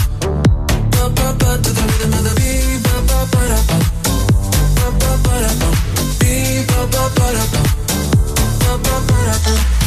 Beat, 9.43 9.80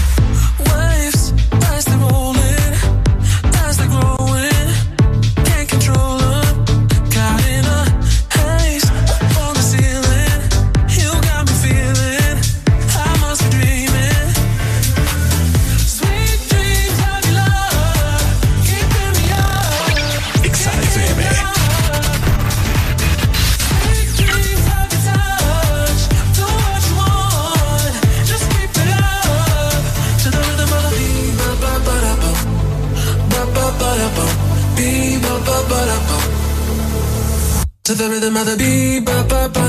To 37.95 38.03
the 38.03 38.11
rhythm 38.11 38.37
of 38.37 38.45
the 38.47 38.57
beat, 38.57 39.05
ba 39.05 39.25
ba 39.29 39.49
ba 39.49 39.65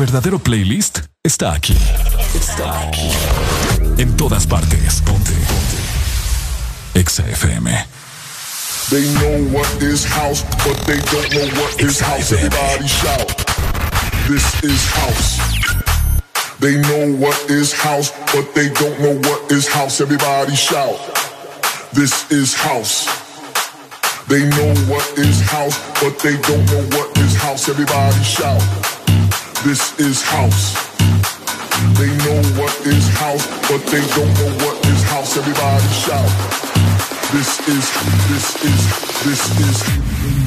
verdadero 0.00 0.38
playlist 0.38 1.00
está 1.22 1.52
aquí. 1.52 1.76
Está 2.34 2.88
aquí. 2.88 3.10
En 3.98 4.16
todas 4.16 4.46
partes. 4.46 5.02
Ponte. 5.04 5.30
Ponte. 5.30 6.98
Exa 6.98 7.28
FM. 7.28 7.70
They 8.88 9.02
know 9.20 9.52
what 9.52 9.68
is 9.82 10.06
house, 10.06 10.42
but 10.64 10.78
they 10.86 10.98
don't 11.12 11.30
know 11.34 11.60
what 11.60 11.78
is 11.82 12.00
house. 12.00 12.32
Everybody 12.32 12.88
shout. 12.88 13.28
This 14.26 14.64
is 14.64 14.88
house. 14.88 15.38
They 16.60 16.80
know 16.80 17.18
what 17.18 17.36
is 17.50 17.74
house, 17.74 18.10
but 18.32 18.54
they 18.54 18.70
don't 18.70 18.98
know 19.00 19.20
what 19.28 19.52
is 19.52 19.68
house. 19.68 20.00
Everybody 20.00 20.56
shout. 20.56 20.96
This 21.92 22.24
is 22.30 22.54
house. 22.54 23.04
They 24.28 24.48
know 24.48 24.74
what 24.88 25.04
is 25.18 25.42
house, 25.42 25.76
but 26.00 26.18
they 26.20 26.38
don't 26.40 26.64
know 26.72 26.96
what 26.96 27.18
is 27.18 27.36
house. 27.36 27.68
Everybody 27.68 28.24
shout. 28.24 28.99
This 29.62 29.92
is 30.00 30.22
house. 30.22 30.72
They 32.00 32.08
know 32.24 32.40
what 32.56 32.72
is 32.86 33.06
house, 33.18 33.46
but 33.68 33.84
they 33.92 34.00
don't 34.16 34.32
know 34.40 34.56
what 34.64 34.86
is 34.86 35.02
house. 35.02 35.36
Everybody 35.36 35.86
shout. 36.00 36.32
This 37.30 37.60
is, 37.68 37.84
this 38.32 38.64
is, 38.64 38.80
this 39.22 39.42
is. 39.60 39.84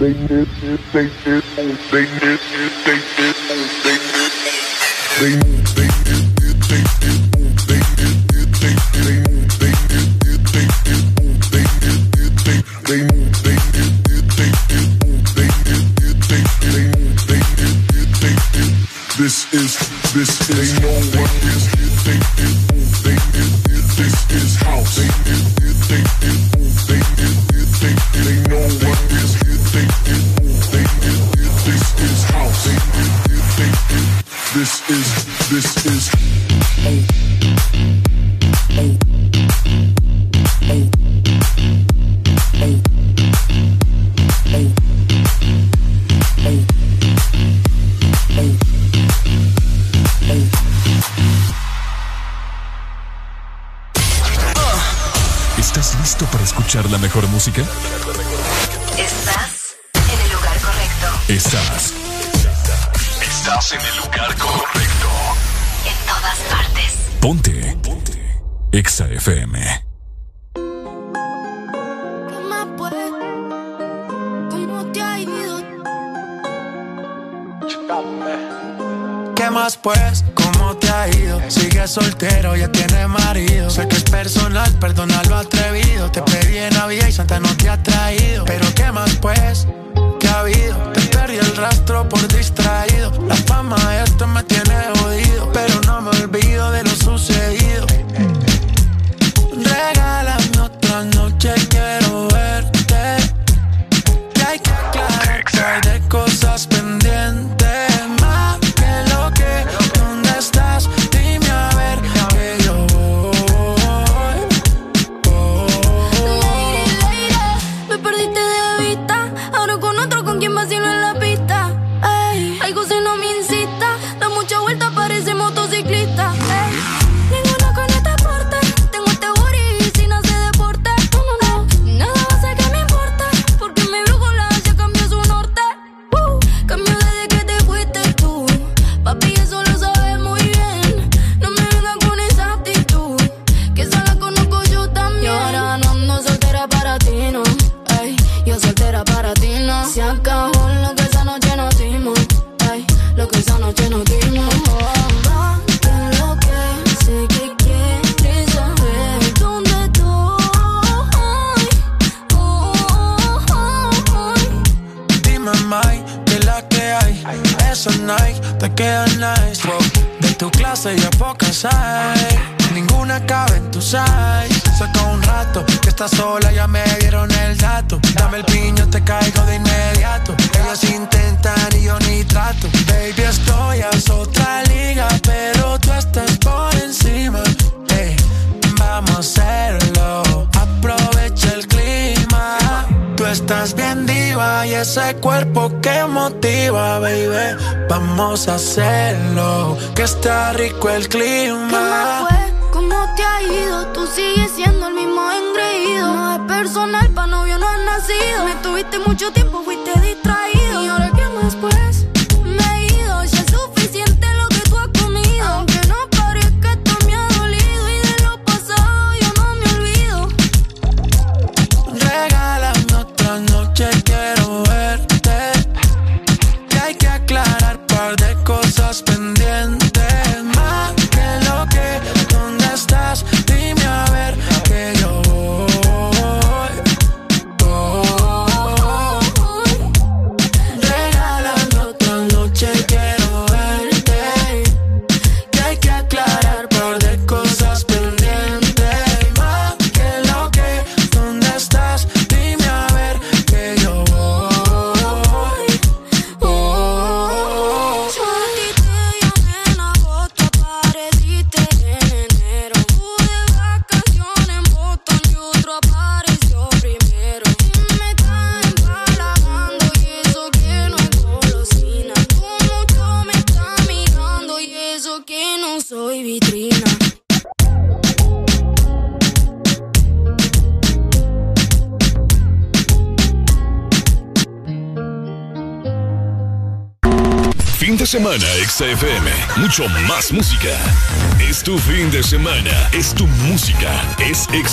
they 0.00 0.14
miss, 0.14 0.46
they 0.92 1.08
miss, 1.26 1.42
they 1.90 2.06
miss. 2.06 2.67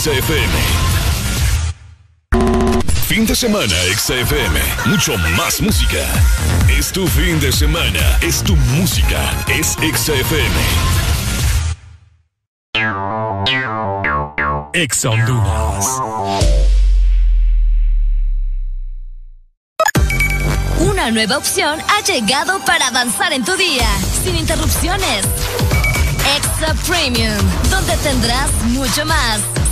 XFM. 0.05 0.53
Fin 3.07 3.25
de 3.25 3.35
semana, 3.35 3.73
XFM. 3.97 4.59
Mucho 4.85 5.17
más 5.35 5.59
música. 5.59 5.97
Es 6.69 6.91
tu 6.91 7.07
fin 7.07 7.39
de 7.39 7.51
semana. 7.51 8.19
Es 8.21 8.43
tu 8.43 8.55
música. 8.77 9.19
Es 9.47 9.75
XFM. 9.81 10.55
Ex 14.73 15.05
Una 20.81 21.09
nueva 21.09 21.37
opción 21.39 21.79
ha 21.79 22.03
llegado 22.03 22.59
para 22.63 22.89
avanzar 22.89 23.33
en 23.33 23.43
tu 23.43 23.55
día, 23.55 23.87
sin 24.23 24.35
interrupciones. 24.35 25.25
Extra 26.37 26.75
Premium, 26.87 27.33
donde 27.71 27.97
tendrás 27.97 28.51
mucho 28.65 29.03
más, 29.05 29.41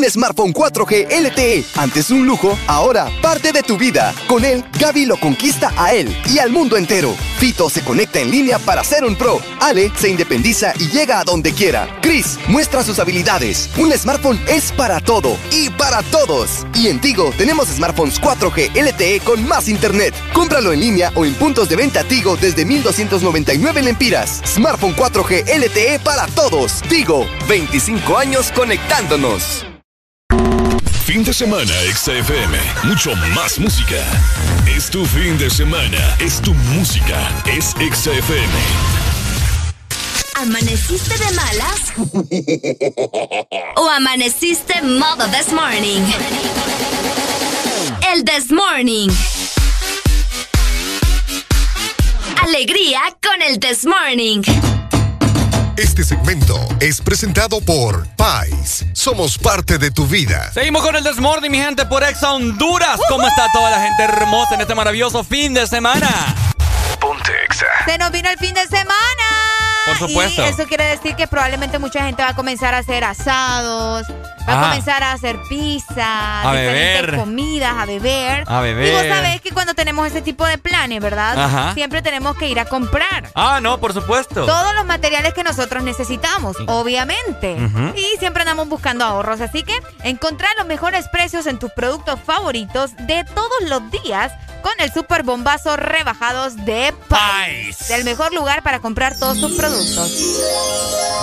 Un 0.00 0.08
smartphone 0.08 0.54
4G 0.54 1.08
LTE, 1.10 1.62
antes 1.76 2.10
un 2.10 2.24
lujo, 2.24 2.58
ahora 2.66 3.10
parte 3.20 3.52
de 3.52 3.62
tu 3.62 3.76
vida. 3.76 4.14
Con 4.28 4.46
él, 4.46 4.64
Gaby 4.78 5.04
lo 5.04 5.20
conquista 5.20 5.74
a 5.76 5.92
él 5.92 6.16
y 6.24 6.38
al 6.38 6.48
mundo 6.48 6.78
entero. 6.78 7.14
Fito 7.36 7.68
se 7.68 7.82
conecta 7.82 8.18
en 8.18 8.30
línea 8.30 8.58
para 8.58 8.82
ser 8.82 9.04
un 9.04 9.14
pro. 9.14 9.42
Ale 9.60 9.92
se 9.98 10.08
independiza 10.08 10.72
y 10.78 10.88
llega 10.88 11.20
a 11.20 11.24
donde 11.24 11.52
quiera. 11.52 11.86
Chris 12.00 12.38
muestra 12.48 12.82
sus 12.82 12.98
habilidades. 12.98 13.68
Un 13.76 13.92
smartphone 13.92 14.40
es 14.48 14.72
para 14.72 15.00
todo 15.00 15.36
y 15.52 15.68
para 15.68 16.02
todos. 16.04 16.64
Y 16.74 16.88
en 16.88 16.98
Tigo 16.98 17.30
tenemos 17.36 17.68
smartphones 17.68 18.22
4G 18.22 18.70
LTE 18.74 19.20
con 19.20 19.46
más 19.46 19.68
internet. 19.68 20.14
Cómpralo 20.32 20.72
en 20.72 20.80
línea 20.80 21.12
o 21.14 21.26
en 21.26 21.34
puntos 21.34 21.68
de 21.68 21.76
venta 21.76 22.04
Tigo 22.04 22.38
desde 22.38 22.64
1299 22.64 23.82
lempiras. 23.82 24.40
Smartphone 24.46 24.96
4G 24.96 25.44
LTE 25.58 25.98
para 25.98 26.26
todos. 26.28 26.80
Tigo, 26.88 27.26
25 27.46 28.16
años 28.16 28.50
conectándonos. 28.50 29.66
Fin 31.20 31.26
de 31.26 31.34
semana, 31.34 31.74
XFM. 31.94 32.58
Mucho 32.84 33.14
más 33.34 33.58
música. 33.58 34.02
Es 34.66 34.88
tu 34.88 35.04
fin 35.04 35.36
de 35.36 35.50
semana. 35.50 36.16
Es 36.18 36.40
tu 36.40 36.54
música. 36.54 37.28
Es 37.44 37.74
XFM. 37.74 38.48
¿Amaneciste 40.36 41.18
de 41.18 41.30
malas? 41.32 41.92
¿O 43.76 43.90
amaneciste 43.90 44.80
modo 44.80 45.26
this 45.26 45.52
morning? 45.52 46.00
El 48.14 48.24
this 48.24 48.50
morning. 48.50 49.10
Alegría 52.42 53.00
con 53.22 53.42
el 53.42 53.60
this 53.60 53.84
morning. 53.84 54.40
Este 55.76 56.02
segmento 56.02 56.56
es 56.80 57.00
presentado 57.00 57.60
por 57.60 58.06
Pais. 58.16 58.86
Somos 59.00 59.38
parte 59.38 59.78
de 59.78 59.90
tu 59.90 60.06
vida. 60.06 60.52
Seguimos 60.52 60.82
con 60.82 60.94
el 60.94 61.02
Desmorning, 61.02 61.50
mi 61.50 61.56
gente, 61.56 61.86
por 61.86 62.04
Exa 62.04 62.34
Honduras. 62.34 63.00
¿Cómo 63.08 63.26
está 63.26 63.46
toda 63.50 63.70
la 63.70 63.80
gente 63.80 64.02
hermosa 64.02 64.56
en 64.56 64.60
este 64.60 64.74
maravilloso 64.74 65.24
fin 65.24 65.54
de 65.54 65.66
semana? 65.66 66.06
Ponte 67.00 67.32
Exa. 67.46 67.64
Se 67.86 67.96
nos 67.96 68.10
vino 68.10 68.28
el 68.28 68.36
fin 68.36 68.52
de 68.52 68.66
semana. 68.66 68.90
Por 69.86 69.96
supuesto. 69.96 70.42
Y 70.42 70.44
eso 70.50 70.66
quiere 70.66 70.84
decir 70.84 71.16
que 71.16 71.26
probablemente 71.26 71.78
mucha 71.78 72.04
gente 72.04 72.22
va 72.22 72.28
a 72.28 72.36
comenzar 72.36 72.74
a 72.74 72.78
hacer 72.78 73.02
asados, 73.02 74.06
va 74.50 74.60
a 74.60 74.68
comenzar 74.68 75.02
a 75.02 75.12
hacer 75.12 75.40
pizza, 75.48 76.42
a 76.42 76.52
beber, 76.52 77.16
comidas, 77.16 77.74
a 77.76 77.86
beber. 77.86 78.44
A 78.46 78.60
beber. 78.60 78.88
Y 78.88 78.90
vos 78.90 79.16
sabés 79.16 79.40
que 79.40 79.50
cuando 79.50 79.74
tenemos 79.74 80.06
ese 80.06 80.22
tipo 80.22 80.46
de 80.46 80.58
planes, 80.58 81.00
¿verdad? 81.00 81.72
Siempre 81.74 82.02
tenemos 82.02 82.36
que 82.36 82.48
ir 82.48 82.60
a 82.60 82.64
comprar. 82.64 83.30
Ah, 83.34 83.60
no, 83.62 83.78
por 83.78 83.92
supuesto. 83.92 84.46
Todos 84.46 84.74
los 84.74 84.84
materiales 84.84 85.34
que 85.34 85.44
nosotros 85.44 85.82
necesitamos, 85.82 86.56
obviamente. 86.66 87.56
Y 87.96 88.18
siempre 88.18 88.42
andamos 88.42 88.68
buscando 88.68 89.04
ahorros, 89.04 89.40
así 89.40 89.62
que 89.62 89.74
encontrar 90.02 90.50
los 90.58 90.66
mejores 90.66 91.08
precios 91.08 91.46
en 91.46 91.58
tus 91.58 91.70
productos 91.72 92.18
favoritos 92.24 92.96
de 92.96 93.24
todos 93.24 93.68
los 93.68 93.82
días 93.90 94.32
con 94.60 94.72
el 94.78 94.92
super 94.92 95.22
bombazo 95.22 95.76
rebajados 95.76 96.56
de 96.64 96.94
Pais. 97.08 97.90
El 97.90 98.04
mejor 98.04 98.32
lugar 98.32 98.62
para 98.62 98.80
comprar 98.80 99.18
todos 99.18 99.40
tus 99.40 99.52
productos. 99.56 100.12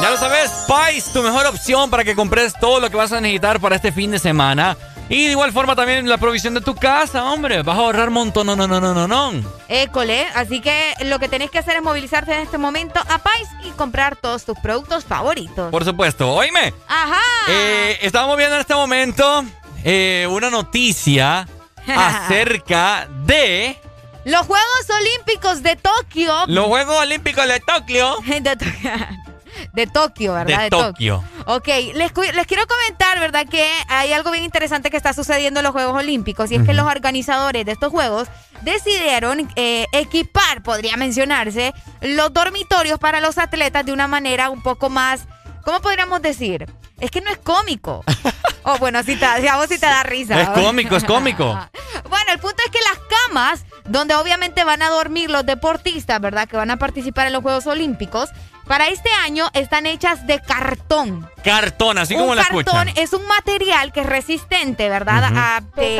Ya 0.01 0.09
lo 0.09 0.17
sabes, 0.17 0.51
Pais, 0.67 1.06
tu 1.11 1.22
mejor 1.24 1.45
opción 1.48 1.90
para 1.90 2.03
que 2.03 2.16
compres 2.16 2.53
todo 2.59 2.80
lo 2.80 2.90
que 2.90 2.98
vas 2.98 3.11
a 3.11 3.22
necesitar 3.22 3.59
para 3.59 3.75
este 3.75 3.91
fin 3.91 4.11
de 4.11 4.19
semana. 4.19 4.77
Y 5.09 5.25
de 5.25 5.32
igual 5.32 5.53
forma 5.53 5.75
también 5.75 6.07
la 6.09 6.17
provisión 6.17 6.53
de 6.53 6.61
tu 6.61 6.75
casa, 6.75 7.24
hombre. 7.32 7.64
Vas 7.64 7.77
a 7.77 7.82
ahorrar 7.82 8.09
montón, 8.09 8.48
no, 8.48 8.56
no, 8.56 8.67
no, 8.67 8.82
no, 8.82 8.93
no, 8.93 9.07
no. 9.07 9.32
École, 9.69 10.27
así 10.35 10.59
que 10.59 10.93
lo 11.06 11.17
que 11.17 11.30
tenés 11.30 11.49
que 11.49 11.59
hacer 11.59 11.77
es 11.77 11.82
movilizarte 11.82 12.33
en 12.33 12.41
este 12.41 12.57
momento 12.57 12.99
a 12.99 13.17
Pais 13.19 13.48
y 13.64 13.72
comprar 13.72 14.17
todos 14.17 14.43
tus 14.43 14.59
productos 14.59 15.06
favoritos. 15.06 15.72
Por 15.72 15.85
supuesto. 15.85 16.30
Oíme. 16.33 16.74
Ajá. 16.88 17.22
Eh, 17.48 17.99
estamos 18.01 18.35
viendo 18.35 18.56
en 18.56 18.61
este 18.61 18.75
momento 18.75 19.45
eh, 19.85 20.27
una 20.30 20.49
noticia 20.49 21.48
acerca 21.88 23.07
de... 23.25 23.80
Los 24.25 24.45
Juegos 24.45 24.88
Olímpicos 24.99 25.64
de 25.64 25.77
Tokio. 25.77 26.33
Los 26.48 26.66
Juegos 26.66 26.98
Olímpicos 26.98 27.48
de 27.48 27.61
Tokio. 27.61 28.17
de 29.74 29.88
Tokio, 29.88 30.33
¿verdad? 30.33 30.64
De, 30.64 30.69
Tokio. 30.69 31.24
Ok, 31.45 31.67
les, 31.93 32.11
quiero 32.11 32.67
comentar, 32.67 33.19
¿verdad? 33.19 33.45
Que 33.49 33.66
hay 33.88 34.11
algo 34.11 34.32
bien 34.32 34.43
interesante 34.43 34.90
que 34.90 34.98
está 34.98 35.14
sucediendo 35.14 35.59
en 35.59 35.64
los 35.64 35.72
Juegos 35.72 35.95
Olímpicos 35.95 36.51
y 36.51 36.56
es 36.56 36.64
que 36.64 36.74
los 36.74 36.85
organizadores 36.85 37.66
de 37.66 37.72
estos 37.72 37.91
Juegos 37.91 38.27
decidieron 38.61 39.49
eh, 39.56 39.85
equipar, 39.93 40.61
podría 40.64 40.98
mencionarse, 40.98 41.74
los 42.01 42.33
dormitorios 42.33 42.99
para 42.99 43.22
los 43.22 43.38
atletas 43.38 43.85
de 43.85 43.93
una 43.93 44.07
manera 44.07 44.49
un 44.49 44.61
poco 44.61 44.90
más, 44.90 45.27
¿cómo 45.67 45.81
podríamos 45.81 46.21
decir? 46.21 46.65
Es 46.97 47.11
que 47.11 47.19
no 47.19 47.29
es 47.29 47.37
cómico. 47.39 48.05
oh, 48.63 48.77
bueno, 48.77 49.03
si 49.03 49.17
te, 49.17 49.25
si 49.41 49.47
a 49.49 49.57
vos 49.57 49.67
sí 49.67 49.77
te 49.77 49.85
da 49.85 50.01
risa. 50.03 50.41
Es 50.41 50.49
cómico, 50.49 50.95
es 50.95 51.03
cómico. 51.03 51.43
bueno, 52.09 52.31
el 52.31 52.39
punto 52.39 52.63
es 52.65 52.71
que 52.71 52.79
las 52.79 52.97
camas, 53.25 53.65
donde 53.83 54.15
obviamente 54.15 54.63
van 54.63 54.81
a 54.81 54.89
dormir 54.89 55.29
los 55.29 55.45
deportistas, 55.45 56.21
¿verdad? 56.21 56.47
Que 56.47 56.55
van 56.55 56.71
a 56.71 56.77
participar 56.77 57.27
en 57.27 57.33
los 57.33 57.41
Juegos 57.43 57.67
Olímpicos, 57.67 58.29
para 58.65 58.87
este 58.87 59.09
año 59.25 59.49
están 59.53 59.85
hechas 59.85 60.25
de 60.25 60.39
cartón. 60.41 61.29
Cartón, 61.43 61.97
así 61.97 62.15
como 62.15 62.33
la 62.33 62.43
escuchan. 62.43 62.85
Cartón 62.85 63.03
es 63.03 63.11
un 63.11 63.27
material 63.27 63.91
que 63.91 63.99
es 64.01 64.05
resistente, 64.05 64.87
¿verdad? 64.87 65.23
a, 65.35 65.63
eh, 65.75 65.99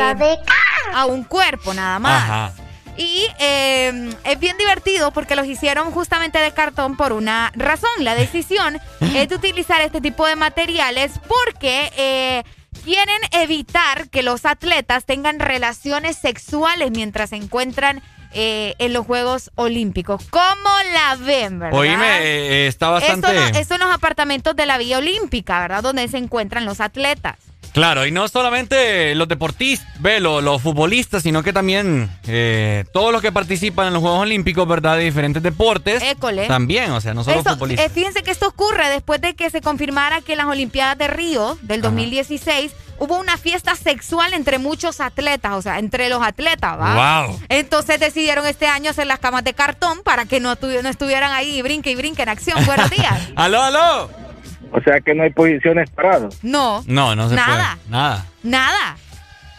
a, 0.94 1.04
un 1.04 1.24
cuerpo 1.24 1.74
nada 1.74 1.98
más. 1.98 2.22
Ajá. 2.22 2.52
Y 2.98 3.26
eh, 3.38 4.10
es 4.24 4.40
bien 4.40 4.58
divertido 4.58 5.12
porque 5.12 5.36
los 5.36 5.46
hicieron 5.46 5.92
justamente 5.92 6.38
de 6.38 6.52
cartón 6.52 6.96
por 6.96 7.12
una 7.12 7.52
razón. 7.54 7.90
La 8.00 8.14
decisión 8.14 8.78
es 9.00 9.28
de 9.28 9.34
utilizar 9.34 9.80
este 9.80 10.00
tipo 10.00 10.26
de 10.26 10.36
materiales 10.36 11.12
porque 11.28 11.92
eh, 11.96 12.42
quieren 12.84 13.20
evitar 13.30 14.10
que 14.10 14.22
los 14.22 14.44
atletas 14.44 15.04
tengan 15.04 15.38
relaciones 15.38 16.16
sexuales 16.16 16.90
mientras 16.90 17.30
se 17.30 17.36
encuentran 17.36 18.02
eh, 18.32 18.74
en 18.78 18.92
los 18.92 19.06
Juegos 19.06 19.50
Olímpicos. 19.54 20.22
¿Cómo 20.28 20.70
la 20.92 21.16
ven, 21.16 21.58
verdad? 21.58 21.78
Oíme, 21.78 22.18
eh, 22.22 22.66
está 22.66 22.90
bastante... 22.90 23.28
Esto, 23.58 23.74
son 23.74 23.80
los 23.80 23.94
apartamentos 23.94 24.54
de 24.54 24.66
la 24.66 24.76
Vía 24.76 24.98
Olímpica, 24.98 25.60
¿verdad? 25.60 25.82
Donde 25.82 26.06
se 26.08 26.18
encuentran 26.18 26.66
los 26.66 26.80
atletas. 26.80 27.36
Claro, 27.72 28.06
y 28.06 28.10
no 28.10 28.26
solamente 28.28 29.14
los 29.14 29.28
deportistas, 29.28 29.86
ve, 30.00 30.20
los, 30.20 30.62
futbolistas, 30.62 31.22
sino 31.22 31.42
que 31.42 31.52
también 31.52 32.10
eh, 32.26 32.84
todos 32.92 33.12
los 33.12 33.22
que 33.22 33.32
participan 33.32 33.88
en 33.88 33.92
los 33.92 34.02
Juegos 34.02 34.20
Olímpicos, 34.20 34.66
¿verdad? 34.66 34.96
De 34.96 35.04
diferentes 35.04 35.42
deportes. 35.42 36.02
École. 36.02 36.46
También, 36.46 36.90
o 36.92 37.00
sea, 37.00 37.14
no 37.14 37.24
solo 37.24 37.42
futbolistas. 37.44 37.92
fíjense 37.92 38.22
que 38.22 38.30
esto 38.30 38.48
ocurre 38.48 38.88
después 38.90 39.20
de 39.20 39.34
que 39.34 39.50
se 39.50 39.60
confirmara 39.60 40.20
que 40.20 40.32
en 40.32 40.38
las 40.38 40.46
Olimpiadas 40.46 40.98
de 40.98 41.08
Río 41.08 41.58
del 41.62 41.82
2016 41.82 42.72
hubo 42.98 43.18
una 43.18 43.36
fiesta 43.36 43.76
sexual 43.76 44.32
entre 44.34 44.58
muchos 44.58 45.00
atletas, 45.00 45.52
o 45.52 45.62
sea, 45.62 45.78
entre 45.78 46.08
los 46.08 46.22
atletas, 46.22 46.78
¿va? 46.78 47.26
Wow. 47.26 47.40
Entonces 47.48 48.00
decidieron 48.00 48.46
este 48.46 48.66
año 48.66 48.90
hacer 48.90 49.06
las 49.06 49.18
camas 49.18 49.44
de 49.44 49.54
cartón 49.54 50.02
para 50.02 50.24
que 50.24 50.40
no, 50.40 50.56
no 50.60 50.88
estuvieran 50.88 51.32
ahí 51.32 51.58
y 51.58 51.62
brinque 51.62 51.90
y 51.90 51.94
brinque 51.94 52.22
en 52.22 52.28
acción. 52.28 52.64
Buenos 52.66 52.90
días. 52.98 53.20
¡Aló, 53.36 53.62
aló! 53.62 54.27
O 54.72 54.80
sea 54.80 55.00
que 55.00 55.14
no 55.14 55.22
hay 55.22 55.30
posiciones 55.30 55.90
paradas. 55.90 56.38
No. 56.42 56.82
No, 56.86 57.14
no 57.16 57.28
se 57.28 57.34
nada. 57.34 57.76
puede. 57.76 57.90
Nada. 57.90 58.26
Nada. 58.42 58.96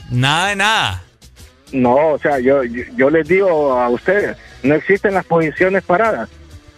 Nada 0.10 0.48
de 0.48 0.56
nada. 0.56 1.04
No, 1.72 2.10
o 2.10 2.20
sea, 2.20 2.40
yo, 2.40 2.64
yo, 2.64 3.10
les 3.10 3.28
digo 3.28 3.74
a 3.74 3.90
ustedes, 3.90 4.36
no 4.64 4.74
existen 4.74 5.14
las 5.14 5.26
posiciones 5.26 5.84
paradas. 5.84 6.30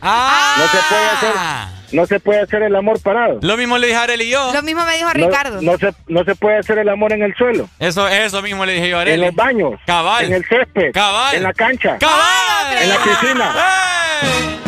Ah. 0.02 0.56
No 0.58 0.68
se 0.68 0.78
puede 0.90 1.10
hacer 1.10 1.82
no 1.92 2.06
se 2.06 2.20
puede 2.20 2.42
hacer 2.42 2.64
el 2.64 2.76
amor 2.76 3.02
parado. 3.02 3.40
Lo 3.42 3.58
mismo 3.58 3.78
le 3.78 3.88
dije 3.88 4.00
a 4.00 4.04
Arely 4.04 4.24
y 4.26 4.30
yo. 4.30 4.52
Lo 4.54 4.64
mismo 4.64 4.86
me 4.86 4.96
dijo 4.96 5.10
Ricardo. 5.12 5.62
No, 5.62 5.78
se, 5.78 5.94
no 6.08 6.24
se 6.24 6.36
puede 6.36 6.58
hacer 6.58 6.78
el 6.78 6.90
amor 6.90 7.12
en 7.14 7.22
el 7.22 7.36
suelo. 7.36 7.68
Eso, 7.80 8.08
eso 8.08 8.42
mismo 8.42 8.66
le 8.66 8.74
dije 8.74 8.90
yo 8.90 8.98
a 8.98 9.02
Arely. 9.02 9.22
En 9.22 9.28
los 9.28 9.36
baños. 9.36 9.74
Cabal. 9.86 10.26
En 10.26 10.34
el 10.34 10.46
césped. 10.46 10.92
Cabal. 10.94 11.36
En 11.36 11.44
la 11.44 11.54
cancha. 11.54 11.98
Cabal. 11.98 12.78
En 12.82 12.90
la 12.90 12.98
piscina. 12.98 14.61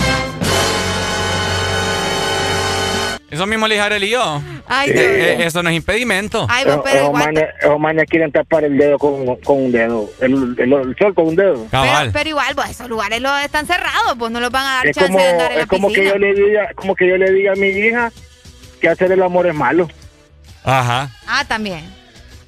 Eso 3.33 3.47
mismo 3.47 3.67
le 3.67 3.73
dije 3.73 3.81
a 3.81 3.85
Arely 3.87 4.05
y 4.05 4.09
yo. 4.11 4.41
Ay, 4.67 4.91
eh, 4.91 4.93
eh, 4.95 5.45
eso 5.45 5.63
no 5.63 5.69
es 5.71 5.75
impedimento. 5.75 6.45
Ay, 6.47 6.65
pero, 6.65 6.83
pero 6.83 7.11
esos 7.59 7.79
manes 7.79 8.05
quieren 8.07 8.31
tapar 8.31 8.63
el 8.63 8.77
dedo 8.77 8.99
con, 8.99 9.37
con 9.37 9.63
un 9.63 9.71
dedo. 9.71 10.07
El, 10.21 10.55
el, 10.59 10.95
sol 10.99 11.15
con 11.15 11.29
un 11.29 11.35
dedo. 11.35 11.65
Cabal. 11.71 12.11
Pero, 12.13 12.29
igual, 12.29 12.53
pues 12.53 12.69
esos 12.69 12.87
lugares 12.87 13.19
los 13.21 13.41
están 13.41 13.65
cerrados, 13.65 14.15
pues 14.19 14.31
no 14.31 14.39
los 14.39 14.51
van 14.51 14.67
a 14.67 14.75
dar 14.75 14.87
es 14.87 14.95
chance 14.95 15.11
como, 15.11 15.23
de 15.23 15.29
andar 15.29 15.51
en 15.51 15.59
es 15.61 15.65
como 15.65 15.91
que 15.91 16.05
yo 16.05 16.15
le 16.15 16.33
diga, 16.35 16.69
como 16.75 16.95
que 16.95 17.07
yo 17.07 17.17
le 17.17 17.31
diga 17.31 17.53
a 17.53 17.55
mi 17.55 17.69
hija 17.69 18.11
que 18.79 18.87
hacer 18.87 19.11
el 19.11 19.23
amor 19.23 19.47
es 19.47 19.55
malo. 19.55 19.87
Ajá. 20.63 21.09
Ah, 21.25 21.43
también. 21.47 21.91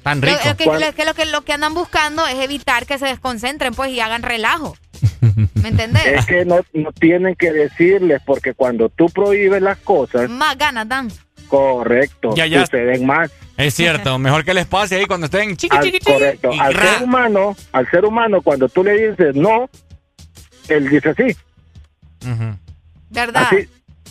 Tan 0.04 0.22
rico. 0.22 0.38
Lo, 0.44 0.54
que, 0.94 1.04
lo, 1.04 1.14
que, 1.14 1.26
lo 1.26 1.42
que 1.42 1.52
andan 1.52 1.74
buscando 1.74 2.24
es 2.28 2.36
evitar 2.36 2.86
que 2.86 2.96
se 2.96 3.06
desconcentren, 3.06 3.74
pues, 3.74 3.90
y 3.90 3.98
hagan 3.98 4.22
relajo. 4.22 4.76
¿Me 5.54 5.68
entendés? 5.68 6.06
Es 6.06 6.26
que 6.26 6.44
no, 6.44 6.60
no 6.72 6.92
tienen 6.92 7.34
que 7.34 7.52
decirles, 7.52 8.20
porque 8.24 8.54
cuando 8.54 8.88
tú 8.88 9.06
prohíbes 9.06 9.62
las 9.62 9.78
cosas... 9.78 10.28
Más 10.28 10.56
ganas 10.56 10.88
dan. 10.88 11.08
Correcto. 11.48 12.34
Ya, 12.34 12.46
ya. 12.46 12.66
Suceden 12.66 13.06
más. 13.06 13.30
Es 13.56 13.74
cierto, 13.74 14.18
mejor 14.18 14.44
que 14.44 14.52
les 14.52 14.66
pase 14.66 14.96
ahí 14.96 15.06
cuando 15.06 15.26
estén 15.26 15.56
chiqui, 15.56 15.76
chiqui, 15.78 15.98
chiqui 15.98 16.12
Correcto. 16.12 16.50
Al 16.60 16.74
ser 16.74 17.02
humano, 17.02 17.56
al 17.72 17.90
ser 17.90 18.04
humano, 18.04 18.42
cuando 18.42 18.68
tú 18.68 18.84
le 18.84 19.08
dices 19.10 19.34
no, 19.34 19.70
él 20.68 20.88
dice 20.88 21.14
sí. 21.14 21.36
¿Verdad? 23.10 23.48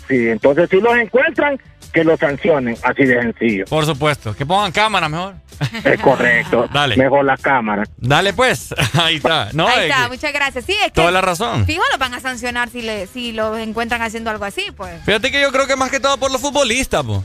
sí, 0.08 0.28
entonces 0.30 0.70
si 0.70 0.80
los 0.80 0.98
encuentran, 0.98 1.60
que 1.95 2.03
los 2.03 2.19
sancionen, 2.19 2.77
así 2.83 3.06
de 3.06 3.22
sencillo. 3.22 3.65
Por 3.69 3.85
supuesto, 3.85 4.35
que 4.35 4.45
pongan 4.45 4.74
cámara 4.74 5.07
mejor. 5.07 5.35
Es 5.82 6.01
correcto. 6.01 6.67
Dale. 6.74 6.98
Mejor 6.98 7.24
la 7.24 7.38
cámara. 7.38 7.83
Dale 7.95 8.33
pues, 8.33 8.75
ahí 8.93 9.15
está. 9.15 9.49
No, 9.53 9.65
ahí 9.65 9.90
está, 9.90 10.09
muchas 10.09 10.33
gracias. 10.33 10.65
Sí, 10.65 10.74
es 10.74 10.88
que 10.88 10.91
toda 10.91 11.11
la 11.11 11.22
razón. 11.22 11.65
Fijo, 11.65 11.82
los 11.90 11.98
van 11.98 12.14
a 12.14 12.19
sancionar 12.19 12.69
si, 12.69 12.82
le, 12.82 13.07
si 13.07 13.32
los 13.32 13.57
encuentran 13.57 14.01
haciendo 14.01 14.30
algo 14.30 14.43
así, 14.43 14.65
pues. 14.75 15.01
Fíjate 15.06 15.32
que 15.32 15.40
yo 15.40 15.53
creo 15.53 15.67
que 15.67 15.77
más 15.77 15.90
que 15.90 16.01
todo 16.01 16.17
por 16.17 16.30
los 16.32 16.41
futbolistas, 16.41 17.01
pues. 17.06 17.22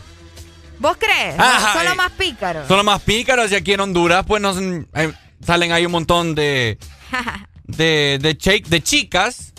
¿Vos 0.78 0.96
crees? 0.98 1.34
son 1.72 1.84
los 1.84 1.96
más 1.96 2.12
pícaros. 2.12 2.68
Son 2.68 2.76
los 2.76 2.86
más 2.86 3.02
pícaros 3.02 3.50
y 3.50 3.56
aquí 3.56 3.72
en 3.72 3.80
Honduras, 3.80 4.24
pues 4.24 4.40
nos, 4.40 4.56
eh, 4.56 5.12
salen 5.44 5.72
ahí 5.72 5.84
un 5.84 5.92
montón 5.92 6.36
de, 6.36 6.78
de, 7.64 8.18
de, 8.20 8.62
de 8.68 8.82
chicas. 8.82 9.52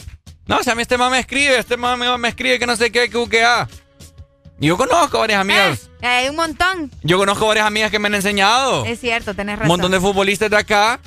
No, 0.48 0.58
o 0.58 0.64
sea, 0.64 0.72
a 0.72 0.76
mí 0.78 0.82
este 0.82 0.98
mamá 0.98 1.12
me 1.12 1.20
escribe, 1.20 1.60
este 1.60 1.76
mamá 1.76 2.18
me 2.18 2.30
escribe 2.30 2.58
que 2.58 2.66
no 2.66 2.78
sé 2.78 2.92
qué, 2.94 3.10
que, 3.10 3.30
que 3.30 3.44
ah. 3.44 3.68
Yo 4.62 4.78
conozco 4.78 5.20
varias 5.20 5.42
amigas. 5.42 5.90
Eh, 6.02 6.08
hay 6.08 6.30
un 6.30 6.36
montón. 6.36 6.92
Yo 7.02 7.18
conozco 7.18 7.48
varias 7.48 7.66
amigas 7.66 7.90
que 7.90 7.98
me 7.98 8.08
han 8.08 8.16
enseñado. 8.16 8.86
Es 8.86 9.00
cierto, 9.00 9.34
tenés 9.34 9.58
razón. 9.58 9.72
Un 9.72 9.78
montón 9.78 9.92
de 9.92 10.00
futbolistas 10.00 10.50
de 10.50 10.58
acá. 10.58 11.00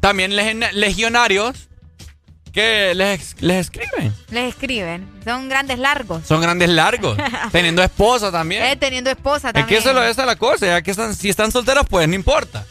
También 0.00 0.34
legionarios 0.34 1.68
que 2.52 2.94
les, 2.94 3.40
les 3.42 3.66
escriben. 3.66 4.14
Les 4.30 4.48
escriben. 4.48 5.06
Son 5.24 5.50
grandes 5.50 5.78
largos. 5.78 6.26
Son 6.26 6.40
grandes 6.40 6.70
largos. 6.70 7.18
teniendo 7.52 7.82
esposa 7.82 8.32
también. 8.32 8.64
Eh, 8.64 8.76
teniendo 8.76 9.10
esposa 9.10 9.52
también. 9.52 9.66
Es 9.78 9.84
que 9.84 9.90
eso, 9.90 10.02
esa 10.02 10.22
es 10.22 10.26
la 10.26 10.36
cosa. 10.36 10.66
Ya 10.66 10.82
que 10.82 10.90
están, 10.90 11.14
si 11.14 11.28
están 11.28 11.52
solteros, 11.52 11.84
pues 11.88 12.08
no 12.08 12.14
importa 12.14 12.64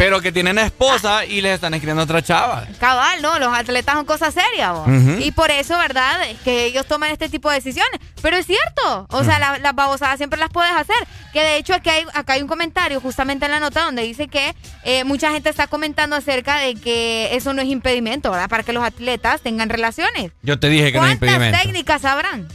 pero 0.00 0.22
que 0.22 0.32
tienen 0.32 0.58
esposa 0.58 1.26
y 1.26 1.42
les 1.42 1.56
están 1.56 1.74
escribiendo 1.74 2.00
a 2.00 2.04
otra 2.04 2.22
chava. 2.22 2.64
Cabal, 2.78 3.20
no, 3.20 3.38
los 3.38 3.52
atletas 3.52 3.96
son 3.96 4.06
cosas 4.06 4.32
serias. 4.32 4.72
Y 5.18 5.30
por 5.32 5.50
eso, 5.50 5.76
¿verdad? 5.76 6.26
Que 6.42 6.64
ellos 6.64 6.86
toman 6.86 7.10
este 7.10 7.28
tipo 7.28 7.50
de 7.50 7.56
decisiones. 7.56 8.00
Pero 8.22 8.38
es 8.38 8.46
cierto, 8.46 9.06
o 9.10 9.24
sea, 9.24 9.58
las 9.58 9.74
babosadas 9.74 10.16
siempre 10.16 10.40
las 10.40 10.48
puedes 10.48 10.72
hacer. 10.72 10.96
Que 11.34 11.42
de 11.42 11.56
hecho 11.58 11.74
aquí 11.74 11.90
hay, 11.90 12.06
acá 12.14 12.32
hay 12.32 12.40
un 12.40 12.48
comentario 12.48 12.98
justamente 12.98 13.44
en 13.44 13.50
la 13.50 13.60
nota 13.60 13.84
donde 13.84 14.00
dice 14.00 14.28
que 14.28 14.54
eh, 14.84 15.04
mucha 15.04 15.32
gente 15.32 15.50
está 15.50 15.66
comentando 15.66 16.16
acerca 16.16 16.56
de 16.56 16.76
que 16.76 17.36
eso 17.36 17.52
no 17.52 17.60
es 17.60 17.68
impedimento, 17.68 18.30
¿verdad? 18.30 18.48
Para 18.48 18.62
que 18.62 18.72
los 18.72 18.82
atletas 18.82 19.42
tengan 19.42 19.68
relaciones. 19.68 20.32
Yo 20.40 20.58
te 20.58 20.70
dije 20.70 20.92
que 20.92 20.98
no 20.98 21.04
es 21.04 21.12
impedimento. 21.12 21.42
¿Cuántas 21.42 21.62
técnicas 21.62 22.00
sabrán? 22.00 22.48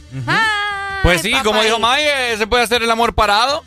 pues 1.04 1.22
sí, 1.22 1.32
como 1.44 1.62
dijo 1.62 1.78
Maye, 1.78 2.36
se 2.38 2.48
puede 2.48 2.64
hacer 2.64 2.82
el 2.82 2.90
amor 2.90 3.14
parado. 3.14 3.62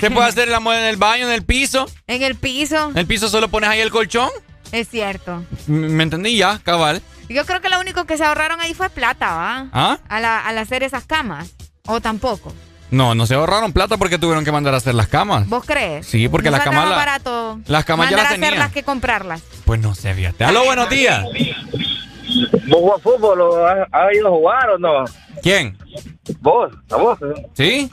¿Se 0.00 0.10
puede 0.10 0.28
hacer 0.28 0.48
el 0.48 0.54
amor 0.54 0.74
en 0.76 0.84
el 0.84 0.96
baño, 0.96 1.26
en 1.26 1.32
el 1.32 1.44
piso? 1.44 1.86
En 2.06 2.22
el 2.22 2.34
piso. 2.34 2.90
¿En 2.90 2.98
el 2.98 3.06
piso 3.06 3.28
solo 3.28 3.48
pones 3.48 3.70
ahí 3.70 3.80
el 3.80 3.90
colchón? 3.90 4.30
Es 4.72 4.88
cierto. 4.88 5.42
¿Me 5.66 6.02
entendí 6.02 6.36
ya, 6.36 6.58
cabal? 6.62 7.00
Yo 7.28 7.44
creo 7.46 7.60
que 7.60 7.68
lo 7.68 7.80
único 7.80 8.04
que 8.04 8.16
se 8.16 8.24
ahorraron 8.24 8.60
ahí 8.60 8.74
fue 8.74 8.90
plata, 8.90 9.34
¿va? 9.34 9.68
¿Ah? 9.72 9.98
Al, 10.08 10.58
hacer 10.58 10.82
esas 10.82 11.04
camas. 11.04 11.54
¿O 11.86 12.00
tampoco? 12.00 12.52
No, 12.90 13.14
no 13.14 13.26
se 13.26 13.34
ahorraron 13.34 13.72
plata 13.72 13.96
porque 13.96 14.18
tuvieron 14.18 14.44
que 14.44 14.52
mandar 14.52 14.74
a 14.74 14.76
hacer 14.76 14.94
las 14.94 15.08
camas. 15.08 15.48
¿Vos 15.48 15.64
crees? 15.64 16.06
Sí, 16.06 16.28
porque 16.28 16.50
las 16.50 16.62
camas... 16.62 16.86
Más 16.86 16.96
barato 16.96 17.60
las 17.66 17.84
camas 17.84 18.10
ya 18.10 18.16
las 18.18 18.28
tenían. 18.30 18.52
hacerlas 18.52 18.72
que 18.72 18.82
comprarlas. 18.82 19.42
Pues 19.64 19.80
no 19.80 19.94
sé, 19.94 20.14
fíjate. 20.14 20.44
¡Aló, 20.44 20.64
buenos 20.64 20.88
días! 20.90 21.24
¿Vos 22.68 22.92
a 22.96 23.02
fútbol 23.02 23.42
has 23.92 24.14
ido 24.14 24.28
a 24.28 24.30
jugar 24.30 24.70
o 24.70 24.78
no? 24.78 25.04
¿Quién? 25.42 25.76
¿Vos? 26.40 26.72
¿A 26.90 26.96
vos? 26.96 27.18
¿Sí? 27.54 27.90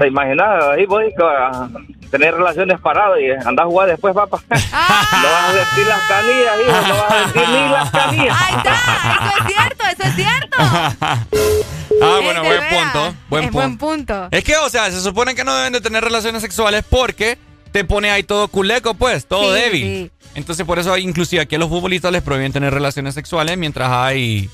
¿Te 0.00 0.06
imaginas? 0.08 0.64
Ahí 0.64 0.86
voy 0.86 1.12
a 1.22 1.68
tener 2.10 2.34
relaciones 2.34 2.80
paradas 2.80 3.18
y 3.20 3.30
andar 3.46 3.66
a 3.66 3.68
jugar 3.68 3.90
después, 3.90 4.14
papá. 4.14 4.40
Ah. 4.72 5.06
no 5.12 5.28
vas 5.28 5.44
a 5.44 5.52
vestir 5.52 5.86
las 5.86 6.02
canillas, 6.08 6.52
hijo, 6.62 6.88
no 6.88 6.94
vas 7.02 7.10
a 7.10 7.16
vestir 7.16 7.48
ni 7.48 7.68
las 7.68 7.90
canillas. 7.90 8.36
Ahí 8.40 8.54
está, 8.56 8.72
eso 9.12 9.36
es 9.36 9.54
cierto, 9.54 9.84
eso 9.92 10.02
es 10.08 10.14
cierto. 10.14 10.56
ah, 12.02 12.18
bueno, 12.22 12.42
buen 12.42 12.60
punto. 12.70 13.14
Buen, 13.28 13.44
es 13.44 13.50
punto. 13.50 13.52
buen 13.52 13.78
punto. 13.78 14.28
Es 14.30 14.42
que, 14.42 14.56
o 14.56 14.70
sea, 14.70 14.90
se 14.90 15.02
supone 15.02 15.34
que 15.34 15.44
no 15.44 15.54
deben 15.54 15.74
de 15.74 15.82
tener 15.82 16.02
relaciones 16.02 16.40
sexuales 16.40 16.82
porque 16.88 17.36
te 17.70 17.84
pone 17.84 18.10
ahí 18.10 18.22
todo 18.22 18.48
culeco, 18.48 18.94
pues, 18.94 19.26
todo 19.26 19.52
débil. 19.52 20.10
Entonces, 20.34 20.64
por 20.64 20.78
eso, 20.78 20.96
inclusive 20.96 21.42
aquí 21.42 21.56
a 21.56 21.58
los 21.58 21.68
futbolistas 21.68 22.10
les 22.10 22.22
prohíben 22.22 22.52
tener 22.52 22.72
relaciones 22.72 23.14
sexuales 23.14 23.58
mientras 23.58 23.90
hay. 23.90 24.48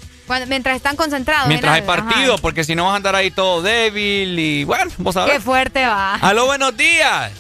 Mientras 0.48 0.76
están 0.76 0.96
concentrados. 0.96 1.48
Mientras 1.48 1.74
hay 1.74 1.82
partido, 1.82 2.38
porque 2.38 2.64
si 2.64 2.74
no 2.74 2.84
vas 2.84 2.94
a 2.94 2.96
andar 2.96 3.14
ahí 3.14 3.30
todo 3.30 3.62
débil 3.62 4.38
y 4.38 4.64
bueno, 4.64 4.90
vos 4.98 5.14
sabés. 5.14 5.34
Qué 5.34 5.40
fuerte 5.40 5.86
va. 5.86 6.14
Aló, 6.16 6.46
buenos 6.46 6.76
días. 6.76 7.32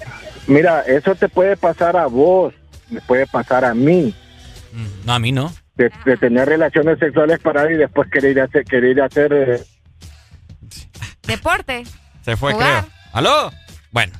Mira, 0.46 0.82
eso 0.82 1.14
te 1.14 1.28
puede 1.28 1.56
pasar 1.56 1.96
a 1.96 2.06
vos, 2.06 2.54
me 2.88 3.00
puede 3.00 3.26
pasar 3.26 3.64
a 3.64 3.74
mí. 3.74 4.14
Mm, 4.72 5.06
no, 5.06 5.12
a 5.12 5.18
mí 5.18 5.32
no. 5.32 5.52
De, 5.74 5.90
tener 6.16 6.48
relaciones 6.48 6.98
sexuales 6.98 7.38
para 7.40 7.70
y 7.70 7.76
después 7.76 8.08
querer 8.10 8.40
hacer, 8.40 8.64
querer 8.64 9.02
hacer 9.02 9.32
eh, 9.32 9.64
deporte. 11.26 11.84
Se 12.24 12.36
fue, 12.36 12.56
creo. 12.56 12.86
¿Aló? 13.12 13.52
Bueno. 13.90 14.12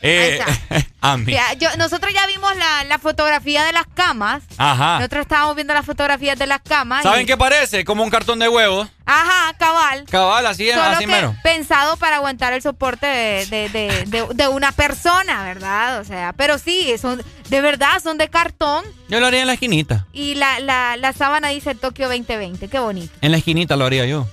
Eh, 0.00 0.40
a 1.00 1.16
mí. 1.16 1.34
nosotros 1.76 2.12
ya 2.14 2.26
vimos 2.26 2.52
la, 2.56 2.98
fotografía 2.98 3.64
de 3.64 3.72
las 3.72 3.86
camas. 3.94 4.42
Ajá. 4.56 4.96
Nosotros 4.96 5.22
estábamos 5.22 5.54
viendo 5.54 5.74
las 5.74 5.86
fotografías 5.86 6.38
de 6.38 6.46
las 6.46 6.60
camas. 6.60 7.02
¿Saben 7.02 7.26
qué 7.26 7.36
parece? 7.36 7.84
Como 7.84 8.02
un 8.02 8.10
cartón 8.10 8.38
de 8.38 8.48
huevo. 8.48 8.88
Ajá, 9.06 9.54
cabal. 9.58 10.04
Cabal, 10.10 10.46
así, 10.46 10.70
así 10.70 11.06
mero. 11.06 11.34
Pensado 11.42 11.96
para 11.96 12.16
aguantar 12.16 12.52
el 12.52 12.62
soporte 12.62 13.06
de, 13.06 14.48
una 14.52 14.72
persona, 14.72 15.44
¿verdad? 15.44 16.00
O 16.00 16.04
sea, 16.04 16.32
pero 16.36 16.58
sí, 16.58 16.94
son, 17.00 17.22
de 17.48 17.60
verdad, 17.60 18.02
son 18.02 18.18
de 18.18 18.28
cartón. 18.28 18.84
Yo 19.08 19.20
lo 19.20 19.26
haría 19.26 19.40
en 19.40 19.46
la 19.46 19.54
esquinita. 19.54 20.06
Y 20.12 20.34
la, 20.34 20.60
la, 20.60 20.96
la 20.96 21.12
sábana 21.12 21.48
dice 21.48 21.74
Tokio 21.74 22.08
2020, 22.08 22.68
qué 22.68 22.78
bonito. 22.78 23.12
En 23.20 23.32
la 23.32 23.38
esquinita 23.38 23.76
lo 23.76 23.86
haría 23.86 24.04
yo. 24.06 24.26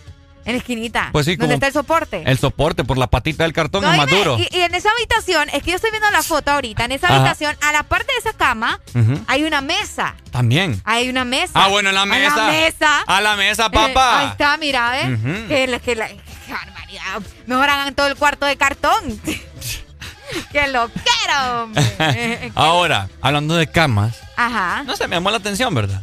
En 0.46 0.54
la 0.54 0.58
esquinita. 0.60 1.10
Pues 1.12 1.26
sí, 1.26 1.36
¿Dónde 1.36 1.56
está 1.56 1.68
el 1.68 1.74
soporte? 1.74 2.24
El 2.26 2.38
soporte 2.38 2.84
por 2.84 2.98
la 3.00 3.08
patita 3.08 3.44
del 3.44 3.54
cartón 3.54 3.84
es 3.84 3.98
más 3.98 4.10
duro. 4.10 4.38
Y, 4.38 4.48
en 4.52 4.76
esa 4.76 4.90
habitación, 4.92 5.50
es 5.50 5.64
que 5.64 5.72
yo 5.72 5.76
estoy 5.76 5.90
viendo 5.90 6.10
la 6.12 6.22
foto 6.22 6.52
ahorita, 6.52 6.86
en 6.86 6.92
esa 6.92 7.08
habitación, 7.08 7.58
a 7.62 7.72
la 7.72 7.84
parte 7.84 8.14
de 8.14 8.20
esa 8.20 8.38
cama, 8.38 8.80
hay 9.28 9.44
una 9.44 9.62
mesa. 9.62 10.16
También. 10.32 10.80
Hay 10.86 11.10
una 11.10 11.26
mesa. 11.26 11.52
Ah, 11.56 11.68
bueno, 11.70 11.90
en 11.90 11.96
la 11.96 12.06
mesa. 12.06 12.34
A 12.34 12.38
la 12.38 12.52
mesa. 12.52 13.02
A 13.08 13.22
la 13.22 13.36
mesa, 13.36 13.70
papá. 13.70 14.20
ahí 14.20 14.28
está, 14.28 14.58
mira, 14.58 15.02
¿eh? 15.02 15.18
que, 15.48 15.80
que 15.84 15.96
la, 15.96 16.10
barbaridad. 16.50 17.22
Mejor 17.48 17.70
hagan 17.70 17.96
todo 17.96 18.08
el 18.08 18.16
cuarto 18.16 18.46
de 18.46 18.56
cartón. 18.56 19.20
¡Qué 20.52 20.68
lo 20.68 20.90
quiero, 20.90 21.64
hombre! 21.64 22.52
Ahora, 22.56 23.10
hablando 23.22 23.56
de 23.56 23.68
camas. 23.68 24.18
Ajá. 24.36 24.84
No 24.84 24.96
sé, 24.96 25.08
me 25.08 25.16
llamó 25.16 25.32
la 25.32 25.38
atención, 25.38 25.74
¿verdad? 25.74 26.02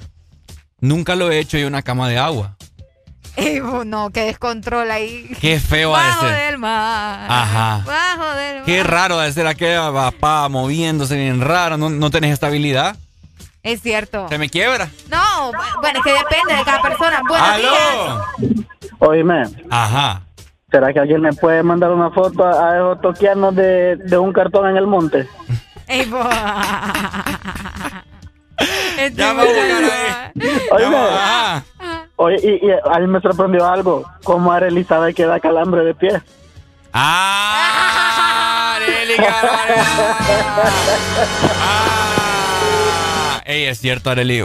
Nunca 0.81 1.15
lo 1.15 1.31
he 1.31 1.39
hecho 1.39 1.59
yo 1.59 1.67
una 1.67 1.83
cama 1.83 2.09
de 2.09 2.19
agua. 2.19 2.57
no, 3.87 4.11
qué 4.11 4.25
descontrol 4.25 4.91
ahí. 4.91 5.31
Qué 5.41 5.59
feo 5.59 5.91
Bajo 5.91 6.27
del 6.27 6.59
mar. 6.59 7.27
Ajá. 7.31 7.83
Bajo 7.87 8.37
del 8.37 8.57
mar. 8.57 8.65
Qué 8.65 8.83
raro 8.83 9.19
de 9.19 9.33
ser 9.33 9.47
aquella 9.47 9.93
papá 9.93 10.49
moviéndose 10.49 11.17
bien 11.17 11.41
raro. 11.41 11.77
¿No, 11.77 11.91
no 11.91 12.11
tenés 12.11 12.33
estabilidad? 12.33 12.97
Es 13.63 13.81
cierto. 13.81 14.29
¿Se 14.29 14.39
me 14.39 14.49
quiebra? 14.49 14.91
No, 15.09 15.53
bueno, 15.81 16.01
es 16.01 16.05
que 16.05 16.13
depende 16.13 16.57
de 16.57 16.65
cada 16.65 16.83
persona. 16.83 17.23
Buenos 17.29 17.49
¡Aló! 17.49 18.25
Oíme. 18.99 19.45
Ajá. 19.71 20.23
¿Será 20.71 20.93
que 20.93 21.01
alguien 21.01 21.21
me 21.21 21.33
puede 21.33 21.63
mandar 21.63 21.93
una 21.93 22.11
foto 22.11 22.45
a, 22.45 22.77
esos 22.77 23.01
toquianos 23.01 23.55
de, 23.55 23.97
de 23.97 24.19
un 24.19 24.33
cartón 24.33 24.71
en 24.71 24.77
el 24.77 24.87
monte? 24.87 25.29
Ey, 25.87 26.11
ya 29.15 29.35
me 29.35 29.45
voy 29.45 29.55
a 29.55 30.33
Oye, 30.73 30.87
Oye, 32.17 32.37
y, 32.63 32.71
a 32.71 32.99
mí 32.99 33.07
me 33.07 33.21
sorprendió 33.21 33.67
algo. 33.67 34.05
¿Cómo 34.25 34.53
Arely 34.53 34.85
sabe 34.85 35.15
que 35.15 35.25
da 35.27 35.41
calambre 35.41 35.85
de 35.85 35.95
pie? 35.95 36.23
¡Ah! 36.93 38.77
Arely, 38.77 39.15
ah. 41.59 43.41
Ey, 43.45 43.65
es 43.65 43.81
cierto, 43.81 44.11
Arely. 44.11 44.45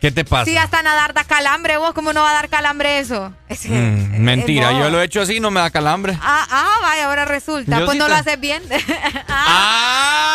¿Qué 0.00 0.10
te 0.10 0.24
pasa? 0.24 0.46
Sí, 0.46 0.56
hasta 0.56 0.82
nadar 0.82 1.14
da 1.14 1.22
calambre. 1.22 1.76
¿Vos 1.76 1.92
cómo 1.94 2.12
no 2.12 2.22
va 2.22 2.30
a 2.30 2.34
dar 2.34 2.48
calambre 2.48 2.98
eso? 2.98 3.32
Mm, 3.68 4.18
mentira, 4.20 4.72
yo 4.72 4.90
lo 4.90 5.00
he 5.00 5.04
hecho 5.04 5.20
así 5.20 5.38
no 5.38 5.52
me 5.52 5.60
da 5.60 5.70
calambre. 5.70 6.18
Ah, 6.20 6.44
ah 6.50 6.78
vaya, 6.82 7.06
ahora 7.06 7.24
resulta. 7.24 7.84
pues 7.84 7.96
no 7.96 8.08
lo 8.08 8.14
haces 8.16 8.40
bien. 8.40 8.64
ah. 9.28 10.32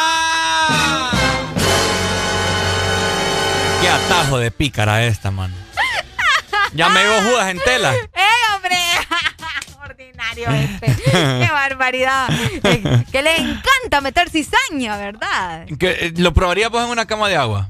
Qué 3.82 3.90
atajo 3.90 4.38
de 4.40 4.52
pícara 4.52 5.04
esta, 5.04 5.32
mano. 5.32 5.67
Ya 6.78 6.90
me 6.90 7.04
veo 7.04 7.22
Judas 7.24 7.50
en 7.50 7.60
tela. 7.60 7.94
¡Eh, 7.96 8.56
hombre! 8.56 8.76
Ordinario 9.84 10.50
este. 10.52 10.96
¡Qué 11.12 11.50
barbaridad! 11.52 12.28
que 13.12 13.22
le 13.22 13.36
encanta 13.36 14.02
meter 14.02 14.30
cizaña, 14.30 14.98
¿verdad? 14.98 15.66
Que, 15.80 15.90
eh, 15.92 16.14
¿Lo 16.18 16.34
probaría 16.34 16.70
pues 16.70 16.84
en 16.86 16.92
una 16.92 17.06
cama 17.08 17.30
de 17.30 17.36
agua? 17.36 17.68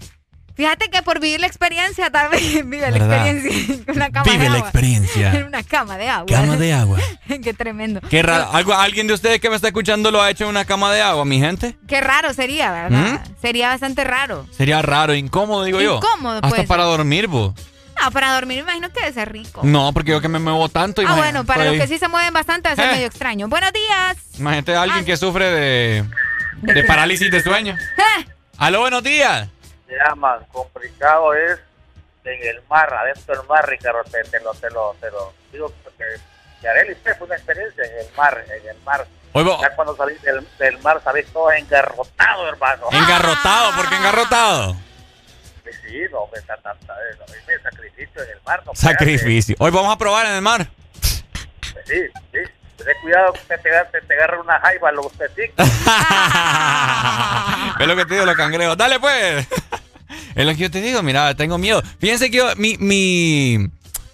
Fíjate 0.55 0.89
que 0.89 1.03
por 1.03 1.19
vivir 1.19 1.39
la 1.39 1.45
experiencia, 1.45 2.09
tal 2.09 2.29
vez 2.31 2.41
vive 2.65 2.89
la 2.89 2.97
experiencia 2.97 3.75
en 3.85 3.95
una 3.95 4.09
cama 4.09 4.23
vive 4.23 4.37
de 4.39 4.47
agua. 4.47 4.57
la 4.57 4.59
experiencia. 4.59 5.33
En 5.37 5.43
una 5.45 5.63
cama 5.63 5.97
de 5.97 6.09
agua. 6.09 6.25
Cama 6.35 6.57
de 6.57 6.73
agua. 6.73 6.99
Qué 7.27 7.53
tremendo. 7.53 8.01
Qué 8.09 8.23
raro. 8.23 8.49
¿Algo, 8.51 8.73
¿Alguien 8.73 9.05
de 9.07 9.13
ustedes 9.13 9.39
que 9.39 9.49
me 9.51 9.55
está 9.55 9.67
escuchando 9.67 10.09
lo 10.09 10.21
ha 10.21 10.31
hecho 10.31 10.45
en 10.45 10.49
una 10.49 10.65
cama 10.65 10.91
de 10.91 11.01
agua, 11.01 11.23
mi 11.25 11.39
gente? 11.39 11.77
Qué 11.87 12.01
raro 12.01 12.33
sería, 12.33 12.71
¿verdad? 12.71 13.21
¿Mm? 13.23 13.39
Sería 13.39 13.69
bastante 13.69 14.03
raro. 14.03 14.47
Sería 14.51 14.81
raro, 14.81 15.13
incómodo, 15.13 15.63
digo 15.63 15.79
yo. 15.79 15.97
Incómodo, 15.97 16.39
Hasta 16.41 16.63
para 16.63 16.83
dormir, 16.85 17.27
vos. 17.27 17.53
No, 18.01 18.11
para 18.11 18.34
dormir 18.34 18.58
me 18.58 18.72
imagino 18.72 18.92
que 18.92 19.01
debe 19.01 19.14
ser 19.14 19.32
rico. 19.32 19.61
No, 19.64 19.92
porque 19.93 20.11
yo 20.11 20.22
que 20.22 20.27
me 20.27 20.40
muevo 20.40 20.69
tanto. 20.69 21.01
Ah, 21.06 21.16
bueno, 21.16 21.45
para 21.45 21.66
los 21.66 21.76
que 21.76 21.88
sí 21.88 21.98
se 21.98 22.08
mueven 22.08 22.34
bastante, 22.34 22.72
es 22.72 22.80
eh. 22.80 22.88
medio 22.88 23.08
extraño. 23.08 23.48
Buenos 23.48 23.72
días. 23.74 24.17
Imagínate 24.40 24.76
a 24.76 24.82
alguien 24.84 25.06
que 25.06 25.17
sufre 25.17 25.45
de, 25.45 26.06
de 26.61 26.84
parálisis 26.84 27.32
de 27.32 27.42
sueño. 27.42 27.76
¿Eh? 27.76 28.26
Aló, 28.58 28.82
buenos 28.82 29.03
días. 29.03 29.48
Se 29.88 29.95
llama, 29.95 30.40
complicado 30.51 31.34
es 31.34 31.59
en 32.24 32.56
el 32.56 32.61
mar, 32.69 32.93
adentro 32.93 33.38
del 33.38 33.48
mar, 33.48 33.67
Ricardo, 33.67 34.03
te, 34.03 34.40
lo, 34.42 34.53
te 34.53 34.69
lo, 34.69 34.95
te 35.00 35.09
lo 35.11 35.34
digo 35.51 35.74
porque 35.84 36.03
Yareli 36.61 36.95
fue 36.95 37.14
una 37.22 37.35
experiencia 37.35 37.84
en 37.85 38.06
el 38.06 38.14
mar, 38.16 38.43
en 38.45 38.69
el 38.69 38.84
mar. 38.84 39.08
Ya 39.61 39.76
cuando 39.76 39.95
salís 39.95 40.22
del, 40.24 40.45
del 40.58 40.80
mar 40.80 41.00
salís 41.03 41.27
todo 41.27 41.51
engarrotado, 41.51 42.48
hermano. 42.50 42.88
¿Engarrotado? 42.92 43.76
¿Por 43.76 43.88
qué 43.90 43.95
engarrotado? 43.95 44.76
Sí, 45.73 46.01
no, 46.11 46.27
me 46.31 46.39
está 46.39 46.57
tanta, 46.57 46.93
no, 47.19 47.25
sacrificio 47.63 48.23
en 48.23 48.29
el 48.29 48.41
mar. 48.45 48.61
No 48.65 48.75
sacrificio. 48.75 49.55
Hoy 49.59 49.71
vamos 49.71 49.93
a 49.93 49.97
probar 49.97 50.25
en 50.27 50.33
el 50.33 50.41
mar. 50.41 50.67
Sí, 51.01 52.01
sí. 52.31 52.39
Ten 52.77 52.95
cuidado 53.01 53.33
que 53.33 53.39
te, 53.39 53.57
te, 53.57 54.01
te 54.01 54.13
agarre 54.13 54.39
una 54.39 54.59
jaiba 54.59 54.91
los 54.91 55.11
testículos. 55.17 55.69
es 57.79 57.87
lo 57.87 57.95
que 57.95 58.05
te 58.05 58.13
digo, 58.13 58.25
los 58.25 58.35
cangrejos. 58.35 58.77
Dale, 58.77 58.99
pues. 58.99 59.47
es 60.35 60.45
lo 60.45 60.51
que 60.51 60.57
yo 60.57 60.71
te 60.71 60.81
digo, 60.81 61.01
mira, 61.03 61.35
tengo 61.35 61.57
miedo. 61.57 61.81
Fíjense 61.99 62.29
que 62.29 62.37
yo, 62.37 62.55
mi, 62.55 62.77
mi, 62.77 63.69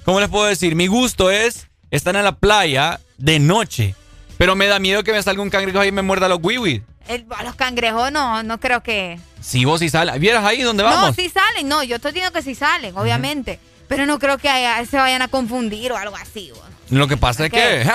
¿cómo 0.06 0.20
les 0.20 0.30
puedo 0.30 0.46
decir? 0.46 0.76
Mi 0.76 0.88
gusto 0.88 1.30
es 1.30 1.68
estar 1.92 2.16
en 2.16 2.24
la 2.24 2.36
playa 2.36 3.00
de 3.18 3.40
noche. 3.40 3.96
Pero 4.38 4.56
me 4.56 4.68
da 4.68 4.80
miedo 4.80 5.04
que 5.04 5.12
me 5.12 5.22
salga 5.22 5.42
un 5.42 5.50
cangrejo 5.50 5.80
ahí 5.80 5.90
y 5.90 5.92
me 5.92 6.02
muerda 6.02 6.28
los 6.28 6.40
wiwis. 6.42 6.82
A 7.08 7.44
los 7.44 7.56
cangrejos 7.56 8.12
no, 8.12 8.44
no 8.44 8.60
creo 8.60 8.82
que... 8.82 9.20
Sí, 9.42 9.66
vos 9.66 9.80
sí 9.80 9.90
salen. 9.90 10.20
¿Vieras 10.20 10.46
ahí 10.46 10.62
donde 10.62 10.84
vamos? 10.84 11.02
No, 11.02 11.14
sí 11.14 11.30
salen, 11.30 11.68
no, 11.68 11.84
yo 11.84 11.98
estoy 11.98 12.14
diciendo 12.14 12.34
que 12.34 12.44
sí 12.44 12.56
salen, 12.56 12.96
obviamente. 12.98 13.60
Pero 13.88 14.06
no 14.06 14.20
creo 14.20 14.38
que 14.38 14.50
se 14.90 14.98
vayan 14.98 15.22
a 15.22 15.28
confundir 15.28 15.92
o 15.92 15.98
algo 15.98 16.16
así. 16.16 16.52
Lo 16.90 17.08
que 17.08 17.18
pasa 17.18 17.46
es 17.46 17.52
que... 17.52 17.82
¿eh? 17.82 17.88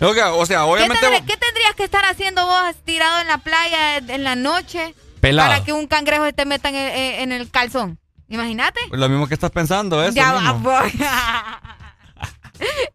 o 0.00 0.46
sea, 0.46 0.64
obviamente... 0.66 1.00
¿Qué, 1.26 1.36
tendrías 1.36 1.74
que 1.76 1.84
estar 1.84 2.04
haciendo 2.04 2.44
vos 2.44 2.74
tirado 2.84 3.20
en 3.20 3.28
la 3.28 3.38
playa 3.38 3.96
en 3.96 4.24
la 4.24 4.36
noche 4.36 4.94
Pelado. 5.20 5.48
para 5.48 5.64
que 5.64 5.72
un 5.72 5.86
cangrejo 5.86 6.30
te 6.32 6.44
meta 6.44 6.68
en 6.68 7.32
el, 7.32 7.50
calzón? 7.50 7.98
Imagínate. 8.28 8.80
Lo 8.90 9.08
mismo 9.08 9.26
que 9.26 9.34
estás 9.34 9.50
pensando, 9.50 10.02
eso. 10.02 10.14
Ya 10.14 10.32
va, 10.32 10.84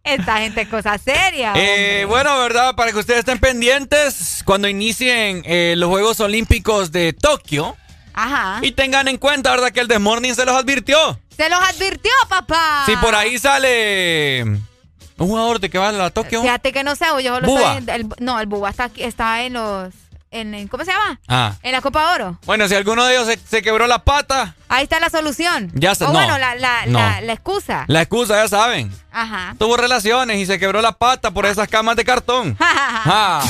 Esta 0.03 0.37
gente 0.37 0.61
es 0.61 0.67
cosa 0.67 0.97
seria. 0.97 1.53
Eh, 1.55 2.05
bueno, 2.05 2.37
¿verdad? 2.39 2.75
Para 2.75 2.91
que 2.91 2.99
ustedes 2.99 3.19
estén 3.19 3.39
pendientes 3.39 4.41
cuando 4.45 4.67
inicien 4.67 5.43
eh, 5.45 5.75
los 5.77 5.89
Juegos 5.89 6.19
Olímpicos 6.19 6.91
de 6.91 7.13
Tokio. 7.13 7.75
Ajá. 8.13 8.59
Y 8.63 8.71
tengan 8.71 9.07
en 9.07 9.17
cuenta, 9.17 9.51
¿verdad? 9.51 9.71
Que 9.71 9.79
el 9.79 9.87
The 9.87 9.99
Morning 9.99 10.33
se 10.33 10.45
los 10.45 10.55
advirtió. 10.55 11.19
Se 11.35 11.49
los 11.49 11.59
advirtió, 11.59 12.11
papá. 12.27 12.83
Si 12.85 12.95
por 12.97 13.13
ahí 13.13 13.37
sale 13.37 14.43
un 14.43 15.27
jugador 15.27 15.59
de 15.59 15.69
que 15.69 15.77
va 15.77 15.89
a 15.89 15.91
la 15.91 16.09
Tokio. 16.09 16.41
Fíjate 16.41 16.71
que 16.71 16.83
no 16.83 16.95
sé, 16.95 17.05
yo 17.23 17.39
lo 17.39 17.47
Buba. 17.47 17.79
no, 18.19 18.39
el 18.39 18.47
Buba 18.47 18.69
está, 18.69 18.85
aquí, 18.85 19.03
está 19.03 19.43
en 19.43 19.53
los 19.53 19.93
en, 20.31 20.67
¿cómo 20.67 20.83
se 20.83 20.91
llama? 20.91 21.19
Ah. 21.27 21.53
En 21.63 21.71
la 21.71 21.81
Copa 21.81 22.13
Oro. 22.13 22.39
Bueno, 22.45 22.67
si 22.67 22.75
alguno 22.75 23.05
de 23.05 23.15
ellos 23.15 23.27
se, 23.47 23.61
quebró 23.61 23.87
la 23.87 24.03
pata. 24.03 24.55
Ahí 24.69 24.83
está 24.83 24.99
la 24.99 25.09
solución. 25.09 25.71
Ya 25.73 25.91
está. 25.91 26.09
O 26.09 26.11
bueno, 26.11 26.37
la, 26.37 26.55
la, 26.55 26.85
la, 26.85 27.33
excusa. 27.33 27.85
La 27.87 28.01
excusa, 28.01 28.35
ya 28.35 28.47
saben. 28.47 28.91
Ajá. 29.11 29.55
Tuvo 29.57 29.77
relaciones 29.77 30.37
y 30.37 30.45
se 30.45 30.59
quebró 30.59 30.81
la 30.81 30.93
pata 30.93 31.31
por 31.31 31.45
esas 31.45 31.67
camas 31.67 31.95
de 31.95 32.05
cartón. 32.05 32.55
ah. 32.59 33.43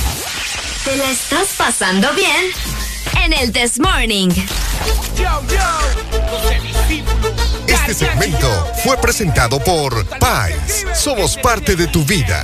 ¿Te 0.84 0.96
la 0.96 1.10
estás 1.10 1.50
pasando 1.58 2.12
bien? 2.14 2.52
En 3.24 3.34
el 3.34 3.52
This 3.52 3.80
Morning. 3.80 4.30
Este 7.68 7.94
segmento 7.94 8.74
fue 8.84 8.98
presentado 8.98 9.60
por 9.60 10.06
Pais. 10.20 10.86
Somos 10.94 11.38
parte 11.38 11.76
de 11.76 11.88
tu 11.88 12.04
vida. 12.04 12.44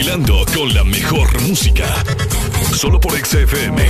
Bailando 0.00 0.46
con 0.56 0.72
la 0.72 0.82
mejor 0.82 1.28
música. 1.42 1.84
Solo 2.74 2.98
por 2.98 3.12
XFM. 3.12 3.86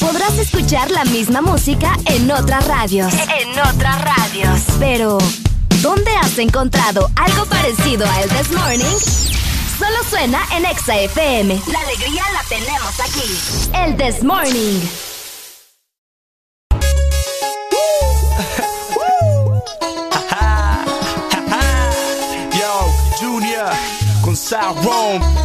Podrás 0.00 0.38
escuchar 0.38 0.90
la 0.90 1.04
misma 1.04 1.42
música 1.42 1.94
en 2.06 2.30
otras 2.30 2.66
radios. 2.66 3.12
En 3.12 3.50
otras 3.50 4.00
radios. 4.00 4.60
Pero, 4.78 5.18
¿dónde 5.82 6.10
has 6.16 6.38
encontrado 6.38 7.10
algo 7.14 7.44
parecido 7.44 8.06
a 8.06 8.22
El 8.22 8.30
This 8.30 8.50
Morning? 8.52 8.96
Solo 9.78 9.98
suena 10.08 10.40
en 10.56 10.64
XFM. 10.74 11.60
La 11.70 11.80
alegría 11.80 12.22
la 12.32 12.42
tenemos 12.48 13.00
aquí. 13.00 13.74
El 13.74 13.96
This 13.98 14.24
Morning. 14.24 15.07
I 24.68 24.74
roam. 24.84 25.37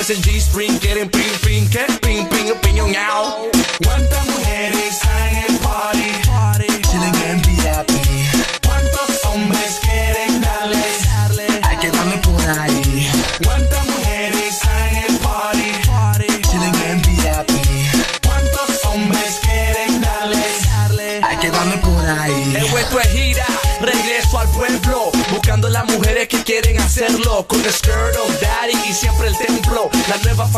Claro, 0.00 0.06
bájense 0.06 0.12
el 0.12 0.22
G-string. 0.22 0.78
Quieren 0.78 1.10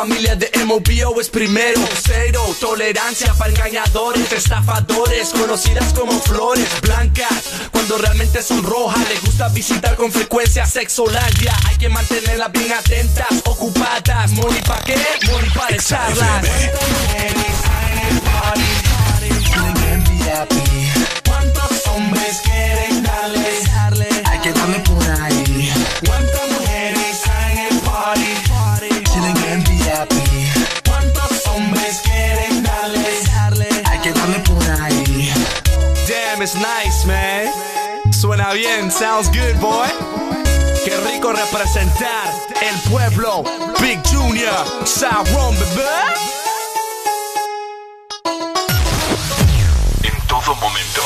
familia 0.02 0.34
de 0.34 0.50
MOBO 0.64 1.20
es 1.20 1.28
primero. 1.28 1.80
Cero 2.04 2.42
tolerancia 2.58 3.32
para 3.34 3.50
engañadores, 3.52 4.32
estafadores. 4.32 5.28
Conocidas 5.28 5.92
como 5.92 6.20
flores 6.20 6.66
blancas. 6.80 7.44
Cuando 7.70 7.98
realmente 7.98 8.42
son 8.42 8.64
rojas. 8.64 9.08
Les 9.08 9.22
gusta 9.22 9.48
visitar 9.50 9.94
con 9.94 10.10
frecuencia 10.10 10.66
sexolandia. 10.66 11.56
Hay 11.68 11.76
que 11.76 11.88
mantenerlas 11.88 12.50
bien 12.50 12.72
atentas, 12.72 13.28
ocupadas. 13.44 14.32
Money 14.32 14.62
pa' 14.62 14.82
qué? 14.84 14.96
Money 15.30 15.50
para 15.50 15.76
echarlas. 15.76 16.46
Sounds 38.92 39.28
good, 39.28 39.58
boy. 39.58 39.88
Qué 40.84 40.96
rico 41.10 41.32
representar 41.32 42.28
el 42.60 42.90
pueblo. 42.90 43.42
Big 43.80 43.98
Junior, 44.06 44.66
South 44.84 45.28
Rome, 45.32 45.58
bebé. 45.58 46.42
todo 50.28 50.54
momento. 50.56 51.02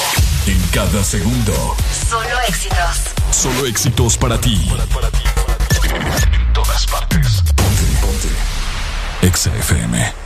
En 0.47 0.61
cada 0.69 1.03
segundo. 1.05 1.77
Solo 2.09 2.41
éxitos. 2.49 3.11
Solo 3.31 3.67
éxitos 3.67 4.17
para 4.17 4.41
ti. 4.41 4.69
En 6.33 6.53
todas 6.53 6.87
partes. 6.87 7.43
Ponte, 7.57 7.83
ponte. 8.01 9.27
Exa 9.27 9.51
FM. 9.57 10.26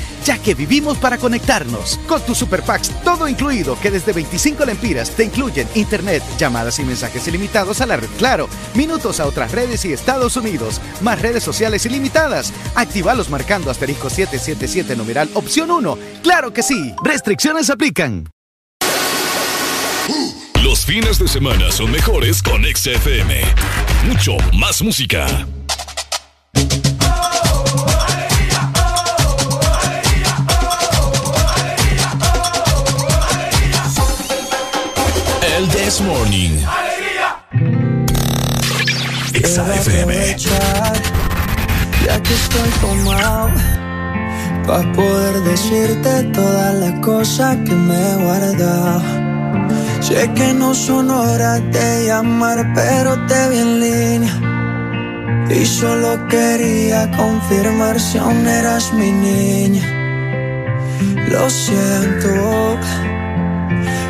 ya 0.25 0.37
que 0.37 0.53
vivimos 0.53 0.97
para 0.97 1.17
conectarnos. 1.17 1.99
Con 2.07 2.21
tu 2.21 2.35
Super 2.35 2.63
Packs, 2.63 2.91
todo 3.03 3.27
incluido, 3.27 3.79
que 3.79 3.91
desde 3.91 4.13
25 4.13 4.65
lempiras 4.65 5.11
te 5.11 5.23
incluyen 5.23 5.67
internet, 5.75 6.23
llamadas 6.37 6.79
y 6.79 6.83
mensajes 6.83 7.27
ilimitados 7.27 7.81
a 7.81 7.85
la 7.85 7.97
red 7.97 8.09
Claro, 8.17 8.47
minutos 8.75 9.19
a 9.19 9.25
otras 9.25 9.51
redes 9.51 9.83
y 9.85 9.93
Estados 9.93 10.37
Unidos, 10.37 10.79
más 11.01 11.21
redes 11.21 11.43
sociales 11.43 11.85
ilimitadas. 11.85 12.53
Actívalos 12.75 13.29
marcando 13.29 13.71
asterisco 13.71 14.09
777 14.09 14.95
numeral 14.95 15.29
opción 15.33 15.71
1. 15.71 15.97
¡Claro 16.21 16.53
que 16.53 16.63
sí! 16.63 16.93
Restricciones 17.03 17.69
aplican. 17.69 18.29
Los 20.63 20.85
fines 20.85 21.19
de 21.19 21.27
semana 21.27 21.71
son 21.71 21.91
mejores 21.91 22.41
con 22.41 22.63
XFM. 22.63 23.41
Mucho 24.05 24.37
más 24.53 24.81
música. 24.81 25.47
Morning. 36.11 36.57
Ya 42.05 42.21
que 42.21 42.33
estoy 42.33 42.69
tomado, 42.81 43.49
para 44.67 44.91
poder 44.91 45.35
decirte 45.43 46.23
todas 46.33 46.73
las 46.75 46.99
cosas 46.99 47.55
que 47.65 47.73
me 47.73 47.95
he 47.95 48.15
guardado 48.23 49.01
Sé 50.01 50.29
que 50.33 50.53
no 50.53 50.73
son 50.73 51.09
horas 51.09 51.61
de 51.71 52.07
llamar, 52.07 52.59
pero 52.75 53.11
te 53.27 53.49
vi 53.49 53.59
en 53.59 53.79
línea. 53.79 54.35
Y 55.49 55.65
solo 55.65 56.27
quería 56.27 57.09
confirmar 57.11 57.97
si 57.99 58.17
aún 58.17 58.45
eras 58.45 58.91
mi 58.93 59.11
niña. 59.11 59.85
Lo 61.29 61.49
siento, 61.49 62.77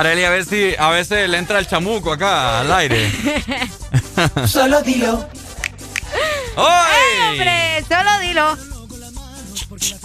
Areli, 0.00 0.24
a 0.24 0.30
ver 0.30 0.46
si 0.46 0.74
a 0.78 0.88
veces 0.88 1.28
le 1.28 1.36
entra 1.36 1.58
el 1.58 1.66
chamuco 1.66 2.10
acá 2.10 2.60
al 2.60 2.72
aire. 2.72 3.12
Solo 4.46 4.80
dilo. 4.80 5.28
¡Ay! 6.56 7.28
hombre! 7.28 7.84
Solo 7.86 8.18
dilo. 8.20 8.56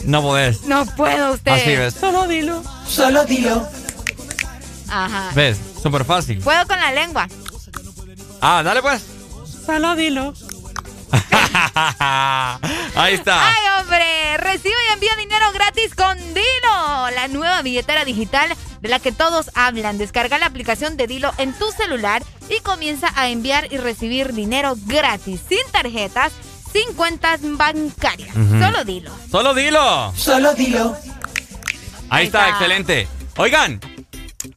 No 0.04 0.22
podés. 0.22 0.64
No 0.64 0.86
puedo 0.86 1.32
usted. 1.32 1.52
Así 1.54 1.76
ves. 1.78 1.94
Solo 1.94 2.28
dilo. 2.28 2.62
Solo 2.86 3.24
dilo. 3.24 3.66
Ajá. 4.90 5.32
¿Ves? 5.34 5.58
Súper 5.82 6.04
fácil. 6.04 6.40
Puedo 6.40 6.68
con 6.68 6.78
la 6.78 6.92
lengua. 6.92 7.30
Ah, 8.42 8.64
dale 8.66 8.82
pues. 8.82 9.02
Solo 9.66 9.96
dilo. 9.96 10.34
Ahí 12.96 13.14
está. 13.14 13.48
¡Ay, 13.48 13.64
hombre! 13.80 14.38
Recibe 14.40 14.76
y 14.90 14.94
envía 14.94 15.16
dinero 15.16 15.54
gratis 15.54 15.96
con 15.96 16.18
Dilo, 16.18 16.65
la 17.12 17.28
nueva 17.28 17.62
billetera 17.62 18.06
digital 18.06 18.50
de 18.82 18.90
la 18.90 19.00
que 19.00 19.12
todos 19.12 19.52
hablan. 19.56 19.98
Descarga 19.98 20.38
la 20.38 20.46
aplicación 20.46 20.98
de 20.98 21.08
Dilo 21.08 21.32
en 21.38 21.54
tu 21.54 21.72
celular 21.72 22.24
y 22.50 22.62
comienza 22.62 23.12
a 23.16 23.30
enviar 23.30 23.72
y 23.72 23.78
recibir 23.78 24.34
dinero 24.34 24.76
gratis, 24.86 25.42
sin 25.48 25.60
tarjetas, 25.72 26.32
sin 26.72 26.94
cuentas 26.96 27.40
bancarias. 27.44 28.34
Solo 28.34 28.84
Dilo. 28.84 29.12
Solo 29.30 29.54
Dilo. 29.54 30.14
Solo 30.16 30.54
Dilo. 30.54 30.98
Ahí, 32.10 32.28
está, 32.28 32.50
excelente. 32.50 33.08
Oigan, 33.38 33.80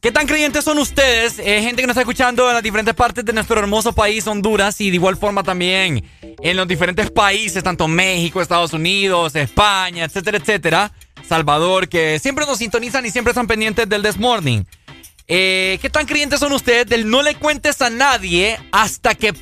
¿Qué 0.01 0.11
tan 0.11 0.27
creyentes 0.27 0.63
son 0.63 0.77
ustedes? 0.77 1.39
Eh, 1.39 1.61
gente 1.61 1.81
que 1.81 1.87
nos 1.87 1.93
está 1.93 2.01
escuchando 2.01 2.47
en 2.47 2.53
las 2.53 2.63
diferentes 2.63 2.93
partes 2.93 3.25
de 3.25 3.33
nuestro 3.33 3.59
hermoso 3.59 3.93
país, 3.93 4.25
Honduras, 4.27 4.79
y 4.81 4.89
de 4.89 4.95
igual 4.95 5.17
forma 5.17 5.43
también 5.43 6.05
en 6.21 6.57
los 6.57 6.67
diferentes 6.67 7.09
países, 7.09 7.63
tanto 7.63 7.87
México, 7.87 8.41
Estados 8.41 8.71
Unidos, 8.73 9.35
España, 9.35 10.05
etcétera, 10.05 10.37
etcétera. 10.37 10.91
Salvador, 11.29 11.87
que 11.87 12.19
siempre 12.19 12.45
nos 12.45 12.57
sintonizan 12.57 13.05
y 13.05 13.11
siempre 13.11 13.31
están 13.31 13.47
pendientes 13.47 13.87
del 13.87 14.03
This 14.03 14.17
Morning. 14.17 14.63
Eh, 15.27 15.77
¿Qué 15.81 15.89
tan 15.89 16.05
creyentes 16.05 16.39
son 16.39 16.51
ustedes 16.51 16.87
del 16.87 17.09
no 17.09 17.21
le 17.21 17.35
cuentes 17.35 17.81
a 17.81 17.89
nadie 17.89 18.57
hasta 18.71 19.15
que 19.15 19.33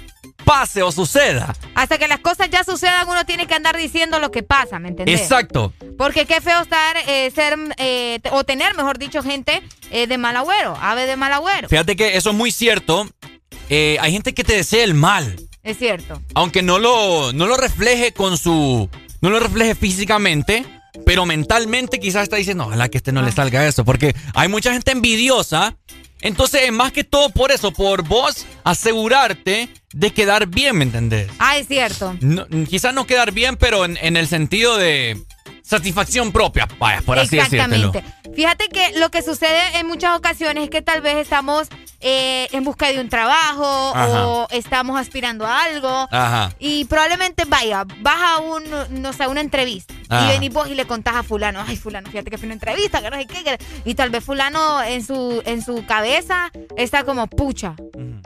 pase 0.48 0.82
o 0.82 0.94
suceda. 0.94 1.54
Hasta 1.76 1.98
que 1.98 2.08
las 2.08 2.20
cosas 2.20 2.50
ya 2.50 2.64
sucedan, 2.64 3.08
uno 3.10 3.26
tiene 3.26 3.48
que 3.48 3.54
andar 3.54 3.76
diciendo 3.76 4.18
lo 4.20 4.32
que 4.32 4.44
pasa, 4.44 4.80
¿me 4.80 4.88
entendés? 4.88 5.20
Exacto. 5.20 5.74
Porque 5.98 6.26
qué 6.26 6.40
feo 6.40 6.62
estar, 6.62 6.96
eh, 7.06 7.30
ser, 7.36 7.58
eh, 7.78 8.20
o 8.32 8.46
tener, 8.46 8.74
mejor 8.76 8.98
dicho, 8.98 9.22
gente 9.22 9.62
eh, 9.92 10.08
de 10.08 10.18
mal 10.18 10.38
agüero, 10.38 10.78
ave 10.80 11.06
de 11.06 11.18
mal 11.18 11.34
agüero. 11.34 11.68
Fíjate 11.68 11.98
que 11.98 12.16
eso 12.16 12.30
es 12.30 12.36
muy 12.36 12.52
cierto. 12.52 13.10
hay 13.70 14.12
gente 14.12 14.34
que 14.34 14.46
te 14.46 14.54
desea 14.54 14.86
el 14.86 14.94
mal. 14.94 15.36
Es 15.64 15.80
cierto. 15.80 16.22
Aunque 16.34 16.62
no 16.62 16.80
lo, 16.80 17.34
no 17.34 17.46
lo 17.46 17.58
refleje 17.58 18.14
con 18.14 18.38
su. 18.38 18.90
No 19.20 19.30
lo 19.30 19.40
refleje 19.40 19.76
físicamente. 19.76 20.66
Pero 21.06 21.26
mentalmente 21.26 22.00
quizás 22.00 22.24
está 22.24 22.36
diciendo, 22.36 22.66
ojalá 22.66 22.90
que 22.90 22.98
este 22.98 23.12
no 23.12 23.22
le 23.22 23.32
salga 23.32 23.66
eso. 23.66 23.86
Porque 23.86 24.16
hay 24.34 24.48
mucha 24.48 24.74
gente 24.74 24.92
envidiosa 24.92 25.76
entonces, 26.22 26.72
más 26.72 26.92
que 26.92 27.04
todo 27.04 27.30
por 27.30 27.52
eso, 27.52 27.72
por 27.72 28.04
vos 28.04 28.46
asegurarte 28.64 29.70
de 29.94 30.12
quedar 30.12 30.48
bien, 30.48 30.78
¿me 30.78 30.84
entendés? 30.84 31.30
Ah, 31.40 31.58
es 31.58 31.68
cierto. 31.68 32.16
quizás 32.70 32.94
no 32.94 33.06
quedar 33.06 33.32
bien, 33.32 33.56
pero 33.56 33.86
en, 33.86 34.18
el 34.18 34.28
sentido 34.28 34.78
de 34.78 35.22
satisfacción 35.62 36.32
propia, 36.32 36.68
vaya, 36.80 37.02
por 37.02 37.20
así 37.20 37.38
decirlo. 37.38 37.92
Exactamente. 37.92 38.04
Fíjate 38.36 38.68
que 38.70 38.98
lo 39.00 39.10
que 39.10 39.22
sucede 39.22 39.78
en 39.78 39.88
muchas 39.88 40.18
ocasiones 40.18 40.66
es 40.66 40.70
que 40.70 40.82
tal 40.82 41.02
vez 41.02 41.18
estamos 41.18 41.68
eh, 42.00 42.48
en 42.52 42.64
busca 42.64 42.88
de 42.88 43.00
un 43.00 43.10
trabajo 43.10 43.92
o 43.92 44.48
estamos 44.52 45.00
aspirando 45.00 45.46
a 45.46 45.64
algo. 45.64 46.08
Ajá. 46.12 46.54
Y 46.60 46.86
probablemente, 46.86 47.44
vaya, 47.46 47.86
vas 48.02 48.20
a 48.22 48.38
un, 48.40 48.64
no 49.02 49.14
sé, 49.14 49.28
una 49.28 49.42
entrevista. 49.42 49.94
Y 50.10 50.28
venís 50.28 50.54
vos 50.54 50.70
y 50.70 50.76
le 50.76 50.86
contás 50.86 51.16
a 51.16 51.24
fulano, 51.24 51.64
ay, 51.66 51.76
fulano, 51.76 52.10
fíjate 52.10 52.32
que 52.32 52.38
fue 52.38 52.46
una 52.48 52.54
entrevista, 52.54 53.02
que 53.02 53.10
no 53.10 53.18
sé 53.18 53.28
qué. 53.28 53.58
Y 53.86 53.96
tal 53.96 54.10
vez 54.10 54.24
fulano 54.24 54.82
en 54.84 55.06
su, 55.06 55.42
en 55.46 55.64
su 55.64 55.86
cabeza 55.86 56.52
está 56.76 57.04
como, 57.04 57.28
pucha, 57.28 57.76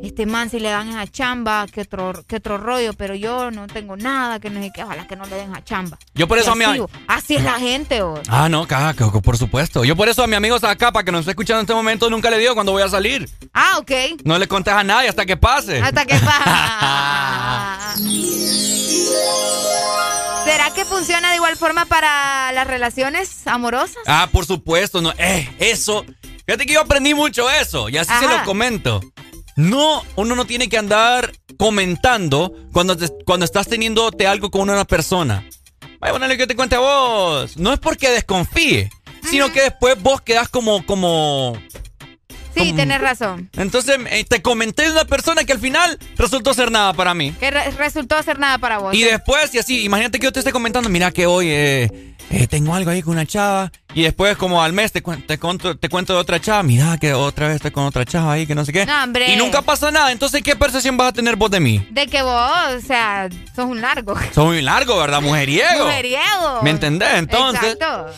este 0.01 0.25
man 0.25 0.49
si 0.49 0.59
le 0.59 0.69
dan 0.69 0.89
esa 0.89 1.07
chamba, 1.07 1.65
que 1.67 1.81
otro, 1.81 2.13
que 2.27 2.37
otro 2.37 2.57
rollo, 2.57 2.93
pero 2.93 3.15
yo 3.15 3.51
no 3.51 3.67
tengo 3.67 3.97
nada, 3.97 4.39
que 4.39 4.49
no 4.49 4.61
sé 4.61 4.71
qué, 4.73 4.83
ojalá 4.83 5.07
que 5.07 5.15
no 5.15 5.25
le 5.25 5.35
den 5.35 5.55
a 5.55 5.63
chamba. 5.63 5.97
Yo 6.13 6.27
por 6.27 6.37
eso 6.37 6.51
a 6.51 6.55
mi... 6.55 6.65
Así 7.07 7.35
es 7.35 7.43
la 7.43 7.59
gente, 7.59 8.01
vos. 8.01 8.21
Ah, 8.29 8.47
no, 8.49 8.67
caca, 8.67 9.09
por 9.11 9.37
supuesto. 9.37 9.83
Yo 9.83 9.95
por 9.95 10.09
eso 10.09 10.23
a 10.23 10.27
mi 10.27 10.35
amigo 10.35 10.57
acá, 10.61 10.91
para 10.91 11.03
que 11.03 11.11
nos 11.11 11.21
esté 11.21 11.31
escuchando 11.31 11.59
en 11.59 11.65
este 11.65 11.73
momento, 11.73 12.09
nunca 12.09 12.29
le 12.29 12.37
digo 12.37 12.53
cuando 12.53 12.71
voy 12.71 12.83
a 12.83 12.89
salir. 12.89 13.29
Ah, 13.53 13.77
ok. 13.79 13.91
No 14.23 14.37
le 14.37 14.47
contes 14.47 14.73
a 14.73 14.83
nadie 14.83 15.09
hasta 15.09 15.25
que 15.25 15.37
pase. 15.37 15.81
Hasta 15.81 16.05
que 16.05 16.15
pase. 16.15 16.41
¿Será 20.45 20.71
que 20.73 20.85
funciona 20.85 21.29
de 21.29 21.35
igual 21.35 21.55
forma 21.57 21.85
para 21.85 22.51
las 22.51 22.67
relaciones 22.67 23.45
amorosas? 23.45 24.03
Ah, 24.07 24.29
por 24.31 24.45
supuesto. 24.45 25.01
No. 25.01 25.13
Eh, 25.17 25.49
eso. 25.59 26.05
Fíjate 26.45 26.65
que 26.65 26.73
yo 26.73 26.81
aprendí 26.81 27.13
mucho 27.13 27.49
eso 27.49 27.89
y 27.89 27.97
así 27.97 28.11
se 28.19 28.27
lo 28.27 28.43
comento. 28.43 29.01
No, 29.55 30.03
uno 30.15 30.35
no 30.35 30.45
tiene 30.45 30.69
que 30.69 30.77
andar 30.77 31.31
comentando 31.57 32.53
cuando, 32.71 32.97
cuando 33.25 33.45
estás 33.45 33.67
teniéndote 33.67 34.25
algo 34.25 34.49
con 34.49 34.69
una 34.69 34.85
persona. 34.85 35.47
Vaya, 35.99 36.17
bueno, 36.17 36.27
que 36.35 36.47
te 36.47 36.55
cuente 36.55 36.75
a 36.75 36.79
vos. 36.79 37.57
No 37.57 37.71
es 37.71 37.79
porque 37.79 38.09
desconfíe, 38.09 38.89
sino 39.29 39.51
que 39.51 39.61
después 39.61 40.01
vos 40.01 40.21
quedas 40.21 40.49
como, 40.49 40.83
como, 40.85 41.55
Sí, 42.55 42.73
tenés 42.73 43.01
razón. 43.01 43.49
Entonces 43.53 43.97
eh, 44.09 44.25
te 44.27 44.41
comenté 44.41 44.83
de 44.83 44.91
una 44.91 45.05
persona 45.05 45.43
que 45.43 45.53
al 45.53 45.59
final 45.59 45.97
resultó 46.17 46.53
ser 46.53 46.71
nada 46.71 46.93
para 46.93 47.13
mí. 47.13 47.31
Que 47.39 47.51
resultó 47.51 48.21
ser 48.23 48.39
nada 48.39 48.57
para 48.57 48.77
vos. 48.77 48.93
Y 48.93 49.03
después, 49.03 49.53
y 49.53 49.59
así, 49.59 49.83
imagínate 49.83 50.19
que 50.19 50.25
yo 50.25 50.31
te 50.31 50.39
esté 50.39 50.51
comentando, 50.51 50.89
mira 50.89 51.11
que 51.11 51.25
hoy 51.25 51.47
eh, 51.49 52.11
eh, 52.29 52.47
tengo 52.47 52.73
algo 52.73 52.91
ahí 52.91 53.01
con 53.01 53.13
una 53.13 53.25
chava. 53.25 53.71
Y 53.93 54.03
después, 54.03 54.37
como 54.37 54.63
al 54.63 54.71
mes, 54.71 54.93
te, 54.93 55.01
te, 55.01 55.37
cuento, 55.37 55.77
te 55.77 55.89
cuento 55.89 56.13
de 56.13 56.19
otra 56.19 56.39
chava. 56.39 56.63
Mira 56.63 56.97
que 56.97 57.13
otra 57.13 57.47
vez 57.47 57.57
estoy 57.57 57.71
con 57.71 57.83
otra 57.83 58.05
chava 58.05 58.33
ahí, 58.33 58.47
que 58.47 58.55
no 58.55 58.63
sé 58.63 58.71
qué. 58.71 58.85
No, 58.85 59.03
hombre. 59.03 59.33
Y 59.33 59.35
nunca 59.35 59.61
pasa 59.61 59.91
nada. 59.91 60.11
Entonces, 60.11 60.41
¿qué 60.41 60.55
percepción 60.55 60.95
vas 60.95 61.09
a 61.09 61.13
tener 61.13 61.35
vos 61.35 61.51
de 61.51 61.59
mí? 61.59 61.85
De 61.91 62.07
que 62.07 62.21
vos, 62.21 62.51
o 62.77 62.79
sea, 62.79 63.27
sos 63.53 63.65
un 63.65 63.81
largo. 63.81 64.15
Sos 64.33 64.45
un 64.45 64.63
largo, 64.63 64.97
¿verdad? 64.97 65.21
Mujeriego. 65.21 65.85
Mujeriego. 65.85 66.61
¿Me 66.63 66.69
entendés? 66.69 67.09
Entonces, 67.15 67.77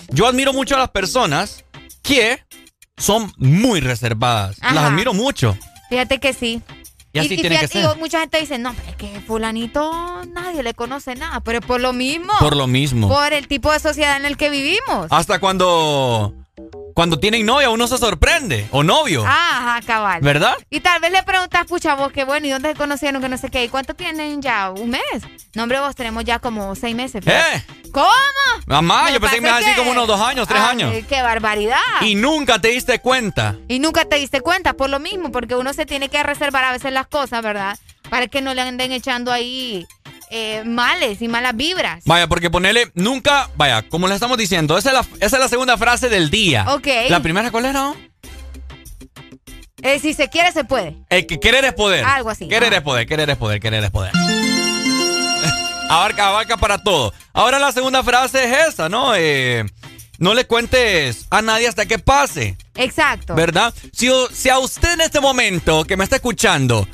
yo 0.10 0.28
admiro 0.28 0.54
mucho 0.54 0.76
a 0.76 0.80
las 0.80 0.90
personas 0.90 1.64
que 2.04 2.40
son 2.98 3.32
muy 3.38 3.80
reservadas. 3.80 4.58
Las 4.62 4.78
admiro 4.78 5.14
mucho. 5.14 5.58
Fíjate 5.90 6.20
que 6.20 6.34
sí. 6.34 6.62
Y 7.12 7.20
así 7.20 7.38
tiene 7.38 7.60
que 7.60 7.68
ser. 7.68 7.96
mucha 7.98 8.22
gente 8.22 8.40
dice, 8.40 8.58
no, 8.58 8.72
es 8.90 8.96
que 8.96 9.22
fulanito 9.22 10.24
nadie 10.34 10.64
le 10.64 10.74
conoce 10.74 11.14
nada, 11.14 11.42
pero 11.42 11.60
es 11.60 11.66
por 11.66 11.80
lo 11.80 11.94
mismo. 11.94 12.34
Por 12.40 12.56
lo 12.56 12.66
mismo. 12.66 13.08
Por 13.08 13.34
el 13.34 13.48
tipo 13.48 13.72
de 13.72 13.80
sociedad 13.80 14.18
en 14.18 14.26
el 14.26 14.36
que 14.36 14.50
vivimos. 14.50 15.08
Hasta 15.12 15.40
cuando 15.40 16.34
cuando 16.94 17.20
tienen 17.20 17.46
novia 17.46 17.70
uno 17.70 17.88
se 17.88 17.98
sorprende, 17.98 18.68
o 18.72 18.84
novio. 18.84 19.26
Ajá, 19.26 19.82
cabal. 19.86 20.22
¿Verdad? 20.22 20.56
Y 20.70 20.80
tal 20.80 21.02
vez 21.02 21.12
le 21.12 21.24
preguntas, 21.24 21.66
pucha, 21.66 21.96
vos, 21.96 22.12
qué 22.12 22.24
bueno, 22.24 22.48
¿y 22.48 22.50
dónde 22.50 22.70
se 22.70 22.76
conocieron? 22.76 23.22
Que 23.22 23.30
no 23.30 23.38
sé 23.38 23.50
qué. 23.50 23.64
¿Y 23.64 23.70
cuánto 23.70 23.94
tienen 23.94 24.42
ya? 24.42 24.72
¿Un 24.72 24.92
mes? 24.92 25.02
No, 25.54 25.64
hombre, 25.64 25.80
vos 25.80 25.96
tenemos 25.96 26.24
ya 26.24 26.40
como 26.40 26.76
seis 26.76 26.96
meses. 26.96 27.26
¿Eh? 27.26 27.66
¿Cómo? 27.92 28.08
Mamá, 28.66 29.12
yo 29.12 29.20
pensé 29.20 29.36
que 29.36 29.42
me 29.42 29.50
iba 29.50 29.58
a 29.58 29.60
decir 29.60 29.76
como 29.76 29.92
unos 29.92 30.08
dos 30.08 30.20
años, 30.20 30.48
tres 30.48 30.62
años. 30.62 30.94
¡Qué 31.08 31.22
barbaridad! 31.22 31.78
Y 32.02 32.16
nunca 32.16 32.60
te 32.60 32.70
diste 32.70 33.00
cuenta. 33.00 33.56
Y 33.68 33.80
nunca 33.80 34.06
te 34.06 34.16
diste 34.16 34.42
cuenta, 34.42 34.74
por 34.74 34.90
lo 34.90 35.00
mismo, 35.00 35.32
porque 35.32 35.56
uno 35.56 35.74
se 35.74 35.86
tiene 35.86 36.10
que 36.10 36.24
reservar 36.24 36.64
a 36.64 36.72
veces 36.72 36.92
las 36.92 37.08
cosas, 37.08 37.44
¿verdad? 37.44 37.78
Para 38.10 38.28
que 38.28 38.42
no 38.42 38.54
le 38.54 38.62
anden 38.62 38.92
echando 38.92 39.32
ahí 39.32 39.86
eh, 40.36 40.64
males 40.66 41.22
y 41.22 41.28
malas 41.28 41.56
vibras. 41.56 42.04
Vaya, 42.06 42.28
porque 42.28 42.50
ponerle 42.50 42.92
nunca, 42.96 43.52
vaya, 43.56 43.88
como 43.88 44.08
le 44.08 44.16
estamos 44.16 44.36
diciendo, 44.36 44.80
esa 44.80 44.90
es 44.90 44.96
la, 44.96 45.06
esa 45.24 45.36
es 45.36 45.40
la 45.40 45.48
segunda 45.48 45.78
frase 45.78 46.10
del 46.10 46.32
día. 46.32 46.66
Ok. 46.70 46.88
¿La 47.10 47.20
primera 47.20 47.52
cuál 47.52 47.66
era? 47.66 47.94
Eh, 49.84 50.00
si 50.00 50.16
se 50.16 50.30
quiere, 50.30 50.52
se 50.52 50.64
puede. 50.64 50.98
El 51.10 51.28
que 51.28 51.40
querer 51.40 51.64
es 51.66 51.74
poder. 51.74 52.04
Algo 52.04 52.32
así. 52.32 52.48
Querer 52.48 52.74
es 52.74 52.82
poder, 52.82 53.06
querer 53.06 53.30
es 53.30 53.38
poder, 53.38 53.60
querer 53.60 53.84
es 53.84 53.92
poder. 53.92 54.12
abarca, 55.90 56.30
abarca 56.30 56.58
para 56.58 56.80
todo. 56.80 57.14
Ahora 57.34 57.60
la 57.60 57.72
segunda 57.72 58.02
frase 58.02 58.44
es 58.46 58.70
esa, 58.70 58.90
¿no? 58.90 59.14
Eh, 59.16 59.66
no 60.18 60.34
le 60.34 60.48
cuentes 60.48 61.28
a 61.30 61.44
nadie 61.44 61.68
hasta 61.68 61.86
que 61.86 62.00
pase. 62.00 62.58
Exacto. 62.74 63.36
¿Verdad? 63.36 63.72
Si, 63.92 64.10
si 64.34 64.50
a 64.50 64.58
usted 64.58 64.94
en 64.94 65.02
este 65.02 65.20
momento 65.20 65.84
que 65.84 65.96
me 65.96 66.04
está 66.04 66.16
escuchando 66.16 66.88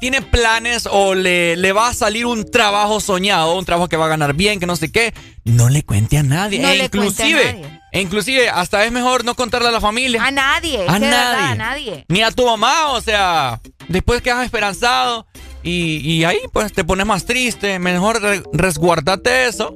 tiene 0.00 0.22
planes 0.22 0.88
o 0.90 1.14
le, 1.14 1.56
le 1.56 1.72
va 1.72 1.88
a 1.88 1.94
salir 1.94 2.26
un 2.26 2.50
trabajo 2.50 3.00
soñado, 3.00 3.56
un 3.56 3.64
trabajo 3.64 3.88
que 3.88 3.96
va 3.96 4.06
a 4.06 4.08
ganar 4.08 4.34
bien, 4.34 4.60
que 4.60 4.66
no 4.66 4.76
sé 4.76 4.90
qué, 4.90 5.14
no 5.44 5.68
le 5.68 5.82
cuente 5.82 6.18
a 6.18 6.22
nadie. 6.22 6.60
No 6.60 6.68
e 6.68 6.76
le 6.76 6.84
inclusive, 6.84 7.42
cuente 7.42 7.48
a 7.48 7.68
nadie. 7.68 7.80
E 7.92 8.00
inclusive, 8.00 8.48
hasta 8.48 8.84
es 8.84 8.90
mejor 8.90 9.24
no 9.24 9.36
contarle 9.36 9.68
a 9.68 9.70
la 9.70 9.80
familia. 9.80 10.24
A 10.24 10.32
nadie. 10.32 10.84
A 10.88 10.98
nadie. 10.98 11.08
Verdad, 11.08 11.44
a 11.44 11.54
nadie. 11.54 12.04
Ni 12.08 12.22
a 12.22 12.32
tu 12.32 12.44
mamá, 12.44 12.90
o 12.90 13.00
sea, 13.00 13.60
después 13.86 14.20
quedas 14.20 14.44
esperanzado. 14.44 15.26
Y, 15.62 16.24
ahí 16.24 16.38
pues 16.52 16.72
te 16.72 16.84
pones 16.84 17.06
más 17.06 17.24
triste, 17.24 17.78
mejor 17.78 18.20
resguardate 18.52 19.46
eso. 19.46 19.74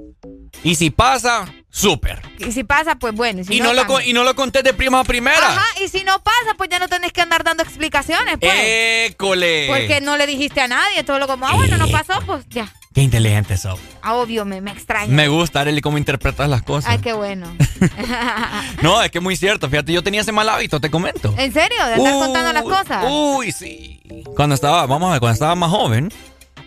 Y 0.62 0.74
si 0.74 0.90
pasa, 0.90 1.46
súper. 1.70 2.22
Y 2.38 2.52
si 2.52 2.64
pasa, 2.64 2.96
pues 2.96 3.14
bueno. 3.14 3.42
Y, 3.48 3.60
no, 3.60 3.72
lo, 3.72 4.00
y 4.00 4.12
no 4.12 4.24
lo 4.24 4.34
conté 4.34 4.62
de 4.62 4.74
prima 4.74 5.00
a 5.00 5.04
primera. 5.04 5.48
Ajá, 5.48 5.64
y 5.82 5.88
si 5.88 6.04
no 6.04 6.18
pasa, 6.22 6.54
pues 6.56 6.68
ya 6.70 6.78
no 6.78 6.88
tenés 6.88 7.12
que 7.12 7.20
andar 7.20 7.44
dando 7.44 7.62
explicaciones, 7.62 8.36
pues. 8.40 8.52
¡École! 9.10 9.66
Porque 9.68 10.00
no 10.00 10.16
le 10.16 10.26
dijiste 10.26 10.60
a 10.60 10.68
nadie, 10.68 11.04
todo 11.04 11.18
lo 11.18 11.26
como, 11.26 11.46
ah, 11.46 11.54
bueno, 11.54 11.76
no 11.76 11.88
pasó, 11.88 12.20
pues 12.26 12.44
ya. 12.48 12.72
Qué 12.94 13.02
inteligente 13.02 13.56
sos. 13.56 13.78
Ah, 14.02 14.14
obvio, 14.16 14.44
me, 14.44 14.60
me 14.60 14.72
extraña. 14.72 15.14
Me 15.14 15.28
gusta, 15.28 15.60
Arely, 15.60 15.80
cómo 15.80 15.98
interpretas 15.98 16.48
las 16.48 16.62
cosas. 16.62 16.90
Ay, 16.90 16.98
qué 16.98 17.12
bueno. 17.12 17.46
no, 18.82 19.00
es 19.02 19.10
que 19.12 19.18
es 19.18 19.22
muy 19.22 19.36
cierto. 19.36 19.68
Fíjate, 19.68 19.92
yo 19.92 20.02
tenía 20.02 20.22
ese 20.22 20.32
mal 20.32 20.48
hábito, 20.48 20.80
te 20.80 20.90
comento. 20.90 21.32
¿En 21.38 21.52
serio? 21.52 21.86
¿De 21.86 21.94
estar 21.94 22.12
contando 22.14 22.52
las 22.52 22.62
cosas? 22.64 23.04
Uy, 23.08 23.52
sí. 23.52 24.00
Cuando 24.34 24.56
estaba, 24.56 24.84
vamos 24.86 25.10
a 25.10 25.12
ver, 25.12 25.20
cuando 25.20 25.34
estaba 25.34 25.54
más 25.54 25.70
joven, 25.70 26.10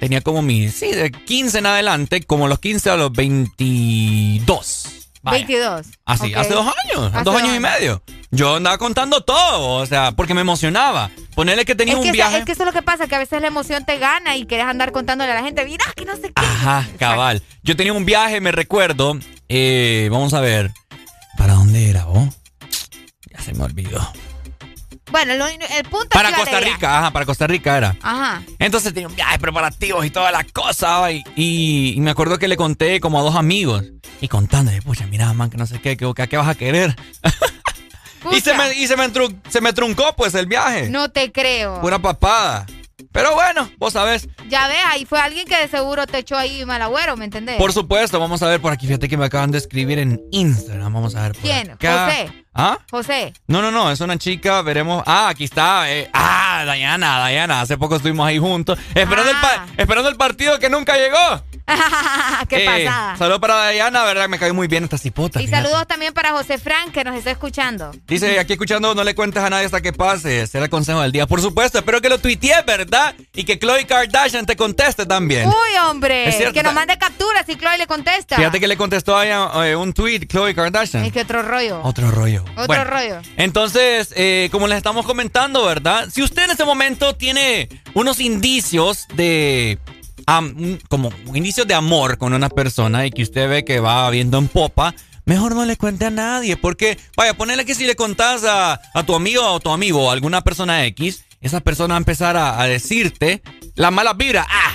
tenía 0.01 0.21
como 0.21 0.41
mis, 0.41 0.73
sí, 0.73 0.91
de 0.91 1.11
15 1.11 1.59
en 1.59 1.67
adelante, 1.67 2.23
como 2.23 2.47
los 2.47 2.57
15 2.57 2.89
a 2.89 2.97
los 2.97 3.11
22. 3.11 5.09
22. 5.21 5.85
Así, 6.05 6.33
hace 6.33 6.55
dos 6.55 6.65
años, 6.65 7.23
dos 7.23 7.35
años 7.35 7.55
y 7.55 7.59
medio. 7.59 8.01
Yo 8.31 8.55
andaba 8.55 8.79
contando 8.79 9.21
todo, 9.21 9.75
o 9.75 9.85
sea, 9.85 10.13
porque 10.13 10.33
me 10.33 10.41
emocionaba. 10.41 11.11
Ponerle 11.35 11.65
que 11.65 11.75
tenía 11.75 11.97
un 11.97 12.11
viaje. 12.11 12.39
Es 12.39 12.45
que 12.45 12.53
eso 12.53 12.63
es 12.63 12.65
lo 12.65 12.73
que 12.73 12.81
pasa, 12.81 13.05
que 13.05 13.13
a 13.13 13.19
veces 13.19 13.41
la 13.41 13.47
emoción 13.47 13.85
te 13.85 13.99
gana 13.99 14.35
y 14.37 14.47
quieres 14.47 14.65
andar 14.65 14.91
contándole 14.91 15.33
a 15.33 15.35
la 15.35 15.43
gente, 15.43 15.63
mira, 15.65 15.85
que 15.95 16.05
no 16.05 16.15
sé 16.15 16.23
qué. 16.23 16.33
Ajá, 16.35 16.87
cabal. 16.97 17.43
Yo 17.61 17.75
tenía 17.75 17.93
un 17.93 18.05
viaje, 18.05 18.41
me 18.41 18.51
recuerdo, 18.51 19.19
eh, 19.49 20.09
vamos 20.11 20.33
a 20.33 20.41
ver, 20.41 20.71
¿para 21.37 21.53
dónde 21.53 21.91
era 21.91 22.05
vos? 22.05 22.27
Ya 23.31 23.39
se 23.39 23.53
me 23.53 23.65
olvidó. 23.65 24.01
Bueno, 25.11 25.33
el 25.33 25.83
punto 25.85 26.09
Para 26.09 26.29
es 26.29 26.35
que 26.35 26.41
Costa 26.41 26.59
Rica, 26.59 26.99
ajá, 26.99 27.11
para 27.11 27.25
Costa 27.25 27.47
Rica 27.47 27.77
era. 27.77 27.95
Ajá. 28.01 28.41
Entonces 28.59 28.93
tenía 28.93 29.07
un 29.07 29.15
viaje 29.15 29.39
preparativos 29.39 30.05
y 30.05 30.09
todas 30.09 30.31
las 30.31 30.51
cosas. 30.51 31.11
Y, 31.11 31.93
y, 31.95 31.99
me 31.99 32.11
acuerdo 32.11 32.39
que 32.39 32.47
le 32.47 32.57
conté 32.57 32.99
como 32.99 33.19
a 33.19 33.23
dos 33.23 33.35
amigos. 33.35 33.83
Y 34.21 34.27
contándole, 34.27 34.81
pucha, 34.81 35.05
mira, 35.07 35.33
man, 35.33 35.49
que 35.49 35.57
no 35.57 35.65
sé 35.65 35.79
qué, 35.81 35.97
que, 35.97 36.05
a 36.05 36.27
qué 36.27 36.37
vas 36.37 36.47
a 36.47 36.55
querer. 36.55 36.95
y 38.31 38.41
se 38.41 38.53
me, 38.53 38.73
y 38.75 38.87
se 38.87 38.95
me, 38.95 39.09
se 39.49 39.61
me 39.61 39.73
truncó, 39.73 40.15
pues, 40.15 40.33
el 40.35 40.45
viaje. 40.45 40.89
No 40.89 41.09
te 41.09 41.31
creo. 41.31 41.81
Pura 41.81 41.99
papada. 41.99 42.65
Pero 43.11 43.33
bueno, 43.33 43.69
vos 43.77 43.93
sabés. 43.93 44.27
Ya 44.47 44.67
ves, 44.67 44.77
ahí 44.87 45.05
fue 45.05 45.19
alguien 45.19 45.45
que 45.45 45.57
de 45.57 45.67
seguro 45.67 46.07
te 46.07 46.19
echó 46.19 46.37
ahí 46.37 46.65
mal 46.65 46.81
agüero, 46.81 47.17
¿me 47.17 47.25
entendés? 47.25 47.57
Por 47.57 47.73
supuesto, 47.73 48.19
vamos 48.19 48.41
a 48.41 48.47
ver 48.47 48.61
por 48.61 48.71
aquí. 48.71 48.87
Fíjate 48.87 49.09
que 49.09 49.17
me 49.17 49.25
acaban 49.25 49.51
de 49.51 49.57
escribir 49.57 49.99
en 49.99 50.21
Instagram. 50.31 50.93
Vamos 50.93 51.15
a 51.15 51.23
ver. 51.23 51.33
Por 51.33 51.41
¿Quién? 51.41 51.71
José. 51.71 52.45
¿Ah? 52.53 52.77
José. 52.89 53.33
No, 53.47 53.61
no, 53.61 53.71
no, 53.71 53.91
es 53.91 53.99
una 54.01 54.17
chica, 54.17 54.61
veremos. 54.61 55.03
Ah, 55.05 55.29
aquí 55.29 55.43
está. 55.43 55.91
Eh. 55.91 56.09
Ah, 56.13 56.63
Dayana, 56.65 57.19
Dayana. 57.19 57.61
Hace 57.61 57.77
poco 57.77 57.95
estuvimos 57.97 58.25
ahí 58.27 58.37
juntos. 58.37 58.77
Esperando, 58.95 59.31
el, 59.31 59.37
ah. 59.37 59.65
esperando 59.77 60.09
el 60.09 60.15
partido 60.15 60.59
que 60.59 60.69
nunca 60.69 60.95
llegó. 60.95 61.43
¿Qué 62.49 62.63
eh, 62.63 62.85
pasa? 62.85 63.15
Saludos 63.17 63.39
para 63.39 63.69
Diana, 63.69 64.03
¿verdad? 64.03 64.29
Me 64.29 64.39
cae 64.39 64.51
muy 64.53 64.67
bien 64.67 64.83
esta 64.83 64.97
cipota. 64.97 65.41
Y 65.41 65.47
saludos 65.47 65.87
también 65.87 66.13
para 66.13 66.31
José 66.31 66.57
Frank, 66.57 66.91
que 66.91 67.03
nos 67.03 67.15
está 67.15 67.31
escuchando. 67.31 67.91
Dice, 68.07 68.39
aquí 68.39 68.53
escuchando, 68.53 68.93
no 68.95 69.03
le 69.03 69.15
cuentes 69.15 69.43
a 69.43 69.49
nadie 69.49 69.65
hasta 69.65 69.81
que 69.81 69.93
pase. 69.93 70.47
Será 70.47 70.65
el 70.65 70.69
consejo 70.69 71.01
del 71.01 71.11
día. 71.11 71.27
Por 71.27 71.41
supuesto, 71.41 71.77
espero 71.77 72.01
que 72.01 72.09
lo 72.09 72.19
tuitees, 72.19 72.65
¿verdad? 72.65 73.15
Y 73.33 73.43
que 73.43 73.59
Chloe 73.59 73.85
Kardashian 73.85 74.45
te 74.45 74.55
conteste 74.55 75.05
también. 75.05 75.47
Uy, 75.47 75.77
hombre. 75.85 76.35
que 76.53 76.63
nos 76.63 76.73
mande 76.73 76.97
capturas 76.97 77.47
y 77.47 77.55
Chloe 77.55 77.77
le 77.77 77.87
contesta. 77.87 78.35
Fíjate 78.35 78.59
que 78.59 78.67
le 78.67 78.77
contestó 78.77 79.17
ahí 79.17 79.29
eh, 79.29 79.75
un 79.75 79.93
tweet 79.93 80.27
Chloe 80.27 80.53
Kardashian. 80.53 81.05
Es 81.05 81.11
que 81.11 81.21
otro 81.21 81.41
rollo. 81.41 81.81
Otro 81.83 82.11
rollo. 82.11 82.43
Otro 82.55 82.83
rollo. 82.83 83.21
Entonces, 83.37 84.13
eh, 84.15 84.49
como 84.51 84.67
les 84.67 84.77
estamos 84.77 85.05
comentando, 85.05 85.65
¿verdad? 85.65 86.07
Si 86.11 86.21
usted 86.21 86.43
en 86.43 86.51
este 86.51 86.65
momento 86.65 87.15
tiene 87.15 87.69
unos 87.93 88.19
indicios 88.19 89.07
de 89.15 89.79
como 90.89 91.11
indicios 91.33 91.67
de 91.67 91.73
amor 91.73 92.17
con 92.17 92.33
una 92.33 92.49
persona 92.49 93.05
y 93.05 93.11
que 93.11 93.23
usted 93.23 93.49
ve 93.49 93.65
que 93.65 93.79
va 93.79 94.09
viendo 94.09 94.37
en 94.37 94.47
popa, 94.47 94.93
mejor 95.25 95.55
no 95.55 95.65
le 95.65 95.77
cuente 95.77 96.05
a 96.05 96.09
nadie. 96.09 96.57
Porque, 96.57 96.97
vaya, 97.15 97.33
ponele 97.33 97.65
que 97.65 97.75
si 97.75 97.85
le 97.85 97.95
contás 97.95 98.43
a, 98.45 98.79
tu 99.05 99.15
amigo 99.15 99.43
o 99.43 99.59
tu 99.59 99.69
amigo 99.71 100.07
o 100.07 100.11
alguna 100.11 100.41
persona 100.41 100.85
X, 100.85 101.25
esa 101.41 101.59
persona 101.59 101.93
va 101.93 101.97
a 101.97 101.99
empezar 101.99 102.37
a, 102.37 102.63
decirte 102.65 103.41
la 103.75 103.91
mala 103.91 104.13
vibra. 104.13 104.45
¡Ah! 104.49 104.73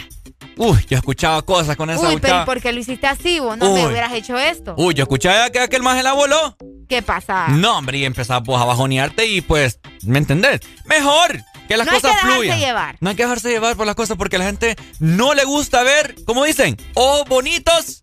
Uy, 0.58 0.86
yo 0.88 0.96
escuchaba 0.96 1.42
cosas 1.42 1.76
con 1.76 1.90
esa 1.90 2.08
Uy, 2.08 2.18
pero 2.18 2.46
¿por 2.46 2.62
qué 2.62 2.72
lo 2.72 2.80
hiciste 2.80 3.06
así? 3.06 3.40
Vos 3.40 3.58
no 3.58 3.74
me 3.74 3.86
hubieras 3.86 4.12
hecho 4.14 4.38
esto. 4.38 4.74
Uy, 4.78 4.94
yo 4.94 5.02
escuchaba 5.02 5.50
que 5.50 5.60
aquel 5.60 5.82
más 5.82 6.02
la 6.02 6.14
voló. 6.14 6.56
¿Qué 6.88 7.02
pasa? 7.02 7.48
No, 7.48 7.78
hombre, 7.78 7.98
y 7.98 8.04
empezaba 8.04 8.42
pues, 8.42 8.58
a 8.60 8.64
bajonearte 8.64 9.26
y 9.26 9.42
pues, 9.42 9.80
¿me 10.04 10.18
entendés? 10.18 10.60
Mejor 10.86 11.42
que 11.66 11.76
las 11.76 11.88
cosas 11.88 12.20
fluyan. 12.20 12.58
Llevar. 12.58 12.96
No 13.00 13.10
hay 13.10 13.16
que 13.16 13.22
dejarse 13.22 13.50
llevar 13.50 13.76
por 13.76 13.86
las 13.86 13.94
cosas 13.94 14.16
porque 14.16 14.38
la 14.38 14.44
gente 14.44 14.76
no 14.98 15.34
le 15.34 15.44
gusta 15.44 15.82
ver, 15.82 16.14
como 16.24 16.44
dicen, 16.44 16.76
o 16.94 17.24
bonitos. 17.26 18.00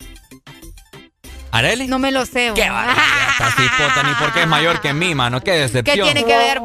¿Areli? 1.53 1.85
No 1.85 1.99
me 1.99 2.11
lo 2.11 2.25
sé. 2.25 2.51
Qué 2.55 2.67
barbaridad, 2.67 4.03
ni 4.07 4.15
porque 4.15 4.41
es 4.41 4.47
mayor 4.47 4.81
que 4.81 4.91
mí, 4.91 5.13
mano. 5.13 5.39
Qué 5.39 5.51
decepción. 5.51 6.07
¿Qué 6.07 6.13
tiene 6.13 6.25
que 6.25 6.35
ver, 6.35 6.59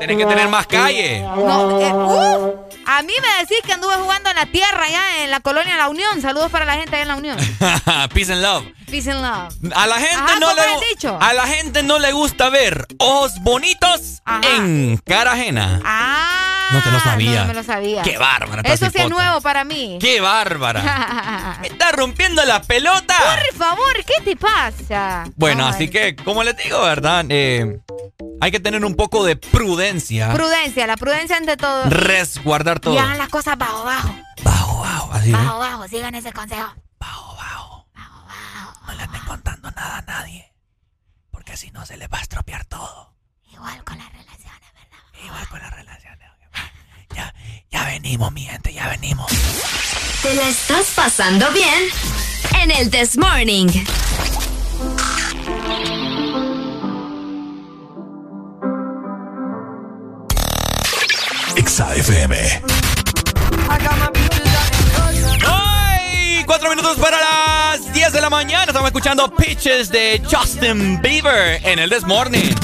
Tienes 0.00 0.16
que 0.16 0.26
tener 0.26 0.48
más 0.48 0.66
calle. 0.66 1.20
No, 1.20 1.80
eh, 1.80 1.92
uh, 1.92 2.66
a 2.84 3.02
mí 3.02 3.12
me 3.22 3.28
decís 3.44 3.58
que 3.64 3.72
anduve 3.72 3.94
jugando 3.94 4.30
en 4.30 4.36
la 4.36 4.46
tierra 4.46 4.88
ya 4.88 5.22
en 5.22 5.30
la 5.30 5.38
colonia 5.38 5.76
La 5.76 5.88
Unión. 5.88 6.20
Saludos 6.20 6.50
para 6.50 6.64
la 6.64 6.74
gente 6.74 6.96
allá 6.96 7.02
en 7.02 7.08
La 7.08 7.14
Unión. 7.14 7.38
Peace 8.12 8.32
and 8.32 8.42
love. 8.42 8.64
Peace 8.90 9.08
and 9.08 9.22
love. 9.22 9.72
A 9.72 9.86
la 9.86 10.00
gente 10.00 10.32
no 10.40 10.52
le 10.52 10.62
a 11.20 11.32
la 11.32 11.46
gente 11.46 11.84
no 11.84 12.00
le 12.00 12.10
gusta 12.10 12.50
ver 12.50 12.88
ojos 12.98 13.40
bonitos 13.40 14.20
en 14.42 15.00
cara 15.04 15.34
ajena. 15.34 15.80
Ah. 15.84 16.53
No 16.74 16.82
te 16.82 16.90
lo 16.90 17.00
sabía. 17.00 17.40
No, 17.42 17.46
me 17.46 17.54
lo 17.54 17.62
sabía. 17.62 18.02
Qué 18.02 18.18
bárbara. 18.18 18.62
Eso 18.64 18.90
sí 18.90 18.98
es 18.98 19.08
nuevo 19.08 19.40
para 19.40 19.64
mí. 19.64 19.98
Qué 20.00 20.20
bárbara. 20.20 21.58
¿Me 21.60 21.68
está 21.68 21.92
rompiendo 21.92 22.44
la 22.44 22.60
pelota? 22.62 23.14
Por 23.16 23.56
favor, 23.56 23.94
¿qué 24.04 24.24
te 24.24 24.36
pasa? 24.36 25.24
Bueno, 25.36 25.66
así 25.66 25.88
que, 25.88 26.16
como 26.16 26.42
les 26.42 26.56
digo, 26.56 26.80
¿verdad? 26.82 27.24
Eh, 27.28 27.80
hay 28.40 28.50
que 28.50 28.60
tener 28.60 28.84
un 28.84 28.96
poco 28.96 29.24
de 29.24 29.36
prudencia. 29.36 30.32
Prudencia, 30.32 30.86
la 30.86 30.96
prudencia 30.96 31.36
ante 31.36 31.56
todo. 31.56 31.84
Resguardar 31.88 32.80
todo. 32.80 32.94
Y 32.94 32.98
hagan 32.98 33.18
las 33.18 33.28
cosas 33.28 33.56
bajo, 33.56 33.84
bajo. 33.84 34.14
Bajo, 34.42 34.80
bajo. 34.80 35.12
Así, 35.12 35.32
bajo, 35.32 35.58
bajo. 35.58 35.88
Sigan 35.88 36.14
ese 36.14 36.32
consejo. 36.32 36.74
Bajo, 36.98 37.36
bajo. 37.36 37.86
Bajo, 37.94 38.26
bajo. 38.26 38.86
No 38.86 38.94
le 38.94 39.02
anden 39.02 39.22
contando 39.24 39.70
nada 39.70 39.98
a 39.98 40.02
nadie. 40.02 40.52
Porque 41.30 41.56
si 41.56 41.70
no, 41.70 41.86
se 41.86 41.96
les 41.96 42.08
va 42.08 42.18
a 42.18 42.22
estropear 42.22 42.64
todo. 42.64 43.14
Igual 43.52 43.84
con 43.84 43.96
las 43.98 44.10
relaciones, 44.12 44.60
¿verdad? 44.74 45.24
Igual 45.24 45.48
con 45.48 45.60
las 45.60 45.70
relaciones. 45.70 46.30
Ya, 47.14 47.34
ya 47.70 47.84
venimos, 47.84 48.32
mi 48.32 48.42
gente, 48.42 48.72
ya 48.72 48.88
venimos. 48.88 49.30
¿Te 50.22 50.34
la 50.34 50.48
estás 50.48 50.86
pasando 50.94 51.50
bien? 51.52 51.84
En 52.62 52.70
el 52.70 52.90
This 52.90 53.16
Morning. 53.16 53.68
FM. 61.96 62.62
¡Ay! 65.44 66.44
Cuatro 66.46 66.70
minutos 66.70 66.96
para 66.98 67.18
las 67.18 67.92
10 67.92 68.12
de 68.12 68.20
la 68.20 68.30
mañana. 68.30 68.64
Estamos 68.64 68.88
escuchando 68.88 69.34
Pitches 69.34 69.88
de 69.90 70.22
Justin 70.30 71.00
Bieber 71.02 71.60
en 71.64 71.80
el 71.80 71.90
This 71.90 72.04
Morning. 72.04 72.54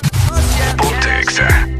Ponte 0.77 1.43
of 1.43 1.80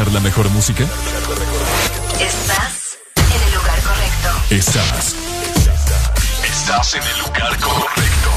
Escuchar 0.00 0.12
la 0.12 0.20
mejor 0.20 0.48
música? 0.50 0.84
Estás 2.20 2.98
en 3.16 3.42
el 3.42 3.54
lugar 3.54 3.80
correcto. 3.82 4.28
Estás. 4.50 5.14
Estás 6.44 6.94
en 6.94 7.02
el 7.02 7.18
lugar 7.20 7.58
correcto. 7.58 8.30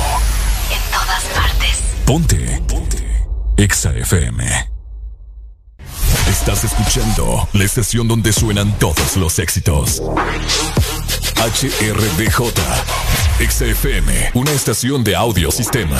En 0.72 0.92
todas 0.92 1.24
partes. 1.35 1.83
Ponte. 2.06 2.61
Ponte. 2.67 3.27
Exa 3.58 3.92
FM. 3.92 4.69
Estás 6.30 6.64
escuchando 6.64 7.48
la 7.53 7.64
estación 7.64 8.08
donde 8.08 8.33
suenan 8.33 8.77
todos 8.80 9.16
los 9.16 9.40
éxitos. 9.40 10.01
HRDJ. 11.38 12.42
Exa 13.40 13.66
FM. 13.66 14.32
Una 14.33 14.51
estación 14.51 15.03
de 15.03 15.16
audio 15.16 15.51
sistema. 15.51 16.00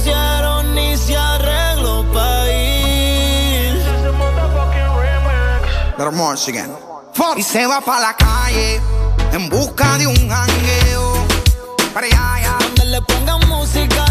Y 7.37 7.43
se 7.43 7.67
va 7.67 7.79
para 7.81 7.99
la 7.99 8.13
calle 8.15 8.81
en 9.33 9.49
busca 9.49 9.97
de 9.97 10.07
un 10.07 10.15
jangueo. 10.15 11.13
Para 11.93 12.07
allá, 12.07 12.33
allá. 12.33 12.57
Donde 12.59 12.85
le 12.85 13.01
pongan 13.01 13.47
música, 13.47 14.10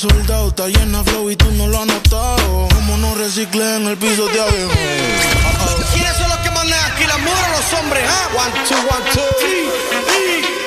soldado, 0.00 0.48
está 0.48 0.66
llena 0.66 1.04
flow 1.04 1.30
y 1.30 1.36
tú 1.36 1.50
no 1.52 1.66
lo 1.66 1.78
has 1.78 1.86
notado. 1.86 2.68
Como 2.74 2.96
no 2.96 3.14
reciclé 3.16 3.76
en 3.76 3.86
el 3.86 3.98
piso 3.98 4.26
de 4.28 4.40
abajo. 4.40 4.56
¿Quiénes 5.92 6.16
son 6.16 6.28
los 6.30 6.38
que 6.38 6.50
mandan 6.50 6.78
aquí, 6.90 7.04
las 7.04 7.18
mujeres 7.18 7.44
o 7.48 7.60
los 7.60 7.80
hombres? 7.80 8.04
ah? 8.08 8.28
One, 8.34 8.52
two, 8.66 8.76
one, 8.76 9.10
two. 9.12 10.59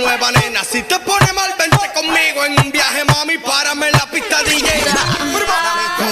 Nueva, 0.00 0.32
nena. 0.32 0.64
Si 0.64 0.82
te 0.82 0.98
pone 1.00 1.32
mal, 1.32 1.54
vente 1.58 1.90
conmigo 1.94 2.44
en 2.44 2.58
un 2.64 2.72
viaje, 2.72 3.04
mami. 3.04 3.38
Párame 3.38 3.86
en 3.86 3.92
la 3.92 4.06
pista 4.10 4.42
DJ. 4.42 4.84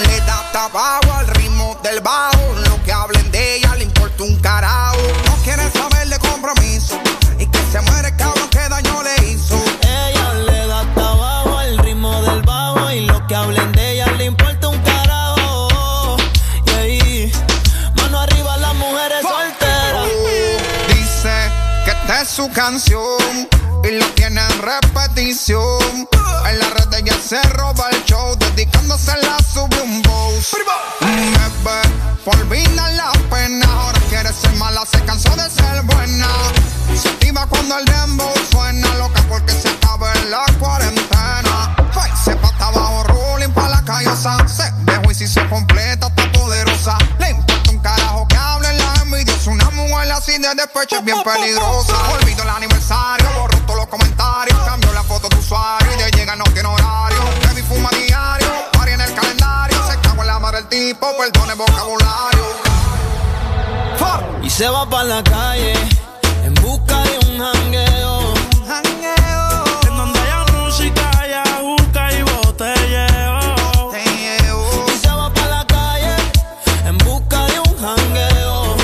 Le 0.07 0.19
da 0.21 0.51
tabaco 0.51 1.11
al 1.13 1.27
ritmo 1.27 1.77
del 1.83 1.99
bajo. 2.01 2.53
Lo 2.65 2.83
que 2.83 2.91
hablen 2.91 3.31
de 3.31 3.55
ella 3.55 3.75
le 3.75 3.83
importa 3.85 4.23
un 4.23 4.35
carajo. 4.39 4.97
No 5.25 5.35
quiere 5.43 5.69
saber 5.71 6.07
de 6.07 6.19
compromiso. 6.19 6.99
Y 7.37 7.45
que 7.47 7.59
se 7.71 7.81
muere 7.81 8.15
cabrón 8.15 8.49
que 8.49 8.69
daño 8.69 9.03
le 9.03 9.29
hizo. 9.29 9.61
Ella 9.81 10.33
le 10.33 10.67
da 10.67 10.85
tabaco 10.95 11.57
al 11.57 11.77
ritmo 11.79 12.21
del 12.21 12.41
bajo. 12.43 12.91
Y 12.91 13.01
lo 13.05 13.25
que 13.27 13.35
hablen 13.35 13.71
de 13.71 13.91
ella 13.93 14.07
le 14.17 14.25
importa 14.25 14.67
un 14.67 14.77
carajo. 14.79 16.17
Y 16.65 16.69
ahí, 16.71 17.31
mano 17.95 18.19
arriba 18.19 18.57
las 18.57 18.75
mujeres 18.75 19.21
solteras. 19.21 20.07
Dice 20.87 21.51
que 21.85 21.91
esta 21.91 22.21
es 22.21 22.29
su 22.29 22.49
canción. 22.51 23.49
Y 23.89 23.93
lo 23.93 24.05
tiene 24.13 24.39
en 24.39 24.61
repetición. 24.61 26.07
En 26.47 26.59
la 26.59 26.69
red 26.69 26.93
ella 26.93 27.17
se 27.27 27.41
roba 27.53 27.89
el 27.91 28.03
show. 28.05 28.35
Dedicándose 28.37 29.17
la 29.23 29.37
sube 29.39 29.81
un 29.81 30.03
boss. 30.03 30.55
Ve 31.63 31.81
por 32.23 32.35
olvida 32.35 32.91
la 32.91 33.11
pena. 33.31 33.65
Ahora 33.65 33.99
quiere 34.09 34.31
ser 34.31 34.53
mala, 34.57 34.85
se 34.85 35.03
cansó 35.05 35.35
de 35.35 35.49
ser 35.49 35.81
buena. 35.83 36.27
Se 37.01 37.09
activa 37.09 37.47
cuando 37.47 37.79
el 37.79 37.85
dembow 37.85 38.31
suena. 38.51 38.93
Loca 38.95 39.23
porque 39.27 39.53
se 39.53 39.69
acaba 39.69 40.13
en 40.13 40.29
la 40.29 40.45
cuarentena. 40.59 41.75
Ay, 41.99 42.11
se 42.23 42.35
pata 42.35 42.67
abajo, 42.67 43.03
rolling 43.05 43.51
pa' 43.53 43.69
la 43.69 43.83
callosa. 43.83 44.37
Se 44.47 44.71
dejó 44.81 45.09
y 45.09 45.15
si 45.15 45.27
se 45.27 45.43
completa, 45.49 46.07
está 46.07 46.31
poderosa. 46.33 46.95
Le 47.17 47.31
importa 47.31 47.71
un 47.71 47.79
carajo 47.79 48.27
que 48.27 48.35
hablen 48.37 48.77
la 48.77 48.93
envidiosa. 49.01 49.49
Una 49.49 49.69
mujer 49.71 50.11
así 50.11 50.37
de 50.37 50.53
despecho 50.53 50.97
es 50.97 51.03
bien 51.05 51.23
peligrosa. 51.23 51.97
Olvido 52.11 52.43
el 52.43 52.49
aniversario, 52.49 53.48
se 64.59 64.67
va 64.67 64.85
para 64.89 65.05
la 65.05 65.23
calle 65.23 65.71
en 66.43 66.53
busca 66.55 67.01
de 67.03 67.17
un 67.29 67.39
jangueo. 67.39 68.33
En 69.87 69.95
donde 69.95 70.19
haya 70.19 70.43
música, 70.51 71.09
haya 71.17 71.43
juca 71.61 72.11
y 72.11 72.21
botelleo. 72.23 73.95
Y 73.95 74.97
se 74.97 75.07
va 75.07 75.33
para 75.33 75.47
la 75.59 75.65
calle 75.65 76.13
en 76.85 76.97
busca 76.97 77.45
de 77.45 77.59
un 77.61 77.73
jangueo. 77.83 78.75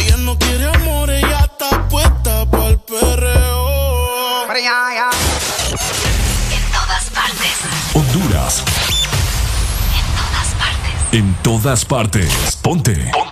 Ella 0.00 0.16
no 0.16 0.36
quiere 0.36 0.66
amor, 0.74 1.08
ella 1.08 1.48
está 1.48 1.88
puesta 1.88 2.44
para 2.46 2.66
el 2.66 2.80
perreo. 2.80 4.52
En 6.50 6.64
todas 6.72 7.04
partes. 7.14 7.54
Honduras. 7.94 8.64
En 10.00 10.06
todas 10.18 10.48
partes. 10.58 11.12
En 11.12 11.34
todas 11.44 11.84
partes. 11.84 12.58
Ponte. 12.60 12.96
Ponte. 13.12 13.31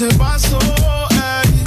Ese 0.00 0.16
vaso. 0.16 0.58
Ay, 1.10 1.62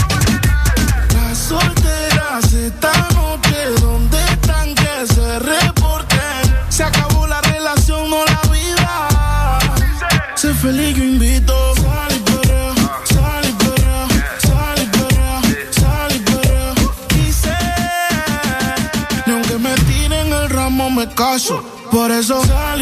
las 1.13 1.37
solteras 1.37 2.51
esta 2.51 2.91
noche, 3.13 3.55
¿dónde 3.79 4.17
están 4.23 4.73
que 4.73 5.13
se 5.13 5.39
reporten? 5.39 6.41
Se 6.69 6.83
acabó 6.83 7.27
la 7.27 7.41
relación, 7.41 8.09
no 8.09 8.25
la 8.25 8.41
vida. 8.51 9.59
Sé 10.35 10.51
feliz, 10.55 10.95
yo 10.97 11.03
invito. 11.03 11.53
Sal 11.75 12.15
y 12.15 12.19
perrea, 12.21 12.73
sal 13.03 13.45
y 13.47 13.51
perrea, 13.63 14.07
sal 14.39 14.81
y 14.81 14.87
perrea, 14.97 15.41
sal 15.69 16.15
y 16.15 16.19
perrea. 16.19 16.73
Dice, 17.09 17.55
aunque 19.27 19.57
me 19.59 19.75
tiren 19.75 20.33
el 20.33 20.49
ramo 20.49 20.89
me 20.89 21.07
caso. 21.13 21.63
Por 21.91 22.09
eso 22.09 22.43
sal 22.45 22.81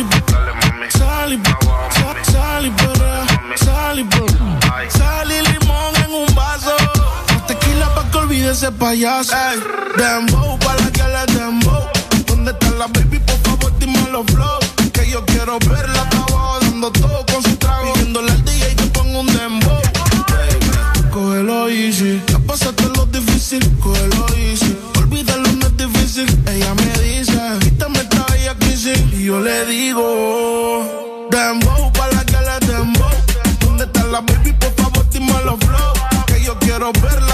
ese 8.61 8.71
payaso. 8.73 9.33
Ey, 9.33 9.59
dembow 9.97 10.59
pa' 10.59 10.75
la 10.75 10.91
que 10.91 11.01
le 11.01 11.25
dembow. 11.33 11.83
¿Dónde 12.27 12.51
está 12.51 12.69
la 12.77 12.85
baby? 12.87 13.17
Por 13.19 13.37
favor, 13.39 13.73
dime 13.79 14.07
los 14.11 14.25
flow. 14.27 14.59
Que 14.93 15.09
yo 15.09 15.25
quiero 15.25 15.57
verla 15.67 16.01
abajo 16.01 16.59
dando 16.61 16.91
todo 16.91 17.25
con 17.25 17.41
su 17.41 17.55
trago. 17.55 17.91
Pidiéndole 17.93 18.31
al 18.31 18.45
DJ 18.45 18.75
que 18.75 18.85
ponga 18.97 19.19
un 19.19 19.27
dembow. 19.27 19.81
Baby, 20.29 21.09
Cógelo 21.09 21.69
easy. 21.69 22.21
Ya 22.27 22.37
pasaste 22.37 22.83
lo 22.95 23.07
difícil, 23.07 23.63
cógelo 23.79 24.27
easy. 24.37 24.77
Olvídalo, 24.99 25.51
no 25.53 25.65
es 25.65 25.77
difícil. 25.77 26.27
Ella 26.45 26.75
me 26.75 26.91
dice, 27.01 27.41
quítame 27.61 27.99
esta 27.99 28.25
bella 28.31 28.53
crisis. 28.59 28.99
Y 29.11 29.25
yo 29.25 29.39
le 29.39 29.65
digo, 29.65 31.27
dembow 31.31 31.91
pa' 31.93 32.07
la 32.09 32.23
que 32.25 32.37
le 32.47 32.67
dembow. 32.67 33.09
¿Dónde 33.59 33.85
está 33.85 34.03
la 34.03 34.21
baby? 34.21 34.53
Por 34.53 34.71
favor, 34.75 35.09
dime 35.09 35.33
los 35.45 35.59
flow. 35.59 35.93
Que 36.27 36.43
yo 36.43 36.59
quiero 36.59 36.91
verla 37.01 37.30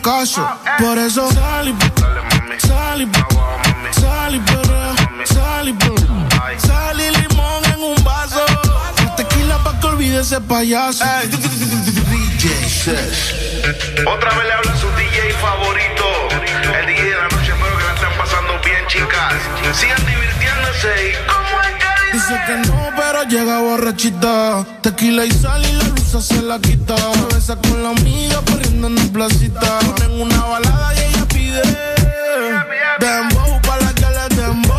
caso. 0.00 0.46
Por 0.78 0.98
eso 0.98 1.30
sal 1.32 1.68
y 1.68 1.76
sal 2.66 3.02
y 3.02 3.06
sal 4.00 4.34
y 4.34 4.40
perrea, 4.40 4.94
sal 5.24 5.68
y 5.68 5.72
perrea. 5.72 6.58
Sal 6.58 7.00
y 7.00 7.10
limón 7.10 7.64
en 7.64 7.82
un 7.82 8.04
vaso. 8.04 8.44
Tequila 9.16 9.58
pa' 9.58 9.78
que 9.80 9.86
olvide 9.86 10.20
ese 10.20 10.40
payaso. 10.40 11.04
Otra 14.06 14.30
vez 14.30 14.44
le 14.44 14.52
habla 14.52 14.76
su 14.76 14.88
DJ 14.96 15.32
favorito. 15.40 16.28
El 16.78 16.86
DJ 16.86 17.02
de 17.04 17.16
la 17.16 17.28
noche, 17.28 17.52
espero 17.52 17.76
que 17.76 17.84
la 17.84 17.94
estén 17.94 18.18
pasando 18.18 18.60
bien, 18.64 18.86
chicas. 18.86 19.34
Sigan 19.72 20.06
divirtiéndose 20.06 21.10
y 21.10 21.49
Dice 22.12 22.40
que 22.46 22.56
no, 22.68 22.90
pero 22.96 23.22
llega 23.24 23.60
borrachita. 23.60 24.66
Tequila 24.82 25.24
y 25.24 25.30
sal 25.30 25.64
y 25.64 25.72
la 25.72 25.84
luz 25.84 26.24
se 26.24 26.42
la 26.42 26.58
quita. 26.58 26.96
Se 26.96 27.34
besa 27.34 27.56
con 27.56 27.82
la 27.82 27.90
amiga 27.90 28.40
corriendo 28.46 28.88
en 28.88 28.96
la 28.96 29.04
placita. 29.04 29.78
Ponen 29.78 30.20
una 30.20 30.44
balada 30.44 30.94
y 30.94 30.98
ella 30.98 31.24
pide. 31.28 31.62
Dembow 32.98 33.60
pa' 33.62 33.76
la 33.78 33.94
que 33.94 34.06
le 34.06 34.36
dembow. 34.36 34.78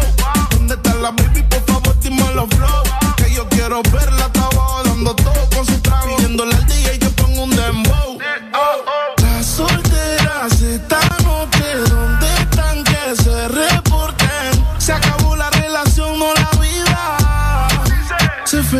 ¿Dónde 0.51 0.73
está 0.73 0.93
la 0.95 1.11
baby? 1.11 1.43
Por 1.43 1.61
favor, 1.65 1.99
dime 2.01 2.23
los 2.35 2.49
flow. 2.49 2.83
Que 3.15 3.33
yo 3.33 3.47
quiero 3.47 3.81
verla 3.83 4.25
abajo 4.25 4.83
dando 4.83 5.15
todo 5.15 5.49
con 5.55 5.65
su 5.65 5.79
trago. 5.79 6.17
Pidiéndole 6.17 6.53
al 6.53 6.65
DJ 6.67 6.99
que 6.99 7.09
ponga 7.11 7.43
un 7.43 7.49
dembow. 7.51 7.90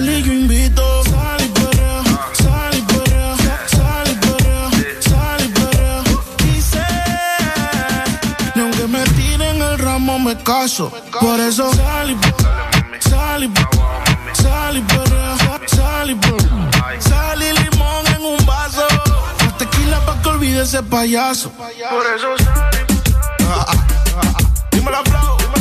Yo 0.04 0.34
invito. 0.34 1.04
Sal 1.04 1.42
y 1.44 1.48
perrea, 1.50 2.02
sal 2.34 2.76
y 2.76 2.82
perrea, 2.82 3.36
sal 3.68 4.08
y 4.10 4.16
perrea, 4.16 4.70
sal 5.00 5.42
y 5.46 5.48
perrea. 5.50 6.04
Dice, 6.40 6.84
ni 8.56 8.62
aunque 8.64 8.88
me 8.88 9.04
tiren 9.04 9.62
el 9.62 9.78
ramo 9.78 10.18
me 10.18 10.36
caso. 10.38 10.92
Por 11.20 11.40
eso 11.40 11.72
sal 11.76 12.10
y 12.10 12.18
sal 13.10 13.44
y 13.44 13.52
sal 14.42 14.78
y 14.78 14.82
perrea, 14.82 15.38
sal 15.68 16.10
y 16.10 16.16
perrea. 16.16 17.00
Sal 17.00 17.44
y 17.44 17.54
limón 17.60 18.08
en 18.16 18.26
un 18.26 18.46
vaso. 18.46 18.88
Más 19.46 19.58
tequila 19.60 20.00
pa' 20.04 20.20
que 20.24 20.30
olvide 20.30 20.64
ese 20.64 20.82
payaso. 20.82 21.52
Por 21.52 22.06
eso 22.16 22.38
sal 22.44 22.72
y 22.90 24.76
Dímelo, 24.76 25.04
flow, 25.04 25.38
dímelo, 25.38 25.56
flow. 25.56 25.61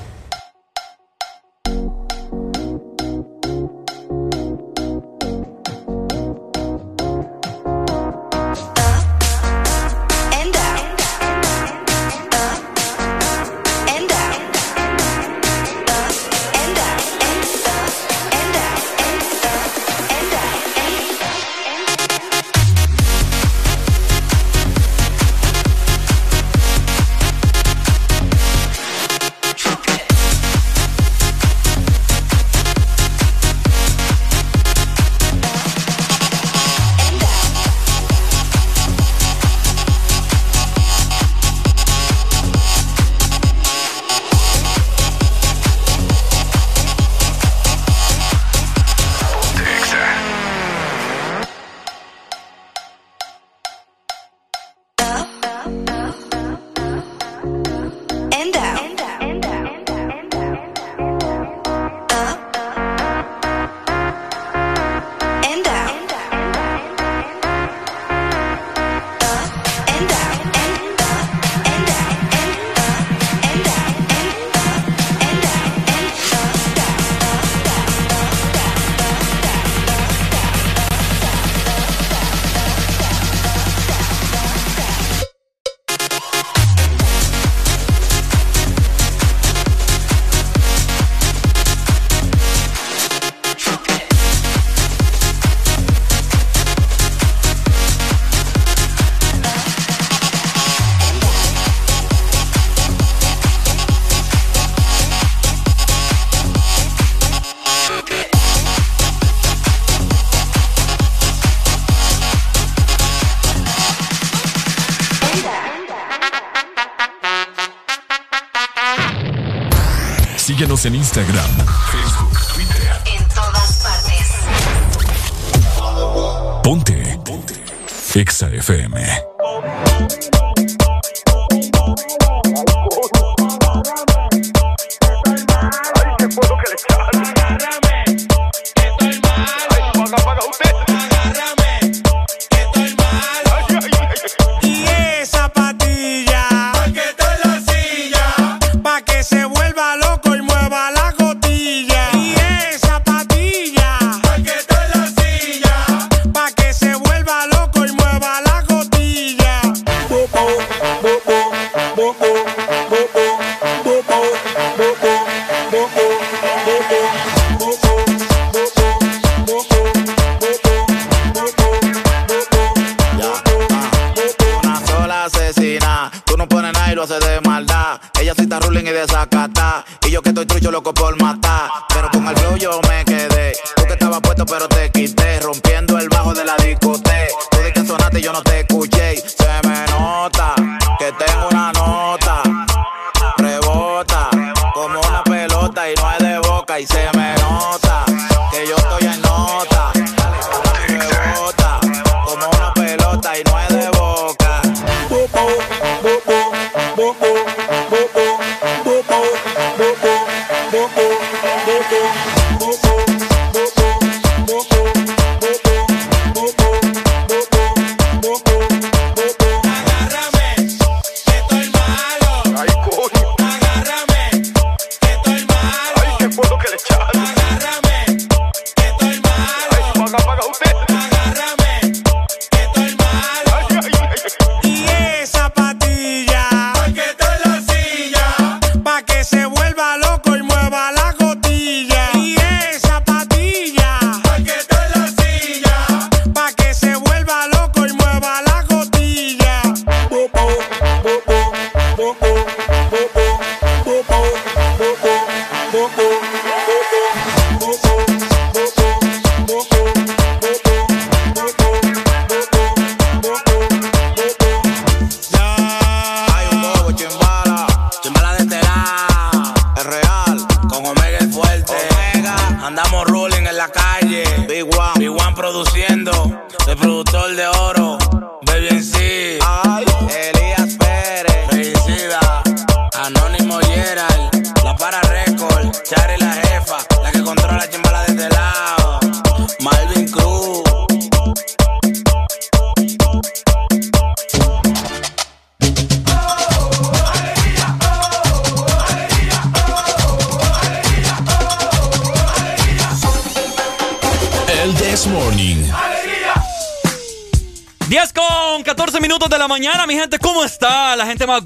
Instagram, 120.93 121.40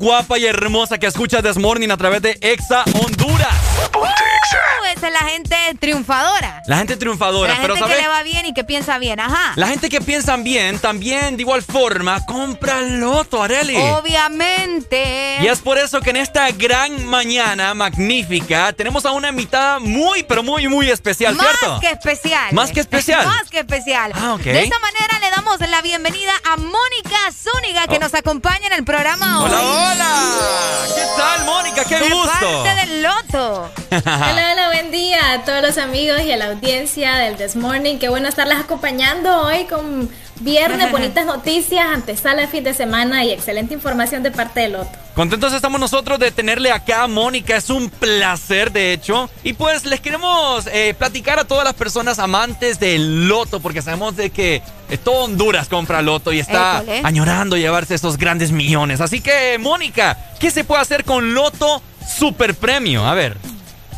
guapa 0.05 0.37
y 0.37 0.45
hermosa 0.45 0.99
que 0.99 1.07
escucha 1.07 1.41
This 1.41 1.57
Morning 1.57 1.89
a 1.89 1.97
través 1.97 2.21
de 2.21 2.37
Exa 2.39 2.83
Honduras. 3.01 3.34
Esa 5.05 5.15
es 5.15 5.21
la 5.21 5.29
gente 5.29 5.55
triunfadora. 5.79 6.63
La 6.65 6.77
gente 6.77 6.97
triunfadora, 6.97 7.53
la 7.53 7.61
pero 7.61 7.75
gente 7.75 7.93
que 7.93 8.01
le 8.01 8.07
va 8.07 8.23
bien 8.23 8.47
y 8.47 8.53
que 8.55 8.63
piensa 8.63 8.97
bien, 8.97 9.19
ajá. 9.19 9.53
La 9.55 9.67
gente 9.67 9.87
que 9.87 10.01
piensa 10.01 10.35
bien 10.37 10.79
también 10.79 11.35
de 11.37 11.43
igual 11.43 11.61
forma 11.61 12.25
compra 12.25 12.81
loto, 12.81 13.43
Areli. 13.43 13.75
Obviamente. 13.77 15.37
Y 15.41 15.47
es 15.47 15.59
por 15.59 15.77
eso 15.77 16.01
que 16.01 16.09
en 16.09 16.15
esta 16.17 16.49
gran 16.51 17.05
mañana 17.05 17.75
magnífica 17.75 18.73
tenemos 18.73 19.05
a 19.05 19.11
una 19.11 19.29
invitada 19.29 19.77
muy, 19.77 20.23
pero 20.23 20.41
muy, 20.41 20.67
muy 20.67 20.89
especial, 20.89 21.37
¿cierto? 21.37 21.69
Más 21.73 21.79
que 21.81 21.91
especial. 21.91 22.53
Más 22.53 22.71
que 22.71 22.79
especial. 22.79 23.25
Más 23.27 23.49
que 23.51 23.59
especial. 23.59 24.11
Ah, 24.15 24.33
ok. 24.33 24.41
De 24.41 24.63
esta 24.63 24.79
manera 24.79 25.19
le 25.19 25.29
damos 25.29 25.59
la 25.59 25.81
bienvenida 25.83 26.33
a 26.51 26.57
Mónica 26.57 27.17
Zúñiga 27.31 27.85
que 27.87 27.97
Oh. 27.97 27.99
nos 27.99 28.13
acompaña 28.15 28.67
en 28.67 28.73
el 28.73 28.83
programa 28.83 29.39
hoy. 29.43 29.49
Hola, 29.51 29.61
hola. 29.61 30.95
¿Qué 30.95 31.01
tal, 31.15 31.45
Mónica? 31.45 31.83
Qué 31.85 31.99
de 31.99 32.09
gusto. 32.09 32.31
parte 32.31 32.75
del 32.87 33.03
loto. 33.03 33.71
Hola, 33.91 34.51
hola, 34.53 34.67
buen 34.73 34.91
día 34.91 34.94
a 34.95 35.43
todos 35.43 35.61
los 35.61 35.77
amigos 35.77 36.21
y 36.21 36.31
a 36.31 36.37
la 36.37 36.45
audiencia 36.45 37.15
del 37.15 37.35
This 37.35 37.57
Morning. 37.57 37.97
Qué 37.97 38.07
bueno 38.07 38.29
estarlas 38.29 38.61
acompañando 38.61 39.41
hoy 39.41 39.65
con 39.65 40.09
viernes, 40.39 40.89
bonitas 40.93 41.25
noticias, 41.25 41.85
antesala 41.85 42.43
de 42.43 42.47
fin 42.47 42.63
de 42.63 42.73
semana 42.73 43.25
y 43.25 43.31
excelente 43.31 43.73
información 43.73 44.23
de 44.23 44.31
parte 44.31 44.61
del 44.61 44.73
Loto. 44.73 44.97
Contentos 45.13 45.51
estamos 45.51 45.81
nosotros 45.81 46.17
de 46.17 46.31
tenerle 46.31 46.71
acá, 46.71 47.07
Mónica. 47.07 47.57
Es 47.57 47.69
un 47.69 47.89
placer, 47.89 48.71
de 48.71 48.93
hecho. 48.93 49.29
Y 49.43 49.51
pues 49.51 49.83
les 49.83 49.99
queremos 49.99 50.65
eh, 50.67 50.95
platicar 50.97 51.39
a 51.39 51.43
todas 51.43 51.65
las 51.65 51.73
personas 51.73 52.17
amantes 52.17 52.79
del 52.79 53.27
loto, 53.27 53.59
porque 53.59 53.81
sabemos 53.81 54.15
de 54.15 54.29
que 54.29 54.61
eh, 54.89 54.97
todo 54.97 55.25
Honduras 55.25 55.67
compra 55.67 56.01
loto 56.01 56.31
y 56.31 56.39
está 56.39 56.83
École. 56.83 57.01
añorando 57.03 57.57
llevarse 57.57 57.95
esos 57.95 58.17
grandes 58.17 58.51
millones. 58.53 59.01
Así 59.01 59.19
que, 59.19 59.57
Mónica, 59.59 60.17
¿qué 60.39 60.51
se 60.51 60.63
puede 60.63 60.81
hacer 60.81 61.03
con 61.03 61.33
loto 61.33 61.81
super 62.17 62.55
premio? 62.55 63.05
A 63.05 63.13
ver. 63.13 63.37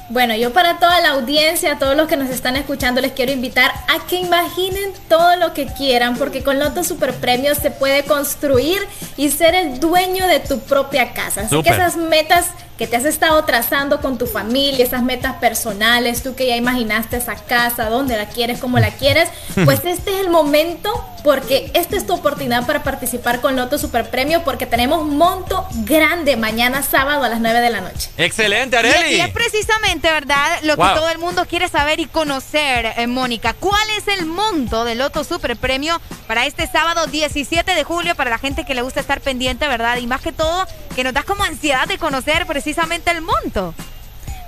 Bueno, 0.09 0.35
yo 0.35 0.53
para 0.53 0.79
toda 0.79 1.01
la 1.01 1.09
audiencia, 1.09 1.73
a 1.73 1.79
todos 1.79 1.97
los 1.97 2.07
que 2.07 2.15
nos 2.15 2.29
están 2.29 2.55
escuchando, 2.55 3.01
les 3.01 3.11
quiero 3.11 3.31
invitar 3.31 3.71
a 3.87 4.05
que 4.07 4.17
imaginen 4.17 4.93
todo 5.09 5.35
lo 5.35 5.53
que 5.53 5.65
quieran, 5.67 6.17
porque 6.17 6.43
con 6.43 6.59
Loto 6.59 6.83
Super 6.83 7.13
Premios 7.13 7.57
se 7.57 7.71
puede 7.71 8.03
construir 8.03 8.79
y 9.17 9.29
ser 9.29 9.53
el 9.53 9.79
dueño 9.79 10.27
de 10.27 10.39
tu 10.39 10.59
propia 10.59 11.11
casa. 11.13 11.41
Así 11.41 11.61
que 11.61 11.69
esas 11.69 11.97
metas 11.97 12.45
que 12.77 12.87
te 12.87 12.95
has 12.95 13.05
estado 13.05 13.43
trazando 13.43 13.99
con 14.01 14.17
tu 14.17 14.27
familia, 14.27 14.85
esas 14.85 15.01
metas 15.01 15.35
personales, 15.37 16.21
tú 16.21 16.35
que 16.35 16.45
ya 16.45 16.55
imaginaste 16.55 17.17
esa 17.17 17.35
casa, 17.35 17.89
dónde 17.89 18.15
la 18.17 18.27
quieres, 18.27 18.59
cómo 18.59 18.77
la 18.77 18.91
quieres, 18.91 19.29
pues 19.65 19.83
este 19.83 20.13
es 20.13 20.21
el 20.21 20.29
momento 20.29 20.91
porque 21.23 21.71
esta 21.73 21.97
es 21.97 22.05
tu 22.05 22.13
oportunidad 22.13 22.65
para 22.65 22.83
participar 22.83 23.41
con 23.41 23.55
Loto 23.55 23.77
Super 23.77 24.09
Premio 24.09 24.43
porque 24.43 24.65
tenemos 24.65 25.05
monto 25.05 25.67
grande 25.83 26.37
mañana 26.37 26.83
sábado 26.83 27.23
a 27.23 27.29
las 27.29 27.41
9 27.41 27.59
de 27.59 27.69
la 27.69 27.81
noche. 27.81 28.09
Excelente, 28.17 28.75
Y, 28.75 28.79
Areli. 28.79 29.15
y 29.15 29.21
es 29.21 29.29
precisamente, 29.29 29.96
¿verdad? 30.01 30.59
Lo 30.63 30.75
que 30.75 30.83
todo 30.83 31.09
el 31.09 31.17
mundo 31.17 31.45
quiere 31.45 31.67
saber 31.67 31.99
y 31.99 32.05
conocer, 32.05 32.93
eh, 32.97 33.07
Mónica. 33.07 33.53
¿Cuál 33.53 33.89
es 33.97 34.07
el 34.07 34.25
monto 34.25 34.83
del 34.83 34.99
Loto 34.99 35.23
Super 35.23 35.55
Premio 35.57 35.99
para 36.27 36.45
este 36.45 36.67
sábado 36.67 37.07
17 37.07 37.73
de 37.73 37.83
julio 37.83 38.15
para 38.15 38.29
la 38.29 38.37
gente 38.37 38.65
que 38.65 38.75
le 38.75 38.81
gusta 38.81 38.99
estar 38.99 39.21
pendiente, 39.21 39.67
¿verdad? 39.67 39.97
Y 39.97 40.07
más 40.07 40.21
que 40.21 40.31
todo, 40.31 40.65
que 40.95 41.03
nos 41.03 41.13
da 41.13 41.23
como 41.23 41.43
ansiedad 41.43 41.87
de 41.87 41.97
conocer 41.97 42.45
precisamente 42.45 43.11
el 43.11 43.21
monto. 43.21 43.73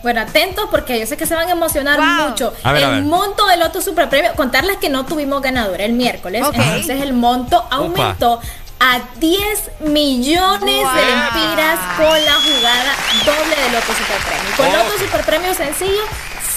Bueno, 0.01 0.21
atentos 0.21 0.67
porque 0.71 0.97
yo 0.99 1.05
sé 1.05 1.17
que 1.17 1.25
se 1.25 1.35
van 1.35 1.49
a 1.49 1.51
emocionar 1.51 1.99
mucho. 1.99 2.53
A 2.63 2.71
ver, 2.71 2.83
el 2.83 2.89
a 2.89 2.91
ver. 2.93 3.03
monto 3.03 3.45
del 3.47 3.59
Loto 3.59 3.81
Super 3.81 4.07
Premio, 4.07 4.33
contarles 4.35 4.77
que 4.77 4.89
no 4.89 5.05
tuvimos 5.05 5.41
ganador 5.41 5.81
el 5.81 5.93
miércoles, 5.93 6.45
entonces 6.53 7.01
el 7.01 7.13
monto 7.13 7.65
aumentó 7.69 8.39
a 8.80 9.01
10 9.17 9.72
millones 9.82 10.64
de 10.93 11.06
lempiras 11.06 11.80
con 11.98 12.25
la 12.25 12.33
jugada 12.35 12.95
doble 13.25 13.56
de 13.56 13.69
Loto 13.72 13.93
Super 13.93 14.17
Premio. 14.27 14.56
Con 14.58 14.67
Oh. 14.67 14.83
Loto 14.83 14.98
Super 14.99 15.25
Premio 15.25 15.53
sencillo, 15.53 16.03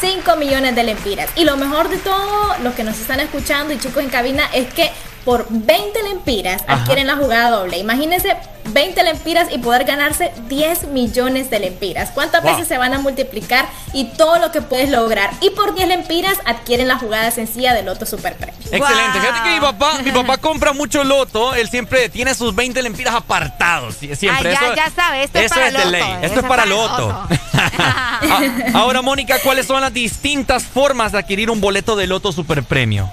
5 0.00 0.36
millones 0.36 0.74
de 0.76 0.84
lempiras. 0.84 1.30
Y 1.34 1.44
lo 1.44 1.56
mejor 1.56 1.88
de 1.88 1.98
todo, 1.98 2.56
los 2.62 2.74
que 2.74 2.84
nos 2.84 2.98
están 2.98 3.20
escuchando 3.20 3.72
y 3.74 3.78
chicos 3.78 4.02
en 4.02 4.10
cabina, 4.10 4.48
es 4.52 4.72
que 4.72 4.90
por 5.24 5.46
20 5.48 6.02
lempiras 6.02 6.62
Ajá. 6.66 6.82
adquieren 6.82 7.06
la 7.06 7.16
jugada 7.16 7.50
doble. 7.50 7.78
Imagínense 7.78 8.36
20 8.64 9.02
lempiras 9.02 9.48
y 9.52 9.58
poder 9.58 9.84
ganarse 9.84 10.32
10 10.48 10.84
millones 10.88 11.50
de 11.50 11.58
lempiras. 11.60 12.10
¿Cuántas 12.10 12.42
Wow. 12.42 12.52
veces 12.52 12.68
se 12.68 12.78
van 12.78 12.94
a 12.94 12.98
multiplicar 12.98 13.66
y 13.92 14.04
todo 14.16 14.38
lo 14.38 14.50
que 14.52 14.62
puedes 14.62 14.88
lograr? 14.90 15.30
Y 15.40 15.50
por 15.50 15.74
10 15.74 15.88
lempiras 15.88 16.38
adquieren 16.44 16.88
la 16.88 16.96
jugada 16.98 17.30
sencilla 17.30 17.74
de 17.74 17.82
Loto 17.82 18.06
Super 18.06 18.36
Premio. 18.36 18.54
Excelente. 18.70 19.20
Fíjate 19.20 19.42
que 19.48 19.54
mi 19.54 19.60
papá, 19.60 19.98
mi 20.04 20.10
papá 20.12 20.36
compra 20.38 20.72
mucho 20.72 21.04
loto. 21.04 21.54
Él 21.54 21.68
siempre 21.68 22.08
tiene 22.08 22.34
sus 22.34 22.54
20 22.54 22.82
lempiras 22.82 23.14
apartados. 23.14 23.96
sie- 24.00 24.14
Siempre. 24.16 24.50
Ah, 24.56 24.60
ya, 24.60 24.66
Eso- 24.66 24.76
ya 24.76 24.90
sabe, 24.90 25.22
esto 25.24 25.38
es 25.38 25.44
eso 25.46 25.54
para 25.54 25.66
es 25.68 25.72
de 25.72 25.78
loto, 25.80 25.90
ley. 25.90 26.02
eso 26.02 26.18
Esto 26.26 26.40
es 26.40 26.46
para 26.46 26.48
para 26.48 26.66
loto. 26.66 27.26
Ah, 27.54 28.20
Ahora, 28.74 29.02
Mónica, 29.02 29.38
¿cuáles 29.42 29.66
son 29.66 29.80
las 29.80 29.92
distintas 29.92 30.64
formas 30.64 31.12
de 31.12 31.18
adquirir 31.18 31.50
un 31.50 31.60
boleto 31.60 31.96
de 31.96 32.06
loto 32.06 32.32
super 32.32 32.62
premio? 32.62 33.10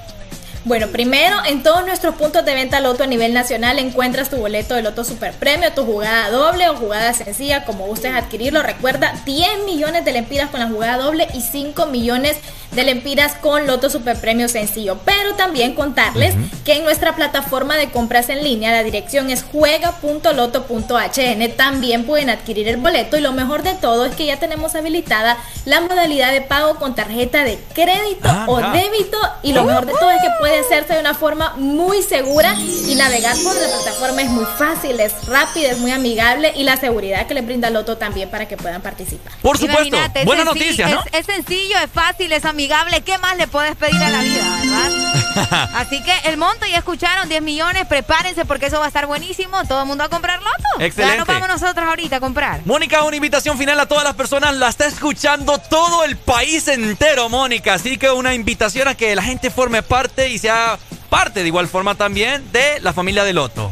Bueno, 0.66 0.88
primero, 0.88 1.38
en 1.46 1.64
todos 1.64 1.86
nuestros 1.86 2.16
puntos 2.16 2.44
de 2.44 2.54
venta 2.54 2.82
Loto 2.82 3.04
a 3.04 3.08
nivel 3.08 3.34
nacional 3.34 3.80
encuentras 3.80 4.30
tu 4.30 4.38
boleto 4.38 4.76
de 4.76 4.82
Loto 4.82 5.04
Super 5.04 5.34
Premio, 5.34 5.72
tu 5.74 5.86
jugada 5.86 6.30
doble 6.30 6.68
o 6.70 6.76
jugada 6.76 7.14
sencilla, 7.14 7.64
como 7.64 7.86
gustes 7.86 8.14
adquirirlo. 8.14 8.62
Recuerda, 8.62 9.14
10 9.26 9.64
millones 9.66 10.06
de 10.06 10.12
lempiras 10.12 10.50
con 10.50 10.60
la 10.60 10.68
jugada 10.68 10.98
doble 10.98 11.28
y 11.34 11.42
5 11.42 11.86
millones 11.88 12.38
de 12.72 12.84
lempiras 12.84 13.34
con 13.36 13.68
Loto 13.68 13.90
Super 13.90 14.20
Premio 14.20 14.50
sencillo. 14.50 14.98
Pero 15.06 15.36
también 15.36 15.76
contarles 15.76 16.36
que 16.66 16.74
en 16.74 16.84
nuestra 16.84 17.16
plataforma 17.16 17.78
de 17.78 17.90
compras 17.90 18.30
en 18.30 18.44
línea 18.44 18.72
la 18.72 18.84
dirección 18.84 19.30
es 19.30 19.44
juega.loto.hn. 19.44 21.52
También 21.56 22.06
pueden 22.06 22.30
adquirir 22.30 22.68
el 22.68 22.78
boleto 22.78 23.18
y 23.18 23.22
lo 23.22 23.32
mejor 23.32 23.64
de 23.64 23.76
todo 23.76 24.06
es 24.06 24.16
que 24.16 24.26
ya 24.26 24.38
tenemos 24.38 24.76
habilitada 24.76 25.38
la 25.66 25.82
modalidad 25.82 26.32
de 26.32 26.42
pago 26.42 26.76
con 26.76 26.96
tarjeta 26.96 27.44
de 27.44 27.60
crédito 27.74 28.20
Ah, 28.24 28.46
o 28.48 28.58
débito 28.58 29.18
y 29.44 29.54
lo 29.54 29.64
mejor 29.64 29.86
de 29.86 29.94
todo 29.94 30.10
es 30.12 30.22
que 30.22 30.30
puede 30.50 30.62
hacerse 30.62 30.94
de 30.94 31.00
una 31.00 31.14
forma 31.14 31.54
muy 31.58 32.02
segura 32.02 32.56
y 32.56 32.96
navegar 32.96 33.36
por 33.44 33.54
la 33.56 33.68
plataforma 33.68 34.24
es 34.24 34.30
muy 34.30 34.46
fácil, 34.58 35.00
es 35.00 35.28
rápida, 35.28 35.70
es 35.70 35.78
muy 35.78 35.92
amigable 35.92 36.52
y 36.56 36.64
la 36.64 36.76
seguridad 36.76 37.28
que 37.28 37.36
le 37.36 37.42
brinda 37.42 37.70
Loto 37.70 37.98
también 37.98 38.30
para 38.30 38.48
que 38.48 38.58
puedan 38.58 38.82
participar. 38.82 39.32
Por 39.44 39.60
supuesto, 39.60 39.96
buena 40.26 40.46
noticia, 40.46 40.88
¿no? 40.88 41.04
Es, 41.12 41.20
es 41.20 41.26
sencillo, 41.28 41.78
es 41.84 41.92
fácil, 41.92 42.32
es 42.32 42.46
amigable. 42.46 43.02
¿Qué 43.02 43.20
más 43.20 43.38
le 43.38 43.46
puedes 43.48 43.76
pedir 43.76 44.02
a 44.02 44.10
la 44.10 44.22
vida, 44.22 44.60
verdad? 44.60 45.10
Así 45.76 46.02
que 46.02 46.14
el 46.26 46.38
monto 46.38 46.66
ya 46.66 46.78
escucharon, 46.78 47.30
10 47.30 47.42
millones, 47.42 47.86
prepárense 47.86 48.46
porque 48.46 48.68
eso 48.68 48.80
va 48.80 48.86
a 48.86 48.88
estar 48.88 49.06
buenísimo. 49.06 49.64
Todo 49.66 49.82
el 49.82 49.88
mundo 49.88 50.04
a 50.04 50.10
comprar 50.10 50.40
loto. 50.40 50.84
Excelente. 50.84 51.14
Ya 51.14 51.18
nos 51.20 51.28
vamos 51.28 51.48
nosotros 51.48 51.88
ahorita 51.88 52.18
a 52.18 52.20
comprar. 52.20 52.62
Mónica, 52.66 53.04
una 53.04 53.16
invitación 53.16 53.58
final 53.58 53.80
a 53.80 53.86
todas 53.86 54.04
las 54.04 54.16
personas. 54.16 54.56
La 54.56 54.70
está 54.70 54.88
escuchando 54.88 55.60
todo 55.60 56.04
el 56.04 56.18
país 56.18 56.68
entero, 56.68 57.30
Mónica. 57.30 57.76
Así 57.76 57.98
que 57.98 58.10
una 58.10 58.34
invitación 58.34 58.88
a 58.88 58.96
que 58.96 59.16
la 59.16 59.22
gente 59.22 59.52
forme 59.52 59.84
parte 59.84 60.30
y 60.30 60.39
sea 60.40 60.80
parte 61.10 61.42
de 61.42 61.48
igual 61.48 61.68
forma 61.68 61.94
también 61.96 62.52
de 62.52 62.80
la 62.82 62.94
familia 62.94 63.24
de 63.24 63.34
Loto. 63.34 63.72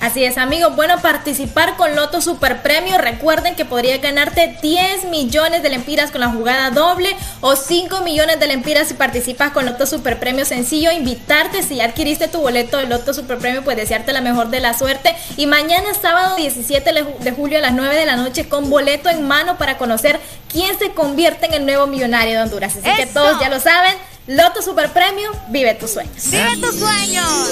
Así 0.00 0.22
es, 0.22 0.38
amigos. 0.38 0.76
Bueno, 0.76 1.00
participar 1.00 1.74
con 1.76 1.96
Loto 1.96 2.20
Super 2.20 2.62
Premio. 2.62 2.98
Recuerden 2.98 3.56
que 3.56 3.64
podrías 3.64 4.00
ganarte 4.00 4.56
10 4.62 5.06
millones 5.06 5.60
de 5.64 5.70
lempiras 5.70 6.12
con 6.12 6.20
la 6.20 6.28
jugada 6.28 6.70
doble 6.70 7.16
o 7.40 7.56
5 7.56 8.02
millones 8.02 8.38
de 8.38 8.46
lempiras 8.46 8.86
si 8.86 8.94
participas 8.94 9.50
con 9.50 9.66
Loto 9.66 9.86
Super 9.86 10.20
Premio 10.20 10.44
sencillo. 10.44 10.92
Invitarte 10.92 11.64
si 11.64 11.74
ya 11.74 11.86
adquiriste 11.86 12.28
tu 12.28 12.40
boleto 12.40 12.76
de 12.76 12.86
Loto 12.86 13.12
Super 13.12 13.38
Premio, 13.38 13.64
pues 13.64 13.76
desearte 13.76 14.12
la 14.12 14.20
mejor 14.20 14.50
de 14.50 14.60
la 14.60 14.72
suerte. 14.78 15.16
Y 15.36 15.46
mañana, 15.46 15.88
sábado 16.00 16.36
17 16.36 16.92
de 16.92 17.04
ju- 17.04 17.18
de 17.18 17.32
julio 17.32 17.58
a 17.58 17.62
las 17.62 17.72
9 17.72 17.96
de 17.96 18.06
la 18.06 18.14
noche, 18.14 18.48
con 18.48 18.70
boleto 18.70 19.08
en 19.10 19.26
mano 19.26 19.58
para 19.58 19.78
conocer 19.78 20.20
quién 20.52 20.78
se 20.78 20.92
convierte 20.92 21.46
en 21.46 21.54
el 21.54 21.66
nuevo 21.66 21.88
millonario 21.88 22.34
de 22.36 22.42
Honduras. 22.44 22.74
Así 22.76 22.88
que 22.96 23.06
todos 23.06 23.40
ya 23.40 23.48
lo 23.48 23.58
saben. 23.58 23.94
Loto 24.28 24.60
Super 24.60 24.90
Premio, 24.90 25.30
vive 25.48 25.72
tus 25.74 25.92
sueños. 25.92 26.30
¡Vive 26.30 26.58
tus 26.58 26.78
sueños! 26.78 27.48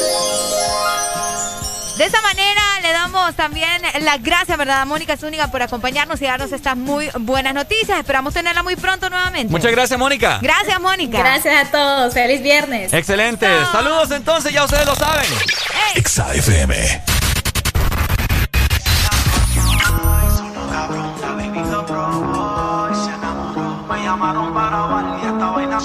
De 1.96 2.05
esa 2.05 2.20
manera 2.20 2.60
le 2.82 2.92
damos 2.92 3.34
también 3.34 3.80
las 4.02 4.22
gracias, 4.22 4.58
¿verdad, 4.58 4.82
a 4.82 4.84
Mónica 4.84 5.16
Zúñiga, 5.16 5.50
por 5.50 5.62
acompañarnos 5.62 6.20
y 6.20 6.26
darnos 6.26 6.52
estas 6.52 6.76
muy 6.76 7.08
buenas 7.20 7.55
noticias. 7.55 7.98
Esperamos 7.98 8.34
tenerla 8.34 8.62
muy 8.62 8.76
pronto 8.76 9.08
nuevamente. 9.08 9.50
Muchas 9.50 9.72
gracias, 9.72 9.98
Mónica. 9.98 10.38
Gracias, 10.42 10.78
Mónica. 10.78 11.18
Gracias 11.18 11.66
a 11.66 11.70
todos. 11.70 12.12
Feliz 12.12 12.42
viernes. 12.42 12.92
Excelente. 12.92 13.46
Saludos 13.72 14.10
entonces, 14.10 14.52
ya 14.52 14.64
ustedes 14.64 14.84
lo 14.84 14.94
saben. 14.94 15.24
Exa 15.94 16.34
FM. 16.34 16.74
Me 23.88 24.02
llamaron 24.02 24.52
para 24.52 25.18
y 25.22 25.26
esta 25.26 25.50
vaina 25.50 25.80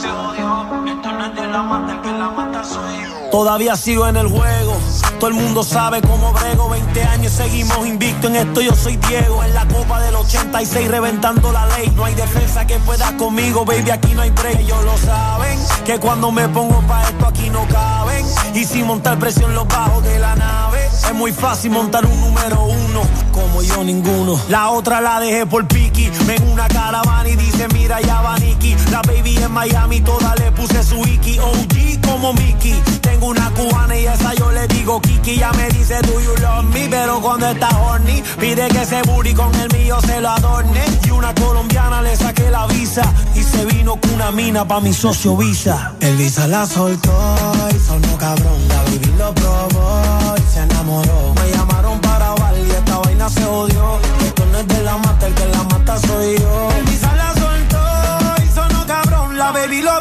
Todavía 3.32 3.78
sigo 3.78 4.08
en 4.08 4.18
el 4.18 4.28
juego. 4.28 4.78
Todo 5.20 5.30
el 5.30 5.36
mundo 5.36 5.64
sabe 5.64 6.02
cómo 6.02 6.34
brego. 6.34 6.70
20 6.70 7.04
años 7.04 7.32
seguimos 7.32 7.88
invicto 7.88 8.28
en 8.28 8.36
esto. 8.36 8.62
Yo 8.62 8.76
soy 8.76 8.98
Diego. 8.98 9.44
En 9.44 9.54
la 9.54 9.66
copa 9.68 10.02
del 10.02 10.16
86 10.16 10.90
reventando 10.90 11.52
la 11.52 11.66
ley. 11.78 11.92
No 11.96 12.06
hay 12.06 12.14
defensa 12.14 12.68
que 12.68 12.78
pueda 12.80 13.16
conmigo, 13.18 13.64
baby. 13.64 13.92
Aquí 13.92 14.14
no 14.14 14.22
hay 14.22 14.32
break. 14.32 14.60
Ellos 14.60 14.84
lo 14.84 14.98
saben. 14.98 15.58
Que 15.86 16.00
cuando 16.00 16.32
me 16.32 16.48
pongo 16.50 16.82
pa' 16.82 17.04
esto 17.04 17.28
aquí 17.28 17.50
no 17.50 17.66
Y 18.54 18.66
sin 18.66 18.86
montar 18.86 19.18
presión 19.20 19.54
los 19.56 19.68
bajos 19.68 20.04
de 20.04 20.20
la 20.20 20.36
nave. 20.36 20.86
Es 20.88 21.14
muy 21.14 21.32
fácil 21.32 21.72
montar 21.72 22.06
un 22.06 22.20
número 22.22 22.64
uno. 22.64 23.02
Como 23.32 23.62
yo 23.62 23.84
ninguno. 23.84 24.40
La 24.50 24.70
otra 24.70 25.02
la 25.02 25.20
dejé 25.20 25.46
por 25.46 25.68
Piki. 25.68 26.10
Ven 26.26 26.48
una 26.50 26.68
caravana 26.68 27.28
y 27.30 27.36
dice 27.36 27.68
mira 27.74 28.02
ya 28.02 28.22
va 28.22 28.38
Nicky. 28.38 28.76
La 28.92 29.02
baby 29.02 29.38
en 29.38 29.52
Miami 29.52 30.02
toda 30.02 30.36
le 30.36 30.52
puse 30.52 30.84
su 30.84 30.98
Iki. 30.98 31.40
OG 31.40 32.02
como 32.06 32.34
Mickey. 32.34 32.82
Tengo 33.02 33.28
una 33.28 33.50
cubana 33.52 33.98
y 33.98 34.06
esa 34.06 34.34
yo 34.34 34.52
le 34.52 34.68
digo 34.68 35.02
Kiki. 35.02 35.38
Ya 35.38 35.52
me 35.54 35.70
dice 35.70 36.00
do 36.02 36.20
you 36.20 36.36
love 36.42 36.64
me. 36.66 36.88
Pero 36.90 37.22
cuando 37.22 37.48
está 37.48 37.70
horny 37.70 38.22
pide 38.40 38.68
que 38.68 38.82
ese 38.82 39.02
booty 39.04 39.34
con 39.34 39.54
el 39.56 39.70
mío 39.78 39.98
se 40.02 40.20
lo 40.22 40.30
adorne. 40.30 40.84
Y 41.06 41.12
una 41.12 41.34
colombiana 41.36 42.02
le 42.02 42.16
saqué 42.16 42.50
la 42.50 42.68
visa. 42.68 43.04
Y 43.36 43.44
se 43.44 43.66
vino 43.66 43.96
con 43.96 44.12
una 44.12 44.32
mina 44.32 44.68
pa' 44.68 44.80
mi 44.80 44.94
socio 44.94 45.36
Visa. 45.36 45.94
El 46.00 46.16
Visa 46.18 46.48
la 46.48 46.66
soltó 46.66 47.12
y 47.74 47.80
sonó 47.80 48.11
cabrón. 48.18 48.68
La 48.68 48.84
baby 48.84 49.14
lo 49.18 49.34
probó 49.34 50.36
y 50.38 50.54
se 50.54 50.60
enamoró. 50.62 51.34
Me 51.36 51.52
llamaron 51.52 52.00
para 52.02 52.32
bailar 52.36 52.68
y 52.68 52.72
esta 52.72 52.98
vaina 52.98 53.30
se 53.30 53.46
odió. 53.46 54.00
Esto 54.26 54.46
no 54.46 54.58
es 54.60 54.68
de 54.68 54.84
la 54.84 54.98
mata, 54.98 55.28
el 55.28 55.34
que 55.34 55.46
la 55.46 55.64
mata 55.64 55.98
soy 56.00 56.38
yo. 56.40 56.70
El 56.78 57.18
la 57.18 57.34
soltó 57.34 58.44
y 58.44 58.48
sonó 58.50 58.86
cabrón. 58.86 59.38
La 59.38 59.52
baby 59.52 59.82
lo 59.82 60.01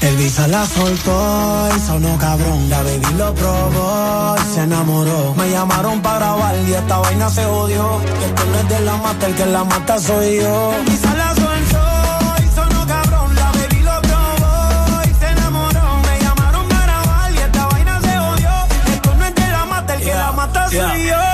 El 0.00 0.16
Visa 0.16 0.46
la 0.46 0.64
soltó 0.64 1.68
y 1.76 1.80
sonó 1.80 2.16
cabrón. 2.18 2.68
La 2.70 2.82
baby 2.82 3.14
lo 3.16 3.34
probó 3.34 4.36
y 4.38 4.54
se 4.54 4.62
enamoró. 4.62 5.34
Me 5.34 5.50
llamaron 5.50 6.00
para 6.00 6.18
grabar 6.18 6.54
y 6.66 6.72
esta 6.72 6.98
vaina 6.98 7.28
se 7.28 7.44
odió. 7.44 8.00
Esto 8.24 8.44
no 8.46 8.58
es 8.58 8.68
de 8.68 8.80
la 8.80 8.96
mata, 8.96 9.26
el 9.26 9.34
que 9.34 9.46
la 9.46 9.64
mata 9.64 9.98
soy 9.98 10.36
yo. 10.40 10.72
El 10.74 10.84
Visa 10.84 11.14
la 11.14 11.34
soltó 11.34 12.44
y 12.44 12.54
sonó 12.54 12.86
cabrón. 12.86 13.34
La 13.34 13.50
baby 13.52 13.80
lo 13.80 14.00
probó 14.02 15.02
y 15.04 15.14
se 15.14 15.26
enamoró. 15.30 16.00
Me 16.06 16.20
llamaron 16.24 16.68
para 16.68 16.84
grabar 16.84 17.32
y 17.32 17.38
esta 17.38 17.66
vaina 17.66 18.00
se 18.00 18.18
odió. 18.18 18.50
Esto 18.94 19.14
no 19.16 19.24
es 19.24 19.34
de 19.34 19.48
la 19.50 19.64
mata, 19.66 19.94
el 19.94 20.00
que 20.02 20.14
la 20.14 20.32
mata 20.32 20.70
soy 20.70 21.06
yo. 21.08 21.27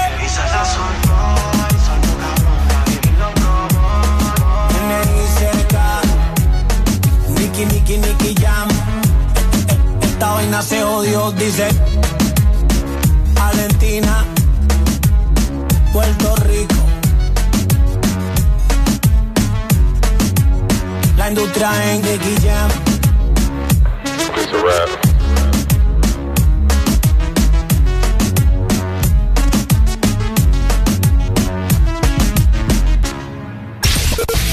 Vaina 10.54 10.68
se 10.68 10.84
odió, 10.84 11.32
dice. 11.32 11.68
Valentina, 13.34 14.24
Puerto 15.92 16.36
Rico. 16.36 16.74
La 21.16 21.30
industria 21.30 21.92
en 21.92 22.02
Jam. 22.40 22.70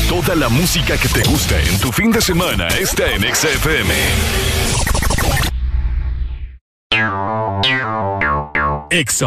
Toda 0.10 0.36
la 0.36 0.50
música 0.50 0.98
que 0.98 1.08
te 1.10 1.22
gusta 1.30 1.60
en 1.60 1.80
tu 1.80 1.92
fin 1.92 2.12
de 2.12 2.22
semana 2.22 2.70
está 2.70 3.06
en 3.12 3.22
XFM. 3.36 4.81
Ex. 8.90 9.24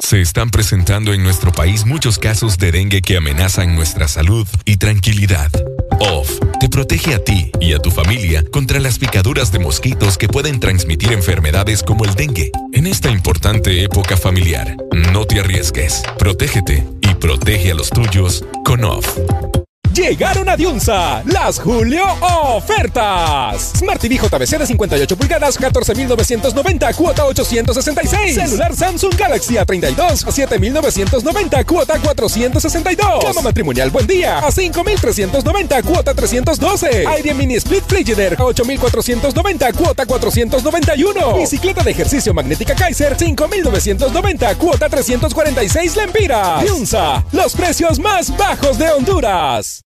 Se 0.00 0.20
están 0.20 0.50
presentando 0.50 1.12
en 1.12 1.22
nuestro 1.22 1.52
país 1.52 1.84
muchos 1.86 2.18
casos 2.18 2.58
de 2.58 2.72
dengue 2.72 3.02
que 3.02 3.16
amenazan 3.16 3.74
nuestra 3.74 4.08
salud 4.08 4.46
y 4.64 4.76
tranquilidad. 4.76 5.50
OFF 5.98 6.40
te 6.60 6.68
protege 6.68 7.14
a 7.14 7.24
ti 7.24 7.50
y 7.60 7.72
a 7.72 7.78
tu 7.78 7.90
familia 7.90 8.44
contra 8.52 8.78
las 8.80 8.98
picaduras 8.98 9.50
de 9.52 9.58
mosquitos 9.58 10.18
que 10.18 10.28
pueden 10.28 10.60
transmitir 10.60 11.12
enfermedades 11.12 11.82
como 11.82 12.04
el 12.04 12.14
dengue. 12.14 12.50
En 12.72 12.86
esta 12.86 13.10
importante 13.10 13.82
época 13.82 14.16
familiar, 14.16 14.76
no 15.12 15.24
te 15.24 15.40
arriesgues, 15.40 16.02
protégete 16.18 16.86
y 17.00 17.14
protege 17.14 17.72
a 17.72 17.74
los 17.74 17.90
tuyos 17.90 18.44
con 18.64 18.84
OFF. 18.84 19.65
Llegaron 19.96 20.46
a 20.46 20.56
Diunsa 20.58 21.22
las 21.24 21.58
Julio 21.58 22.04
ofertas. 22.20 23.72
Smart 23.78 23.98
TV 23.98 24.16
JBC 24.16 24.58
de 24.58 24.66
58 24.66 25.16
pulgadas, 25.16 25.56
14,990, 25.56 26.92
cuota 26.92 27.24
866. 27.24 28.34
Celular 28.34 28.76
Samsung 28.76 29.14
Galaxy 29.16 29.54
A32, 29.54 30.30
7,990, 30.30 31.64
cuota 31.64 31.98
462. 31.98 33.24
Cama 33.24 33.40
matrimonial 33.40 33.88
Buen 33.88 34.06
Día, 34.06 34.40
a 34.40 34.52
5,390, 34.52 35.82
cuota 35.82 36.12
312. 36.12 37.06
Aire 37.06 37.32
Mini 37.32 37.54
Split 37.54 37.84
Frigider, 37.86 38.36
a 38.38 38.44
8,490, 38.44 39.72
cuota 39.72 40.04
491. 40.04 41.38
Bicicleta 41.38 41.82
de 41.82 41.92
ejercicio 41.92 42.34
magnética 42.34 42.74
Kaiser, 42.74 43.16
5,990, 43.16 44.56
cuota 44.56 44.90
346 44.90 45.96
lempiras. 45.96 46.62
Diunsa, 46.62 47.24
los 47.32 47.54
precios 47.54 47.98
más 47.98 48.36
bajos 48.36 48.76
de 48.76 48.90
Honduras. 48.90 49.85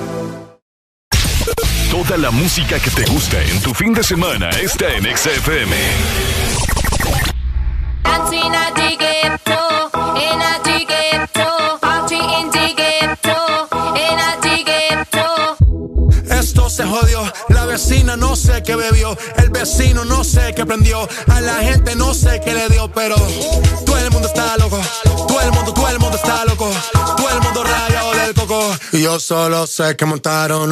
Toda 2.07 2.17
la 2.17 2.31
música 2.31 2.79
que 2.79 2.89
te 2.89 3.05
gusta 3.11 3.39
en 3.43 3.61
tu 3.61 3.75
fin 3.75 3.93
de 3.93 4.01
semana 4.01 4.49
está 4.49 4.91
en 4.95 5.03
XFM. 5.03 5.75
Esto 16.31 16.69
se 16.71 16.83
jodió, 16.85 17.31
la 17.49 17.65
vecina 17.67 18.17
no 18.17 18.35
sé 18.35 18.63
qué 18.63 18.75
bebió, 18.75 19.15
el 19.37 19.51
vecino 19.51 20.03
no 20.03 20.23
sé 20.23 20.55
qué 20.55 20.65
prendió, 20.65 21.07
a 21.27 21.39
la 21.39 21.57
gente 21.57 21.95
no 21.95 22.15
sé 22.15 22.41
qué 22.43 22.55
le 22.55 22.67
dio, 22.69 22.91
pero 22.91 23.15
todo 23.85 23.97
el 23.99 24.09
mundo 24.09 24.27
está 24.27 24.57
loco, 24.57 24.81
todo 25.27 25.39
el 25.39 25.51
mundo, 25.51 25.71
todo 25.71 25.87
el 25.87 25.99
mundo 25.99 26.17
está 26.17 26.45
loco, 26.45 26.71
todo 27.15 27.29
el 27.29 27.41
mundo 27.41 27.63
rayado 27.63 28.11
del 28.13 28.33
coco, 28.33 28.75
y 28.91 29.03
yo 29.03 29.19
solo 29.19 29.67
sé 29.67 29.95
que 29.95 30.05
montaron. 30.05 30.71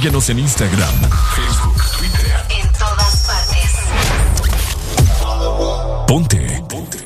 En 0.00 0.38
Instagram, 0.38 0.94
Facebook, 1.34 1.82
Twitter. 1.98 2.32
En 2.50 2.68
todas 2.72 3.26
partes. 3.26 3.72
Ponte. 6.06 6.62
Ponte. 6.68 6.98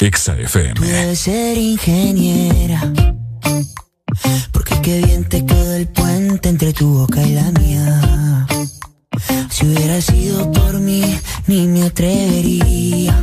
Exa 0.00 0.38
FM. 0.38 0.74
Puedes 0.74 1.20
ser 1.20 1.58
ingeniera. 1.58 2.80
Porque 4.52 4.80
qué 4.80 5.02
bien 5.02 5.28
te 5.28 5.44
quedó 5.44 5.74
el 5.74 5.86
puente 5.88 6.48
entre 6.48 6.72
tu 6.72 7.00
boca 7.00 7.20
y 7.22 7.34
la 7.34 7.50
mía. 7.60 8.46
Si 9.50 9.66
hubiera 9.66 10.00
sido 10.00 10.50
por 10.50 10.80
mí, 10.80 11.20
ni 11.46 11.66
me 11.66 11.82
atrevería 11.84 13.22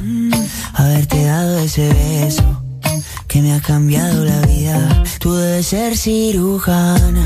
a 0.73 0.83
haberte 0.83 1.23
dado 1.25 1.57
ese 1.57 1.91
beso 1.91 2.61
que 3.27 3.41
me 3.41 3.55
ha 3.55 3.61
cambiado 3.61 4.23
la 4.23 4.39
vida. 4.41 5.03
Tú 5.19 5.33
debes 5.33 5.65
ser 5.65 5.97
cirujana 5.97 7.25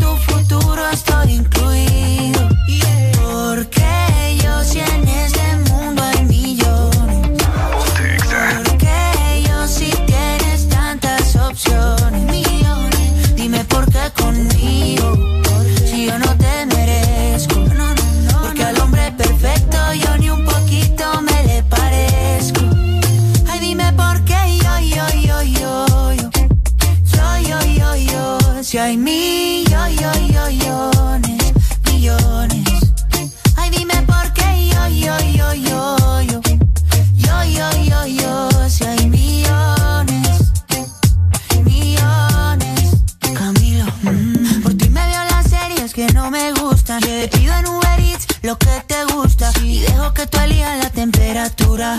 tu 1.03 1.11
futuro 1.11 1.21
estoy 1.21 1.33
incluido. 1.33 1.90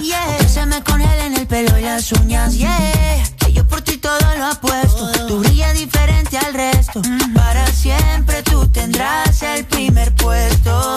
Temperatura. 0.01 0.39
Que 0.39 0.49
se 0.49 0.67
me 0.67 0.83
congelen 0.83 1.35
el 1.35 1.47
pelo 1.47 1.79
y 1.79 1.83
las 1.83 2.13
uñas. 2.13 2.55
Yeah 2.55 3.23
yo 3.53 3.67
por 3.67 3.83
ti 3.83 3.99
todo 3.99 4.19
lo 4.39 4.47
apuesto. 4.47 5.11
Tú 5.29 5.41
brillas 5.41 5.75
diferente 5.75 6.39
al 6.39 6.55
resto. 6.55 7.03
Para 7.35 7.67
siempre 7.67 8.43
tú 8.43 8.67
tendrás 8.69 9.43
el 9.43 9.65
primer 9.67 10.15
puesto. 10.15 10.97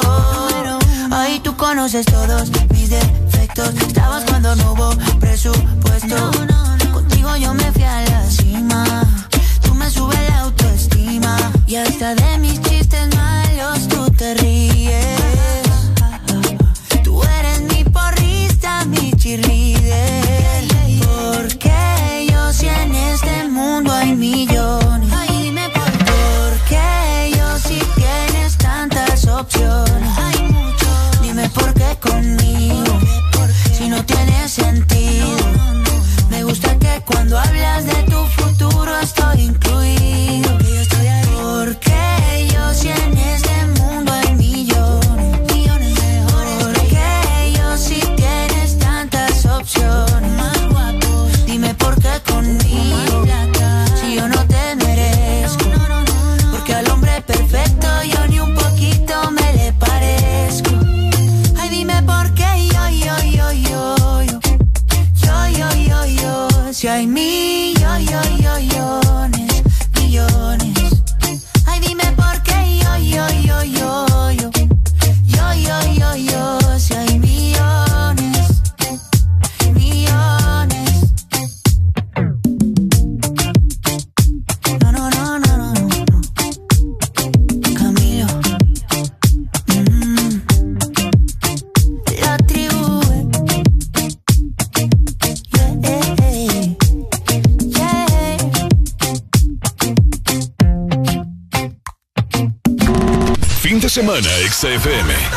Ahí 1.12 1.40
tú 1.40 1.56
conoces 1.56 2.06
todos 2.06 2.50
mis 2.72 2.90
defectos. 2.90 3.74
Estabas 3.76 4.24
cuando 4.26 4.56
no 4.56 4.74
hubo 4.74 4.90
presupuesto. 5.20 6.32
Contigo 6.94 7.36
yo 7.38 7.54
me 7.54 7.72
fui 7.72 7.84
a 7.84 8.02
la 8.02 8.30
cima. 8.30 9.04
Tú 9.62 9.74
me 9.76 9.90
subes 9.90 10.20
la 10.30 10.42
autoestima. 10.42 11.38
Y 11.68 11.76
hasta 11.76 12.16
de 12.16 12.38
mis 12.38 12.62
chistes 12.62 13.08
malos 13.16 13.88
tú 13.88 14.10
te 14.12 14.34
ríes. 14.36 14.65
Me 36.30 36.44
gusta 36.46 36.78
que 36.80 37.02
cuando 37.06 37.38
hablas 37.38 37.86
de 37.86 38.04
tu 38.04 38.26
futuro 38.28 38.98
estoy 39.02 39.42
incluido. 39.42 39.65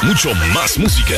Mucho 0.08 0.34
más 0.54 0.78
música. 0.78 1.16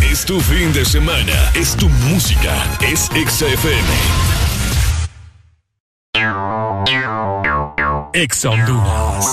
Es 0.00 0.24
tu 0.24 0.40
fin 0.40 0.72
de 0.72 0.82
semana. 0.86 1.52
Es 1.54 1.76
tu 1.76 1.90
música. 1.90 2.54
Es 2.80 3.10
XFM. 3.12 3.84
Ex 8.14 8.44
Honduras. 8.46 9.26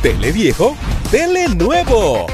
Tele 0.00 0.32
viejo, 0.32 0.74
tele 1.10 1.48
nuevo. 1.48 2.26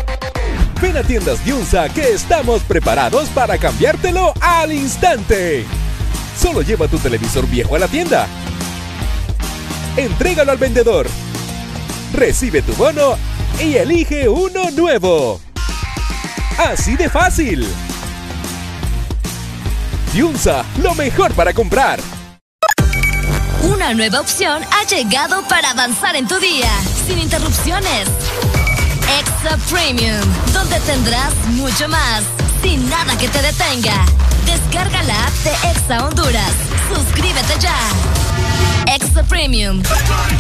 Ven 0.81 0.97
a 0.97 1.03
tiendas 1.03 1.45
Diunsa 1.45 1.89
que 1.89 2.13
estamos 2.13 2.63
preparados 2.63 3.31
para 3.31 3.59
cambiártelo 3.59 4.33
al 4.41 4.73
instante. 4.73 5.67
Solo 6.39 6.63
lleva 6.63 6.87
tu 6.87 6.99
televisor 6.99 7.49
viejo 7.49 7.75
a 7.75 7.81
la 7.81 7.89
tienda. 7.89 8.29
Entrégalo 9.97 10.53
al 10.53 10.59
vendedor. 10.59 11.09
Recibe 12.15 12.63
tu 12.63 12.73
bono 12.75 13.19
y 13.61 13.75
elige 13.75 14.29
uno 14.29 14.71
nuevo. 14.71 15.41
Así 16.57 16.95
de 16.97 17.11
fácil. 17.11 17.67
Diunsa, 20.13 20.65
lo 20.81 20.95
mejor 20.95 21.35
para 21.35 21.53
comprar. 21.53 21.99
Una 23.63 23.95
nueva 23.95 24.21
opción 24.21 24.63
ha 24.63 24.87
llegado 24.87 25.43
para 25.49 25.71
avanzar 25.71 26.15
en 26.15 26.29
tu 26.29 26.39
día, 26.39 26.71
sin 27.05 27.19
interrupciones. 27.19 28.09
Extra 29.19 29.57
Premium, 29.69 30.21
donde 30.53 30.79
tendrás 30.81 31.35
mucho 31.49 31.89
más, 31.89 32.23
sin 32.63 32.89
nada 32.89 33.19
que 33.19 33.29
te 33.29 33.43
detenga. 33.43 34.07
Descarga 34.47 35.03
la 35.03 35.27
app 35.27 35.33
de 35.43 35.51
Exa 35.71 36.07
Honduras. 36.07 36.53
Suscríbete 36.95 37.59
ya. 37.59 37.75
Extra 38.87 39.23
Premium. 39.25 39.83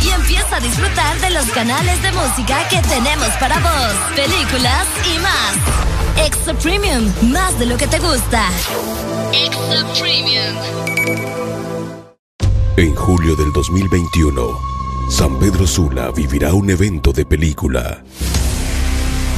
Y 0.04 0.10
empieza 0.10 0.56
a 0.56 0.60
disfrutar 0.60 1.20
de 1.20 1.30
los 1.30 1.46
canales 1.46 2.02
de 2.02 2.12
música 2.12 2.68
que 2.68 2.80
tenemos 2.82 3.28
para 3.40 3.58
vos, 3.58 3.94
películas 4.14 4.86
y 5.04 5.18
más. 5.18 6.26
Extra 6.26 6.54
Premium, 6.54 7.12
más 7.32 7.58
de 7.58 7.66
lo 7.66 7.76
que 7.76 7.86
te 7.86 7.98
gusta. 7.98 8.48
Extra 9.32 9.84
Premium. 9.98 11.24
En 12.76 12.94
julio 12.94 13.36
del 13.36 13.52
2021, 13.52 14.58
San 15.08 15.38
Pedro 15.38 15.66
Sula 15.66 16.10
vivirá 16.10 16.52
un 16.54 16.70
evento 16.70 17.12
de 17.12 17.24
película. 17.24 18.02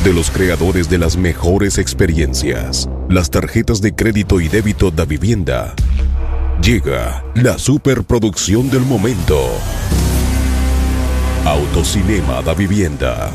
De 0.05 0.13
los 0.13 0.31
creadores 0.31 0.89
de 0.89 0.99
las 0.99 1.17
mejores 1.17 1.79
experiencias, 1.79 2.89
las 3.09 3.29
tarjetas 3.31 3.81
de 3.81 3.95
crédito 3.95 4.41
y 4.41 4.49
débito 4.49 4.91
da 4.91 5.05
vivienda. 5.05 5.75
Llega 6.63 7.25
la 7.35 7.59
superproducción 7.59 8.69
del 8.71 8.81
momento. 8.81 9.41
Autocinema 11.45 12.43
da 12.43 12.55
vivienda. 12.55 13.31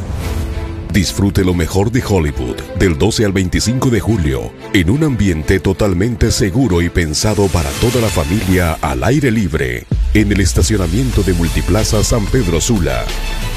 Disfrute 0.91 1.45
lo 1.45 1.53
mejor 1.53 1.91
de 1.91 2.03
Hollywood 2.05 2.57
del 2.77 2.97
12 2.97 3.23
al 3.23 3.31
25 3.31 3.89
de 3.89 4.01
julio 4.01 4.51
en 4.73 4.89
un 4.89 5.05
ambiente 5.05 5.61
totalmente 5.61 6.29
seguro 6.31 6.81
y 6.81 6.89
pensado 6.89 7.47
para 7.47 7.69
toda 7.79 8.01
la 8.01 8.09
familia 8.09 8.77
al 8.81 9.03
aire 9.05 9.31
libre 9.31 9.85
en 10.13 10.31
el 10.31 10.41
estacionamiento 10.41 11.23
de 11.23 11.33
Multiplaza 11.33 12.03
San 12.03 12.25
Pedro 12.25 12.59
Sula. 12.59 13.05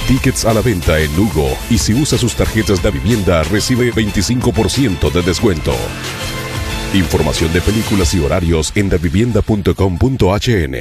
Tickets 0.06 0.44
a 0.44 0.54
la 0.54 0.60
venta 0.60 1.00
en 1.00 1.16
Lugo 1.16 1.48
y 1.68 1.78
si 1.78 1.94
usa 1.94 2.16
sus 2.16 2.36
tarjetas 2.36 2.80
de 2.80 2.92
vivienda 2.92 3.42
recibe 3.44 3.92
25% 3.92 5.10
de 5.10 5.22
descuento. 5.22 5.74
Información 6.94 7.52
de 7.52 7.60
películas 7.60 8.14
y 8.14 8.20
horarios 8.20 8.72
en 8.76 8.88
davivienda.com.hn. 8.88 10.76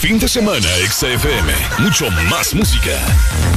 Fin 0.00 0.18
de 0.18 0.28
semana, 0.28 0.68
XFM. 0.88 1.52
Mucho 1.80 2.08
más 2.30 2.54
música. 2.54 2.96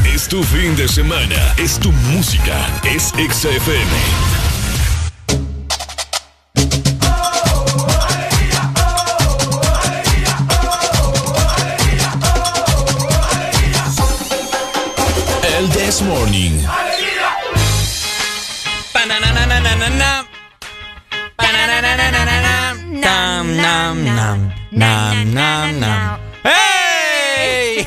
Es 0.03 0.27
tu 0.27 0.43
fin 0.43 0.75
de 0.75 0.87
semana. 0.87 1.53
Es 1.57 1.79
tu 1.79 1.91
música. 1.91 2.67
Es 2.83 3.13
XFM. 3.15 3.91
El 15.59 15.69
This 15.69 16.01
Morning. 16.01 16.59
Nam, 23.03 23.55
nam, 23.57 24.03
nam, 24.03 24.53
nam, 24.71 25.33
nam, 25.33 25.79
nam. 25.79 26.19
¡Hey! 26.43 27.85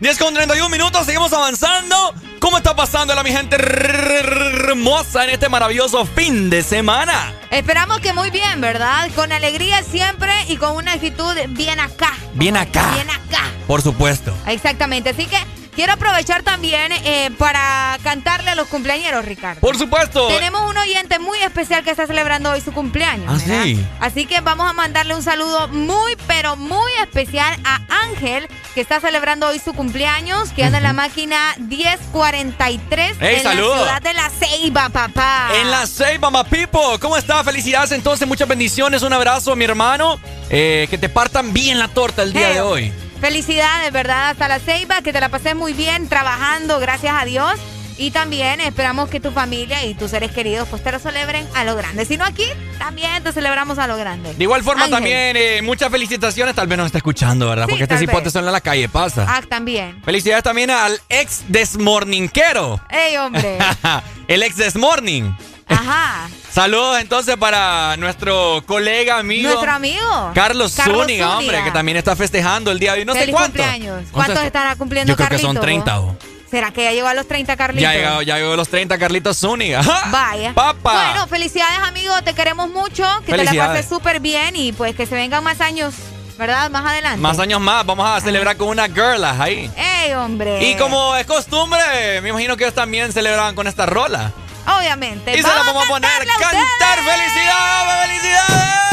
10 0.00 0.18
con 0.18 0.34
31 0.34 0.68
minutos, 0.68 1.06
seguimos 1.06 1.32
avanzando. 1.32 2.14
¿Cómo 2.38 2.58
está 2.58 2.76
pasando 2.76 3.14
la 3.14 3.22
mi 3.22 3.32
gente 3.32 3.56
hermosa 3.56 5.24
en 5.24 5.30
este 5.30 5.48
maravilloso 5.48 6.04
fin 6.04 6.48
de 6.50 6.62
semana? 6.62 7.32
Esperamos 7.50 8.00
que 8.00 8.12
muy 8.12 8.30
bien, 8.30 8.60
¿verdad? 8.60 9.10
Con 9.14 9.32
alegría 9.32 9.82
siempre 9.82 10.32
y 10.48 10.56
con 10.56 10.76
una 10.76 10.92
actitud 10.92 11.34
bien 11.48 11.80
acá. 11.80 12.12
Bien 12.34 12.56
acá. 12.56 12.92
Bien 12.94 13.10
acá. 13.10 13.50
Por 13.66 13.82
supuesto. 13.82 14.32
Exactamente. 14.46 15.10
Así 15.10 15.26
que 15.26 15.38
quiero 15.76 15.92
aprovechar 15.92 16.42
también 16.42 16.90
eh, 16.90 17.30
para 17.38 17.96
cantarle 18.02 18.50
a 18.50 18.54
los 18.56 18.66
cumpleañeros, 18.66 19.24
Ricardo. 19.24 19.60
Por 19.60 19.78
supuesto. 19.78 20.26
Tenemos 20.26 20.68
un 20.68 20.76
oyente 20.76 21.18
muy 21.20 21.38
especial 21.38 21.84
que 21.84 21.90
está 21.92 22.06
celebrando 22.08 22.50
hoy 22.50 22.60
su 22.60 22.72
cumpleaños. 22.72 23.42
Ah. 23.48 23.64
Así 24.00 24.26
que 24.26 24.40
vamos 24.40 24.68
a 24.68 24.72
mandarle 24.72 25.14
un 25.14 25.22
saludo 25.22 25.68
muy, 25.68 26.16
pero 26.26 26.56
muy 26.56 26.90
especial 27.02 27.56
a 27.64 27.80
Ángel, 28.04 28.48
que 28.74 28.80
está 28.80 28.98
celebrando 29.00 29.46
hoy 29.48 29.60
su 29.60 29.72
cumpleaños, 29.74 30.50
que 30.50 30.64
anda 30.64 30.78
en 30.78 30.84
la 30.84 30.92
máquina 30.92 31.54
1043 31.58 33.16
¡Ey, 33.20 33.36
en 33.36 33.42
saludo! 33.42 33.74
la 33.76 33.82
ciudad 33.82 34.02
de 34.02 34.14
La 34.14 34.30
Ceiba, 34.30 34.88
papá. 34.88 35.48
En 35.60 35.70
la 35.70 35.86
Ceiba, 35.86 36.30
Mama 36.30 36.44
Pipo. 36.44 36.98
¿Cómo 36.98 37.16
está? 37.16 37.44
Felicidades 37.44 37.92
entonces, 37.92 38.26
muchas 38.26 38.48
bendiciones. 38.48 39.02
Un 39.02 39.12
abrazo, 39.12 39.54
mi 39.54 39.64
hermano. 39.64 40.18
Eh, 40.50 40.86
que 40.90 40.98
te 40.98 41.08
partan 41.08 41.52
bien 41.52 41.78
la 41.78 41.88
torta 41.88 42.22
el 42.22 42.32
día 42.32 42.48
Hey. 42.48 42.54
de 42.54 42.60
hoy. 42.60 42.92
Felicidades, 43.20 43.92
¿verdad? 43.92 44.30
Hasta 44.30 44.48
la 44.48 44.58
Ceiba, 44.58 45.02
que 45.02 45.12
te 45.12 45.20
la 45.20 45.28
pases 45.28 45.54
muy 45.56 45.72
bien 45.72 46.08
trabajando, 46.08 46.78
gracias 46.78 47.14
a 47.20 47.24
Dios. 47.24 47.58
Y 47.98 48.10
también 48.10 48.60
esperamos 48.60 49.08
que 49.08 49.20
tu 49.20 49.30
familia 49.30 49.82
y 49.86 49.94
tus 49.94 50.10
seres 50.10 50.30
queridos 50.30 50.68
pues 50.68 50.82
te 50.82 50.92
lo 50.92 50.98
celebren 50.98 51.48
a 51.54 51.64
lo 51.64 51.74
grande. 51.76 52.04
Si 52.04 52.18
no 52.18 52.26
aquí, 52.26 52.44
también 52.78 53.22
te 53.22 53.32
celebramos 53.32 53.78
a 53.78 53.86
lo 53.86 53.96
grande. 53.96 54.34
De 54.34 54.44
igual 54.44 54.62
forma 54.62 54.82
Ángel. 54.84 54.96
también, 54.96 55.36
eh, 55.38 55.62
muchas 55.62 55.90
felicitaciones. 55.90 56.54
Tal 56.54 56.66
vez 56.66 56.76
nos 56.76 56.86
está 56.86 56.98
escuchando, 56.98 57.48
¿verdad? 57.48 57.64
Sí, 57.64 57.70
Porque 57.70 57.84
este 57.84 57.96
cipote 57.98 58.30
son 58.30 58.44
en 58.44 58.52
la 58.52 58.60
calle, 58.60 58.86
pasa. 58.90 59.24
Ah, 59.26 59.40
también. 59.48 60.02
Felicidades 60.04 60.44
también 60.44 60.70
al 60.70 61.00
ex 61.08 61.44
desmorninquero. 61.48 62.80
¡Ey, 62.90 63.16
hombre! 63.16 63.56
el 64.28 64.42
ex 64.42 64.56
desmorning. 64.56 65.34
Ajá. 65.66 66.28
Saludos 66.56 66.98
entonces 67.02 67.36
para 67.36 67.98
nuestro 67.98 68.62
colega, 68.64 69.18
amigo. 69.18 69.50
Nuestro 69.50 69.72
amigo. 69.72 70.30
Carlos, 70.34 70.72
Carlos 70.74 71.02
Zúñiga, 71.02 71.36
hombre, 71.36 71.62
que 71.62 71.70
también 71.70 71.98
está 71.98 72.16
festejando 72.16 72.70
el 72.70 72.78
día 72.78 72.94
de 72.94 73.00
hoy. 73.00 73.04
No 73.04 73.12
sé 73.12 73.20
Feliz 73.20 73.34
cuánto. 73.34 73.58
cumpleaños. 73.58 73.94
¿Cuántos 74.10 74.12
¿Cuántos- 74.12 74.44
estará 74.44 74.74
cumpliendo 74.76 75.12
Yo 75.12 75.16
creo 75.18 75.28
que 75.28 75.38
son 75.38 75.60
30. 75.60 76.00
o- 76.00 76.16
¿Será 76.50 76.70
que 76.70 76.84
ya 76.84 76.92
llegó 76.92 77.08
a 77.08 77.12
los 77.12 77.28
30, 77.28 77.58
Carlitos? 77.58 77.82
Ya 77.82 77.92
llegó, 77.92 78.22
ya 78.22 78.38
llegó 78.38 78.54
a 78.54 78.56
los 78.56 78.68
30, 78.70 78.96
Carlitos 78.96 79.36
Zúñiga. 79.38 79.82
Vaya. 80.10 80.54
Papá. 80.54 81.10
Bueno, 81.10 81.26
felicidades, 81.26 81.78
amigo. 81.86 82.14
Te 82.24 82.32
queremos 82.32 82.70
mucho. 82.70 83.04
Que 83.26 83.32
te 83.34 83.44
la 83.44 83.66
pases 83.66 83.86
súper 83.86 84.20
bien 84.20 84.56
y 84.56 84.72
pues 84.72 84.96
que 84.96 85.04
se 85.04 85.14
vengan 85.14 85.44
más 85.44 85.60
años, 85.60 85.92
¿verdad? 86.38 86.70
Más 86.70 86.86
adelante. 86.86 87.20
Más 87.20 87.38
años 87.38 87.60
más, 87.60 87.84
vamos 87.84 88.08
a 88.08 88.18
celebrar 88.22 88.56
con 88.56 88.68
una 88.68 88.86
girl 88.86 89.22
ahí. 89.24 89.70
¡Ey, 89.76 90.14
hombre! 90.14 90.70
Y 90.70 90.74
como 90.76 91.16
es 91.16 91.26
costumbre, 91.26 91.82
me 92.22 92.30
imagino 92.30 92.56
que 92.56 92.64
ellos 92.64 92.74
también 92.74 93.12
celebraban 93.12 93.54
con 93.54 93.66
esta 93.66 93.84
rola. 93.84 94.32
Obviamente. 94.66 95.32
Y 95.32 95.42
se 95.42 95.48
la 95.48 95.62
vamos 95.62 95.84
a 95.84 95.88
poner. 95.88 96.26
¡Cantar! 96.26 96.98
¡Felicidades! 96.98 98.08
¡Felicidades! 98.08 98.86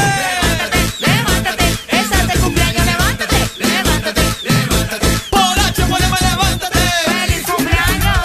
¡Esa 1.88 2.14
es 2.14 2.28
de 2.28 2.34
cumpleaños! 2.38 2.86
¡Levántate! 2.86 3.36
¡Levántate! 3.56 5.08
¡Polacho, 5.30 5.86
poneme, 5.88 6.16
levántate! 6.20 6.78
¡Feliz 6.78 7.42
cumpleaños! 7.46 8.18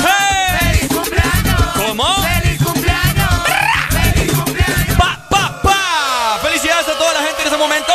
¡Feliz 0.59 0.87
cumpleaños! 0.87 1.61
¿Cómo? 1.75 2.23
¡Feliz 2.23 2.63
cumpleaños! 2.63 3.33
¡Feliz 3.89 4.31
cumpleaños! 4.33 4.97
¡Pa, 4.97 5.19
pa, 5.29 5.61
pa! 5.63 6.39
Felicidades 6.41 6.87
a 6.87 6.97
toda 6.97 7.13
la 7.13 7.21
gente 7.21 7.41
en 7.41 7.47
ese 7.47 7.57
momento 7.57 7.93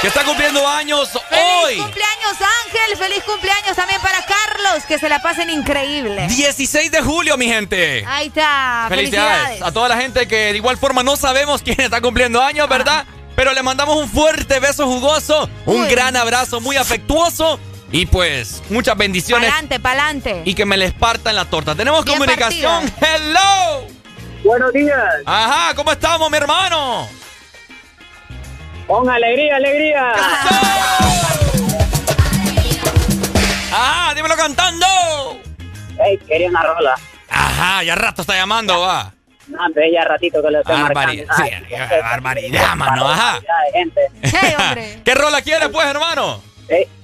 que 0.00 0.08
está 0.08 0.24
cumpliendo 0.24 0.66
años 0.68 1.10
hoy. 1.14 1.74
¡Feliz 1.74 1.82
cumpleaños, 1.82 2.40
Ángel! 2.90 2.96
¡Feliz 2.98 3.24
cumpleaños 3.24 3.76
también 3.76 4.00
para 4.00 4.18
Carlos! 4.24 4.84
Que 4.86 4.98
se 4.98 5.08
la 5.08 5.20
pasen 5.20 5.50
increíble. 5.50 6.26
16 6.28 6.90
de 6.90 7.00
julio, 7.02 7.36
mi 7.36 7.46
gente. 7.46 8.04
Ahí 8.06 8.28
está. 8.28 8.86
Felicidades. 8.88 9.36
Felicidades. 9.38 9.62
a 9.62 9.72
toda 9.72 9.88
la 9.88 9.96
gente 9.96 10.26
que 10.28 10.36
de 10.52 10.56
igual 10.56 10.76
forma 10.76 11.02
no 11.02 11.16
sabemos 11.16 11.62
quién 11.62 11.80
está 11.80 12.00
cumpliendo 12.00 12.42
años, 12.42 12.68
¿verdad? 12.68 13.04
Pero 13.34 13.52
le 13.52 13.62
mandamos 13.62 13.96
un 13.96 14.08
fuerte 14.08 14.60
beso 14.60 14.86
jugoso, 14.86 15.48
un 15.66 15.82
Uy. 15.82 15.88
gran 15.88 16.16
abrazo 16.16 16.60
muy 16.60 16.76
afectuoso 16.76 17.60
y 17.92 18.06
pues 18.06 18.62
muchas 18.70 18.96
bendiciones 18.96 19.50
Pa'lante, 19.50 19.78
pa'lante. 19.78 20.42
y 20.44 20.54
que 20.54 20.64
me 20.64 20.76
les 20.78 20.92
partan 20.94 21.36
la 21.36 21.44
torta. 21.44 21.74
Tenemos 21.74 22.04
Bien 22.04 22.16
comunicación. 22.18 22.90
Hello. 23.00 23.86
Buenos 24.42 24.72
días. 24.72 24.98
Ajá, 25.26 25.74
¿cómo 25.74 25.92
estamos, 25.92 26.30
mi 26.30 26.36
hermano? 26.38 27.08
Con 28.86 29.10
alegría, 29.10 29.56
alegría. 29.56 30.12
Ajá, 33.76 34.14
dímelo 34.14 34.36
cantando. 34.36 34.86
Ey, 36.02 36.16
quería 36.26 36.48
una 36.48 36.62
rola. 36.62 36.94
Ajá, 37.28 37.82
ya 37.82 37.94
rato 37.94 38.22
está 38.22 38.34
llamando, 38.34 38.80
va. 38.80 39.12
Ah, 39.58 39.66
hombre, 39.66 39.92
ya 39.92 40.02
ratito 40.04 40.42
que 40.42 40.50
lo 40.50 40.60
estoy 40.60 40.82
barbaridad, 40.82 41.26
sí, 41.36 41.42
Ay, 41.42 42.00
barbaridad, 42.00 42.74
mano, 42.76 43.08
ajá. 43.08 43.40
¿Qué 45.04 45.14
rola 45.14 45.42
quieres, 45.42 45.68
pues, 45.68 45.86
hermano? 45.86 46.42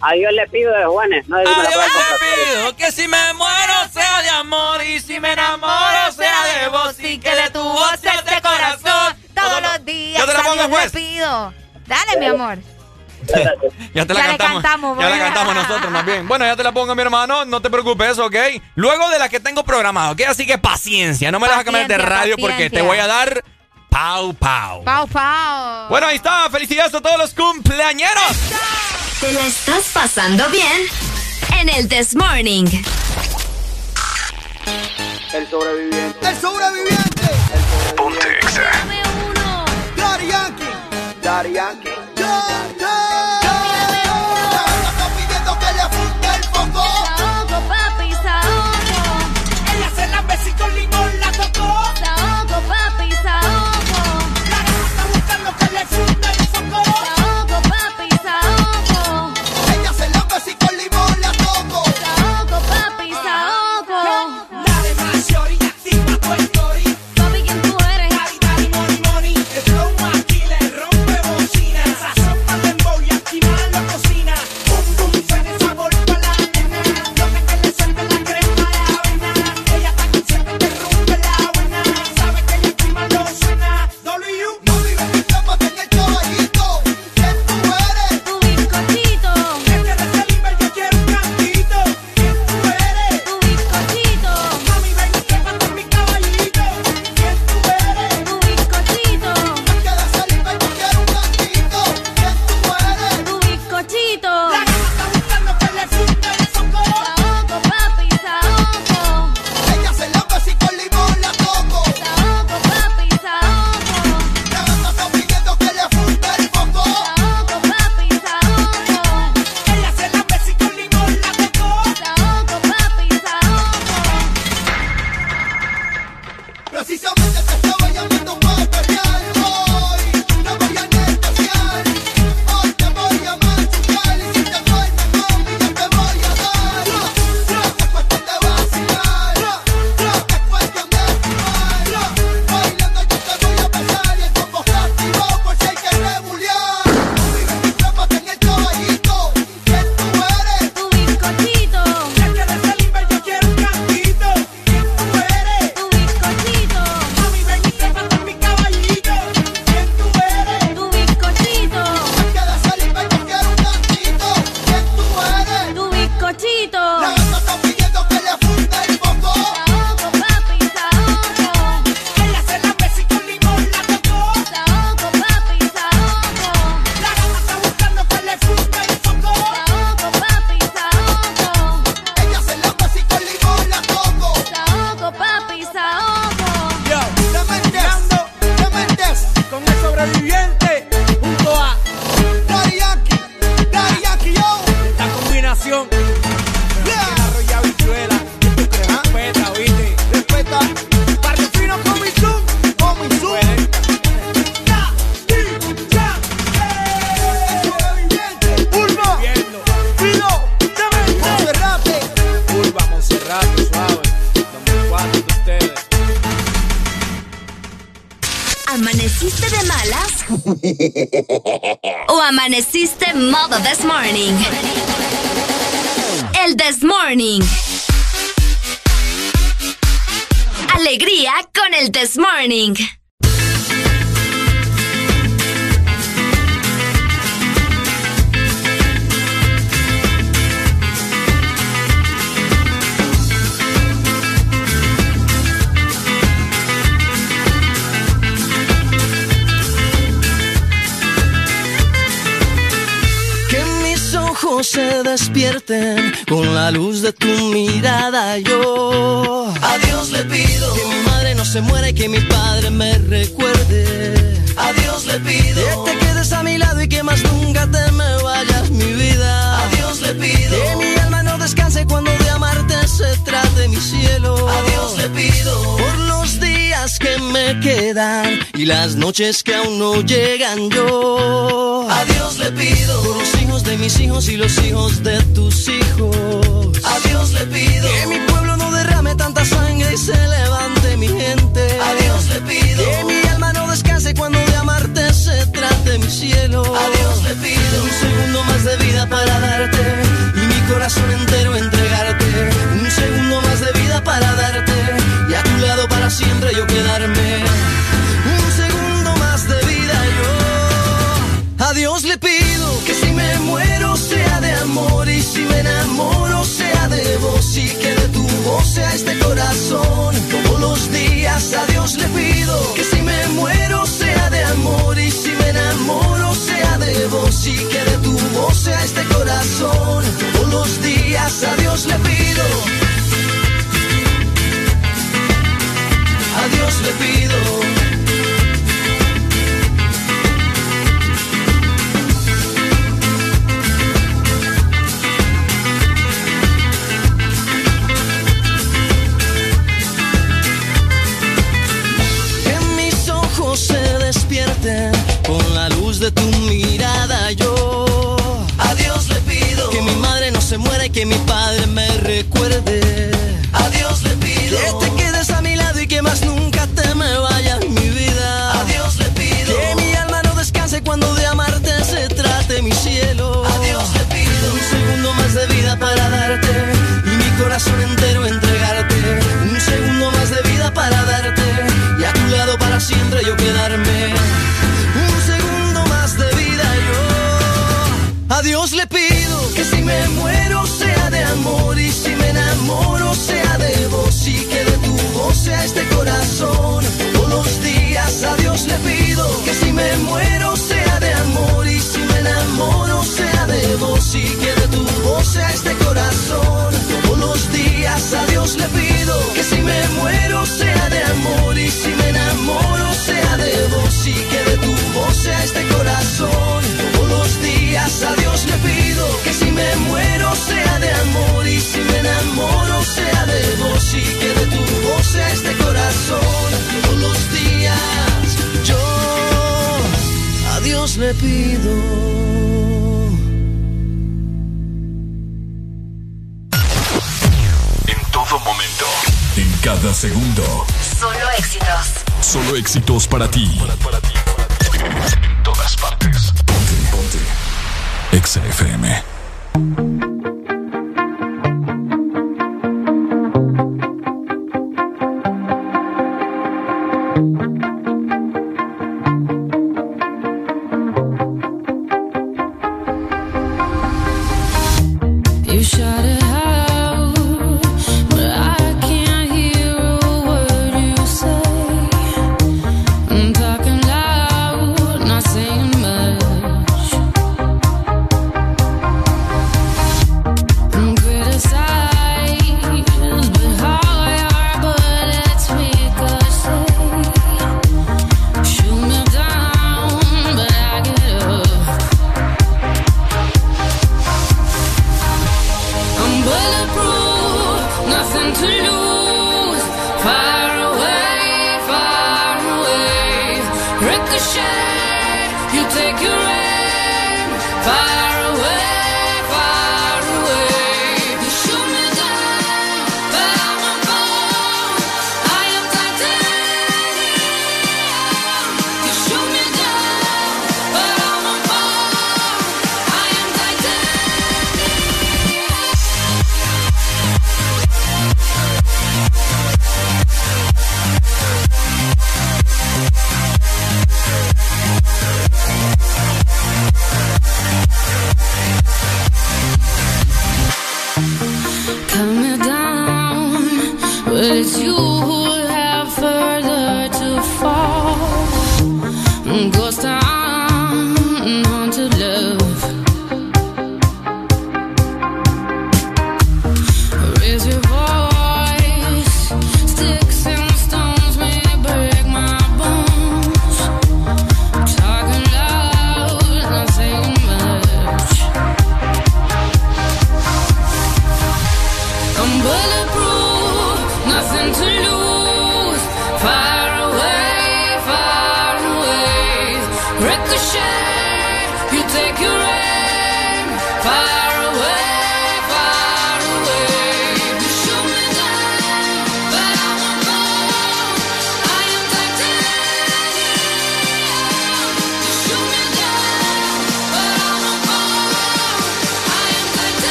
A 0.00 0.12
Dios 0.14 0.32
le 0.32 0.48
pido 0.48 0.72
de 0.72 0.84
Juanes. 0.86 1.28
No 1.28 1.36
a 1.36 1.40
Dios 1.42 1.56
le 1.56 1.62
pido 1.62 2.76
que 2.76 2.90
si 2.90 3.06
me 3.06 3.32
muero 3.34 3.74
sea 3.92 4.22
de 4.22 4.30
amor 4.30 4.82
y 4.84 4.98
si 4.98 5.20
me 5.20 5.32
enamoro 5.34 6.10
sea 6.16 6.42
de 6.62 6.68
vos 6.68 6.98
y 6.98 7.18
que 7.18 7.34
de 7.34 7.50
tu 7.50 7.62
voz 7.62 8.00
corazón 8.42 9.16
todos 9.34 9.62
los 9.62 9.84
días. 9.84 10.18
Yo 10.18 10.26
te 10.26 10.32
la 10.32 10.42
pongo, 10.42 10.62
le 10.62 10.68
pues. 10.68 10.90
pido. 10.90 11.54
Dale, 11.86 12.18
mi 12.18 12.26
amor 12.26 12.58
ya 13.94 14.06
te 14.06 14.14
la, 14.14 14.20
ya 14.20 14.26
cantamos. 14.28 14.62
cantamos. 14.62 14.98
Ya 14.98 15.04
la 15.04 15.10
pues. 15.10 15.22
cantamos 15.22 15.54
nosotros 15.54 15.90
más 15.90 16.04
bien. 16.04 16.26
Bueno, 16.28 16.44
ya 16.44 16.56
te 16.56 16.62
la 16.62 16.72
pongo, 16.72 16.94
mi 16.94 17.02
hermano. 17.02 17.44
No 17.44 17.60
te 17.60 17.70
preocupes, 17.70 18.18
¿ok? 18.18 18.36
Luego 18.74 19.08
de 19.10 19.18
la 19.18 19.28
que 19.28 19.40
tengo 19.40 19.64
programado, 19.64 20.12
¿ok? 20.12 20.22
Así 20.28 20.46
que 20.46 20.58
paciencia. 20.58 21.30
No 21.30 21.40
me 21.40 21.48
la 21.48 21.62
cambiar 21.64 21.88
de 21.88 21.98
radio 21.98 22.36
porque 22.38 22.70
te 22.70 22.82
voy 22.82 22.98
a 22.98 23.06
dar 23.06 23.44
Pau 23.88 24.34
Pau. 24.34 24.84
Pau 24.84 25.06
Pau. 25.06 25.88
Bueno, 25.88 26.06
ahí 26.06 26.16
está. 26.16 26.48
Felicidades 26.50 26.94
a 26.94 27.00
todos 27.00 27.18
los 27.18 27.34
cumpleañeros. 27.34 28.36
Te 29.20 29.32
la 29.32 29.46
estás 29.46 29.84
pasando 29.92 30.48
bien 30.48 30.82
en 31.60 31.68
el 31.68 31.88
This 31.88 32.14
Morning. 32.16 32.66
El 35.32 35.48
sobreviviente. 35.48 36.28
El 36.28 36.36
sobreviviente. 36.40 37.26
El 37.92 37.96
sobreviviente. 37.96 37.96
Ponte 37.96 38.42
Yankee. 40.26 41.52
Yankee. 41.52 41.91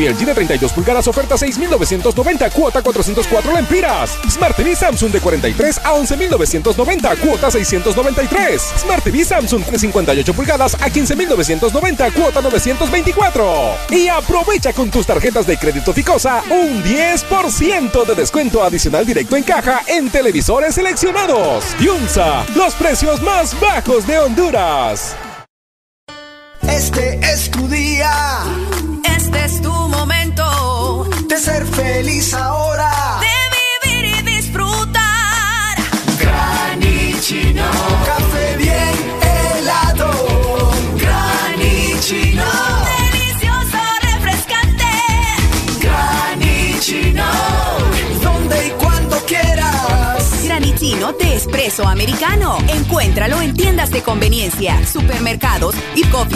TV 0.00 0.14
LG 0.14 0.24
de 0.24 0.34
32 0.34 0.72
pulgadas, 0.72 1.06
oferta 1.08 1.36
6,990, 1.36 2.50
cuota 2.50 2.82
404 2.82 3.52
lempiras. 3.52 4.18
Smart 4.30 4.56
TV 4.56 4.74
Samsung 4.74 5.12
de 5.12 5.20
43 5.20 5.78
a 5.84 5.92
11,990, 5.92 7.16
cuota 7.16 7.50
693. 7.50 8.62
Smart 8.78 9.04
TV 9.04 9.24
Samsung 9.24 9.62
de 9.66 9.78
58 9.78 10.34
pulgadas 10.34 10.74
a 10.80 10.88
15,990, 10.88 12.10
cuota 12.12 12.40
924. 12.40 13.74
Y 13.90 14.08
aprovecha 14.08 14.72
con 14.72 14.90
tus 14.90 15.06
tarjetas 15.06 15.46
de 15.46 15.58
crédito 15.58 15.92
Ficosa 15.92 16.42
un 16.48 16.82
10% 16.82 18.06
de 18.06 18.14
descuento 18.14 18.62
adicional 18.62 19.04
directo 19.04 19.36
en 19.36 19.42
caja 19.42 19.82
en 19.86 20.08
televisores 20.08 20.76
seleccionados. 20.76 21.76
Yunza, 21.78 22.46
los 22.56 22.74
precios 22.74 23.20
más 23.20 23.58
bajos 23.60 24.06
de 24.06 24.18
Honduras. 24.18 25.14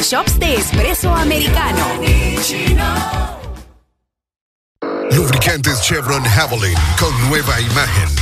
Shops 0.05 0.39
de 0.39 0.57
espresso 0.57 1.09
americano. 1.09 1.83
Lubricantes 5.11 5.81
Chevron 5.81 6.23
Javelin 6.25 6.77
con 6.99 7.29
nueva 7.29 7.59
imagen 7.61 8.04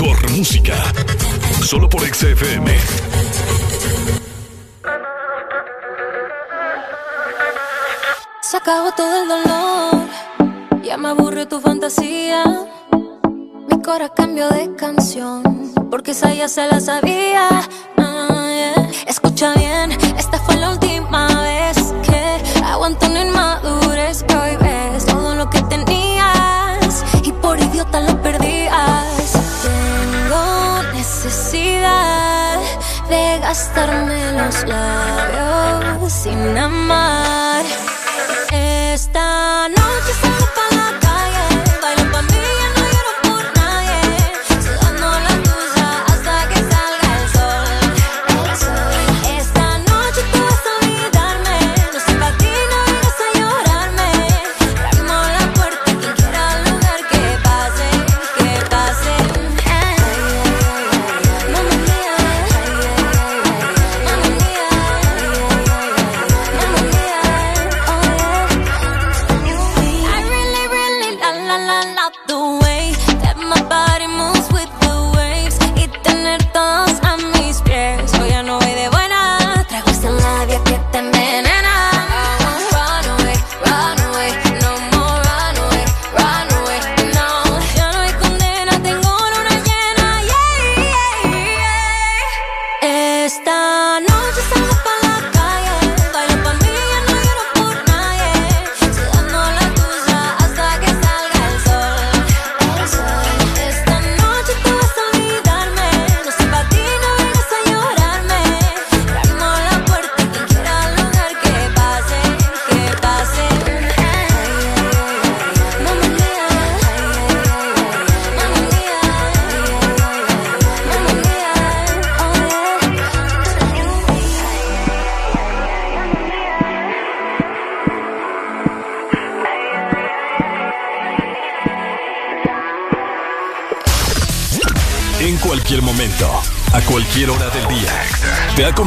mejor 0.00 0.30
música. 0.30 0.74
Solo 1.62 1.88
por 1.88 2.00
XFM. 2.02 2.70
Se 8.42 8.56
acabó 8.56 8.92
todo 8.92 9.22
el 9.22 9.28
dolor, 9.28 10.08
ya 10.82 10.96
me 10.96 11.08
aburre 11.08 11.46
tu 11.46 11.60
fantasía. 11.60 12.44
Mi 13.70 13.82
cora 13.82 14.08
cambió 14.08 14.48
de 14.48 14.74
canción, 14.74 15.42
porque 15.90 16.12
esa 16.12 16.32
ya 16.32 16.48
se 16.48 16.66
la 16.66 16.80
sabía. 16.80 17.48
Ah. 17.98 18.88
Escucha 19.06 19.52
bien, 19.54 19.92
esta 20.16 20.38
fue 20.38 20.56
la 20.56 20.70
última 20.70 21.39
gastarme 33.50 34.32
los 34.34 34.64
labios 34.64 36.12
sin 36.12 36.56
amar. 36.56 37.64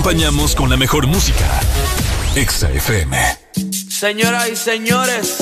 Acompañamos 0.03 0.53
con 0.53 0.69
la 0.69 0.75
mejor 0.75 1.07
música. 1.07 1.61
Exa 2.35 2.69
FM. 2.69 3.17
Señoras 3.89 4.49
y 4.49 4.55
señores, 4.57 5.37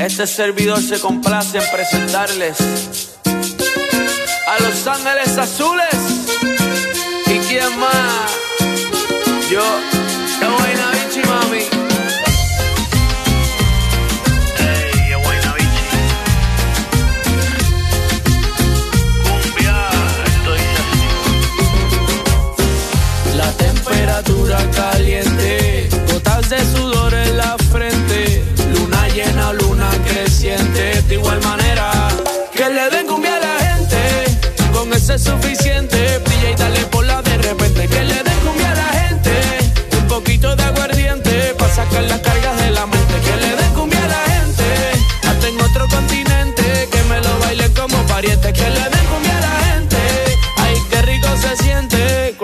este 0.00 0.26
servidor 0.26 0.82
se 0.82 0.98
complace 0.98 1.58
en 1.58 1.64
presentarles 1.70 2.56
a 4.48 4.60
Los 4.60 4.84
Ángeles 4.88 5.38
Azules. 5.38 5.86
¿Y 7.26 7.38
quién 7.46 7.78
más? 7.78 8.32
Yo, 9.52 9.62
caliente, 24.54 25.88
gotas 26.12 26.50
de 26.50 26.58
sudor 26.58 27.12
en 27.14 27.36
la 27.36 27.56
frente, 27.72 28.44
luna 28.72 29.08
llena, 29.08 29.52
luna 29.52 29.90
creciente, 30.06 31.02
de 31.02 31.14
igual 31.14 31.40
manera 31.42 31.90
que 32.54 32.68
le 32.68 32.88
den 32.90 33.06
cumbia 33.06 33.36
a 33.36 33.40
la 33.40 33.58
gente, 33.74 33.98
con 34.72 34.92
ese 34.92 35.14
es 35.14 35.24
suficiente, 35.24 36.18
brilla 36.18 36.50
y 36.50 36.54
dale 36.54 36.85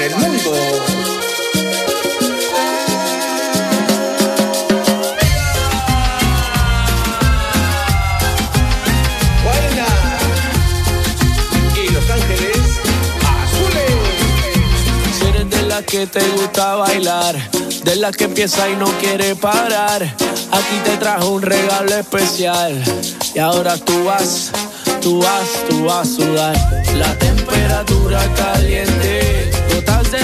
para 0.00 0.06
el 0.06 0.16
mundo. 0.16 0.50
Guayna 9.44 9.86
y 11.76 11.92
Los 11.92 12.10
Ángeles 12.10 12.80
Azules. 13.42 13.92
Si 15.18 15.26
eres 15.26 15.50
de 15.50 15.62
las 15.62 15.82
que 15.84 16.06
te 16.06 16.20
gusta 16.30 16.76
bailar, 16.76 17.36
de 17.84 17.96
las 17.96 18.16
que 18.16 18.24
empieza 18.24 18.68
y 18.70 18.76
no 18.76 18.86
quiere 19.00 19.36
parar, 19.36 20.02
aquí 20.02 20.76
te 20.84 20.96
trajo 20.96 21.28
un 21.30 21.42
regalo 21.42 21.94
especial. 21.96 22.82
Y 23.34 23.38
ahora 23.38 23.76
tú 23.76 24.04
vas, 24.04 24.50
tú 25.02 25.20
vas, 25.20 25.48
tú 25.68 25.84
vas 25.84 26.08
a 26.08 26.10
sudar. 26.10 26.56
La 26.96 27.14
temperatura 27.18 28.20
caliente, 28.34 29.50
gotas 29.96 30.19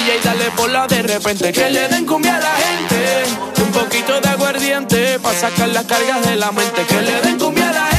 Brilla 0.00 0.16
y 0.16 0.20
dale 0.24 0.50
por 0.56 0.70
la 0.70 0.86
de 0.86 1.02
repente. 1.02 1.52
Que 1.52 1.70
le 1.70 1.88
den 1.88 2.06
cumbia 2.06 2.36
a 2.36 2.40
la 2.40 2.52
gente, 2.52 3.62
un 3.62 3.70
poquito 3.70 4.20
de 4.20 4.28
aguardiente, 4.28 5.18
para 5.20 5.38
sacar 5.38 5.68
las 5.68 5.84
cargas 5.84 6.24
de 6.26 6.36
la 6.36 6.52
mente. 6.52 6.84
Que 6.86 7.02
le 7.02 7.20
den 7.20 7.38
cumbia 7.38 7.68
a 7.68 7.72
la 7.72 7.80
gente, 7.86 7.89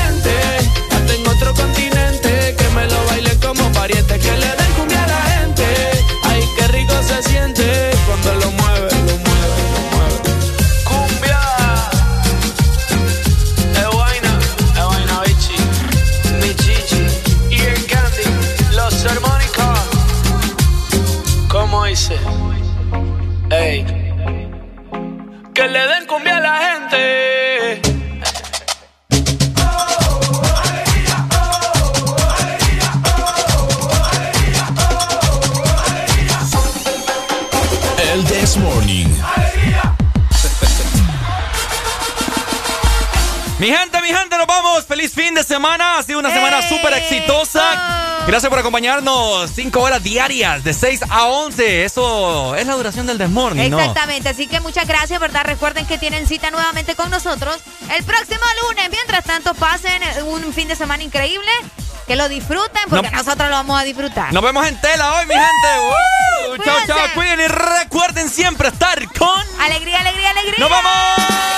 Gracias 48.41 48.49
por 48.49 48.59
acompañarnos. 48.59 49.51
Cinco 49.53 49.81
horas 49.81 50.01
diarias, 50.01 50.63
de 50.63 50.73
6 50.73 51.01
a 51.11 51.25
11. 51.27 51.85
Eso 51.85 52.55
es 52.55 52.65
la 52.65 52.73
duración 52.73 53.05
del 53.05 53.19
Desmorning, 53.19 53.69
¿no? 53.69 53.77
Exactamente, 53.79 54.29
así 54.29 54.47
que 54.47 54.59
muchas 54.61 54.87
gracias, 54.87 55.19
¿verdad? 55.19 55.43
Recuerden 55.45 55.85
que 55.85 55.99
tienen 55.99 56.25
cita 56.25 56.49
nuevamente 56.49 56.95
con 56.95 57.11
nosotros 57.11 57.59
el 57.95 58.03
próximo 58.03 58.41
lunes. 58.63 58.89
Mientras 58.89 59.23
tanto, 59.25 59.53
pasen 59.53 60.01
un 60.25 60.51
fin 60.53 60.67
de 60.67 60.75
semana 60.75 61.03
increíble. 61.03 61.51
Que 62.07 62.15
lo 62.15 62.27
disfruten 62.29 62.81
porque 62.89 63.11
No- 63.11 63.17
nosotros 63.17 63.47
lo 63.47 63.55
vamos 63.57 63.79
a 63.79 63.83
disfrutar. 63.83 64.33
Nos 64.33 64.41
vemos 64.41 64.65
en 64.65 64.81
tela 64.81 65.13
hoy, 65.19 65.27
mi 65.27 65.35
gente. 65.35 66.47
¡Woo! 66.49 66.57
Chao, 66.65 66.77
chao. 66.87 66.97
Cuiden 67.13 67.41
y 67.41 67.47
recuerden 67.47 68.27
siempre 68.27 68.69
estar 68.69 69.05
con. 69.19 69.39
Alegría, 69.61 69.99
alegría, 69.99 70.31
alegría. 70.31 70.55
¡Nos 70.57 70.69
vamos! 70.71 71.50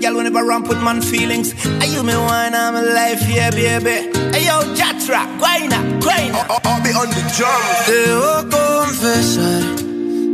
Girl 0.00 0.16
whenever 0.16 0.42
run 0.44 0.62
put 0.64 0.80
man 0.82 1.02
feelings. 1.02 1.52
Are 1.66 1.86
you 1.86 2.02
me 2.02 2.16
wine, 2.16 2.54
I'm 2.54 2.74
alive, 2.74 3.20
yeah, 3.28 3.50
baby. 3.50 4.08
Hey 4.32 4.46
yo, 4.46 4.56
Jatra, 4.74 5.26
guayna, 5.38 5.78
guayna. 6.00 6.40
I'll 6.64 6.82
be 6.82 6.90
on 6.90 7.08
the 7.10 7.22
drum. 7.36 7.62
Debo 7.86 8.34
confesar, 8.56 9.62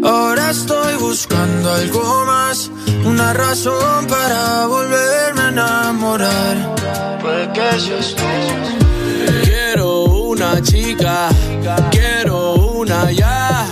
ahora 0.05 0.51
estoy 0.51 0.95
buscando 1.01 1.73
algo 1.73 2.25
más, 2.27 2.71
una 3.05 3.33
razón 3.33 4.07
para 4.07 4.67
volverme 4.67 5.43
a 5.43 5.49
enamorar. 5.49 6.57
Puede 7.21 7.53
que 7.53 7.81
seas 7.81 8.15
tú. 8.15 8.23
Quiero 9.43 10.05
una 10.05 10.63
chica, 10.63 11.29
quiero 11.91 12.55
una 12.55 13.11
ya. 13.11 13.67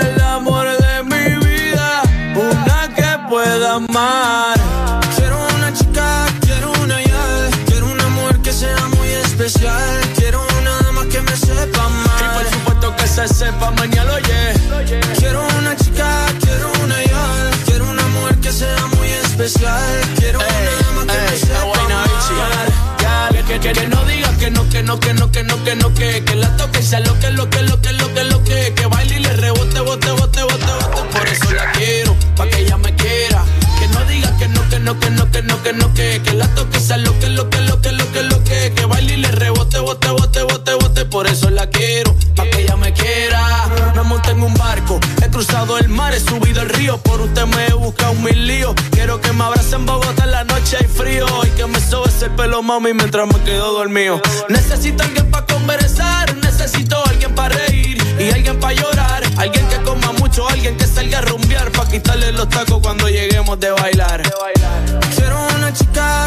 El 0.00 0.20
amor 0.20 0.66
de 0.66 1.02
mi 1.04 1.46
vida, 1.46 2.02
una 2.36 2.94
que 2.94 3.28
pueda 3.28 3.76
amar. 3.76 4.49
Especial, 9.42 10.00
quiero 10.16 10.46
una 10.60 10.82
dama 10.82 11.06
que 11.08 11.20
me 11.22 11.34
sepa 11.34 11.88
Y 12.20 12.34
por 12.34 12.52
supuesto 12.52 12.96
que 12.96 13.06
se 13.06 13.26
sepa 13.28 13.70
mañana, 13.70 14.12
oye. 14.12 14.52
Quiero 15.16 15.46
una 15.58 15.74
chica, 15.76 16.26
quiero 16.40 16.70
una 16.84 17.02
ya, 17.04 17.50
quiero 17.64 17.88
una 17.88 18.06
mujer 18.08 18.38
especial. 19.24 20.00
Quiero 20.16 20.40
una 20.40 20.70
dama 20.82 21.06
que 21.06 21.18
me 21.30 21.38
sepa 21.38 21.80
que, 23.32 23.42
que, 23.44 23.60
que, 23.60 23.72
que 23.72 23.88
no 23.88 24.04
digas 24.04 24.36
que 24.36 24.50
no, 24.50 24.68
que 24.68 24.82
no, 24.82 25.00
que 25.00 25.14
no, 25.14 25.30
que 25.30 25.42
no, 25.42 25.64
que 25.64 25.74
no, 25.74 25.94
que, 25.94 26.24
que 26.24 26.34
la 26.36 26.56
toque 26.56 26.82
sea 26.82 27.00
lo 27.00 27.18
que, 27.18 27.30
lo 27.30 27.48
que, 27.48 27.62
lo 27.62 27.80
que, 27.80 27.92
lo 27.92 28.12
que, 28.12 28.24
lo 28.24 28.44
que, 28.44 28.74
que 28.74 28.86
baile 28.86 29.16
y 29.16 29.20
le 29.20 29.32
rebote, 29.32 29.80
bote, 29.80 30.10
bote, 30.10 30.42
bote, 30.42 30.72
bote. 30.72 31.18
Por 31.18 31.26
eso 31.26 31.50
la 31.52 31.72
quiero, 31.72 32.14
pa' 32.36 32.46
que 32.46 32.58
ella 32.58 32.76
me 32.76 32.94
quiera. 32.94 33.42
Que 33.78 33.88
no 33.88 34.04
digas 34.04 34.32
que 34.32 34.48
no, 34.48 34.68
que 34.68 34.78
no, 34.78 35.00
que 35.00 35.10
no, 35.10 35.30
que 35.30 35.42
no, 35.42 35.62
que 35.62 35.72
no, 35.72 35.94
que, 35.94 36.20
que 36.22 36.32
la 36.34 36.46
toque 36.54 36.78
sea 36.78 36.98
lo 36.98 37.18
que, 37.18 37.28
lo 37.30 37.48
que, 37.48 37.60
lo 37.62 37.80
que, 37.80 37.92
lo 37.92 37.99
que, 38.12 38.22
lo 38.22 38.42
que, 38.44 38.72
que 38.74 38.84
baile 38.84 39.14
y 39.14 39.16
le 39.18 39.30
rebote, 39.30 39.78
bote, 39.78 40.08
bote, 40.08 40.42
bote, 40.42 40.74
bote. 40.74 41.04
Por 41.04 41.26
eso 41.26 41.50
la 41.50 41.68
quiero, 41.68 42.14
pa' 42.36 42.44
que 42.44 42.62
ella 42.62 42.76
me 42.76 42.92
quiera. 42.92 43.68
Me 43.94 44.02
monté 44.02 44.30
en 44.30 44.42
un 44.42 44.54
barco, 44.54 45.00
he 45.22 45.28
cruzado 45.30 45.78
el 45.78 45.88
mar, 45.88 46.14
he 46.14 46.20
subido 46.20 46.62
el 46.62 46.68
río. 46.68 46.98
Por 46.98 47.20
usted 47.20 47.46
me 47.46 47.66
he 47.66 47.72
buscado 47.72 48.14
mil 48.14 48.46
líos. 48.46 48.74
Quiero 48.92 49.20
que 49.20 49.32
me 49.32 49.44
abrace 49.44 49.76
en 49.76 49.86
Bogotá 49.86 50.24
en 50.24 50.30
la 50.32 50.44
noche 50.44 50.76
hay 50.80 50.86
frío. 50.86 51.26
Y 51.44 51.48
que 51.50 51.66
me 51.66 51.80
sobes 51.80 52.22
el 52.22 52.30
pelo, 52.30 52.62
mami, 52.62 52.92
mientras 52.94 53.26
me 53.26 53.40
quedo 53.44 53.72
dormido. 53.72 54.20
Necesito 54.48 55.02
alguien 55.02 55.30
para 55.30 55.46
conversar, 55.46 56.34
necesito 56.36 56.96
alguien 57.06 57.34
para 57.34 57.54
reír 57.54 57.98
y 58.18 58.30
alguien 58.30 58.58
para 58.58 58.74
llorar. 58.74 59.22
Alguien 59.36 59.66
que 59.68 59.76
coma 59.82 60.12
mucho, 60.12 60.48
alguien 60.48 60.76
que 60.76 60.86
salga 60.86 61.18
a 61.18 61.22
rumbear 61.22 61.70
para 61.72 61.90
quitarle 61.90 62.32
los 62.32 62.48
tacos 62.48 62.80
cuando 62.82 63.08
lleguemos 63.08 63.58
de 63.60 63.70
bailar. 63.70 64.22
Quiero 65.16 65.46
una 65.56 65.72
chica, 65.72 66.26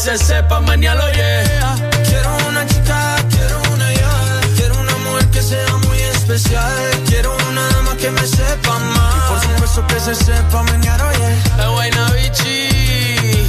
se 0.00 0.16
sepa 0.16 0.60
mañana, 0.60 1.02
yeah. 1.12 1.76
Quiero 2.04 2.30
una 2.48 2.64
chica, 2.66 3.16
quiero 3.28 3.60
una 3.70 3.92
ya. 3.92 4.40
Quiero 4.56 4.80
una 4.80 4.96
mujer 4.96 5.26
que 5.30 5.42
sea 5.42 5.76
muy 5.76 6.00
especial. 6.00 6.72
Quiero 7.06 7.36
una 7.50 7.68
dama 7.68 7.94
que 7.98 8.10
me 8.10 8.26
sepa. 8.26 8.78
Y 8.78 9.20
por 9.28 9.40
supuesto 9.40 9.86
que 9.88 10.00
se 10.00 10.14
sepa 10.14 10.62
mañana, 10.62 11.04
yeah. 11.18 11.64
Es 11.64 11.70
buena 11.70 12.10
bichi, 12.12 13.46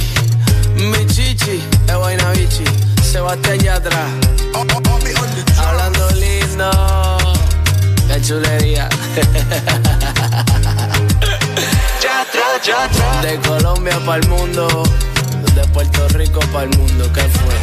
mi 0.76 1.06
chichi. 1.06 1.64
Es 1.88 1.96
buena 1.96 2.30
bichi, 2.32 2.64
Sebastián 3.02 3.58
Yatra. 3.58 4.06
Hablando 5.56 6.10
lindo, 6.10 6.70
qué 8.08 8.20
chulería. 8.20 8.88
De 13.22 13.40
Colombia 13.40 13.98
para 14.04 14.18
el 14.22 14.28
mundo, 14.28 14.82
de 15.54 15.64
Puerto 15.68 16.08
Rico 16.08 16.40
para 16.52 16.64
el 16.64 16.78
mundo, 16.78 17.10
¿qué 17.12 17.20
fue? 17.22 17.54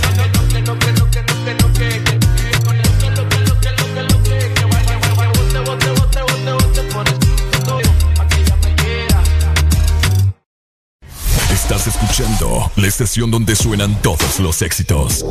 Estás 11.52 11.88
escuchando 11.88 12.72
la 12.76 12.88
estación 12.88 13.32
donde 13.32 13.56
suenan 13.56 13.96
todos 14.02 14.40
los 14.40 14.62
éxitos. 14.62 15.26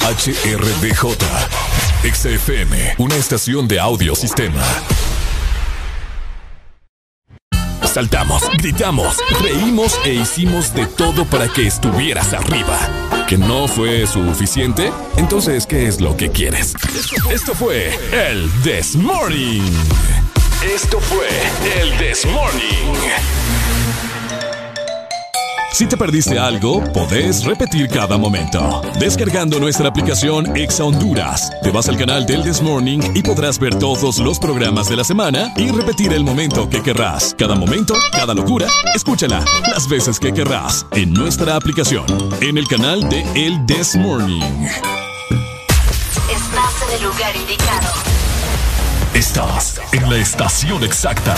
HRDJ, 0.00 1.16
XFM, 2.12 2.94
una 2.98 3.16
estación 3.16 3.68
de 3.68 3.78
audio 3.78 4.14
sistema. 4.14 4.62
Saltamos, 7.92 8.44
gritamos, 8.58 9.16
reímos 9.42 9.98
e 10.04 10.14
hicimos 10.14 10.72
de 10.74 10.86
todo 10.86 11.24
para 11.24 11.48
que 11.48 11.66
estuvieras 11.66 12.32
arriba. 12.32 12.78
¿Que 13.26 13.36
no 13.36 13.66
fue 13.66 14.06
suficiente? 14.06 14.92
Entonces, 15.16 15.66
¿qué 15.66 15.88
es 15.88 16.00
lo 16.00 16.16
que 16.16 16.30
quieres? 16.30 16.74
Esto 17.32 17.52
fue 17.52 17.92
el 18.12 18.48
This 18.62 18.94
Morning. 18.94 19.62
Esto 20.62 21.00
fue 21.00 21.28
el 21.80 21.98
This 21.98 22.26
Morning. 22.26 24.09
Si 25.72 25.86
te 25.86 25.96
perdiste 25.96 26.38
algo, 26.38 26.82
podés 26.92 27.44
repetir 27.44 27.88
cada 27.88 28.18
momento. 28.18 28.82
Descargando 28.98 29.58
nuestra 29.60 29.88
aplicación 29.88 30.56
Exa 30.56 30.84
Honduras, 30.84 31.50
te 31.62 31.70
vas 31.70 31.88
al 31.88 31.96
canal 31.96 32.26
del 32.26 32.42
This 32.42 32.60
Morning 32.60 32.98
y 33.14 33.22
podrás 33.22 33.58
ver 33.58 33.76
todos 33.76 34.18
los 34.18 34.38
programas 34.38 34.88
de 34.88 34.96
la 34.96 35.04
semana 35.04 35.52
y 35.56 35.70
repetir 35.70 36.12
el 36.12 36.24
momento 36.24 36.68
que 36.68 36.82
querrás. 36.82 37.34
Cada 37.38 37.54
momento, 37.54 37.94
cada 38.12 38.34
locura, 38.34 38.66
escúchala 38.94 39.44
las 39.72 39.88
veces 39.88 40.18
que 40.18 40.34
querrás 40.34 40.84
en 40.92 41.12
nuestra 41.12 41.56
aplicación, 41.56 42.04
en 42.40 42.58
el 42.58 42.66
canal 42.66 43.08
de 43.08 43.24
El 43.34 43.64
This 43.66 43.96
Morning. 43.96 44.42
Estás 46.30 46.88
en 46.88 46.96
el 46.96 47.02
lugar 47.04 47.36
indicado. 47.36 47.88
Estás 49.14 49.80
en 49.92 50.10
la 50.10 50.18
estación 50.18 50.82
exacta. 50.82 51.34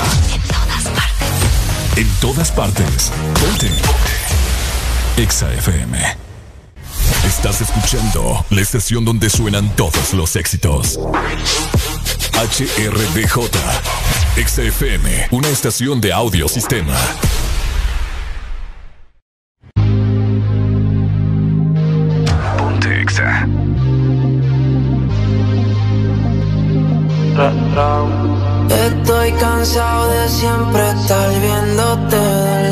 En 1.97 2.09
todas 2.21 2.51
partes. 2.51 3.13
Ponte. 3.35 4.12
Exa 5.17 5.53
FM. 5.53 5.99
Estás 7.27 7.61
escuchando 7.61 8.47
la 8.49 8.61
estación 8.63 9.05
donde 9.05 9.29
suenan 9.29 9.69
todos 9.77 10.15
los 10.15 10.37
éxitos. 10.37 10.99
HRDJ. 12.33 13.51
Exa 14.37 14.63
FM, 14.63 15.29
una 15.33 15.49
estación 15.49 16.01
de 16.01 16.15
audio 16.15 16.49
sistema. 16.49 16.97
Ponte 22.57 23.03
Exa. 23.03 23.47
Estoy 28.71 29.33
cansado 29.33 30.11
de 30.11 30.29
siempre 30.29 30.91
estar 30.91 31.41
viéndote. 31.41 32.72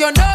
emocionó. 0.00 0.29